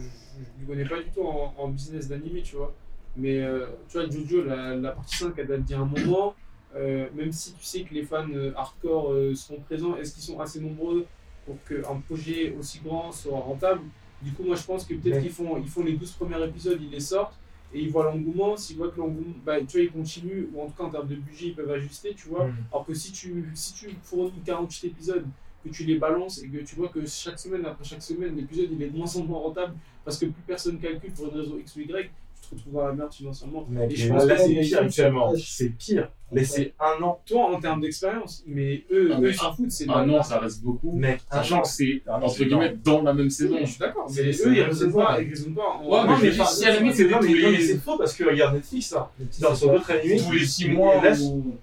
je, 0.61 0.65
connais 0.67 0.85
pas 0.85 0.97
du 0.97 1.09
tout 1.13 1.23
en, 1.23 1.53
en 1.57 1.67
business 1.69 2.07
d'animé, 2.07 2.41
tu 2.43 2.55
vois. 2.55 2.73
Mais 3.17 3.39
euh, 3.41 3.65
tu 3.89 3.97
vois, 3.97 4.09
Jojo, 4.09 4.43
la, 4.43 4.75
la 4.75 4.91
partie 4.91 5.17
5, 5.17 5.33
elle 5.37 5.47
date 5.47 5.63
d'il 5.63 5.73
y 5.75 5.79
a 5.79 5.81
un 5.81 5.85
moment. 5.85 6.35
Euh, 6.75 7.07
même 7.15 7.31
si 7.31 7.53
tu 7.53 7.63
sais 7.63 7.81
que 7.81 7.93
les 7.95 8.03
fans 8.03 8.27
euh, 8.31 8.51
hardcore 8.55 9.11
euh, 9.11 9.33
sont 9.33 9.55
présents, 9.65 9.97
est-ce 9.97 10.13
qu'ils 10.13 10.21
sont 10.23 10.39
assez 10.39 10.59
nombreux? 10.61 11.05
Pour 11.49 11.57
qu'un 11.67 11.95
projet 12.07 12.53
aussi 12.59 12.79
grand 12.79 13.11
soit 13.11 13.39
rentable 13.39 13.81
Du 14.21 14.31
coup, 14.33 14.43
moi 14.43 14.55
je 14.55 14.63
pense 14.63 14.83
que 14.85 14.93
peut-être 14.93 15.15
Ouais. 15.15 15.21
qu'ils 15.23 15.31
font, 15.31 15.57
ils 15.57 15.67
font 15.69 15.81
les 15.83 15.93
12 15.93 16.11
premiers 16.11 16.43
épisodes, 16.45 16.77
ils 16.81 16.89
les 16.91 16.99
sortent 16.99 17.35
et 17.73 17.81
ils 17.81 17.89
voient 17.89 18.03
l'engouement. 18.05 18.57
S'ils 18.57 18.75
voient 18.77 18.89
que 18.91 18.97
l'engouement, 18.99 19.33
bah, 19.45 19.59
tu 19.61 19.77
vois, 19.77 19.81
ils 19.81 19.91
continuent, 19.91 20.47
ou 20.53 20.61
en 20.61 20.67
tout 20.67 20.73
cas 20.73 20.83
en 20.83 20.89
termes 20.89 21.07
de 21.07 21.15
budget, 21.15 21.47
ils 21.47 21.55
peuvent 21.55 21.71
ajuster, 21.71 22.13
tu 22.15 22.27
vois. 22.27 22.49
Alors 22.71 22.85
que 22.85 22.93
si 22.93 23.11
tu, 23.13 23.45
si 23.53 23.73
tu 23.73 23.89
fournis 24.03 24.33
48 24.45 24.87
épisodes, 24.89 25.25
que 25.63 25.69
tu 25.69 25.83
les 25.85 25.95
balances 25.97 26.41
et 26.43 26.47
que 26.49 26.57
tu 26.63 26.75
vois 26.75 26.89
que 26.89 27.05
chaque 27.05 27.39
semaine 27.39 27.65
après 27.65 27.83
chaque 27.85 28.01
semaine, 28.03 28.35
l'épisode 28.35 28.69
il 28.71 28.81
est 28.83 28.87
de 28.89 28.97
moins 28.97 29.13
en 29.15 29.23
moins 29.23 29.39
rentable 29.39 29.73
parce 30.05 30.17
que 30.17 30.25
plus 30.25 30.43
personne 30.45 30.79
calcule 30.79 31.11
pour 31.13 31.27
une 31.27 31.39
raison 31.39 31.57
X 31.57 31.75
ou 31.75 31.79
Y, 31.81 32.09
tu 32.49 32.55
te 32.55 32.55
retrouves 32.55 32.73
dans 32.81 32.87
la 32.87 32.93
merde 32.93 33.13
financièrement. 33.13 33.67
Et 33.89 33.95
je 33.95 34.05
et 34.05 34.09
pense 34.09 34.25
là, 34.25 34.35
que 34.35 34.41
c'est 34.41 34.55
pire 34.61 34.79
actuellement. 34.81 35.33
C'est 35.37 35.69
pire. 35.69 36.09
Laissez 36.31 36.75
un 36.79 37.01
an. 37.03 37.19
Toi 37.25 37.55
en 37.55 37.59
termes 37.59 37.81
d'expérience, 37.81 38.43
mais 38.45 38.83
eux, 38.91 39.09
Ah, 39.11 39.17
eux 39.17 39.21
mais 39.21 39.29
ils 39.29 39.35
s'en 39.35 39.51
foutent, 39.51 39.71
c'est 39.71 39.87
Ah 39.89 40.01
de- 40.05 40.11
non, 40.11 40.21
ça 40.21 40.37
reste 40.37 40.61
beaucoup. 40.61 40.95
Mec, 40.95 41.21
un 41.31 41.37
Sachant 41.37 41.57
an. 41.57 41.61
que 41.63 41.67
c'est, 41.69 42.03
Ah 42.07 42.19
non, 42.19 42.27
entre 42.27 42.43
guillemets, 42.43 42.75
dans 42.83 43.01
la 43.01 43.13
même 43.15 43.31
saison. 43.31 43.57
Je 43.61 43.65
suis 43.65 43.79
d'accord, 43.79 44.07
C'est- 44.07 44.21
mais 44.23 44.29
eux 44.29 44.55
ils 44.57 44.61
raisonnent 44.61 44.93
pas, 44.93 45.17
ils 45.21 45.29
raisonnent 45.29 45.55
pas. 45.55 45.81
Ouais, 45.83 46.01
mais 46.21 46.29
dire, 46.29 46.41
enfin, 46.43 46.51
si 46.51 46.65
à 46.65 46.69
la 46.73 46.77
limite, 46.77 46.95
c'est 46.95 47.05
Non, 47.09 47.17
mais, 47.19 47.29
non, 47.29 47.49
mais 47.51 47.59
faux 47.77 47.97
parce 47.97 48.13
que 48.13 48.23
regarde 48.25 48.53
Netflix 48.53 48.91
là. 48.91 49.09
Genre 49.41 49.55
sur 49.57 49.71
d'autres 49.71 49.89
animés, 49.91 50.21
tous 50.23 50.31
les 50.31 50.45
6 50.45 50.65
ils 50.65 50.73
mois. 50.73 51.01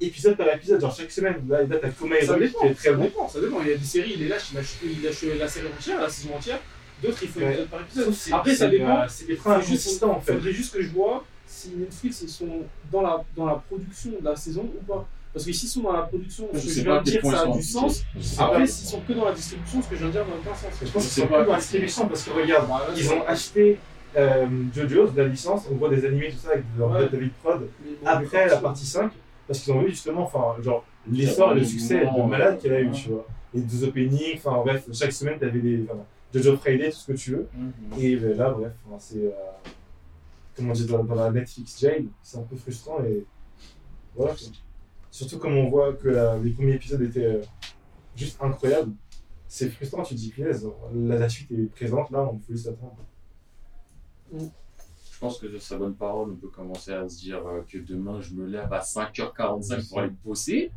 épisode 0.00 0.36
par 0.36 0.52
épisode, 0.52 0.80
genre 0.80 0.94
chaque 0.96 1.12
semaine. 1.12 1.36
Là, 1.48 1.62
là 1.62 1.76
t'as 1.80 1.90
Ça 1.90 2.04
Hero 2.04 2.38
dépend, 2.40 2.58
qui 2.60 2.66
est 2.66 2.74
très 2.74 2.88
ça 2.88 2.94
bon. 2.94 3.02
dépend, 3.04 3.28
ça 3.28 3.40
dépend. 3.40 3.60
Il 3.62 3.68
y 3.68 3.72
a 3.72 3.76
des 3.76 3.84
séries, 3.84 4.12
il 4.16 4.20
les 4.22 4.28
lâche, 4.28 4.48
il 4.52 4.56
lâche, 4.56 4.76
il 4.82 5.02
lâche 5.04 5.24
la 5.38 5.46
série 5.48 5.66
entière, 5.78 6.00
la 6.00 6.08
saison 6.08 6.34
entière. 6.34 6.58
D'autres, 7.02 7.18
il 7.22 7.28
faut 7.28 7.40
Ouais. 7.40 7.46
épisode 7.52 7.68
par 7.68 7.80
épisode. 7.82 8.14
Après, 8.32 8.54
ça 8.54 8.68
dépend. 8.68 8.98
euh, 9.00 9.04
C'est 9.08 9.26
des 9.26 9.36
freins 9.36 9.54
inconsistants 9.56 10.10
en 10.16 10.20
fait. 10.20 10.32
faudrait 10.34 10.52
juste 10.52 10.74
que 10.74 10.82
je 10.82 10.88
vois 10.90 11.24
si 11.46 11.70
Netflix 11.76 12.22
ils 12.22 12.28
sont 12.28 12.62
dans 12.90 13.02
la, 13.02 13.22
dans 13.36 13.46
la 13.46 13.54
production 13.54 14.10
de 14.20 14.24
la 14.24 14.34
saison 14.36 14.62
ou 14.62 14.84
pas. 14.84 15.06
Parce 15.32 15.44
que 15.44 15.52
s'ils 15.52 15.68
sont 15.68 15.82
dans 15.82 15.92
la 15.92 16.02
production, 16.02 16.48
Je 16.54 16.58
ce 16.60 16.66
que 16.66 16.72
je 16.72 16.80
viens 16.80 16.98
de 16.98 17.04
dire, 17.04 17.20
ça 17.22 17.28
ils 17.28 17.34
a 17.34 17.38
sont 17.44 17.56
du 17.56 17.62
sens. 17.62 18.04
Après, 18.38 18.66
s'ils 18.66 18.88
sont 18.88 19.00
que 19.00 19.12
dans 19.12 19.26
la 19.26 19.32
distribution, 19.32 19.82
ce 19.82 19.88
que 19.88 19.94
je 19.96 20.00
viens 20.00 20.06
de 20.08 20.12
dire 20.12 20.24
n'a 20.26 20.34
aucun 20.40 20.54
sens. 20.54 20.70
Je 20.82 20.90
pense 20.90 21.04
que 21.04 21.08
sais 21.10 21.20
c'est 21.20 21.26
pas. 21.26 21.38
pas 21.38 21.44
dans 21.44 21.52
la 21.52 21.58
distribution 21.58 22.08
parce 22.08 22.22
que 22.24 22.30
regarde, 22.30 22.66
ils 22.96 23.08
ont 23.12 23.22
acheté 23.26 23.78
euh, 24.16 24.46
JoJo's, 24.74 25.10
la 25.14 25.24
licence, 25.28 25.64
on 25.70 25.74
voit 25.74 25.90
des 25.90 26.06
animés, 26.06 26.30
tout 26.30 26.38
ça, 26.38 26.52
avec 26.52 26.64
leur 26.78 26.90
Ouais. 26.90 27.06
David 27.12 27.32
Prod, 27.42 27.68
après 28.06 28.46
la 28.48 28.56
partie 28.56 28.86
5, 28.86 29.10
parce 29.46 29.60
qu'ils 29.60 29.74
ont 29.74 29.80
vu 29.82 29.90
justement, 29.90 30.22
enfin, 30.22 30.60
genre, 30.62 30.86
l'essor 31.12 31.52
et 31.52 31.56
le 31.56 31.64
succès 31.64 32.00
de 32.06 32.22
malade 32.26 32.58
qu'elle 32.58 32.72
a 32.72 32.80
eu, 32.80 32.86
Ouais. 32.86 32.92
tu 32.92 33.10
vois. 33.10 33.26
Les 33.52 33.60
deux 33.60 33.84
openings, 33.84 34.38
enfin, 34.38 34.62
bref, 34.64 34.84
chaque 34.92 35.12
semaine, 35.12 35.38
t'avais 35.38 35.58
des. 35.58 35.84
Enfin, 35.84 35.98
JoJo 36.34 36.56
Friday, 36.58 36.90
tout 36.90 36.96
ce 36.98 37.12
que 37.12 37.16
tu 37.16 37.30
veux. 37.32 37.48
Mhm. 37.54 37.72
Et 38.00 38.16
ben, 38.16 38.36
là, 38.36 38.50
bref, 38.50 38.72
c'est. 38.98 39.18
euh, 39.24 39.30
comment 40.56 40.72
dire, 40.72 40.86
dans, 40.86 41.04
dans 41.04 41.14
la 41.14 41.30
Netflix 41.30 41.78
jail, 41.80 42.08
c'est 42.22 42.38
un 42.38 42.42
peu 42.42 42.56
frustrant 42.56 43.02
et. 43.04 43.24
Voilà. 44.14 44.34
Surtout 45.10 45.38
comme 45.38 45.56
on 45.56 45.68
voit 45.70 45.92
que 45.94 46.08
la- 46.08 46.38
les 46.38 46.50
premiers 46.50 46.74
épisodes 46.74 47.00
étaient 47.02 47.24
euh, 47.24 47.42
juste 48.14 48.36
incroyables. 48.42 48.92
C'est 49.48 49.70
frustrant, 49.70 50.02
tu 50.02 50.14
te 50.14 50.20
dis, 50.20 50.30
punaise, 50.30 50.66
la, 50.94 51.18
la 51.18 51.28
suite 51.28 51.50
est 51.52 51.70
présente, 51.74 52.10
là, 52.10 52.28
on 52.30 52.36
peut 52.38 52.52
juste 52.54 52.66
attendre. 52.68 52.96
Je 54.32 55.18
pense 55.20 55.38
que 55.38 55.46
de 55.46 55.56
sa 55.58 55.78
bonne 55.78 55.94
parole, 55.94 56.32
on 56.32 56.34
peut 56.36 56.48
commencer 56.48 56.92
à 56.92 57.08
se 57.08 57.20
dire 57.20 57.46
euh, 57.46 57.62
que 57.66 57.78
demain, 57.78 58.20
je 58.20 58.34
me 58.34 58.44
lève 58.46 58.70
à 58.70 58.80
5h45 58.80 59.88
pour 59.88 59.98
aller 60.00 60.12
bosser. 60.24 60.72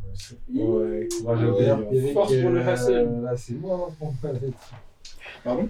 Ouais, 0.55 1.07
courage 1.19 1.43
à 1.43 1.47
vous, 1.51 1.57
hein. 1.59 1.83
Force 2.13 2.31
pour 2.41 2.49
le 2.51 2.61
hustle. 2.73 3.21
Là, 3.23 3.35
c'est 3.35 3.53
moi 3.55 3.87
hein, 3.89 3.93
pour 3.99 4.13
moi 4.23 4.31
l'être. 4.33 4.73
Pardon? 5.43 5.69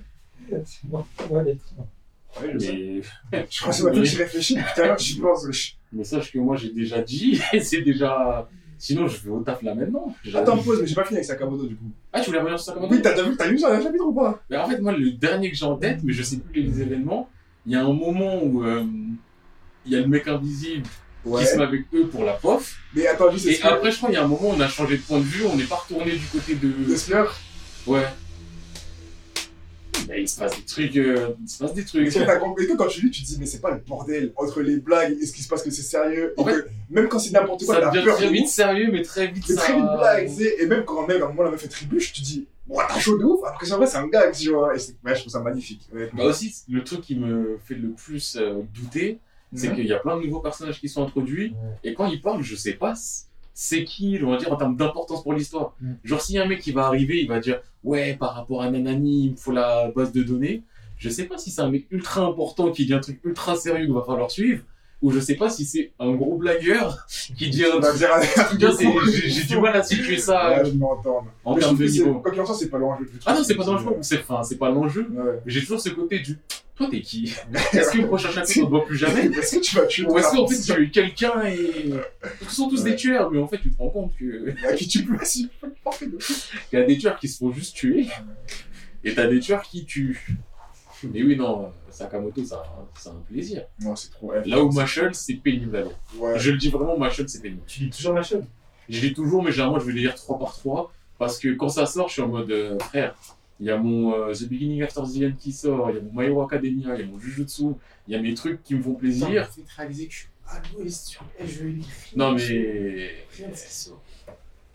C'est 0.50 0.84
moi. 0.90 1.06
Ouais, 1.30 2.52
je 2.54 2.60
sais. 2.60 3.02
Mais, 3.32 3.48
Je 3.50 3.60
crois 3.60 3.72
que 3.72 3.76
c'est 3.78 3.84
maintenant 3.84 4.02
que 4.02 4.08
j'y 4.08 4.18
réfléchis, 4.18 4.56
depuis 4.56 4.70
tout 4.76 4.82
à 4.82 4.86
l'heure, 4.86 4.98
j'y 4.98 5.20
pense. 5.20 5.46
wesh. 5.46 5.78
mais 5.92 6.04
sache 6.04 6.32
que 6.32 6.40
moi, 6.40 6.56
j'ai 6.56 6.72
déjà 6.72 7.02
dit, 7.02 7.42
et 7.54 7.60
c'est 7.60 7.82
déjà. 7.82 8.48
Sinon, 8.78 9.08
je 9.08 9.18
vais 9.18 9.30
au 9.30 9.42
taf 9.42 9.62
là 9.62 9.76
maintenant. 9.76 10.16
Attends, 10.34 10.58
pause, 10.58 10.80
mais 10.80 10.88
j'ai 10.88 10.96
pas 10.96 11.04
fini 11.04 11.18
avec 11.18 11.26
Sakamoto 11.26 11.66
du 11.66 11.76
coup. 11.76 11.92
Ah, 12.14 12.22
tu 12.22 12.28
voulais 12.28 12.40
revenir 12.40 12.58
sur 12.58 12.74
comment 12.74 12.88
Oui, 12.88 13.02
t'as 13.02 13.22
vu, 13.22 13.36
t'as 13.36 13.48
lu 13.48 13.60
ça, 13.60 13.76
un 13.76 13.82
chapitre 13.82 14.06
ou 14.06 14.14
pas? 14.14 14.42
Mais 14.50 14.56
en 14.56 14.70
fait, 14.70 14.80
moi, 14.80 14.94
le 14.94 15.12
dernier 15.12 15.52
que 15.52 15.58
j'ai 15.58 15.66
en 15.66 15.76
tête, 15.76 16.00
mais 16.02 16.14
je 16.14 16.24
sais 16.24 16.38
plus 16.38 16.62
les 16.62 16.82
événements, 16.82 17.30
il 17.66 17.74
y 17.74 17.76
a 17.76 17.82
un 17.84 17.92
moment 17.92 18.42
où 18.42 18.64
euh, 18.64 18.86
il 19.86 19.92
y 19.92 19.98
a 19.98 20.00
le 20.00 20.08
mec 20.08 20.30
invisible 20.30 20.88
qui 21.26 21.46
se 21.46 21.58
met 21.58 21.64
avec 21.64 21.82
eux 21.94 22.08
pour 22.08 22.24
la 22.24 22.34
pof. 22.34 22.78
Mais 22.96 23.06
attends, 23.08 23.30
juste, 23.32 23.48
Et 23.48 23.62
après, 23.64 23.92
je 23.92 23.98
crois, 23.98 24.10
il 24.12 24.14
y 24.14 24.18
a 24.18 24.24
un 24.24 24.28
moment 24.28 24.52
où 24.52 24.54
on 24.54 24.60
a 24.62 24.68
changé 24.70 24.96
de 24.96 25.02
point 25.02 25.20
de 25.20 25.24
vue, 25.24 25.44
on 25.46 25.58
n'est 25.58 25.66
pas 25.66 25.76
retourné 25.76 26.14
du 26.14 26.26
côté 26.28 26.56
de. 26.56 26.70
Dessler 26.88 27.26
Ouais. 27.86 28.06
Mais 30.10 30.22
il 30.24 30.28
se 30.28 30.40
passe 30.40 30.58
des 30.58 30.64
trucs. 30.66 30.98
euh, 30.98 31.30
Il 31.40 31.48
se 31.48 31.60
passe 31.60 31.74
des 31.74 31.86
trucs. 31.86 32.08
Est-ce 32.08 32.20
que 32.20 32.24
t'as 32.26 32.38
compris 32.38 32.66
quand 32.76 32.88
tu 32.88 33.02
lis, 33.06 33.12
tu 33.12 33.22
te 33.22 33.28
dis, 33.28 33.38
mais 33.40 33.46
c'est 33.46 33.62
pas 33.62 33.72
le 33.72 33.80
bordel 33.88 34.34
entre 34.36 34.62
les 34.62 34.78
blagues 34.78 35.16
et 35.22 35.26
ce 35.26 35.32
qui 35.34 35.44
se 35.44 35.48
passe 35.48 35.62
que 35.64 35.70
c'est 35.72 35.84
sérieux? 35.84 36.34
Et 36.36 36.42
En 36.42 36.46
fait, 36.46 36.54
que 36.54 36.68
même 36.90 37.08
quand 37.08 37.20
c'est 37.20 37.32
n'importe 37.32 37.64
quoi, 37.66 37.80
t'as 37.80 37.92
peur 37.92 38.16
très 38.18 38.30
vite 38.32 38.48
sérieux, 38.48 38.90
mais 38.92 39.04
très 39.04 39.28
vite 39.28 39.44
C'est 39.46 39.54
ça. 39.54 39.62
très 39.62 39.74
vite 39.76 39.84
blague, 39.98 40.28
tu 40.28 40.34
sais. 40.44 40.56
Et 40.60 40.66
même 40.66 40.84
quand 40.84 41.08
mec, 41.08 41.22
à 41.22 41.26
un 41.26 41.28
moment, 41.30 41.44
la 41.44 41.52
meuf 41.52 41.62
fait 41.62 41.68
trébuche, 41.68 42.12
tu 42.12 42.22
te 42.22 42.26
dis, 42.26 42.48
ouais, 42.68 42.84
t'as 42.90 43.00
chaud 43.00 43.18
de 43.20 43.24
ouf, 43.24 43.44
alors 43.46 43.60
que 43.60 43.66
c'est 43.68 43.76
vrai, 43.76 43.86
c'est 43.88 43.98
un 43.98 44.08
gag, 44.08 44.34
tu 44.34 44.50
vois. 44.50 44.76
Et 44.76 44.80
ouais, 44.80 45.16
je 45.16 45.20
trouve 45.22 45.32
ça 45.32 45.40
magnifique. 45.42 45.88
honnêtement. 45.94 46.24
Bah 46.24 46.30
aussi, 46.30 46.54
le 46.70 46.84
truc 46.84 47.02
qui 47.02 47.16
me 47.16 47.60
fait 47.64 47.76
le 47.76 47.90
plus 47.92 48.36
euh, 48.36 48.62
douter, 48.74 49.20
c'est 49.54 49.74
qu'il 49.74 49.86
y 49.86 49.94
a 49.94 50.00
plein 50.00 50.18
de 50.18 50.24
nouveaux 50.26 50.42
personnages 50.42 50.80
qui 50.80 50.90
sont 50.90 51.04
introduits, 51.04 51.54
et 51.84 51.94
quand 51.94 52.08
ils 52.08 52.22
parlent, 52.22 52.42
je 52.42 52.56
sais 52.56 52.74
pas, 52.74 52.94
c'est 53.62 53.84
qui, 53.84 54.18
on 54.24 54.32
va 54.32 54.38
dire, 54.38 54.54
en 54.54 54.56
termes 54.56 54.78
d'importance 54.78 55.22
pour 55.22 55.34
l'histoire. 55.34 55.76
Mm. 55.82 55.92
Genre, 56.06 56.22
s'il 56.22 56.36
y 56.36 56.38
a 56.38 56.44
un 56.44 56.48
mec 56.48 56.62
qui 56.62 56.72
va 56.72 56.86
arriver, 56.86 57.20
il 57.20 57.28
va 57.28 57.42
dire, 57.42 57.60
ouais, 57.84 58.14
par 58.14 58.34
rapport 58.34 58.62
à 58.62 58.72
Nanani, 58.72 59.26
il 59.26 59.32
me 59.32 59.36
faut 59.36 59.52
la 59.52 59.92
base 59.94 60.14
de 60.14 60.24
données. 60.24 60.64
Je 60.96 61.10
sais 61.10 61.26
pas 61.26 61.38
si 61.38 61.52
c'est 61.52 61.60
un 61.60 61.70
mec 61.70 61.86
ultra 61.92 62.22
important 62.22 62.72
qui 62.72 62.86
dit 62.86 62.94
un 62.94 63.02
truc 63.02 63.20
ultra 63.26 63.58
sérieux 63.58 63.84
qu'il 63.84 63.94
va 63.94 64.02
falloir 64.02 64.32
suivre, 64.32 64.64
ou 65.02 65.12
je 65.12 65.20
sais 65.20 65.36
pas 65.36 65.50
si 65.50 65.66
c'est 65.66 65.92
un 66.00 66.14
gros 66.14 66.38
blagueur 66.38 67.06
qui 67.38 67.50
dit 67.50 67.66
un 67.66 67.80
va 67.80 67.92
truc. 67.92 68.10
J'ai 69.26 69.44
du 69.44 69.60
mal 69.60 69.76
à 69.76 69.84
situer 69.84 70.18
ça 70.18 70.52
Ouais, 70.52 70.64
je 70.64 70.78
m'entends. 70.78 71.26
en 71.44 71.56
je 71.56 71.60
termes 71.60 71.78
de 71.78 71.86
niveau. 71.86 72.20
Quoi 72.22 72.32
qu'il 72.32 72.40
en 72.40 72.46
soit, 72.46 72.56
c'est 72.56 72.70
pas 72.70 72.78
l'enjeu 72.78 73.04
du 73.04 73.12
truc. 73.12 73.24
Ah 73.26 73.34
non, 73.34 73.44
c'est 73.44 73.56
pas 73.56 73.66
dans 73.66 73.74
le 73.74 73.80
jeu, 73.80 73.90
c'est 74.00 74.20
enfin, 74.20 74.42
c'est 74.42 74.58
pas 74.58 74.70
l'enjeu. 74.70 75.06
J'ai 75.46 75.60
toujours 75.60 75.82
ce 75.82 75.90
côté 75.90 76.20
du. 76.20 76.38
Toi, 76.80 76.88
t'es 76.90 77.02
qui 77.02 77.26
Est-ce 77.74 77.92
que 77.92 77.98
le 77.98 78.08
prochain 78.08 78.32
chapitre, 78.32 78.62
on 78.62 78.64
ne 78.64 78.70
voit 78.70 78.86
plus 78.86 78.96
jamais 78.96 79.26
Est-ce 79.26 79.58
que 79.58 79.62
tu 79.62 79.76
vas 79.76 79.86
tuer 79.86 80.06
Ou 80.06 80.18
est-ce 80.18 80.30
qu'en 80.30 80.48
fait, 80.48 80.62
tu 80.62 80.84
es 80.84 80.90
quelqu'un 80.90 81.44
et. 81.46 81.92
Ce 82.48 82.56
sont 82.56 82.70
tous 82.70 82.84
des 82.84 82.96
tueurs, 82.96 83.30
mais 83.30 83.38
en 83.38 83.48
fait, 83.50 83.58
tu 83.58 83.70
te 83.70 83.78
rends 83.78 83.90
compte 83.90 84.16
que. 84.18 84.56
À 84.66 84.74
qui 84.74 84.88
tu 84.88 85.04
peux 85.04 85.22
aussi. 85.22 85.50
Il 86.02 86.80
y 86.80 86.82
a 86.82 86.86
des 86.86 86.98
tueurs 86.98 87.20
qui 87.20 87.28
se 87.28 87.40
font 87.40 87.52
juste 87.52 87.76
tuer, 87.76 88.08
et 89.04 89.14
t'as 89.14 89.28
des 89.28 89.42
tueurs 89.42 89.64
qui 89.64 89.84
tuent. 89.84 90.26
Mais 91.04 91.22
oui, 91.22 91.36
non, 91.36 91.74
Sakamoto, 91.90 92.42
c'est 92.46 93.10
un 93.10 93.24
plaisir. 93.30 93.66
Non, 93.82 93.98
c'est 93.98 94.12
trop. 94.12 94.32
Là 94.46 94.64
où 94.64 94.72
Machel, 94.72 95.14
c'est 95.14 95.34
pénible. 95.34 95.86
Ouais. 96.18 96.40
Je 96.40 96.52
le 96.52 96.58
dis 96.58 96.70
vraiment, 96.70 96.98
Machel, 96.98 97.28
c'est 97.28 97.42
pénible. 97.42 97.62
Tu 97.68 97.82
lis 97.82 97.90
toujours 97.90 98.14
ma 98.14 98.24
chaîne 98.24 98.46
Je 98.88 99.02
lis 99.02 99.14
toujours, 99.14 99.44
mais 99.44 99.52
généralement, 99.52 99.80
je 99.80 99.86
vais 99.86 99.94
les 99.94 100.02
lire 100.02 100.16
3 100.16 100.40
par 100.40 100.54
3, 100.54 100.94
parce 101.18 101.40
que 101.40 101.50
quand 101.56 101.68
ça 101.68 101.86
sort, 101.86 102.08
je 102.08 102.14
suis 102.14 102.22
en 102.22 102.30
mode, 102.30 102.52
euh, 102.52 102.80
frère, 102.80 103.16
il 103.60 103.66
y 103.66 103.70
a 103.72 103.78
mon 103.78 104.14
euh, 104.14 104.34
The 104.34 104.48
Beginning 104.48 104.82
After 104.84 105.02
the 105.02 105.24
End 105.24 105.34
qui 105.38 105.52
sort, 105.52 105.90
il 105.92 105.96
y 105.98 106.00
a 106.00 106.02
mon 106.02 106.12
My 106.14 106.28
Hero 106.28 106.42
Academia, 106.44 106.96
il 106.96 107.02
y 107.02 107.04
a 107.04 107.08
mon 107.08 107.20
Jujutsu, 107.20 107.64
il 108.08 108.14
y 108.14 108.16
a 108.18 108.22
mes 108.22 108.34
trucs 108.34 108.64
qui 108.64 108.76
me 108.76 108.82
font 108.82 108.94
plaisir. 108.94 109.28
fait 109.50 109.62
réaliser 109.78 110.08
que 110.08 110.14
je 110.14 110.18
suis 110.20 110.28
à 110.48 110.62
l'ouest 110.78 111.06
sur 111.08 111.24
Non, 112.16 112.32
mais. 112.34 112.40
rien 112.40 113.50
de 113.50 113.56
ce 113.56 113.66
qui 113.68 113.74
sort. 113.74 114.02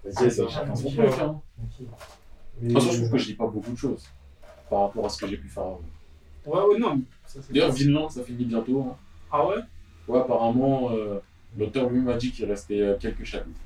Vas-y, 0.04 0.28
vas-y. 0.28 0.50
Chacun 0.50 0.74
son 0.74 0.90
truc, 0.90 0.98
hein. 1.20 1.40
De 2.60 2.68
toute 2.68 2.78
façon, 2.78 2.92
je 2.92 2.96
trouve 2.98 3.10
que 3.12 3.18
je 3.18 3.28
lis 3.28 3.34
pas 3.34 3.46
beaucoup 3.46 3.72
de 3.72 3.76
choses 3.78 4.04
par 4.70 4.82
rapport 4.82 5.06
à 5.06 5.08
ce 5.08 5.18
que 5.18 5.26
j'ai 5.26 5.36
pu 5.38 5.48
faire 5.48 5.62
avant. 5.64 5.80
Ouais, 6.46 6.74
ouais, 6.74 6.78
non. 6.78 6.96
mais 6.96 7.02
ça, 7.26 7.40
c'est- 7.42 7.52
D'ailleurs, 7.52 7.72
Vinland, 7.72 8.10
ça 8.10 8.22
finit 8.22 8.44
bientôt. 8.44 8.82
hein. 8.82 8.96
Ah 9.32 9.46
ouais? 9.48 9.56
Ouais, 10.06 10.20
apparemment, 10.20 10.90
euh, 10.92 11.18
l'auteur 11.58 11.88
lui 11.88 12.00
m'a 12.00 12.14
dit 12.14 12.30
qu'il 12.30 12.44
restait 12.44 12.80
euh, 12.80 12.96
quelques 13.00 13.24
chapitres. 13.24 13.58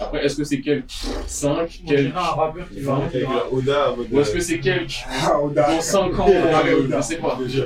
Après, 0.00 0.24
est-ce 0.24 0.36
que 0.36 0.44
c'est 0.44 0.60
quelques 0.60 0.90
5, 1.26 1.50
On 1.50 1.56
quelques. 1.66 1.84
dirait 1.84 2.12
un 2.16 2.20
rappeur 2.20 2.68
qui 2.68 2.80
va 2.80 2.96
Avec 2.96 3.22
la 3.22 3.52
Oda 3.52 3.92
en 3.92 3.96
mode. 3.96 4.06
Ou 4.12 4.20
est-ce 4.20 4.32
que 4.32 4.40
c'est 4.40 4.58
quelques 4.60 5.04
Ah, 5.08 5.40
Oda. 5.40 5.66
dans 5.68 5.80
5 5.80 6.18
ans 6.18 6.26
Ah. 6.52 6.62
Je 6.66 7.00
sais 7.02 7.16
pas. 7.16 7.38
Déjà. 7.40 7.64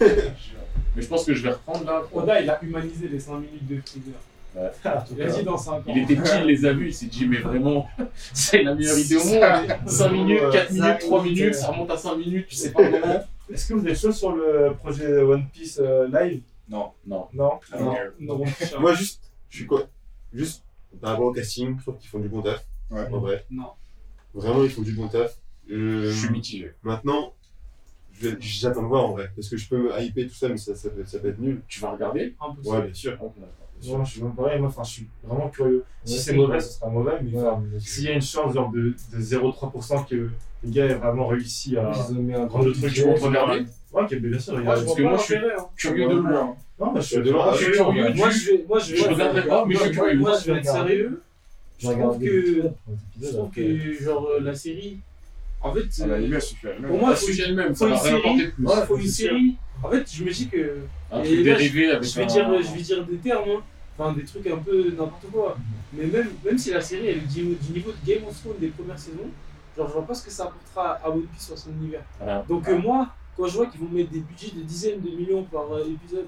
Mais 0.00 1.02
je 1.02 1.06
pense 1.08 1.24
que 1.24 1.34
je 1.34 1.42
vais 1.42 1.50
reprendre 1.50 1.84
là. 1.84 2.02
Oda, 2.12 2.40
il 2.40 2.48
a 2.48 2.58
humanisé 2.62 3.08
les 3.08 3.20
5 3.20 3.34
minutes 3.34 3.66
de 3.68 3.80
Freezer. 3.84 4.14
Ouais. 4.54 4.70
Il 5.14 5.22
a 5.22 5.26
dit 5.30 5.42
dans 5.44 5.58
5 5.58 5.72
ans. 5.72 5.82
Il 5.88 5.98
était 5.98 6.16
petit, 6.16 6.32
il 6.40 6.46
les 6.46 6.64
a 6.64 6.72
vus, 6.72 6.88
il 6.88 6.94
s'est 6.94 7.06
dit, 7.06 7.26
mais 7.26 7.36
vraiment, 7.38 7.86
c'est 8.32 8.62
la 8.62 8.74
meilleure 8.74 8.98
idée 8.98 9.16
au 9.16 9.24
monde. 9.24 9.76
5 9.86 10.10
minutes, 10.12 10.40
4 10.50 10.70
minutes, 10.72 10.98
3 11.00 11.22
minutes, 11.22 11.54
ça 11.54 11.68
remonte 11.68 11.90
à 11.90 11.96
5 11.98 12.16
minutes, 12.16 12.46
tu 12.48 12.56
sais 12.56 12.70
pas 12.72 12.82
comment. 12.90 13.20
Est-ce 13.52 13.68
que 13.68 13.74
vous 13.74 13.86
êtes 13.86 14.00
chaud 14.00 14.12
sur 14.12 14.32
le 14.34 14.72
projet 14.82 15.06
One 15.18 15.44
Piece 15.52 15.78
euh, 15.82 16.08
live? 16.08 16.40
Non. 16.68 16.90
Non. 17.06 17.26
Non? 17.34 17.52
Non. 17.78 17.94
Non, 18.18 18.44
putain. 18.44 18.80
Moi, 18.80 18.94
juste, 18.94 19.20
je 19.50 19.56
suis 19.58 19.66
quoi? 19.66 19.82
Juste 20.32 20.64
par 21.00 21.10
rapport 21.12 21.26
au 21.26 21.32
casting, 21.32 21.76
je 21.78 21.82
trouve 21.82 21.96
qu'ils 21.98 22.08
font 22.10 22.18
du 22.20 22.28
bon 22.28 22.42
taf. 22.42 22.64
Ouais. 22.90 23.06
En 23.12 23.18
vrai. 23.18 23.44
Non. 23.50 23.70
Vraiment, 24.34 24.62
ils 24.64 24.70
font 24.70 24.82
du 24.82 24.92
bon 24.92 25.08
taf. 25.08 25.36
Euh, 25.70 26.10
Je 26.10 26.16
suis 26.16 26.30
mitigé. 26.30 26.72
Maintenant, 26.82 27.32
j'attends 28.40 28.82
de 28.82 28.86
voir 28.86 29.04
en 29.06 29.12
vrai. 29.12 29.30
Parce 29.34 29.48
que 29.48 29.56
je 29.56 29.68
peux 29.68 29.78
me 29.78 30.00
hyper 30.02 30.26
tout 30.28 30.34
ça, 30.34 30.48
mais 30.48 30.56
ça, 30.56 30.74
ça, 30.74 30.90
peut, 30.90 31.04
ça 31.04 31.18
peut 31.18 31.28
être 31.28 31.38
nul. 31.38 31.60
Tu 31.68 31.80
vas 31.80 31.92
regarder 31.92 32.34
Impossible. 32.40 32.74
Ouais, 32.76 32.82
bien 32.84 32.94
sûr. 32.94 33.18
Non, 33.86 34.04
je 34.04 34.10
suis 34.12 34.22
même 34.22 34.34
pareil, 34.34 34.58
moi, 34.58 34.68
enfin, 34.68 34.82
je 34.84 34.90
suis 34.90 35.08
vraiment 35.22 35.50
curieux. 35.50 35.84
Si 36.04 36.14
Ouais, 36.14 36.18
c'est 36.20 36.34
mauvais, 36.34 36.60
ce 36.60 36.72
sera 36.78 36.88
mauvais, 36.88 37.18
mais 37.22 37.38
Ouais, 37.38 37.50
s'il 37.78 38.04
y 38.04 38.08
a 38.08 38.12
une 38.12 38.22
chance 38.22 38.54
genre 38.54 38.70
de, 38.70 38.94
de 39.12 39.20
0,3% 39.20 40.06
que 40.08 40.30
les 40.64 40.70
gars 40.70 40.86
aient 40.86 40.94
vraiment 40.94 41.26
réussi 41.26 41.76
à 41.76 41.90
prendre 42.48 42.64
le 42.64 42.72
truc, 42.72 42.92
tu 42.94 43.02
vois, 43.02 43.14
regarder 43.28 43.66
Ouais, 43.92 44.02
ok, 44.02 44.08
mais 44.12 44.18
bien 44.30 44.38
sûr, 44.38 44.62
Parce 44.64 44.94
que 44.94 45.02
moi, 45.02 45.16
je 45.18 45.22
suis- 45.22 45.34
hein. 45.36 45.66
Curieux 45.76 46.08
de 46.08 46.14
le 46.14 46.20
voir. 46.20 46.54
Non, 46.78 46.92
mais 46.92 47.00
je 47.00 47.06
suis 47.06 47.16
curieux 47.16 47.32
Moi, 47.32 47.54
je 48.30 48.50
vais, 48.50 48.64
moi, 48.68 48.78
je 48.78 48.92
vais, 48.92 48.96
Je 48.98 49.08
regarderai 49.08 49.46
pas, 49.46 49.64
mais 49.64 49.74
je 49.74 49.80
suis 49.80 49.90
curieux. 49.92 50.18
Moi, 50.18 50.38
je 50.44 50.52
vais 50.52 50.58
être 50.58 50.64
sérieux. 50.66 51.22
Je 51.78 51.90
trouve 51.90 52.18
que, 52.18 52.62
je 53.22 53.28
trouve 53.28 54.02
genre, 54.02 54.26
euh, 54.30 54.40
la 54.40 54.54
série, 54.54 54.98
en 55.62 55.74
fait, 55.74 55.84
Ah, 56.02 56.06
la 56.06 56.18
lumière 56.18 56.42
suffit. 56.42 56.66
pour 56.86 56.98
Moi, 56.98 57.16
suite 57.16 57.40
elle-même, 57.46 57.74
faut 57.74 57.86
ça 57.86 57.86
va 57.86 57.90
une 57.90 58.00
rien 58.00 58.38
série. 58.38 58.86
faut 58.86 58.96
une 58.96 59.02
c'est 59.02 59.08
série. 59.24 59.56
En 59.82 59.90
fait, 59.90 60.10
je 60.10 60.24
me 60.24 60.30
dis 60.30 60.48
que, 60.48 60.56
Et 61.24 61.44
là, 61.44 61.58
je 61.58 61.68
vais 61.72 61.90
un- 61.90 61.98
dire, 62.26 62.62
je 62.62 62.74
vais 62.74 62.80
dire 62.82 63.04
des 63.06 63.16
termes, 63.16 63.44
hein. 63.50 63.62
enfin 63.98 64.12
des 64.14 64.24
trucs 64.24 64.46
un 64.46 64.56
peu 64.56 64.84
n'importe 64.90 65.26
quoi. 65.30 65.56
Mais 65.92 66.06
même, 66.06 66.28
même 66.44 66.56
si 66.58 66.70
la 66.70 66.80
série 66.80 67.08
elle 67.08 67.18
est 67.18 67.20
du, 67.34 67.42
du 67.56 67.72
niveau 67.72 67.90
de 67.92 68.06
Game 68.10 68.24
of 68.26 68.38
Thrones 68.42 68.56
des 68.58 68.68
premières 68.68 68.98
saisons, 68.98 69.28
genre 69.76 69.88
je 69.88 69.92
vois 69.92 70.06
pas 70.06 70.14
ce 70.14 70.24
que 70.24 70.30
ça 70.30 70.44
apportera 70.44 70.92
à 71.04 71.10
One 71.10 71.22
Piece 71.26 71.46
sur 71.46 71.58
son 71.58 71.70
univers. 71.80 72.02
Voilà. 72.18 72.44
Donc 72.48 72.66
euh, 72.68 72.78
moi, 72.78 73.08
quand 73.36 73.46
je 73.46 73.56
vois 73.56 73.66
qu'ils 73.66 73.80
vont 73.80 73.88
mettre 73.90 74.10
des 74.10 74.20
budgets 74.20 74.52
de 74.56 74.62
dizaines 74.62 75.00
de 75.00 75.10
millions 75.10 75.42
par 75.44 75.70
euh, 75.72 75.84
épisode, 75.84 76.26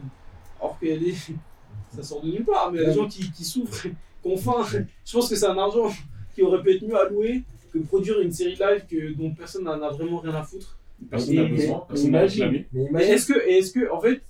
alors 0.60 0.78
que 0.78 0.86
les... 0.86 1.14
ça 1.94 2.02
sort 2.02 2.22
de 2.22 2.30
nulle 2.30 2.44
part, 2.44 2.70
mais 2.72 2.80
les 2.80 2.93
gens 2.93 3.09
qui, 3.09 3.30
qui 3.30 3.44
souffrent, 3.44 3.82
qui 3.82 4.28
ont 4.28 4.36
faim, 4.36 4.64
je 5.05 5.12
pense 5.12 5.28
que 5.28 5.36
c'est 5.36 5.47
un 5.47 5.59
argent 5.59 5.90
qui 6.35 6.43
aurait 6.43 6.62
pu 6.62 6.76
être 6.76 6.82
mieux 6.82 6.98
alloué 6.98 7.43
que 7.72 7.78
produire 7.78 8.20
une 8.20 8.32
série 8.32 8.56
live 8.56 8.85
que, 8.89 9.12
dont 9.14 9.32
personne 9.35 9.64
n'en 9.64 9.80
a 9.82 9.90
vraiment 9.90 10.18
rien 10.18 10.35
à 10.35 10.43
foutre. 10.43 10.78
Personne 11.10 11.35
n'a 11.36 11.44
besoin, 11.44 11.76
Mais 11.78 11.85
personne 11.89 12.10
n'a 12.10 12.18
imagine, 12.18 12.43
réclamé. 12.44 12.68
mais 12.72 12.85
imagine, 12.86 13.12
est-ce 13.12 13.32
que, 13.32 13.48
est-ce 13.48 13.72
que, 13.72 13.93
en 13.93 14.01
fait, 14.01 14.22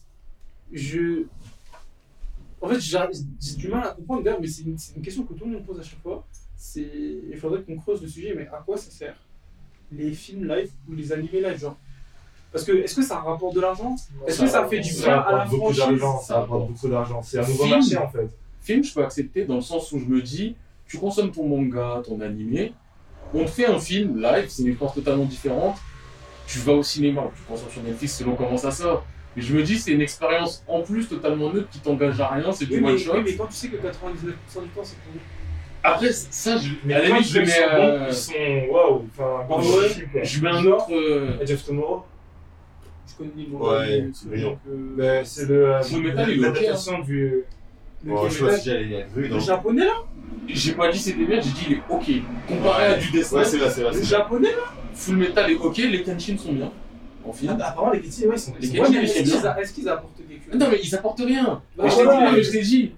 je. 0.73 1.25
En 2.61 2.69
fait, 2.69 2.81
j'ai 2.81 3.57
du 3.57 3.69
mal 3.69 3.85
à 3.85 3.91
comprendre, 3.91 4.23
d'ailleurs, 4.25 4.41
mais 4.41 4.49
c'est 4.49 4.63
une, 4.63 4.77
c'est 4.77 4.97
une 4.97 5.03
question 5.03 5.23
que 5.23 5.33
tout 5.33 5.45
le 5.45 5.53
monde 5.53 5.65
pose 5.65 5.79
à 5.79 5.83
chaque 5.83 6.01
fois. 6.03 6.27
C'est, 6.57 6.91
il 7.31 7.37
faudrait 7.39 7.63
qu'on 7.63 7.77
creuse 7.79 8.03
le 8.03 8.09
sujet, 8.09 8.35
mais 8.37 8.49
à 8.49 8.63
quoi 8.67 8.77
ça 8.77 8.91
sert 8.91 9.17
les 9.93 10.13
films 10.13 10.47
live 10.49 10.71
ou 10.89 10.93
les 10.95 11.13
animés 11.13 11.41
live, 11.41 11.59
genre? 11.59 11.79
Parce 12.53 12.65
que, 12.65 12.73
est-ce 12.73 12.95
que 12.97 13.03
ça 13.03 13.19
rapporte 13.21 13.55
de 13.55 13.61
l'argent? 13.61 13.95
Est-ce 14.27 14.41
que 14.41 14.47
ça 14.47 14.67
fait 14.67 14.81
du 14.81 14.93
bien 14.93 15.19
à 15.21 15.33
la 15.33 15.47
franchise? 15.47 16.01
ça 16.23 16.41
rapporte 16.41 16.69
beaucoup 16.69 16.89
d'argent. 16.89 17.21
C'est 17.23 17.39
un 17.39 17.43
nouveau 17.47 17.65
Film. 17.65 17.77
marché 17.79 17.97
en 17.99 18.09
fait. 18.09 18.29
Film, 18.63 18.83
je 18.85 18.93
peux 18.95 19.03
accepter 19.05 19.45
dans 19.45 19.57
le 19.57 19.61
sens 19.61 19.93
où 19.93 19.99
je 19.99 20.05
me 20.07 20.21
dis, 20.23 20.57
tu 20.87 20.99
consommes 20.99 21.31
ton 21.31 21.47
manga, 21.47 22.03
ton 22.05 22.21
animé, 22.21 22.73
on 23.35 23.45
te 23.45 23.51
fait 23.51 23.67
un 23.67 23.79
film 23.79 24.21
live, 24.21 24.47
c'est 24.49 24.63
une 24.63 24.69
expérience 24.69 24.95
totalement 24.95 25.25
différente. 25.25 25.77
Tu 26.47 26.59
vas 26.61 26.73
au 26.73 26.83
cinéma, 26.83 27.23
ou 27.23 27.31
tu 27.37 27.43
consommes 27.43 27.71
sur 27.71 27.83
Netflix 27.83 28.17
selon 28.17 28.35
comment 28.35 28.57
ça 28.57 28.71
sort. 28.71 29.05
Mais 29.37 29.43
je 29.43 29.55
me 29.55 29.63
dis, 29.63 29.79
c'est 29.79 29.93
une 29.93 30.01
expérience 30.01 30.65
en 30.67 30.81
plus 30.81 31.07
totalement 31.07 31.53
neutre 31.53 31.69
qui 31.71 31.79
t'engage 31.81 32.19
à 32.21 32.29
rien, 32.29 32.51
c'est 32.53 32.65
du 32.65 32.83
one 32.83 32.97
shot. 32.99 33.21
mais 33.23 33.35
quand 33.37 33.47
tu 33.47 33.53
sais 33.55 33.69
que 33.69 33.77
99% 33.77 33.83
du 33.83 34.69
temps 34.71 34.81
c'est 34.83 34.97
pour. 34.97 35.13
Après, 35.85 36.11
ça, 36.13 36.57
je, 36.57 36.71
Mais 36.85 36.95
à 36.95 36.99
la 37.01 37.07
limite, 37.09 37.29
je 37.29 37.39
mets, 37.39 37.53
euh, 37.71 38.07
ils 38.09 38.15
sont 38.15 38.33
waouh. 38.71 39.05
Enfin, 39.17 39.47
je 40.23 40.41
mets 40.43 40.49
un 40.51 40.65
autre. 40.65 40.87
euh, 40.91 41.39
Edge 41.41 41.53
of 41.53 41.65
Tomorrow, 41.65 42.05
connais 43.19 43.47
le 43.51 43.57
Ouais, 43.57 44.09
c'est 44.15 44.29
brillant. 44.29 44.59
euh, 44.69 44.77
ben, 44.97 45.25
c'est 45.25 45.47
le. 45.49 45.67
euh, 45.67 45.83
Full 45.83 46.03
Metal, 46.03 46.31
il 46.31 46.37
est 46.45 46.49
ok, 46.49 46.55
l'adaptation 46.55 46.99
du. 47.01 47.45
le 48.05 48.15
je 48.31 48.57
si 48.57 48.65
j'allais 48.65 49.07
Le 49.17 49.29
dans. 49.29 49.39
japonais 49.41 49.85
là 49.85 49.93
J'ai 50.47 50.73
pas 50.73 50.91
dit 50.91 50.99
c'était 50.99 51.25
bien, 51.25 51.41
j'ai 51.41 51.51
dit 51.51 51.67
il 51.69 51.73
est 51.75 51.83
ok. 51.89 52.23
Comparé 52.49 52.89
Ouais. 52.89 52.95
à 52.95 52.99
du 52.99 53.11
dessin, 53.11 53.37
Ouais, 53.37 53.45
c'est 53.45 53.59
vrai, 53.59 53.71
c'est 53.71 53.83
vrai. 53.83 53.93
Le 53.95 54.03
japonais 54.03 54.51
là 54.53 54.73
Full 54.95 55.17
Metal 55.17 55.51
est 55.51 55.55
ok, 55.57 55.77
les 55.79 56.03
Kenshin 56.03 56.37
sont 56.39 56.53
bien. 56.53 56.73
En 57.25 57.33
film. 57.33 57.57
Ah, 57.61 57.69
Apparemment, 57.71 57.93
les 57.93 58.01
Kitty, 58.01 58.27
ouais, 58.27 58.35
ils 58.37 58.39
sont. 58.39 58.53
Les 58.59 58.81
Ouais, 58.81 58.89
est-ce 59.05 59.73
qu'ils 59.75 59.89
apportent 59.89 60.17
quelque 60.17 60.51
chose 60.51 60.61
Non 60.61 60.69
mais 60.71 60.79
ils 60.83 60.95
apportent 60.95 61.21
rien. 61.21 61.61
Bah, 61.77 61.85
je 61.89 61.97
t'ai 61.97 62.03
dit, 62.03 62.33
mais 62.33 62.43
je 62.43 62.51
t'ai 62.51 62.63
dit. 62.63 62.93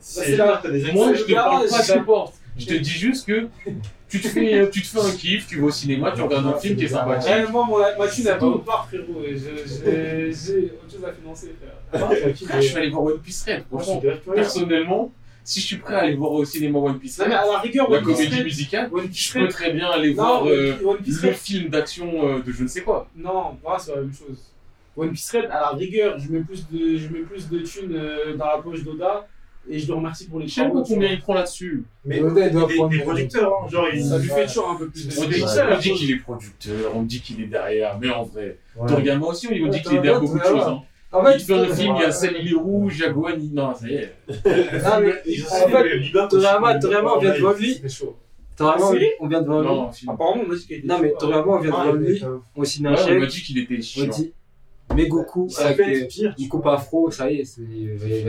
Moi 0.94 1.14
je 1.14 1.24
te 1.24 1.32
parle 1.32 2.04
pas. 2.06 2.32
Je 2.58 2.66
te 2.66 2.74
dis 2.74 2.90
juste 2.90 3.26
que 3.26 3.48
tu 4.10 4.20
te 4.20 4.28
fais, 4.28 4.68
tu 4.70 4.82
te 4.82 4.86
fais 4.86 4.98
un 5.00 5.10
kiff, 5.12 5.46
tu 5.46 5.60
vas 5.60 5.66
au 5.66 5.70
cinéma, 5.70 6.12
tu 6.12 6.20
regardes 6.22 6.46
un 6.46 6.58
film 6.58 6.76
qui 6.76 6.84
est 6.84 6.88
sympathique. 6.88 7.28
Réellement, 7.30 7.64
mon, 7.64 7.78
ma 7.78 8.08
thune 8.08 8.28
autre 8.28 8.64
part, 8.64 8.86
frérot. 8.88 9.22
J'ai 9.24 10.72
autre 10.72 10.92
chose 10.92 11.04
à 11.06 11.12
financer, 11.12 11.54
frère. 11.60 11.74
Ah, 11.92 12.08
Ah, 12.52 12.60
je 12.60 12.72
vais 12.74 12.80
aller 12.80 12.90
voir 12.90 13.04
One 13.04 13.18
Piece 13.20 13.44
Red. 13.46 13.64
Moi, 13.70 13.82
curieux. 13.82 14.20
personnellement, 14.34 15.12
si 15.42 15.60
je 15.60 15.66
suis 15.66 15.76
prêt 15.76 15.94
à 15.94 15.98
aller 16.00 16.14
voir 16.14 16.32
au 16.32 16.44
cinéma 16.44 16.78
One 16.78 16.98
Piece 16.98 17.18
Red, 17.20 17.32
à 17.32 17.44
la 17.46 17.58
rigueur, 17.58 17.90
la 17.90 17.98
One 17.98 18.04
Piece 18.04 18.16
comédie 18.16 18.36
Red- 18.36 18.44
musicale, 18.44 18.90
One 18.92 19.08
je 19.12 19.32
peux 19.32 19.48
très 19.48 19.72
bien 19.72 19.88
aller 19.90 20.10
Non, 20.10 20.14
voir 20.14 20.46
euh, 20.46 20.74
le 21.06 21.32
film 21.32 21.68
d'action 21.68 22.28
euh, 22.28 22.42
de 22.42 22.52
je 22.52 22.62
ne 22.62 22.68
sais 22.68 22.82
quoi. 22.82 23.08
Non, 23.16 23.56
voilà, 23.62 23.78
c'est 23.78 23.94
la 23.94 24.02
même 24.02 24.12
chose. 24.12 24.38
One 24.96 25.10
Piece 25.12 25.30
Red, 25.32 25.44
à 25.46 25.60
la 25.60 25.68
rigueur, 25.70 26.18
je 26.18 26.30
mets 26.30 26.40
plus 26.40 26.66
de, 26.68 26.96
je 26.98 27.08
mets 27.08 27.20
plus 27.20 27.48
de 27.48 27.58
thunes 27.60 27.94
euh, 27.94 28.36
dans 28.36 28.46
la 28.46 28.58
poche 28.58 28.82
d'Oda 28.82 29.26
et 29.68 29.78
je 29.78 29.86
le 29.88 29.94
remercie 29.94 30.28
pour 30.28 30.38
les 30.40 30.46
Je 30.48 30.54
sais 30.54 30.62
pas 30.68 30.82
combien 30.86 31.10
il 31.12 31.20
prend 31.20 31.34
là-dessus. 31.34 31.84
Mais 32.04 32.16
il 32.18 32.22
doit 32.22 32.66
les- 32.68 32.74
prendre 32.76 32.90
les 32.90 32.98
le- 32.98 33.04
producteurs, 33.04 33.52
hein, 33.64 33.68
genre, 33.70 33.86
ils. 33.92 34.04
Ça 34.04 34.18
lui 34.18 34.28
fait 34.28 34.46
toujours 34.46 34.70
un 34.70 34.76
peu 34.76 34.88
plus 34.88 35.06
de 35.08 35.12
On 35.20 35.26
dit, 35.28 35.42
on 35.44 35.78
dit 35.78 35.92
qu'il 35.94 36.10
est 36.12 36.16
producteur, 36.18 36.92
on 36.96 37.02
dit 37.02 37.20
qu'il 37.20 37.40
est 37.42 37.46
derrière, 37.46 37.98
mais 38.00 38.10
en 38.10 38.24
vrai, 38.24 38.58
Ouais. 38.76 38.88
Toriyama 38.88 39.26
aussi, 39.26 39.48
on 39.48 39.68
dit 39.68 39.82
qu'il 39.82 39.96
est 39.96 40.00
derrière 40.00 40.20
beaucoup 40.20 40.38
de 40.38 40.44
choses. 40.44 40.62
Hein. 40.66 40.82
En 41.12 41.24
fait, 41.24 41.34
Il 41.38 41.40
fait 41.44 41.54
un 41.54 41.74
film, 41.74 41.94
il 41.96 42.02
y 42.02 42.04
a 42.04 42.12
Celle, 42.12 42.36
il 42.40 42.52
est 42.52 42.54
rouge, 42.56 42.94
il 42.98 43.00
y 43.00 43.04
a 43.04 43.10
Gohan, 43.12 43.30
il- 43.36 43.52
non, 43.52 43.74
ça 43.74 43.88
y 43.88 43.94
est. 43.94 44.14
Ah, 44.84 45.00
mais 45.00 45.12
en 45.12 45.68
fait, 45.68 46.28
Toriyama- 46.28 46.80
Toriyama, 46.80 47.12
on 47.16 47.18
vient 47.18 47.34
de 47.34 47.40
voir 47.40 47.54
lui. 47.54 47.80
Toriyama, 48.56 48.84
Ah, 48.84 49.14
on 49.20 49.26
vient 49.28 49.40
de 49.42 49.46
voir 49.46 49.60
lui. 49.62 49.68
Non, 49.68 49.92
film. 49.92 50.10
Apparemment, 50.12 50.42
on 50.48 50.52
a 50.52 50.54
dit 50.54 50.66
qu'il 50.66 50.76
était 50.76 50.86
Non, 50.86 50.98
mais 51.00 51.12
Toriyama, 51.18 51.46
on 51.52 51.58
vient 51.60 51.70
de 51.70 51.76
Ah, 51.76 51.82
voir 51.82 51.94
mais, 51.94 52.08
lui 52.10 52.24
euh, 52.24 52.36
au 52.56 52.64
ciné 52.64 52.88
Ouais, 52.90 52.94
on 52.94 52.98
m'a 53.14 53.20
chèque. 53.20 53.26
dit 53.30 53.42
qu'il 53.42 53.58
était 53.58 53.82
mais 54.94 55.06
Goku, 55.06 55.48
ça 55.48 55.68
avec 55.68 55.76
fait, 55.76 56.06
pire, 56.06 56.34
une 56.38 56.48
coupe 56.48 56.66
afro, 56.66 57.10
ça 57.10 57.30
y 57.30 57.40
est, 57.40 57.44
c'est. 57.44 57.60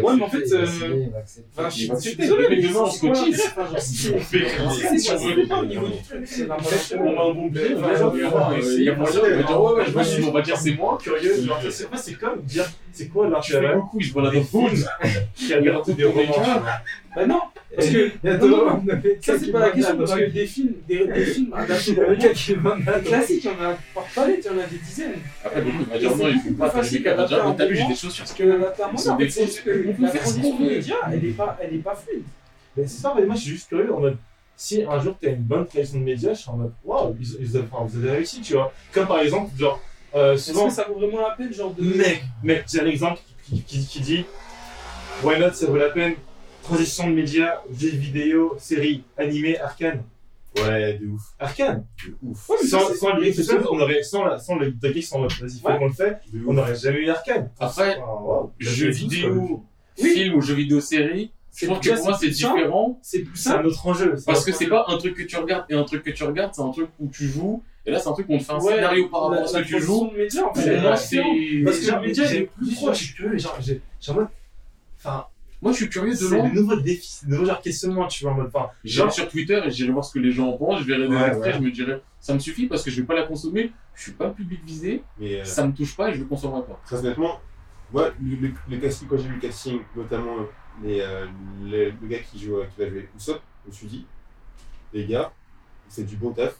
Ouais, 0.01 0.15
mais 0.15 0.23
en 0.23 0.29
fait, 0.29 0.51
euh, 0.51 0.65
je 1.69 1.95
suis 1.99 2.15
désolé, 2.15 2.47
mais 2.49 2.61
demain 2.61 2.81
on 2.81 2.89
se 2.91 2.99
cotise. 3.01 3.53
Si 3.79 4.11
on 4.13 4.19
fait 4.19 4.47
si 4.97 5.11
on 5.11 5.47
pas 5.47 5.59
au 5.59 5.65
niveau 5.65 5.87
du 5.87 5.97
truc, 6.03 6.49
On 6.99 7.19
a 7.19 7.29
un 7.29 7.33
bon 7.33 7.47
billet, 7.47 7.75
il 8.77 8.83
y 8.83 8.89
a 8.89 8.95
moyen 8.95 9.21
de 9.21 9.43
dire, 9.43 9.61
ouais, 9.61 9.73
ouais, 9.73 10.25
on 10.27 10.31
va 10.31 10.41
dire 10.41 10.57
c'est 10.57 10.73
moi, 10.75 10.97
curieux. 11.01 11.33
C'est 11.71 11.89
pas, 11.89 11.97
c'est 11.97 12.13
comme 12.13 12.41
dire, 12.41 12.69
c'est 12.91 13.07
quoi 13.07 13.27
l'intérêt 13.27 13.75
Goku, 13.75 13.97
il 13.99 14.05
se 14.05 14.13
voit 14.13 14.23
dans 14.23 14.31
des 14.31 14.43
foules, 14.43 14.71
qui 15.35 15.53
a 15.53 15.57
regardé 15.57 15.93
des 15.93 16.05
romans. 16.05 16.61
Bah 17.15 17.25
non, 17.25 17.41
parce 17.75 17.89
que. 17.89 18.11
Non, 18.23 18.47
non, 18.47 18.81
non. 18.83 19.01
Ça, 19.21 19.39
c'est 19.39 19.51
pas 19.51 19.59
la 19.59 19.71
question, 19.71 19.97
parce 19.97 20.15
que 20.15 20.29
des 20.29 20.45
films, 20.45 20.73
des, 20.87 21.07
des 21.07 21.25
films 21.25 21.53
adaptés 21.53 21.91
de 21.95 23.07
classique, 23.07 23.45
il 23.45 23.51
y 23.51 23.53
en 23.53 23.69
a 23.69 23.77
par 23.93 24.03
palette, 24.13 24.45
il 24.45 24.51
y 24.51 24.55
en 24.55 24.59
a 24.59 24.65
des 24.65 24.77
dizaines. 24.77 25.13
Après, 25.43 25.61
beaucoup 25.61 25.83
vont 25.85 25.97
dire 25.97 26.17
non, 26.17 26.27
il 26.27 26.39
faut 26.39 26.53
pas 26.53 26.69
faire 26.69 26.81
des. 26.83 26.99
Déjà, 26.99 27.55
t'as 27.57 27.65
vu, 27.65 27.75
j'ai 27.75 27.87
des 27.87 27.95
chaussures. 27.95 28.25
Parce 28.25 28.33
que 28.33 28.43
l'adaptation, 28.43 29.17
c'est 29.47 29.63
que 29.63 29.85
la 29.99 30.07
façon 30.09 30.59
média, 30.59 30.95
elle 31.11 31.25
est 31.25 31.31
pas, 31.31 31.57
elle 31.61 31.75
est 31.75 31.79
pas 31.79 31.95
fluide. 31.95 32.23
Ben, 32.75 32.87
c'est 32.87 33.01
ça, 33.01 33.13
moi, 33.13 33.35
je 33.35 33.41
suis 33.41 33.51
juste 33.51 33.69
curieux 33.69 33.93
en 33.93 33.99
mode. 33.99 34.17
Si 34.55 34.83
un 34.83 34.99
jour 34.99 35.15
t'as 35.19 35.29
une 35.29 35.37
bonne 35.37 35.65
création 35.65 35.97
de 35.97 36.03
médias, 36.03 36.33
je 36.33 36.41
suis 36.41 36.49
en 36.49 36.57
mode 36.57 36.73
waouh, 36.85 37.15
ils, 37.19 37.57
avez 37.57 38.11
réussi, 38.11 38.41
tu 38.41 38.53
vois. 38.53 38.71
Comme 38.93 39.07
par 39.07 39.19
exemple, 39.19 39.49
genre, 39.57 39.81
euh, 40.13 40.37
souvent. 40.37 40.67
Est-ce 40.67 40.75
que 40.75 40.81
ça 40.83 40.87
vaut 40.87 40.99
vraiment 40.99 41.27
la 41.27 41.35
peine, 41.35 41.51
genre 41.51 41.73
de. 41.73 41.81
Mec, 41.81 42.21
mec, 42.43 42.65
j'ai 42.71 42.81
un 42.81 42.85
exemple 42.85 43.21
qui, 43.43 43.63
qui 43.63 43.99
dit 44.01 44.25
Why 45.23 45.39
not, 45.39 45.53
ça 45.53 45.65
vaut 45.65 45.77
la 45.77 45.89
peine 45.89 46.13
Transition 46.63 47.09
de 47.09 47.15
médias, 47.15 47.61
jeux 47.77 47.89
vidéo, 47.89 48.55
séries, 48.59 49.03
animés, 49.17 49.59
arcane. 49.59 50.03
Ouais, 50.57 50.97
de 50.99 51.07
ouf. 51.07 51.21
Arcane 51.39 51.85
De 52.05 52.15
ouf. 52.23 52.49
Ouais, 52.49 52.57
sans, 52.57 52.93
sans 52.93 53.15
le 53.15 53.23
Geek 53.23 53.49
on 53.69 53.79
aurait, 53.79 54.03
sans 54.03 54.25
la, 54.25 54.37
sans 54.37 54.55
le 54.57 54.73
Geek, 54.81 55.03
sans 55.03 55.21
vas-y, 55.21 55.59
faut 55.59 55.67
qu'on 55.69 55.87
le 55.87 55.93
fait, 55.93 56.19
on 56.45 56.53
n'aurait 56.53 56.75
jamais 56.75 56.99
eu 56.99 57.09
Arcane. 57.09 57.49
Après, 57.59 57.99
ah, 58.01 58.43
jeux 58.59 58.89
vidéo, 58.89 59.63
oui. 59.99 60.09
film 60.09 60.35
ou 60.35 60.41
jeux 60.41 60.55
vidéo 60.55 60.81
série, 60.81 61.31
je 61.55 61.67
pense 61.67 61.79
que 61.79 61.95
pour 61.95 62.05
moi 62.05 62.17
c'est 62.19 62.29
différent. 62.29 62.99
C'est 63.01 63.19
plus 63.19 63.37
C'est 63.37 63.49
un 63.49 63.63
autre 63.63 63.85
enjeu. 63.87 64.15
Parce 64.25 64.45
que 64.45 64.51
c'est 64.51 64.67
pas 64.67 64.85
un 64.87 64.97
truc 64.97 65.15
que 65.15 65.23
tu 65.23 65.37
regardes 65.37 65.65
et 65.69 65.75
un 65.75 65.83
truc 65.83 66.03
que 66.03 66.11
tu 66.11 66.23
regardes, 66.23 66.53
c'est 66.53 66.61
un 66.61 66.71
truc 66.71 66.89
où 66.99 67.07
tu 67.07 67.27
joues. 67.27 67.63
Et 67.83 67.89
là, 67.89 67.99
c'est 67.99 68.09
un 68.09 68.13
truc 68.13 68.27
qu'on 68.27 68.37
te 68.37 68.43
fait 68.43 68.51
un 68.51 68.59
ouais, 68.59 68.75
scénario 68.75 69.09
par 69.09 69.21
rapport 69.23 69.43
à 69.43 69.47
ce 69.47 69.57
que 69.57 69.63
tu 69.63 69.81
joues. 69.81 70.11
De 70.11 70.17
média, 70.17 70.47
en 70.47 70.53
fait. 70.53 70.61
C'est. 70.97 71.17
Parce 71.63 71.79
que 71.79 71.91
les 71.91 72.07
médias, 72.07 72.25
j'ai 72.25 72.41
plus 72.43 72.75
proche. 72.75 73.15
J'ai 73.99 74.11
en 74.11 74.15
mode. 74.15 74.27
Enfin, 74.99 75.25
moi, 75.61 75.71
je 75.73 75.77
suis 75.77 75.89
curieux 75.89 76.15
de 76.15 76.25
voir. 76.25 76.47
C'est 76.47 76.53
nouveau 76.53 76.75
défi, 76.75 77.07
c'est 77.07 77.27
nouveau 77.27 77.45
questionnement, 77.61 78.07
tu 78.07 78.23
vois, 78.23 78.33
en 78.33 78.35
mode. 78.35 78.51
Enfin, 78.53 78.69
J'irai 78.83 79.11
sur 79.11 79.27
Twitter 79.27 79.61
et 79.63 79.69
j'irai 79.69 79.91
voir 79.91 80.03
ce 80.03 80.13
que 80.13 80.19
les 80.19 80.31
gens 80.31 80.47
en 80.47 80.57
pensent, 80.57 80.81
je 80.81 80.85
verrai 80.85 81.07
des 81.07 81.15
extraits, 81.15 81.55
je 81.55 81.61
me 81.61 81.71
dirai, 81.71 82.01
ça 82.19 82.33
me 82.33 82.39
suffit 82.39 82.67
parce 82.67 82.83
que 82.83 82.89
je 82.89 83.01
vais 83.01 83.07
pas 83.07 83.13
la 83.13 83.23
consommer, 83.23 83.71
je 83.93 84.03
suis 84.03 84.11
pas 84.13 84.29
public 84.29 84.61
visé, 84.65 85.03
mais 85.19 85.41
euh... 85.41 85.45
ça 85.45 85.65
me 85.67 85.73
touche 85.73 85.95
pas 85.95 86.09
et 86.09 86.13
je 86.13 86.19
le 86.19 86.25
consommerai 86.25 86.63
pas. 86.63 86.81
Très 86.85 86.97
honnêtement, 86.97 87.39
moi, 87.93 88.09
le, 88.21 88.77
casting, 88.77 89.07
quand 89.07 89.17
j'ai 89.17 89.27
vu 89.27 89.35
le 89.35 89.41
casting, 89.41 89.81
notamment 89.95 90.37
euh, 90.39 90.45
euh, 90.85 91.27
les, 91.65 91.91
le 91.91 92.07
gars 92.07 92.19
qui, 92.19 92.39
joue, 92.39 92.57
euh, 92.57 92.65
qui 92.65 92.81
va 92.81 92.89
jouer 92.89 93.09
Usopp, 93.15 93.41
je 93.65 93.69
me 93.69 93.73
suis 93.73 93.87
dit, 93.87 94.05
les 94.93 95.05
gars, 95.05 95.31
c'est 95.89 96.05
du 96.05 96.15
bon 96.15 96.31
taf, 96.31 96.57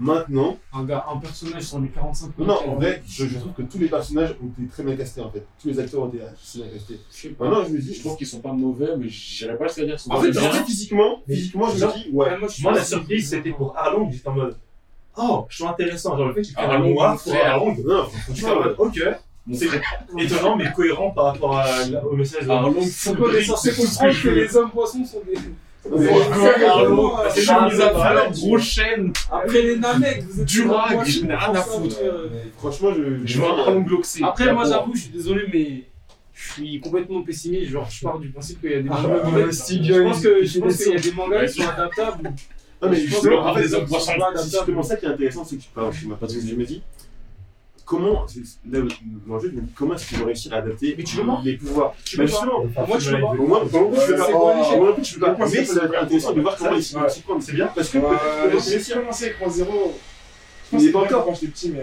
Maintenant. 0.00 0.56
Un, 0.72 0.84
gars, 0.84 1.04
un 1.12 1.18
personnage 1.18 1.62
sur 1.62 1.78
les 1.78 1.88
45 1.88 2.38
minutes. 2.38 2.38
Non, 2.38 2.72
en 2.72 2.76
vrai, 2.76 3.02
je, 3.06 3.26
je, 3.26 3.38
trouve 3.38 3.52
que 3.52 3.62
tous 3.62 3.78
les 3.78 3.88
personnages 3.88 4.34
ont 4.42 4.46
été 4.46 4.66
très 4.70 4.82
bien 4.82 4.96
castés 4.96 5.20
en 5.20 5.30
fait. 5.30 5.46
Tous 5.60 5.68
les 5.68 5.78
acteurs 5.78 6.02
ont 6.02 6.08
été 6.08 6.18
très 6.18 6.60
bien 6.60 6.68
castés. 6.72 7.00
Je 7.10 7.16
sais 7.16 7.28
pas. 7.28 7.44
Maintenant, 7.44 7.64
je 7.66 7.72
me 7.72 7.78
dis, 7.78 7.94
je 7.94 8.00
trouve 8.00 8.16
qu'ils 8.16 8.26
sont 8.26 8.40
pas 8.40 8.52
mauvais, 8.52 8.96
mais 8.96 9.08
j'irais 9.08 9.58
pas 9.58 9.66
jusqu'à 9.66 9.84
dire 9.84 9.96
qu'ils 9.96 10.10
sont 10.10 10.12
En 10.12 10.20
fait, 10.20 10.36
en 10.38 10.50
fait 10.52 10.64
physiquement, 10.64 11.22
physiquement, 11.28 11.68
je 11.68 11.84
me 11.84 11.92
dis, 11.92 12.10
ouais. 12.12 12.30
Moi, 12.62 12.72
la 12.72 12.82
surprise, 12.82 13.28
c'était 13.28 13.52
pour 13.52 13.76
Arlong, 13.76 14.10
j'étais 14.10 14.28
en 14.28 14.34
mode, 14.34 14.56
oh, 15.18 15.46
je 15.50 15.56
suis 15.56 15.66
intéressant. 15.66 16.16
Genre, 16.16 16.28
le 16.28 16.34
fait 16.34 16.42
que 16.42 16.46
tu 16.46 16.54
ah, 16.56 16.62
fais 16.62 16.74
Arlong, 16.74 16.98
Arlong, 16.98 17.76
non, 17.84 18.06
j'étais 18.32 18.50
en 18.50 18.56
mode, 18.56 18.74
ok. 18.78 19.00
C'est 19.52 19.68
étonnant 20.18 20.56
mais 20.56 20.72
cohérent 20.72 21.10
par 21.10 21.26
rapport 21.26 21.58
à, 21.58 21.66
au 22.10 22.16
message 22.16 22.44
de 22.44 22.50
Arlong. 22.50 22.80
C'est 22.82 23.42
censé 23.42 23.72
comprendre 23.74 24.22
que 24.22 24.28
les 24.28 24.56
hommes 24.56 24.70
poissons 24.70 25.04
sont 25.04 25.20
des. 25.26 25.38
C'est 25.82 27.46
gros 28.32 28.58
chêne. 28.58 29.12
Après 29.30 29.62
les 29.62 29.76
Namek, 29.76 30.24
vous 30.24 30.40
êtes 30.40 30.46
Durag, 30.46 31.06
je 31.06 31.24
n'ai 31.24 31.34
rien 31.34 31.54
à 31.54 31.62
foutre. 31.62 31.96
Euh. 32.02 32.28
Franchement, 32.58 32.90
je 33.24 33.38
vois 33.38 33.54
un 33.54 33.76
angloxé. 33.76 34.22
Euh, 34.22 34.26
Après, 34.26 34.52
moi 34.52 34.64
j'avoue, 34.64 34.94
je 34.94 35.00
suis 35.02 35.10
désolé, 35.10 35.44
mais 35.52 35.84
je 36.34 36.52
suis 36.52 36.80
complètement 36.80 37.22
pessimiste. 37.22 37.70
Genre, 37.70 37.88
je 37.90 38.02
pars 38.02 38.18
du 38.18 38.28
principe 38.28 38.60
qu'il 38.60 38.70
y 38.70 38.74
a 38.74 38.82
des 38.82 38.88
ah, 38.90 39.00
mangas. 39.00 39.20
Je 39.22 40.00
pense 40.02 40.20
qu'il 40.76 40.92
y 40.92 40.96
a 40.96 41.00
des 41.00 41.12
mangas 41.12 41.46
qui 41.46 41.62
sont 41.62 41.68
adaptables. 41.68 42.32
Non, 42.82 42.88
mais 42.88 42.96
justement, 42.96 43.54
c'est 43.54 44.42
justement 44.42 44.82
ça 44.82 44.96
qui 44.96 45.06
est 45.06 45.08
intéressant, 45.08 45.44
c'est 45.44 45.56
que 45.56 45.62
tu 45.62 45.68
parles, 45.74 45.92
parce 46.18 46.34
que 46.34 46.40
je 46.40 46.54
me 46.54 46.64
dis, 46.64 46.82
comment, 47.90 48.24
l'enjeu, 49.26 49.52
comment 49.74 49.94
est-ce 49.94 50.06
qu'ils 50.06 50.18
vont 50.18 50.26
réussir 50.26 50.52
à 50.54 50.58
adapter 50.58 50.94
les 50.94 51.02
pouvoirs? 51.02 51.42
Moi, 51.42 51.96
je 52.06 52.16
peux 52.16 53.20
pas. 53.20 53.32
Au 53.36 53.46
moins, 53.48 53.64
je 55.02 55.14
peux 55.14 55.20
pas. 55.20 55.36
Mais 55.40 55.64
ça 55.64 55.80
va 55.80 55.86
être 55.86 56.02
intéressant 56.04 56.32
de 56.32 56.40
voir 56.40 56.56
comment 56.56 56.76
ils 56.76 56.84
s'y 56.84 56.94
prennent. 56.94 57.40
C'est 57.40 57.54
bien 57.54 57.66
parce 57.74 57.88
que 57.88 57.98
j'ai 57.98 58.94
commencé 58.94 59.24
avec 59.24 59.40
3-0. 59.40 59.66
Il 60.72 60.86
est 60.86 60.92
pas 60.92 61.00
encore. 61.00 61.24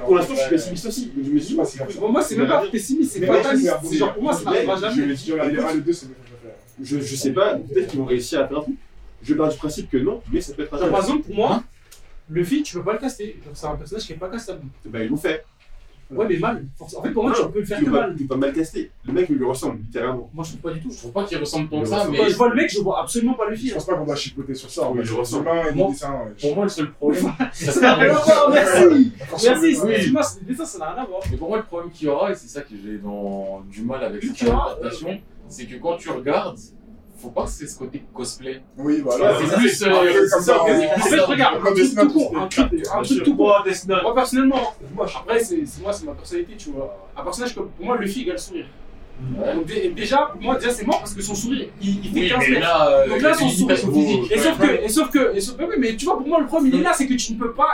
Pour 0.05 0.15
l'instant, 0.15 0.33
je 0.33 0.39
suis 0.39 0.49
pessimiste 0.49 0.85
aussi. 0.85 1.11
Je 1.13 1.29
me 1.29 1.39
dis, 1.39 1.55
moi, 1.55 1.65
c'est 2.21 2.37
même 2.37 2.47
pas 2.47 2.65
pessimiste, 2.67 3.11
c'est 3.11 3.25
fataliste. 3.25 3.93
Genre, 3.93 4.13
pour 4.13 4.23
moi, 4.23 4.33
ça 4.33 4.45
n'arrivera 4.45 4.77
jamais. 4.77 5.13
Je 6.81 7.15
sais 7.15 7.33
pas, 7.33 7.55
peut-être 7.55 7.89
qu'ils 7.89 7.99
vont 7.99 8.05
réussir 8.05 8.39
à 8.39 8.47
faire 8.47 8.59
un 8.59 8.61
truc. 8.61 8.77
Je 9.23 9.33
pars 9.33 9.49
du 9.49 9.57
principe 9.57 9.89
que 9.89 9.97
non, 9.97 10.21
mais 10.31 10.39
ça 10.39 10.53
peut 10.53 10.61
être. 10.61 10.69
Par 10.69 11.01
exemple, 11.01 11.23
pour 11.23 11.35
moi, 11.35 11.55
hein 11.55 11.63
Luffy, 12.29 12.61
tu 12.63 12.75
peux 12.77 12.83
pas 12.83 12.93
le 12.93 12.99
caster. 12.99 13.37
C'est 13.53 13.65
un 13.65 13.75
personnage 13.75 14.05
qui 14.05 14.13
est 14.13 14.17
pas 14.17 14.29
castable. 14.29 14.61
Bah, 14.61 14.69
eh 14.85 14.89
ben, 14.89 15.03
ils 15.03 15.09
l'ont 15.09 15.17
fait. 15.17 15.43
Ouais, 16.09 16.25
mais 16.29 16.37
mal. 16.37 16.65
En 16.79 17.01
fait, 17.01 17.11
pour 17.11 17.23
moi, 17.23 17.33
tu 17.35 17.51
peux 17.51 17.59
le 17.59 17.65
faire 17.65 17.79
que 17.79 17.89
mal. 17.89 18.15
Tu 18.15 18.23
peux 18.23 18.35
pas 18.35 18.47
mal 18.47 18.53
casté. 18.53 18.91
Le 19.05 19.13
mec, 19.13 19.27
il 19.29 19.35
lui 19.35 19.45
ressemble, 19.45 19.79
littéralement. 19.79 20.29
Moi, 20.33 20.43
je 20.45 20.51
trouve 20.51 20.61
pas 20.61 20.71
du 20.71 20.81
tout. 20.81 20.91
Je 20.91 20.97
trouve 20.97 21.11
pas 21.11 21.25
qu'il 21.25 21.37
ressemble 21.37 21.69
tant 21.69 21.81
que 21.81 21.87
ça. 21.87 22.07
Mais... 22.09 22.17
Quand 22.17 22.29
je 22.29 22.35
vois 22.35 22.49
le 22.49 22.55
mec, 22.55 22.71
je 22.71 22.79
vois 22.79 23.01
absolument 23.01 23.33
pas 23.33 23.49
le 23.49 23.55
film. 23.55 23.69
Je 23.69 23.73
pense 23.75 23.85
pas 23.85 23.95
qu'on 23.95 24.05
va 24.05 24.15
chipoter 24.15 24.55
sur 24.55 24.69
ça. 24.69 24.89
Oui, 24.89 25.01
je 25.03 25.13
ressemble. 25.13 25.49
Pour 26.41 26.55
moi, 26.55 26.63
le 26.63 26.69
seul 26.69 26.91
problème. 26.91 27.31
ça 27.51 27.81
n'a 27.81 27.95
rien 27.95 28.15
à 28.15 28.19
voir, 28.19 28.49
merci 28.51 29.11
Merci, 29.43 29.65
excuse-moi, 29.65 30.21
mais 30.47 30.55
ça, 30.55 30.65
ça 30.65 30.77
n'a 30.79 30.91
rien 30.91 31.03
à 31.03 31.05
voir. 31.05 31.21
Mais 31.29 31.37
pour 31.37 31.49
moi, 31.49 31.57
le 31.57 31.63
problème 31.63 31.91
qu'il 31.91 32.07
y 32.07 32.09
aura, 32.09 32.31
et 32.31 32.35
c'est 32.35 32.47
ça 32.47 32.61
que 32.61 32.73
j'ai 32.81 32.97
dans... 32.97 33.63
du 33.69 33.81
mal 33.81 34.03
avec 34.03 34.23
cette 34.23 34.49
adaptation, 34.49 35.19
c'est 35.49 35.65
que 35.65 35.75
quand 35.75 35.97
tu 35.97 36.09
regardes, 36.09 36.57
faut 37.17 37.29
pas 37.29 37.43
que 37.43 37.49
c'est 37.49 37.67
ce 37.67 37.77
côté 37.77 38.03
cosplay. 38.13 38.61
Oui, 38.77 39.01
voilà. 39.01 39.33
C'est 39.39 39.55
plus. 39.55 39.83
En 39.83 40.03
fait, 41.01 41.19
euh, 41.19 41.25
regarde, 41.25 41.57
un 41.57 41.73
truc 41.73 41.95
tout 41.95 42.09
court. 42.09 42.37
Un 42.37 42.47
truc 42.47 43.23
tout 43.23 43.35
court. 43.35 43.63
Moi, 43.87 44.15
personnellement, 44.15 44.73
après, 45.15 45.39
c'est 45.39 45.63
moi, 45.81 45.93
c'est 45.93 46.05
ma 46.05 46.13
personnalité, 46.13 46.55
tu 46.57 46.69
vois. 46.71 47.09
Un 47.15 47.23
personnage 47.23 47.55
comme. 47.55 47.69
Pour 47.69 47.85
moi, 47.85 47.97
Luffy 47.97 48.25
le 48.25 48.37
sourire. 48.37 48.65
Euh, 49.39 49.63
déjà, 49.95 50.31
moi, 50.39 50.55
déjà, 50.55 50.69
c'est 50.71 50.85
mort 50.85 50.99
parce 50.99 51.13
que 51.13 51.21
son 51.21 51.33
sourire, 51.33 51.67
il, 51.81 52.05
il 52.05 52.11
fait 52.11 52.19
oui, 52.19 52.29
15 52.29 52.49
mètres. 52.49 52.87
Euh, 52.89 53.07
donc 53.09 53.21
là, 53.21 53.33
son 53.33 53.49
sourire. 53.49 53.77
Physique. 53.77 54.31
Et 54.31 54.37
sauf 54.37 54.57
que, 54.59 54.83
et 54.83 54.89
sauf 54.89 55.09
que, 55.09 55.35
et 55.35 55.41
sauf, 55.41 55.55
mais 55.59 55.77
mais 55.77 55.95
tu 55.95 56.05
vois, 56.05 56.17
pour 56.17 56.27
moi, 56.27 56.39
le 56.39 56.45
problème, 56.45 56.71
il 56.73 56.79
est 56.79 56.83
là, 56.83 56.93
c'est 56.93 57.07
que 57.07 57.15
tu 57.15 57.33
ne 57.33 57.39
peux 57.39 57.53
pas. 57.53 57.73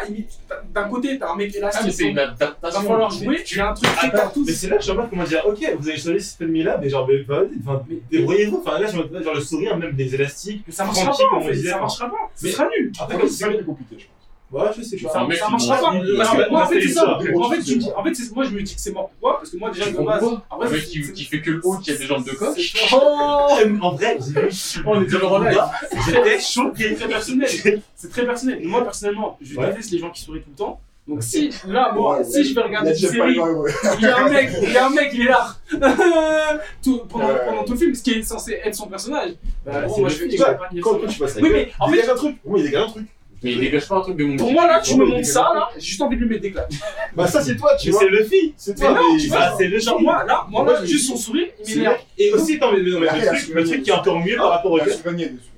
D'un 0.74 0.88
côté, 0.88 1.20
t'as 1.20 1.32
un 1.32 1.36
mec 1.36 1.54
élastique. 1.54 1.82
Ah, 1.82 1.86
mais 1.86 1.92
c'est 1.92 2.10
une 2.10 2.20
adaptation. 2.20 2.82
Falloir 2.82 3.12
jouer, 3.12 3.44
tu 3.44 3.60
as 3.60 3.70
un 3.72 3.74
truc 3.74 3.90
qui 4.00 4.10
partout. 4.10 4.44
Mais 4.46 4.54
c'est 4.54 4.68
là 4.70 4.78
que 4.78 4.84
je 4.84 4.88
sais 4.88 4.96
pas 4.96 5.08
comment 5.10 5.24
dire, 5.24 5.44
ok, 5.46 5.76
vous 5.80 5.90
avez 5.90 5.98
choisi 5.98 6.26
cette 6.26 6.42
ennemi-là, 6.42 6.78
mais 6.82 6.90
genre, 6.90 7.08
mais 7.08 7.24
bah, 7.24 7.42
enfin, 7.62 7.84
débrouillez-vous. 8.12 8.64
Enfin, 8.66 8.80
là, 8.80 8.88
je 8.88 8.98
me 8.98 9.24
genre, 9.24 9.34
le 9.36 9.42
sourire, 9.42 9.78
même 9.78 9.94
des 9.94 10.16
élastiques. 10.16 10.64
Ça 10.70 10.86
marchera 10.86 11.12
pas, 11.12 11.54
ça 11.54 11.80
marchera 11.80 12.10
pas. 12.10 12.32
Ce 12.36 12.48
sera 12.48 12.68
nul. 12.78 12.92
Après, 13.00 13.28
c'est 13.28 13.66
compliqué, 13.66 13.96
je 14.00 14.06
pense. 14.06 14.23
Ouais, 14.54 14.70
je 14.78 14.84
sais 14.84 14.98
pas. 14.98 15.10
Ça 15.10 15.24
marche 15.50 15.68
pas. 15.68 15.80
Parce 16.18 16.32
que 16.32 16.50
moi, 16.50 16.64
en 16.64 16.68
fait, 16.68 16.82
c'est 16.82 16.90
ça. 16.90 17.18
En 17.18 17.20
fait, 17.20 17.32
moi, 17.32 18.46
je 18.46 18.52
me 18.52 18.62
dis 18.62 18.76
que 18.76 18.82
c'est 18.82 18.92
mort. 18.92 19.10
Pourquoi 19.10 19.40
Parce 19.40 19.50
que 19.50 19.58
moi, 19.58 19.72
déjà, 19.72 19.90
de 19.90 19.98
base. 19.98 20.24
Le 20.62 20.70
mec 20.70 20.84
qui 20.88 21.24
fait 21.24 21.42
que 21.42 21.52
le 21.52 21.62
haut, 21.64 21.78
qui 21.78 21.92
a 21.92 21.96
des 21.96 22.06
jambes 22.06 22.26
de 22.26 22.32
coche. 22.32 22.74
Oh 22.94 23.58
en 23.82 23.92
vrai, 23.96 24.18
on 24.86 25.02
est 25.02 25.08
toujours 25.08 25.34
en 25.34 25.40
live. 25.40 25.58
J'étais 26.06 26.40
choqué. 26.40 26.90
C'est 26.90 26.96
très 26.96 27.08
personnel. 27.08 27.50
C'est 27.96 28.10
très 28.10 28.26
personnel. 28.26 28.60
Moi, 28.64 28.84
personnellement, 28.84 29.38
je 29.42 29.60
déteste 29.60 29.92
les 29.92 30.00
gens 30.00 30.12
qui 30.12 30.22
sourient 30.22 30.42
tout 30.42 30.52
le 30.52 30.56
temps. 30.56 30.80
Donc 31.06 31.22
si 31.22 31.50
là 31.68 31.92
moi 31.94 32.20
ouais, 32.20 32.24
si 32.24 32.38
ouais. 32.38 32.44
je 32.46 32.56
vais 32.56 32.62
regarder 32.62 32.92
une 32.92 32.96
série, 32.96 33.34
il 33.34 34.02
y 34.02 34.06
a 34.06 34.18
un 34.20 34.30
mec, 34.30 34.52
il 34.62 34.72
y 34.72 34.78
a 34.78 34.86
un 34.86 34.90
mec, 34.90 35.12
il 35.14 35.22
est 35.24 35.26
là 35.26 35.54
tout, 36.82 37.02
pendant, 37.10 37.28
euh... 37.28 37.46
pendant, 37.46 37.66
tout 37.66 37.74
le 37.74 37.78
film, 37.78 37.94
ce 37.94 38.02
qui 38.02 38.12
est 38.12 38.24
censé 38.24 38.62
être 38.64 38.74
son 38.74 38.88
personnage. 38.88 39.32
Bah, 39.66 39.82
bah 39.82 39.88
bon, 39.88 40.00
moi 40.00 40.08
je 40.08 40.24
vais, 40.24 40.38
pas 40.38 40.70
Quand. 40.82 41.00
Tu 41.00 41.18
vois, 41.18 41.28
ça 41.28 41.42
oui 41.42 41.50
mais 41.52 41.72
en 41.78 41.90
fait 41.90 41.98
il 41.98 42.06
y 42.06 42.10
a 42.10 42.14
un 42.14 42.16
truc. 42.16 42.38
Oui 42.46 42.62
il 42.64 42.72
y 42.72 42.76
a 42.78 42.84
un 42.84 42.88
truc. 42.88 43.06
Mais 43.44 43.52
il 43.52 43.60
dégage 43.60 43.88
pas 43.88 43.96
un 43.96 44.02
truc 44.02 44.18
de 44.18 44.24
mon 44.24 44.38
Pour 44.38 44.52
moi, 44.52 44.68
là, 44.68 44.80
tu 44.80 44.96
me 44.98 45.06
montres 45.06 45.26
ça, 45.26 45.52
là, 45.54 45.70
j'ai 45.76 45.82
juste 45.82 46.02
envie 46.02 46.16
de 46.16 46.22
lui 46.22 46.30
mettre 46.30 46.42
des 46.42 46.52
claques. 46.52 46.72
bah, 47.16 47.28
ça, 47.28 47.42
c'est 47.42 47.56
toi, 47.56 47.76
tu 47.80 47.92
vois. 47.92 48.00
C'est 48.00 48.10
le. 48.10 48.28
C'est 48.58 48.76
toi, 48.76 49.56
c'est 49.58 49.68
le 49.68 49.80
genre. 49.80 50.02
Moi, 50.02 50.24
là, 50.26 50.46
moi, 50.50 50.66
là, 50.66 50.86
juste 50.86 51.08
son 51.08 51.18
sourire, 51.18 51.48
il 51.68 51.78
m'énerve. 51.78 51.98
Et 52.18 52.32
aussi, 52.32 52.58
t'as 52.60 52.68
envie 52.68 52.84
de 52.84 52.98
le 52.98 53.64
truc 53.66 53.84
qui 53.84 53.90
est 53.90 53.94
encore 53.94 54.20
mieux 54.20 54.38
par 54.38 54.46
ah, 54.46 54.56
rapport 54.56 54.72
au 54.72 54.78
bah, 54.78 54.86
gars. 54.86 54.94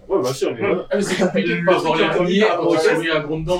Ouais, 0.07 0.22
bien 0.22 0.34
sûr, 0.34 0.53
mais. 0.53 0.62
Ah, 0.64 0.95
mais 0.95 1.02
c'est 1.02 1.16
compliqué 1.16 1.56
de 1.56 1.66
pas. 1.66 1.74
Parce 1.74 1.84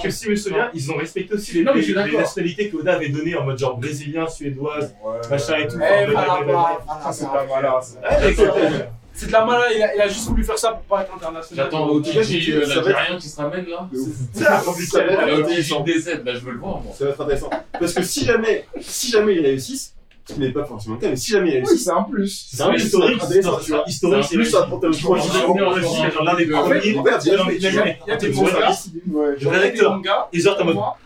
que 0.04 0.10
si 0.10 0.26
je 0.26 0.30
me 0.32 0.36
souviens, 0.36 0.70
ils 0.74 0.92
ont 0.92 0.98
respecté 0.98 1.34
aussi 1.34 1.54
les, 1.54 1.64
nationalités 1.64 2.70
que 2.70 2.78
Oda 2.78 2.94
avait 2.94 3.10
données 3.10 3.36
en 3.36 3.44
mode 3.46 3.58
genre 3.58 3.78
brésilien, 3.78 4.28
suédoise, 4.28 4.96
machin 5.30 5.58
et 5.58 5.68
tout. 5.68 5.78
Eh, 5.78 6.12
voilà, 6.12 7.12
c'est 7.12 7.26
pas 7.26 7.46
eh, 8.22 8.36
eh, 8.38 8.46
mal. 8.46 8.90
C'est 9.16 9.28
de 9.28 9.32
la 9.32 9.46
malade, 9.46 9.72
il, 9.74 10.02
a, 10.02 10.08
juste 10.10 10.28
voulu 10.28 10.44
faire 10.44 10.58
ça 10.58 10.72
pour 10.72 10.82
pas 10.82 11.04
être 11.04 11.16
international. 11.16 11.66
J'attends 11.66 11.88
l'Algérien 11.88 13.18
qui 13.18 13.30
se 13.30 13.38
ramène 13.38 13.66
là. 13.66 13.88
Là 14.40 14.62
je 16.34 16.40
veux 16.40 16.52
le 16.52 16.58
voir 16.60 16.82
moi. 16.82 16.94
Ça 16.94 17.06
va 17.06 17.12
être 17.12 17.22
intéressant. 17.22 17.50
Parce 17.80 17.94
que 17.94 18.04
si 18.04 18.26
jamais, 18.26 18.66
si 18.82 19.12
jamais 19.12 19.36
ils 19.36 19.46
réussissent, 19.46 19.94
ce 20.28 20.34
n'est 20.40 20.52
pas 20.52 20.66
forcément 20.66 20.96
le 20.96 21.02
cas, 21.02 21.10
mais 21.10 21.16
si 21.16 21.32
jamais 21.32 21.50
il 21.50 21.54
réussissent. 21.58 21.72
Oui, 21.72 21.80
c'est 21.80 21.92
un 21.92 22.04
plus. 22.04 22.48
C'est 22.52 22.62
un 22.64 22.70
plus 22.70 22.84
historique, 22.84 23.22
c'est 23.28 24.36
plus 24.36 24.56
à. 24.56 24.68
L'un 26.24 26.36
des 26.36 26.46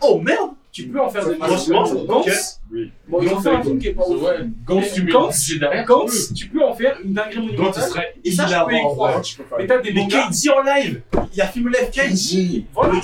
Oh 0.00 0.18
merde 0.18 0.50
tu 0.72 0.86
peux 0.88 1.00
en 1.00 1.08
faire 1.08 1.26
des. 1.28 1.36
Gantz, 1.36 2.60
Oui. 2.70 2.92
bon, 3.08 3.22
ils 3.22 3.28
ont 3.32 3.40
fait 3.40 3.50
un 3.50 3.62
film 3.62 3.78
qui 3.78 3.88
est 3.88 3.92
pas 3.94 4.06
ouf. 4.06 4.22
Gantz, 4.64 4.92
tu 4.92 5.02
mets 5.02 5.58
derrière. 5.58 5.84
Gantz, 5.84 6.32
tu 6.34 6.48
peux 6.48 6.62
en 6.64 6.74
faire 6.74 6.96
une 7.04 7.12
dinguerie 7.12 7.46
monumentale. 7.46 7.82
serait 7.88 8.14
Et 8.24 8.30
ça, 8.30 8.46
je 8.46 8.54
peux 8.66 8.74
y 8.74 8.80
croire. 8.80 9.20
Mais 9.58 9.66
t'as 9.66 9.78
des 9.78 9.92
Mais 9.92 10.02
en 10.02 10.62
live! 10.62 11.02
Il 11.32 11.38
y 11.38 11.40
a 11.40 11.46
film 11.46 11.68
live 11.68 11.90
KG! 11.90 12.64
Voilà, 12.74 12.94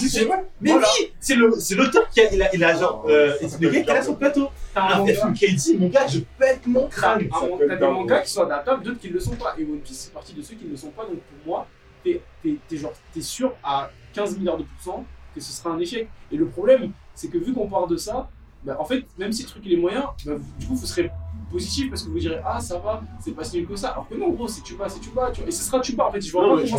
Mais 0.60 0.72
oui! 0.72 1.12
C'est 1.20 1.34
le, 1.34 1.52
c'est 1.58 1.74
l'auteur 1.74 2.08
qui 2.10 2.20
a, 2.20 2.32
il 2.32 2.42
a, 2.42 2.54
il 2.54 2.62
a 2.64 2.76
genre, 2.78 3.04
euh, 3.08 3.34
c'est 3.40 3.60
le 3.60 3.70
gars 3.70 3.96
qui 3.98 4.02
sur 4.02 4.12
le 4.12 4.18
plateau. 4.18 4.48
T'as 4.74 5.00
un 5.00 5.06
film 5.06 5.34
KG, 5.34 5.78
mon 5.78 5.88
gars, 5.88 6.06
je 6.06 6.20
pète 6.38 6.66
mon 6.66 6.86
crâne! 6.88 7.28
t'as 7.68 7.76
des 7.76 7.86
mangas 7.86 8.20
qui 8.20 8.30
sont 8.30 8.42
adaptables, 8.42 8.82
d'autres 8.84 9.00
qui 9.00 9.08
ne 9.08 9.14
le 9.14 9.20
sont 9.20 9.36
pas. 9.36 9.54
Et 9.58 9.62
One 9.62 9.78
Piece, 9.78 10.02
c'est 10.04 10.12
partie 10.12 10.34
de 10.34 10.42
ceux 10.42 10.54
qui 10.54 10.64
ne 10.66 10.70
le 10.70 10.76
sont 10.76 10.90
pas. 10.90 11.02
Donc 11.04 11.18
pour 11.20 11.46
moi, 11.46 11.66
t'es 12.04 12.20
t'es- 12.42 12.56
t'es 12.68 12.76
genre, 12.76 12.92
t'es 13.12 13.20
sûr 13.22 13.52
à 13.64 13.90
15 14.12 14.38
milliards 14.38 14.58
de 14.58 14.64
pourcents 14.64 15.04
que 15.34 15.40
ce 15.40 15.52
sera 15.52 15.70
un 15.70 15.78
échec. 15.78 16.08
Et 16.30 16.36
le 16.36 16.46
problème, 16.46 16.92
c'est 17.16 17.28
que 17.28 17.38
vu 17.38 17.52
qu'on 17.52 17.66
part 17.68 17.88
de 17.88 17.96
ça, 17.96 18.28
bah, 18.64 18.76
en 18.78 18.84
fait, 18.84 19.04
même 19.18 19.32
si 19.32 19.42
le 19.42 19.48
truc 19.48 19.62
il 19.66 19.72
est 19.72 19.76
moyen, 19.76 20.04
bah, 20.24 20.34
vous- 20.36 20.44
du 20.60 20.66
coup, 20.66 20.74
vous 20.76 20.86
serez 20.86 21.10
positif 21.50 21.88
parce 21.90 22.02
que 22.02 22.10
vous 22.10 22.18
direz 22.18 22.40
Ah, 22.44 22.60
ça 22.60 22.78
va, 22.78 23.02
c'est 23.20 23.32
pas 23.32 23.42
si 23.44 23.56
nul 23.58 23.66
que 23.66 23.76
ça. 23.76 23.88
Alors 23.90 24.08
que 24.08 24.14
non, 24.14 24.30
gros, 24.30 24.46
c'est 24.48 24.62
Tuba, 24.62 24.88
c'est 24.88 25.00
Tuba. 25.00 25.30
Tu 25.32 25.40
vois. 25.40 25.48
Et 25.48 25.52
ce 25.52 25.64
sera 25.64 25.80
Tuba 25.80 26.06
en 26.06 26.12
fait. 26.12 26.20
Je 26.20 26.30
vois 26.32 26.42
Non, 26.46 26.56
pas 26.56 26.62
comment 26.62 26.78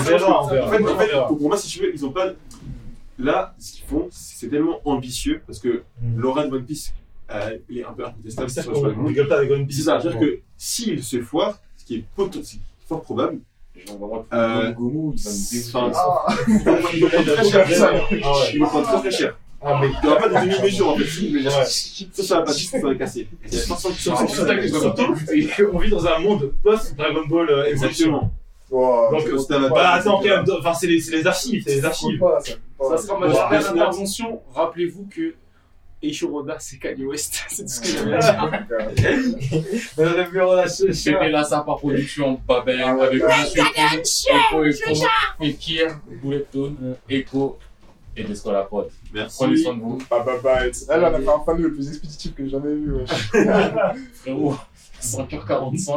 ça. 0.50 0.64
En 0.64 0.70
fait, 0.70 0.84
en 0.84 0.98
fait, 0.98 1.12
pour 1.28 1.42
moi, 1.42 1.58
si 1.58 1.68
tu 1.70 1.80
veux, 1.82 1.94
ils 1.94 2.06
ont 2.06 2.12
pas. 2.12 2.28
Là, 3.20 3.56
ce 3.58 3.72
qu'ils 3.74 3.86
font, 3.86 4.08
c'est 4.12 4.48
tellement 4.48 4.80
ambitieux 4.86 5.42
parce 5.48 5.60
que 5.60 5.84
Mm. 6.02 6.20
Laura 6.20 6.46
de 6.46 6.54
One 6.54 6.66
Piece, 6.66 6.94
euh, 7.32 7.58
il 7.70 7.80
est 7.80 7.84
un 7.86 7.94
peu 7.94 8.06
incontestable 8.06 8.50
C'est 8.50 8.62
ça. 8.62 8.72
C'est 9.70 9.82
ça, 9.82 10.00
c'est-à-dire 10.02 10.20
que 10.20 10.40
s'il 10.58 11.04
se 11.04 11.22
foire, 11.22 11.58
ce 11.78 11.86
qui 11.86 11.96
est 11.96 12.06
c'est 12.44 12.60
fort 12.88 13.02
probable, 13.02 13.40
Euh, 14.34 14.72
Gomu, 14.74 15.14
il 15.16 15.24
va 15.24 15.32
nous 15.32 15.46
défoncer. 15.52 15.94
Ah, 15.96 16.26
il 18.54 18.60
va 18.60 18.68
prendre 18.68 19.00
très 19.02 19.12
cher. 19.12 19.38
Ah 19.62 19.80
mais 19.82 19.88
Il 19.88 20.06
n'y 20.08 20.14
aura 20.14 20.18
pas 20.22 20.30
de 20.30 20.46
demi-mesure 20.46 20.90
en 20.90 20.96
fait. 20.98 21.50
Ça, 22.14 22.24
ça 22.24 22.36
va 22.36 22.42
pas, 22.44 22.54
ça 22.54 22.80
va 22.80 22.96
casser. 22.96 23.28
Il 23.46 23.54
y 23.54 23.58
a 23.58 23.62
500 23.64 23.90
qui 23.90 24.02
sont 24.04 24.16
c'est 24.16 24.28
ça 24.46 24.56
qu'ils 24.56 24.72
doivent 24.72 24.96
Surtout, 24.96 25.70
on 25.74 25.78
vit 25.80 25.90
dans 25.90 26.06
un 26.06 26.20
monde 26.20 26.54
post-Dragon 26.64 27.26
Ball 27.28 27.50
euh. 27.50 27.66
Exactement. 27.66 28.32
Donc, 28.70 29.22
c'est- 29.22 29.38
c'était 29.40 29.60
la- 29.60 29.70
Bah 29.70 29.92
attends, 29.94 30.18
quand 30.20 30.26
même, 30.26 30.46
enfin, 30.60 30.74
c'est 30.74 30.88
les, 30.88 31.26
archives, 31.26 31.64
c'est 31.66 31.76
les 31.76 31.82
Ça 31.82 31.88
archives. 31.88 32.20
sera 32.80 33.20
ma 33.20 33.28
dernière 33.30 33.72
intervention. 33.72 34.42
Rappelez-vous 34.54 35.08
que 35.16 35.34
Eishiroda, 36.04 36.58
c'est 36.60 36.78
Kanye 36.78 37.06
West. 37.06 37.44
c'est 37.50 37.64
tout 37.64 37.70
ce 37.70 37.82
que 37.82 37.88
j'avais 37.88 38.14
à 38.14 38.20
dire. 38.20 38.66
La. 39.98 40.68
C'était 40.68 41.30
là 41.30 41.44
ça 41.44 41.62
par 41.62 41.78
production 41.78 42.40
Babel 42.48 42.82
Ah 42.84 42.92
avec 43.04 43.24
Monsieur 43.24 44.32
Echo, 44.52 44.64
Echo, 44.66 45.06
Fekir, 45.42 46.00
Echo 47.10 47.58
et 48.18 48.24
Descola 48.24 48.64
Prod. 48.64 48.90
Merci. 49.14 49.38
Prenez 49.40 49.58
soin 49.58 49.76
de 49.76 49.82
vous, 49.82 49.98
Bah, 50.10 50.24
bah, 50.26 50.34
bah, 50.44 50.58
elle, 50.66 50.72
elle 50.90 51.06
a 51.06 51.12
fait 51.20 51.30
un 51.30 51.40
panneau 51.40 51.64
le 51.64 51.74
plus 51.74 51.88
expéditif 51.88 52.34
que 52.36 52.44
j'ai 52.44 52.50
jamais 52.50 52.74
vu. 52.74 52.94
frérot. 54.16 54.56
5h45. 55.02 55.92